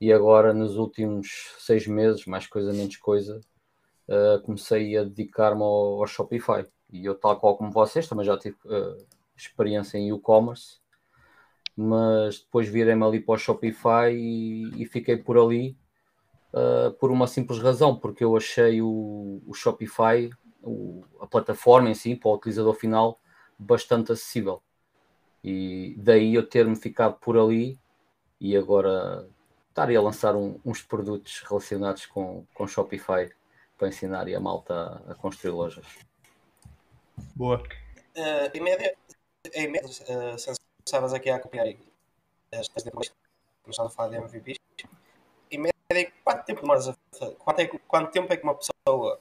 e 0.00 0.12
agora 0.12 0.52
nos 0.52 0.76
últimos 0.76 1.54
seis 1.58 1.86
meses, 1.86 2.26
mais 2.26 2.46
coisa 2.46 2.72
menos 2.72 2.96
coisa, 2.96 3.40
uh, 4.08 4.40
comecei 4.42 4.96
a 4.96 5.04
dedicar-me 5.04 5.62
ao, 5.62 6.00
ao, 6.00 6.06
Shopify. 6.06 6.64
E 6.92 7.04
eu, 7.04 7.14
tal 7.14 7.38
qual 7.40 7.56
como 7.56 7.70
vocês, 7.70 8.06
também 8.06 8.24
já 8.24 8.36
tive 8.38 8.56
uh, 8.66 8.98
experiência 9.36 9.98
em 9.98 10.14
e-commerce, 10.14 10.80
mas 11.76 12.40
depois 12.40 12.68
virei-me 12.68 13.02
ali 13.04 13.20
para 13.20 13.34
o 13.34 13.38
Shopify 13.38 14.12
e, 14.12 14.82
e 14.82 14.84
fiquei 14.84 15.16
por 15.16 15.38
ali 15.38 15.76
uh, 16.52 16.92
por 16.92 17.10
uma 17.10 17.26
simples 17.26 17.58
razão, 17.58 17.96
porque 17.96 18.22
eu 18.22 18.36
achei 18.36 18.82
o, 18.82 19.42
o 19.46 19.54
Shopify, 19.54 20.30
o, 20.62 21.02
a 21.20 21.26
plataforma 21.26 21.90
em 21.90 21.94
si, 21.94 22.14
para 22.14 22.28
o 22.28 22.34
utilizador 22.34 22.74
final, 22.74 23.18
bastante 23.58 24.12
acessível. 24.12 24.62
E 25.42 25.96
daí 25.98 26.34
eu 26.34 26.46
ter-me 26.46 26.76
ficado 26.76 27.14
por 27.18 27.36
ali 27.36 27.78
e 28.40 28.56
agora 28.56 29.28
estar 29.68 29.90
a 29.90 30.00
lançar 30.00 30.36
um, 30.36 30.60
uns 30.64 30.82
produtos 30.82 31.42
relacionados 31.48 32.06
com, 32.06 32.46
com 32.54 32.66
Shopify 32.66 33.30
para 33.78 33.88
ensinar 33.88 34.28
a 34.28 34.40
malta 34.40 35.02
a 35.08 35.14
construir 35.14 35.52
lojas. 35.52 36.11
Boa. 37.34 37.62
Uh, 38.16 38.56
em 38.56 38.60
média, 38.60 38.94
em 39.54 39.68
média 39.68 39.88
uh, 39.88 40.38
se 40.38 40.52
estavas 40.84 41.12
aqui 41.12 41.30
a 41.30 41.36
acompanhar 41.36 41.74
estas 42.50 42.82
depois 42.82 43.12
começando 43.62 43.86
a 43.86 43.90
falar 43.90 44.10
de 44.10 44.16
MVPs, 44.16 44.58
em 45.50 45.58
média, 45.58 46.12
quanto 46.24 46.44
tempo 46.44 46.60
demoras 46.60 46.88
a 46.88 46.96
fazer? 47.12 47.34
Quanto, 47.36 47.60
é, 47.60 47.66
quanto 47.66 48.10
tempo 48.10 48.32
é 48.32 48.36
que 48.36 48.42
uma 48.42 48.54
pessoa 48.54 49.20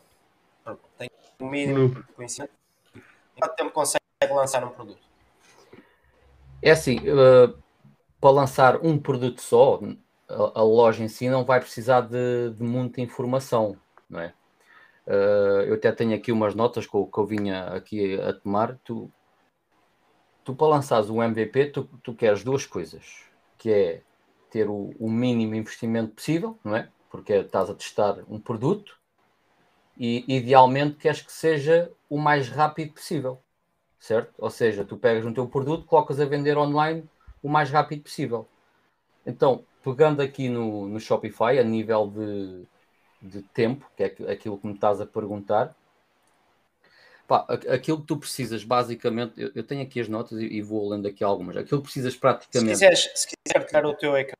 tem 0.97 1.09
o 1.39 1.45
mínimo 1.45 2.03
conhecimento? 2.15 2.53
Quanto 3.39 3.55
tempo 3.55 3.72
consegue 3.72 4.01
lançar 4.30 4.63
um 4.63 4.69
produto? 4.69 5.01
É 6.61 6.72
assim, 6.72 6.97
uh, 6.99 7.57
para 8.19 8.30
lançar 8.30 8.85
um 8.85 8.97
produto 8.99 9.41
só, 9.41 9.80
a, 10.30 10.59
a, 10.59 10.63
loja 10.63 11.03
em 11.03 11.07
si 11.07 11.27
não 11.27 11.43
vai 11.43 11.59
precisar 11.59 12.01
de, 12.01 12.51
de 12.51 12.63
muita 12.63 13.01
informação, 13.01 13.77
não 14.09 14.19
é? 14.19 14.34
Uh, 15.07 15.64
eu 15.65 15.73
até 15.76 15.91
tenho 15.91 16.15
aqui 16.15 16.32
umas 16.32 16.53
notas 16.53 16.86
que 16.86 16.95
eu, 16.95 17.06
que 17.06 17.18
eu 17.18 17.26
vinha 17.26 17.65
aqui 17.68 18.19
a 18.22 18.34
tomar. 18.34 18.78
Tu, 18.84 19.11
tu 20.44 20.56
para 20.56 20.68
lançares 20.68 21.10
um 21.10 21.22
MVP, 21.22 21.68
tu, 21.68 21.84
tu 22.03 22.14
queres 22.14 22.44
duas 22.44 22.65
coisas, 22.65 23.23
que 23.57 23.72
é 23.72 24.02
ter 24.49 24.69
o, 24.69 24.94
o 24.99 25.10
mínimo 25.10 25.56
investimento 25.56 26.14
possível, 26.14 26.60
não 26.64 26.76
é? 26.76 26.90
Porque 27.10 27.34
estás 27.34 27.69
a 27.69 27.76
testar 27.76 28.19
um 28.30 28.40
produto 28.40 28.99
e 29.98 30.23
idealmente 30.28 30.98
queres 30.98 31.22
que 31.22 31.32
seja 31.32 31.91
o 32.10 32.18
mais 32.18 32.49
rápido 32.49 32.94
possível, 32.94 33.41
certo? 33.99 34.34
Ou 34.38 34.49
seja, 34.49 34.86
tu 34.86 34.98
pegas 34.98 35.23
no 35.26 35.34
teu 35.34 35.48
produto, 35.48 35.86
colocas 35.86 36.19
a 36.19 36.26
vender 36.26 36.57
online 36.57 37.03
o 37.41 37.49
mais 37.49 37.69
rápido 37.69 38.03
possível. 38.03 38.48
Então, 39.26 39.64
pegando 39.84 40.22
aqui 40.22 40.49
no, 40.49 40.88
no 40.88 40.99
Shopify, 40.99 41.60
a 41.60 41.64
nível 41.64 42.07
de, 42.07 42.64
de 43.22 43.41
tempo, 43.41 43.89
que 43.95 44.03
é 44.03 44.07
aquilo 44.31 44.57
que 44.57 44.68
me 44.68 44.73
estás 44.73 44.99
a 44.99 45.06
perguntar, 45.06 45.73
pá, 47.27 47.45
aquilo 47.69 48.02
que 48.02 48.07
tu 48.07 48.18
precisas, 48.18 48.64
basicamente, 48.64 49.39
eu, 49.39 49.52
eu 49.56 49.64
tenho 49.64 49.84
aqui 49.84 50.02
as 50.02 50.10
notas 50.10 50.39
e, 50.39 50.45
e, 50.45 50.61
vou 50.61 50.89
lendo 50.89 51.07
aqui 51.07 51.23
algumas. 51.23 51.56
Aquilo 51.56 51.80
que 51.80 51.85
precisas 51.85 52.15
praticamente. 52.15 52.76
Se 52.76 52.85
quiseres, 52.85 53.11
se 53.15 53.27
quiseres 53.27 53.53
partilhar 53.53 53.85
o 53.85 53.93
teu 53.93 54.18
ecrã, 54.18 54.35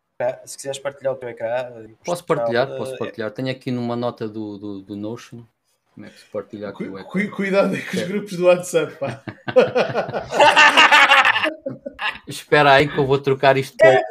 se 0.46 0.58
quiseres 0.58 0.80
partilhar 0.80 1.14
o 1.14 1.18
teu 1.18 1.30
ecrã. 1.30 1.88
Posso 2.04 2.26
partilhar, 2.26 2.68
posso 2.76 2.98
partilhar. 2.98 3.30
Tenho 3.32 3.52
aqui 3.52 3.72
numa 3.72 3.96
nota 3.96 4.28
do, 4.28 4.58
do, 4.58 4.82
do 4.82 4.96
Notion. 4.96 5.44
Como 5.94 6.06
é 6.06 6.10
que 6.10 6.20
se 6.20 6.26
partilha 6.26 6.70
aqui 6.70 6.86
Cu, 6.86 6.96
o 6.96 7.00
ecrã? 7.00 7.30
Cuidado 7.30 7.70
com 7.70 7.98
os 7.98 8.08
grupos 8.08 8.38
do 8.38 8.46
WhatsApp, 8.46 8.96
pá. 8.96 9.22
Espera 12.28 12.74
aí 12.74 12.88
que 12.88 12.98
eu 12.98 13.06
vou 13.06 13.20
trocar 13.20 13.58
isto 13.58 13.78
para. 13.78 13.90
É, 13.90 14.04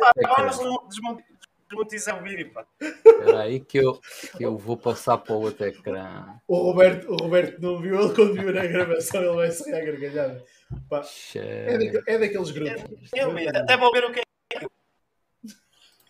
desmonetizar 1.71 2.21
o 2.21 2.25
vídeo, 2.25 2.53
pá. 2.53 2.67
Espera 2.81 3.41
aí 3.43 3.61
que 3.61 3.79
eu, 3.79 4.01
que 4.37 4.45
eu 4.45 4.59
vou 4.59 4.77
passar 4.77 5.19
para 5.19 5.35
o 5.35 5.43
outro 5.43 5.67
ecrã. 5.67 6.35
O 6.47 6.57
Roberto, 6.57 7.11
o 7.11 7.17
Roberto 7.17 7.63
não 7.63 7.79
viu, 7.79 8.01
ele 8.01 8.15
quando 8.15 8.35
viu 8.35 8.53
na 8.53 8.67
gravação 8.67 9.23
ele 9.23 9.37
vai 9.37 9.51
sair 9.51 9.75
à 9.75 9.85
gargalhada. 9.85 10.45
Pá, 10.89 11.03
é, 11.37 12.03
é 12.07 12.19
daqueles 12.19 12.51
grupos. 12.51 13.11
Eu, 13.15 13.39
eu, 13.39 13.49
até 13.49 13.77
vou 13.77 13.93
ver 13.93 14.05
o 14.05 14.13
que 14.13 14.21
é. 14.21 14.23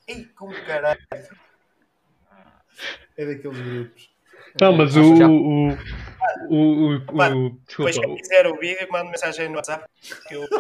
Ei, 0.08 0.24
como 0.34 0.52
caralho. 0.64 1.00
É 3.16 3.26
daqueles 3.26 3.58
grupos. 3.58 4.10
Não, 4.60 4.72
mas 4.72 4.96
o. 4.96 5.02
o, 5.02 5.68
o, 6.48 6.96
o, 6.96 7.00
Pá, 7.06 7.30
o 7.30 7.50
depois, 7.68 7.98
quem 7.98 8.16
quiser 8.16 8.46
o 8.46 8.58
vídeo, 8.58 8.88
manda 8.90 9.10
mensagem 9.10 9.48
no 9.48 9.56
WhatsApp 9.56 9.86
que 10.26 10.34
eu. 10.34 10.46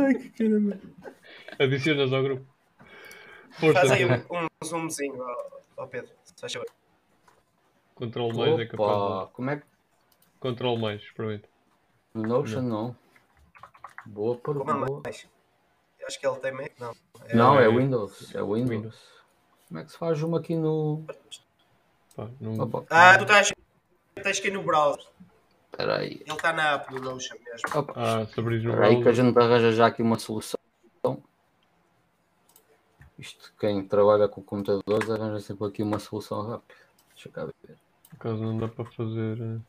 Ai, 0.00 0.14
que 0.14 0.30
caramba. 0.30 0.78
Adicionas 1.58 2.12
ao 2.12 2.22
grupo. 2.22 2.46
Faz 3.58 3.90
aí 3.90 4.04
um, 4.04 4.12
um 4.30 4.48
zoomzinho 4.64 5.22
ao, 5.76 5.88
Pedro, 5.88 6.10
se 6.24 6.34
faz 6.40 6.52
favor. 6.52 6.68
Control 7.94 8.32
mais 8.32 8.52
Opa, 8.52 8.62
é 8.62 8.66
capaz. 8.66 9.26
De... 9.26 9.32
Como 9.34 9.50
é 9.50 9.56
que. 9.56 9.66
Control 10.38 10.78
mais, 10.78 11.02
experimenta. 11.02 11.48
Notion 12.14 12.62
não. 12.62 12.68
não. 12.68 12.96
Boa 14.06 14.36
pergunta. 14.36 14.72
Boa. 14.74 15.02
Acho 15.06 16.20
que 16.20 16.26
ele 16.26 16.36
tem 16.36 16.52
Mac, 16.52 16.72
não. 16.78 16.94
É... 17.26 17.36
Não, 17.36 17.58
é 17.58 17.68
Windows. 17.68 18.34
É 18.34 18.40
Windows. 18.40 18.70
Windows. 18.70 19.18
Como 19.68 19.80
é 19.80 19.84
que 19.84 19.92
se 19.92 19.98
faz 19.98 20.22
uma 20.22 20.38
aqui 20.38 20.56
no. 20.56 21.04
Pá, 22.16 22.28
não... 22.40 22.54
Ah, 22.88 23.18
tu 23.18 23.24
estás, 23.24 23.52
estás 24.16 24.38
aqui 24.38 24.50
no 24.50 24.62
browser. 24.62 25.04
Espera 25.70 25.98
aí. 25.98 26.22
Ele 26.24 26.32
está 26.32 26.52
na 26.52 26.74
app 26.74 26.94
do 26.94 27.00
Notion 27.00 27.36
mesmo. 27.44 27.78
Opa. 27.78 27.92
Ah, 27.94 28.26
se 28.26 28.40
abrir 28.40 28.66
o 28.66 28.72
browser. 28.72 28.84
aí 28.84 29.02
que 29.02 29.08
a 29.08 29.12
gente 29.12 29.38
arranja 29.38 29.72
já 29.72 29.86
aqui 29.86 30.02
uma 30.02 30.18
solução. 30.18 30.57
Isto, 33.18 33.52
quem 33.58 33.86
trabalha 33.86 34.28
com 34.28 34.42
computadores 34.42 35.10
arranja 35.10 35.40
sempre 35.40 35.66
aqui 35.66 35.82
uma 35.82 35.98
solução 35.98 36.42
rápida. 36.42 36.80
Deixa 37.14 37.28
eu 37.28 37.32
cá 37.32 37.44
ver. 37.44 37.76
Por 38.10 38.16
acaso 38.16 38.42
não 38.42 38.58
dá 38.58 38.68
para 38.68 38.84
fazer. 38.84 39.40
Eh, 39.40 39.60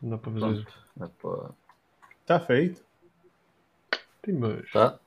não 0.00 0.10
dá 0.10 0.18
para 0.18 0.32
fazer. 0.32 0.68
Está 0.94 1.08
para... 1.08 1.50
Tá 2.24 2.40
feito. 2.40 2.84
Tem 4.22 4.34
mais. 4.34 4.70
Tá? 4.70 5.00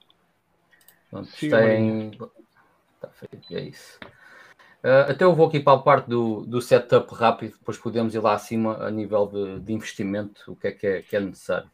Pronto, 1.10 1.32
tem. 1.40 2.12
Está 2.96 3.10
feito, 3.10 3.56
é 3.56 3.62
isso. 3.62 3.98
Uh, 4.84 5.10
até 5.10 5.24
eu 5.24 5.34
vou 5.34 5.48
aqui 5.48 5.60
para 5.60 5.80
a 5.80 5.82
parte 5.82 6.08
do, 6.08 6.46
do 6.46 6.62
setup 6.62 7.12
rápido, 7.16 7.58
depois 7.58 7.78
podemos 7.78 8.14
ir 8.14 8.20
lá 8.20 8.34
acima 8.36 8.86
a 8.86 8.92
nível 8.92 9.26
de, 9.26 9.60
de 9.62 9.74
investimento, 9.74 10.52
o 10.52 10.56
que 10.56 10.68
é 10.68 10.72
que, 10.72 10.86
é 10.86 11.02
que 11.02 11.16
é 11.16 11.20
necessário. 11.20 11.72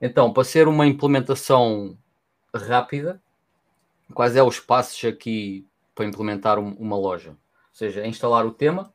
Então, 0.00 0.32
para 0.32 0.44
ser 0.44 0.68
uma 0.68 0.86
implementação 0.86 1.96
rápida, 2.54 3.22
quais 4.14 4.36
é 4.36 4.42
os 4.42 4.60
passos 4.60 5.04
aqui 5.04 5.66
para 5.94 6.04
implementar 6.04 6.58
um, 6.58 6.72
uma 6.74 6.96
loja? 6.96 7.30
Ou 7.30 7.36
seja, 7.72 8.02
é 8.02 8.06
instalar 8.06 8.46
o 8.46 8.52
tema 8.52 8.92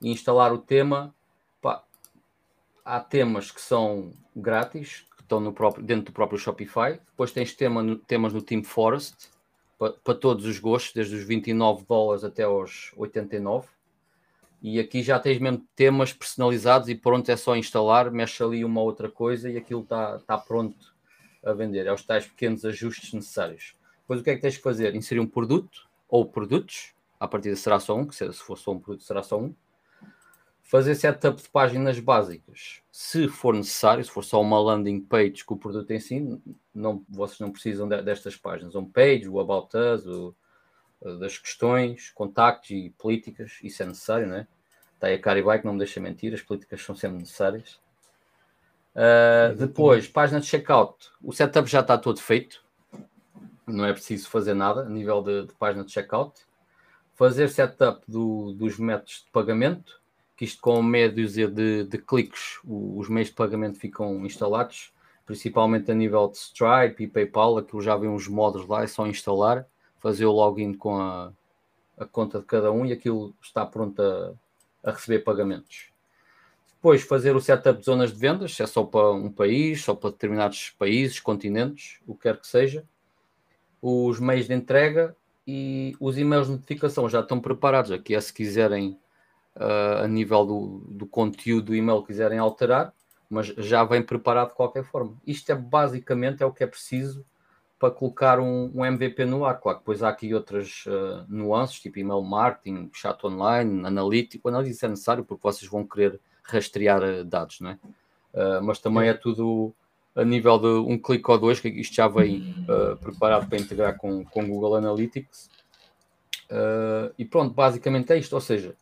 e 0.00 0.10
instalar 0.10 0.52
o 0.52 0.58
tema. 0.58 1.14
Pá, 1.60 1.84
há 2.84 3.00
temas 3.00 3.50
que 3.50 3.60
são 3.60 4.12
grátis, 4.34 5.04
que 5.16 5.22
estão 5.22 5.40
no 5.40 5.52
próprio, 5.52 5.84
dentro 5.84 6.06
do 6.06 6.12
próprio 6.12 6.38
Shopify. 6.38 7.00
Depois 7.06 7.32
tens 7.32 7.54
tema 7.54 7.82
no, 7.82 7.96
temas 7.96 8.32
no 8.32 8.42
Team 8.42 8.62
Forest 8.62 9.30
para, 9.78 10.14
todos 10.14 10.44
os 10.44 10.58
gostos, 10.58 10.92
desde 10.94 11.14
os 11.14 11.22
29 11.22 11.84
dólares 11.86 12.24
até 12.24 12.42
aos 12.42 12.92
89. 12.96 13.68
E 14.60 14.80
aqui 14.80 15.02
já 15.02 15.20
tens 15.20 15.38
mesmo 15.38 15.64
temas 15.76 16.12
personalizados 16.12 16.88
e 16.88 16.94
pronto, 16.94 17.30
é 17.30 17.36
só 17.36 17.54
instalar, 17.54 18.10
mexe 18.10 18.42
ali 18.42 18.64
uma 18.64 18.80
outra 18.80 19.08
coisa 19.08 19.48
e 19.48 19.56
aquilo 19.56 19.82
está 19.82 20.18
tá 20.18 20.36
pronto 20.36 20.92
a 21.44 21.52
vender. 21.52 21.86
É 21.86 21.92
os 21.92 22.02
tais 22.02 22.26
pequenos 22.26 22.64
ajustes 22.64 23.12
necessários. 23.12 23.77
Depois 24.08 24.22
o 24.22 24.24
que 24.24 24.30
é 24.30 24.36
que 24.36 24.40
tens 24.40 24.56
que 24.56 24.62
fazer? 24.62 24.94
Inserir 24.94 25.20
um 25.20 25.26
produto 25.26 25.86
ou 26.08 26.24
produtos, 26.24 26.94
a 27.20 27.28
partir 27.28 27.50
de 27.50 27.56
será 27.56 27.78
só 27.78 27.94
um, 27.94 28.06
que 28.06 28.16
se 28.16 28.32
for 28.32 28.56
só 28.56 28.72
um 28.72 28.78
produto 28.78 29.04
será 29.04 29.22
só 29.22 29.38
um. 29.38 29.54
Fazer 30.62 30.94
setup 30.94 31.42
de 31.42 31.48
páginas 31.50 32.00
básicas, 32.00 32.80
se 32.90 33.28
for 33.28 33.54
necessário, 33.54 34.02
se 34.02 34.10
for 34.10 34.24
só 34.24 34.40
uma 34.40 34.58
landing 34.58 35.00
page 35.00 35.44
com 35.44 35.56
o 35.56 35.58
produto 35.58 35.90
em 35.90 36.00
si, 36.00 36.40
não, 36.74 37.04
vocês 37.06 37.38
não 37.38 37.50
precisam 37.50 37.86
de, 37.86 38.00
destas 38.00 38.34
páginas. 38.34 38.74
Um 38.74 38.86
page, 38.86 39.28
o 39.28 39.40
About 39.40 39.76
Us, 39.76 40.06
o, 40.06 40.34
das 41.20 41.36
questões, 41.36 42.10
contactos 42.10 42.70
e 42.70 42.88
políticas, 42.96 43.58
isso 43.62 43.82
é 43.82 43.86
necessário, 43.86 44.26
não 44.26 44.36
é? 44.36 44.46
Está 44.94 45.08
aí 45.08 45.14
a 45.16 45.20
Caribike, 45.20 45.66
não 45.66 45.74
me 45.74 45.78
deixa 45.78 46.00
mentir, 46.00 46.32
as 46.32 46.40
políticas 46.40 46.82
são 46.82 46.96
sempre 46.96 47.18
necessárias. 47.18 47.78
Uh, 48.94 49.54
depois, 49.54 50.08
página 50.08 50.40
de 50.40 50.46
checkout, 50.46 51.10
o 51.22 51.30
setup 51.30 51.68
já 51.68 51.80
está 51.80 51.98
todo 51.98 52.20
feito, 52.20 52.66
não 53.68 53.84
é 53.84 53.92
preciso 53.92 54.28
fazer 54.28 54.54
nada 54.54 54.82
a 54.82 54.88
nível 54.88 55.22
de, 55.22 55.46
de 55.46 55.54
página 55.54 55.84
de 55.84 55.92
checkout. 55.92 56.40
Fazer 57.14 57.48
setup 57.48 58.02
do, 58.06 58.52
dos 58.52 58.78
métodos 58.78 59.24
de 59.24 59.30
pagamento, 59.30 60.00
que 60.36 60.44
isto 60.44 60.60
com 60.60 60.80
dúzia 61.14 61.48
de, 61.48 61.84
de 61.84 61.98
cliques, 61.98 62.60
os 62.64 63.08
meios 63.08 63.28
de 63.28 63.34
pagamento 63.34 63.78
ficam 63.78 64.24
instalados, 64.24 64.92
principalmente 65.26 65.90
a 65.90 65.94
nível 65.94 66.28
de 66.28 66.38
Stripe 66.38 67.02
e 67.02 67.08
PayPal, 67.08 67.58
aquilo 67.58 67.82
já 67.82 67.96
vem 67.96 68.08
uns 68.08 68.28
modos 68.28 68.66
lá, 68.66 68.84
é 68.84 68.86
só 68.86 69.06
instalar, 69.06 69.66
fazer 69.98 70.26
o 70.26 70.32
login 70.32 70.72
com 70.74 70.96
a, 70.96 71.32
a 71.98 72.04
conta 72.04 72.38
de 72.38 72.44
cada 72.44 72.70
um 72.70 72.86
e 72.86 72.92
aquilo 72.92 73.34
está 73.42 73.66
pronto 73.66 74.00
a, 74.00 74.32
a 74.84 74.92
receber 74.92 75.20
pagamentos. 75.20 75.88
Depois 76.74 77.02
fazer 77.02 77.34
o 77.34 77.40
setup 77.40 77.80
de 77.80 77.84
zonas 77.84 78.12
de 78.12 78.18
vendas, 78.18 78.54
se 78.54 78.62
é 78.62 78.66
só 78.66 78.84
para 78.84 79.10
um 79.10 79.32
país, 79.32 79.82
só 79.82 79.92
para 79.92 80.10
determinados 80.10 80.70
países, 80.78 81.18
continentes, 81.18 81.98
o 82.06 82.14
que 82.14 82.22
quer 82.22 82.38
que 82.38 82.46
seja 82.46 82.86
os 83.80 84.18
meios 84.20 84.46
de 84.46 84.54
entrega 84.54 85.16
e 85.46 85.96
os 85.98 86.18
e-mails 86.18 86.46
de 86.46 86.52
notificação 86.52 87.08
já 87.08 87.20
estão 87.20 87.40
preparados. 87.40 87.90
Aqui 87.90 88.14
é 88.14 88.20
se 88.20 88.32
quiserem 88.32 88.98
uh, 89.56 90.04
a 90.04 90.08
nível 90.08 90.44
do, 90.44 90.84
do 90.88 91.06
conteúdo 91.06 91.66
do 91.66 91.74
e-mail 91.74 92.02
quiserem 92.02 92.38
alterar, 92.38 92.92
mas 93.30 93.46
já 93.46 93.84
vem 93.84 94.02
preparado 94.02 94.50
de 94.50 94.54
qualquer 94.54 94.84
forma. 94.84 95.16
Isto 95.26 95.52
é 95.52 95.54
basicamente 95.54 96.42
é 96.42 96.46
o 96.46 96.52
que 96.52 96.64
é 96.64 96.66
preciso 96.66 97.24
para 97.78 97.90
colocar 97.90 98.40
um, 98.40 98.70
um 98.74 98.84
MVP 98.84 99.24
no 99.24 99.44
ar. 99.44 99.60
Claro 99.60 99.78
que 99.78 99.82
depois 99.82 100.02
há 100.02 100.08
aqui 100.08 100.34
outras 100.34 100.84
uh, 100.86 101.24
nuances, 101.28 101.78
tipo 101.78 101.98
email 101.98 102.22
marketing, 102.22 102.90
chat 102.92 103.24
online, 103.24 103.86
analítico. 103.86 104.48
Analítico 104.48 104.84
é 104.84 104.88
necessário 104.88 105.24
porque 105.24 105.42
vocês 105.42 105.70
vão 105.70 105.86
querer 105.86 106.20
rastrear 106.42 107.02
uh, 107.02 107.24
dados, 107.24 107.60
não 107.60 107.70
é? 107.70 107.78
Uh, 108.34 108.62
mas 108.62 108.80
também 108.80 109.08
é 109.08 109.14
tudo 109.14 109.74
a 110.18 110.24
nível 110.24 110.58
de 110.58 110.66
um 110.66 110.98
clique 110.98 111.30
ou 111.30 111.38
dois, 111.38 111.60
que 111.60 111.68
isto 111.68 111.94
já 111.94 112.08
vem 112.08 112.54
preparado 113.00 113.48
para 113.48 113.58
integrar 113.58 113.96
com, 113.96 114.24
com 114.24 114.46
Google 114.46 114.76
Analytics. 114.76 115.48
e 117.16 117.24
pronto, 117.24 117.54
basicamente 117.54 118.12
é 118.12 118.18
isto. 118.18 118.32
Ou 118.32 118.40
seja, 118.40 118.74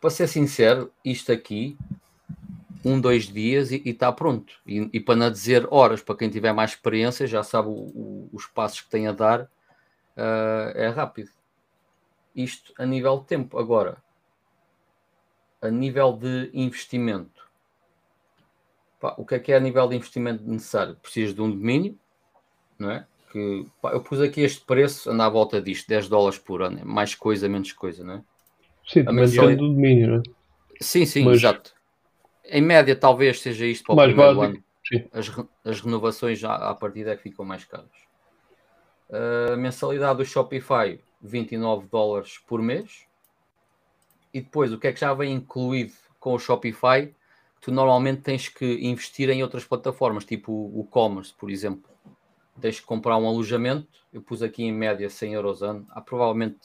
para 0.00 0.10
ser 0.10 0.28
sincero, 0.28 0.92
isto 1.04 1.32
aqui 1.32 1.76
um, 2.84 3.00
dois 3.00 3.24
dias 3.24 3.70
e 3.70 3.82
está 3.84 4.12
pronto. 4.12 4.54
E, 4.66 4.88
e, 4.92 5.00
para 5.00 5.16
não 5.16 5.30
dizer 5.30 5.66
horas, 5.70 6.02
para 6.02 6.16
quem 6.16 6.28
tiver 6.28 6.52
mais 6.52 6.70
experiência, 6.70 7.26
já 7.26 7.42
sabe 7.42 7.68
o, 7.68 7.72
o, 7.72 8.30
os 8.32 8.46
passos 8.46 8.80
que 8.80 8.90
tem 8.90 9.06
a 9.06 9.12
dar, 9.12 9.42
uh, 9.42 10.72
é 10.74 10.88
rápido. 10.88 11.30
Isto 12.34 12.72
a 12.78 12.86
nível 12.86 13.18
de 13.18 13.26
tempo. 13.26 13.58
Agora, 13.58 14.02
a 15.60 15.70
nível 15.70 16.12
de 16.12 16.50
investimento, 16.52 17.31
pá, 19.02 19.14
o 19.18 19.26
que 19.26 19.34
é 19.34 19.38
que 19.38 19.52
é 19.52 19.56
a 19.56 19.60
nível 19.60 19.86
de 19.86 19.96
investimento 19.96 20.42
necessário? 20.44 20.96
Preciso 20.96 21.34
de 21.34 21.42
um 21.42 21.50
domínio, 21.50 21.98
não 22.78 22.90
é? 22.90 23.06
Que, 23.30 23.66
pá, 23.82 23.92
eu 23.92 24.00
pus 24.00 24.20
aqui 24.20 24.40
este 24.40 24.64
preço, 24.64 25.10
anda 25.10 25.26
à 25.26 25.28
volta 25.28 25.60
disto, 25.60 25.88
10 25.88 26.08
dólares 26.08 26.38
por 26.38 26.62
ano, 26.62 26.78
é 26.78 26.84
mais 26.84 27.14
coisa, 27.14 27.48
menos 27.48 27.72
coisa, 27.72 28.02
não 28.02 28.14
é? 28.14 28.22
Sim, 28.86 29.04
a 29.06 29.12
mensalidade 29.12 29.56
do 29.58 29.68
domínio, 29.68 30.08
não 30.08 30.16
é? 30.16 30.22
Sim, 30.80 31.04
sim, 31.04 31.24
Mas... 31.24 31.34
exato 31.34 31.74
em 32.44 32.60
média, 32.60 32.94
talvez 32.96 33.40
seja 33.40 33.66
isto 33.66 33.84
para 33.84 33.92
o 33.94 33.96
mais 33.96 34.10
primeiro 34.10 34.36
básico. 34.36 34.56
ano. 34.56 34.64
As, 35.12 35.30
as 35.64 35.80
renovações 35.80 36.38
já 36.38 36.54
à 36.54 36.74
partida 36.74 37.12
é 37.12 37.16
que 37.16 37.22
ficam 37.22 37.44
mais 37.44 37.64
caras. 37.64 37.90
A 39.52 39.56
mensalidade 39.56 40.18
do 40.18 40.24
Shopify, 40.24 41.00
29 41.20 41.86
dólares 41.88 42.38
por 42.46 42.60
mês. 42.60 43.06
E 44.34 44.40
depois, 44.40 44.72
o 44.72 44.78
que 44.78 44.86
é 44.86 44.92
que 44.92 45.00
já 45.00 45.14
vem 45.14 45.34
incluído 45.34 45.92
com 46.18 46.34
o 46.34 46.38
Shopify? 46.38 47.14
Tu 47.62 47.70
normalmente 47.70 48.22
tens 48.22 48.48
que 48.48 48.66
investir 48.84 49.30
em 49.30 49.40
outras 49.40 49.64
plataformas, 49.64 50.24
tipo 50.24 50.52
o 50.52 50.84
e-commerce, 50.84 51.32
por 51.32 51.48
exemplo. 51.48 51.88
Tens 52.60 52.80
que 52.80 52.84
comprar 52.84 53.16
um 53.16 53.26
alojamento. 53.26 53.86
Eu 54.12 54.20
pus 54.20 54.42
aqui 54.42 54.64
em 54.64 54.72
média 54.72 55.08
100 55.08 55.34
euros 55.34 55.62
ano. 55.62 55.86
Há 55.90 56.00
provavelmente 56.00 56.58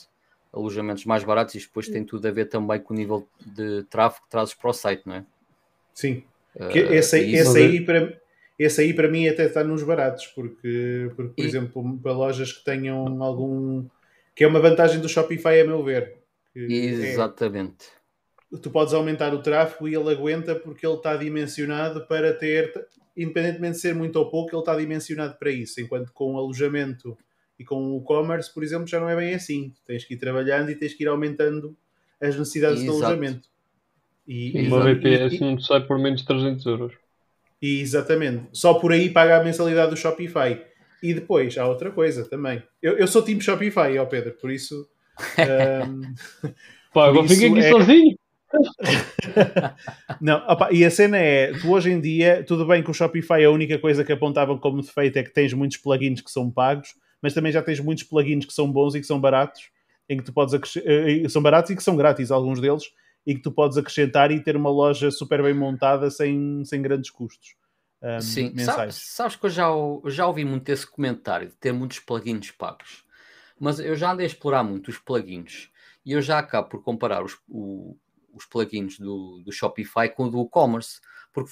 alojamentos 0.52 1.06
mais 1.06 1.24
baratos 1.24 1.53
e 1.53 1.60
depois 1.60 1.88
tem 1.88 2.03
tudo 2.03 2.28
a 2.28 2.32
ver 2.32 2.45
também 2.45 2.80
com 2.80 2.95
o 2.95 2.98
nível 2.98 3.28
de 3.45 3.84
tráfego 3.84 4.26
que 4.26 4.32
trazes 4.32 4.56
para 4.56 4.69
o 4.72 4.74
site, 4.74 5.03
não 5.06 5.15
é? 5.15 5.26
Sim. 5.94 6.24
Uh, 6.56 6.76
esse, 6.76 7.15
aí, 7.15 7.36
esse, 7.36 7.57
aí 7.57 7.86
para, 7.86 8.19
esse 8.57 8.82
aí 8.82 8.91
para 8.91 9.07
mim 9.07 9.28
até 9.28 9.45
está 9.45 9.64
nos 9.64 9.84
baratos, 9.84 10.26
porque, 10.28 11.11
porque 11.15 11.34
por 11.36 11.44
e... 11.44 11.48
exemplo, 11.48 11.99
para 12.02 12.11
lojas 12.11 12.52
que 12.52 12.65
tenham 12.65 13.22
algum. 13.22 13.86
que 14.36 14.44
é 14.44 14.48
uma 14.48 14.60
vantagem 14.60 14.99
do 14.99 15.07
Shopify, 15.07 15.60
a 15.61 15.65
meu 15.65 15.84
ver. 15.84 16.18
É 16.56 16.61
Exatamente. 16.61 17.86
É, 17.86 17.97
tu 18.62 18.70
podes 18.70 18.94
aumentar 18.94 19.34
o 19.34 19.42
tráfego 19.42 19.88
e 19.88 19.96
ele 19.96 20.10
aguenta 20.10 20.56
porque 20.56 20.86
ele 20.86 20.96
está 20.96 21.16
dimensionado 21.18 22.08
para 22.08 22.34
ter, 22.34 22.72
independentemente 23.16 23.76
de 23.76 23.82
ser 23.82 23.94
muito 23.94 24.16
ou 24.18 24.30
pouco, 24.30 24.56
ele 24.56 24.62
está 24.62 24.76
dimensionado 24.76 25.36
para 25.38 25.52
isso. 25.52 25.82
Enquanto 25.82 26.14
com 26.14 26.36
o 26.36 26.38
alojamento 26.38 27.18
e 27.60 27.66
com 27.66 27.76
o 27.76 28.02
e-commerce, 28.02 28.54
por 28.54 28.64
exemplo, 28.64 28.88
já 28.88 29.00
não 29.00 29.10
é 29.10 29.16
bem 29.16 29.34
assim. 29.34 29.74
Tens 29.86 30.06
que 30.06 30.14
ir 30.14 30.18
trabalhando 30.18 30.70
e 30.70 30.76
tens 30.76 30.94
que 30.94 31.04
ir 31.04 31.08
aumentando 31.08 31.76
as 32.22 32.38
necessidades 32.38 32.82
Exato. 32.82 32.98
do 32.98 33.06
alojamento. 33.06 33.50
E, 34.28 34.68
uma 34.68 34.84
VPS 34.84 35.40
não 35.40 35.60
sai 35.60 35.86
por 35.86 35.98
menos 35.98 36.22
de 36.22 36.28
300 36.28 36.66
euros. 36.66 36.94
E, 37.62 37.80
exatamente. 37.80 38.48
Só 38.54 38.76
por 38.76 38.92
aí 38.92 39.10
paga 39.10 39.38
a 39.40 39.44
mensalidade 39.44 39.92
do 39.92 39.98
Shopify. 39.98 40.62
E 41.02 41.14
depois 41.14 41.58
há 41.58 41.68
outra 41.68 41.92
coisa 41.92 42.28
também. 42.28 42.62
Eu, 42.82 42.98
eu 42.98 43.08
sou 43.08 43.24
time 43.24 43.42
Shopify, 43.42 43.98
ó 43.98 44.06
Pedro, 44.06 44.34
por 44.34 44.52
isso. 44.52 44.88
Um, 45.40 46.14
Pá, 46.94 47.08
agora 47.08 47.28
fiquei 47.28 47.50
aqui 47.50 47.60
é... 47.60 47.72
sozinho. 47.72 48.18
não, 50.21 50.37
opa, 50.47 50.69
e 50.71 50.84
a 50.86 50.91
cena 50.91 51.18
é, 51.18 51.52
tu 51.53 51.71
hoje 51.71 51.91
em 51.91 51.99
dia, 51.99 52.44
tudo 52.44 52.65
bem 52.65 52.84
que 52.84 52.89
o 52.89 52.94
Shopify 52.94 53.44
a 53.44 53.52
única 53.52 53.77
coisa 53.79 54.03
que 54.03 54.11
apontavam 54.11 54.57
como 54.57 54.81
defeito 54.81 55.18
é 55.18 55.23
que 55.23 55.34
tens 55.34 55.53
muitos 55.53 55.77
plugins 55.77 56.21
que 56.21 56.31
são 56.31 56.49
pagos, 56.49 56.95
mas 57.21 57.34
também 57.34 57.52
já 57.52 57.61
tens 57.61 57.79
muitos 57.79 58.03
plugins 58.03 58.45
que 58.45 58.53
são 58.53 58.71
bons 58.71 58.95
e 58.95 59.02
que 59.02 59.07
são 59.07 59.19
baratos, 59.19 59.69
em 60.10 60.18
que 60.18 60.23
tu 60.23 60.34
podes 60.34 60.53
eh, 60.77 61.27
são 61.29 61.41
baratos 61.41 61.71
e 61.71 61.76
que 61.76 61.84
são 61.84 61.95
grátis, 61.95 62.31
alguns 62.31 62.61
deles, 62.61 62.91
e 63.26 63.36
que 63.36 63.41
tu 63.41 63.52
podes 63.52 63.77
acrescentar 63.77 64.31
e 64.31 64.41
ter 64.41 64.55
uma 64.55 64.69
loja 64.69 65.11
super 65.11 65.44
bem 65.44 65.53
montada 65.53 66.10
sem, 66.10 66.63
sem 66.63 66.81
grandes 66.81 67.10
custos. 67.10 67.55
Um, 68.02 68.21
Sim, 68.21 68.57
sabes, 68.60 68.95
sabes, 68.95 69.36
que 69.36 69.47
eu 69.47 69.49
já, 69.49 69.68
já 70.05 70.27
ouvi 70.27 70.45
muito 70.45 70.69
esse 70.69 70.86
comentário 70.86 71.49
de 71.49 71.55
ter 71.55 71.73
muitos 71.73 71.99
plugins 71.99 72.52
pagos, 72.52 73.03
mas 73.60 73.79
eu 73.79 73.95
já 73.95 74.11
andei 74.11 74.26
a 74.26 74.27
explorar 74.27 74.63
muito 74.63 74.89
os 74.89 74.99
plugins 74.99 75.69
e 76.05 76.13
eu 76.13 76.21
já 76.21 76.39
acabo 76.39 76.69
por 76.69 76.84
comparar 76.84 77.23
os, 77.23 77.37
o, 77.49 77.97
os 78.38 78.46
plugins 78.46 78.98
do, 78.99 79.41
do 79.44 79.52
Shopify 79.52 80.10
com 80.10 80.26
o 80.26 80.30
do 80.30 80.41
e-commerce, 80.44 80.99
porque 81.34 81.52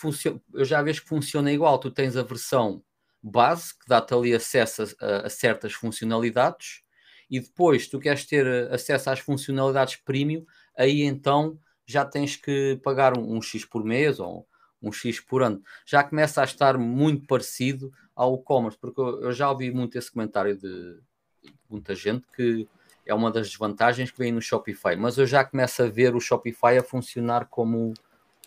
eu 0.53 0.65
já 0.65 0.81
vejo 0.81 1.01
que 1.01 1.09
funciona 1.09 1.51
igual. 1.51 1.77
Tu 1.77 1.91
tens 1.91 2.15
a 2.15 2.23
versão 2.23 2.83
base 3.21 3.73
que 3.73 3.87
dá-te 3.87 4.13
ali 4.13 4.33
acesso 4.33 4.83
a, 5.01 5.25
a, 5.25 5.29
certas 5.29 5.73
funcionalidades 5.73 6.83
e 7.29 7.39
depois 7.39 7.87
tu 7.87 7.99
queres 7.99 8.25
ter 8.25 8.71
acesso 8.71 9.09
às 9.09 9.19
funcionalidades 9.19 9.95
premium, 9.97 10.45
aí 10.77 11.01
então 11.01 11.59
já 11.85 12.05
tens 12.05 12.35
que 12.35 12.79
pagar 12.83 13.17
um, 13.17 13.35
um 13.35 13.41
X 13.41 13.65
por 13.65 13.83
mês 13.83 14.19
ou 14.19 14.47
um 14.81 14.91
X 14.91 15.19
por 15.19 15.41
ano. 15.41 15.61
Já 15.85 16.03
começa 16.03 16.41
a 16.41 16.45
estar 16.45 16.77
muito 16.77 17.25
parecido 17.25 17.91
ao 18.15 18.35
e-commerce, 18.35 18.77
porque 18.77 18.99
eu, 19.01 19.23
eu, 19.23 19.31
já 19.31 19.49
ouvi 19.49 19.71
muito 19.71 19.97
esse 19.97 20.11
comentário 20.11 20.55
de, 20.55 20.99
de, 21.43 21.53
muita 21.69 21.95
gente 21.95 22.25
que 22.35 22.67
é 23.05 23.13
uma 23.13 23.31
das 23.31 23.49
desvantagens 23.49 24.11
que 24.11 24.17
vem 24.17 24.31
no 24.31 24.41
Shopify, 24.41 24.95
mas 24.97 25.17
eu 25.17 25.25
já 25.25 25.43
começo 25.43 25.83
a 25.83 25.87
ver 25.87 26.15
o 26.15 26.19
Shopify 26.19 26.77
a 26.77 26.83
funcionar 26.83 27.47
como 27.47 27.93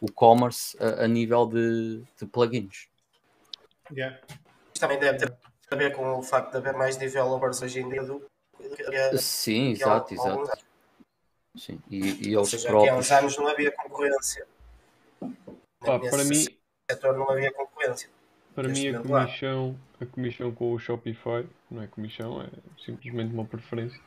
o 0.00 0.06
e-commerce 0.06 0.76
a, 0.80 1.04
a, 1.04 1.08
nível 1.08 1.46
de, 1.46 2.02
de 2.18 2.26
plugins. 2.26 2.88
Yeah. 3.92 4.18
Isto 4.74 4.80
também 4.80 4.98
deve 4.98 5.18
ter 5.18 5.36
a 5.70 5.76
ver 5.76 5.94
com 5.94 6.18
o 6.18 6.22
facto 6.22 6.52
de 6.52 6.56
haver 6.58 6.74
mais 6.74 6.96
developers 6.96 7.62
hoje 7.62 7.80
em 7.80 7.88
dia 7.88 8.02
do 8.02 8.22
que, 8.58 9.18
Sim, 9.18 9.74
que 9.74 9.82
exato, 9.82 10.14
exato. 10.14 10.50
Sim, 11.56 11.80
e, 11.90 12.28
e 12.30 12.36
Ou 12.36 12.44
seja, 12.44 12.68
próprios... 12.68 12.92
há 12.92 12.98
uns 12.98 13.10
anos 13.10 13.38
não 13.38 13.48
havia 13.48 13.72
concorrência. 13.72 14.46
Pá, 15.80 15.98
para 15.98 16.24
mim, 16.24 16.46
setor 16.90 17.16
não 17.16 17.30
havia 17.30 17.52
concorrência. 17.52 18.08
Para 18.54 18.68
mim 18.68 18.88
a 18.88 19.00
comissão, 19.00 19.78
a 20.00 20.06
comissão 20.06 20.52
com 20.52 20.72
o 20.72 20.78
Shopify, 20.78 21.46
não 21.70 21.82
é 21.82 21.86
comissão, 21.86 22.42
é 22.42 22.48
simplesmente 22.84 23.32
uma 23.32 23.44
preferência. 23.44 24.00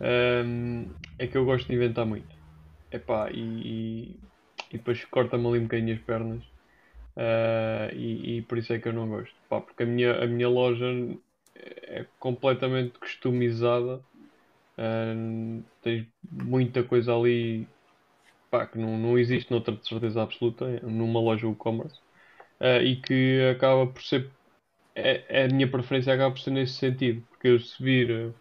Um, 0.00 0.86
é 1.18 1.26
que 1.26 1.36
eu 1.36 1.44
gosto 1.44 1.66
de 1.66 1.74
inventar 1.74 2.06
muito. 2.06 2.34
Epá, 2.90 3.30
e, 3.30 3.40
e, 3.40 4.20
e 4.72 4.78
depois 4.78 5.04
corta-me 5.06 5.46
ali 5.46 5.58
um 5.58 5.62
bocadinho 5.64 5.94
as 5.94 6.00
pernas. 6.02 6.42
Uh, 7.16 7.94
e, 7.94 8.38
e, 8.38 8.42
por 8.42 8.58
isso 8.58 8.72
é 8.72 8.78
que 8.78 8.88
eu 8.88 8.92
não 8.92 9.08
gosto. 9.08 9.34
Pá, 9.48 9.60
porque 9.60 9.84
a 9.84 9.86
minha, 9.86 10.22
a 10.22 10.26
minha 10.26 10.48
loja 10.48 10.86
é 11.54 12.06
completamente 12.18 12.98
customizada 12.98 14.02
Uh, 14.78 15.64
tens 15.80 16.06
muita 16.30 16.84
coisa 16.84 17.14
ali 17.14 17.66
que 18.70 18.78
não, 18.78 18.98
não 18.98 19.18
existe 19.18 19.50
noutra 19.50 19.74
de 19.74 19.86
certeza 19.86 20.22
absoluta 20.22 20.80
numa 20.80 21.20
loja 21.20 21.48
e-commerce 21.48 21.98
uh, 22.60 22.82
e 22.82 22.96
que 22.96 23.40
acaba 23.54 23.86
por 23.86 24.02
ser 24.02 24.30
é, 24.94 25.24
é, 25.28 25.44
a 25.44 25.48
minha 25.48 25.70
preferência 25.70 26.12
acaba 26.12 26.34
por 26.34 26.40
ser 26.40 26.50
nesse 26.50 26.74
sentido 26.74 27.22
porque 27.30 27.48
eu 27.48 27.58
se 27.58 27.82
vir 27.82 28.34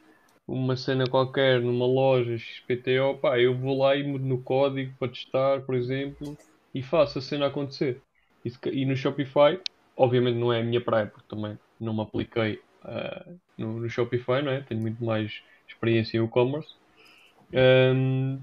uma 0.47 0.75
cena 0.75 1.05
qualquer 1.07 1.61
numa 1.61 1.85
loja 1.85 2.37
XPTO 2.37 3.17
pá, 3.21 3.39
eu 3.39 3.55
vou 3.57 3.77
lá 3.77 3.95
e 3.95 4.03
mudo 4.03 4.25
no 4.25 4.41
código 4.41 4.93
para 4.99 5.11
testar 5.11 5.61
por 5.61 5.75
exemplo 5.75 6.37
e 6.73 6.83
faço 6.83 7.19
a 7.19 7.21
cena 7.21 7.47
acontecer 7.47 8.01
e, 8.43 8.51
e 8.71 8.85
no 8.85 8.95
Shopify 8.95 9.59
obviamente 9.97 10.37
não 10.37 10.53
é 10.53 10.61
a 10.61 10.63
minha 10.63 10.81
praia 10.81 11.07
porque 11.07 11.27
também 11.27 11.57
não 11.79 11.93
me 11.93 12.01
apliquei 12.01 12.61
uh, 12.83 13.39
no, 13.57 13.79
no 13.79 13.89
Shopify 13.89 14.41
não 14.43 14.51
é? 14.51 14.61
tenho 14.61 14.81
muito 14.81 15.03
mais 15.03 15.41
experiência 15.67 16.17
em 16.17 16.23
e-commerce. 16.23 16.69
Um, 17.53 18.39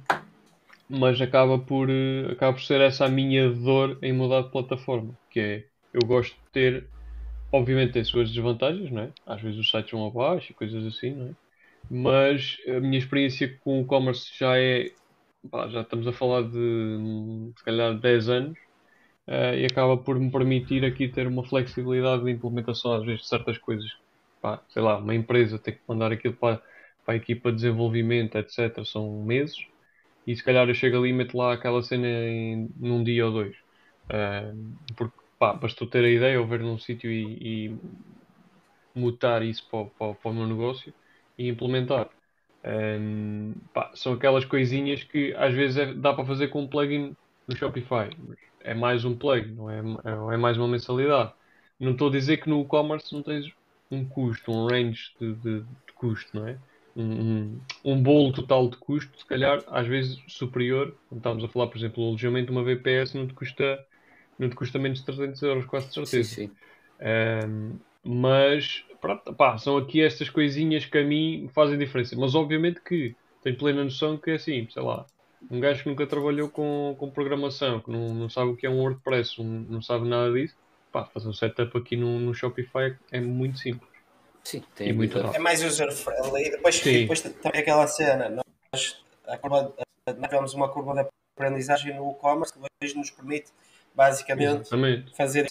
mas 0.88 1.20
acaba 1.20 1.58
por, 1.58 1.88
eh, 1.88 2.32
acaba 2.32 2.52
por 2.52 2.62
ser 2.62 2.80
essa 2.80 3.06
a 3.06 3.08
minha 3.08 3.50
dor 3.50 3.98
em 4.02 4.12
mudar 4.12 4.42
de 4.42 4.50
plataforma, 4.50 5.14
que 5.30 5.40
é, 5.40 5.64
eu 5.92 6.06
gosto 6.06 6.34
de 6.34 6.50
ter, 6.52 6.86
obviamente 7.50 7.92
tem 7.92 8.04
suas 8.04 8.30
desvantagens, 8.30 8.90
não 8.90 9.02
é? 9.02 9.10
Às 9.26 9.40
vezes 9.40 9.58
os 9.58 9.70
sites 9.70 9.90
vão 9.90 10.06
abaixo 10.06 10.52
e 10.52 10.54
coisas 10.54 10.84
assim, 10.84 11.12
não 11.12 11.28
é? 11.28 11.30
Mas 11.90 12.58
a 12.68 12.80
minha 12.80 12.98
experiência 12.98 13.58
com 13.58 13.80
o 13.80 13.82
e-commerce 13.84 14.30
já 14.38 14.58
é, 14.58 14.92
pá, 15.50 15.68
já 15.68 15.82
estamos 15.82 16.06
a 16.06 16.12
falar 16.12 16.42
de, 16.42 17.52
se 17.56 17.64
calhar, 17.64 17.98
10 17.98 18.28
anos, 18.28 18.58
uh, 19.28 19.54
e 19.56 19.66
acaba 19.66 19.96
por 19.96 20.18
me 20.18 20.30
permitir 20.30 20.84
aqui 20.84 21.08
ter 21.08 21.26
uma 21.26 21.44
flexibilidade 21.44 22.24
de 22.24 22.30
implementação, 22.30 22.94
às 22.94 23.04
vezes, 23.04 23.22
de 23.22 23.28
certas 23.28 23.58
coisas. 23.58 23.90
Pá, 24.40 24.62
sei 24.68 24.82
lá, 24.82 24.98
uma 24.98 25.14
empresa 25.14 25.58
tem 25.58 25.74
que 25.74 25.80
mandar 25.88 26.12
aquilo 26.12 26.34
para 26.34 26.62
para 27.04 27.14
a 27.14 27.16
equipa 27.16 27.50
de 27.50 27.56
desenvolvimento, 27.56 28.36
etc., 28.38 28.84
são 28.84 29.22
meses. 29.24 29.56
e 30.26 30.36
se 30.36 30.44
calhar 30.44 30.68
eu 30.68 30.74
chego 30.74 30.98
ali 30.98 31.10
e 31.10 31.12
meto 31.12 31.36
lá 31.36 31.52
aquela 31.54 31.82
cena 31.82 32.06
em, 32.08 32.70
num 32.78 33.04
dia 33.04 33.26
ou 33.26 33.32
dois. 33.32 33.56
Uh, 34.10 34.76
porque 34.96 35.16
pá, 35.38 35.54
bastou 35.54 35.88
ter 35.88 36.04
a 36.04 36.10
ideia 36.10 36.40
ou 36.40 36.46
ver 36.46 36.60
num 36.60 36.78
sítio 36.78 37.10
e, 37.10 37.68
e, 37.70 37.78
mutar 38.94 39.42
isso 39.42 39.66
para, 39.70 39.86
para, 39.86 40.14
para, 40.14 40.30
o 40.30 40.34
meu 40.34 40.46
negócio 40.46 40.92
e 41.38 41.48
implementar. 41.48 42.08
Um, 42.64 43.54
pá, 43.74 43.90
são 43.94 44.12
aquelas 44.12 44.44
coisinhas 44.44 45.02
que 45.02 45.34
às 45.34 45.52
vezes 45.52 45.76
é, 45.76 45.92
dá 45.92 46.12
para 46.12 46.24
fazer 46.24 46.48
com 46.48 46.62
um 46.62 46.68
plugin 46.68 47.16
no 47.46 47.56
Shopify. 47.56 48.10
É 48.60 48.74
mais 48.74 49.04
um 49.04 49.16
plugin, 49.16 49.54
não 49.54 49.70
é, 49.70 49.78
é 50.34 50.36
mais 50.36 50.56
uma 50.56 50.68
mensalidade. 50.68 51.32
Não 51.78 51.92
estou 51.92 52.08
a 52.08 52.12
dizer 52.12 52.36
que 52.36 52.48
no 52.48 52.62
e-commerce 52.62 53.12
não 53.12 53.22
tens 53.22 53.52
um 53.90 54.04
custo, 54.04 54.52
um 54.52 54.66
range 54.66 55.10
de, 55.20 55.34
de, 55.34 55.60
de 55.60 55.92
custo, 55.94 56.38
não 56.38 56.46
é? 56.46 56.58
Um, 56.94 57.58
um, 57.84 58.02
bolo 58.02 58.32
total 58.32 58.68
de 58.68 58.76
custo, 58.76 59.18
se 59.18 59.26
calhar, 59.26 59.62
às 59.66 59.86
vezes 59.86 60.18
superior. 60.28 60.94
Quando 61.08 61.18
estamos 61.18 61.44
a 61.44 61.48
falar, 61.48 61.66
por 61.66 61.78
exemplo, 61.78 62.04
o 62.04 62.08
alojamento 62.08 62.46
de 62.46 62.52
uma 62.52 62.62
VPS 62.62 63.16
não 63.16 63.26
te 63.26 63.34
custa, 63.34 63.84
não 64.38 64.48
te 64.48 64.54
custa 64.54 64.78
menos 64.78 65.00
de 65.00 65.06
300 65.06 65.42
euros, 65.42 65.66
quase 65.66 65.88
de 65.88 65.94
certeza. 65.94 66.28
Sim, 66.28 66.46
sim. 66.46 66.50
Um, 67.48 67.78
mas 68.04 68.84
pronto, 69.02 69.34
pá, 69.34 69.58
são 69.58 69.76
aqui 69.76 70.00
estas 70.00 70.30
coisinhas 70.30 70.86
que 70.86 70.96
a 70.96 71.04
mim 71.04 71.50
fazem 71.52 71.76
diferença. 71.76 72.16
Mas 72.16 72.34
obviamente 72.34 72.80
que 72.80 73.14
tenho 73.42 73.58
plena 73.58 73.84
noção 73.84 74.16
que 74.16 74.30
é 74.30 74.34
assim, 74.34 74.66
sei 74.70 74.82
lá, 74.82 75.04
um 75.50 75.60
gajo 75.60 75.82
que 75.82 75.88
nunca 75.88 76.06
trabalhou 76.06 76.48
com, 76.48 76.94
com 76.96 77.10
programação, 77.10 77.80
que 77.80 77.90
não, 77.90 78.14
não 78.14 78.30
sabe 78.30 78.52
o 78.52 78.56
que 78.56 78.64
é 78.64 78.70
um 78.70 78.80
WordPress, 78.80 79.40
um, 79.40 79.66
não 79.68 79.82
sabe 79.82 80.08
nada 80.08 80.32
disso, 80.32 80.56
pá, 80.92 81.04
fazer 81.04 81.28
um 81.28 81.32
setup 81.32 81.76
aqui 81.76 81.96
no, 81.96 82.20
no 82.20 82.32
Shopify 82.32 82.96
é 83.10 83.20
muito 83.20 83.58
simples. 83.58 83.90
Sim, 84.44 84.62
tem 84.74 84.92
muito 84.92 85.18
É 85.18 85.38
mais 85.38 85.62
user-friendly. 85.62 86.50
Depois, 86.50 86.80
depois 86.80 87.20
também 87.20 87.60
aquela 87.60 87.86
cena, 87.86 88.28
nós, 88.28 89.04
a 89.26 89.36
curva, 89.36 89.74
nós 90.06 90.28
tivemos 90.28 90.54
uma 90.54 90.68
curva 90.68 90.94
de 90.94 91.08
aprendizagem 91.36 91.94
no 91.96 92.12
e-commerce 92.12 92.52
que 92.52 92.60
hoje 92.82 92.96
nos 92.96 93.10
permite 93.10 93.52
basicamente 93.94 94.62
Exatamente. 94.62 95.16
fazer 95.16 95.46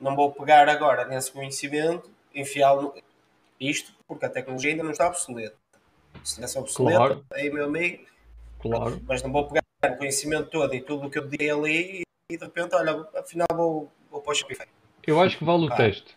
não 0.00 0.16
vou 0.16 0.32
pegar 0.32 0.68
agora 0.68 1.04
nesse 1.04 1.30
conhecimento, 1.30 2.10
enfiá-lo 2.40 2.94
isto, 3.60 3.92
porque 4.08 4.26
a 4.26 4.30
tecnologia 4.30 4.70
ainda 4.70 4.82
não 4.82 4.90
está 4.90 5.06
obsoleta. 5.06 5.56
Se 6.24 6.36
tivesse 6.36 6.58
obsoleta, 6.58 6.98
claro. 6.98 7.24
aí 7.32 7.50
meu 7.50 7.64
amigo, 7.64 8.04
claro. 8.60 9.00
mas 9.06 9.22
não 9.22 9.30
vou 9.30 9.46
pegar 9.46 9.62
o 9.84 9.96
conhecimento 9.96 10.50
todo 10.50 10.74
e 10.74 10.80
tudo 10.80 11.06
o 11.06 11.10
que 11.10 11.18
eu 11.18 11.26
dei 11.26 11.50
ali 11.50 12.02
e 12.30 12.36
de 12.36 12.44
repente, 12.44 12.74
olha, 12.74 13.06
afinal 13.16 13.46
vou, 13.52 13.90
vou 14.10 14.20
para 14.20 14.32
o 14.32 14.34
Shopify. 14.34 14.66
Eu 15.06 15.20
acho 15.20 15.38
que 15.38 15.44
vale 15.44 15.66
o 15.66 15.72
ah. 15.72 15.76
teste. 15.76 16.16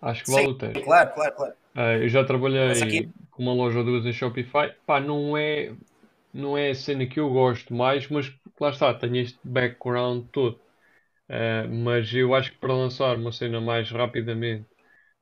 Acho 0.00 0.24
que 0.24 0.30
Sim, 0.30 0.34
vale 0.36 0.48
o 0.48 0.54
teste. 0.54 0.82
Claro, 0.82 1.14
claro, 1.14 1.34
claro. 1.34 1.54
Uh, 1.74 2.02
eu 2.02 2.08
já 2.08 2.24
trabalhei 2.24 2.70
aqui... 2.70 3.10
com 3.30 3.42
uma 3.42 3.54
loja 3.54 3.78
ou 3.78 3.84
duas 3.84 4.04
em 4.04 4.12
Shopify. 4.12 4.74
Pá, 4.86 5.00
não 5.00 5.36
é, 5.36 5.74
não 6.32 6.56
é 6.56 6.70
a 6.70 6.74
cena 6.74 7.06
que 7.06 7.20
eu 7.20 7.30
gosto 7.30 7.74
mais, 7.74 8.08
mas 8.08 8.32
lá 8.60 8.70
está, 8.70 8.92
tenho 8.94 9.16
este 9.16 9.38
background 9.44 10.26
todo. 10.32 10.58
Uh, 11.28 11.68
mas 11.70 12.12
eu 12.14 12.34
acho 12.34 12.52
que 12.52 12.58
para 12.58 12.72
lançar 12.72 13.16
uma 13.16 13.32
cena 13.32 13.60
mais 13.60 13.90
rapidamente 13.90 14.66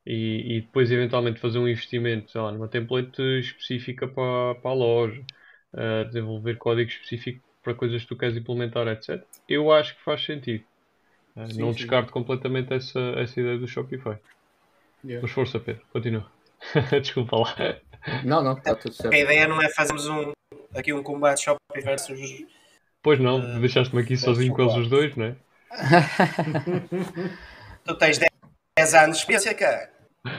e, 0.07 0.57
e, 0.57 0.61
depois 0.61 0.91
eventualmente 0.91 1.41
fazer 1.41 1.59
um 1.59 1.69
investimento 1.69 2.31
sei 2.31 2.41
lá, 2.41 2.53
numa 2.53 2.69
template 2.69 3.23
específica 3.41 4.07
para, 4.07 4.55
para 4.57 4.71
a 4.71 4.75
loja, 4.75 5.23
uh, 5.73 6.05
desenvolver 6.07 6.57
código 6.57 6.91
específico 6.91 7.43
para 7.63 7.75
coisas 7.75 8.03
que 8.03 8.09
tu 8.09 8.17
queres 8.17 8.37
implementar, 8.37 8.87
etc. 8.89 9.23
Eu 9.49 9.73
acho 9.73 9.97
que 9.97 10.03
faz 10.03 10.23
sentido. 10.23 10.65
Uh, 11.35 11.51
sim, 11.51 11.61
não 11.61 11.73
sim. 11.73 11.79
descarto 11.79 12.13
completamente 12.13 12.75
essa, 12.75 13.01
essa 13.17 13.41
ideia 13.41 13.59
do 13.59 13.67
Shopify. 13.67 14.19
Yeah. 15.03 15.23
Mas 15.23 15.31
força, 15.31 15.59
Pedro, 15.59 15.83
continua. 15.91 16.31
Desculpa 17.01 17.37
lá. 17.37 17.55
Não, 18.25 18.43
não, 18.43 18.53
está 18.53 18.75
tudo 18.75 18.95
certo. 18.95 19.15
A 19.15 19.19
ideia 19.19 19.49
não 19.49 19.61
é 19.61 19.71
fazermos 19.71 20.07
um, 20.07 20.33
aqui 20.75 20.93
um 20.93 21.03
combate 21.03 21.45
Shopify 21.45 21.83
versus. 21.83 22.45
Pois 23.03 23.19
não, 23.19 23.39
uh, 23.39 23.61
deixaste-me 23.61 24.03
aqui 24.03 24.17
sozinho 24.17 24.53
com 24.55 24.63
eles 24.63 24.75
os 24.75 24.89
dois, 24.89 25.17
não 25.17 25.27
é? 25.27 25.37
tu 27.85 27.95
tens 27.97 28.19
10 28.77 28.95
anos 28.95 29.17
de 29.17 29.23
experiência, 29.23 29.55
cara. 29.55 29.94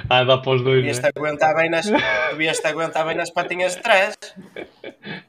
Ah, 0.09 0.23
dá 0.23 0.37
para 0.37 0.55
os 0.55 0.63
dois. 0.63 0.77
Devias-te 0.77 1.03
né? 1.03 1.11
aguentar, 1.15 1.55
bem 1.55 1.69
nas, 1.69 1.85
devias 2.31 2.63
aguentar 2.65 3.05
bem 3.05 3.15
nas 3.15 3.29
patinhas 3.29 3.75
de 3.75 3.83
trás. 3.83 4.17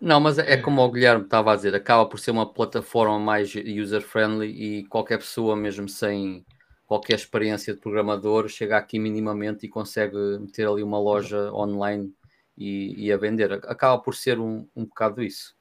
Não, 0.01 0.19
mas 0.19 0.39
é 0.39 0.57
como 0.57 0.83
o 0.83 0.91
Guilherme 0.91 1.25
estava 1.25 1.53
a 1.53 1.57
dizer, 1.57 1.75
acaba 1.75 2.07
por 2.07 2.19
ser 2.19 2.31
uma 2.31 2.47
plataforma 2.47 3.19
mais 3.19 3.55
user-friendly 3.55 4.47
e 4.47 4.87
qualquer 4.87 5.19
pessoa, 5.19 5.55
mesmo 5.55 5.89
sem 5.89 6.45
qualquer 6.87 7.15
experiência 7.15 7.75
de 7.75 7.81
programador, 7.81 8.49
chega 8.49 8.77
aqui 8.77 8.99
minimamente 8.99 9.67
e 9.67 9.69
consegue 9.69 10.17
meter 10.41 10.69
ali 10.69 10.83
uma 10.83 10.99
loja 10.99 11.53
online 11.53 12.13
e, 12.57 13.07
e 13.07 13.13
a 13.13 13.17
vender. 13.17 13.53
Acaba 13.53 13.99
por 13.99 14.15
ser 14.15 14.39
um, 14.39 14.67
um 14.75 14.85
bocado 14.85 15.23
isso. 15.23 15.55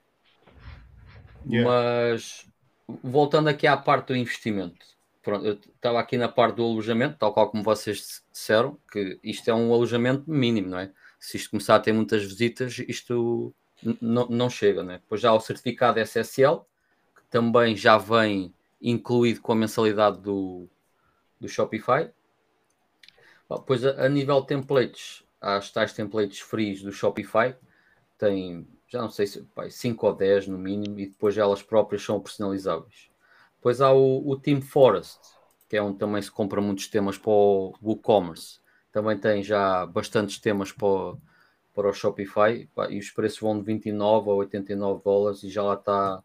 Yeah. 1.47 1.69
Mas 1.69 2.47
voltando 3.03 3.49
aqui 3.49 3.67
à 3.67 3.75
parte 3.75 4.07
do 4.07 4.15
investimento, 4.15 4.85
pronto, 5.25 5.45
eu 5.45 5.53
estava 5.53 5.99
aqui 5.99 6.17
na 6.17 6.29
parte 6.29 6.57
do 6.57 6.63
alojamento, 6.63 7.17
tal 7.17 7.33
qual 7.33 7.49
como 7.49 7.63
vocês 7.63 8.23
disseram, 8.31 8.77
que 8.91 9.19
isto 9.23 9.49
é 9.49 9.53
um 9.53 9.73
alojamento 9.73 10.29
mínimo, 10.29 10.69
não 10.69 10.79
é? 10.79 10.91
Se 11.19 11.35
isto 11.35 11.49
começar 11.49 11.75
a 11.75 11.79
ter 11.79 11.91
muitas 11.91 12.23
visitas, 12.23 12.77
isto 12.87 13.53
não 13.99 14.49
chega, 14.49 14.83
não 14.83 14.93
é? 14.93 14.99
Depois 14.99 15.19
já 15.19 15.31
há 15.31 15.33
o 15.33 15.39
certificado 15.39 15.99
SSL, 15.99 16.59
que 17.15 17.23
também 17.29 17.75
já 17.75 17.97
vem 17.97 18.53
incluído 18.79 19.41
com 19.41 19.53
a 19.53 19.55
mensalidade 19.55 20.21
do, 20.21 20.67
do 21.41 21.49
Shopify. 21.49 22.11
Depois, 23.49 23.83
a, 23.83 24.05
a 24.05 24.09
nível 24.09 24.41
de 24.41 24.47
templates, 24.47 25.23
há 25.41 25.55
as 25.55 25.71
tais 25.71 25.91
templates 25.91 26.39
frios 26.39 26.83
do 26.83 26.91
Shopify, 26.91 27.55
tem 28.17 28.67
já 28.87 29.01
não 29.01 29.09
sei 29.09 29.25
se 29.25 29.45
5 29.69 30.05
ou 30.05 30.15
10 30.15 30.47
no 30.47 30.57
mínimo, 30.57 30.99
e 30.99 31.07
depois 31.07 31.35
elas 31.37 31.63
próprias 31.63 32.03
são 32.03 32.21
personalizáveis. 32.21 33.09
Depois 33.65 33.81
há 33.81 33.91
o, 33.91 34.29
o 34.29 34.37
Team 34.37 34.61
Forest, 34.61 35.21
que 35.67 35.75
é 35.75 35.81
onde 35.81 35.97
também 35.97 36.21
se 36.21 36.29
compra 36.29 36.61
muitos 36.61 36.87
temas 36.87 37.17
para 37.17 37.31
o 37.31 37.73
WooCommerce. 37.81 38.59
Também 38.91 39.17
tem 39.17 39.41
já 39.41 39.87
bastantes 39.87 40.37
temas 40.37 40.71
para, 40.71 41.17
para 41.73 41.89
o 41.89 41.91
Shopify 41.91 42.69
e 42.91 42.99
os 42.99 43.09
preços 43.09 43.39
vão 43.39 43.57
de 43.57 43.65
29 43.65 44.29
a 44.29 44.33
89 44.33 45.01
dólares 45.03 45.41
e 45.41 45.49
já 45.49 45.63
lá 45.63 45.73
está 45.73 46.23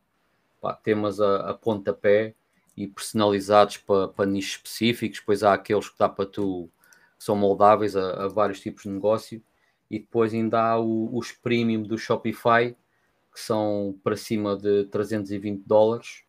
pá, 0.60 0.74
temas 0.74 1.18
a, 1.18 1.48
a 1.48 1.54
pontapé 1.54 2.34
e 2.76 2.86
personalizados 2.86 3.78
para, 3.78 4.08
para 4.08 4.26
nichos 4.26 4.56
específicos. 4.56 5.20
Depois 5.20 5.42
há 5.42 5.54
aqueles 5.54 5.88
que 5.88 5.98
dá 5.98 6.10
para 6.10 6.26
tu 6.26 6.68
que 7.16 7.24
são 7.24 7.36
moldáveis 7.36 7.96
a, 7.96 8.24
a 8.24 8.28
vários 8.28 8.60
tipos 8.60 8.82
de 8.82 8.90
negócio 8.90 9.42
e 9.90 9.98
depois 9.98 10.34
ainda 10.34 10.62
há 10.62 10.78
o, 10.78 11.08
os 11.16 11.32
premium 11.32 11.84
do 11.84 11.96
Shopify, 11.96 12.76
que 13.32 13.40
são 13.40 13.98
para 14.04 14.14
cima 14.14 14.58
de 14.58 14.84
320 14.88 15.62
dólares. 15.66 16.28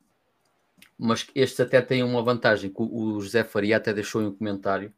Mas 1.03 1.25
estes 1.33 1.59
até 1.59 1.81
têm 1.81 2.03
uma 2.03 2.21
vantagem, 2.21 2.69
que 2.69 2.79
o 2.79 3.19
José 3.19 3.43
Faria 3.43 3.77
até 3.77 3.91
deixou 3.91 4.21
em 4.21 4.27
um 4.27 4.35
comentário, 4.35 4.93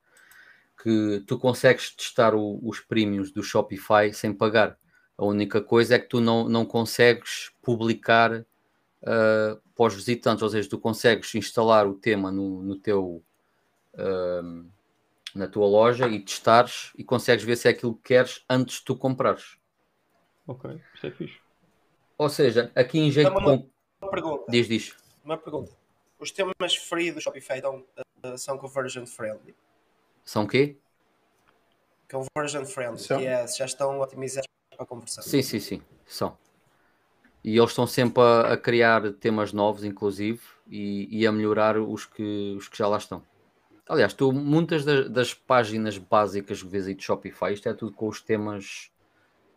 que 0.83 1.23
tu 1.25 1.40
consegues 1.40 1.95
testar 1.95 2.35
o, 2.35 2.59
os 2.61 2.82
premiums 2.82 3.32
do 3.32 3.41
Shopify 3.41 4.14
sem 4.14 4.33
pagar. 4.33 4.77
A 5.17 5.23
única 5.23 5.61
coisa 5.61 5.95
é 5.95 5.99
que 5.99 6.09
tu 6.09 6.19
não, 6.19 6.49
não 6.49 6.65
consegues 6.65 7.53
publicar 7.61 8.33
uh, 8.33 9.61
para 9.73 9.85
os 9.85 9.95
visitantes, 9.95 10.43
ou 10.43 10.49
seja, 10.49 10.69
tu 10.69 10.77
consegues 10.77 11.33
instalar 11.35 11.88
o 11.88 11.93
tema 11.93 12.30
no, 12.30 12.61
no 12.61 12.75
teu 12.75 13.23
uh, 13.93 14.69
na 15.33 15.48
tua 15.48 15.65
loja 15.65 16.07
e 16.07 16.19
testares 16.19 16.91
e 16.98 17.03
consegues 17.03 17.45
ver 17.45 17.56
se 17.56 17.69
é 17.69 17.72
aquilo 17.72 17.95
que 17.95 18.09
queres 18.09 18.43
antes 18.49 18.80
de 18.80 18.83
tu 18.83 18.95
comprares. 18.98 19.57
Ok, 20.45 20.69
isso 20.93 21.07
é 21.07 21.11
fixe. 21.11 21.40
Ou 22.17 22.27
seja, 22.27 22.72
aqui 22.75 22.99
em 22.99 23.09
jeito 23.09 23.32
uma, 23.32 23.57
de. 23.57 23.65
Uma 24.01 24.11
pergunta. 24.11 24.45
Diz, 24.49 24.67
diz. 24.67 24.95
Uma 25.23 25.38
pergunta. 25.38 25.83
Os 26.24 26.32
temas 26.32 26.76
free 26.77 27.11
do 27.11 27.19
Shopify 27.19 27.56
estão, 27.56 27.84
uh, 28.26 28.38
são 28.38 28.58
conversion 28.58 29.06
friendly? 29.06 29.53
São 30.24 30.48
quê? 30.48 30.77
Conversion 32.10 32.64
friendly, 32.64 33.00
são? 33.00 33.18
que 33.19 33.26
é, 33.26 33.45
já 33.45 33.66
estão 33.66 34.00
otimizados 34.00 34.48
para 34.69 34.84
a 34.84 34.88
conversão. 34.88 35.22
Sim, 35.22 35.42
sim, 35.42 35.60
sim, 35.60 35.82
são. 36.06 36.38
E 37.43 37.58
eles 37.58 37.72
estão 37.72 37.85
sempre 37.85 38.24
a, 38.24 38.53
a 38.53 38.58
criar 38.58 39.11
temas 39.16 39.52
novos, 39.52 39.84
inclusive, 39.84 40.40
e, 40.69 41.10
e, 41.11 41.27
a 41.27 41.32
melhorar 41.34 41.77
os 41.77 42.06
que, 42.06 42.56
os 42.58 42.69
que 42.69 42.77
já 42.77 42.88
lá 42.88 43.00
estão. 43.00 43.22
Aliás, 43.90 44.14
tu, 44.14 44.32
muitas 44.32 44.85
das, 44.85 45.10
das, 45.10 45.34
páginas 45.34 45.98
básicas 45.98 46.64
que 46.64 46.69
vês 46.69 46.88
aí 46.88 46.95
de 46.95 47.03
Shopify, 47.03 47.52
isto 47.52 47.68
é 47.68 47.74
tudo 47.74 47.92
com 47.92 48.08
os 48.08 48.22
temas 48.22 48.93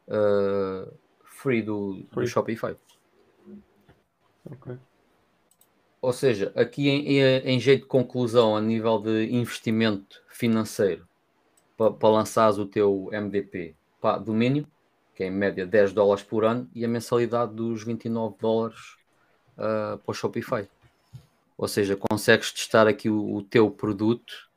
uh, 0.08 0.92
free, 1.22 1.62
do, 1.62 2.04
free 2.12 2.24
do 2.24 2.26
Shopify. 2.26 2.76
Ok. 4.50 4.76
Ou 6.06 6.12
seja, 6.12 6.52
aqui 6.54 6.88
em, 6.88 7.18
em, 7.18 7.58
jeito 7.58 7.82
de 7.82 7.88
conclusão, 7.88 8.56
a 8.56 8.60
nível 8.60 9.00
de 9.00 9.28
investimento 9.28 10.22
financeiro, 10.28 11.04
para 11.76 11.90
pa 11.90 12.08
lançares 12.08 12.58
o 12.58 12.64
teu 12.64 13.08
MVP, 13.10 13.74
pá, 14.00 14.16
domínio, 14.16 14.68
que 15.16 15.24
é 15.24 15.26
em 15.26 15.32
média 15.32 15.66
10 15.66 15.92
dólares 15.92 16.22
por 16.22 16.44
ano, 16.44 16.70
e 16.72 16.84
a 16.84 16.88
mensalidade 16.88 17.54
dos 17.54 17.82
29 17.82 18.36
dólares 18.40 18.78
uh, 19.58 19.98
para 19.98 20.12
o 20.12 20.14
Shopify. 20.14 20.68
Ou 21.58 21.66
seja, 21.66 21.96
consegues 21.96 22.52
testar 22.52 22.86
aqui 22.86 23.10
o, 23.10 23.34
o 23.34 23.42
teu 23.42 23.68
produto 23.68 24.48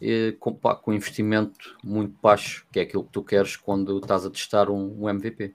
eh, 0.00 0.34
com, 0.40 0.52
pá, 0.52 0.74
com 0.74 0.92
investimento 0.92 1.78
muito 1.84 2.18
baixo, 2.20 2.66
que 2.72 2.80
é 2.80 2.82
aquilo 2.82 3.04
que 3.04 3.12
tu 3.12 3.22
queres 3.22 3.54
quando 3.54 4.00
estás 4.00 4.26
a 4.26 4.30
testar 4.30 4.68
um, 4.68 5.04
um 5.04 5.08
MVP. 5.08 5.54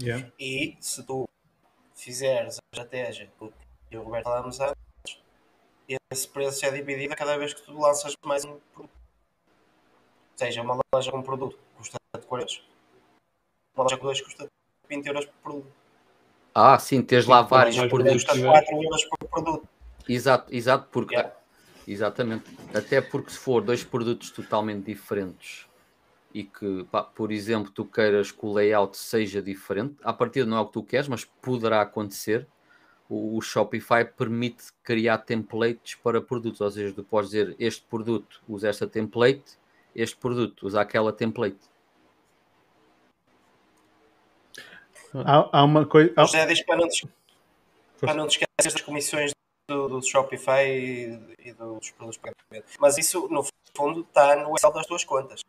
Yeah. 0.00 0.30
E 0.38 0.76
se 0.78 1.02
tu 1.02 1.28
fizeres 2.00 2.56
a 2.56 2.60
estratégia 2.76 3.30
que 3.88 3.96
o 3.96 4.02
Roberto 4.02 4.24
falamos 4.24 4.58
antes, 4.60 5.20
esse 6.12 6.28
preço 6.28 6.64
é 6.64 6.70
dividido 6.70 7.12
a 7.12 7.16
cada 7.16 7.36
vez 7.36 7.52
que 7.52 7.62
tu 7.62 7.78
lanças 7.78 8.14
mais 8.24 8.44
um 8.44 8.58
produto. 8.74 8.90
Ou 10.32 10.38
seja, 10.38 10.62
uma 10.62 10.78
loja 10.94 11.10
com 11.10 11.18
um 11.18 11.22
produto 11.22 11.58
custa 11.76 11.98
40 12.26 12.52
euros. 12.52 12.68
Uma 13.74 13.84
loja 13.84 13.96
com 13.98 14.04
dois 14.06 14.20
custa 14.20 14.46
20 14.88 15.06
euros 15.06 15.26
por 15.26 15.34
produto. 15.42 15.72
Ah, 16.54 16.78
sim, 16.78 17.02
tens 17.02 17.26
lá 17.26 17.42
vários 17.42 17.76
produtos. 17.76 18.24
Custa 18.24 18.32
tiver. 18.32 18.48
4 18.48 18.82
euros 18.82 19.04
por 19.04 19.28
produto. 19.28 19.68
Exato, 20.08 20.54
exato, 20.54 20.88
porque 20.90 21.14
Yeah. 21.14 21.36
exatamente. 21.86 22.50
Até 22.74 23.00
porque 23.00 23.30
se 23.30 23.38
for 23.38 23.60
dois 23.62 23.84
produtos 23.84 24.30
totalmente 24.30 24.86
diferentes 24.86 25.66
e 26.32 26.44
que, 26.44 26.84
pá, 26.84 27.02
por 27.02 27.32
exemplo, 27.32 27.70
tu 27.72 27.84
queiras 27.84 28.30
que 28.30 28.44
o 28.46 28.52
layout 28.52 28.96
seja 28.96 29.42
diferente, 29.42 29.96
a 30.02 30.12
partir 30.12 30.44
não 30.46 30.56
é 30.56 30.60
o 30.60 30.66
que 30.66 30.72
tu 30.72 30.82
queres, 30.82 31.08
mas 31.08 31.24
poderá 31.24 31.80
acontecer. 31.82 32.46
O, 33.08 33.36
o 33.36 33.40
Shopify 33.40 34.04
permite 34.04 34.66
criar 34.84 35.18
templates 35.18 35.96
para 35.96 36.20
produtos, 36.20 36.60
ou 36.60 36.70
seja, 36.70 36.94
tu 36.94 37.02
podes 37.02 37.30
dizer 37.30 37.56
este 37.58 37.82
produto 37.86 38.40
usa 38.48 38.68
esta 38.68 38.86
template, 38.86 39.58
este 39.96 40.16
produto 40.16 40.64
usa 40.66 40.80
aquela 40.80 41.12
template. 41.12 41.58
Há, 45.12 45.58
há 45.58 45.64
uma 45.64 45.84
coisa. 45.86 46.12
há- 46.16 46.22
Mas 46.22 46.34
é 46.34 46.46
diz 46.46 46.64
para 46.64 46.76
não, 46.76 46.88
te, 46.88 47.08
para 48.00 48.14
não 48.14 48.28
te 48.28 48.38
esquecer 48.38 48.72
das 48.72 48.80
comissões 48.82 49.32
do, 49.68 49.88
do 49.88 50.02
Shopify 50.02 50.62
e, 50.68 51.34
e 51.40 51.52
dos 51.52 51.90
produtos 51.90 52.16
de 52.16 52.20
pagamento. 52.20 52.72
Mas 52.78 52.96
isso, 52.98 53.26
no 53.28 53.44
fundo, 53.76 54.02
está 54.02 54.36
no 54.36 54.54
Excel 54.54 54.72
das 54.72 54.86
tuas 54.86 55.02
contas. 55.04 55.40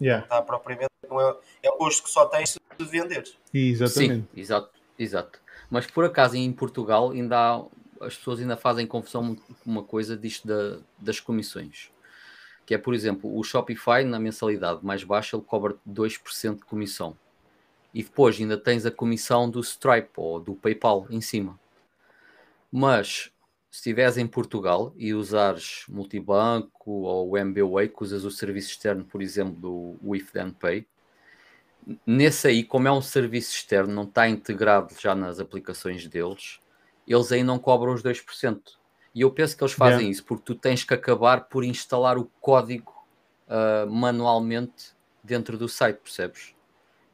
Yeah, 0.00 0.24
Está 0.24 0.42
propriamente. 0.42 0.90
Não 1.08 1.20
é, 1.20 1.36
é 1.62 1.70
o 1.70 1.74
custo 1.76 2.02
que 2.04 2.10
só 2.10 2.26
tens 2.26 2.50
se 2.50 2.58
venderes. 2.78 3.36
exatamente. 3.52 4.14
Sim, 4.14 4.28
exato, 4.36 4.70
exato. 4.98 5.38
Mas 5.70 5.86
por 5.86 6.04
acaso 6.04 6.36
em 6.36 6.52
Portugal 6.52 7.10
ainda 7.10 7.36
há, 7.38 7.64
as 8.06 8.16
pessoas 8.16 8.40
ainda 8.40 8.56
fazem 8.56 8.86
confusão 8.86 9.34
com 9.36 9.54
uma 9.70 9.82
coisa 9.82 10.16
disto 10.16 10.46
da- 10.46 10.78
das 10.98 11.20
comissões. 11.20 11.90
Que 12.66 12.74
é, 12.74 12.78
por 12.78 12.94
exemplo, 12.94 13.36
o 13.38 13.42
Shopify 13.44 14.02
na 14.04 14.18
mensalidade 14.18 14.84
mais 14.84 15.04
baixa 15.04 15.36
ele 15.36 15.44
cobra 15.44 15.76
2% 15.86 16.56
de 16.60 16.64
comissão. 16.64 17.16
E 17.92 18.02
depois 18.02 18.38
ainda 18.40 18.56
tens 18.58 18.84
a 18.84 18.90
comissão 18.90 19.48
do 19.48 19.60
Stripe 19.60 20.10
ou 20.16 20.40
do 20.40 20.54
PayPal 20.54 21.06
em 21.10 21.20
cima. 21.20 21.58
Mas 22.72 23.30
se 23.74 23.78
estiveres 23.78 24.16
em 24.16 24.24
Portugal 24.24 24.94
e 24.96 25.12
usares 25.12 25.84
multibanco 25.88 26.92
ou 26.92 27.30
o 27.30 27.36
MBWay, 27.36 27.88
que 27.88 28.04
usas 28.04 28.22
o 28.24 28.30
serviço 28.30 28.68
externo, 28.70 29.04
por 29.04 29.20
exemplo, 29.20 29.56
do 29.60 29.98
With 30.00 30.26
Then 30.32 30.52
Pay, 30.52 30.86
nesse 32.06 32.46
aí, 32.48 32.64
como 32.64 32.88
é 32.88 32.92
um 32.92 33.02
serviço 33.02 33.50
externo, 33.52 33.92
não 33.92 34.04
está 34.04 34.28
integrado 34.28 34.94
já 34.98 35.14
nas 35.14 35.40
aplicações 35.40 36.06
deles, 36.06 36.60
eles 37.06 37.32
aí 37.32 37.42
não 37.42 37.58
cobram 37.58 37.92
os 37.92 38.02
2%. 38.02 38.78
E 39.14 39.20
eu 39.20 39.30
penso 39.32 39.56
que 39.56 39.62
eles 39.62 39.72
fazem 39.74 40.08
Yeah. 40.08 40.10
isso 40.10 40.24
porque 40.24 40.44
tu 40.44 40.54
tens 40.54 40.82
que 40.84 40.94
acabar 40.94 41.48
por 41.48 41.64
instalar 41.64 42.18
o 42.18 42.30
código 42.40 42.92
ah, 43.48 43.86
manualmente 43.88 44.94
dentro 45.22 45.56
do 45.58 45.68
site, 45.68 45.98
percebes? 46.00 46.54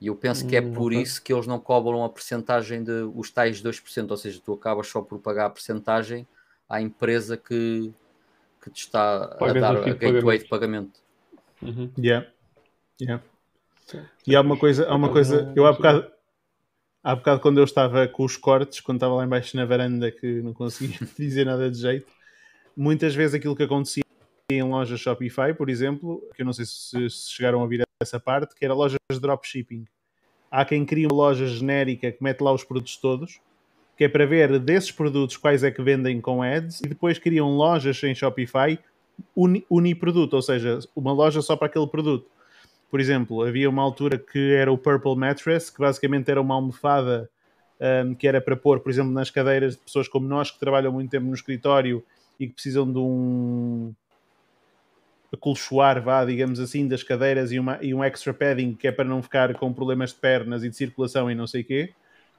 E 0.01 0.09
eu 0.09 0.17
penso 0.17 0.47
que 0.47 0.57
é 0.57 0.61
Hum, 0.61 0.63
por 0.63 0.93
isso 0.93 1.23
que 1.23 1.33
eles 1.33 1.47
não 1.47 1.61
cobram 1.61 2.05
a 2.05 2.11
percentagem 2.11 2.83
de 2.85 2.93
os 3.15 3.31
tais 3.31 3.63
2%, 3.63 4.11
ou 4.13 4.17
seja, 4.17 4.41
tu 4.45 4.53
acabas 4.55 4.89
só 4.89 5.03
por 5.03 5.21
pagar 5.21 5.47
a 5.47 5.51
percentagem 5.51 6.27
à 6.71 6.81
empresa 6.81 7.37
que, 7.37 7.93
que 8.63 8.71
te 8.71 8.83
está 8.85 9.25
a 9.25 9.53
dar 9.53 9.75
o 9.75 9.83
a 9.83 9.93
gateway 9.93 10.39
de 10.39 10.45
pagamento. 10.45 10.49
pagamento. 10.49 11.01
Uhum. 11.61 11.91
Yeah. 11.99 12.31
Yeah. 13.03 13.25
E 14.25 14.37
há 14.37 14.41
uma 14.41 14.57
coisa, 14.57 14.89
há 14.89 14.95
uma 14.95 15.09
Por 15.09 15.15
coisa, 15.15 15.53
eu 15.57 15.67
há 15.67 15.73
bocado, 15.73 16.09
há 17.03 17.17
bocado 17.17 17.41
quando 17.41 17.59
eu 17.59 17.65
estava 17.65 18.07
com 18.07 18.25
os 18.25 18.37
cortes, 18.37 18.81
quando 18.81 18.99
estava 18.99 19.15
lá 19.15 19.25
embaixo 19.25 19.57
na 19.57 19.65
varanda 19.65 20.13
que 20.13 20.41
não 20.43 20.55
conseguia 20.55 20.97
dizer 21.19 21.45
nada 21.45 21.69
de 21.69 21.77
jeito, 21.77 22.07
muitas 22.77 23.17
vezes 23.17 23.35
aquilo 23.35 23.57
que 23.57 23.65
acontecia 23.65 24.05
em 24.49 24.63
lojas 24.63 25.01
Shopify, 25.01 25.53
por 25.57 25.69
exemplo, 25.69 26.23
que 26.35 26.43
eu 26.43 26.47
não 26.47 26.53
sei 26.53 26.65
se, 26.67 27.11
se 27.11 27.31
chegaram 27.33 27.59
a 27.59 27.63
ouvir 27.63 27.83
essa 28.01 28.21
parte, 28.21 28.55
que 28.55 28.65
era 28.65 28.75
lojas 28.75 28.99
de 29.11 29.21
dropshipping. 29.21 29.87
Há 30.51 30.65
quem 30.65 30.85
cria 30.85 31.09
uma 31.09 31.17
loja 31.17 31.47
genérica 31.47 32.13
que 32.13 32.23
mete 32.23 32.41
lá 32.41 32.53
os 32.53 32.65
produtos 32.65 32.97
todos, 32.97 33.41
que 34.01 34.05
é 34.05 34.09
para 34.09 34.25
ver 34.25 34.59
desses 34.59 34.91
produtos 34.91 35.37
quais 35.37 35.63
é 35.63 35.71
que 35.71 35.83
vendem 35.83 36.23
com 36.23 36.43
ads, 36.43 36.81
e 36.81 36.89
depois 36.89 37.19
criam 37.19 37.51
lojas 37.51 38.03
em 38.03 38.15
Shopify 38.15 38.79
uni, 39.37 39.63
uniproduto, 39.69 40.37
ou 40.37 40.41
seja, 40.41 40.79
uma 40.97 41.13
loja 41.13 41.43
só 41.43 41.55
para 41.55 41.67
aquele 41.67 41.87
produto. 41.87 42.27
Por 42.91 42.99
exemplo, 42.99 43.43
havia 43.43 43.69
uma 43.69 43.83
altura 43.83 44.17
que 44.17 44.55
era 44.55 44.73
o 44.73 44.79
Purple 44.79 45.15
Mattress, 45.17 45.71
que 45.71 45.81
basicamente 45.81 46.31
era 46.31 46.41
uma 46.41 46.55
almofada 46.55 47.29
um, 47.79 48.15
que 48.15 48.27
era 48.27 48.41
para 48.41 48.57
pôr, 48.57 48.81
por 48.81 48.89
exemplo, 48.89 49.13
nas 49.13 49.29
cadeiras 49.29 49.77
de 49.77 49.83
pessoas 49.83 50.09
como 50.09 50.27
nós 50.27 50.51
que 50.51 50.59
trabalham 50.59 50.91
muito 50.91 51.11
tempo 51.11 51.27
no 51.27 51.35
escritório 51.35 52.03
e 52.39 52.47
que 52.47 52.55
precisam 52.55 52.91
de 52.91 52.99
um 52.99 53.93
acolchoar, 55.31 56.03
vá, 56.03 56.25
digamos 56.25 56.59
assim, 56.59 56.89
das 56.89 57.03
cadeiras 57.03 57.53
e, 57.53 57.59
uma, 57.59 57.79
e 57.83 57.93
um 57.93 58.03
extra 58.03 58.33
padding 58.33 58.73
que 58.73 58.89
é 58.89 58.93
para 58.93 59.05
não 59.05 59.23
ficar 59.23 59.53
com 59.57 59.71
problemas 59.75 60.09
de 60.09 60.21
pernas 60.21 60.65
e 60.65 60.71
de 60.71 60.77
circulação 60.77 61.31
e 61.31 61.35
não 61.35 61.47
sei 61.47 61.61
o 61.61 61.65
quê. 61.67 61.93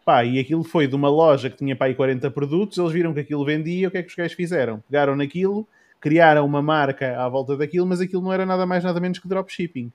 Pá, 0.03 0.23
e 0.25 0.39
aquilo 0.39 0.63
foi 0.63 0.88
de 0.88 0.95
uma 0.95 1.09
loja 1.09 1.49
que 1.49 1.57
tinha 1.57 1.75
para 1.75 1.88
aí 1.88 1.95
40 1.95 2.31
produtos, 2.31 2.77
eles 2.77 2.91
viram 2.91 3.13
que 3.13 3.19
aquilo 3.19 3.45
vendia, 3.45 3.88
o 3.88 3.91
que 3.91 3.97
é 3.97 4.03
que 4.03 4.09
os 4.09 4.15
gajos 4.15 4.33
fizeram? 4.33 4.83
Pegaram 4.89 5.15
naquilo, 5.15 5.67
criaram 5.99 6.45
uma 6.45 6.61
marca 6.61 7.23
à 7.23 7.30
volta 7.30 7.55
daquilo, 7.55 7.85
mas 7.85 8.01
aquilo 8.01 8.21
não 8.21 8.33
era 8.33 8.45
nada 8.45 8.65
mais 8.65 8.83
nada 8.83 8.99
menos 8.99 9.19
que 9.19 9.27
dropshipping. 9.27 9.91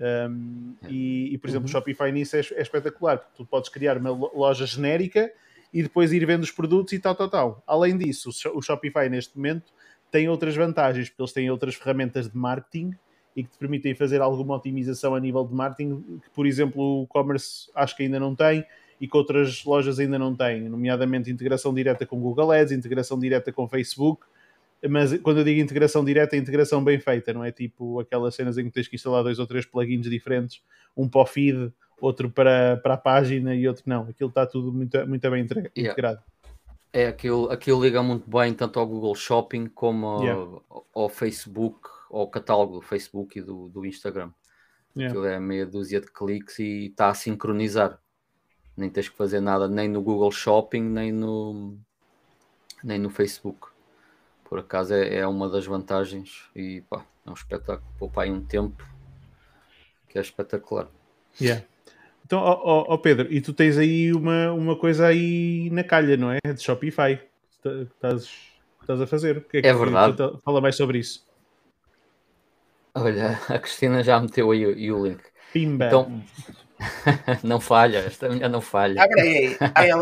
Um, 0.00 0.74
e, 0.88 1.34
e, 1.34 1.38
por 1.38 1.50
exemplo, 1.50 1.66
o 1.66 1.70
Shopify 1.70 2.12
nisso 2.12 2.36
é, 2.36 2.40
é 2.40 2.62
espetacular, 2.62 3.18
porque 3.18 3.32
tu 3.36 3.44
podes 3.44 3.68
criar 3.68 3.96
uma 3.98 4.10
lo- 4.10 4.30
loja 4.34 4.64
genérica 4.64 5.30
e 5.72 5.82
depois 5.82 6.12
ir 6.12 6.24
vendo 6.24 6.42
os 6.42 6.50
produtos 6.50 6.92
e 6.92 6.98
tal, 6.98 7.14
tal, 7.14 7.28
tal. 7.28 7.62
Além 7.66 7.96
disso, 7.96 8.30
o 8.54 8.62
Shopify 8.62 9.08
neste 9.08 9.36
momento 9.36 9.72
tem 10.10 10.28
outras 10.28 10.56
vantagens, 10.56 11.08
porque 11.08 11.22
eles 11.22 11.32
têm 11.32 11.50
outras 11.50 11.74
ferramentas 11.74 12.28
de 12.30 12.36
marketing 12.36 12.92
e 13.36 13.44
que 13.44 13.50
te 13.50 13.58
permitem 13.58 13.94
fazer 13.94 14.20
alguma 14.20 14.56
otimização 14.56 15.14
a 15.14 15.20
nível 15.20 15.44
de 15.44 15.54
marketing, 15.54 16.20
que, 16.22 16.30
por 16.30 16.46
exemplo, 16.46 16.82
o 16.82 17.04
e-commerce 17.04 17.70
acho 17.74 17.96
que 17.96 18.04
ainda 18.04 18.18
não 18.18 18.34
tem 18.34 18.64
e 19.00 19.06
que 19.06 19.16
outras 19.16 19.64
lojas 19.64 19.98
ainda 19.98 20.18
não 20.18 20.34
têm, 20.34 20.68
nomeadamente 20.68 21.30
integração 21.30 21.72
direta 21.72 22.04
com 22.06 22.20
Google 22.20 22.50
Ads, 22.52 22.72
integração 22.72 23.18
direta 23.18 23.52
com 23.52 23.68
Facebook, 23.68 24.24
mas 24.88 25.16
quando 25.20 25.38
eu 25.38 25.44
digo 25.44 25.60
integração 25.60 26.04
direta, 26.04 26.36
é 26.36 26.38
integração 26.38 26.82
bem 26.84 26.98
feita, 27.00 27.32
não 27.32 27.44
é 27.44 27.50
tipo 27.50 27.98
aquelas 28.00 28.34
cenas 28.34 28.56
em 28.58 28.64
que 28.64 28.70
tens 28.70 28.86
que 28.88 28.96
instalar 28.96 29.22
dois 29.22 29.38
ou 29.38 29.46
três 29.46 29.64
plugins 29.66 30.08
diferentes, 30.08 30.62
um 30.96 31.08
para 31.08 31.20
o 31.22 31.26
feed, 31.26 31.72
outro 32.00 32.30
para, 32.30 32.76
para 32.76 32.94
a 32.94 32.96
página 32.96 33.54
e 33.54 33.66
outro 33.66 33.82
não. 33.86 34.02
Aquilo 34.02 34.28
está 34.28 34.46
tudo 34.46 34.72
muito, 34.72 35.04
muito 35.06 35.30
bem 35.30 35.42
integra- 35.42 35.70
Yeah. 35.76 35.92
integrado. 35.92 36.22
É, 36.92 37.06
aquilo, 37.08 37.50
aquilo 37.50 37.82
liga 37.84 38.02
muito 38.02 38.28
bem 38.30 38.54
tanto 38.54 38.78
ao 38.78 38.86
Google 38.86 39.14
Shopping 39.14 39.66
como 39.66 40.06
ao, 40.06 40.22
Yeah. 40.24 40.58
ao 40.94 41.08
Facebook, 41.08 41.88
ao 42.10 42.28
catálogo 42.28 42.74
do 42.76 42.80
Facebook 42.80 43.38
e 43.38 43.42
do, 43.42 43.68
do 43.68 43.84
Instagram. 43.84 44.30
Yeah. 44.96 45.10
Aquilo 45.12 45.26
é 45.26 45.38
meia 45.40 45.66
dúzia 45.66 46.00
de 46.00 46.06
cliques 46.10 46.58
e 46.60 46.86
está 46.86 47.10
a 47.10 47.14
sincronizar. 47.14 47.98
Nem 48.78 48.88
tens 48.88 49.08
que 49.08 49.16
fazer 49.16 49.40
nada 49.40 49.66
nem 49.68 49.88
no 49.88 50.00
Google 50.00 50.30
Shopping, 50.30 50.82
nem 50.82 51.10
no, 51.12 51.76
nem 52.84 52.98
no 52.98 53.10
Facebook. 53.10 53.68
Por 54.44 54.60
acaso 54.60 54.94
é, 54.94 55.16
é 55.16 55.26
uma 55.26 55.48
das 55.48 55.66
vantagens 55.66 56.44
e 56.54 56.80
pá, 56.82 57.04
é 57.26 57.30
um 57.30 57.34
espetáculo. 57.34 57.82
Poupa 57.98 58.22
aí 58.22 58.30
um 58.30 58.40
tempo 58.40 58.82
que 60.08 60.16
é 60.16 60.20
espetacular. 60.22 60.88
Yeah. 61.40 61.64
Então, 62.24 62.40
ó 62.40 62.96
Pedro, 62.98 63.32
e 63.32 63.40
tu 63.40 63.52
tens 63.52 63.76
aí 63.78 64.12
uma, 64.12 64.52
uma 64.52 64.76
coisa 64.76 65.06
aí 65.06 65.68
na 65.70 65.82
calha, 65.82 66.16
não 66.16 66.30
é? 66.30 66.38
De 66.52 66.62
Shopify. 66.62 67.16
que 67.62 67.68
Estás, 67.94 68.30
estás 68.82 69.00
a 69.00 69.06
fazer. 69.06 69.38
O 69.38 69.40
que 69.42 69.56
É 69.58 69.62
que- 69.62 69.72
verdade. 69.72 70.16
que- 70.16 70.38
Fala 70.42 70.60
mais 70.60 70.76
sobre 70.76 70.98
isso. 70.98 71.26
Olha, 72.94 73.38
a 73.48 73.58
Cristina 73.58 74.02
já 74.02 74.20
meteu 74.20 74.50
aí 74.50 74.90
o, 74.90 74.96
o 75.00 75.06
link. 75.06 75.20
Pimba. 75.52 75.86
Então, 75.86 76.22
não 77.42 77.60
falha, 77.60 77.98
esta 77.98 78.28
mulher 78.28 78.48
não 78.48 78.60
falha. 78.60 79.02
Abre 79.02 79.20
aí, 79.20 79.56
aí 79.74 79.90
a 79.90 79.96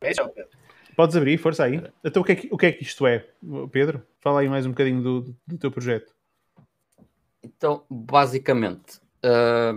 page, 0.00 0.20
ó, 0.20 0.28
Pedro. 0.28 0.50
Podes 0.96 1.16
abrir, 1.16 1.38
força 1.38 1.64
aí. 1.64 1.82
Então, 2.04 2.22
o 2.22 2.24
que, 2.24 2.32
é 2.32 2.36
que, 2.36 2.48
o 2.52 2.56
que 2.56 2.66
é 2.66 2.72
que 2.72 2.82
isto 2.84 3.06
é, 3.06 3.26
Pedro? 3.72 4.06
Fala 4.20 4.40
aí 4.40 4.48
mais 4.48 4.64
um 4.64 4.70
bocadinho 4.70 5.02
do, 5.02 5.36
do 5.46 5.58
teu 5.58 5.70
projeto. 5.70 6.14
Então, 7.42 7.84
basicamente, 7.90 9.00
ah, 9.22 9.74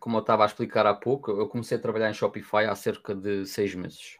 como 0.00 0.16
eu 0.16 0.20
estava 0.20 0.44
a 0.44 0.46
explicar 0.46 0.86
há 0.86 0.94
pouco, 0.94 1.30
eu 1.30 1.48
comecei 1.48 1.76
a 1.76 1.80
trabalhar 1.80 2.10
em 2.10 2.14
Shopify 2.14 2.64
há 2.64 2.74
cerca 2.74 3.14
de 3.14 3.44
seis 3.46 3.74
meses. 3.74 4.16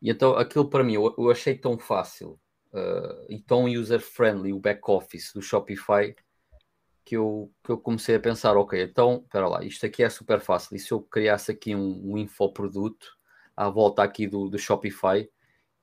E 0.00 0.10
então, 0.10 0.36
aquilo 0.36 0.68
para 0.68 0.84
mim, 0.84 0.94
eu, 0.94 1.14
eu 1.16 1.30
achei 1.30 1.56
tão 1.56 1.78
fácil 1.78 2.38
ah, 2.72 3.24
e 3.28 3.40
tão 3.40 3.64
user-friendly 3.64 4.52
o 4.52 4.60
back-office 4.60 5.32
do 5.32 5.40
Shopify 5.40 6.14
que 7.08 7.16
eu, 7.16 7.50
que 7.64 7.70
eu 7.70 7.78
comecei 7.78 8.16
a 8.16 8.20
pensar, 8.20 8.54
ok, 8.58 8.82
então, 8.82 9.22
espera 9.24 9.48
lá, 9.48 9.64
isto 9.64 9.86
aqui 9.86 10.02
é 10.02 10.10
super 10.10 10.40
fácil. 10.40 10.76
E 10.76 10.78
se 10.78 10.92
eu 10.92 11.00
criasse 11.00 11.50
aqui 11.50 11.74
um, 11.74 12.12
um 12.12 12.18
infoproduto 12.18 13.16
à 13.56 13.70
volta 13.70 14.02
aqui 14.02 14.26
do, 14.26 14.46
do 14.48 14.58
Shopify 14.58 15.26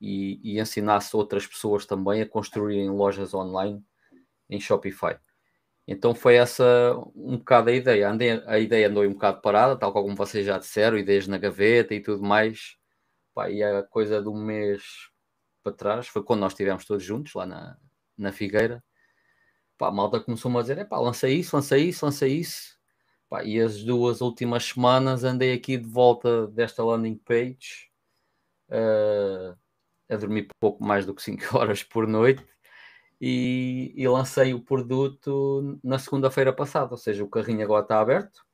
e, 0.00 0.40
e 0.44 0.60
ensinasse 0.60 1.16
outras 1.16 1.44
pessoas 1.44 1.84
também 1.84 2.22
a 2.22 2.28
construírem 2.28 2.88
lojas 2.90 3.34
online 3.34 3.84
em 4.48 4.60
Shopify? 4.60 5.18
Então 5.86 6.14
foi 6.14 6.36
essa 6.36 6.64
um 7.16 7.38
bocado 7.38 7.70
a 7.70 7.72
ideia. 7.72 8.08
Andei, 8.08 8.42
a 8.46 8.58
ideia 8.60 8.88
andou 8.88 9.02
um 9.04 9.12
bocado 9.12 9.40
parada, 9.40 9.76
tal 9.76 9.92
como 9.92 10.14
vocês 10.14 10.46
já 10.46 10.58
disseram, 10.58 10.96
ideias 10.96 11.26
na 11.26 11.38
gaveta 11.38 11.92
e 11.92 12.00
tudo 12.00 12.22
mais. 12.22 12.76
Pá, 13.34 13.50
e 13.50 13.62
a 13.64 13.82
coisa 13.82 14.22
de 14.22 14.28
um 14.28 14.36
mês 14.36 15.10
para 15.62 15.72
trás 15.72 16.06
foi 16.08 16.22
quando 16.22 16.40
nós 16.40 16.52
estivemos 16.52 16.84
todos 16.84 17.02
juntos 17.04 17.34
lá 17.34 17.46
na, 17.46 17.78
na 18.16 18.32
Figueira. 18.32 18.82
Pá, 19.78 19.88
a 19.88 19.92
malta 19.92 20.20
começou-me 20.20 20.58
a 20.58 20.62
dizer: 20.62 20.88
pá, 20.88 20.98
lança 20.98 21.28
isso, 21.28 21.56
lança 21.56 21.78
isso, 21.78 22.04
lança 22.04 22.26
isso. 22.26 22.76
Pá, 23.28 23.44
e 23.44 23.60
as 23.60 23.82
duas 23.82 24.20
últimas 24.20 24.64
semanas 24.64 25.24
andei 25.24 25.52
aqui 25.52 25.76
de 25.76 25.88
volta 25.88 26.46
desta 26.48 26.84
landing 26.84 27.16
page 27.16 27.90
uh, 28.70 29.56
a 30.08 30.16
dormir 30.16 30.48
pouco 30.60 30.84
mais 30.84 31.04
do 31.06 31.14
que 31.14 31.22
5 31.22 31.42
horas 31.58 31.82
por 31.82 32.06
noite 32.06 32.44
e, 33.20 33.92
e 33.96 34.08
lancei 34.08 34.54
o 34.54 34.60
produto 34.60 35.78
na 35.82 35.98
segunda-feira 35.98 36.52
passada, 36.52 36.92
ou 36.92 36.98
seja, 36.98 37.24
o 37.24 37.28
carrinho 37.28 37.62
agora 37.64 37.82
está 37.82 38.00
aberto, 38.00 38.44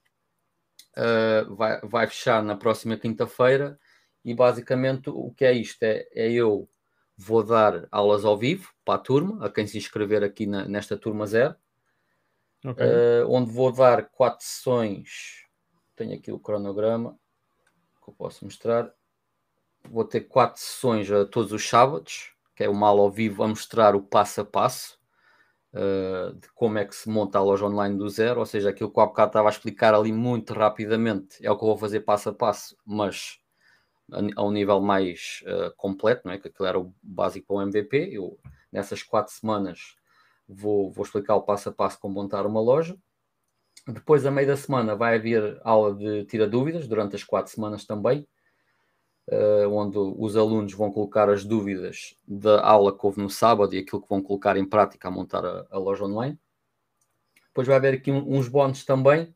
uh, 0.97 1.55
vai, 1.55 1.81
vai 1.83 2.07
fechar 2.07 2.43
na 2.43 2.57
próxima 2.57 2.97
quinta-feira 2.97 3.79
e 4.25 4.35
basicamente 4.35 5.11
o 5.11 5.33
que 5.33 5.45
é 5.45 5.53
isto? 5.53 5.83
É, 5.83 6.07
é 6.15 6.33
eu 6.33 6.69
vou 7.17 7.43
dar 7.43 7.87
aulas 7.91 8.25
ao 8.25 8.37
vivo 8.37 8.73
para 8.85 8.95
a 8.95 8.99
turma, 8.99 9.45
a 9.45 9.51
quem 9.51 9.67
se 9.67 9.79
inscrever 9.79 10.23
aqui 10.23 10.47
na, 10.47 10.67
nesta 10.67 10.97
turma 10.97 11.27
zero, 11.27 11.55
okay. 12.65 12.87
uh, 12.87 13.29
onde 13.29 13.51
vou 13.51 13.73
dar 13.73 14.09
quatro 14.11 14.45
sessões. 14.45 15.47
Tenho 15.95 16.15
aqui 16.15 16.33
o 16.33 16.39
cronograma 16.39 17.19
que 18.03 18.11
eu 18.11 18.15
posso 18.15 18.45
mostrar. 18.45 18.93
Vou 19.89 20.05
ter 20.05 20.23
quatro 20.23 20.61
sessões 20.61 21.11
a 21.11 21.25
todos 21.25 21.53
os 21.53 21.69
sábados, 21.69 22.33
que 22.55 22.65
é 22.65 22.69
uma 22.69 22.89
aula 22.89 23.03
ao 23.03 23.11
vivo 23.11 23.43
a 23.43 23.49
mostrar 23.49 23.95
o 23.95 24.03
passo 24.03 24.41
a 24.41 24.45
passo 24.45 24.99
uh, 25.73 26.33
de 26.35 26.49
como 26.55 26.79
é 26.79 26.85
que 26.85 26.95
se 26.95 27.09
monta 27.09 27.39
a 27.39 27.43
loja 27.43 27.67
online 27.67 27.97
do 27.97 28.09
zero, 28.09 28.41
ou 28.41 28.47
seja, 28.47 28.71
aquilo 28.71 28.91
que 28.91 29.01
o 29.01 29.07
bocado 29.07 29.31
estava 29.31 29.49
a 29.49 29.53
explicar 29.53 29.95
ali 29.95 30.13
muito 30.13 30.53
rapidamente 30.55 31.45
é 31.45 31.51
o 31.51 31.57
que 31.57 31.65
eu 31.65 31.69
vou 31.69 31.79
fazer 31.79 32.01
passo 32.01 32.29
a 32.29 32.33
passo, 32.33 32.77
mas 32.85 33.42
a, 34.37 34.43
um 34.45 34.51
nível 34.51 34.81
mais 34.81 35.43
uh, 35.47 35.75
completo, 35.77 36.23
não 36.25 36.33
é? 36.33 36.39
que 36.39 36.49
aquilo 36.49 36.67
era 36.67 36.79
o 36.79 36.95
básico 37.03 37.47
para 37.47 37.57
o 37.57 37.63
MVP. 37.63 38.11
Eu, 38.13 38.39
nessas 38.71 39.03
quatro 39.03 39.33
semanas, 39.33 39.97
vou, 40.49 40.91
vou 40.91 41.05
explicar 41.05 41.37
o 41.37 41.43
passo 41.43 41.69
a 41.69 41.73
passo 41.73 41.99
como 41.99 42.15
montar 42.15 42.47
uma 42.47 42.61
loja. 42.61 42.97
Depois, 43.87 44.25
a 44.25 44.31
meio 44.31 44.47
da 44.47 44.57
semana, 44.57 44.95
vai 44.95 45.17
haver 45.17 45.61
aula 45.65 45.95
de 45.95 46.25
tira 46.27 46.47
dúvidas, 46.47 46.87
durante 46.87 47.17
as 47.17 47.25
quatro 47.25 47.53
semanas 47.53 47.85
também, 47.85 48.27
uh, 49.29 49.69
onde 49.71 49.99
os 49.99 50.37
alunos 50.37 50.73
vão 50.73 50.93
colocar 50.93 51.29
as 51.29 51.45
dúvidas 51.45 52.17
da 52.27 52.65
aula 52.65 52.97
que 52.97 53.05
houve 53.05 53.21
no 53.21 53.31
sábado 53.31 53.75
e 53.75 53.79
aquilo 53.79 54.03
que 54.03 54.09
vão 54.09 54.23
colocar 54.23 54.57
em 54.57 54.65
prática 54.65 55.09
a 55.09 55.11
montar 55.11 55.45
a, 55.45 55.67
a 55.71 55.79
loja 55.79 56.05
online. 56.05 56.39
Depois 57.49 57.67
vai 57.67 57.77
haver 57.77 57.95
aqui 57.95 58.11
um, 58.11 58.37
uns 58.39 58.49
bónus 58.49 58.85
também, 58.85 59.35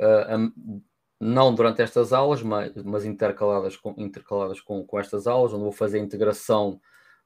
uh, 0.00 0.82
não 1.24 1.54
durante 1.54 1.80
estas 1.80 2.12
aulas, 2.12 2.42
mas, 2.42 2.70
mas 2.84 3.04
intercaladas, 3.06 3.78
com, 3.78 3.94
intercaladas 3.96 4.60
com, 4.60 4.84
com 4.84 4.98
estas 4.98 5.26
aulas, 5.26 5.54
onde 5.54 5.62
vou 5.62 5.72
fazer 5.72 5.98
a 5.98 6.02
integração 6.02 6.78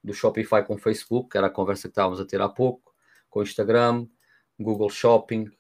do 0.02 0.14
Shopify 0.14 0.62
com 0.64 0.74
o 0.74 0.78
Facebook, 0.78 1.30
que 1.30 1.36
era 1.36 1.48
a 1.48 1.50
conversa 1.50 1.88
que 1.88 1.92
estávamos 1.92 2.20
a 2.20 2.24
ter 2.24 2.40
há 2.40 2.48
pouco, 2.48 2.94
com 3.28 3.40
o 3.40 3.42
Instagram, 3.42 4.06
Google 4.56 4.88
Shopping, 4.88 5.50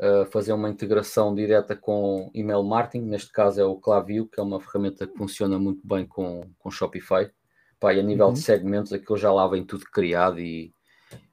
uh, 0.00 0.26
fazer 0.26 0.52
uma 0.52 0.68
integração 0.68 1.32
direta 1.32 1.76
com 1.76 2.28
email 2.34 2.64
marketing, 2.64 3.04
neste 3.04 3.30
caso 3.30 3.60
é 3.60 3.64
o 3.64 3.76
Klaviyo, 3.76 4.26
que 4.26 4.40
é 4.40 4.42
uma 4.42 4.60
ferramenta 4.60 5.06
que 5.06 5.16
funciona 5.16 5.56
muito 5.56 5.86
bem 5.86 6.04
com, 6.04 6.50
com 6.58 6.70
Shopify. 6.72 7.30
Pá, 7.78 7.94
e 7.94 8.00
a 8.00 8.02
nível 8.02 8.26
uhum. 8.26 8.32
de 8.32 8.40
segmentos, 8.40 8.92
aquilo 8.92 9.16
já 9.16 9.32
lá 9.32 9.46
vem 9.46 9.64
tudo 9.64 9.84
criado 9.84 10.40
e, 10.40 10.74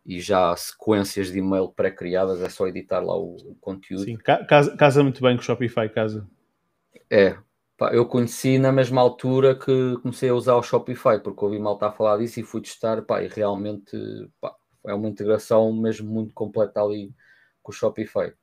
e 0.06 0.20
já 0.20 0.56
sequências 0.56 1.32
de 1.32 1.40
e-mail 1.40 1.70
pré-criadas, 1.70 2.40
é 2.40 2.50
só 2.50 2.68
editar 2.68 3.00
lá 3.00 3.18
o, 3.18 3.36
o 3.36 3.56
conteúdo. 3.56 4.04
Sim, 4.04 4.16
casa, 4.16 4.78
casa, 4.78 5.02
muito 5.02 5.24
bem 5.24 5.36
com 5.36 5.42
o 5.42 5.44
Shopify, 5.44 5.90
casa. 5.90 6.30
É, 7.10 7.38
pá, 7.78 7.94
eu 7.94 8.06
conheci 8.06 8.58
na 8.58 8.72
mesma 8.72 9.02
altura 9.02 9.56
que 9.56 9.98
comecei 10.02 10.30
a 10.30 10.34
usar 10.34 10.56
o 10.56 10.64
Shopify, 10.64 11.20
porque 11.24 11.46
ouvi 11.46 11.60
mal 11.60 11.76
estar 11.76 11.88
a 11.88 11.92
falar 11.92 12.18
disso 12.18 12.40
e 12.40 12.44
fui 12.44 12.62
testar, 12.62 13.02
pá, 13.04 13.22
e 13.24 13.28
realmente 13.28 13.98
pá, 14.40 14.56
é 14.86 14.94
uma 14.94 15.10
integração 15.10 15.72
mesmo 15.74 16.10
muito 16.10 16.34
completa 16.34 16.82
ali 16.82 17.14
com 17.62 17.72
o 17.72 17.76
Shopify. 17.76 18.34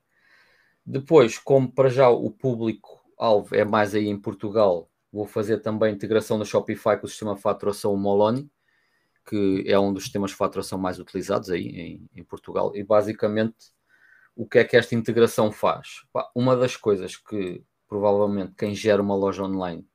Depois, 0.85 1.37
como 1.37 1.71
para 1.71 1.89
já 1.89 2.09
o 2.09 2.29
público-alvo 2.31 3.55
é 3.55 3.63
mais 3.63 3.95
aí 3.95 4.07
em 4.07 4.19
Portugal, 4.19 4.89
vou 5.11 5.25
fazer 5.25 5.59
também 5.59 5.91
a 5.91 5.95
integração 5.95 6.37
do 6.39 6.45
Shopify 6.45 6.97
com 6.99 7.05
o 7.05 7.09
sistema 7.09 7.35
de 7.35 7.41
faturação 7.41 7.95
Moloni, 7.95 8.49
que 9.25 9.63
é 9.67 9.79
um 9.79 9.93
dos 9.93 10.03
sistemas 10.03 10.31
de 10.31 10.37
faturação 10.37 10.77
mais 10.77 10.99
utilizados 10.99 11.49
aí 11.49 11.67
em, 11.67 12.09
em 12.15 12.23
Portugal. 12.23 12.75
E 12.75 12.83
basicamente, 12.83 13.71
o 14.35 14.47
que 14.47 14.59
é 14.59 14.65
que 14.65 14.75
esta 14.75 14.95
integração 14.95 15.51
faz? 15.51 16.03
Uma 16.35 16.57
das 16.57 16.75
coisas 16.75 17.15
que 17.15 17.63
provavelmente 17.93 18.53
quem 18.57 18.73
gera 18.73 19.01
uma 19.01 19.15
loja 19.15 19.43
online 19.43 19.87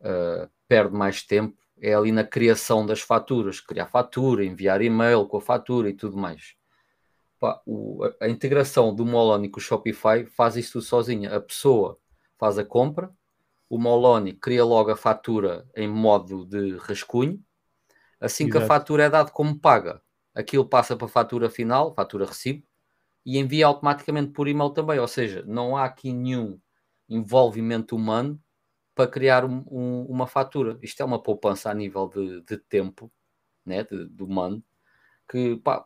uh, 0.00 0.48
perde 0.66 0.94
mais 0.94 1.22
tempo 1.22 1.56
é 1.80 1.94
ali 1.94 2.10
na 2.10 2.24
criação 2.24 2.84
das 2.84 3.00
faturas, 3.00 3.60
criar 3.60 3.86
fatura, 3.86 4.44
enviar 4.44 4.82
e-mail 4.82 5.26
com 5.26 5.36
a 5.36 5.40
fatura 5.40 5.88
e 5.88 5.94
tudo 5.94 6.16
mais. 6.16 6.56
Pá, 7.38 7.60
o, 7.64 8.00
a, 8.20 8.28
integração 8.28 8.92
do 8.92 9.06
Moloni 9.06 9.48
com 9.48 9.60
o 9.60 9.62
Shopify 9.62 10.24
faz 10.24 10.56
isso 10.56 10.72
tudo 10.72 10.84
sozinha. 10.84 11.36
A 11.36 11.40
pessoa 11.40 11.98
faz 12.36 12.58
a 12.58 12.64
compra, 12.64 13.12
o 13.68 13.78
Moloni 13.78 14.32
cria 14.32 14.64
logo 14.64 14.90
a 14.90 14.96
fatura 14.96 15.68
em 15.76 15.86
modo 15.86 16.44
de 16.46 16.76
rascunho 16.78 17.40
Assim 18.20 18.44
Exato. 18.44 18.58
que 18.58 18.64
a 18.64 18.66
fatura 18.66 19.04
é 19.04 19.10
dada 19.10 19.30
como 19.30 19.58
paga, 19.58 20.02
aquilo 20.34 20.64
passa 20.64 20.96
para 20.96 21.06
a 21.06 21.10
fatura 21.10 21.48
final, 21.48 21.94
fatura 21.94 22.26
recibo, 22.26 22.66
e 23.24 23.38
envia 23.38 23.66
automaticamente 23.66 24.32
por 24.32 24.48
e-mail 24.48 24.70
também. 24.70 24.98
Ou 24.98 25.06
seja, 25.06 25.44
não 25.46 25.76
há 25.76 25.84
aqui 25.84 26.12
nenhum 26.12 26.58
envolvimento 27.08 27.96
humano 27.96 28.40
para 28.94 29.10
criar 29.10 29.44
um, 29.44 29.64
um, 29.70 30.06
uma 30.08 30.26
fatura. 30.26 30.78
Isto 30.82 31.02
é 31.02 31.04
uma 31.04 31.22
poupança 31.22 31.70
a 31.70 31.74
nível 31.74 32.08
de, 32.08 32.40
de 32.42 32.56
tempo, 32.56 33.10
né, 33.64 33.84
de, 33.84 34.08
de 34.08 34.22
humano, 34.22 34.62
que 35.28 35.56
pá, 35.56 35.84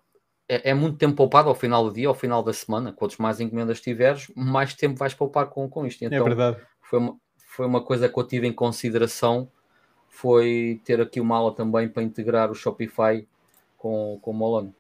é, 0.49 0.71
é, 0.71 0.75
muito 0.75 0.99
tempo 0.99 1.15
poupado 1.15 1.49
ao 1.49 1.55
final 1.55 1.85
do 1.85 1.93
dia, 1.93 2.09
ao 2.09 2.15
final 2.15 2.43
da 2.43 2.53
semana. 2.53 2.93
Quantos 2.93 3.19
mais 3.19 3.41
encomendas 3.41 3.81
tiveres, 3.81 4.31
mais 4.35 4.75
tempo 4.75 4.99
vais 4.99 5.15
poupar 5.15 5.47
com, 5.47 5.69
com 5.69 5.87
isto. 5.87 6.03
É 6.03 6.07
então, 6.07 6.19
é 6.19 6.23
verdade. 6.23 6.59
Foi 6.81 6.99
uma, 6.99 7.17
foi 7.37 7.67
uma 7.67 7.83
coisa 7.83 8.09
que 8.09 8.19
eu 8.19 8.27
tive 8.27 8.47
em 8.47 8.53
consideração 8.53 9.51
foi 10.13 10.79
ter 10.85 11.01
aqui 11.01 11.19
uma 11.19 11.39
aula 11.39 11.55
também 11.55 11.89
para 11.89 12.03
integrar 12.03 12.51
o 12.51 12.55
Shopify 12.55 13.27
com, 13.79 14.19
com 14.21 14.31
o 14.31 14.35
Molon. 14.35 14.71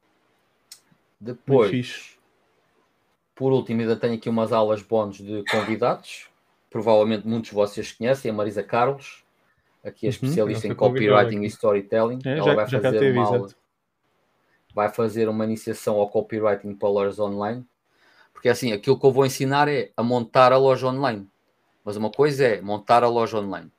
Depois, 1.19 2.19
por 3.35 3.51
último, 3.51 3.81
ainda 3.81 3.97
tenho 3.97 4.15
aqui 4.15 4.29
umas 4.29 4.53
aulas 4.53 4.83
bónus 4.83 5.17
de 5.17 5.43
convidados. 5.51 6.29
Provavelmente 6.73 7.26
muitos 7.26 7.51
de 7.51 7.55
vocês 7.55 7.92
conhecem, 7.92 8.31
a 8.31 8.34
Marisa 8.34 8.62
Carlos, 8.62 9.23
aqui 9.84 10.07
é 10.07 10.09
uhum, 10.09 10.10
especialista 10.10 10.67
em 10.67 10.75
copywriting 10.75 11.42
e 11.42 11.47
storytelling. 11.47 12.18
É, 12.25 12.39
Ela 12.39 12.47
já, 12.47 12.55
vai 12.55 12.68
fazer 12.68 12.99
teve, 12.99 13.18
uma 13.18 13.26
aula, 13.26 13.49
vai 14.75 14.89
fazer 14.89 15.28
uma 15.28 15.44
iniciação 15.44 15.97
ao 15.97 16.09
copywriting 16.09 16.75
para 16.75 16.89
lojas 16.89 17.18
online. 17.18 17.65
Porque 18.33 18.49
assim, 18.49 18.73
aquilo 18.73 18.99
que 18.99 19.05
eu 19.05 19.12
vou 19.12 19.26
ensinar 19.26 19.68
é 19.68 19.91
a 19.97 20.02
montar 20.02 20.51
a 20.52 20.57
loja 20.57 20.86
online. 20.86 21.28
Mas 21.84 21.97
uma 21.97 22.10
coisa 22.10 22.44
é 22.44 22.60
montar 22.60 23.05
a 23.05 23.09
loja 23.09 23.39
online. 23.39 23.70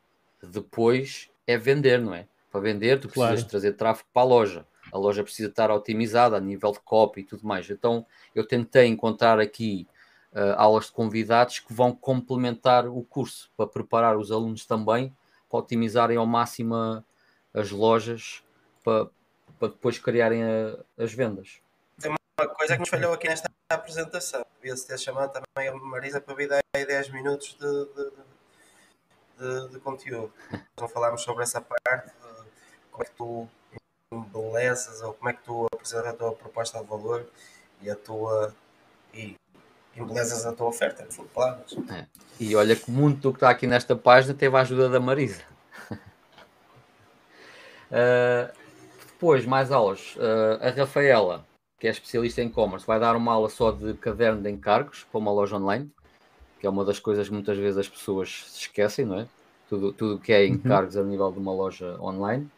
Depois 0.41 1.29
é 1.47 1.57
vender, 1.57 1.99
não 1.99 2.13
é? 2.13 2.27
Para 2.51 2.61
vender, 2.61 2.99
tu 2.99 3.07
precisas 3.07 3.39
claro. 3.39 3.49
trazer 3.49 3.73
tráfego 3.73 4.07
para 4.13 4.21
a 4.21 4.25
loja. 4.25 4.65
A 4.91 4.97
loja 4.97 5.23
precisa 5.23 5.49
estar 5.49 5.71
otimizada 5.71 6.37
a 6.37 6.39
nível 6.39 6.71
de 6.71 6.79
copy 6.81 7.21
e 7.21 7.23
tudo 7.23 7.47
mais. 7.47 7.67
Então, 7.69 8.05
eu 8.35 8.45
tentei 8.45 8.85
encontrar 8.85 9.39
aqui 9.39 9.87
uh, 10.33 10.53
aulas 10.57 10.85
de 10.85 10.91
convidados 10.91 11.59
que 11.59 11.73
vão 11.73 11.93
complementar 11.93 12.87
o 12.87 13.03
curso 13.03 13.49
para 13.55 13.67
preparar 13.67 14.17
os 14.17 14.31
alunos 14.31 14.65
também 14.65 15.15
para 15.49 15.59
otimizarem 15.59 16.17
ao 16.17 16.25
máximo 16.25 17.03
as 17.53 17.71
lojas 17.71 18.43
para, 18.83 19.07
para 19.59 19.69
depois 19.69 19.97
criarem 19.97 20.43
a, 20.43 20.77
as 20.97 21.13
vendas. 21.13 21.59
Tem 21.99 22.11
uma 22.11 22.49
coisa 22.49 22.73
que 22.73 22.79
nos 22.79 22.89
falhou 22.89 23.13
aqui 23.13 23.27
nesta 23.27 23.49
apresentação. 23.69 24.43
Devia-se 24.61 24.87
ter 24.87 24.97
chamado 24.97 25.31
também 25.31 25.69
a 25.69 25.75
Marisa 25.75 26.19
para 26.19 26.33
vir 26.33 26.49
10 26.75 27.09
minutos 27.09 27.55
de, 27.59 27.85
de 27.93 28.11
de, 29.37 29.69
de 29.69 29.79
conteúdo. 29.79 30.31
Então 30.73 30.87
falámos 30.87 31.21
sobre 31.21 31.43
essa 31.43 31.61
parte, 31.61 32.07
de 32.07 32.91
como 32.91 33.03
é 33.03 33.05
que 33.05 33.11
tu 33.11 33.47
embelezas 34.11 35.01
ou 35.01 35.13
como 35.13 35.29
é 35.29 35.33
que 35.33 35.43
tu 35.43 35.67
apresentas 35.73 36.07
a 36.07 36.13
tua 36.13 36.33
proposta 36.33 36.79
de 36.79 36.85
valor 36.85 37.27
e 37.81 37.89
a 37.89 37.95
tua 37.95 38.55
e 39.13 39.35
embelezas 39.95 40.45
a 40.45 40.53
tua 40.53 40.67
oferta, 40.67 41.05
de 41.05 41.17
palavras. 41.29 41.75
É. 41.91 42.05
E 42.39 42.55
olha 42.55 42.75
que 42.75 42.89
muito 42.89 43.21
do 43.21 43.31
que 43.31 43.37
está 43.37 43.49
aqui 43.49 43.67
nesta 43.67 43.95
página 43.95 44.33
teve 44.33 44.55
a 44.55 44.61
ajuda 44.61 44.89
da 44.89 44.99
Marisa. 44.99 45.41
uh, 47.91 48.51
depois, 49.07 49.45
mais 49.45 49.71
aulas. 49.71 50.15
Uh, 50.15 50.65
a 50.65 50.69
Rafaela, 50.71 51.45
que 51.79 51.87
é 51.87 51.91
especialista 51.91 52.41
em 52.41 52.47
e-commerce, 52.47 52.85
vai 52.85 52.99
dar 52.99 53.15
uma 53.15 53.33
aula 53.33 53.49
só 53.49 53.71
de 53.71 53.93
caderno 53.95 54.41
de 54.41 54.49
encargos 54.49 55.05
para 55.11 55.19
uma 55.19 55.31
loja 55.31 55.55
online 55.55 55.91
que 56.63 56.67
é 56.67 56.69
uma 56.69 56.85
das 56.85 56.97
coisas 56.97 57.27
que 57.27 57.33
muitas 57.33 57.57
vezes 57.57 57.77
as 57.77 57.89
pessoas 57.89 58.45
se 58.47 58.59
esquecem, 58.61 59.03
não 59.03 59.19
é? 59.19 59.27
Tudo, 59.67 59.91
tudo 59.91 60.17
que 60.17 60.31
é 60.31 60.45
uhum. 60.45 60.53
encargos 60.53 60.95
uhum. 60.95 61.01
a 61.01 61.05
nível 61.05 61.29
de 61.29 61.37
uma 61.37 61.51
loja 61.51 61.99
online. 61.99 62.49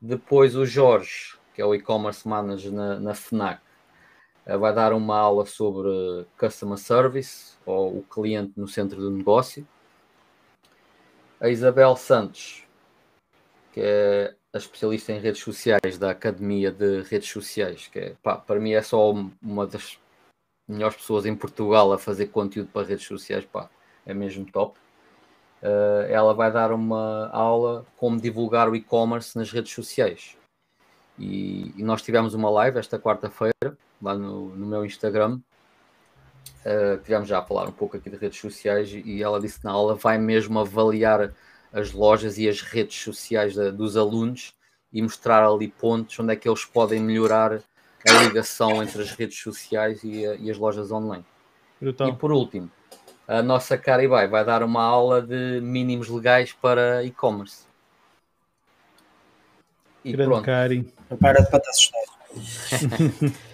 Depois 0.00 0.56
o 0.56 0.64
Jorge, 0.64 1.36
que 1.54 1.60
é 1.60 1.64
o 1.66 1.74
e-commerce 1.74 2.26
manager 2.26 2.72
na, 2.72 2.98
na 2.98 3.12
FNAC, 3.12 3.60
vai 4.56 4.74
dar 4.74 4.92
uma 4.92 5.18
aula 5.18 5.44
sobre 5.44 6.26
Customer 6.38 6.78
Service 6.78 7.56
ou 7.66 7.98
o 7.98 8.02
cliente 8.02 8.52
no 8.56 8.66
centro 8.66 8.98
do 8.98 9.10
negócio. 9.10 9.66
A 11.40 11.48
Isabel 11.48 11.94
Santos, 11.96 12.64
que 13.72 13.80
é 13.80 14.34
a 14.52 14.58
especialista 14.58 15.12
em 15.12 15.20
redes 15.20 15.42
sociais 15.42 15.98
da 15.98 16.10
Academia 16.10 16.70
de 16.70 17.02
Redes 17.02 17.28
Sociais, 17.28 17.88
que 17.88 17.98
é, 17.98 18.14
pá, 18.22 18.36
para 18.36 18.58
mim 18.58 18.72
é 18.72 18.82
só 18.82 19.12
uma 19.42 19.66
das 19.66 19.98
melhores 20.66 20.96
pessoas 20.96 21.26
em 21.26 21.34
Portugal 21.34 21.92
a 21.92 21.98
fazer 21.98 22.26
conteúdo 22.26 22.70
para 22.72 22.86
redes 22.86 23.06
sociais, 23.06 23.44
pá, 23.44 23.70
é 24.06 24.14
mesmo 24.14 24.44
top. 24.50 24.78
Uh, 25.62 26.06
ela 26.08 26.32
vai 26.34 26.52
dar 26.52 26.72
uma 26.72 27.28
aula 27.30 27.84
como 27.96 28.20
divulgar 28.20 28.68
o 28.68 28.76
e-commerce 28.76 29.36
nas 29.36 29.50
redes 29.50 29.72
sociais. 29.72 30.36
E, 31.18 31.74
e, 31.76 31.82
nós 31.82 32.00
tivemos 32.00 32.32
uma 32.32 32.48
live 32.48 32.78
esta 32.78 32.98
quarta-feira, 32.98 33.76
lá 34.00 34.14
no, 34.14 34.54
no, 34.54 34.66
meu 34.66 34.84
Instagram. 34.84 35.40
Uh, 36.64 36.98
tivemos 37.02 37.28
já 37.28 37.38
a 37.38 37.42
falar 37.42 37.68
um 37.68 37.72
pouco 37.72 37.96
aqui 37.96 38.10
de 38.10 38.16
redes 38.16 38.40
sociais 38.40 38.90
e 38.92 39.22
ela 39.22 39.40
disse 39.40 39.64
na 39.64 39.70
aula 39.70 39.94
vai 39.94 40.18
mesmo 40.18 40.58
avaliar 40.58 41.32
as 41.72 41.92
lojas 41.92 42.38
e 42.38 42.48
as 42.48 42.60
redes 42.62 43.00
sociais 43.00 43.54
da, 43.54 43.70
dos 43.70 43.96
alunos 43.96 44.54
e 44.92 45.00
mostrar 45.02 45.46
ali 45.46 45.68
pontos 45.68 46.18
onde 46.18 46.32
é 46.32 46.36
que 46.36 46.48
eles 46.48 46.64
podem 46.64 47.00
melhorar 47.00 47.60
a 48.06 48.22
ligação 48.24 48.82
entre 48.82 49.02
as 49.02 49.10
redes 49.10 49.38
sociais 49.38 50.02
e, 50.02 50.22
e 50.40 50.50
as 50.50 50.56
lojas 50.56 50.90
online. 50.90 51.24
Brutal. 51.80 52.08
E 52.08 52.12
por 52.14 52.32
último, 52.32 52.70
a 53.26 53.42
nossa 53.42 53.76
Caribai 53.76 54.26
vai 54.26 54.44
dar 54.44 54.62
uma 54.62 54.82
aula 54.82 55.20
de 55.20 55.60
mínimos 55.60 56.08
legais 56.08 56.52
para 56.52 57.04
e-commerce. 57.04 57.66
E 60.04 60.12
Grande 60.12 60.30
pronto. 60.30 60.44
Cari. 60.44 60.94
Prepara-te 61.08 61.50
para 61.50 61.60
te 61.60 61.68
assustar. 61.68 62.02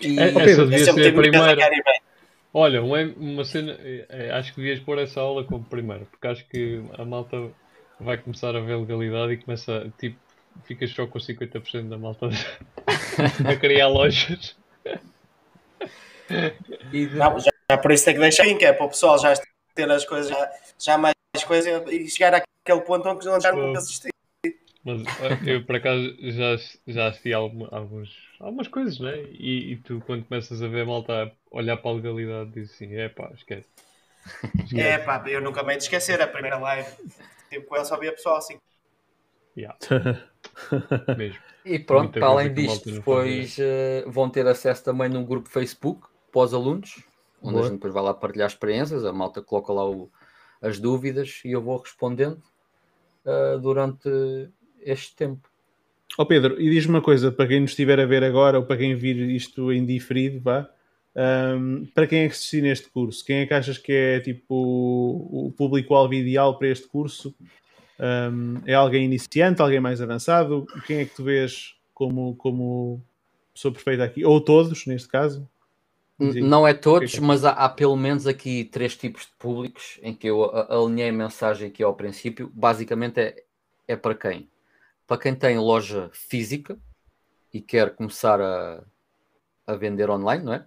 e... 0.00 0.18
É, 0.18 0.28
essa 0.28 0.66
devia 0.66 0.84
ser 0.84 1.08
a 1.08 1.12
primeira. 1.12 1.56
Olha, 2.52 2.82
uma, 2.82 3.02
uma 3.16 3.44
cena, 3.44 3.76
é, 3.82 4.30
acho 4.32 4.54
que 4.54 4.60
devias 4.60 4.80
pôr 4.80 4.98
essa 4.98 5.20
aula 5.20 5.44
como 5.44 5.62
primeira, 5.64 6.06
porque 6.06 6.26
acho 6.26 6.46
que 6.48 6.82
a 6.96 7.04
malta 7.04 7.50
vai 8.00 8.16
começar 8.16 8.56
a 8.56 8.60
ver 8.60 8.76
legalidade 8.76 9.32
e 9.32 9.36
começa, 9.36 9.92
tipo, 9.98 10.18
fica 10.64 10.86
só 10.86 11.06
com 11.06 11.18
50% 11.18 11.88
da 11.88 11.98
malta 11.98 12.28
a 13.46 13.56
criar 13.56 13.88
lojas. 13.88 14.56
Não, 17.12 17.38
já, 17.38 17.50
já, 17.70 17.78
por 17.78 17.92
isso 17.92 18.04
tem 18.06 18.14
que 18.14 18.20
deixar 18.20 18.46
em 18.46 18.56
que 18.56 18.64
é 18.64 18.72
para 18.72 18.86
o 18.86 18.88
pessoal 18.88 19.18
já 19.18 19.34
ter 19.74 19.90
as 19.90 20.04
coisas, 20.06 20.30
já, 20.30 20.50
já 20.78 20.98
mais 20.98 21.14
coisas 21.46 21.82
e 21.92 22.08
chegar 22.08 22.34
àquele 22.34 22.80
ponto 22.80 23.06
onde 23.08 23.24
já 23.42 23.52
não 23.52 23.72
assistir. 23.72 24.10
Mas 24.86 25.02
eu 25.44 25.64
por 25.64 25.74
acaso 25.74 26.14
já, 26.20 26.56
já 26.86 27.08
assisti 27.08 27.32
algum, 27.32 27.66
alguns, 27.72 28.16
algumas 28.38 28.68
coisas, 28.68 29.00
né? 29.00 29.20
E, 29.32 29.72
e, 29.72 29.76
tu 29.78 30.00
quando 30.06 30.24
começas 30.24 30.62
a 30.62 30.68
ver 30.68 30.86
malta 30.86 31.24
a 31.24 31.30
olhar 31.50 31.76
para 31.76 31.90
a 31.90 31.94
legalidade 31.94 32.52
dizes 32.52 32.74
assim, 32.76 32.94
é 32.94 33.08
pá, 33.08 33.28
esquece. 33.34 33.68
esquece. 34.62 34.80
É 34.80 34.98
pá, 34.98 35.24
eu 35.26 35.42
nunca 35.42 35.64
me 35.64 35.76
de 35.76 35.82
esquecer 35.82 36.22
a 36.22 36.28
primeira 36.28 36.56
live. 36.58 36.88
Tipo, 37.50 37.66
com 37.66 37.74
ela 37.74 37.84
só 37.84 37.98
via 37.98 38.12
pessoal 38.12 38.36
assim. 38.36 38.60
Yeah. 39.56 39.76
Mesmo. 41.18 41.40
E 41.64 41.80
pronto, 41.80 42.12
para 42.12 42.26
além 42.28 42.54
disto, 42.54 42.92
depois 42.92 43.58
uh, 43.58 44.08
vão 44.08 44.30
ter 44.30 44.46
acesso 44.46 44.84
também 44.84 45.08
num 45.08 45.24
grupo 45.24 45.48
Facebook 45.48 46.06
pós-alunos, 46.30 47.02
onde 47.42 47.54
Boa. 47.54 47.60
a 47.60 47.64
gente 47.64 47.78
depois 47.78 47.92
vai 47.92 48.04
lá 48.04 48.14
partilhar 48.14 48.46
experiências, 48.46 49.04
a 49.04 49.12
malta 49.12 49.42
coloca 49.42 49.72
lá 49.72 49.84
o, 49.84 50.08
as 50.62 50.78
dúvidas 50.78 51.40
e 51.44 51.50
eu 51.50 51.60
vou 51.60 51.78
respondendo 51.78 52.40
uh, 53.24 53.58
durante 53.58 54.08
este 54.86 55.14
tempo. 55.14 55.48
Ó 56.18 56.22
oh 56.22 56.26
Pedro, 56.26 56.60
e 56.60 56.70
diz-me 56.70 56.94
uma 56.94 57.02
coisa, 57.02 57.30
para 57.30 57.46
quem 57.46 57.60
nos 57.60 57.70
estiver 57.70 58.00
a 58.00 58.06
ver 58.06 58.24
agora 58.24 58.58
ou 58.58 58.64
para 58.64 58.78
quem 58.78 58.94
vir 58.94 59.16
isto 59.30 59.70
em 59.72 59.84
diferido, 59.84 60.40
vá, 60.40 60.68
um, 61.16 61.86
para 61.94 62.06
quem 62.06 62.20
é 62.20 62.26
que 62.26 62.34
assistir 62.34 62.62
neste 62.62 62.88
curso? 62.88 63.24
Quem 63.24 63.38
é 63.38 63.46
que 63.46 63.54
achas 63.54 63.78
que 63.78 63.92
é 63.92 64.20
tipo 64.20 64.54
o 64.54 65.52
público-alvo 65.56 66.12
ideal 66.14 66.58
para 66.58 66.68
este 66.68 66.86
curso? 66.86 67.34
Um, 67.98 68.60
é 68.66 68.74
alguém 68.74 69.04
iniciante, 69.04 69.62
alguém 69.62 69.80
mais 69.80 70.02
avançado? 70.02 70.66
Quem 70.86 70.98
é 70.98 71.04
que 71.06 71.14
tu 71.14 71.24
vês 71.24 71.74
como, 71.94 72.36
como 72.36 73.02
pessoa 73.54 73.72
perfeita 73.72 74.04
aqui? 74.04 74.24
Ou 74.24 74.40
todos, 74.40 74.86
neste 74.86 75.08
caso? 75.08 75.48
Não 76.18 76.66
é 76.66 76.72
todos, 76.72 77.14
é 77.14 77.20
mas 77.20 77.44
há, 77.44 77.50
há, 77.50 77.68
pelo 77.68 77.96
menos 77.96 78.26
aqui 78.26 78.64
três 78.64 78.96
tipos 78.96 79.22
de 79.22 79.32
públicos 79.38 79.98
em 80.02 80.14
que 80.14 80.26
eu 80.26 80.44
alinhei 80.70 81.10
a 81.10 81.12
mensagem 81.12 81.68
aqui 81.68 81.82
ao 81.82 81.94
princípio. 81.94 82.50
Basicamente 82.54 83.20
é, 83.20 83.42
é 83.88 83.96
para 83.96 84.14
quem? 84.14 84.48
Para 85.06 85.18
quem 85.18 85.34
tem 85.34 85.58
loja 85.58 86.10
física 86.12 86.78
e 87.52 87.60
quer 87.60 87.94
começar 87.94 88.40
a, 88.40 88.82
a 89.66 89.74
vender 89.74 90.10
online, 90.10 90.44
não 90.44 90.52
é? 90.52 90.66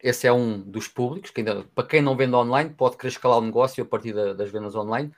Esse 0.00 0.26
é 0.26 0.32
um 0.32 0.60
dos 0.60 0.88
públicos. 0.88 1.30
Que 1.30 1.40
ainda, 1.40 1.64
para 1.74 1.86
quem 1.86 2.02
não 2.02 2.16
vende 2.16 2.34
online, 2.34 2.70
pode 2.70 2.96
querer 2.96 3.08
escalar 3.08 3.38
o 3.38 3.44
negócio 3.44 3.82
a 3.82 3.86
partir 3.86 4.12
da, 4.12 4.32
das 4.32 4.50
vendas 4.50 4.74
online. 4.74 5.12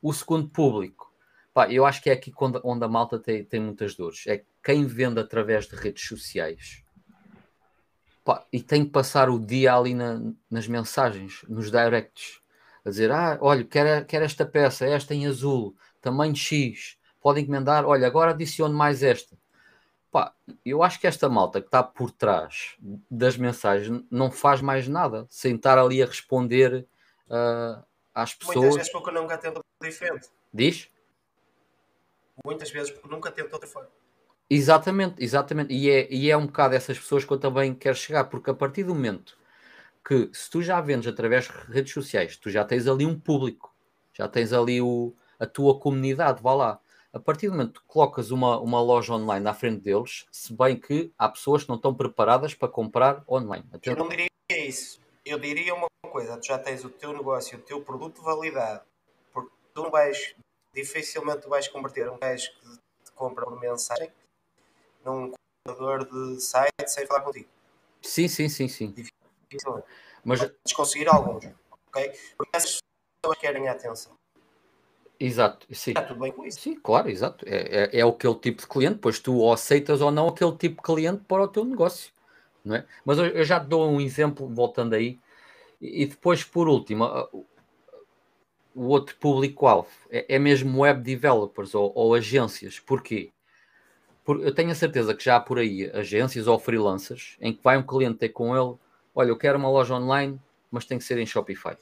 O 0.00 0.12
segundo 0.12 0.48
público, 0.48 1.12
pá, 1.54 1.70
eu 1.70 1.86
acho 1.86 2.02
que 2.02 2.10
é 2.10 2.12
aqui 2.12 2.32
onde, 2.38 2.84
a 2.84 2.88
malta 2.88 3.18
tem, 3.18 3.44
tem 3.44 3.60
muitas 3.60 3.94
dores. 3.94 4.26
É 4.26 4.44
quem 4.62 4.86
vende 4.86 5.20
através 5.20 5.66
de 5.66 5.76
redes 5.76 6.06
sociais. 6.06 6.82
Pá, 8.24 8.44
e 8.52 8.60
tem 8.60 8.84
que 8.84 8.90
passar 8.90 9.30
o 9.30 9.38
dia 9.38 9.74
ali 9.74 9.94
na, 9.94 10.20
nas 10.50 10.66
mensagens, 10.66 11.42
nos 11.48 11.70
directs, 11.70 12.40
a 12.84 12.90
dizer: 12.90 13.10
Ah, 13.10 13.38
olha, 13.40 13.64
quero 13.64 14.24
esta 14.24 14.44
peça, 14.44 14.84
esta 14.84 15.14
em 15.14 15.26
azul, 15.26 15.76
tamanho 16.00 16.34
X, 16.34 16.98
podem 17.26 17.42
encomendar, 17.42 17.84
olha, 17.84 18.06
agora 18.06 18.30
adicione 18.30 18.72
mais 18.72 19.02
esta. 19.02 19.36
Pá, 20.12 20.32
eu 20.64 20.80
acho 20.84 21.00
que 21.00 21.08
esta 21.08 21.28
malta 21.28 21.60
que 21.60 21.66
está 21.66 21.82
por 21.82 22.12
trás 22.12 22.76
das 23.10 23.36
mensagens 23.36 24.00
não 24.08 24.30
faz 24.30 24.60
mais 24.60 24.86
nada 24.86 25.26
sem 25.28 25.56
estar 25.56 25.76
ali 25.76 26.00
a 26.00 26.06
responder 26.06 26.86
uh, 27.28 27.84
às 28.14 28.32
pessoas. 28.32 28.56
Muitas 28.58 28.76
vezes 28.76 28.92
porque 28.92 29.10
nunca 29.10 29.36
tentou 29.38 29.64
diferente. 29.82 30.28
Diz? 30.54 30.88
Muitas 32.44 32.70
vezes 32.70 32.92
porque 32.92 33.08
nunca 33.08 33.32
tentou 33.32 33.60
fora. 33.66 33.90
Exatamente, 34.48 35.16
exatamente. 35.18 35.74
E 35.74 35.90
é, 35.90 36.06
e 36.08 36.30
é 36.30 36.36
um 36.36 36.46
bocado 36.46 36.76
essas 36.76 36.96
pessoas 36.96 37.24
que 37.24 37.32
eu 37.32 37.40
também 37.40 37.74
quero 37.74 37.96
chegar, 37.96 38.22
porque 38.26 38.50
a 38.50 38.54
partir 38.54 38.84
do 38.84 38.94
momento 38.94 39.36
que 40.06 40.30
se 40.32 40.48
tu 40.48 40.62
já 40.62 40.80
vendes 40.80 41.08
através 41.08 41.46
de 41.46 41.72
redes 41.72 41.92
sociais, 41.92 42.36
tu 42.36 42.50
já 42.50 42.64
tens 42.64 42.86
ali 42.86 43.04
um 43.04 43.18
público, 43.18 43.74
já 44.12 44.28
tens 44.28 44.52
ali 44.52 44.80
o, 44.80 45.12
a 45.40 45.44
tua 45.44 45.76
comunidade, 45.76 46.40
vá 46.40 46.54
lá. 46.54 46.80
A 47.16 47.18
partir 47.18 47.46
do 47.46 47.52
momento 47.52 47.80
que 47.80 47.86
colocas 47.86 48.30
uma, 48.30 48.60
uma 48.60 48.78
loja 48.78 49.14
online 49.14 49.48
à 49.48 49.54
frente 49.54 49.80
deles, 49.80 50.26
se 50.30 50.52
bem 50.52 50.78
que 50.78 51.10
há 51.16 51.26
pessoas 51.26 51.62
que 51.62 51.70
não 51.70 51.76
estão 51.76 51.94
preparadas 51.94 52.52
para 52.52 52.68
comprar 52.68 53.24
online. 53.26 53.64
Até... 53.72 53.90
Eu 53.90 53.96
não 53.96 54.06
diria 54.06 54.28
isso. 54.50 55.00
Eu 55.24 55.38
diria 55.38 55.74
uma 55.74 55.88
coisa, 56.10 56.36
tu 56.36 56.46
já 56.46 56.58
tens 56.58 56.84
o 56.84 56.90
teu 56.90 57.14
negócio, 57.14 57.58
o 57.58 57.62
teu 57.62 57.80
produto 57.80 58.20
validado, 58.20 58.84
porque 59.32 59.50
tu 59.72 59.84
não 59.84 59.90
vais, 59.90 60.36
dificilmente 60.74 61.48
vais 61.48 61.66
converter 61.68 62.06
um 62.10 62.18
gajo 62.18 62.50
que 62.60 63.04
te 63.04 63.12
compra 63.12 63.46
por 63.46 63.58
mensagem 63.58 64.12
num 65.02 65.32
comprador 65.66 66.04
de 66.04 66.38
site 66.38 66.86
sem 66.86 67.06
falar 67.06 67.22
contigo. 67.22 67.48
Sim, 68.02 68.28
sim, 68.28 68.50
sim, 68.50 68.68
sim. 68.68 68.92
Dificilmente. 68.92 69.86
Mas 70.22 70.40
Podes 70.40 70.72
conseguir 70.74 71.08
alguns, 71.08 71.46
ok? 71.88 72.12
Porque 72.36 72.56
essas 72.56 72.78
pessoas 73.22 73.38
querem 73.40 73.68
a 73.68 73.72
atenção. 73.72 74.14
Exato, 75.18 75.66
sim. 75.72 75.90
Está 75.90 76.02
tudo 76.02 76.20
bem 76.20 76.32
com 76.32 76.44
isso. 76.44 76.60
Sim, 76.60 76.74
claro, 76.74 77.08
exato. 77.08 77.44
É, 77.48 77.84
é, 77.84 78.00
é 78.00 78.02
aquele 78.02 78.34
tipo 78.34 78.62
de 78.62 78.68
cliente, 78.68 78.98
pois 79.00 79.18
tu 79.18 79.36
ou 79.36 79.52
aceitas 79.52 80.00
ou 80.00 80.10
não 80.10 80.28
aquele 80.28 80.52
tipo 80.52 80.76
de 80.76 80.82
cliente 80.82 81.22
para 81.26 81.42
o 81.42 81.48
teu 81.48 81.64
negócio. 81.64 82.12
Não 82.64 82.76
é? 82.76 82.84
Mas 83.04 83.18
eu, 83.18 83.26
eu 83.26 83.44
já 83.44 83.58
te 83.58 83.66
dou 83.66 83.88
um 83.88 84.00
exemplo, 84.00 84.46
voltando 84.48 84.94
aí, 84.94 85.18
e, 85.80 86.02
e 86.02 86.06
depois, 86.06 86.44
por 86.44 86.68
último, 86.68 87.06
o 88.74 88.88
outro 88.88 89.16
público-alvo 89.16 89.88
é, 90.10 90.34
é, 90.34 90.38
mesmo 90.38 90.80
web 90.80 91.00
developers 91.02 91.74
ou, 91.74 91.90
ou 91.94 92.14
agências. 92.14 92.78
Porquê? 92.78 93.30
Por, 94.22 94.42
eu 94.42 94.54
tenho 94.54 94.70
a 94.70 94.74
certeza 94.74 95.14
que 95.14 95.24
já 95.24 95.36
há 95.36 95.40
por 95.40 95.58
aí 95.58 95.90
agências 95.94 96.46
ou 96.46 96.58
freelancers 96.58 97.36
em 97.40 97.54
que 97.54 97.62
vai 97.62 97.78
um 97.78 97.82
cliente 97.82 98.18
ter 98.18 98.28
com 98.28 98.54
ele: 98.54 98.76
olha, 99.14 99.30
eu 99.30 99.36
quero 99.38 99.56
uma 99.56 99.70
loja 99.70 99.94
online, 99.94 100.38
mas 100.70 100.84
tem 100.84 100.98
que 100.98 101.04
ser 101.04 101.16
em 101.18 101.26
Shopify. 101.26 101.76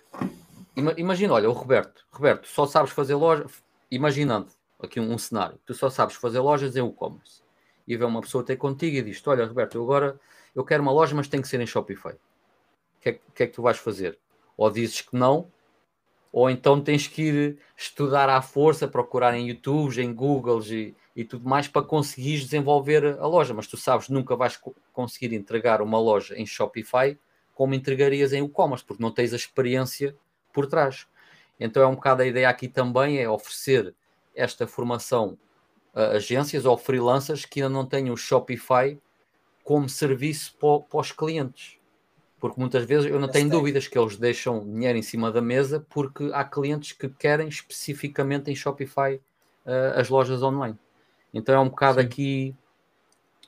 Imagina, 0.77 1.35
olha, 1.35 1.49
o 1.49 1.53
Roberto, 1.53 2.05
Roberto, 2.11 2.49
só 2.49 2.67
sabes 2.67 2.91
fazer 2.91 3.15
loja, 3.15 3.47
imaginando 3.91 4.49
aqui 4.81 4.99
um, 4.99 5.13
um 5.13 5.19
cenário, 5.19 5.59
tu 5.65 5.73
só 5.73 5.89
sabes 5.89 6.17
fazer 6.17 6.41
lojas 6.41 6.77
em 6.77 6.87
e-commerce. 6.87 7.43
E 7.87 7.97
vem 7.97 8.07
uma 8.07 8.21
pessoa 8.21 8.43
ter 8.43 8.57
contigo 8.57 8.97
e 8.97 9.03
diz: 9.03 9.25
Olha, 9.27 9.47
Roberto, 9.47 9.77
eu 9.77 9.83
agora 9.83 10.19
eu 10.55 10.65
quero 10.65 10.83
uma 10.83 10.93
loja, 10.93 11.15
mas 11.15 11.29
tem 11.29 11.41
que 11.41 11.49
ser 11.49 11.61
em 11.61 11.67
Shopify. 11.67 12.13
O 12.13 12.19
que, 13.01 13.09
é, 13.11 13.21
que 13.35 13.43
é 13.43 13.47
que 13.47 13.53
tu 13.53 13.63
vais 13.63 13.77
fazer? 13.77 14.19
Ou 14.57 14.71
dizes 14.71 15.01
que 15.03 15.15
não, 15.15 15.51
ou 16.33 16.51
então 16.51 16.81
tens 16.81 17.07
que 17.07 17.23
ir 17.23 17.59
estudar 17.77 18.29
à 18.29 18.41
força, 18.41 18.89
procurar 18.89 19.35
em 19.35 19.49
YouTube, 19.49 20.01
em 20.01 20.13
Google 20.13 20.63
e, 20.65 20.95
e 21.15 21.25
tudo 21.25 21.49
mais 21.49 21.69
para 21.69 21.83
conseguires 21.83 22.45
desenvolver 22.45 23.19
a 23.21 23.27
loja. 23.27 23.53
Mas 23.53 23.67
tu 23.67 23.77
sabes, 23.77 24.09
nunca 24.09 24.35
vais 24.35 24.59
conseguir 24.93 25.33
entregar 25.35 25.83
uma 25.83 26.01
loja 26.01 26.35
em 26.37 26.47
Shopify 26.47 27.19
como 27.55 27.75
entregarias 27.75 28.33
em 28.33 28.45
e-commerce, 28.45 28.85
porque 28.85 29.03
não 29.03 29.13
tens 29.13 29.33
a 29.33 29.37
experiência 29.37 30.17
por 30.55 30.67
trás. 30.67 31.07
Então 31.61 31.83
é 31.83 31.87
um 31.87 31.95
bocado 31.95 32.23
a 32.23 32.27
ideia 32.27 32.49
aqui 32.49 32.69
também 32.69 33.19
é 33.19 33.29
oferecer 33.29 33.95
esta 34.35 34.67
formação 34.67 35.37
a 35.95 36.17
agências 36.17 36.65
ou 36.65 36.77
freelancers 36.77 37.45
que 37.45 37.61
ainda 37.61 37.73
não 37.73 37.87
têm 37.87 38.11
o 38.11 38.17
Shopify 38.17 38.99
como 39.63 39.89
serviço 39.89 40.57
para, 40.59 41.01
os 41.01 41.13
clientes. 41.13 41.79
Porque 42.41 42.61
muitas 42.61 42.85
vezes 42.85 43.11
eu 43.11 43.19
não 43.19 43.29
tenho 43.29 43.49
dúvidas 43.49 43.87
que 43.87 43.99
eles 43.99 44.17
deixam 44.17 44.61
dinheiro 44.65 44.99
em 44.99 45.03
cima 45.03 45.31
da 45.31 45.41
mesa 45.41 45.87
porque 45.89 46.31
há 46.35 46.45
clientes 46.45 46.93
que 46.93 47.09
querem 47.09 47.49
especificamente 47.49 48.51
em 48.51 48.57
Shopify 48.57 49.21
uh, 49.65 49.99
as 49.99 50.09
lojas 50.09 50.43
online. 50.43 50.79
Então 51.33 51.55
é 51.55 51.59
um 51.59 51.69
bocado 51.69 52.01
Sim. 52.01 52.07
aqui 52.07 52.57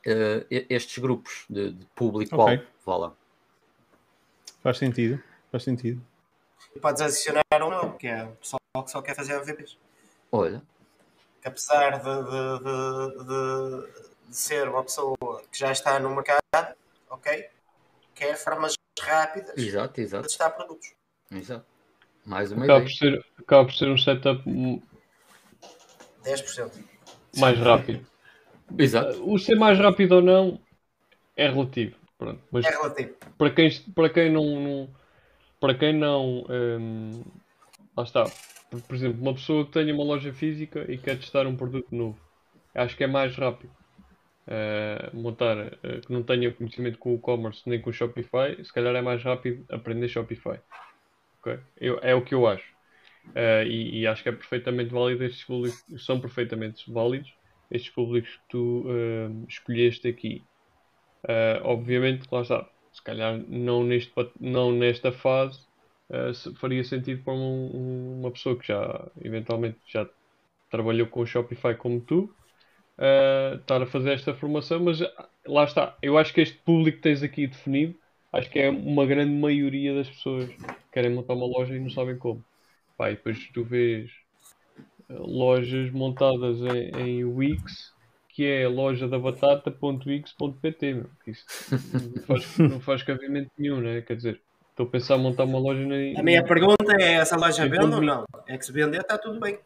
uh, 0.07 0.47
estes 0.49 0.99
grupos 0.99 1.45
de, 1.51 1.73
de 1.73 1.87
público-alvo. 1.95 2.55
Okay. 2.55 2.67
Fala. 2.79 3.15
Faz 4.63 4.79
sentido, 4.79 5.21
faz 5.51 5.65
sentido. 5.65 6.01
E 6.75 6.81
podes 6.81 7.01
adicionar 7.01 7.43
um 7.55 7.71
novo, 7.71 7.97
que 7.97 8.07
é 8.07 8.25
o 8.25 8.33
pessoal 8.37 8.61
que 8.85 8.91
só 8.91 9.03
quer 9.03 9.15
fazer 9.15 9.35
MVPs. 9.35 9.79
Olha. 10.31 10.63
Que 11.41 11.49
apesar 11.49 11.99
de, 11.99 12.25
de, 12.25 13.25
de, 13.25 14.29
de, 14.29 14.37
ser 14.37 14.69
uma 14.69 14.83
pessoa 14.83 15.43
que 15.51 15.59
já 15.59 15.73
está 15.73 15.99
no 15.99 16.11
mercado, 16.15 16.77
ok? 17.09 17.49
Quer 18.15 18.37
formas 18.37 18.75
rápidas 19.01 19.57
exato, 19.57 20.01
exato. 20.01 20.23
de 20.23 20.29
testar 20.29 20.51
produtos. 20.51 20.93
Exato. 21.31 21.65
Mais 22.25 22.51
uma 22.51 22.65
acaba 22.65 22.81
ideia. 22.81 22.91
Por 22.91 22.97
ser, 22.97 23.25
acaba 23.39 23.65
por 23.65 23.75
ser 23.75 23.89
um 23.89 23.99
setup 23.99 24.43
10% 26.25 26.73
mais 27.37 27.59
rápido. 27.59 28.07
Exato. 28.79 29.31
O 29.31 29.39
ser 29.39 29.55
mais 29.57 29.79
rápido 29.79 30.17
ou 30.17 30.23
não 30.23 30.61
é 31.37 31.49
relativo. 31.49 31.97
Pronto. 32.19 32.43
Mas 32.51 32.65
é 32.65 32.71
relativo. 32.71 33.15
Para 33.39 33.51
quem, 33.51 33.71
para 33.95 34.11
quem 34.11 34.33
não, 34.33 34.61
não 34.61 34.89
para 35.61 35.75
quem 35.75 35.93
não 35.93 36.45
hum, 36.49 37.23
lá 37.97 38.05
está. 38.05 38.25
Por, 38.71 38.81
por, 38.83 38.95
exemplo, 38.95 39.21
uma 39.23 39.35
pessoa 39.35 39.65
que 39.65 39.73
tenha 39.73 39.95
uma 39.95 40.05
loja 40.05 40.33
física 40.33 40.85
e 40.91 40.99
quer 40.99 41.17
testar 41.19 41.47
um 41.47 41.57
produto 41.57 41.95
novo, 41.95 42.19
acho 42.75 42.97
que 42.97 43.05
é 43.05 43.07
mais 43.07 43.35
rápido 43.37 43.73
uh, 44.47 45.17
montar 45.17 45.57
uh, 45.57 46.01
que 46.05 46.13
não 46.13 46.23
tenha 46.23 46.53
conhecimento 46.53 46.99
com 46.99 47.13
o 47.13 47.17
e-commerce 47.17 47.63
nem 47.67 47.81
com 47.81 47.91
o 47.91 47.93
Shopify, 47.93 48.63
se 48.63 48.73
calhar 48.73 48.95
é 48.95 49.03
mais 49.03 49.23
rápido 49.23 49.65
aprender 49.71 50.09
Shopify. 50.09 50.61
Okay? 51.41 51.59
Eu, 51.77 51.99
é 52.03 52.15
o 52.15 52.23
que 52.23 52.35
eu 52.35 52.47
acho. 52.47 52.75
Uh, 53.29 53.67
e, 53.67 54.01
e, 54.01 54.07
acho 54.07 54.23
que 54.23 54.29
é 54.29 54.33
perfeitamente 54.33 54.93
válido 54.93 55.25
estes 55.25 55.45
públicos, 55.45 55.83
são 56.05 56.21
perfeitamente 56.21 56.91
válidos 56.91 57.35
estes 57.71 57.93
públicos 57.93 58.31
que 58.31 58.49
tu 58.49 58.85
escolheste 59.49 60.07
aqui. 60.07 60.45
Obviamente, 61.65 62.29
lá 62.31 62.43
está, 62.43 62.71
se 62.97 63.03
calhar 63.03 63.39
não, 63.47 63.85
neste, 63.85 64.13
não 64.41 64.73
nesta 64.73 65.13
fase 65.13 65.61
faria 66.57 66.85
sentido 66.85 67.23
para 67.25 67.35
um, 67.35 68.21
uma 68.21 68.31
pessoa 68.31 68.57
que 68.57 68.69
já 68.69 69.11
eventualmente 69.21 69.79
já 69.87 70.09
trabalhou 70.71 71.07
com 71.09 71.21
o 71.21 71.27
Shopify 71.27 71.75
como 71.75 72.01
tu 72.01 72.35
estar 73.59 73.83
a 73.83 73.87
fazer 73.87 74.13
esta 74.13 74.35
formação, 74.35 74.81
mas 74.81 75.01
lá 75.47 75.65
está, 75.65 75.97
eu 76.01 76.17
acho 76.17 76.33
que 76.33 76.41
este 76.41 76.59
público 76.59 76.97
que 76.97 77.03
tens 77.03 77.23
aqui 77.23 77.47
definido, 77.47 77.95
acho 78.33 78.51
que 78.51 78.59
é 78.59 78.71
uma 78.71 79.05
grande 79.05 79.33
maioria 79.33 79.95
das 79.95 80.09
pessoas 80.09 80.49
que 80.49 80.65
querem 80.93 81.15
montar 81.15 81.35
uma 81.35 81.47
loja 81.47 81.75
e 81.75 81.81
não 81.81 81.91
sabem 81.91 82.17
como. 82.17 82.43
Pá, 82.97 83.11
e 83.11 83.17
depois 83.17 83.39
tu 83.53 83.63
vês 83.63 84.11
eh, 85.11 85.15
lojas 85.19 85.91
montadas 85.91 86.59
em, 86.63 86.91
em 87.01 87.25
Wix, 87.25 87.93
que 88.37 88.45
é 88.45 88.69
loja 88.69 89.09
da 89.09 89.19
batata.wix.pt. 89.19 91.07
Isso 91.27 91.47
não 91.71 92.23
faz, 92.23 92.59
não 92.59 92.81
faz 92.81 93.03
cabimento 93.03 93.51
nenhum, 93.59 93.81
né? 93.81 94.03
Quer 94.03 94.17
dizer, 94.17 94.43
estou 94.69 94.85
a 94.85 94.91
pensar 94.91 95.17
em 95.17 95.23
montar 95.23 95.45
uma 95.45 95.59
loja 95.59 95.87
na. 95.87 96.21
A 96.21 96.23
minha 96.23 96.45
pergunta 96.45 96.95
é: 97.01 97.15
essa 97.15 97.35
loja 97.35 97.67
vende 97.67 97.95
ou 97.95 98.03
não? 98.03 98.27
É 98.47 98.59
que 98.59 98.67
se 98.67 98.73
vender 98.73 99.01
está 99.01 99.17
tudo 99.17 99.41
bem. 99.41 99.59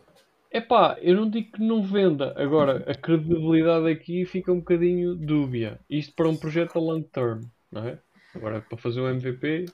É 0.52 0.60
pá, 0.60 0.96
eu 1.00 1.16
não 1.16 1.28
digo 1.28 1.50
que 1.50 1.60
não 1.60 1.82
venda. 1.82 2.32
Agora, 2.36 2.84
a 2.88 2.94
credibilidade 2.94 3.90
aqui 3.90 4.24
fica 4.24 4.52
um 4.52 4.60
bocadinho 4.60 5.16
dúbia. 5.16 5.80
Isto 5.90 6.14
para 6.14 6.28
um 6.28 6.36
projeto 6.36 6.78
a 6.78 6.80
long 6.80 7.02
term, 7.02 7.40
não 7.72 7.88
é? 7.88 7.98
Agora, 8.36 8.60
para 8.60 8.78
fazer 8.78 9.00
o 9.00 9.06
um 9.06 9.10
MVP, 9.10 9.66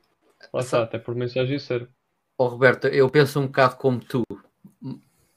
lá 0.54 0.60
está, 0.60 0.82
até 0.82 0.98
por 0.98 1.14
mensagem 1.14 1.58
serve. 1.58 1.88
Oh, 2.38 2.46
Roberto, 2.46 2.86
eu 2.86 3.10
penso 3.10 3.40
um 3.40 3.46
bocado 3.46 3.76
como 3.76 4.00
tu, 4.00 4.22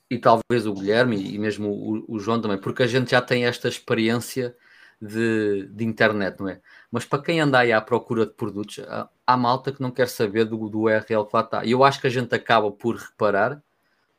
e 0.09 0.17
talvez 0.17 0.65
o 0.65 0.73
Guilherme 0.73 1.33
e 1.33 1.37
mesmo 1.37 1.69
o, 1.69 2.15
o 2.15 2.19
João 2.19 2.41
também, 2.41 2.57
porque 2.57 2.83
a 2.83 2.87
gente 2.87 3.11
já 3.11 3.21
tem 3.21 3.45
esta 3.45 3.67
experiência 3.67 4.55
de, 5.01 5.67
de, 5.67 5.85
internet, 5.85 6.39
não 6.39 6.49
é? 6.49 6.59
Mas 6.91 7.05
para 7.05 7.21
quem 7.21 7.39
anda 7.39 7.59
aí 7.59 7.71
à 7.71 7.79
procura 7.79 8.25
de 8.25 8.33
produtos, 8.33 8.79
há, 8.79 9.07
há 9.25 9.37
malta 9.37 9.71
que 9.71 9.81
não 9.81 9.91
quer 9.91 10.07
saber 10.07 10.45
do, 10.45 10.67
do 10.67 10.81
URL 10.81 11.03
que 11.05 11.35
lá 11.35 11.41
está. 11.41 11.63
E 11.63 11.71
eu 11.71 11.83
acho 11.83 12.01
que 12.01 12.07
a 12.07 12.09
gente 12.09 12.33
acaba 12.33 12.71
por 12.71 12.95
reparar 12.95 13.61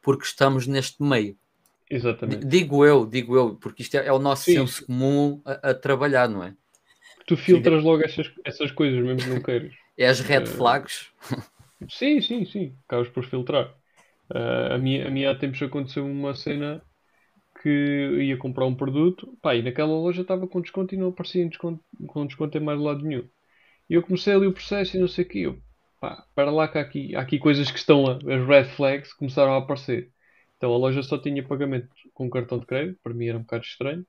porque 0.01 0.25
estamos 0.25 0.67
neste 0.67 1.03
meio. 1.03 1.37
Exatamente. 1.91 2.47
Digo 2.47 2.87
eu, 2.87 3.05
digo 3.05 3.37
eu, 3.37 3.57
porque 3.57 3.83
isto 3.83 3.97
é, 3.97 4.07
é 4.07 4.13
o 4.13 4.19
nosso 4.19 4.45
Sim. 4.45 4.55
senso 4.55 4.87
comum 4.87 5.43
a, 5.45 5.71
a, 5.71 5.75
trabalhar, 5.75 6.29
não 6.29 6.45
é? 6.45 6.55
Tu 7.27 7.37
filtras 7.37 7.83
Sim. 7.83 7.89
logo 7.89 8.05
essas, 8.05 8.33
essas 8.45 8.71
coisas, 8.71 9.05
mesmo 9.05 9.21
que 9.21 9.29
não 9.29 9.43
queiras. 9.43 9.73
É 9.99 10.07
as 10.07 10.21
red 10.21 10.47
flags. 10.47 11.09
Sim, 11.89 12.21
sim, 12.21 12.45
sim. 12.45 12.77
Acabas 12.87 13.09
por 13.09 13.25
filtrar. 13.25 13.75
Uh, 14.31 14.75
a, 14.75 14.79
minha, 14.79 15.09
a 15.09 15.11
minha 15.11 15.31
há 15.31 15.35
tempos 15.35 15.61
aconteceu 15.63 16.07
uma 16.07 16.35
cena 16.35 16.83
que 17.63 17.69
ia 18.23 18.37
comprar 18.37 18.67
um 18.67 18.75
produto 18.75 19.37
pá, 19.43 19.55
e 19.55 19.63
naquela 19.63 19.93
loja 19.93 20.23
estava 20.23 20.47
com 20.47 20.61
desconto 20.61 20.95
e 20.95 20.99
não 20.99 21.09
aparecia 21.09 21.47
desconto, 21.49 21.83
com 22.07 22.27
desconto 22.27 22.57
em 22.57 22.61
mais 22.61 22.81
lado 22.81 23.05
nenhum. 23.05 23.29
E 23.89 23.95
eu 23.95 24.03
comecei 24.03 24.33
ali 24.35 24.47
o 24.47 24.53
processo 24.53 24.97
e 24.97 25.01
não 25.01 25.09
sei 25.09 25.25
o 25.25 25.29
que. 25.29 25.41
Eu, 25.43 25.59
pá, 26.01 26.25
para 26.35 26.51
lá 26.51 26.69
que 26.69 26.79
há 26.79 26.81
aqui, 26.83 27.17
há 27.17 27.21
aqui 27.21 27.39
coisas 27.39 27.71
que 27.71 27.79
estão, 27.79 28.07
as 28.11 28.47
red 28.47 28.65
flags 28.77 29.13
começaram 29.13 29.55
a 29.55 29.59
aparecer. 29.59 30.11
Então 30.57 30.73
a 30.73 30.79
loja 30.79 31.03
só 31.03 31.19
tinha 31.19 31.43
pagamento 31.43 31.89
com 32.15 32.31
cartão 32.31 32.59
de 32.59 32.67
crédito, 32.67 33.01
para 33.03 33.15
mim 33.15 33.27
era 33.27 33.39
um 33.39 33.43
bocado 33.43 33.65
estranho. 33.65 34.07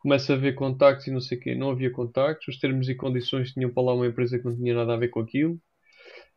Começa 0.00 0.32
a 0.34 0.36
ver 0.36 0.54
contactos 0.54 1.06
e 1.08 1.10
não 1.10 1.20
sei 1.20 1.38
o 1.38 1.40
que, 1.40 1.54
não 1.54 1.70
havia 1.70 1.90
contactos. 1.90 2.48
Os 2.48 2.58
termos 2.58 2.88
e 2.88 2.94
condições 2.94 3.52
tinham 3.52 3.70
para 3.72 3.82
lá 3.82 3.94
uma 3.94 4.06
empresa 4.06 4.38
que 4.38 4.44
não 4.44 4.56
tinha 4.56 4.74
nada 4.74 4.94
a 4.94 4.96
ver 4.96 5.08
com 5.08 5.20
aquilo. 5.20 5.60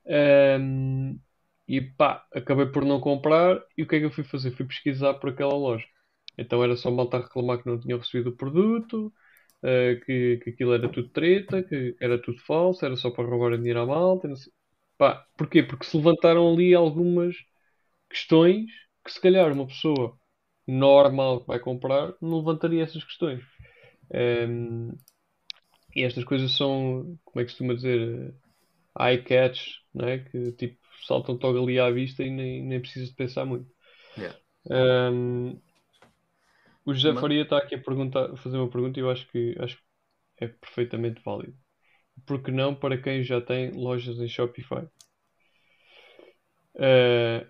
Um, 0.05 1.19
e 1.67 1.81
pá, 1.81 2.25
acabei 2.33 2.65
por 2.67 2.85
não 2.85 2.99
comprar. 2.99 3.61
E 3.77 3.83
o 3.83 3.87
que 3.87 3.95
é 3.97 3.99
que 3.99 4.05
eu 4.05 4.11
fui 4.11 4.23
fazer? 4.23 4.51
Fui 4.51 4.65
pesquisar 4.65 5.15
por 5.15 5.29
aquela 5.31 5.53
loja. 5.55 5.85
Então 6.37 6.63
era 6.63 6.75
só 6.75 6.91
malta 6.91 7.17
a 7.17 7.21
reclamar 7.21 7.61
que 7.61 7.69
não 7.69 7.79
tinha 7.79 7.97
recebido 7.97 8.31
o 8.31 8.35
produto, 8.37 9.13
uh, 9.63 10.05
que, 10.05 10.39
que 10.43 10.49
aquilo 10.51 10.73
era 10.73 10.89
tudo 10.89 11.09
treta, 11.09 11.63
que 11.63 11.95
era 12.01 12.21
tudo 12.21 12.39
falso, 12.41 12.85
era 12.85 12.95
só 12.97 13.11
para 13.11 13.27
roubar 13.27 13.57
dinheiro 13.57 13.81
à 13.81 13.85
malta. 13.85 14.27
Não 14.27 14.35
sei. 14.35 14.51
Pá, 14.97 15.25
porquê? 15.37 15.63
Porque 15.63 15.85
se 15.85 15.97
levantaram 15.97 16.51
ali 16.53 16.73
algumas 16.75 17.35
questões 18.09 18.65
que 19.05 19.11
se 19.11 19.21
calhar 19.21 19.51
uma 19.53 19.67
pessoa 19.67 20.17
normal 20.67 21.41
que 21.41 21.47
vai 21.47 21.59
comprar 21.59 22.13
não 22.21 22.39
levantaria 22.39 22.83
essas 22.83 23.03
questões. 23.03 23.43
Um, 24.13 24.91
e 25.95 26.03
estas 26.03 26.23
coisas 26.23 26.55
são, 26.55 27.17
como 27.25 27.41
é 27.41 27.45
que 27.45 27.51
costuma 27.51 27.73
dizer, 27.73 28.33
eye 28.99 29.21
catch, 29.23 29.61
não 29.93 30.07
é? 30.07 30.19
que 30.19 30.51
tipo 30.53 30.80
saltam 31.05 31.39
logo 31.41 31.63
ali 31.63 31.79
à 31.79 31.89
vista 31.89 32.23
e 32.23 32.29
nem, 32.29 32.63
nem 32.63 32.79
precisa 32.79 33.05
de 33.05 33.13
pensar 33.13 33.45
muito. 33.45 33.69
Yeah. 34.17 34.37
Um, 34.69 35.59
o 36.85 36.93
José 36.93 37.11
Mas... 37.11 37.21
Faria 37.21 37.43
está 37.43 37.57
aqui 37.57 37.75
a, 37.75 37.81
perguntar, 37.81 38.31
a 38.31 38.37
fazer 38.37 38.57
uma 38.57 38.69
pergunta 38.69 38.99
e 38.99 39.03
eu 39.03 39.09
acho 39.09 39.27
que, 39.29 39.55
acho 39.59 39.77
que 40.37 40.45
é 40.45 40.47
perfeitamente 40.47 41.21
válido. 41.23 41.57
Por 42.25 42.41
que 42.41 42.51
não 42.51 42.75
para 42.75 42.97
quem 42.97 43.23
já 43.23 43.39
tem 43.39 43.71
lojas 43.71 44.19
em 44.19 44.27
Shopify? 44.27 44.87
Uh, 46.75 47.45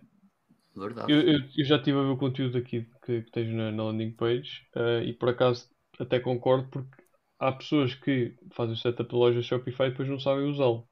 Verdade. 0.76 1.12
Eu, 1.12 1.22
eu, 1.22 1.40
eu, 1.58 1.66
já 1.66 1.76
estive 1.76 1.98
a 1.98 2.04
ver 2.04 2.10
o 2.10 2.18
conteúdo 2.18 2.58
aqui 2.58 2.88
que, 3.06 3.24
que 3.24 3.32
tens 3.32 3.54
na, 3.54 3.72
na 3.72 3.84
landing 3.84 4.12
page 4.12 4.68
uh, 4.76 5.04
e 5.04 5.14
por 5.14 5.30
acaso 5.30 5.70
até 6.00 6.20
concordo 6.20 6.70
porque 6.70 7.04
há 7.38 7.52
pessoas 7.52 7.94
que 7.94 8.36
fazem 8.54 8.74
o 8.74 8.78
setup 8.78 9.10
de 9.10 9.16
loja 9.16 9.42
Shopify 9.42 9.84
e 9.84 9.90
depois 9.90 10.08
não 10.08 10.20
sabem 10.20 10.46
usá-lo. 10.46 10.88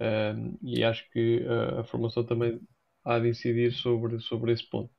Um, 0.00 0.58
e 0.62 0.82
acho 0.82 1.08
que 1.10 1.44
a, 1.46 1.80
a, 1.80 1.84
formação 1.84 2.24
também 2.24 2.60
há 3.04 3.18
de 3.18 3.28
incidir 3.28 3.72
sobre, 3.72 4.18
sobre 4.20 4.52
esse 4.52 4.68
ponto. 4.68 4.90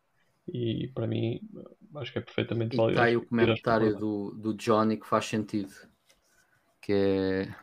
E 0.48 0.90
para 0.94 1.08
mim, 1.08 1.42
acho 1.96 2.12
que 2.12 2.20
é 2.20 2.22
perfeitamente 2.22 2.76
válido. 2.76 2.94
Está 2.94 3.06
aí 3.06 3.18
o 3.18 3.26
comentário 3.26 3.98
do, 3.98 4.32
do 4.32 4.54
Johnny 4.54 4.98
que 4.98 5.08
faz 5.08 5.26
sentido, 5.26 5.74
que 6.82 6.92
é 6.94 7.56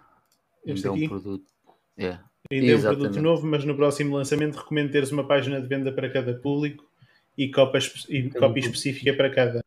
este 0.64 0.86
é 0.86 0.90
um 0.90 1.08
produto. 1.08 1.50
É. 1.96 2.18
Ainda 2.50 2.72
é 2.72 2.76
um 2.76 2.82
produto 2.82 3.22
novo, 3.22 3.46
mas 3.46 3.64
no 3.64 3.76
próximo 3.76 4.16
lançamento 4.16 4.56
recomendo 4.56 4.90
teres 4.90 5.12
uma 5.12 5.26
página 5.26 5.60
de 5.60 5.68
venda 5.68 5.92
para 5.92 6.10
cada 6.10 6.34
público 6.34 6.90
e 7.36 7.50
cópia, 7.50 7.80
e 8.08 8.30
cópia 8.30 8.60
específica 8.60 9.14
para 9.14 9.30
cada. 9.30 9.62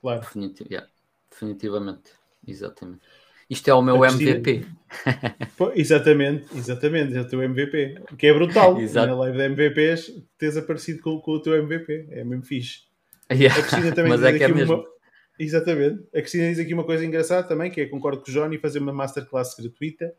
Claro. 0.00 0.20
Definitiv 0.20 0.66
yeah. 0.70 0.88
Definitivamente. 1.30 2.12
Exatamente. 2.46 3.02
Isto 3.48 3.68
é 3.68 3.74
o 3.74 3.82
meu 3.82 4.04
MVP. 4.04 4.64
Pô, 5.56 5.72
exatamente, 5.74 6.46
exatamente, 6.56 7.16
é 7.16 7.20
o 7.20 7.28
teu 7.28 7.42
MVP. 7.42 8.00
Que 8.18 8.28
é 8.28 8.34
brutal. 8.34 8.78
Exato. 8.80 9.08
Na 9.08 9.14
live 9.16 9.36
de 9.36 9.44
MVPs 9.44 10.12
tens 10.38 10.56
aparecido 10.56 11.00
com, 11.00 11.20
com, 11.20 11.32
o 11.32 11.40
teu 11.40 11.54
MVP. 11.54 12.08
É 12.10 12.24
mesmo 12.24 12.44
fixe. 12.44 12.80
Yeah. 13.30 13.58
A 13.58 13.62
Cristina 13.62 13.92
também 13.92 14.10
Mas 14.10 14.22
é 14.22 14.36
que 14.36 14.44
é 14.44 14.48
mesmo. 14.48 14.74
Uma... 14.74 14.84
Exatamente. 15.38 16.02
A 16.14 16.20
Cristina 16.20 16.48
diz 16.48 16.58
aqui 16.58 16.74
uma 16.74 16.84
coisa 16.84 17.04
engraçada 17.04 17.46
também, 17.46 17.70
que 17.70 17.80
é 17.80 17.86
concordo 17.86 18.22
com 18.22 18.30
o 18.30 18.34
Johnny 18.34 18.58
fazer 18.58 18.78
uma 18.78 18.92
masterclass 18.92 19.54
gratuita 19.54 20.12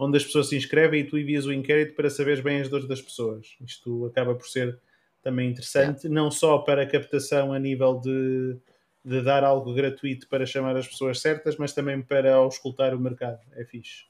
onde 0.00 0.16
as 0.16 0.24
pessoas 0.24 0.48
se 0.48 0.56
inscrevem 0.56 1.02
e 1.02 1.04
tu 1.04 1.18
envias 1.18 1.44
o 1.44 1.52
inquérito 1.52 1.94
para 1.94 2.08
saberes 2.08 2.40
bem 2.40 2.62
as 2.62 2.70
dores 2.70 2.88
das 2.88 3.02
pessoas. 3.02 3.54
Isto 3.60 4.06
acaba 4.06 4.34
por 4.34 4.48
ser 4.48 4.78
também 5.22 5.50
interessante, 5.50 6.04
yeah. 6.04 6.08
não 6.08 6.30
só 6.30 6.56
para 6.56 6.82
a 6.82 6.86
captação 6.86 7.52
a 7.52 7.58
nível 7.58 8.00
de 8.00 8.56
de 9.04 9.22
dar 9.22 9.42
algo 9.44 9.72
gratuito 9.74 10.28
para 10.28 10.44
chamar 10.44 10.76
as 10.76 10.86
pessoas 10.86 11.20
certas, 11.20 11.56
mas 11.56 11.72
também 11.72 12.02
para 12.02 12.34
auscultar 12.34 12.94
o 12.94 13.00
mercado. 13.00 13.40
É 13.52 13.64
fixe. 13.64 14.04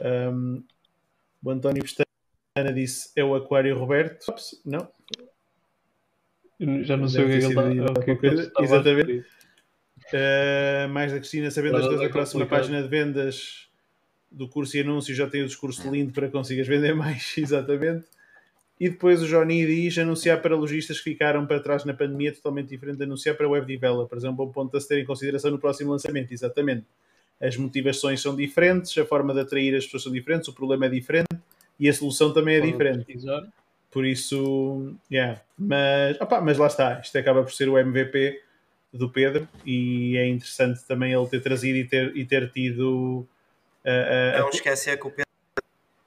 Um, 0.00 0.62
o 1.42 1.50
António 1.50 1.82
Pestana 1.82 2.72
disse: 2.74 3.10
É 3.16 3.24
o 3.24 3.34
Aquário 3.34 3.76
Roberto. 3.78 4.28
Ops, 4.28 4.60
não. 4.64 4.88
Eu 6.58 6.84
Já 6.84 6.96
não 6.96 7.08
sei 7.08 7.24
o 7.24 7.26
que 7.26 7.34
é 7.34 7.38
que 7.38 7.44
ele 7.46 7.80
está- 7.80 8.02
que 8.02 8.10
é 8.10 8.50
a 8.56 8.62
Exatamente. 8.62 9.24
Uh, 10.12 10.88
mais 10.90 11.10
da 11.12 11.18
Cristina, 11.18 11.50
sabendo 11.50 11.76
as 11.78 11.86
coisas 11.86 12.06
é 12.06 12.08
próxima 12.08 12.44
complicado. 12.44 12.60
página 12.60 12.82
de 12.82 12.88
vendas 12.88 13.68
do 14.30 14.48
curso 14.48 14.76
e 14.76 14.80
anúncios, 14.80 15.16
já 15.16 15.28
tem 15.28 15.42
o 15.42 15.46
discurso 15.46 15.90
lindo 15.90 16.12
para 16.12 16.26
que 16.26 16.32
consigas 16.32 16.66
vender 16.66 16.94
mais, 16.94 17.34
exatamente. 17.38 18.06
E 18.78 18.90
depois 18.90 19.22
o 19.22 19.26
Johnny 19.26 19.66
diz 19.66 19.96
anunciar 19.96 20.42
para 20.42 20.54
lojistas 20.54 20.98
que 20.98 21.04
ficaram 21.04 21.46
para 21.46 21.60
trás 21.60 21.84
na 21.84 21.94
pandemia, 21.94 22.32
totalmente 22.32 22.68
diferente 22.68 22.98
de 22.98 23.04
anunciar 23.04 23.34
para 23.34 23.48
web 23.48 23.66
developers. 23.66 24.24
É 24.24 24.28
um 24.28 24.34
bom 24.34 24.48
ponto 24.50 24.76
a 24.76 24.80
se 24.80 24.86
ter 24.86 24.98
em 24.98 25.04
consideração 25.04 25.50
no 25.50 25.58
próximo 25.58 25.92
lançamento, 25.92 26.32
exatamente. 26.32 26.84
As 27.40 27.56
motivações 27.56 28.20
são 28.20 28.36
diferentes, 28.36 28.96
a 28.98 29.04
forma 29.04 29.32
de 29.32 29.40
atrair 29.40 29.74
as 29.74 29.84
pessoas 29.84 30.02
são 30.02 30.12
diferentes, 30.12 30.48
o 30.48 30.52
problema 30.52 30.86
é 30.86 30.88
diferente 30.90 31.28
e 31.78 31.88
a 31.88 31.92
solução 31.92 32.32
também 32.32 32.56
é 32.56 32.58
Podem 32.58 32.72
diferente. 32.72 33.04
pesquisar. 33.04 33.46
Por 33.90 34.04
isso, 34.04 34.94
yeah. 35.10 35.40
mas, 35.58 36.20
opá, 36.20 36.40
mas 36.40 36.58
lá 36.58 36.66
está, 36.66 37.00
isto 37.00 37.16
acaba 37.16 37.42
por 37.42 37.52
ser 37.52 37.68
o 37.68 37.78
MVP 37.78 38.42
do 38.92 39.10
Pedro 39.10 39.48
e 39.64 40.16
é 40.18 40.26
interessante 40.26 40.84
também 40.86 41.12
ele 41.12 41.26
ter 41.28 41.40
trazido 41.40 41.78
e 41.78 41.84
ter, 41.84 42.14
e 42.14 42.24
ter 42.26 42.50
tido 42.50 43.20
uh, 43.84 44.38
uh, 44.38 44.40
Não 44.40 44.50
esquecer 44.50 44.98
que 44.98 45.06
o 45.06 45.10
Pedro, 45.10 45.32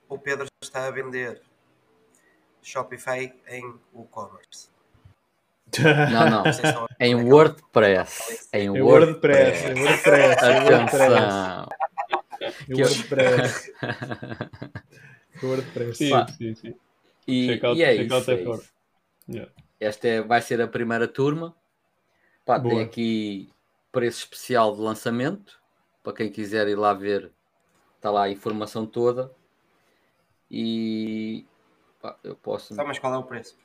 o 0.07 0.17
Pedro 0.19 0.48
está 0.61 0.88
a 0.88 0.91
vender 0.91 1.41
Shopify 2.62 3.34
em 3.48 3.74
WooCommerce. 3.94 4.70
Não, 6.12 6.30
não. 6.30 6.44
Em 7.00 7.16
WordPress. 7.16 8.50
Em 8.52 8.70
WordPress, 8.70 9.66
é 9.66 9.74
WordPress, 9.74 9.80
WordPress, 9.80 10.46
Atenção. 10.46 11.70
é 12.42 12.74
WordPress, 12.76 13.74
WordPress. 15.44 15.98
Sim, 15.98 16.12
sim, 16.38 16.56
sim. 16.56 16.76
E, 17.28 17.48
Checkout- 17.48 17.78
e 17.80 17.84
é 17.84 17.96
isso. 17.96 18.32
é 18.32 18.42
isso. 18.42 18.74
Yeah. 19.30 19.52
Esta 19.80 20.08
é- 20.08 20.22
vai 20.22 20.42
ser 20.42 20.60
a 20.62 20.68
primeira 20.68 21.08
turma. 21.08 21.56
Pá, 22.44 22.60
tem 22.60 22.82
aqui 22.82 23.50
preço 23.92 24.20
especial 24.24 24.74
de 24.76 24.82
lançamento. 24.82 25.60
Para 26.04 26.14
quem 26.14 26.32
quiser 26.32 26.68
ir 26.68 26.76
lá 26.76 26.94
ver, 26.96 27.32
está 27.98 28.10
lá 28.10 28.24
a 28.24 28.30
informação 28.32 28.88
toda. 28.88 29.32
E 30.50 31.18
pá, 32.02 32.18
eu 32.24 32.36
posso. 32.36 32.76
Tá, 32.76 32.84
mas 32.84 33.00
qual 33.00 33.14
é 33.14 33.18
o 33.18 33.24
preço? 33.24 33.58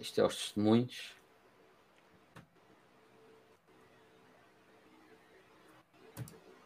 Isto 0.00 0.20
é 0.20 0.24
os 0.26 0.36
testemunhos. 0.36 1.12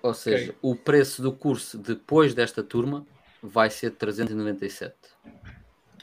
Ou 0.02 0.12
seja, 0.14 0.54
o 0.60 0.74
preço 0.74 1.22
do 1.22 1.32
curso 1.32 1.78
depois 1.78 2.34
desta 2.34 2.62
turma 2.62 3.06
vai 3.40 3.70
ser 3.70 3.92
397. 3.92 4.94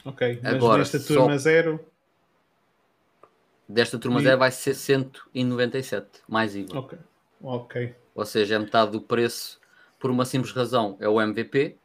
Ok, 0.04 0.40
mas 0.42 0.54
Agora, 0.54 0.78
nesta 0.78 0.98
só- 0.98 1.14
turma 1.14 1.36
zero, 1.38 1.86
Desta 3.68 4.00
turma 4.00 4.18
E- 4.18 4.24
zero 4.24 4.36
vai 4.38 4.50
ser 4.50 4.74
197, 4.74 6.22
mais 6.26 6.56
IVA. 6.56 6.76
ok, 6.76 6.98
ok, 7.40 7.94
Ou 8.16 8.24
seja, 8.26 8.56
é 8.56 8.58
metade 8.58 8.90
do 8.90 9.00
preço 9.00 9.60
por 9.96 10.10
uma 10.10 10.24
simples 10.24 10.52
razão, 10.52 10.96
é 10.98 11.08
o 11.08 11.20
MVP. 11.20 11.78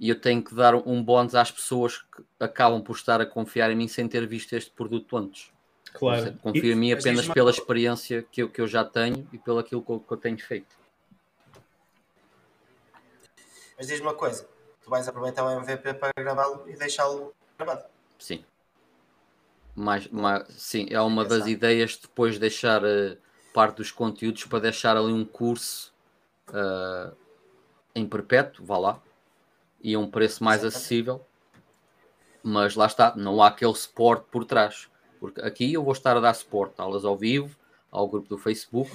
E 0.00 0.08
eu 0.08 0.18
tenho 0.18 0.42
que 0.42 0.54
dar 0.54 0.74
um 0.74 1.04
bónus 1.04 1.34
às 1.34 1.50
pessoas 1.50 1.98
que 1.98 2.24
acabam 2.40 2.82
por 2.82 2.96
estar 2.96 3.20
a 3.20 3.26
confiar 3.26 3.70
em 3.70 3.76
mim 3.76 3.86
sem 3.86 4.08
ter 4.08 4.26
visto 4.26 4.54
este 4.54 4.70
produto 4.70 5.14
antes. 5.14 5.52
claro. 5.92 6.32
Confio 6.42 6.72
em 6.72 6.74
mim 6.74 6.90
apenas 6.90 7.28
pela 7.28 7.50
experiência 7.50 8.22
que 8.22 8.42
eu, 8.42 8.48
que 8.48 8.62
eu 8.62 8.66
já 8.66 8.82
tenho 8.82 9.28
e 9.30 9.36
pelo 9.36 9.58
aquilo 9.58 9.82
que 9.82 9.90
eu, 9.90 10.00
que 10.00 10.10
eu 10.10 10.16
tenho 10.16 10.38
feito. 10.38 10.74
Mas 13.76 13.88
diz-me 13.88 14.06
uma 14.06 14.14
coisa: 14.14 14.48
tu 14.82 14.88
vais 14.88 15.06
aproveitar 15.06 15.44
o 15.44 15.50
MVP 15.50 15.92
para 15.92 16.12
gravá-lo 16.16 16.64
e 16.66 16.76
deixá-lo 16.76 17.34
gravado. 17.58 17.84
Sim. 18.18 18.42
Mais, 19.76 20.08
mais, 20.08 20.48
sim, 20.48 20.86
é 20.90 21.00
uma 21.00 21.26
das 21.26 21.46
ideias 21.46 21.98
depois 21.98 22.34
de 22.34 22.40
deixar 22.40 22.82
eh, 22.84 23.18
parte 23.52 23.76
dos 23.76 23.92
conteúdos 23.92 24.46
para 24.46 24.60
deixar 24.60 24.96
ali 24.96 25.12
um 25.12 25.26
curso 25.26 25.92
eh, 26.52 27.12
em 27.94 28.06
perpétuo, 28.06 28.64
vá 28.64 28.78
lá, 28.78 29.02
e 29.82 29.94
a 29.94 29.98
um 29.98 30.10
preço 30.10 30.42
mais 30.42 30.62
Exatamente. 30.62 30.76
acessível. 30.78 31.26
Mas 32.42 32.74
lá 32.74 32.86
está, 32.86 33.14
não 33.16 33.42
há 33.42 33.48
aquele 33.48 33.74
suporte 33.74 34.26
por 34.30 34.44
trás. 34.44 34.88
Porque 35.18 35.40
aqui 35.42 35.72
eu 35.72 35.84
vou 35.84 35.92
estar 35.92 36.16
a 36.16 36.20
dar 36.20 36.32
suporte, 36.34 36.80
aulas 36.80 37.04
ao 37.04 37.16
vivo, 37.16 37.54
ao 37.90 38.08
grupo 38.08 38.28
do 38.28 38.38
Facebook. 38.38 38.90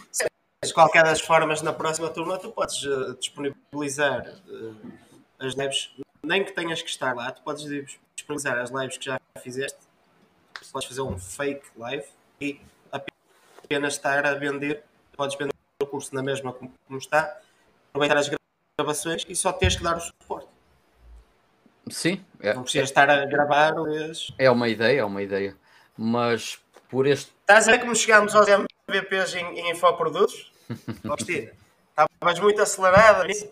De 0.63 0.73
qualquer 0.73 1.03
das 1.03 1.21
formas, 1.21 1.61
na 1.61 1.71
próxima 1.71 2.09
turma, 2.09 2.39
tu 2.39 2.51
podes 2.51 2.83
eh, 2.83 3.13
disponibilizar 3.19 4.25
eh, 4.27 4.73
as 5.37 5.53
lives, 5.53 5.91
nem 6.23 6.43
que 6.43 6.51
tenhas 6.51 6.81
que 6.81 6.89
estar 6.89 7.15
lá, 7.15 7.31
tu 7.31 7.43
podes 7.43 7.63
disponibilizar 8.15 8.57
as 8.57 8.71
lives 8.71 8.97
que 8.97 9.05
já 9.05 9.19
fizeste. 9.39 9.77
Podes 10.71 10.87
fazer 10.87 11.01
um 11.01 11.19
fake 11.19 11.67
live 11.77 12.05
e 12.41 12.59
apenas 12.91 13.93
estar 13.93 14.25
a 14.25 14.33
vender. 14.33 14.83
Podes 15.15 15.37
vender 15.37 15.53
o 15.81 15.85
curso 15.85 16.15
na 16.15 16.23
mesma 16.23 16.51
como 16.51 16.73
como 16.87 16.97
está, 16.97 17.39
aproveitar 17.89 18.17
as 18.17 18.29
gravações 18.77 19.25
e 19.29 19.35
só 19.35 19.53
tens 19.53 19.75
que 19.75 19.83
dar 19.83 19.97
o 19.97 20.01
suporte. 20.01 20.44
Sim, 21.89 22.19
é, 22.41 22.53
Não 22.53 22.63
precisas 22.63 22.89
estar 22.89 23.09
a 23.09 23.25
gravar. 23.25 23.75
Lês. 23.79 24.31
é 24.37 24.49
uma 24.49 24.67
ideia, 24.67 25.01
é 25.01 25.05
uma 25.05 25.21
ideia. 25.21 25.55
Mas 25.97 26.59
por 26.89 27.05
este 27.07 27.31
Estás 27.41 27.67
a 27.67 27.71
ver 27.71 27.79
como 27.79 27.95
chegámos 27.95 28.35
aos 28.35 28.47
MVPs 28.47 29.35
em, 29.35 29.59
em 29.59 29.71
infoprodutos? 29.71 30.51
Agostina, 31.03 31.51
estavas 31.89 32.39
muito 32.39 32.61
acelerada 32.61 33.23
nisso. 33.23 33.49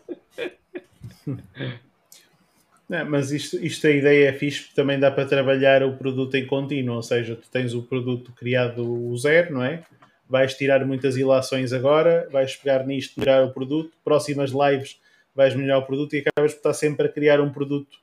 Não, 2.90 3.06
mas 3.06 3.32
isto, 3.32 3.58
isto 3.64 3.88
a 3.88 3.92
ideia 3.92 4.30
é 4.30 4.34
fixe 4.34 4.64
porque 4.64 4.76
também 4.76 5.00
dá 5.00 5.10
para 5.10 5.26
trabalhar 5.26 5.84
o 5.84 5.96
produto 5.96 6.36
em 6.36 6.46
contínuo, 6.46 6.96
ou 6.96 7.04
seja, 7.04 7.36
tu 7.36 7.48
tens 7.50 7.74
o 7.74 7.84
produto 7.84 8.32
criado 8.34 8.84
o 8.84 9.18
zero, 9.18 9.54
não 9.54 9.64
é? 9.64 9.84
Vais 10.28 10.54
tirar 10.56 10.86
muitas 10.86 11.16
ilações 11.16 11.72
agora, 11.72 12.28
vais 12.32 12.56
pegar 12.56 12.86
nisto, 12.86 13.20
melhorar 13.20 13.46
o 13.46 13.54
produto, 13.54 13.92
próximas 14.04 14.52
lives 14.52 14.98
vais 15.36 15.56
melhorar 15.56 15.80
o 15.80 15.86
produto 15.86 16.16
e 16.16 16.20
acabas 16.20 16.54
por 16.54 16.58
estar 16.58 16.74
sempre 16.74 17.08
a 17.08 17.10
criar 17.10 17.42
um 17.42 17.52
produto 17.52 18.00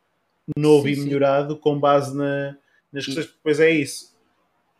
novo 0.56 0.86
Sim, 0.86 0.92
e 0.92 0.96
sim. 0.96 1.04
melhorado 1.04 1.56
com 1.56 1.78
base 1.78 2.16
na, 2.16 2.56
nas 2.92 3.04
questões. 3.04 3.26
Depois 3.26 3.60
é 3.60 3.70
isso. 3.70 4.10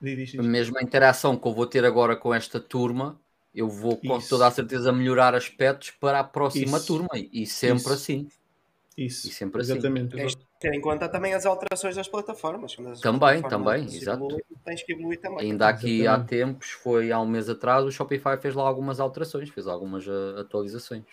Diz, 0.01 0.17
diz, 0.17 0.29
diz. 0.31 0.41
a 0.41 0.43
mesma 0.43 0.83
interação 0.83 1.37
que 1.37 1.47
eu 1.47 1.53
vou 1.53 1.67
ter 1.67 1.85
agora 1.85 2.17
com 2.17 2.33
esta 2.33 2.59
turma, 2.59 3.21
eu 3.55 3.69
vou 3.69 3.97
com 3.97 4.17
Isso. 4.17 4.29
toda 4.31 4.47
a 4.47 4.51
certeza 4.51 4.93
melhorar 4.93 5.35
aspectos 5.35 5.91
para 5.91 6.21
a 6.21 6.25
próxima 6.25 6.79
Isso. 6.79 6.87
turma 6.87 7.09
e 7.15 7.47
sempre 7.47 7.77
Isso. 7.77 7.93
assim. 7.93 8.29
Isso, 8.97 9.29
E 9.29 9.33
sempre 9.33 9.63
assim. 9.63 9.73
exatamente. 9.73 10.15
Tens 10.15 10.37
de 10.37 10.43
ter 10.59 10.75
em 10.75 10.81
conta 10.81 11.09
também 11.09 11.33
as 11.33 11.47
alterações 11.47 11.97
das 11.97 12.09
plataformas. 12.09 12.75
Também, 12.75 13.41
plataformas 13.41 13.51
também, 13.51 13.85
exato. 13.85 14.25
evoluem, 14.25 14.43
Tens 14.65 14.83
que 14.83 14.93
evoluir 14.93 15.21
também. 15.21 15.51
Ainda 15.51 15.69
aqui 15.69 16.07
há 16.07 16.19
tempos, 16.19 16.71
foi 16.71 17.11
há 17.11 17.19
um 17.21 17.27
mês 17.27 17.49
atrás, 17.49 17.85
o 17.85 17.91
Shopify 17.91 18.37
fez 18.41 18.55
lá 18.55 18.63
algumas 18.67 19.01
alterações, 19.01 19.49
fez 19.49 19.67
algumas 19.67 20.07
uh, 20.07 20.39
atualizações. 20.39 21.05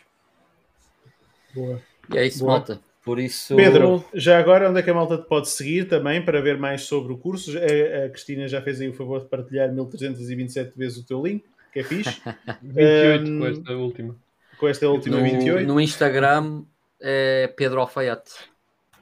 Boa. 1.53 1.81
E 2.13 2.17
é 2.17 2.25
isso, 2.25 2.39
Boa. 2.39 2.53
malta. 2.53 2.81
Por 3.07 3.19
isso, 3.19 3.55
Pedro, 3.55 4.03
já 4.13 4.37
agora 4.37 4.69
onde 4.69 4.81
é 4.81 4.83
que 4.83 4.89
a 4.89 4.93
malta 4.93 5.17
te 5.17 5.25
pode 5.29 5.47
seguir 5.47 5.87
também 5.87 6.21
para 6.25 6.41
ver 6.41 6.57
mais 6.57 6.81
sobre 6.81 7.13
o 7.13 7.17
curso? 7.17 7.57
A, 7.57 8.05
a 8.05 8.09
Cristina 8.09 8.49
já 8.49 8.61
fez 8.61 8.81
aí 8.81 8.89
o 8.89 8.93
favor 8.93 9.21
de 9.21 9.27
partilhar 9.27 9.71
1327 9.71 10.77
vezes 10.77 10.97
o 10.97 11.07
teu 11.07 11.25
link, 11.25 11.45
que 11.71 11.79
é 11.79 11.83
fixe, 11.85 12.21
28 12.61 13.31
Um, 13.31 13.39
com 13.39 13.47
esta 13.47 13.73
última. 13.77 14.15
com 14.59 14.67
esta 14.67 14.89
última 14.89 15.15
no, 15.15 15.23
28. 15.23 15.65
no 15.65 15.79
Instagram 15.79 16.63
é 16.99 17.47
Pedro 17.55 17.79
Alfaiate. 17.79 18.33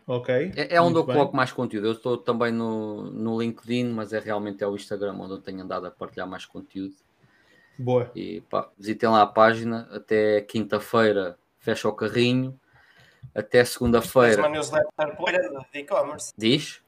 Ok. 0.05 0.51
É, 0.55 0.75
é 0.75 0.79
onde 0.79 0.99
eu 0.99 1.03
bem. 1.03 1.15
coloco 1.15 1.35
mais 1.35 1.51
conteúdo. 1.51 1.87
Eu 1.87 1.93
estou 1.93 2.15
também 2.15 2.51
no, 2.51 3.09
no 3.09 3.41
LinkedIn, 3.41 3.85
mas 3.85 4.13
é 4.13 4.19
realmente 4.19 4.63
é 4.63 4.67
o 4.67 4.75
Instagram 4.75 5.13
onde 5.13 5.31
eu 5.33 5.39
tenho 5.39 5.63
andado 5.63 5.87
a 5.87 5.89
partilhar 5.89 6.27
mais 6.29 6.45
conteúdo. 6.45 6.93
Boa. 7.75 8.11
E 8.15 8.41
pá, 8.41 8.69
visitem 8.77 9.09
lá 9.09 9.23
a 9.23 9.25
página. 9.25 9.89
Até 9.91 10.41
quinta-feira 10.41 11.35
fecha 11.59 11.89
o 11.89 11.93
carrinho. 11.93 12.53
Até 13.35 13.59
Tens 13.59 13.69
segunda-feira 13.69 14.41
uma 14.41 14.49
newsletter 14.49 15.15
poeira 15.17 15.49
de 15.49 15.79
e-commerce. 15.79 16.33
diz. 16.37 16.81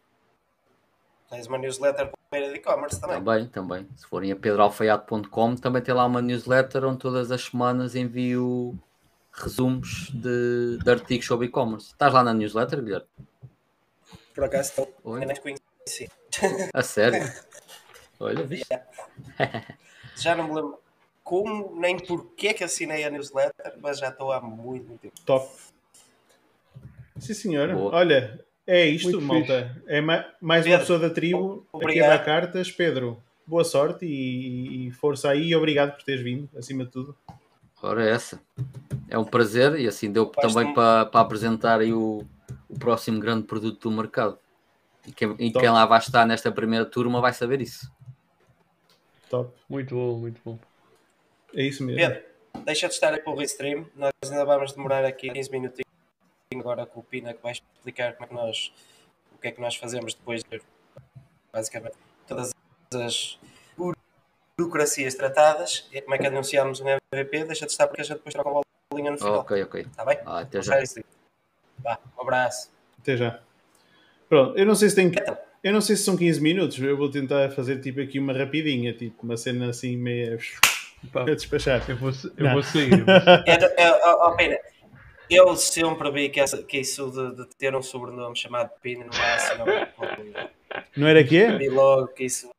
Tens 1.30 1.46
uma 1.46 1.58
newsletter 1.58 2.10
poeira 2.30 2.54
de 2.54 2.60
e-commerce 2.60 3.02
também. 3.02 3.18
Também, 3.18 3.48
também. 3.48 3.90
Se 3.98 4.08
forem 4.08 4.32
a 4.32 4.36
pedroalfaiate.com, 4.36 5.56
também 5.58 5.82
tem 5.82 5.94
lá 5.94 6.06
uma 6.06 6.22
newsletter 6.22 6.86
onde 6.86 7.00
todas 7.00 7.32
as 7.32 7.44
semanas 7.44 7.96
envio 7.96 8.80
resumos 9.34 10.10
de, 10.14 10.78
de 10.82 10.90
artigos 10.90 11.28
sobre 11.28 11.48
e-commerce. 11.48 11.88
Estás 11.88 12.14
lá 12.14 12.24
na 12.24 12.34
newsletter, 12.34 12.82
Guilherme? 12.82 13.08
Por 14.34 14.46
acaso 14.46 14.70
estou. 14.70 14.94
Oi? 15.04 15.24
Eu 15.24 15.28
nem 15.28 15.36
te 15.36 15.42
conheci. 15.42 16.10
A 16.74 16.82
sério? 16.82 17.30
Olha, 18.22 18.44
viste? 18.46 18.68
Já 20.16 20.34
não 20.34 20.46
me 20.46 20.54
lembro 20.54 20.80
como 21.24 21.76
nem 21.76 22.00
porquê 22.00 22.54
que 22.54 22.64
assinei 22.64 23.04
a 23.04 23.10
newsletter, 23.10 23.74
mas 23.82 24.00
já 24.00 24.08
estou 24.08 24.32
há 24.32 24.40
muito, 24.40 24.88
muito 24.88 25.02
tempo. 25.02 25.14
Top. 25.26 25.52
Sim, 27.20 27.34
senhora. 27.34 27.74
Boa. 27.76 27.96
Olha, 27.96 28.40
é 28.66 28.86
isto, 28.86 29.10
Muito 29.12 29.22
malta. 29.22 29.76
É 29.88 30.02
ma- 30.02 30.26
mais 30.42 30.66
uma 30.66 30.72
Pedro, 30.72 30.80
pessoa 30.80 31.00
da 31.00 31.10
tribo 31.10 31.54
aqui 31.68 31.70
a 31.74 31.78
obrigado. 31.78 32.10
dar 32.10 32.26
cartas. 32.26 32.72
Pedro, 32.72 33.22
boa 33.46 33.64
sorte 33.64 34.06
e, 34.06 34.88
e 34.88 34.92
força 34.92 35.30
aí 35.30 35.48
e 35.50 35.56
obrigado 35.56 35.96
por 35.96 36.04
teres 36.04 36.22
vindo, 36.22 36.50
acima 36.58 36.86
de 36.86 36.92
tudo. 36.92 37.16
Ora, 37.82 38.06
é 38.06 38.12
essa. 38.12 38.42
É 39.10 39.18
um 39.18 39.24
prazer 39.24 39.80
e 39.80 39.88
assim 39.88 40.12
deu 40.12 40.26
também 40.26 40.74
para, 40.74 41.06
para 41.06 41.22
apresentar 41.22 41.80
aí 41.80 41.94
o, 41.94 42.26
o 42.68 42.78
próximo 42.78 43.20
grande 43.20 43.44
produto 43.46 43.90
do 43.90 43.96
mercado. 43.96 44.38
E 45.08 45.12
quem, 45.12 45.36
e 45.40 45.52
quem 45.52 45.70
lá 45.70 45.86
vai 45.86 46.00
estar 46.00 46.26
nesta 46.26 46.52
primeira 46.52 46.86
turma 46.86 47.22
vai 47.22 47.32
saber 47.34 47.62
isso. 47.62 47.90
Top. 49.30 49.52
Muito 49.70 49.96
bom, 49.96 50.18
muito 50.18 50.42
bom. 50.44 50.58
É 51.56 51.64
isso 51.64 51.84
mesmo. 51.84 52.00
Pedro, 52.02 52.22
deixa 52.66 52.88
de 52.88 52.94
estar 52.94 53.14
aqui 53.14 53.30
o 53.30 53.42
stream. 53.44 53.86
Nós 53.96 54.12
ainda 54.26 54.44
vamos 54.44 54.74
demorar 54.74 55.06
aqui 55.06 55.30
15 55.30 55.52
minutinhos 55.52 55.88
agora 56.56 56.86
com 56.86 57.02
o 57.02 57.04
Pina 57.04 57.34
que 57.34 57.44
vai 57.44 57.52
explicar 57.52 58.14
como 58.14 58.26
é 58.26 58.28
que 58.28 58.34
nós, 58.34 58.74
o 59.36 59.38
que 59.38 59.48
é 59.48 59.52
que 59.52 59.62
nós 59.62 59.76
fazemos 59.76 60.14
depois 60.14 60.44
de 60.44 60.62
basicamente 61.52 61.96
todas 62.28 62.54
as 62.94 63.40
burocracias 64.58 65.16
tratadas 65.16 65.88
e 65.92 66.02
como 66.02 66.16
é 66.16 66.18
que 66.18 66.28
anunciamos 66.28 66.80
um 66.80 66.86
MVP. 66.88 67.44
Deixa 67.46 67.66
de 67.66 67.72
estar 67.72 67.88
porque 67.88 68.02
a 68.02 68.04
gente 68.06 68.18
depois 68.18 68.34
troca 68.34 68.50
a 68.50 68.62
bolinha 68.92 69.12
no 69.12 69.18
final. 69.18 69.40
Ok, 69.40 69.64
ok. 69.64 69.82
Está 69.82 70.06
bem? 70.06 70.20
Ah, 70.26 70.40
até 70.40 70.62
já. 70.62 70.76
Vá, 71.80 72.00
um 72.18 72.22
abraço. 72.22 72.72
Até 73.00 73.18
já. 73.18 73.40
Pronto, 74.30 74.58
eu 74.58 74.66
não 74.66 74.76
sei 74.76 74.90
se 74.90 74.96
tem. 74.96 75.08
Então, 75.08 75.38
Eu 75.64 75.74
não 75.74 75.82
sei 75.82 75.96
se 75.96 76.04
são 76.04 76.16
15 76.16 76.42
minutos, 76.42 76.80
eu 76.80 76.98
vou 76.98 77.10
tentar 77.12 77.50
fazer 77.52 77.82
tipo 77.82 78.00
aqui 78.02 78.20
uma 78.20 78.34
rapidinha, 78.34 78.94
tipo 78.94 79.24
uma 79.24 79.36
cena 79.38 79.70
assim 79.70 79.98
meia 79.98 80.38
Pá, 81.12 81.22
a 81.30 81.36
despachar. 81.36 81.84
eu 81.90 81.98
vou, 81.98 82.12
eu 82.38 82.46
Não. 82.46 82.54
vou 82.54 82.64
sair. 82.64 82.92
eu 82.92 83.06
vou 83.06 83.22
sair. 83.22 83.62
eu, 83.62 83.86
eu, 83.86 84.00
oh, 84.06 84.28
oh, 84.28 84.36
Pina, 84.36 84.58
eu 85.30 85.56
sempre 85.56 86.12
vi 86.12 86.30
que, 86.30 86.40
essa, 86.40 86.62
que 86.64 86.80
isso 86.80 87.12
de, 87.12 87.36
de 87.36 87.56
ter 87.56 87.76
um 87.76 87.82
sobrenome 87.82 88.36
chamado 88.36 88.72
Pina 88.82 89.06
não 89.06 89.14
era 89.14 89.40
sinónimo. 89.40 89.88
Não 90.96 91.08
era 91.08 91.24
quê? 91.24 91.52
Vi 91.58 91.70
logo 91.70 92.08
que 92.10 92.26
isso 92.26 92.50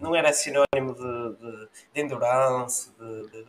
não 0.00 0.14
era 0.14 0.32
sinónimo 0.32 0.94
de, 0.94 1.36
de, 1.36 1.68
de 1.94 2.00
endurance, 2.00 2.90
de, 2.98 3.30
de 3.30 3.46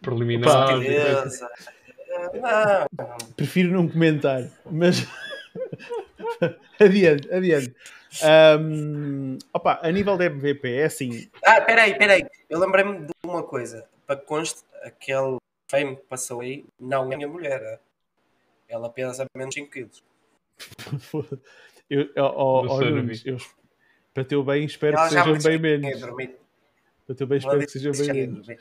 Preliminar. 0.00 0.68
sutileza. 0.68 1.50
Não, 2.34 2.86
não. 3.06 3.16
Prefiro 3.36 3.72
não 3.72 3.88
comentar, 3.88 4.48
mas 4.70 5.06
adiante, 6.80 7.32
adiante. 7.32 7.74
Ahm, 8.22 9.38
opa, 9.52 9.80
a 9.82 9.90
nível 9.90 10.16
de 10.16 10.26
MVP 10.26 10.76
é 10.76 10.84
assim, 10.84 11.28
Ah, 11.44 11.60
peraí, 11.60 11.98
peraí. 11.98 12.24
Eu 12.48 12.58
lembrei-me 12.58 13.00
de 13.06 13.12
uma 13.24 13.42
coisa. 13.42 13.86
Para 14.06 14.16
que 14.16 14.24
conste, 14.24 14.62
aquele 14.82 15.36
fame 15.68 15.96
que 15.96 16.02
passou 16.04 16.40
aí 16.40 16.64
não 16.78 17.12
é 17.12 17.16
minha 17.16 17.28
mulher. 17.28 17.60
é? 17.62 17.80
Ela 18.68 18.90
pesa 18.90 19.26
menos 19.34 19.54
5 19.54 19.70
quilos. 19.70 20.04
eu, 21.90 22.08
Survey. 22.14 22.90
Nunes, 22.90 23.26
eu- 23.26 23.38
para 24.12 24.24
teu 24.24 24.42
bem 24.42 24.64
espero 24.64 24.96
que 24.96 25.08
sejam 25.10 25.38
bem 25.38 25.58
menos. 25.58 26.00
Para 27.06 27.14
teu 27.14 27.26
bem 27.26 27.38
espero 27.38 27.58
que 27.60 27.68
sejam 27.68 27.92
bem 27.92 28.12
menos. 28.12 28.46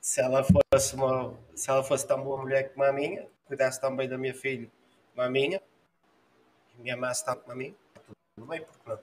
se 0.00 0.20
ela 0.20 0.42
fosse 0.44 0.94
uma, 0.94 1.38
se 1.54 1.70
ela 1.70 1.82
fosse 1.84 2.06
tão 2.06 2.22
boa 2.22 2.40
mulher 2.40 2.72
como 2.72 2.84
a 2.84 2.92
minha, 2.92 3.26
cuidasse 3.46 3.80
tão 3.80 3.94
bem 3.94 4.08
da 4.08 4.16
minha 4.16 4.34
filha 4.34 4.70
como 5.10 5.26
a 5.26 5.30
minha, 5.30 5.62
e 6.78 6.82
me 6.82 6.90
amasse 6.90 7.24
tanto 7.24 7.42
como 7.42 7.52
a 7.52 7.56
minha, 7.56 7.74
tudo 8.34 8.46
bem, 8.46 8.62
porque 8.62 8.90
não? 8.90 8.98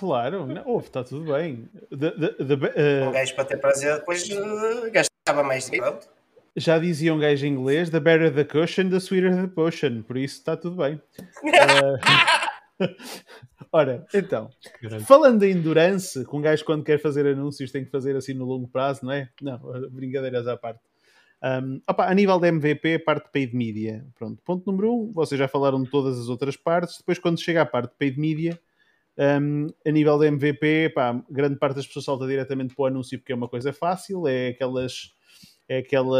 Claro, 0.00 0.46
não, 0.46 0.62
ouve, 0.66 0.86
está 0.86 1.04
tudo 1.04 1.30
bem. 1.30 1.68
The- 1.90 2.10
the- 2.12 2.44
the 2.44 2.56
be- 2.56 2.72
eh, 2.74 3.06
Um 3.06 3.12
gajo 3.12 3.34
para 3.34 3.44
ter 3.44 3.56
prazer, 3.58 3.96
depois 3.98 4.26
eh, 4.30 4.90
gastava 4.90 5.42
mais 5.46 5.66
dinheiro. 5.66 5.86
Pronto. 5.92 6.08
já 6.56 6.78
dizia 6.78 7.12
um 7.12 7.18
gajo 7.18 7.44
em 7.44 7.50
inglês: 7.52 7.90
The 7.90 8.00
better 8.00 8.34
the 8.34 8.44
cushion, 8.44 8.88
the 8.88 8.98
sweeter 8.98 9.36
the 9.42 9.46
potion. 9.48 10.02
Por 10.02 10.16
isso 10.16 10.38
está 10.38 10.56
tudo 10.56 10.76
bem. 10.76 11.00
Eh, 11.44 11.98
Ora, 13.72 14.06
então, 14.14 14.48
falando 15.06 15.42
em 15.44 15.52
endurance, 15.52 16.24
que 16.24 16.34
um 16.36 16.40
gajo 16.40 16.64
quando 16.64 16.82
quer 16.82 16.98
fazer 16.98 17.26
anúncios 17.26 17.70
tem 17.70 17.84
que 17.84 17.90
fazer 17.90 18.16
assim 18.16 18.32
no 18.34 18.44
longo 18.46 18.66
prazo, 18.66 19.04
não 19.04 19.12
é? 19.12 19.28
Não, 19.40 19.58
brincadeiras 19.92 20.46
à 20.48 20.56
parte. 20.56 20.80
Um, 21.42 21.80
opa, 21.88 22.06
a 22.06 22.14
nível 22.14 22.38
de 22.40 22.48
MVP, 22.48 22.98
parte 23.00 23.26
de 23.26 23.32
paid 23.32 23.54
media. 23.56 24.04
Pronto, 24.18 24.42
ponto 24.44 24.70
número 24.70 24.92
um, 24.94 25.12
vocês 25.12 25.38
já 25.38 25.46
falaram 25.46 25.82
de 25.82 25.90
todas 25.90 26.18
as 26.18 26.28
outras 26.28 26.56
partes. 26.56 26.98
Depois, 26.98 27.18
quando 27.18 27.40
chega 27.40 27.62
à 27.62 27.66
parte 27.66 27.90
de 27.92 27.96
paid 27.98 28.18
media, 28.18 28.58
um, 29.20 29.66
a 29.86 29.90
nível 29.90 30.18
de 30.18 30.28
MVP, 30.28 30.90
pá, 30.94 31.22
grande 31.30 31.56
parte 31.56 31.76
das 31.76 31.86
pessoas 31.86 32.06
salta 32.06 32.26
diretamente 32.26 32.74
para 32.74 32.84
o 32.84 32.86
anúncio 32.86 33.18
porque 33.18 33.32
é 33.32 33.36
uma 33.36 33.48
coisa 33.48 33.70
fácil, 33.72 34.26
é 34.26 34.48
aquelas 34.48 35.12
é 35.68 35.78
aquela, 35.78 36.18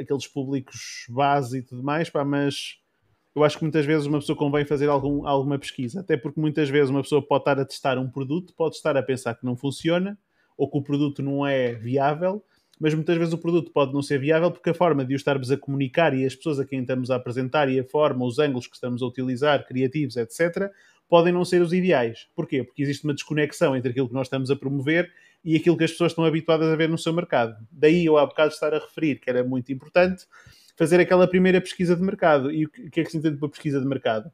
aqueles 0.00 0.26
públicos 0.28 1.06
base 1.08 1.58
e 1.58 1.62
tudo 1.62 1.82
mais, 1.82 2.08
pá, 2.10 2.24
mas 2.24 2.78
eu 3.34 3.42
acho 3.42 3.58
que 3.58 3.64
muitas 3.64 3.84
vezes 3.84 4.06
uma 4.06 4.20
pessoa 4.20 4.38
convém 4.38 4.64
fazer 4.64 4.88
algum, 4.88 5.26
alguma 5.26 5.58
pesquisa, 5.58 6.00
até 6.00 6.16
porque 6.16 6.40
muitas 6.40 6.68
vezes 6.68 6.90
uma 6.90 7.02
pessoa 7.02 7.20
pode 7.20 7.40
estar 7.40 7.58
a 7.58 7.64
testar 7.64 7.98
um 7.98 8.08
produto, 8.08 8.54
pode 8.54 8.76
estar 8.76 8.96
a 8.96 9.02
pensar 9.02 9.34
que 9.34 9.44
não 9.44 9.56
funciona 9.56 10.16
ou 10.56 10.70
que 10.70 10.78
o 10.78 10.82
produto 10.82 11.22
não 11.22 11.44
é 11.44 11.72
viável, 11.72 12.44
mas 12.78 12.94
muitas 12.94 13.16
vezes 13.16 13.34
o 13.34 13.38
produto 13.38 13.72
pode 13.72 13.92
não 13.92 14.02
ser 14.02 14.20
viável 14.20 14.50
porque 14.52 14.70
a 14.70 14.74
forma 14.74 15.04
de 15.04 15.14
o 15.14 15.16
estarmos 15.16 15.50
a 15.50 15.56
comunicar 15.56 16.14
e 16.14 16.24
as 16.24 16.36
pessoas 16.36 16.60
a 16.60 16.64
quem 16.64 16.80
estamos 16.80 17.10
a 17.10 17.16
apresentar 17.16 17.68
e 17.68 17.80
a 17.80 17.84
forma, 17.84 18.24
os 18.24 18.38
ângulos 18.38 18.68
que 18.68 18.76
estamos 18.76 19.02
a 19.02 19.06
utilizar, 19.06 19.66
criativos, 19.66 20.16
etc., 20.16 20.70
podem 21.08 21.32
não 21.32 21.44
ser 21.44 21.62
os 21.62 21.72
ideais. 21.72 22.26
Porquê? 22.34 22.62
Porque 22.62 22.82
existe 22.82 23.04
uma 23.04 23.14
desconexão 23.14 23.76
entre 23.76 23.90
aquilo 23.90 24.08
que 24.08 24.14
nós 24.14 24.26
estamos 24.26 24.50
a 24.50 24.56
promover 24.56 25.12
e 25.44 25.56
aquilo 25.56 25.76
que 25.76 25.84
as 25.84 25.92
pessoas 25.92 26.12
estão 26.12 26.24
habituadas 26.24 26.68
a 26.68 26.76
ver 26.76 26.88
no 26.88 26.98
seu 26.98 27.12
mercado. 27.12 27.56
Daí 27.70 28.04
eu 28.04 28.16
há 28.16 28.24
bocado 28.24 28.52
estar 28.52 28.72
a 28.74 28.78
referir 28.78 29.20
que 29.20 29.28
era 29.28 29.44
muito 29.44 29.72
importante 29.72 30.26
fazer 30.76 31.00
aquela 31.00 31.28
primeira 31.28 31.60
pesquisa 31.60 31.94
de 31.94 32.02
mercado. 32.02 32.50
E 32.50 32.64
o 32.64 32.70
que 32.70 33.00
é 33.00 33.04
que 33.04 33.10
se 33.10 33.16
entende 33.16 33.38
por 33.38 33.50
pesquisa 33.50 33.80
de 33.80 33.86
mercado? 33.86 34.30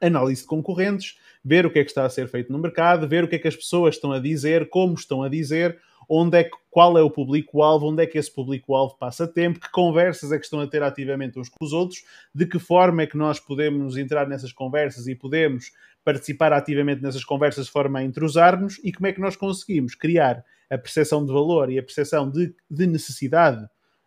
Análise 0.00 0.42
de 0.42 0.48
concorrentes, 0.48 1.16
ver 1.44 1.64
o 1.64 1.70
que 1.70 1.78
é 1.78 1.84
que 1.84 1.90
está 1.90 2.04
a 2.04 2.10
ser 2.10 2.28
feito 2.28 2.52
no 2.52 2.58
mercado, 2.58 3.08
ver 3.08 3.24
o 3.24 3.28
que 3.28 3.36
é 3.36 3.38
que 3.38 3.48
as 3.48 3.56
pessoas 3.56 3.94
estão 3.94 4.12
a 4.12 4.18
dizer, 4.18 4.68
como 4.68 4.94
estão 4.94 5.22
a 5.22 5.28
dizer, 5.28 5.78
onde 6.08 6.36
é 6.38 6.44
que, 6.44 6.56
qual 6.68 6.98
é 6.98 7.02
o 7.02 7.10
público-alvo, 7.10 7.88
onde 7.88 8.02
é 8.02 8.06
que 8.06 8.18
esse 8.18 8.30
público-alvo 8.30 8.96
passa 8.98 9.26
tempo, 9.26 9.60
que 9.60 9.70
conversas 9.70 10.32
é 10.32 10.38
que 10.38 10.44
estão 10.44 10.60
a 10.60 10.66
ter 10.66 10.82
ativamente 10.82 11.38
uns 11.38 11.48
com 11.48 11.64
os 11.64 11.72
outros, 11.72 12.04
de 12.34 12.46
que 12.46 12.58
forma 12.58 13.02
é 13.02 13.06
que 13.06 13.16
nós 13.16 13.38
podemos 13.38 13.96
entrar 13.96 14.28
nessas 14.28 14.52
conversas 14.52 15.06
e 15.06 15.14
podemos 15.14 15.70
participar 16.04 16.52
ativamente 16.52 17.02
nessas 17.02 17.24
conversas 17.24 17.66
de 17.66 17.72
forma 17.72 17.98
a 17.98 18.04
entrosar-nos 18.04 18.80
e 18.82 18.92
como 18.92 19.06
é 19.06 19.12
que 19.12 19.20
nós 19.20 19.36
conseguimos 19.36 19.94
criar 19.94 20.44
a 20.70 20.78
percepção 20.78 21.24
de 21.24 21.32
valor 21.32 21.70
e 21.70 21.78
a 21.78 21.82
percepção 21.82 22.30
de, 22.30 22.54
de 22.70 22.86
necessidade, 22.86 23.66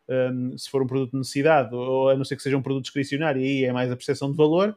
um, 0.09 0.57
se 0.57 0.69
for 0.69 0.81
um 0.81 0.87
produto 0.87 1.11
de 1.11 1.17
necessidade, 1.19 1.73
ou 1.73 2.09
a 2.09 2.15
não 2.15 2.25
ser 2.25 2.35
que 2.35 2.41
seja 2.43 2.57
um 2.57 2.61
produto 2.61 2.83
discricionário, 2.83 3.41
aí 3.41 3.65
é 3.65 3.71
mais 3.71 3.91
a 3.91 3.95
percepção 3.95 4.31
de 4.31 4.37
valor, 4.37 4.75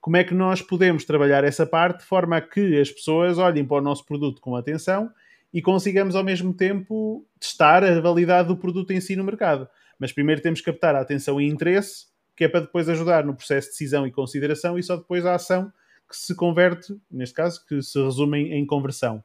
como 0.00 0.16
é 0.16 0.24
que 0.24 0.34
nós 0.34 0.60
podemos 0.60 1.04
trabalhar 1.04 1.44
essa 1.44 1.66
parte 1.66 2.00
de 2.00 2.04
forma 2.04 2.36
a 2.36 2.40
que 2.40 2.78
as 2.78 2.90
pessoas 2.90 3.38
olhem 3.38 3.64
para 3.64 3.78
o 3.78 3.80
nosso 3.80 4.04
produto 4.04 4.40
com 4.40 4.54
atenção 4.54 5.10
e 5.52 5.62
consigamos 5.62 6.14
ao 6.14 6.22
mesmo 6.22 6.52
tempo 6.52 7.26
testar 7.40 7.82
a 7.82 8.00
validade 8.00 8.48
do 8.48 8.56
produto 8.56 8.92
em 8.92 9.00
si 9.00 9.16
no 9.16 9.24
mercado. 9.24 9.68
Mas 9.98 10.12
primeiro 10.12 10.42
temos 10.42 10.60
que 10.60 10.66
captar 10.66 10.94
a 10.94 11.00
atenção 11.00 11.40
e 11.40 11.48
interesse, 11.48 12.06
que 12.36 12.44
é 12.44 12.48
para 12.48 12.60
depois 12.60 12.88
ajudar 12.88 13.24
no 13.24 13.34
processo 13.34 13.68
de 13.68 13.72
decisão 13.72 14.06
e 14.06 14.12
consideração 14.12 14.78
e 14.78 14.82
só 14.82 14.96
depois 14.96 15.24
a 15.24 15.36
ação 15.36 15.72
que 16.08 16.16
se 16.16 16.34
converte, 16.34 16.96
neste 17.10 17.34
caso, 17.34 17.64
que 17.66 17.82
se 17.82 18.02
resume 18.02 18.52
em, 18.52 18.66
conversão. 18.66 19.22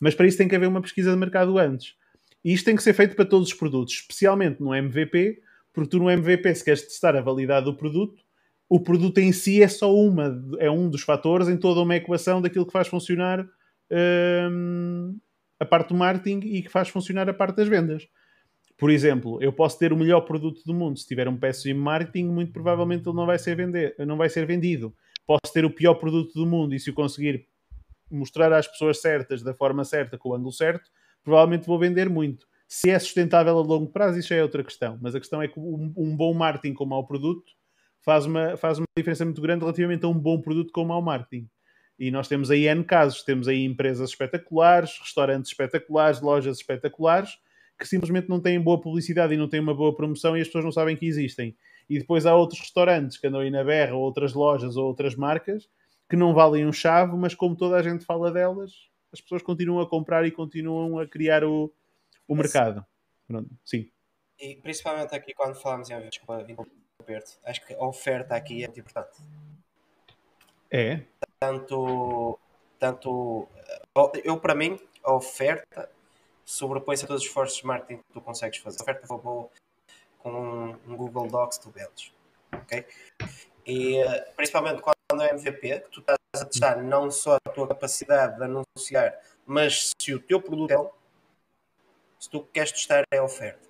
Mas 0.00 0.14
para 0.14 0.26
isso 0.26 0.38
tem 0.38 0.48
que 0.48 0.56
haver 0.56 0.68
uma 0.68 0.82
pesquisa 0.82 1.10
de 1.10 1.16
mercado 1.16 1.58
antes. 1.58 1.94
E 2.44 2.52
isto 2.52 2.64
tem 2.64 2.76
que 2.76 2.82
ser 2.82 2.92
feito 2.92 3.14
para 3.14 3.24
todos 3.24 3.48
os 3.48 3.54
produtos, 3.54 3.94
especialmente 3.94 4.60
no 4.60 4.74
MVP, 4.74 5.40
porque 5.72 5.90
tu 5.90 5.98
no 5.98 6.10
MVP, 6.10 6.54
se 6.54 6.64
queres 6.64 6.82
testar 6.82 7.16
a 7.16 7.20
validade 7.20 7.66
do 7.66 7.74
produto, 7.74 8.22
o 8.68 8.80
produto 8.80 9.18
em 9.18 9.32
si 9.32 9.62
é 9.62 9.68
só 9.68 9.94
uma, 9.94 10.42
é 10.58 10.70
um 10.70 10.88
dos 10.88 11.02
fatores 11.02 11.48
em 11.48 11.56
toda 11.56 11.80
uma 11.80 11.96
equação 11.96 12.40
daquilo 12.40 12.66
que 12.66 12.72
faz 12.72 12.88
funcionar 12.88 13.46
hum, 14.50 15.18
a 15.60 15.64
parte 15.64 15.88
do 15.88 15.94
marketing 15.94 16.40
e 16.46 16.62
que 16.62 16.70
faz 16.70 16.88
funcionar 16.88 17.28
a 17.28 17.34
parte 17.34 17.56
das 17.56 17.68
vendas. 17.68 18.08
Por 18.78 18.90
exemplo, 18.90 19.38
eu 19.42 19.52
posso 19.52 19.78
ter 19.78 19.92
o 19.92 19.96
melhor 19.96 20.22
produto 20.22 20.62
do 20.64 20.72
mundo, 20.74 20.98
se 20.98 21.06
tiver 21.06 21.28
um 21.28 21.36
péssimo 21.36 21.80
marketing, 21.80 22.28
muito 22.28 22.52
provavelmente 22.52 23.06
ele 23.06 23.14
não 23.14 23.26
vai 23.26 23.38
ser, 23.38 23.54
vender, 23.54 23.94
não 23.98 24.16
vai 24.16 24.28
ser 24.28 24.46
vendido. 24.46 24.94
Posso 25.26 25.52
ter 25.52 25.64
o 25.64 25.70
pior 25.70 25.94
produto 25.94 26.32
do 26.34 26.46
mundo 26.46 26.74
e 26.74 26.80
se 26.80 26.90
o 26.90 26.94
conseguir 26.94 27.46
mostrar 28.10 28.52
às 28.52 28.68
pessoas 28.68 29.00
certas, 29.00 29.42
da 29.42 29.54
forma 29.54 29.84
certa, 29.84 30.18
com 30.18 30.30
o 30.30 30.34
ângulo 30.34 30.52
certo, 30.52 30.90
provavelmente 31.24 31.66
vou 31.66 31.78
vender 31.78 32.08
muito. 32.08 32.46
Se 32.68 32.90
é 32.90 32.98
sustentável 32.98 33.56
a 33.56 33.62
longo 33.62 33.90
prazo, 33.90 34.18
isso 34.18 34.32
é 34.32 34.42
outra 34.42 34.64
questão. 34.64 34.98
Mas 35.00 35.14
a 35.14 35.20
questão 35.20 35.42
é 35.42 35.48
que 35.48 35.58
um, 35.58 35.92
um 35.96 36.16
bom 36.16 36.32
marketing 36.32 36.74
com 36.74 36.86
mau 36.86 37.06
produto 37.06 37.52
faz 38.00 38.26
uma, 38.26 38.56
faz 38.56 38.78
uma 38.78 38.86
diferença 38.96 39.24
muito 39.24 39.40
grande 39.40 39.60
relativamente 39.60 40.04
a 40.04 40.08
um 40.08 40.18
bom 40.18 40.40
produto 40.40 40.72
com 40.72 40.84
mau 40.84 41.02
marketing. 41.02 41.48
E 41.98 42.10
nós 42.10 42.28
temos 42.28 42.50
aí 42.50 42.66
N 42.66 42.82
casos. 42.82 43.22
Temos 43.22 43.46
aí 43.46 43.64
empresas 43.64 44.10
espetaculares, 44.10 44.98
restaurantes 44.98 45.50
espetaculares, 45.50 46.20
lojas 46.20 46.56
espetaculares, 46.56 47.36
que 47.78 47.86
simplesmente 47.86 48.28
não 48.28 48.40
têm 48.40 48.60
boa 48.60 48.80
publicidade 48.80 49.34
e 49.34 49.36
não 49.36 49.48
têm 49.48 49.60
uma 49.60 49.74
boa 49.74 49.94
promoção 49.94 50.36
e 50.36 50.40
as 50.40 50.48
pessoas 50.48 50.64
não 50.64 50.72
sabem 50.72 50.96
que 50.96 51.06
existem. 51.06 51.56
E 51.88 51.98
depois 51.98 52.26
há 52.26 52.34
outros 52.34 52.60
restaurantes 52.60 53.18
que 53.18 53.26
andam 53.26 53.40
aí 53.40 53.50
na 53.50 53.64
berra, 53.64 53.94
ou 53.94 54.02
outras 54.02 54.32
lojas, 54.32 54.76
ou 54.76 54.86
outras 54.86 55.14
marcas, 55.14 55.68
que 56.08 56.16
não 56.16 56.34
valem 56.34 56.66
um 56.66 56.72
chave, 56.72 57.16
mas 57.16 57.34
como 57.34 57.56
toda 57.56 57.76
a 57.76 57.82
gente 57.82 58.04
fala 58.04 58.30
delas, 58.30 58.72
as 59.12 59.20
pessoas 59.20 59.42
continuam 59.42 59.80
a 59.80 59.88
comprar 59.88 60.26
e 60.26 60.30
continuam 60.30 60.98
a 60.98 61.06
criar 61.06 61.44
o, 61.44 61.72
o 62.26 62.34
mercado. 62.34 62.84
Pronto, 63.26 63.50
sim. 63.64 63.90
E 64.38 64.56
principalmente 64.56 65.14
aqui 65.14 65.32
quando 65.34 65.54
falamos 65.54 65.90
em 65.90 66.00
desculpa, 66.08 66.44
acho 67.44 67.66
que 67.66 67.74
a 67.74 67.84
oferta 67.84 68.34
aqui 68.34 68.62
é 68.62 68.66
muito 68.66 68.80
importante. 68.80 69.20
É, 70.70 71.02
Tanto, 71.38 72.38
Portanto, 72.82 73.48
eu, 74.24 74.40
para 74.40 74.56
mim, 74.56 74.76
a 75.04 75.14
oferta 75.14 75.88
sobrepõe-se 76.44 77.04
a 77.04 77.06
todos 77.06 77.22
os 77.22 77.28
esforços 77.28 77.58
de 77.58 77.66
marketing 77.66 78.02
que 78.02 78.12
tu 78.12 78.20
consegues 78.20 78.58
fazer. 78.58 78.80
A 78.80 78.82
oferta 78.82 79.06
foi 79.06 79.18
boa 79.18 79.48
com 80.22 80.76
um 80.86 80.96
Google 80.96 81.28
Docs 81.28 81.58
tu 81.58 81.70
vendes. 81.70 82.12
Ok? 82.52 82.84
E 83.66 84.02
principalmente 84.36 84.80
quando 84.80 85.22
é 85.22 85.30
MVP, 85.30 85.80
que 85.80 85.90
tu 85.90 86.00
estás 86.00 86.18
a 86.36 86.44
testar 86.44 86.82
não 86.82 87.10
só 87.10 87.36
a 87.44 87.50
tua 87.50 87.68
capacidade 87.68 88.36
de 88.36 88.44
anunciar, 88.44 89.18
mas 89.46 89.92
se 90.00 90.14
o 90.14 90.20
teu 90.20 90.40
produto 90.40 90.70
é 90.70 90.90
se 92.18 92.30
tu 92.30 92.40
queres 92.40 92.70
testar 92.72 93.02
é 93.10 93.18
a 93.18 93.24
oferta. 93.24 93.68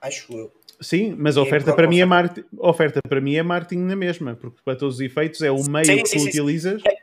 Acho 0.00 0.32
eu. 0.32 0.52
Sim, 0.80 1.16
mas 1.18 1.36
a 1.36 1.42
oferta 1.42 1.74
para 1.74 1.88
mim 1.88 1.98
é 1.98 2.04
marketing, 2.04 2.48
oferta 2.56 3.00
para 3.02 3.20
mim 3.20 3.34
é 3.34 3.42
marketing 3.42 3.82
na 3.82 3.96
mesma, 3.96 4.36
porque 4.36 4.60
para 4.64 4.78
todos 4.78 4.96
os 4.96 5.00
efeitos 5.00 5.42
é 5.42 5.50
o 5.50 5.60
meio 5.68 5.84
sim, 5.84 6.02
que 6.02 6.06
sim, 6.06 6.18
tu 6.18 6.22
sim, 6.22 6.28
utilizas. 6.28 6.82
É, 6.86 6.94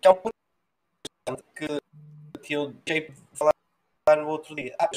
que 0.00 0.08
é 0.08 0.10
um 0.10 0.14
ponto 0.14 1.44
que, 1.54 1.66
que 2.42 2.52
eu 2.54 2.72
deixei 2.84 3.08
de 3.08 3.16
falar 3.32 3.52
no 4.20 4.28
outro 4.28 4.56
dia. 4.56 4.74
Ah, 4.76 4.90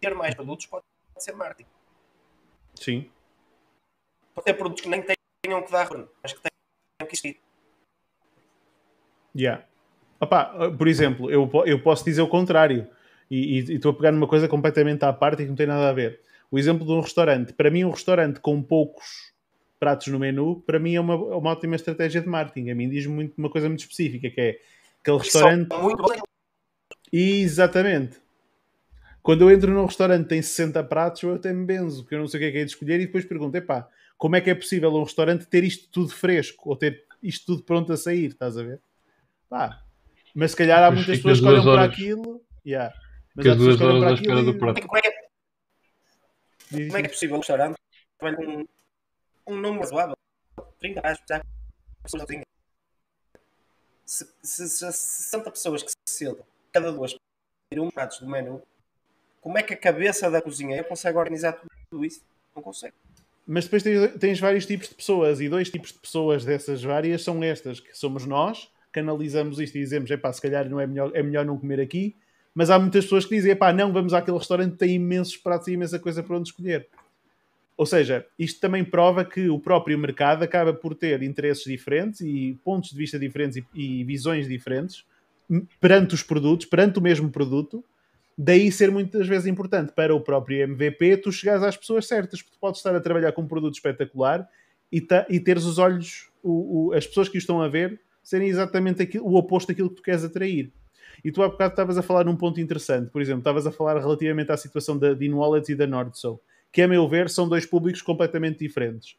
ter 0.00 0.14
mais 0.14 0.34
produtos 0.34 0.66
pode 0.66 0.84
ser 1.18 1.32
marketing. 1.32 1.68
Sim. 2.74 3.10
Pode 4.34 4.44
ter 4.44 4.54
produtos 4.54 4.82
que 4.82 4.88
nem 4.88 5.02
tenham 5.02 5.62
que 5.62 5.72
dar 5.72 5.88
mas 6.22 6.32
que 6.32 6.40
tenham 6.40 7.08
que 7.08 7.14
existir. 7.14 7.40
Yeah. 9.36 9.64
Opa, 10.20 10.70
por 10.70 10.88
exemplo, 10.88 11.30
eu, 11.30 11.50
eu 11.66 11.82
posso 11.82 12.04
dizer 12.04 12.22
o 12.22 12.28
contrário 12.28 12.88
e 13.30 13.58
estou 13.58 13.92
a 13.92 13.94
pegar 13.94 14.12
numa 14.12 14.28
coisa 14.28 14.46
completamente 14.46 15.04
à 15.04 15.12
parte 15.12 15.40
e 15.40 15.44
que 15.44 15.48
não 15.48 15.56
tem 15.56 15.66
nada 15.66 15.88
a 15.88 15.92
ver. 15.92 16.20
O 16.50 16.58
exemplo 16.58 16.86
de 16.86 16.92
um 16.92 17.00
restaurante. 17.00 17.52
Para 17.54 17.70
mim, 17.70 17.82
um 17.84 17.90
restaurante 17.90 18.40
com 18.40 18.62
poucos 18.62 19.32
pratos 19.80 20.06
no 20.08 20.18
menu, 20.18 20.60
para 20.60 20.78
mim 20.78 20.94
é 20.94 21.00
uma, 21.00 21.16
uma 21.16 21.50
ótima 21.50 21.74
estratégia 21.74 22.20
de 22.20 22.28
marketing. 22.28 22.70
A 22.70 22.74
mim 22.74 22.88
diz 22.88 23.06
muito 23.06 23.34
uma 23.38 23.50
coisa 23.50 23.68
muito 23.68 23.80
específica, 23.80 24.30
que 24.30 24.40
é 24.40 24.60
aquele 25.00 25.18
restaurante... 25.18 25.68
Exatamente. 27.10 28.20
Quando 29.22 29.42
eu 29.42 29.50
entro 29.50 29.70
num 29.70 29.86
restaurante 29.86 30.28
tem 30.28 30.42
60 30.42 30.82
pratos, 30.84 31.22
eu 31.22 31.34
até 31.34 31.52
me 31.52 31.64
benzo, 31.64 32.02
porque 32.02 32.14
eu 32.14 32.18
não 32.18 32.26
sei 32.26 32.38
o 32.38 32.42
que 32.42 32.46
é 32.48 32.52
que 32.52 32.58
é 32.58 32.64
de 32.64 32.70
escolher 32.70 33.00
e 33.00 33.06
depois 33.06 33.24
pergunto, 33.24 33.56
epá, 33.56 33.88
como 34.18 34.36
é 34.36 34.40
que 34.40 34.50
é 34.50 34.54
possível 34.54 34.92
um 34.94 35.04
restaurante 35.04 35.46
ter 35.46 35.62
isto 35.62 35.88
tudo 35.90 36.12
fresco 36.12 36.70
ou 36.70 36.76
ter 36.76 37.04
isto 37.22 37.46
tudo 37.46 37.62
pronto 37.62 37.92
a 37.92 37.96
sair, 37.96 38.26
estás 38.26 38.58
a 38.58 38.62
ver? 38.62 38.80
Pá, 39.48 39.82
mas 40.34 40.50
se 40.50 40.56
calhar 40.56 40.82
há 40.82 40.90
muitas 40.90 41.16
pessoas 41.16 41.40
que 41.40 41.46
olham 41.46 41.62
para 41.62 41.84
aquilo... 41.84 42.42
Yeah. 42.64 42.94
Mas 43.34 43.46
que 43.46 43.54
duas 43.54 43.80
horas 43.80 44.02
à 44.02 44.12
espera 44.12 44.42
do 44.42 44.58
prato. 44.58 44.86
Como 44.86 44.98
é, 44.98 45.00
que 45.00 45.08
é, 45.08 45.12
como 46.86 46.96
é 46.96 47.00
que 47.00 47.06
é 47.06 47.10
possível 47.10 47.36
um 47.36 47.38
restaurante 47.38 47.76
um, 48.22 48.64
um 49.46 49.56
número 49.56 49.80
razoável? 49.80 50.16
30 50.78 51.00
reais, 51.00 51.18
já 51.28 51.42
pessoas 52.02 52.24
se, 54.04 54.28
se, 54.42 54.68
se 54.68 54.92
60 54.92 55.50
pessoas 55.50 55.82
que 55.82 55.90
se 55.90 56.18
sentam, 56.18 56.44
cada 56.72 56.92
duas 56.92 57.14
um 57.74 57.90
pratos 57.90 58.18
do 58.18 58.28
menu, 58.28 58.62
como 59.42 59.58
é 59.58 59.62
que 59.62 59.74
a 59.74 59.76
cabeça 59.76 60.30
da 60.30 60.40
cozinheira 60.40 60.84
consegue 60.84 61.18
organizar 61.18 61.60
tudo 61.90 62.04
isso? 62.04 62.22
Não 62.54 62.62
consegue. 62.62 62.94
Mas 63.46 63.64
depois 63.64 63.82
tens, 63.82 64.12
tens, 64.18 64.40
vários 64.40 64.64
tipos 64.64 64.88
de 64.88 64.94
pessoas 64.94 65.40
e 65.40 65.48
dois 65.48 65.68
tipos 65.68 65.92
de 65.92 65.98
pessoas 65.98 66.44
dessas 66.44 66.82
várias 66.82 67.22
são 67.22 67.42
estas, 67.42 67.80
que 67.80 67.92
somos 67.92 68.24
nós, 68.24 68.70
que 68.92 69.00
analisamos 69.00 69.58
isto 69.58 69.76
e 69.76 69.80
dizemos, 69.80 70.08
epá, 70.10 70.32
se 70.32 70.40
calhar 70.40 70.70
não 70.70 70.78
é 70.78 70.86
melhor, 70.86 71.10
é 71.12 71.22
melhor 71.24 71.44
não 71.44 71.58
comer 71.58 71.80
aqui, 71.80 72.14
mas 72.54 72.70
há 72.70 72.78
muitas 72.78 73.04
pessoas 73.04 73.24
que 73.24 73.34
dizem, 73.34 73.56
pá, 73.56 73.72
não, 73.72 73.92
vamos 73.92 74.14
àquele 74.14 74.38
restaurante, 74.38 74.76
tem 74.76 74.94
imensos 74.94 75.36
pratos 75.36 75.66
e 75.66 75.72
imensa 75.72 75.98
coisa 75.98 76.22
para 76.22 76.36
onde 76.36 76.48
escolher. 76.48 76.86
Ou 77.76 77.84
seja, 77.84 78.24
isto 78.38 78.60
também 78.60 78.84
prova 78.84 79.24
que 79.24 79.48
o 79.48 79.58
próprio 79.58 79.98
mercado 79.98 80.44
acaba 80.44 80.72
por 80.72 80.94
ter 80.94 81.20
interesses 81.22 81.64
diferentes 81.64 82.20
e 82.20 82.56
pontos 82.62 82.90
de 82.90 82.96
vista 82.96 83.18
diferentes 83.18 83.56
e, 83.56 83.66
e 83.74 84.04
visões 84.04 84.46
diferentes 84.46 85.04
perante 85.80 86.14
os 86.14 86.22
produtos, 86.22 86.66
perante 86.66 87.00
o 87.00 87.02
mesmo 87.02 87.28
produto, 87.28 87.84
daí 88.36 88.70
ser 88.72 88.90
muitas 88.90 89.26
vezes 89.26 89.46
importante 89.46 89.92
para 89.92 90.14
o 90.14 90.20
próprio 90.20 90.62
MVP 90.64 91.18
tu 91.18 91.32
chegares 91.32 91.62
às 91.62 91.76
pessoas 91.76 92.06
certas, 92.06 92.42
porque 92.42 92.56
tu 92.56 92.60
podes 92.60 92.78
estar 92.80 92.94
a 92.94 93.00
trabalhar 93.00 93.32
com 93.32 93.42
um 93.42 93.48
produto 93.48 93.74
espetacular 93.74 94.48
e, 94.90 95.00
ta, 95.00 95.26
e 95.28 95.40
teres 95.40 95.64
os 95.64 95.78
olhos, 95.78 96.30
o, 96.42 96.88
o, 96.88 96.92
as 96.92 97.06
pessoas 97.06 97.28
que 97.28 97.36
o 97.36 97.38
estão 97.38 97.60
a 97.60 97.68
ver, 97.68 98.00
serem 98.22 98.48
exatamente 98.48 99.02
aquilo, 99.02 99.26
o 99.26 99.36
oposto 99.36 99.68
daquilo 99.68 99.90
que 99.90 99.96
tu 99.96 100.02
queres 100.02 100.24
atrair. 100.24 100.72
E 101.24 101.30
tu 101.30 101.42
há 101.42 101.48
bocado 101.48 101.72
estavas 101.72 101.98
a 101.98 102.02
falar 102.02 102.24
num 102.24 102.36
ponto 102.36 102.60
interessante, 102.60 103.10
por 103.10 103.20
exemplo, 103.20 103.40
estavas 103.40 103.66
a 103.66 103.72
falar 103.72 103.98
relativamente 103.98 104.50
à 104.50 104.56
situação 104.56 104.98
da 104.98 105.12
DeanWallets 105.12 105.68
e 105.68 105.74
da 105.74 105.86
Nordso, 105.86 106.40
que 106.72 106.82
a 106.82 106.88
meu 106.88 107.06
ver 107.08 107.28
são 107.28 107.48
dois 107.48 107.66
públicos 107.66 108.02
completamente 108.02 108.58
diferentes. 108.58 109.16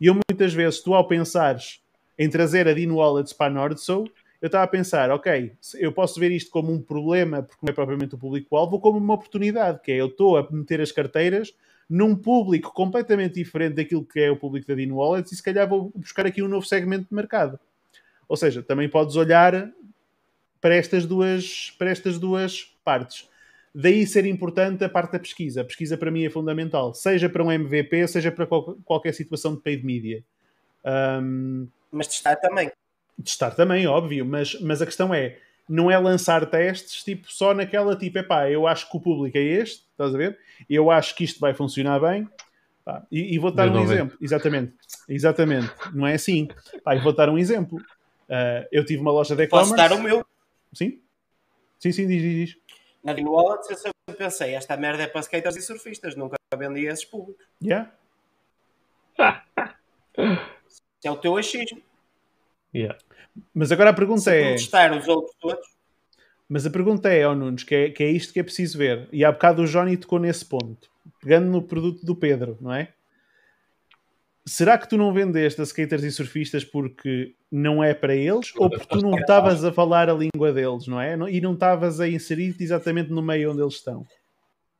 E 0.00 0.06
eu 0.06 0.14
muitas 0.14 0.52
vezes, 0.52 0.80
tu 0.80 0.94
ao 0.94 1.06
pensares 1.06 1.80
em 2.18 2.28
trazer 2.28 2.66
a 2.66 2.72
DeanWallets 2.72 3.32
para 3.32 3.46
a 3.46 3.54
Nordso, 3.54 4.04
eu 4.44 4.48
estava 4.48 4.64
a 4.64 4.68
pensar, 4.68 5.10
ok, 5.10 5.56
eu 5.76 5.90
posso 5.90 6.20
ver 6.20 6.30
isto 6.30 6.50
como 6.50 6.70
um 6.70 6.78
problema, 6.78 7.42
porque 7.42 7.64
não 7.64 7.70
é 7.70 7.72
propriamente 7.72 8.14
o 8.14 8.18
público-alvo, 8.18 8.74
ou 8.74 8.80
como 8.80 8.98
uma 8.98 9.14
oportunidade, 9.14 9.80
que 9.80 9.90
é 9.90 9.96
eu 9.96 10.08
estou 10.08 10.36
a 10.36 10.46
meter 10.50 10.82
as 10.82 10.92
carteiras 10.92 11.54
num 11.88 12.14
público 12.14 12.70
completamente 12.74 13.36
diferente 13.36 13.76
daquilo 13.76 14.04
que 14.04 14.20
é 14.20 14.30
o 14.30 14.36
público 14.36 14.66
da 14.66 14.74
DeanWallets 14.74 15.32
e 15.32 15.36
se 15.36 15.42
calhar 15.42 15.66
vou 15.66 15.90
buscar 15.96 16.26
aqui 16.26 16.42
um 16.42 16.48
novo 16.48 16.66
segmento 16.66 17.08
de 17.08 17.14
mercado. 17.14 17.58
Ou 18.28 18.36
seja, 18.36 18.62
também 18.62 18.86
podes 18.86 19.16
olhar 19.16 19.70
para 20.60 20.74
estas 20.74 21.06
duas, 21.06 21.74
para 21.78 21.88
estas 21.88 22.18
duas 22.18 22.76
partes. 22.84 23.26
Daí 23.74 24.06
ser 24.06 24.26
importante 24.26 24.84
a 24.84 24.90
parte 24.90 25.12
da 25.12 25.20
pesquisa. 25.20 25.62
A 25.62 25.64
pesquisa 25.64 25.96
para 25.96 26.10
mim 26.10 26.26
é 26.26 26.28
fundamental, 26.28 26.92
seja 26.92 27.30
para 27.30 27.42
um 27.42 27.50
MVP, 27.50 28.06
seja 28.08 28.30
para 28.30 28.46
qual, 28.46 28.76
qualquer 28.84 29.14
situação 29.14 29.54
de 29.54 29.62
paid 29.62 29.86
media. 29.86 30.22
Um, 30.84 31.66
mas 31.90 32.08
testar 32.08 32.36
também. 32.36 32.70
Testar 33.22 33.52
também, 33.52 33.86
óbvio, 33.86 34.24
mas, 34.24 34.60
mas 34.60 34.82
a 34.82 34.86
questão 34.86 35.14
é, 35.14 35.38
não 35.68 35.90
é 35.90 35.98
lançar 35.98 36.44
testes 36.46 37.02
tipo 37.04 37.32
só 37.32 37.54
naquela 37.54 37.96
tipo, 37.96 38.18
epá, 38.18 38.50
eu 38.50 38.66
acho 38.66 38.90
que 38.90 38.96
o 38.96 39.00
público 39.00 39.36
é 39.38 39.40
este, 39.40 39.84
estás 39.90 40.14
a 40.14 40.18
ver? 40.18 40.38
Eu 40.68 40.90
acho 40.90 41.14
que 41.14 41.24
isto 41.24 41.40
vai 41.40 41.54
funcionar 41.54 42.00
bem. 42.00 42.28
Pá, 42.84 43.06
e, 43.10 43.34
e, 43.34 43.38
vou 43.38 43.50
dar 43.50 43.68
um 43.70 43.82
exemplo, 43.82 44.18
exatamente, 44.20 44.74
exatamente, 45.08 45.72
não 45.94 46.06
é 46.06 46.14
assim. 46.14 46.48
Pá, 46.82 46.94
e 46.94 47.00
vou 47.00 47.14
dar 47.14 47.30
um 47.30 47.38
exemplo. 47.38 47.78
Uh, 48.28 48.66
eu 48.70 48.84
tive 48.84 49.00
uma 49.00 49.10
loja 49.10 49.34
de 49.34 49.44
e-commerce. 49.44 49.70
Posso 49.70 49.88
dar 49.88 49.92
o 49.96 50.02
meu? 50.02 50.24
Sim? 50.72 51.00
Sim, 51.78 51.92
sim, 51.92 52.06
diz, 52.06 52.22
diz, 52.22 52.48
diz. 52.48 52.58
Na 53.02 53.12
Green 53.12 53.26
Wallet 53.26 53.70
eu 53.70 53.76
sempre 53.76 53.94
pensei, 54.16 54.54
esta 54.54 54.76
merda 54.76 55.02
é 55.02 55.06
para 55.06 55.20
skaters 55.20 55.56
e 55.56 55.62
surfistas, 55.62 56.16
nunca 56.16 56.36
vendi 56.56 56.88
a 56.88 56.92
esses 56.92 57.04
públicos. 57.04 57.44
Yeah. 57.62 57.90
é 61.04 61.10
o 61.10 61.16
teu 61.16 61.36
achismo. 61.36 61.82
Yeah. 62.74 62.98
Mas 63.52 63.70
agora 63.72 63.90
a 63.90 63.94
pergunta 63.94 64.22
Se 64.22 64.30
é. 64.30 64.52
testar 64.52 64.96
os 64.96 65.06
outros 65.08 65.34
todos. 65.40 65.74
Mas 66.48 66.66
a 66.66 66.70
pergunta 66.70 67.08
é, 67.12 67.26
ó 67.26 67.34
Nunes, 67.34 67.64
que 67.64 67.74
é, 67.74 67.90
que 67.90 68.02
é 68.02 68.10
isto 68.10 68.32
que 68.32 68.40
é 68.40 68.42
preciso 68.42 68.76
ver. 68.78 69.08
E 69.12 69.24
há 69.24 69.32
bocado 69.32 69.62
o 69.62 69.66
Johnny 69.66 69.96
tocou 69.96 70.18
nesse 70.18 70.44
ponto, 70.44 70.90
pegando 71.20 71.46
no 71.50 71.62
produto 71.62 72.04
do 72.04 72.14
Pedro, 72.14 72.58
não 72.60 72.72
é? 72.72 72.92
será 74.46 74.76
que 74.76 74.88
tu 74.88 74.96
não 74.96 75.12
vendeste 75.12 75.60
a 75.60 75.64
skaters 75.64 76.02
e 76.02 76.12
surfistas 76.12 76.64
porque 76.64 77.34
não 77.50 77.82
é 77.82 77.94
para 77.94 78.14
eles 78.14 78.52
ou 78.56 78.68
porque 78.68 78.86
tu 78.86 79.00
não 79.00 79.18
estavas 79.18 79.64
a 79.64 79.72
falar 79.72 80.10
a 80.10 80.14
língua 80.14 80.52
deles, 80.52 80.86
não 80.86 81.00
é? 81.00 81.14
E 81.30 81.40
não 81.40 81.54
estavas 81.54 82.00
a 82.00 82.08
inserir-te 82.08 82.62
exatamente 82.62 83.10
no 83.10 83.22
meio 83.22 83.52
onde 83.52 83.62
eles 83.62 83.74
estão? 83.74 84.06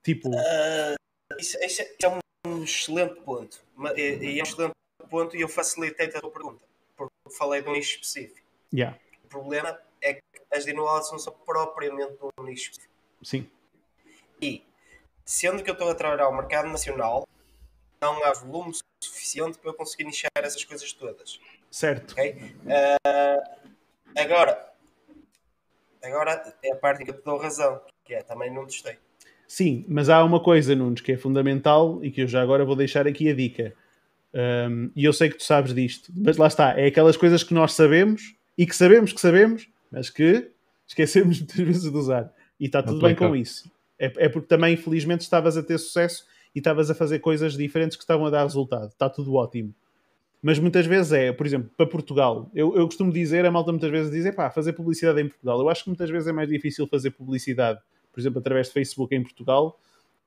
Tipo. 0.02 0.28
Uh, 0.28 0.94
isso, 1.38 1.56
isso, 1.64 1.82
é 1.82 2.48
um 2.48 2.62
excelente 2.62 3.20
ponto. 3.20 3.58
E 3.96 4.38
é 4.38 4.42
um 4.42 4.44
excelente 4.44 4.74
ponto 5.08 5.36
e 5.36 5.40
eu 5.40 5.48
facilitei 5.48 6.06
a 6.06 6.20
tua 6.20 6.30
pergunta 6.30 6.62
falei 7.30 7.62
de 7.62 7.68
um 7.68 7.72
nicho 7.72 7.96
específico. 7.96 8.46
Yeah. 8.72 8.98
O 9.24 9.28
problema 9.28 9.78
é 10.00 10.14
que 10.14 10.22
as 10.52 10.64
dinoaulas 10.64 11.10
não 11.10 11.18
são 11.18 11.32
propriamente 11.44 12.16
um 12.38 12.42
nicho 12.44 12.70
específico. 12.70 12.94
Sim. 13.22 13.50
E 14.40 14.64
sendo 15.24 15.62
que 15.62 15.70
eu 15.70 15.74
estou 15.74 15.88
a 15.90 15.94
trabalhar 15.94 16.24
ao 16.24 16.34
mercado 16.34 16.68
nacional, 16.68 17.26
não 18.00 18.22
há 18.24 18.32
volume 18.32 18.72
suficiente 19.02 19.58
para 19.58 19.70
eu 19.70 19.74
conseguir 19.74 20.04
nichar 20.04 20.30
essas 20.36 20.64
coisas 20.64 20.92
todas. 20.92 21.40
Certo. 21.70 22.12
Okay? 22.12 22.54
Uh, 22.64 23.70
agora, 24.16 24.72
agora 26.02 26.54
é 26.62 26.72
a 26.72 26.76
parte 26.76 27.04
que 27.04 27.10
eu 27.10 27.18
te 27.18 27.24
dou 27.24 27.38
razão, 27.38 27.80
que 28.04 28.14
é 28.14 28.22
também 28.22 28.52
não 28.52 28.66
testei. 28.66 28.98
Sim, 29.46 29.84
mas 29.88 30.08
há 30.08 30.22
uma 30.24 30.42
coisa, 30.42 30.74
Nunes, 30.74 31.00
que 31.00 31.12
é 31.12 31.16
fundamental 31.16 32.04
e 32.04 32.10
que 32.10 32.22
eu 32.22 32.28
já 32.28 32.42
agora 32.42 32.64
vou 32.64 32.76
deixar 32.76 33.06
aqui 33.06 33.30
a 33.30 33.34
dica. 33.34 33.74
Um, 34.34 34.90
e 34.96 35.04
eu 35.04 35.12
sei 35.12 35.30
que 35.30 35.36
tu 35.36 35.44
sabes 35.44 35.72
disto, 35.72 36.12
mas 36.16 36.36
lá 36.36 36.48
está, 36.48 36.76
é 36.76 36.86
aquelas 36.86 37.16
coisas 37.16 37.44
que 37.44 37.54
nós 37.54 37.72
sabemos 37.72 38.34
e 38.58 38.66
que 38.66 38.74
sabemos 38.74 39.12
que 39.12 39.20
sabemos, 39.20 39.68
mas 39.92 40.10
que 40.10 40.50
esquecemos 40.88 41.38
muitas 41.40 41.56
vezes 41.56 41.90
de 41.90 41.96
usar. 41.96 42.32
E 42.58 42.66
está 42.66 42.82
tudo 42.82 43.00
bem 43.00 43.14
com 43.14 43.34
isso. 43.36 43.70
É, 43.98 44.12
é 44.16 44.28
porque 44.28 44.48
também, 44.48 44.74
infelizmente, 44.74 45.20
estavas 45.20 45.56
a 45.56 45.62
ter 45.62 45.78
sucesso 45.78 46.26
e 46.54 46.58
estavas 46.58 46.90
a 46.90 46.94
fazer 46.94 47.20
coisas 47.20 47.56
diferentes 47.56 47.96
que 47.96 48.02
estavam 48.02 48.26
a 48.26 48.30
dar 48.30 48.42
resultado. 48.42 48.88
Está 48.88 49.08
tudo 49.08 49.34
ótimo. 49.34 49.72
Mas 50.42 50.58
muitas 50.58 50.84
vezes 50.84 51.12
é, 51.12 51.32
por 51.32 51.46
exemplo, 51.46 51.70
para 51.76 51.86
Portugal. 51.86 52.50
Eu, 52.54 52.76
eu 52.76 52.86
costumo 52.86 53.12
dizer, 53.12 53.46
a 53.46 53.50
malta 53.50 53.72
muitas 53.72 53.90
vezes 53.90 54.10
diz, 54.10 54.34
pá, 54.34 54.50
fazer 54.50 54.72
publicidade 54.72 55.20
em 55.20 55.28
Portugal. 55.28 55.60
Eu 55.60 55.68
acho 55.68 55.84
que 55.84 55.90
muitas 55.90 56.10
vezes 56.10 56.28
é 56.28 56.32
mais 56.32 56.48
difícil 56.48 56.86
fazer 56.86 57.12
publicidade, 57.12 57.80
por 58.12 58.20
exemplo, 58.20 58.40
através 58.40 58.66
de 58.66 58.74
Facebook 58.74 59.14
em 59.14 59.22
Portugal, 59.22 59.80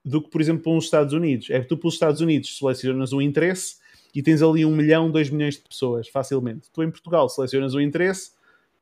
do 0.04 0.22
que, 0.22 0.30
por 0.30 0.42
exemplo, 0.42 0.64
para 0.64 0.72
os 0.72 0.86
Estados 0.86 1.14
Unidos. 1.14 1.50
É 1.50 1.60
que 1.60 1.68
tu, 1.68 1.78
pelos 1.78 1.94
Estados 1.94 2.20
Unidos, 2.20 2.58
selecionas 2.58 3.14
um 3.14 3.22
interesse 3.22 3.76
e 4.18 4.24
tens 4.24 4.42
ali 4.42 4.66
um 4.66 4.76
milhão, 4.76 5.12
dois 5.12 5.30
milhões 5.30 5.58
de 5.58 5.62
pessoas, 5.62 6.08
facilmente. 6.08 6.72
Tu 6.72 6.82
em 6.82 6.90
Portugal 6.90 7.30
selecionas 7.30 7.76
o 7.76 7.80
interesse, 7.80 8.32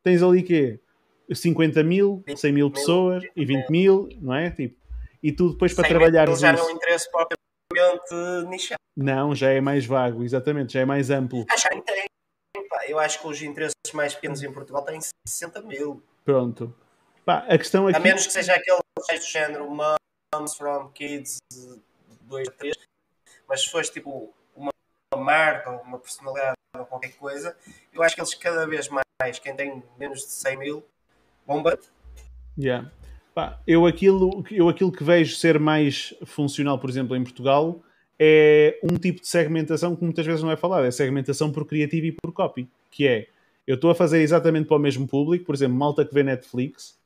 tens 0.02 0.24
ali 0.24 0.42
quê? 0.42 0.80
50 1.30 1.84
mil, 1.84 2.24
100 2.34 2.54
mil 2.54 2.72
pessoas 2.72 3.22
e 3.36 3.44
20 3.44 3.70
mil, 3.70 4.08
não 4.22 4.34
é? 4.34 4.50
Tipo, 4.50 4.80
e 5.22 5.34
tu 5.34 5.50
depois 5.50 5.74
para 5.74 5.90
trabalhar 5.90 6.34
já 6.38 6.54
não 6.54 6.72
interesse 6.72 7.12
propriamente 7.12 8.50
nichado. 8.50 8.80
Não, 8.96 9.36
já 9.36 9.50
é 9.50 9.60
mais 9.60 9.86
vago, 9.86 10.24
exatamente, 10.24 10.72
já 10.72 10.80
é 10.80 10.86
mais 10.86 11.10
amplo. 11.10 11.46
Ah, 11.50 11.58
já 11.58 11.68
tem. 11.82 12.06
Eu 12.88 12.98
acho 12.98 13.20
que 13.20 13.28
os 13.28 13.42
interesses 13.42 13.76
mais 13.94 14.16
pequenos 14.16 14.42
em 14.42 14.54
Portugal 14.54 14.84
têm 14.84 15.02
60 15.28 15.62
mil. 15.64 16.02
Pronto. 16.24 16.74
Pá, 17.26 17.40
a 17.50 17.58
questão 17.58 17.90
aqui... 17.90 17.98
A 17.98 18.00
menos 18.00 18.26
que 18.26 18.32
seja 18.32 18.54
aquele 18.54 18.78
do 18.78 19.26
género 19.26 19.70
Moms 19.70 20.56
from 20.56 20.92
Kids 20.94 21.40
2 22.22 22.48
a 22.48 22.52
3, 22.52 22.76
mas 23.50 23.64
se 23.64 23.70
fosse 23.70 23.92
tipo 23.92 24.34
uma 25.14 25.24
marca 25.24 25.72
uma 25.72 26.00
personalidade 26.00 26.56
ou 26.78 26.86
qualquer 26.86 27.14
coisa, 27.14 27.56
eu 27.94 28.04
acho 28.04 28.16
que 28.16 28.22
eles 28.22 28.34
cada 28.36 28.68
vez 28.68 28.90
mais, 28.90 29.40
quem 29.40 29.56
tem 29.56 29.84
menos 29.98 30.20
de 30.20 30.32
100 30.32 30.58
mil, 30.58 30.86
bomba. 31.46 31.80
Yeah. 32.58 32.92
Pá, 33.34 33.60
eu, 33.68 33.86
aquilo, 33.86 34.44
eu 34.52 34.70
aquilo 34.70 34.92
que 34.92 35.04
vejo 35.04 35.36
ser 35.36 35.60
mais 35.60 36.14
funcional, 36.26 36.80
por 36.80 36.90
exemplo, 36.90 37.16
em 37.16 37.24
Portugal, 37.24 37.82
é 38.18 38.80
um 38.84 38.98
tipo 38.98 39.22
de 39.22 39.28
segmentação 39.28 39.96
que 39.96 40.04
muitas 40.04 40.26
vezes 40.26 40.42
não 40.42 40.52
é 40.52 40.56
falado, 40.56 40.86
é 40.86 40.92
segmentação 40.92 41.52
por 41.52 41.66
criativo 41.66 42.06
e 42.06 42.12
por 42.12 42.32
copy, 42.32 42.70
que 42.90 43.08
é, 43.08 43.28
eu 43.68 43.76
estou 43.76 43.90
a 43.90 43.96
fazer 43.96 44.22
exatamente 44.22 44.68
para 44.68 44.78
o 44.78 44.80
mesmo 44.80 45.08
público, 45.08 45.46
por 45.46 45.56
exemplo, 45.56 45.78
malta 45.78 46.06
que 46.06 46.14
vê 46.14 46.24
Netflix, 46.24 46.98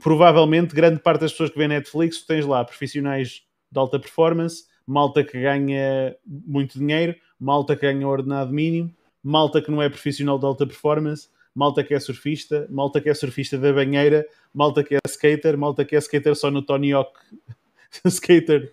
provavelmente 0.00 0.74
grande 0.74 1.00
parte 1.00 1.22
das 1.22 1.32
pessoas 1.32 1.50
que 1.50 1.58
vê 1.58 1.66
Netflix, 1.66 2.22
tens 2.22 2.46
lá 2.46 2.64
profissionais 2.64 3.44
de 3.70 3.78
alta 3.78 3.98
performance, 3.98 4.64
malta 4.86 5.24
que 5.24 5.40
ganha 5.40 6.16
muito 6.26 6.78
dinheiro, 6.78 7.14
malta 7.38 7.74
que 7.76 7.82
ganha 7.82 8.06
ordenado 8.06 8.52
mínimo, 8.52 8.92
malta 9.22 9.60
que 9.60 9.70
não 9.70 9.82
é 9.82 9.88
profissional 9.88 10.38
de 10.38 10.46
alta 10.46 10.66
performance, 10.66 11.28
malta 11.54 11.84
que 11.84 11.94
é 11.94 12.00
surfista, 12.00 12.66
malta 12.70 13.00
que 13.00 13.08
é 13.08 13.14
surfista 13.14 13.58
da 13.58 13.72
banheira, 13.72 14.26
malta 14.54 14.82
que 14.82 14.94
é 14.94 14.98
skater, 15.06 15.56
malta 15.56 15.84
que 15.84 15.94
é 15.94 15.98
skater 15.98 16.34
só 16.34 16.50
no 16.50 16.62
Tony 16.62 16.92
Hawk 16.92 17.12
skater 18.06 18.72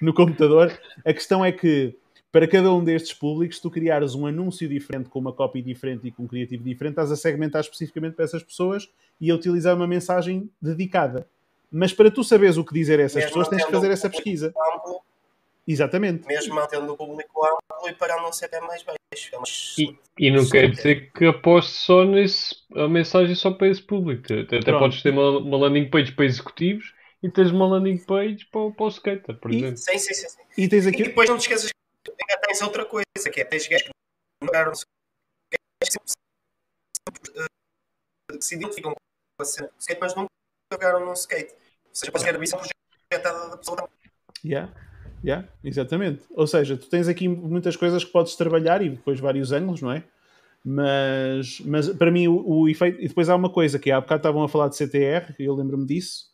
no 0.00 0.12
computador. 0.12 0.72
A 1.04 1.12
questão 1.12 1.44
é 1.44 1.52
que 1.52 1.96
para 2.34 2.48
cada 2.48 2.72
um 2.72 2.82
destes 2.82 3.14
públicos, 3.14 3.60
tu 3.60 3.70
criares 3.70 4.16
um 4.16 4.26
anúncio 4.26 4.68
diferente, 4.68 5.08
com 5.08 5.20
uma 5.20 5.32
copy 5.32 5.62
diferente 5.62 6.08
e 6.08 6.10
com 6.10 6.24
um 6.24 6.26
criativo 6.26 6.64
diferente, 6.64 6.94
estás 6.94 7.12
a 7.12 7.16
segmentar 7.16 7.60
especificamente 7.60 8.14
para 8.14 8.24
essas 8.24 8.42
pessoas 8.42 8.90
e 9.20 9.30
a 9.30 9.34
utilizar 9.36 9.76
uma 9.76 9.86
mensagem 9.86 10.50
dedicada. 10.60 11.28
Mas 11.70 11.92
para 11.92 12.10
tu 12.10 12.24
saberes 12.24 12.56
o 12.56 12.64
que 12.64 12.74
dizer 12.74 12.98
a 12.98 13.04
essas 13.04 13.22
mesmo 13.22 13.28
pessoas, 13.28 13.48
tens 13.48 13.64
que 13.64 13.70
fazer 13.70 13.88
essa 13.88 14.10
pesquisa. 14.10 14.48
Amplo, 14.48 15.00
Exatamente. 15.66 16.26
Mesmo 16.26 16.54
mantendo 16.54 16.92
o 16.92 16.96
público 16.96 17.46
amplo 17.46 17.88
e 17.88 17.94
para 17.94 18.20
não 18.20 18.32
ser 18.32 18.46
até 18.46 18.60
mais 18.60 18.82
baixo. 18.82 18.98
É 19.14 19.80
e, 19.80 19.98
e, 20.18 20.30
não 20.30 20.48
quer 20.48 20.70
dizer 20.70 21.12
que 21.12 21.26
aposte 21.26 21.72
só 21.72 22.04
nesse, 22.04 22.54
a 22.74 22.88
mensagem 22.88 23.34
só 23.34 23.50
para 23.50 23.68
esse 23.68 23.82
público. 23.82 24.24
Até, 24.24 24.58
até 24.58 24.72
podes 24.72 25.02
ter 25.02 25.10
uma, 25.10 25.38
uma, 25.38 25.56
landing 25.56 25.88
page 25.88 26.12
para 26.12 26.24
executivos 26.24 26.94
e 27.22 27.30
tens 27.30 27.50
uma 27.50 27.66
landing 27.66 27.98
page 28.04 28.46
para, 28.50 28.70
para 28.72 28.84
o 28.84 28.88
skater, 28.88 29.38
por 29.38 29.52
e, 29.52 29.56
exemplo. 29.56 29.78
Sim, 29.78 29.98
sim, 29.98 30.14
sim. 30.14 30.28
sim. 30.28 30.42
E, 30.58 30.68
tens 30.68 30.86
aqui... 30.86 31.02
e 31.02 31.04
depois 31.04 31.28
não 31.28 31.38
te 31.38 31.42
esqueças 31.42 31.70
que 31.70 32.10
ainda 32.10 32.40
tens 32.46 32.60
outra 32.60 32.84
coisa, 32.84 33.04
que 33.32 33.40
é 33.40 33.44
tens 33.44 33.68
gajos 33.68 33.86
que 33.86 33.92
não 34.42 34.48
jogaram 34.48 34.72
que 34.72 34.78
se 38.40 38.56
identificam 38.56 38.92
com 38.92 39.42
a 39.42 39.44
cena 39.44 39.70
skate, 39.78 40.00
mas 40.00 40.14
nunca 40.14 40.30
jogaram 40.72 41.06
num 41.06 41.12
skate. 41.12 41.52
Ou 41.52 41.94
seja, 41.94 42.12
pode 42.12 42.24
ser 42.24 42.34
a 42.34 42.38
visão 42.38 42.60
projetada 43.08 43.50
da 43.50 43.56
pessoa. 43.56 43.88
Yeah. 44.44 44.74
Yeah, 45.24 45.48
exatamente. 45.64 46.22
Ou 46.36 46.46
seja, 46.46 46.76
tu 46.76 46.86
tens 46.88 47.08
aqui 47.08 47.26
muitas 47.26 47.76
coisas 47.76 48.04
que 48.04 48.12
podes 48.12 48.36
trabalhar 48.36 48.82
e 48.82 48.90
depois 48.90 49.18
vários 49.18 49.52
ângulos, 49.52 49.80
não 49.80 49.90
é? 49.90 50.04
Mas, 50.62 51.60
mas 51.60 51.88
para 51.88 52.10
mim 52.10 52.28
o, 52.28 52.46
o 52.46 52.68
efeito. 52.68 53.00
E 53.00 53.08
depois 53.08 53.28
há 53.28 53.34
uma 53.34 53.48
coisa 53.48 53.78
que 53.78 53.90
há 53.90 54.00
bocado 54.00 54.20
estavam 54.20 54.42
a 54.42 54.48
falar 54.48 54.68
de 54.68 54.76
CTR, 54.76 55.34
eu 55.38 55.54
lembro-me 55.54 55.86
disso, 55.86 56.26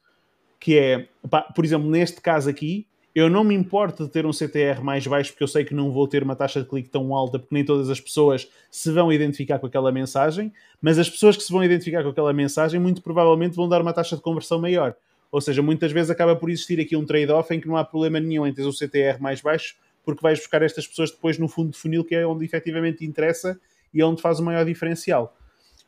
que 0.59 0.77
é, 0.77 1.09
pá, 1.29 1.43
por 1.43 1.65
exemplo, 1.65 1.89
neste 1.89 2.21
caso 2.21 2.51
aqui, 2.51 2.87
eu 3.15 3.29
não 3.29 3.43
me 3.43 3.55
importo 3.55 4.05
de 4.05 4.11
ter 4.11 4.25
um 4.27 4.33
CTR 4.33 4.83
mais 4.83 5.07
baixo 5.07 5.33
porque 5.33 5.43
eu 5.43 5.49
sei 5.49 5.65
que 5.65 5.75
não 5.75 5.91
vou 5.91 6.07
ter 6.07 6.23
uma 6.23 6.37
taxa 6.37 6.61
de 6.61 6.69
clique 6.69 6.89
tão 6.89 7.15
alta 7.15 7.39
porque 7.39 7.55
nem 7.55 7.65
todas 7.65 7.91
as 7.91 8.01
pessoas 8.01 8.49
se 8.71 8.93
vão 8.93 9.13
identificar 9.13 9.59
com 9.59 9.67
aquela 9.67 9.91
mensagem, 9.91 10.53
mas 10.81 10.99
as 10.99 11.11
pessoas 11.11 11.37
que 11.37 11.43
se 11.43 11.53
vão 11.53 11.65
identificar 11.65 12.03
com 12.03 12.11
aquela 12.11 12.33
mensagem 12.33 12.79
muito 12.79 13.03
provavelmente 13.03 13.57
vão 13.57 13.69
dar 13.69 13.83
uma 13.83 13.93
taxa 13.93 14.17
de 14.17 14.23
conversão 14.23 14.61
maior. 14.61 14.95
Ou 15.31 15.41
seja, 15.41 15.63
muitas 15.63 15.93
vezes 15.93 16.11
acaba 16.11 16.35
por 16.35 16.51
existir 16.51 16.81
aqui 16.81 16.97
um 16.97 17.05
trade-off 17.05 17.55
em 17.55 17.61
que 17.61 17.69
não 17.69 17.77
há 17.77 17.85
problema 17.85 18.19
nenhum 18.19 18.47
em 18.47 18.53
ter 18.53 18.63
o 18.63 18.73
CTR 18.73 19.21
mais 19.21 19.41
baixo, 19.41 19.77
porque 20.05 20.23
vais 20.23 20.39
buscar 20.39 20.63
estas 20.63 20.87
pessoas 20.87 21.11
depois 21.11 21.39
no 21.39 21.49
fundo 21.49 21.71
de 21.71 21.79
funil, 21.79 22.05
que 22.05 22.15
é 22.15 22.27
onde 22.27 22.45
efetivamente 22.45 23.05
interessa 23.05 23.61
e 23.93 24.01
é 24.01 24.05
onde 24.05 24.21
faz 24.21 24.41
o 24.41 24.45
maior 24.45 24.65
diferencial. 24.65 25.37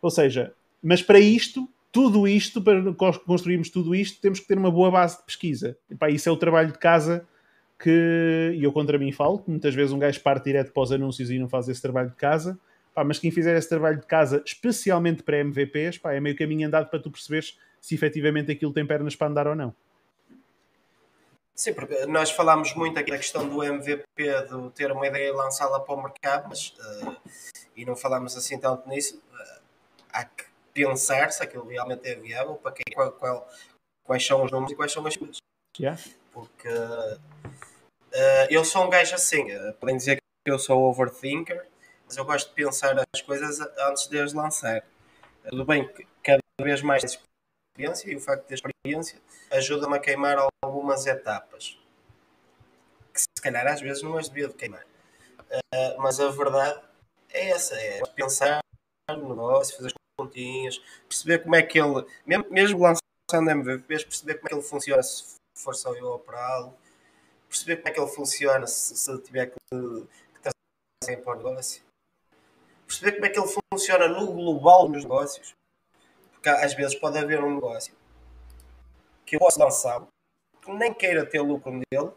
Ou 0.01 0.11
seja, 0.11 0.53
mas 0.83 1.03
para 1.03 1.19
isto, 1.19 1.69
tudo 1.91 2.27
isto, 2.27 2.63
para 2.63 2.93
construirmos 3.27 3.69
tudo 3.69 3.95
isto, 3.95 4.21
temos 4.21 4.41
que 4.41 4.47
ter 4.47 4.59
uma 4.59 4.71
boa 4.71 4.91
base 4.91 5.19
de 5.19 5.25
pesquisa. 5.25 5.77
E, 5.91 5.95
pá, 5.95 6.11
isso 6.11 6.29
é 6.29 6.33
o 6.33 6.37
trabalho 6.37 6.73
de 6.73 6.79
casa 6.79 7.27
que 7.79 8.59
eu 8.61 8.73
contra 8.73 8.97
mim 8.97 9.11
falo, 9.11 9.41
que 9.41 9.51
muitas 9.51 9.75
vezes 9.75 9.93
um 9.93 9.99
gajo 9.99 10.21
parte 10.21 10.45
direto 10.45 10.73
para 10.73 10.83
os 10.83 10.93
anúncios 10.93 11.31
e 11.31 11.39
não 11.39 11.49
faz 11.49 11.69
esse 11.69 11.83
trabalho 11.83 12.11
de 12.11 12.17
casa. 12.17 12.59
Pá, 12.95 13.03
mas 13.03 13.19
quem 13.19 13.31
fizer 13.31 13.57
esse 13.57 13.69
trabalho 13.69 13.99
de 13.99 14.07
casa, 14.07 14.43
especialmente 14.45 15.23
para 15.23 15.39
MVPs, 15.39 15.99
pá, 15.99 16.13
é 16.13 16.21
meio 16.21 16.37
caminho 16.37 16.67
andado 16.69 16.89
para 16.89 16.99
tu 16.99 17.11
perceberes 17.11 17.59
se 17.83 17.97
efetivamente 17.97 18.53
aquilo 18.53 18.73
tem 18.73 18.87
pernas 18.87 19.17
para 19.17 19.27
andar 19.27 19.49
ou 19.49 19.57
não. 19.57 19.75
Sim, 21.55 21.75
porque 21.75 22.07
nós 22.07 22.31
falámos 22.31 22.75
muito 22.75 22.99
aqui 22.99 23.11
da 23.11 23.19
questão 23.19 23.47
do 23.47 23.63
MVP, 23.63 24.05
de 24.17 24.71
ter 24.75 24.91
uma 24.91 25.07
ideia 25.07 25.29
e 25.29 25.33
lançá-la 25.33 25.81
para 25.81 25.95
o 25.95 26.03
mercado, 26.03 26.49
mas 26.49 26.69
uh, 26.71 27.17
e 27.77 27.85
não 27.85 27.95
falámos 27.95 28.37
assim 28.37 28.59
tanto 28.59 28.89
nisso. 28.89 29.23
Uh, 29.33 29.63
há 30.13 30.25
que 30.25 30.45
pensar 30.73 31.31
se 31.31 31.43
aquilo 31.43 31.69
realmente 31.69 32.09
é 32.09 32.15
viável, 32.15 32.55
para 32.55 32.73
quem, 32.73 32.85
qual, 32.95 33.13
qual, 33.13 33.49
quais 34.05 34.25
são 34.25 34.43
os 34.43 34.51
números 34.51 34.73
e 34.73 34.77
quais 34.77 34.93
são 34.93 35.07
as 35.07 35.17
coisas. 35.17 35.39
Yeah. 35.79 36.01
Porque 36.33 36.69
uh, 36.69 37.21
eu 38.49 38.65
sou 38.65 38.87
um 38.87 38.91
gajo 38.91 39.15
assim, 39.15 39.47
podem 39.79 39.97
dizer 39.97 40.17
que 40.17 40.51
eu 40.51 40.59
sou 40.59 40.83
overthinker, 40.85 41.67
mas 42.07 42.17
eu 42.17 42.25
gosto 42.25 42.49
de 42.49 42.55
pensar 42.55 42.97
as 43.15 43.21
coisas 43.21 43.61
antes 43.79 44.09
de 44.09 44.19
as 44.19 44.33
lançar. 44.33 44.83
Tudo 45.49 45.65
bem 45.67 45.87
que 45.93 46.07
cada 46.23 46.41
vez 46.63 46.81
mais 46.81 47.21
experiência 47.73 48.11
e 48.11 48.17
o 48.17 48.21
facto 48.21 48.43
de 48.43 48.49
ter 48.49 48.55
experiência 48.55 49.19
ajuda-me 49.51 49.97
a 49.97 49.99
queimar 49.99 50.37
algumas 50.63 51.07
etapas 51.07 51.79
que 53.13 53.21
se 53.21 53.43
calhar 53.43 53.67
às 53.67 53.81
vezes 53.81 54.03
não 54.03 54.17
as 54.17 54.29
devia 54.29 54.49
de 54.49 54.55
queimar. 54.55 54.85
Uh, 55.51 55.99
mas 56.01 56.19
a 56.19 56.31
verdade 56.31 56.81
é 57.31 57.51
essa, 57.51 57.75
é 57.75 58.01
pensar 58.15 58.61
no 59.11 59.29
negócio, 59.31 59.77
fazer 59.77 59.89
as 59.89 59.93
continhas, 60.19 60.79
perceber 61.09 61.41
como 61.41 61.55
é 61.55 61.63
que 61.63 61.79
ele, 61.79 62.07
mesmo, 62.25 62.47
mesmo 62.51 62.81
lançando 62.81 63.51
MVPs, 63.51 64.05
perceber 64.05 64.35
como 64.37 64.47
é 64.47 64.49
que 64.51 64.55
ele 64.55 64.63
funciona 64.63 65.03
se 65.03 65.37
for 65.57 65.75
só 65.75 65.95
eu 65.95 66.07
operá-lo, 66.13 66.75
perceber 67.49 67.77
como 67.77 67.89
é 67.89 67.91
que 67.91 68.01
ele 68.01 68.11
funciona 68.11 68.67
se, 68.67 68.97
se 68.97 69.19
tiver 69.23 69.47
que, 69.47 69.57
que 69.71 70.41
trazer 70.41 71.23
para 71.23 71.35
o 71.35 71.37
negócio, 71.37 71.83
perceber 72.87 73.13
como 73.13 73.27
é 73.27 73.29
que 73.29 73.39
ele 73.39 73.55
funciona 73.71 74.09
no 74.09 74.33
global 74.33 74.89
dos 74.89 75.03
negócios, 75.03 75.55
porque 76.43 76.49
às 76.49 76.75
vezes 76.75 76.97
pode 76.97 77.17
haver 77.17 77.41
um 77.41 77.55
negócio 77.55 77.95
que 79.25 79.37
eu 79.37 79.39
posso 79.39 79.61
lançar 79.61 80.05
que 80.61 80.73
nem 80.73 80.93
queira 80.93 81.25
ter 81.25 81.41
lucro 81.41 81.71
nele, 81.73 82.11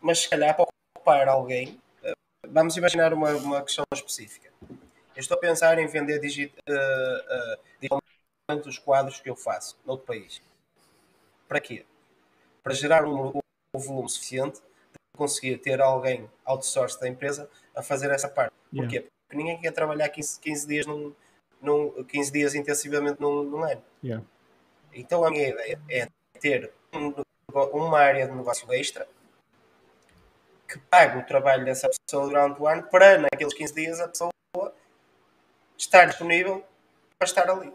mas 0.00 0.20
se 0.20 0.28
calhar 0.28 0.54
para 0.54 0.66
ocupar 0.96 1.28
alguém. 1.28 1.80
Eh, 2.02 2.12
vamos 2.48 2.76
imaginar 2.76 3.12
uma, 3.12 3.30
uma 3.30 3.62
questão 3.62 3.84
específica. 3.92 4.52
Eu 5.14 5.20
estou 5.20 5.36
a 5.36 5.40
pensar 5.40 5.78
em 5.78 5.86
vender 5.86 6.18
digit, 6.20 6.54
uh, 6.68 6.72
uh, 6.72 7.60
digitalmente 7.80 8.68
os 8.68 8.78
quadros 8.78 9.20
que 9.20 9.28
eu 9.28 9.36
faço 9.36 9.78
noutro 9.84 10.06
país. 10.06 10.40
Para 11.48 11.60
quê? 11.60 11.84
Para 12.62 12.74
gerar 12.74 13.04
um, 13.04 13.32
um 13.74 13.78
volume 13.78 14.08
suficiente 14.08 14.60
de 14.60 15.18
conseguir 15.18 15.58
ter 15.58 15.80
alguém 15.80 16.28
outsource 16.44 16.98
da 17.00 17.08
empresa 17.08 17.48
a 17.74 17.82
fazer 17.82 18.10
essa 18.10 18.28
parte. 18.28 18.54
Yeah. 18.72 18.90
Porquê? 18.90 19.08
Porque 19.26 19.36
ninguém 19.36 19.60
quer 19.60 19.72
trabalhar 19.72 20.08
15, 20.08 20.40
15 20.40 20.66
dias 20.66 20.86
num, 20.86 21.14
num, 21.62 22.04
15 22.04 22.32
dias 22.32 22.54
intensivamente 22.54 23.20
num, 23.20 23.42
num 23.44 23.62
ano. 23.62 23.82
Yeah. 24.02 24.24
Então 24.92 25.24
a 25.24 25.30
minha 25.30 25.48
ideia 25.48 25.80
é 25.88 26.08
ter 26.38 26.72
um, 26.92 27.14
uma 27.72 27.98
área 27.98 28.26
de 28.26 28.34
negócio 28.34 28.70
extra 28.72 29.08
que 30.68 30.78
pague 30.78 31.18
o 31.18 31.26
trabalho 31.26 31.64
dessa 31.64 31.88
pessoa 31.88 32.26
durante 32.26 32.60
o 32.60 32.66
ano 32.66 32.82
para 32.84 33.18
naqueles 33.18 33.54
15 33.54 33.74
dias 33.74 34.00
a 34.00 34.08
pessoa 34.08 34.32
estar 35.76 36.06
disponível 36.06 36.64
para 37.18 37.26
estar 37.26 37.48
ali. 37.48 37.72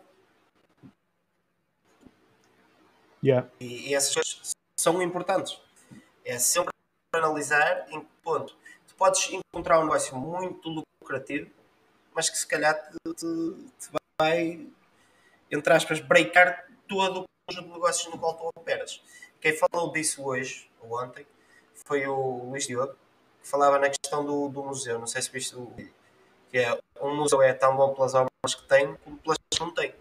Yeah. 3.23 3.47
E, 3.59 3.89
e 3.89 3.95
essas 3.95 4.13
coisas 4.13 4.51
são 4.79 5.01
importantes. 5.01 5.59
É 6.23 6.37
sempre 6.37 6.71
analisar 7.13 7.87
em 7.89 8.01
que 8.01 8.07
ponto 8.23 8.55
tu 8.87 8.95
podes 8.95 9.29
encontrar 9.31 9.79
um 9.79 9.83
negócio 9.83 10.15
muito 10.15 10.85
lucrativo 11.01 11.49
mas 12.17 12.31
que 12.31 12.37
se 12.39 12.47
calhar 12.47 12.73
te, 12.73 13.13
te, 13.13 13.25
te 13.79 13.89
vai, 14.19 14.67
entre 15.51 15.73
aspas, 15.73 15.99
breakar 15.99 16.65
todo 16.87 17.21
o 17.21 17.25
conjunto 17.47 17.67
de 17.67 17.73
negócios 17.73 18.11
no 18.11 18.19
qual 18.19 18.33
tu 18.33 18.49
operas. 18.55 19.03
Quem 19.39 19.55
falou 19.55 19.91
disso 19.91 20.25
hoje, 20.25 20.67
ou 20.81 20.99
ontem, 20.99 21.27
foi 21.85 22.07
o 22.07 22.45
Luís 22.45 22.65
Diogo, 22.65 22.95
que 23.39 23.47
falava 23.47 23.77
na 23.77 23.87
questão 23.89 24.25
do, 24.25 24.49
do 24.49 24.63
museu. 24.63 24.97
Não 24.97 25.05
sei 25.05 25.21
se 25.21 25.29
viste 25.29 25.55
o 25.55 25.71
que 26.49 26.57
é 26.57 26.79
um 26.99 27.15
museu 27.15 27.39
é 27.43 27.53
tão 27.53 27.77
bom 27.77 27.93
pelas 27.93 28.15
obras 28.15 28.55
que 28.55 28.67
tem 28.67 28.95
como 28.95 29.17
pelas 29.19 29.37
que 29.37 29.59
não 29.59 29.71
tem. 29.71 29.93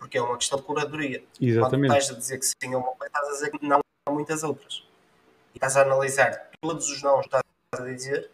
Porque 0.00 0.18
é 0.18 0.20
uma 0.20 0.36
questão 0.36 0.58
de 0.58 0.64
curadoria. 0.64 1.20
Quando 1.20 1.48
Exatamente. 1.48 1.96
estás 1.96 2.10
a 2.10 2.18
dizer 2.18 2.38
que 2.38 2.46
sim 2.46 2.74
a 2.74 2.78
uma 2.78 2.90
coisa, 2.90 3.06
estás 3.06 3.28
a 3.28 3.30
dizer 3.30 3.50
que 3.52 3.64
não 3.64 3.78
a 4.08 4.10
muitas 4.10 4.42
outras. 4.42 4.84
E 5.54 5.58
estás 5.58 5.76
a 5.76 5.82
analisar 5.82 6.50
todos 6.60 6.90
os 6.90 7.00
não 7.04 7.20
que 7.20 7.26
estás 7.26 7.44
a 7.72 7.84
dizer 7.84 8.30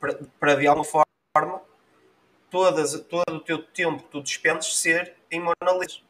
para, 0.00 0.18
para 0.38 0.54
de 0.56 0.66
alguma 0.66 0.84
forma 0.84 1.62
todas, 2.50 2.98
todo 3.02 3.36
o 3.36 3.40
teu 3.40 3.62
tempo 3.62 4.02
que 4.02 4.10
tu 4.10 4.22
despendes 4.22 4.76
ser 4.76 5.14
em 5.30 5.40
monolíticos. 5.40 6.04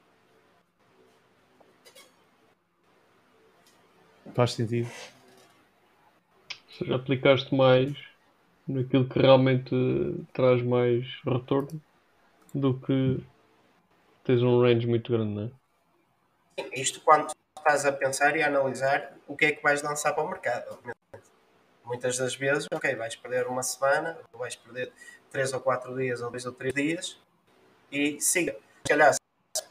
Faz 4.35 4.53
sentido. 4.53 4.89
Ou 6.51 6.79
seja, 6.79 6.95
aplicaste 6.95 7.55
mais 7.55 7.97
naquilo 8.67 9.09
que 9.09 9.19
realmente 9.19 9.75
traz 10.33 10.63
mais 10.63 11.05
retorno 11.25 11.81
do 12.55 12.79
que 12.79 13.21
tens 14.23 14.43
um 14.43 14.61
range 14.61 14.87
muito 14.87 15.11
grande, 15.11 15.35
não 15.35 15.43
é? 15.45 16.81
Isto 16.81 17.01
quando 17.01 17.33
estás 17.57 17.85
a 17.87 17.93
pensar 17.93 18.37
e 18.37 18.43
a 18.43 18.47
analisar 18.47 19.17
o 19.27 19.37
que 19.37 19.47
é 19.47 19.53
que 19.53 19.63
vais 19.63 19.83
lançar 19.83 20.13
para 20.13 20.23
o 20.23 20.29
mercado. 20.29 20.79
Muitas 21.89 22.19
das 22.19 22.35
vezes, 22.37 22.67
ok, 22.71 22.95
vais 22.97 23.17
perder 23.17 23.47
uma 23.47 23.63
semana, 23.63 24.19
ou 24.31 24.39
vais 24.39 24.55
perder 24.55 24.93
três 25.33 25.55
ou 25.55 25.61
quatro 25.61 25.97
dias, 25.97 26.21
ou 26.21 26.31
dois 26.31 26.45
ou 26.45 26.53
três 26.53 26.75
dias, 26.75 27.19
e 27.91 28.21
siga. 28.21 28.53
Se 28.85 28.89
calhar, 28.91 29.15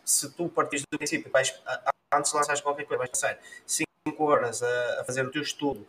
se- 0.04 0.30
tu 0.32 0.50
partires 0.50 0.84
do 0.92 0.98
princípio, 0.98 1.32
vais, 1.32 1.54
antes 2.12 2.32
de 2.32 2.38
lançares 2.38 2.60
qualquer 2.60 2.86
coisa, 2.86 2.98
vais 2.98 3.12
passar 3.12 3.38
5 3.68 3.86
horas 4.18 4.64
a, 4.64 5.02
a 5.02 5.04
fazer 5.06 5.24
o 5.28 5.32
teu 5.32 5.44
estudo, 5.44 5.86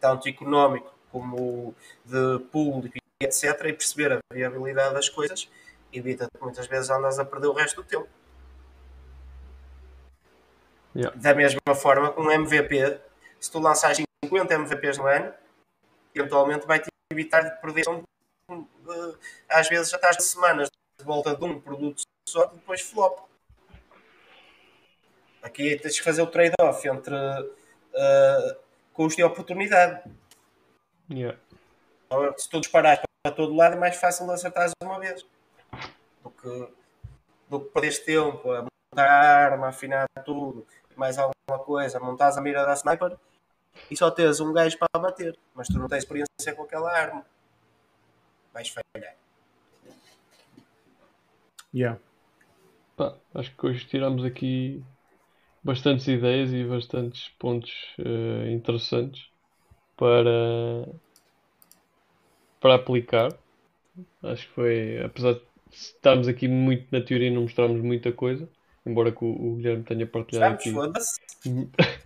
tanto 0.00 0.28
económico 0.28 0.94
como 1.10 1.74
de 2.04 2.38
público 2.52 2.96
etc., 3.20 3.44
e 3.64 3.72
perceber 3.72 4.12
a 4.12 4.20
viabilidade 4.32 4.94
das 4.94 5.08
coisas, 5.08 5.48
evita 5.92 6.28
que 6.32 6.44
muitas 6.44 6.68
vezes 6.68 6.90
andas 6.90 7.18
a 7.18 7.24
perder 7.24 7.48
o 7.48 7.52
resto 7.52 7.82
do 7.82 7.88
tempo. 7.88 8.08
Yeah. 10.94 11.16
Da 11.18 11.34
mesma 11.34 11.74
forma 11.74 12.12
que 12.12 12.20
um 12.20 12.30
MVP, 12.30 13.00
se 13.40 13.50
tu 13.50 13.58
lançares 13.58 13.98
50 14.24 14.54
MVPs 14.54 14.98
no 14.98 15.06
ano, 15.06 15.32
eventualmente 16.18 16.66
vai-te 16.66 16.88
evitar 17.10 17.42
de 17.42 17.60
perder 17.60 17.84
eh, 17.88 19.14
Às 19.48 19.68
vezes 19.68 19.90
já 19.90 19.96
estás 19.96 20.22
semanas 20.24 20.68
de 20.98 21.04
volta 21.04 21.34
de 21.36 21.44
um 21.44 21.60
produto 21.60 22.02
só 22.28 22.44
e 22.46 22.56
depois 22.56 22.80
flop. 22.80 23.26
Aqui 25.42 25.76
tens 25.76 25.98
que 25.98 26.04
fazer 26.04 26.22
o 26.22 26.26
trade-off 26.26 26.88
entre 26.88 27.14
eh, 27.94 28.58
custo 28.92 29.20
e 29.20 29.24
oportunidade. 29.24 30.02
Yeah. 31.10 31.38
Então, 32.06 32.34
Se 32.36 32.48
tu 32.48 32.60
disparares 32.60 33.02
para 33.22 33.34
todo 33.34 33.54
lado, 33.54 33.76
é 33.76 33.78
mais 33.78 33.96
fácil 33.96 34.26
de 34.26 34.32
acertares 34.32 34.72
uma 34.82 34.98
vez 34.98 35.24
do 36.22 36.30
que, 36.30 36.68
do 37.48 37.60
que 37.60 37.70
perderes 37.70 37.98
tempo 38.00 38.50
a 38.50 38.62
montar 38.62 39.08
a 39.08 39.44
arma, 39.44 39.68
afinar 39.68 40.06
tudo, 40.24 40.66
mais 40.96 41.18
alguma 41.18 41.64
coisa, 41.64 42.00
montares 42.00 42.36
a 42.36 42.40
mira 42.40 42.64
da 42.64 42.72
sniper 42.74 43.16
e 43.90 43.96
só 43.96 44.10
tens 44.10 44.40
um 44.40 44.52
gajo 44.52 44.76
para 44.78 45.00
bater, 45.00 45.38
mas 45.54 45.68
tu 45.68 45.78
não 45.78 45.88
tens 45.88 45.98
experiência 45.98 46.54
com 46.54 46.62
aquela 46.62 46.92
arma. 46.92 47.24
Vais 48.52 48.68
falhar. 48.68 49.16
Yeah. 51.74 52.00
Pá, 52.96 53.14
acho 53.34 53.54
que 53.54 53.66
hoje 53.66 53.86
tiramos 53.86 54.24
aqui 54.24 54.82
bastantes 55.62 56.06
ideias 56.08 56.50
e 56.52 56.64
bastantes 56.64 57.28
pontos 57.38 57.72
eh, 57.98 58.50
interessantes 58.50 59.28
para, 59.96 60.88
para 62.60 62.76
aplicar. 62.76 63.36
Acho 64.22 64.46
que 64.48 64.54
foi, 64.54 65.02
apesar 65.04 65.34
de 65.34 65.42
estarmos 65.70 66.28
aqui 66.28 66.48
muito 66.48 66.86
na 66.90 67.00
teoria, 67.00 67.30
não 67.30 67.42
mostrarmos 67.42 67.82
muita 67.82 68.12
coisa, 68.12 68.48
embora 68.86 69.12
que 69.12 69.24
o, 69.24 69.28
o 69.28 69.56
Guilherme 69.56 69.84
tenha 69.84 70.06
partilhado 70.06 70.62
Sabes? 70.62 71.18
aqui. 71.42 71.68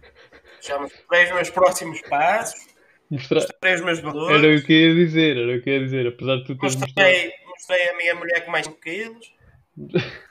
Já 0.63 0.79
mostrei 0.79 1.25
os 1.25 1.33
meus 1.33 1.51
próximos 1.51 2.01
passos, 2.03 2.67
Mostrar... 3.11 3.47
mostrei 3.51 3.75
os 3.75 3.81
meus 3.83 4.01
Era 4.27 4.49
valores, 4.49 4.59
o 4.59 4.65
que 4.65 4.73
eu 4.73 4.91
ia 4.91 4.95
dizer, 5.07 5.37
era 5.39 5.59
o 5.59 5.63
que 5.63 5.71
eu 5.71 5.75
ia 5.75 5.85
dizer, 5.85 6.07
apesar 6.09 6.37
de 6.39 6.45
tu 6.47 6.59
teres 6.59 6.79
mostrado. 6.79 7.19
mostrei, 7.19 7.33
mostrei 7.47 7.89
a 7.91 7.97
minha 7.97 8.15
mulher 8.15 8.45
com 8.45 8.51
mais 8.51 8.67
5 8.67 8.81
quilos. 8.81 9.33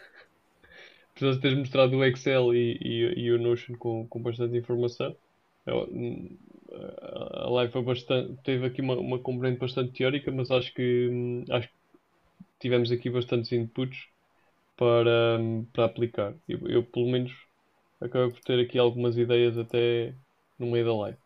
Apesar 1.15 1.35
de 1.35 1.41
teres 1.41 1.57
mostrado 1.59 1.97
o 1.97 2.03
Excel 2.05 2.53
e, 2.53 2.77
e, 2.81 3.19
e 3.25 3.31
o 3.31 3.37
Notion 3.39 3.75
com, 3.77 4.07
com 4.07 4.21
bastante 4.21 4.57
informação, 4.57 5.15
eu- 5.65 5.87
hum, 5.91 6.37
a 7.01 7.45
a 7.47 7.49
live 7.51 7.71
foi 7.73 7.83
bastante, 7.83 8.41
teve 8.43 8.65
aqui 8.65 8.81
uma, 8.81 8.95
uma 8.97 9.19
componente 9.21 9.59
bastante 9.59 9.93
teórica, 9.93 10.31
mas 10.31 10.51
acho 10.51 10.73
que, 10.73 11.09
hum, 11.09 11.43
acho 11.51 11.67
que 11.67 11.73
tivemos 12.59 12.91
aqui 12.91 13.09
bastantes 13.09 13.51
inputs 13.53 13.97
para, 14.77 15.39
hum, 15.39 15.65
para 15.73 15.85
aplicar. 15.85 16.35
Eu, 16.47 16.67
eu, 16.69 16.83
pelo 16.85 17.11
menos, 17.11 17.33
acabo 18.01 18.31
por 18.31 18.41
ter 18.41 18.59
aqui 18.59 18.77
algumas 18.79 19.17
ideias 19.17 19.57
até 19.57 20.15
no 20.57 20.67
meio 20.71 20.85
da 20.85 20.95
live. 20.95 21.17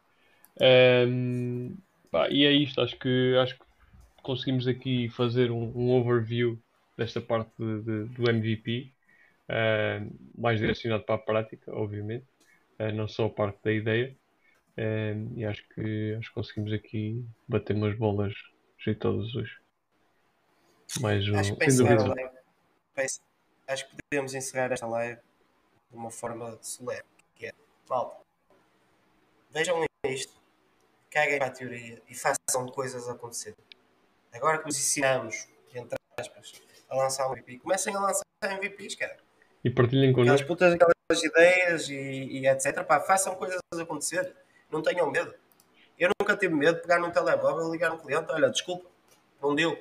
Hum, 1.08 1.77
pá, 2.11 2.30
e 2.30 2.45
é 2.45 2.52
isto, 2.52 2.82
acho 2.82 2.98
que, 3.00 3.35
acho 3.42 3.58
que 3.58 3.66
conseguimos 4.24 4.68
aqui 4.68 5.10
fazer 5.10 5.52
um, 5.52 5.72
um 5.77 5.92
overview 5.93 6.60
desta 6.98 7.22
parte 7.22 7.52
de- 7.58 7.82
de- 7.84 8.06
do 8.16 8.30
MVP, 8.30 8.93
eh, 9.50 10.02
mais 10.38 10.60
direcionado 10.60 11.03
para 11.06 11.16
a 11.16 11.19
prática, 11.19 11.72
obviamente, 11.76 12.27
eh, 12.80 12.92
não 12.92 13.08
só 13.08 13.26
a 13.26 13.30
parte 13.30 13.60
da 13.64 13.74
ideia. 13.74 14.18
Eh, 14.77 15.16
e 15.38 15.45
acho 15.45 15.64
que, 15.69 16.16
acho 16.19 16.30
que 16.30 16.35
conseguimos 16.35 16.74
aqui 16.74 17.26
bater 17.48 17.76
umas 17.76 17.98
bolas 17.98 18.34
jeitosas 18.80 19.35
hoje. 19.35 19.53
Mais 21.02 21.27
um, 21.27 21.38
Acho 21.38 21.52
que 21.52 21.58
para 21.58 21.68
encerrar 21.68 22.00
a 22.00 22.03
live, 22.03 22.30
acho 23.68 23.88
que 23.90 23.95
podemos 24.10 24.34
encerrar 24.34 24.72
esta 24.72 24.88
live 24.88 25.19
de 25.93 25.97
uma 25.97 26.09
forma 26.09 26.57
solene, 26.59 27.03
que 27.35 27.45
é, 27.45 27.53
malta, 27.88 28.17
vejam 29.51 29.85
isto, 30.07 30.33
caguem 31.11 31.38
para 31.38 31.47
a 31.47 31.51
teoria 31.51 32.01
e 32.09 32.15
façam 32.15 32.67
coisas 32.67 33.07
acontecer. 33.07 33.55
Agora 34.33 34.57
que 34.57 34.63
vos 34.65 34.75
ensinamos, 34.75 35.47
entre 35.72 35.95
aspas, 36.19 36.53
a 36.89 36.95
lançar 36.95 37.30
um 37.30 37.33
MVP, 37.33 37.59
comecem 37.59 37.95
a 37.95 37.99
lançar 37.99 38.23
MVPs, 38.41 38.95
cara. 38.95 39.15
E 39.63 39.69
partilhem 39.69 40.09
Aquelas 40.09 40.27
connosco. 40.27 40.47
putas, 40.47 40.73
aquelas 40.73 41.23
ideias 41.23 41.89
e, 41.89 41.93
e 41.95 42.47
etc. 42.47 42.83
Pá, 42.83 42.99
façam 42.99 43.35
coisas 43.35 43.59
acontecer. 43.80 44.35
Não 44.72 44.81
tenham 44.81 45.09
medo. 45.11 45.33
Eu 45.97 46.09
nunca 46.19 46.35
tive 46.35 46.55
medo 46.55 46.77
de 46.77 46.81
pegar 46.81 46.99
num 46.99 47.11
telemóvel 47.11 47.67
e 47.67 47.72
ligar 47.72 47.91
um 47.93 47.99
cliente. 47.99 48.31
Olha, 48.31 48.49
desculpa, 48.49 48.89
não 49.39 49.53
deu. 49.53 49.80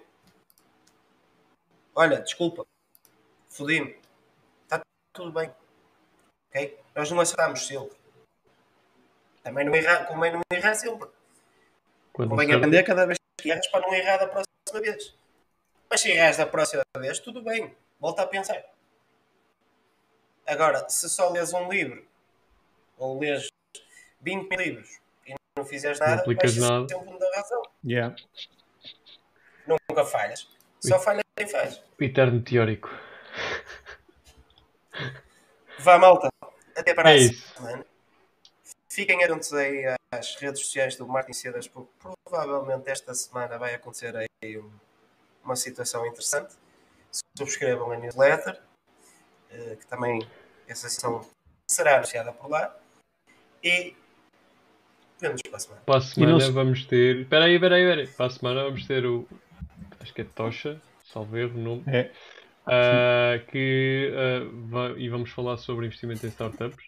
Olha, 1.94 2.20
desculpa, 2.20 2.66
fodi-me. 3.48 3.98
Está 4.64 4.82
tudo 5.14 5.32
bem. 5.32 5.50
Ok? 6.52 6.78
Nós 6.94 7.10
não 7.10 7.20
acertamos 7.20 7.66
sempre. 7.66 7.96
Também 9.42 9.64
não 9.64 9.74
errar, 9.74 10.04
convém 10.06 10.32
não 10.32 10.40
errar 10.52 10.74
sempre. 10.74 11.08
Quando 12.12 12.28
Convém 12.30 12.52
aprender 12.52 12.82
cada 12.82 13.06
vez 13.06 13.18
que 13.38 13.50
erras 13.50 13.66
para 13.68 13.80
não 13.80 13.94
errar 13.94 14.18
da 14.18 14.26
próxima 14.26 14.80
vez. 14.80 15.14
Mas 15.90 16.00
se 16.00 16.12
erras 16.12 16.36
da 16.36 16.46
próxima 16.46 16.82
vez, 16.98 17.18
tudo 17.18 17.42
bem. 17.42 17.74
Volta 17.98 18.22
a 18.22 18.26
pensar. 18.26 18.62
Agora, 20.46 20.86
se 20.88 21.08
só 21.08 21.30
lês 21.30 21.52
um 21.52 21.70
livro 21.70 22.06
ou 22.98 23.18
lês 23.18 23.48
20 24.20 24.54
livros 24.56 25.00
e 25.26 25.34
não 25.56 25.64
fizeres 25.64 25.98
Não 25.98 26.06
nada, 26.06 26.20
aplicas 26.20 26.54
vais 26.54 26.66
ser 26.66 26.72
nada. 26.72 26.88
sempre 26.88 27.14
um 27.14 27.18
da 27.18 27.30
razão. 27.36 27.62
Yeah. 27.84 28.14
Nunca 29.66 30.04
falhas. 30.04 30.48
Só 30.80 30.98
falha 30.98 31.22
quem 31.36 31.46
faz. 31.48 31.82
Eterno 31.98 32.42
teórico. 32.42 32.90
Vá, 35.78 35.98
malta. 35.98 36.31
Até 36.76 36.94
para 36.94 37.10
É 37.10 37.14
a 37.14 37.16
isso. 37.16 37.54
semana. 37.54 37.84
Fiquem 38.90 39.24
atentos 39.24 39.52
aí 39.54 39.84
às 40.12 40.34
redes 40.36 40.60
sociais 40.60 40.96
do 40.96 41.06
Martin 41.06 41.32
Cedas, 41.32 41.66
porque 41.66 41.90
provavelmente 42.24 42.88
esta 42.90 43.14
semana 43.14 43.58
vai 43.58 43.74
acontecer 43.74 44.14
aí 44.16 44.58
um- 44.58 44.70
uma 45.42 45.56
situação 45.56 46.06
interessante. 46.06 46.54
Subscrevam 47.38 47.90
a 47.92 47.96
newsletter, 47.96 48.60
eh, 49.50 49.76
que 49.76 49.86
também 49.86 50.26
essa 50.68 50.88
sessão 50.88 51.26
será 51.70 51.96
anunciada 51.96 52.32
por 52.32 52.50
lá. 52.50 52.74
E 53.62 53.96
vemos 55.18 55.40
para 55.42 55.56
a 55.56 55.60
semana. 55.60 55.82
Para 55.86 55.96
a 55.98 56.00
semana 56.00 56.40
se- 56.40 56.50
vamos 56.50 56.84
ter. 56.86 57.20
Espera 57.20 57.46
aí, 57.46 57.54
espera 57.54 57.76
aí, 57.76 57.82
espera 57.82 58.00
aí. 58.02 58.06
Para 58.08 58.26
a 58.26 58.30
semana 58.30 58.64
vamos 58.64 58.86
ter 58.86 59.06
o. 59.06 59.26
Acho 60.00 60.12
que 60.12 60.20
é 60.20 60.24
Tocha, 60.24 60.80
salvo 61.04 61.36
erro 61.36 61.58
o 61.58 61.62
nome. 61.62 61.84
É. 61.86 62.12
Ah, 62.66 63.40
que, 63.50 64.12
va- 64.68 64.94
e 64.96 65.08
vamos 65.08 65.30
falar 65.30 65.56
sobre 65.56 65.86
investimento 65.86 66.24
em 66.26 66.28
startups. 66.28 66.84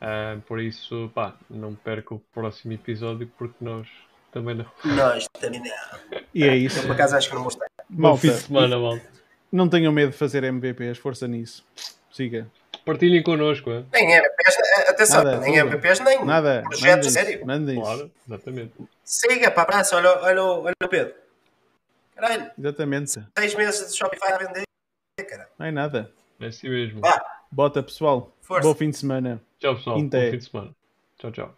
Ah, 0.00 0.36
por 0.46 0.60
isso, 0.60 1.10
pá, 1.14 1.34
não 1.50 1.74
perca 1.74 2.14
o 2.14 2.20
próximo 2.32 2.72
episódio 2.72 3.30
porque 3.36 3.56
nós 3.60 3.86
também 4.32 4.54
não. 4.54 4.66
Nós 4.84 5.26
também 5.40 5.60
não. 5.60 6.20
E 6.34 6.44
é 6.44 6.48
Eu 6.48 6.54
isso. 6.56 6.82
por 6.82 6.92
acaso 6.92 7.16
acho 7.16 7.28
que 7.28 7.34
não 7.34 7.42
vou 7.42 7.50
estar. 7.50 7.66
Bom 7.90 8.16
fim 8.16 8.28
de 8.28 8.34
semana, 8.36 8.78
malta. 8.78 9.02
não 9.50 9.68
tenham 9.68 9.92
medo 9.92 10.10
de 10.12 10.16
fazer 10.16 10.44
MVPs, 10.44 10.98
força 10.98 11.26
nisso. 11.26 11.66
Siga. 12.12 12.46
Partilhem 12.84 13.22
connosco, 13.22 13.70
é? 13.70 13.84
Nem 13.92 14.12
MPs, 14.14 14.56
atenção, 14.88 15.24
Nada, 15.24 15.40
nem 15.40 15.52
tudo. 15.58 15.66
MPs, 15.74 16.00
nem 16.00 16.24
Nada. 16.24 16.62
projetos, 16.62 16.86
mandem-se, 17.08 17.10
sério. 17.12 17.46
mandem-se. 17.46 17.80
Claro, 17.82 18.10
exatamente. 18.26 18.72
Siga 19.04 19.50
para 19.50 19.62
a 19.62 19.66
praça, 19.66 19.96
olha, 19.96 20.10
olha, 20.22 20.42
o- 20.42 20.62
olha 20.64 20.74
o 20.82 20.88
Pedro. 20.88 21.14
Caralho, 22.14 22.50
Exatamente. 22.58 23.10
seis 23.38 23.54
meses 23.54 23.90
de 23.92 23.96
Shopify 23.98 24.32
a 24.32 24.38
vender. 24.38 24.62
Caralho. 25.24 25.48
Não 25.58 25.66
é 25.66 25.70
nada. 25.70 26.12
É 26.40 26.46
assim 26.46 26.68
mesmo. 26.68 27.00
Vá, 27.00 27.20
Bota 27.50 27.82
pessoal. 27.82 28.32
Força. 28.40 28.68
Bom 28.68 28.74
fim 28.74 28.90
de 28.90 28.96
semana. 28.96 29.42
Tchau, 29.58 29.74
pessoal. 29.76 29.96
Bom 29.96 30.02
Inte. 30.04 30.30
fim 30.30 30.38
de 30.38 30.44
semana. 30.44 30.76
Tchau, 31.18 31.32
tchau. 31.32 31.46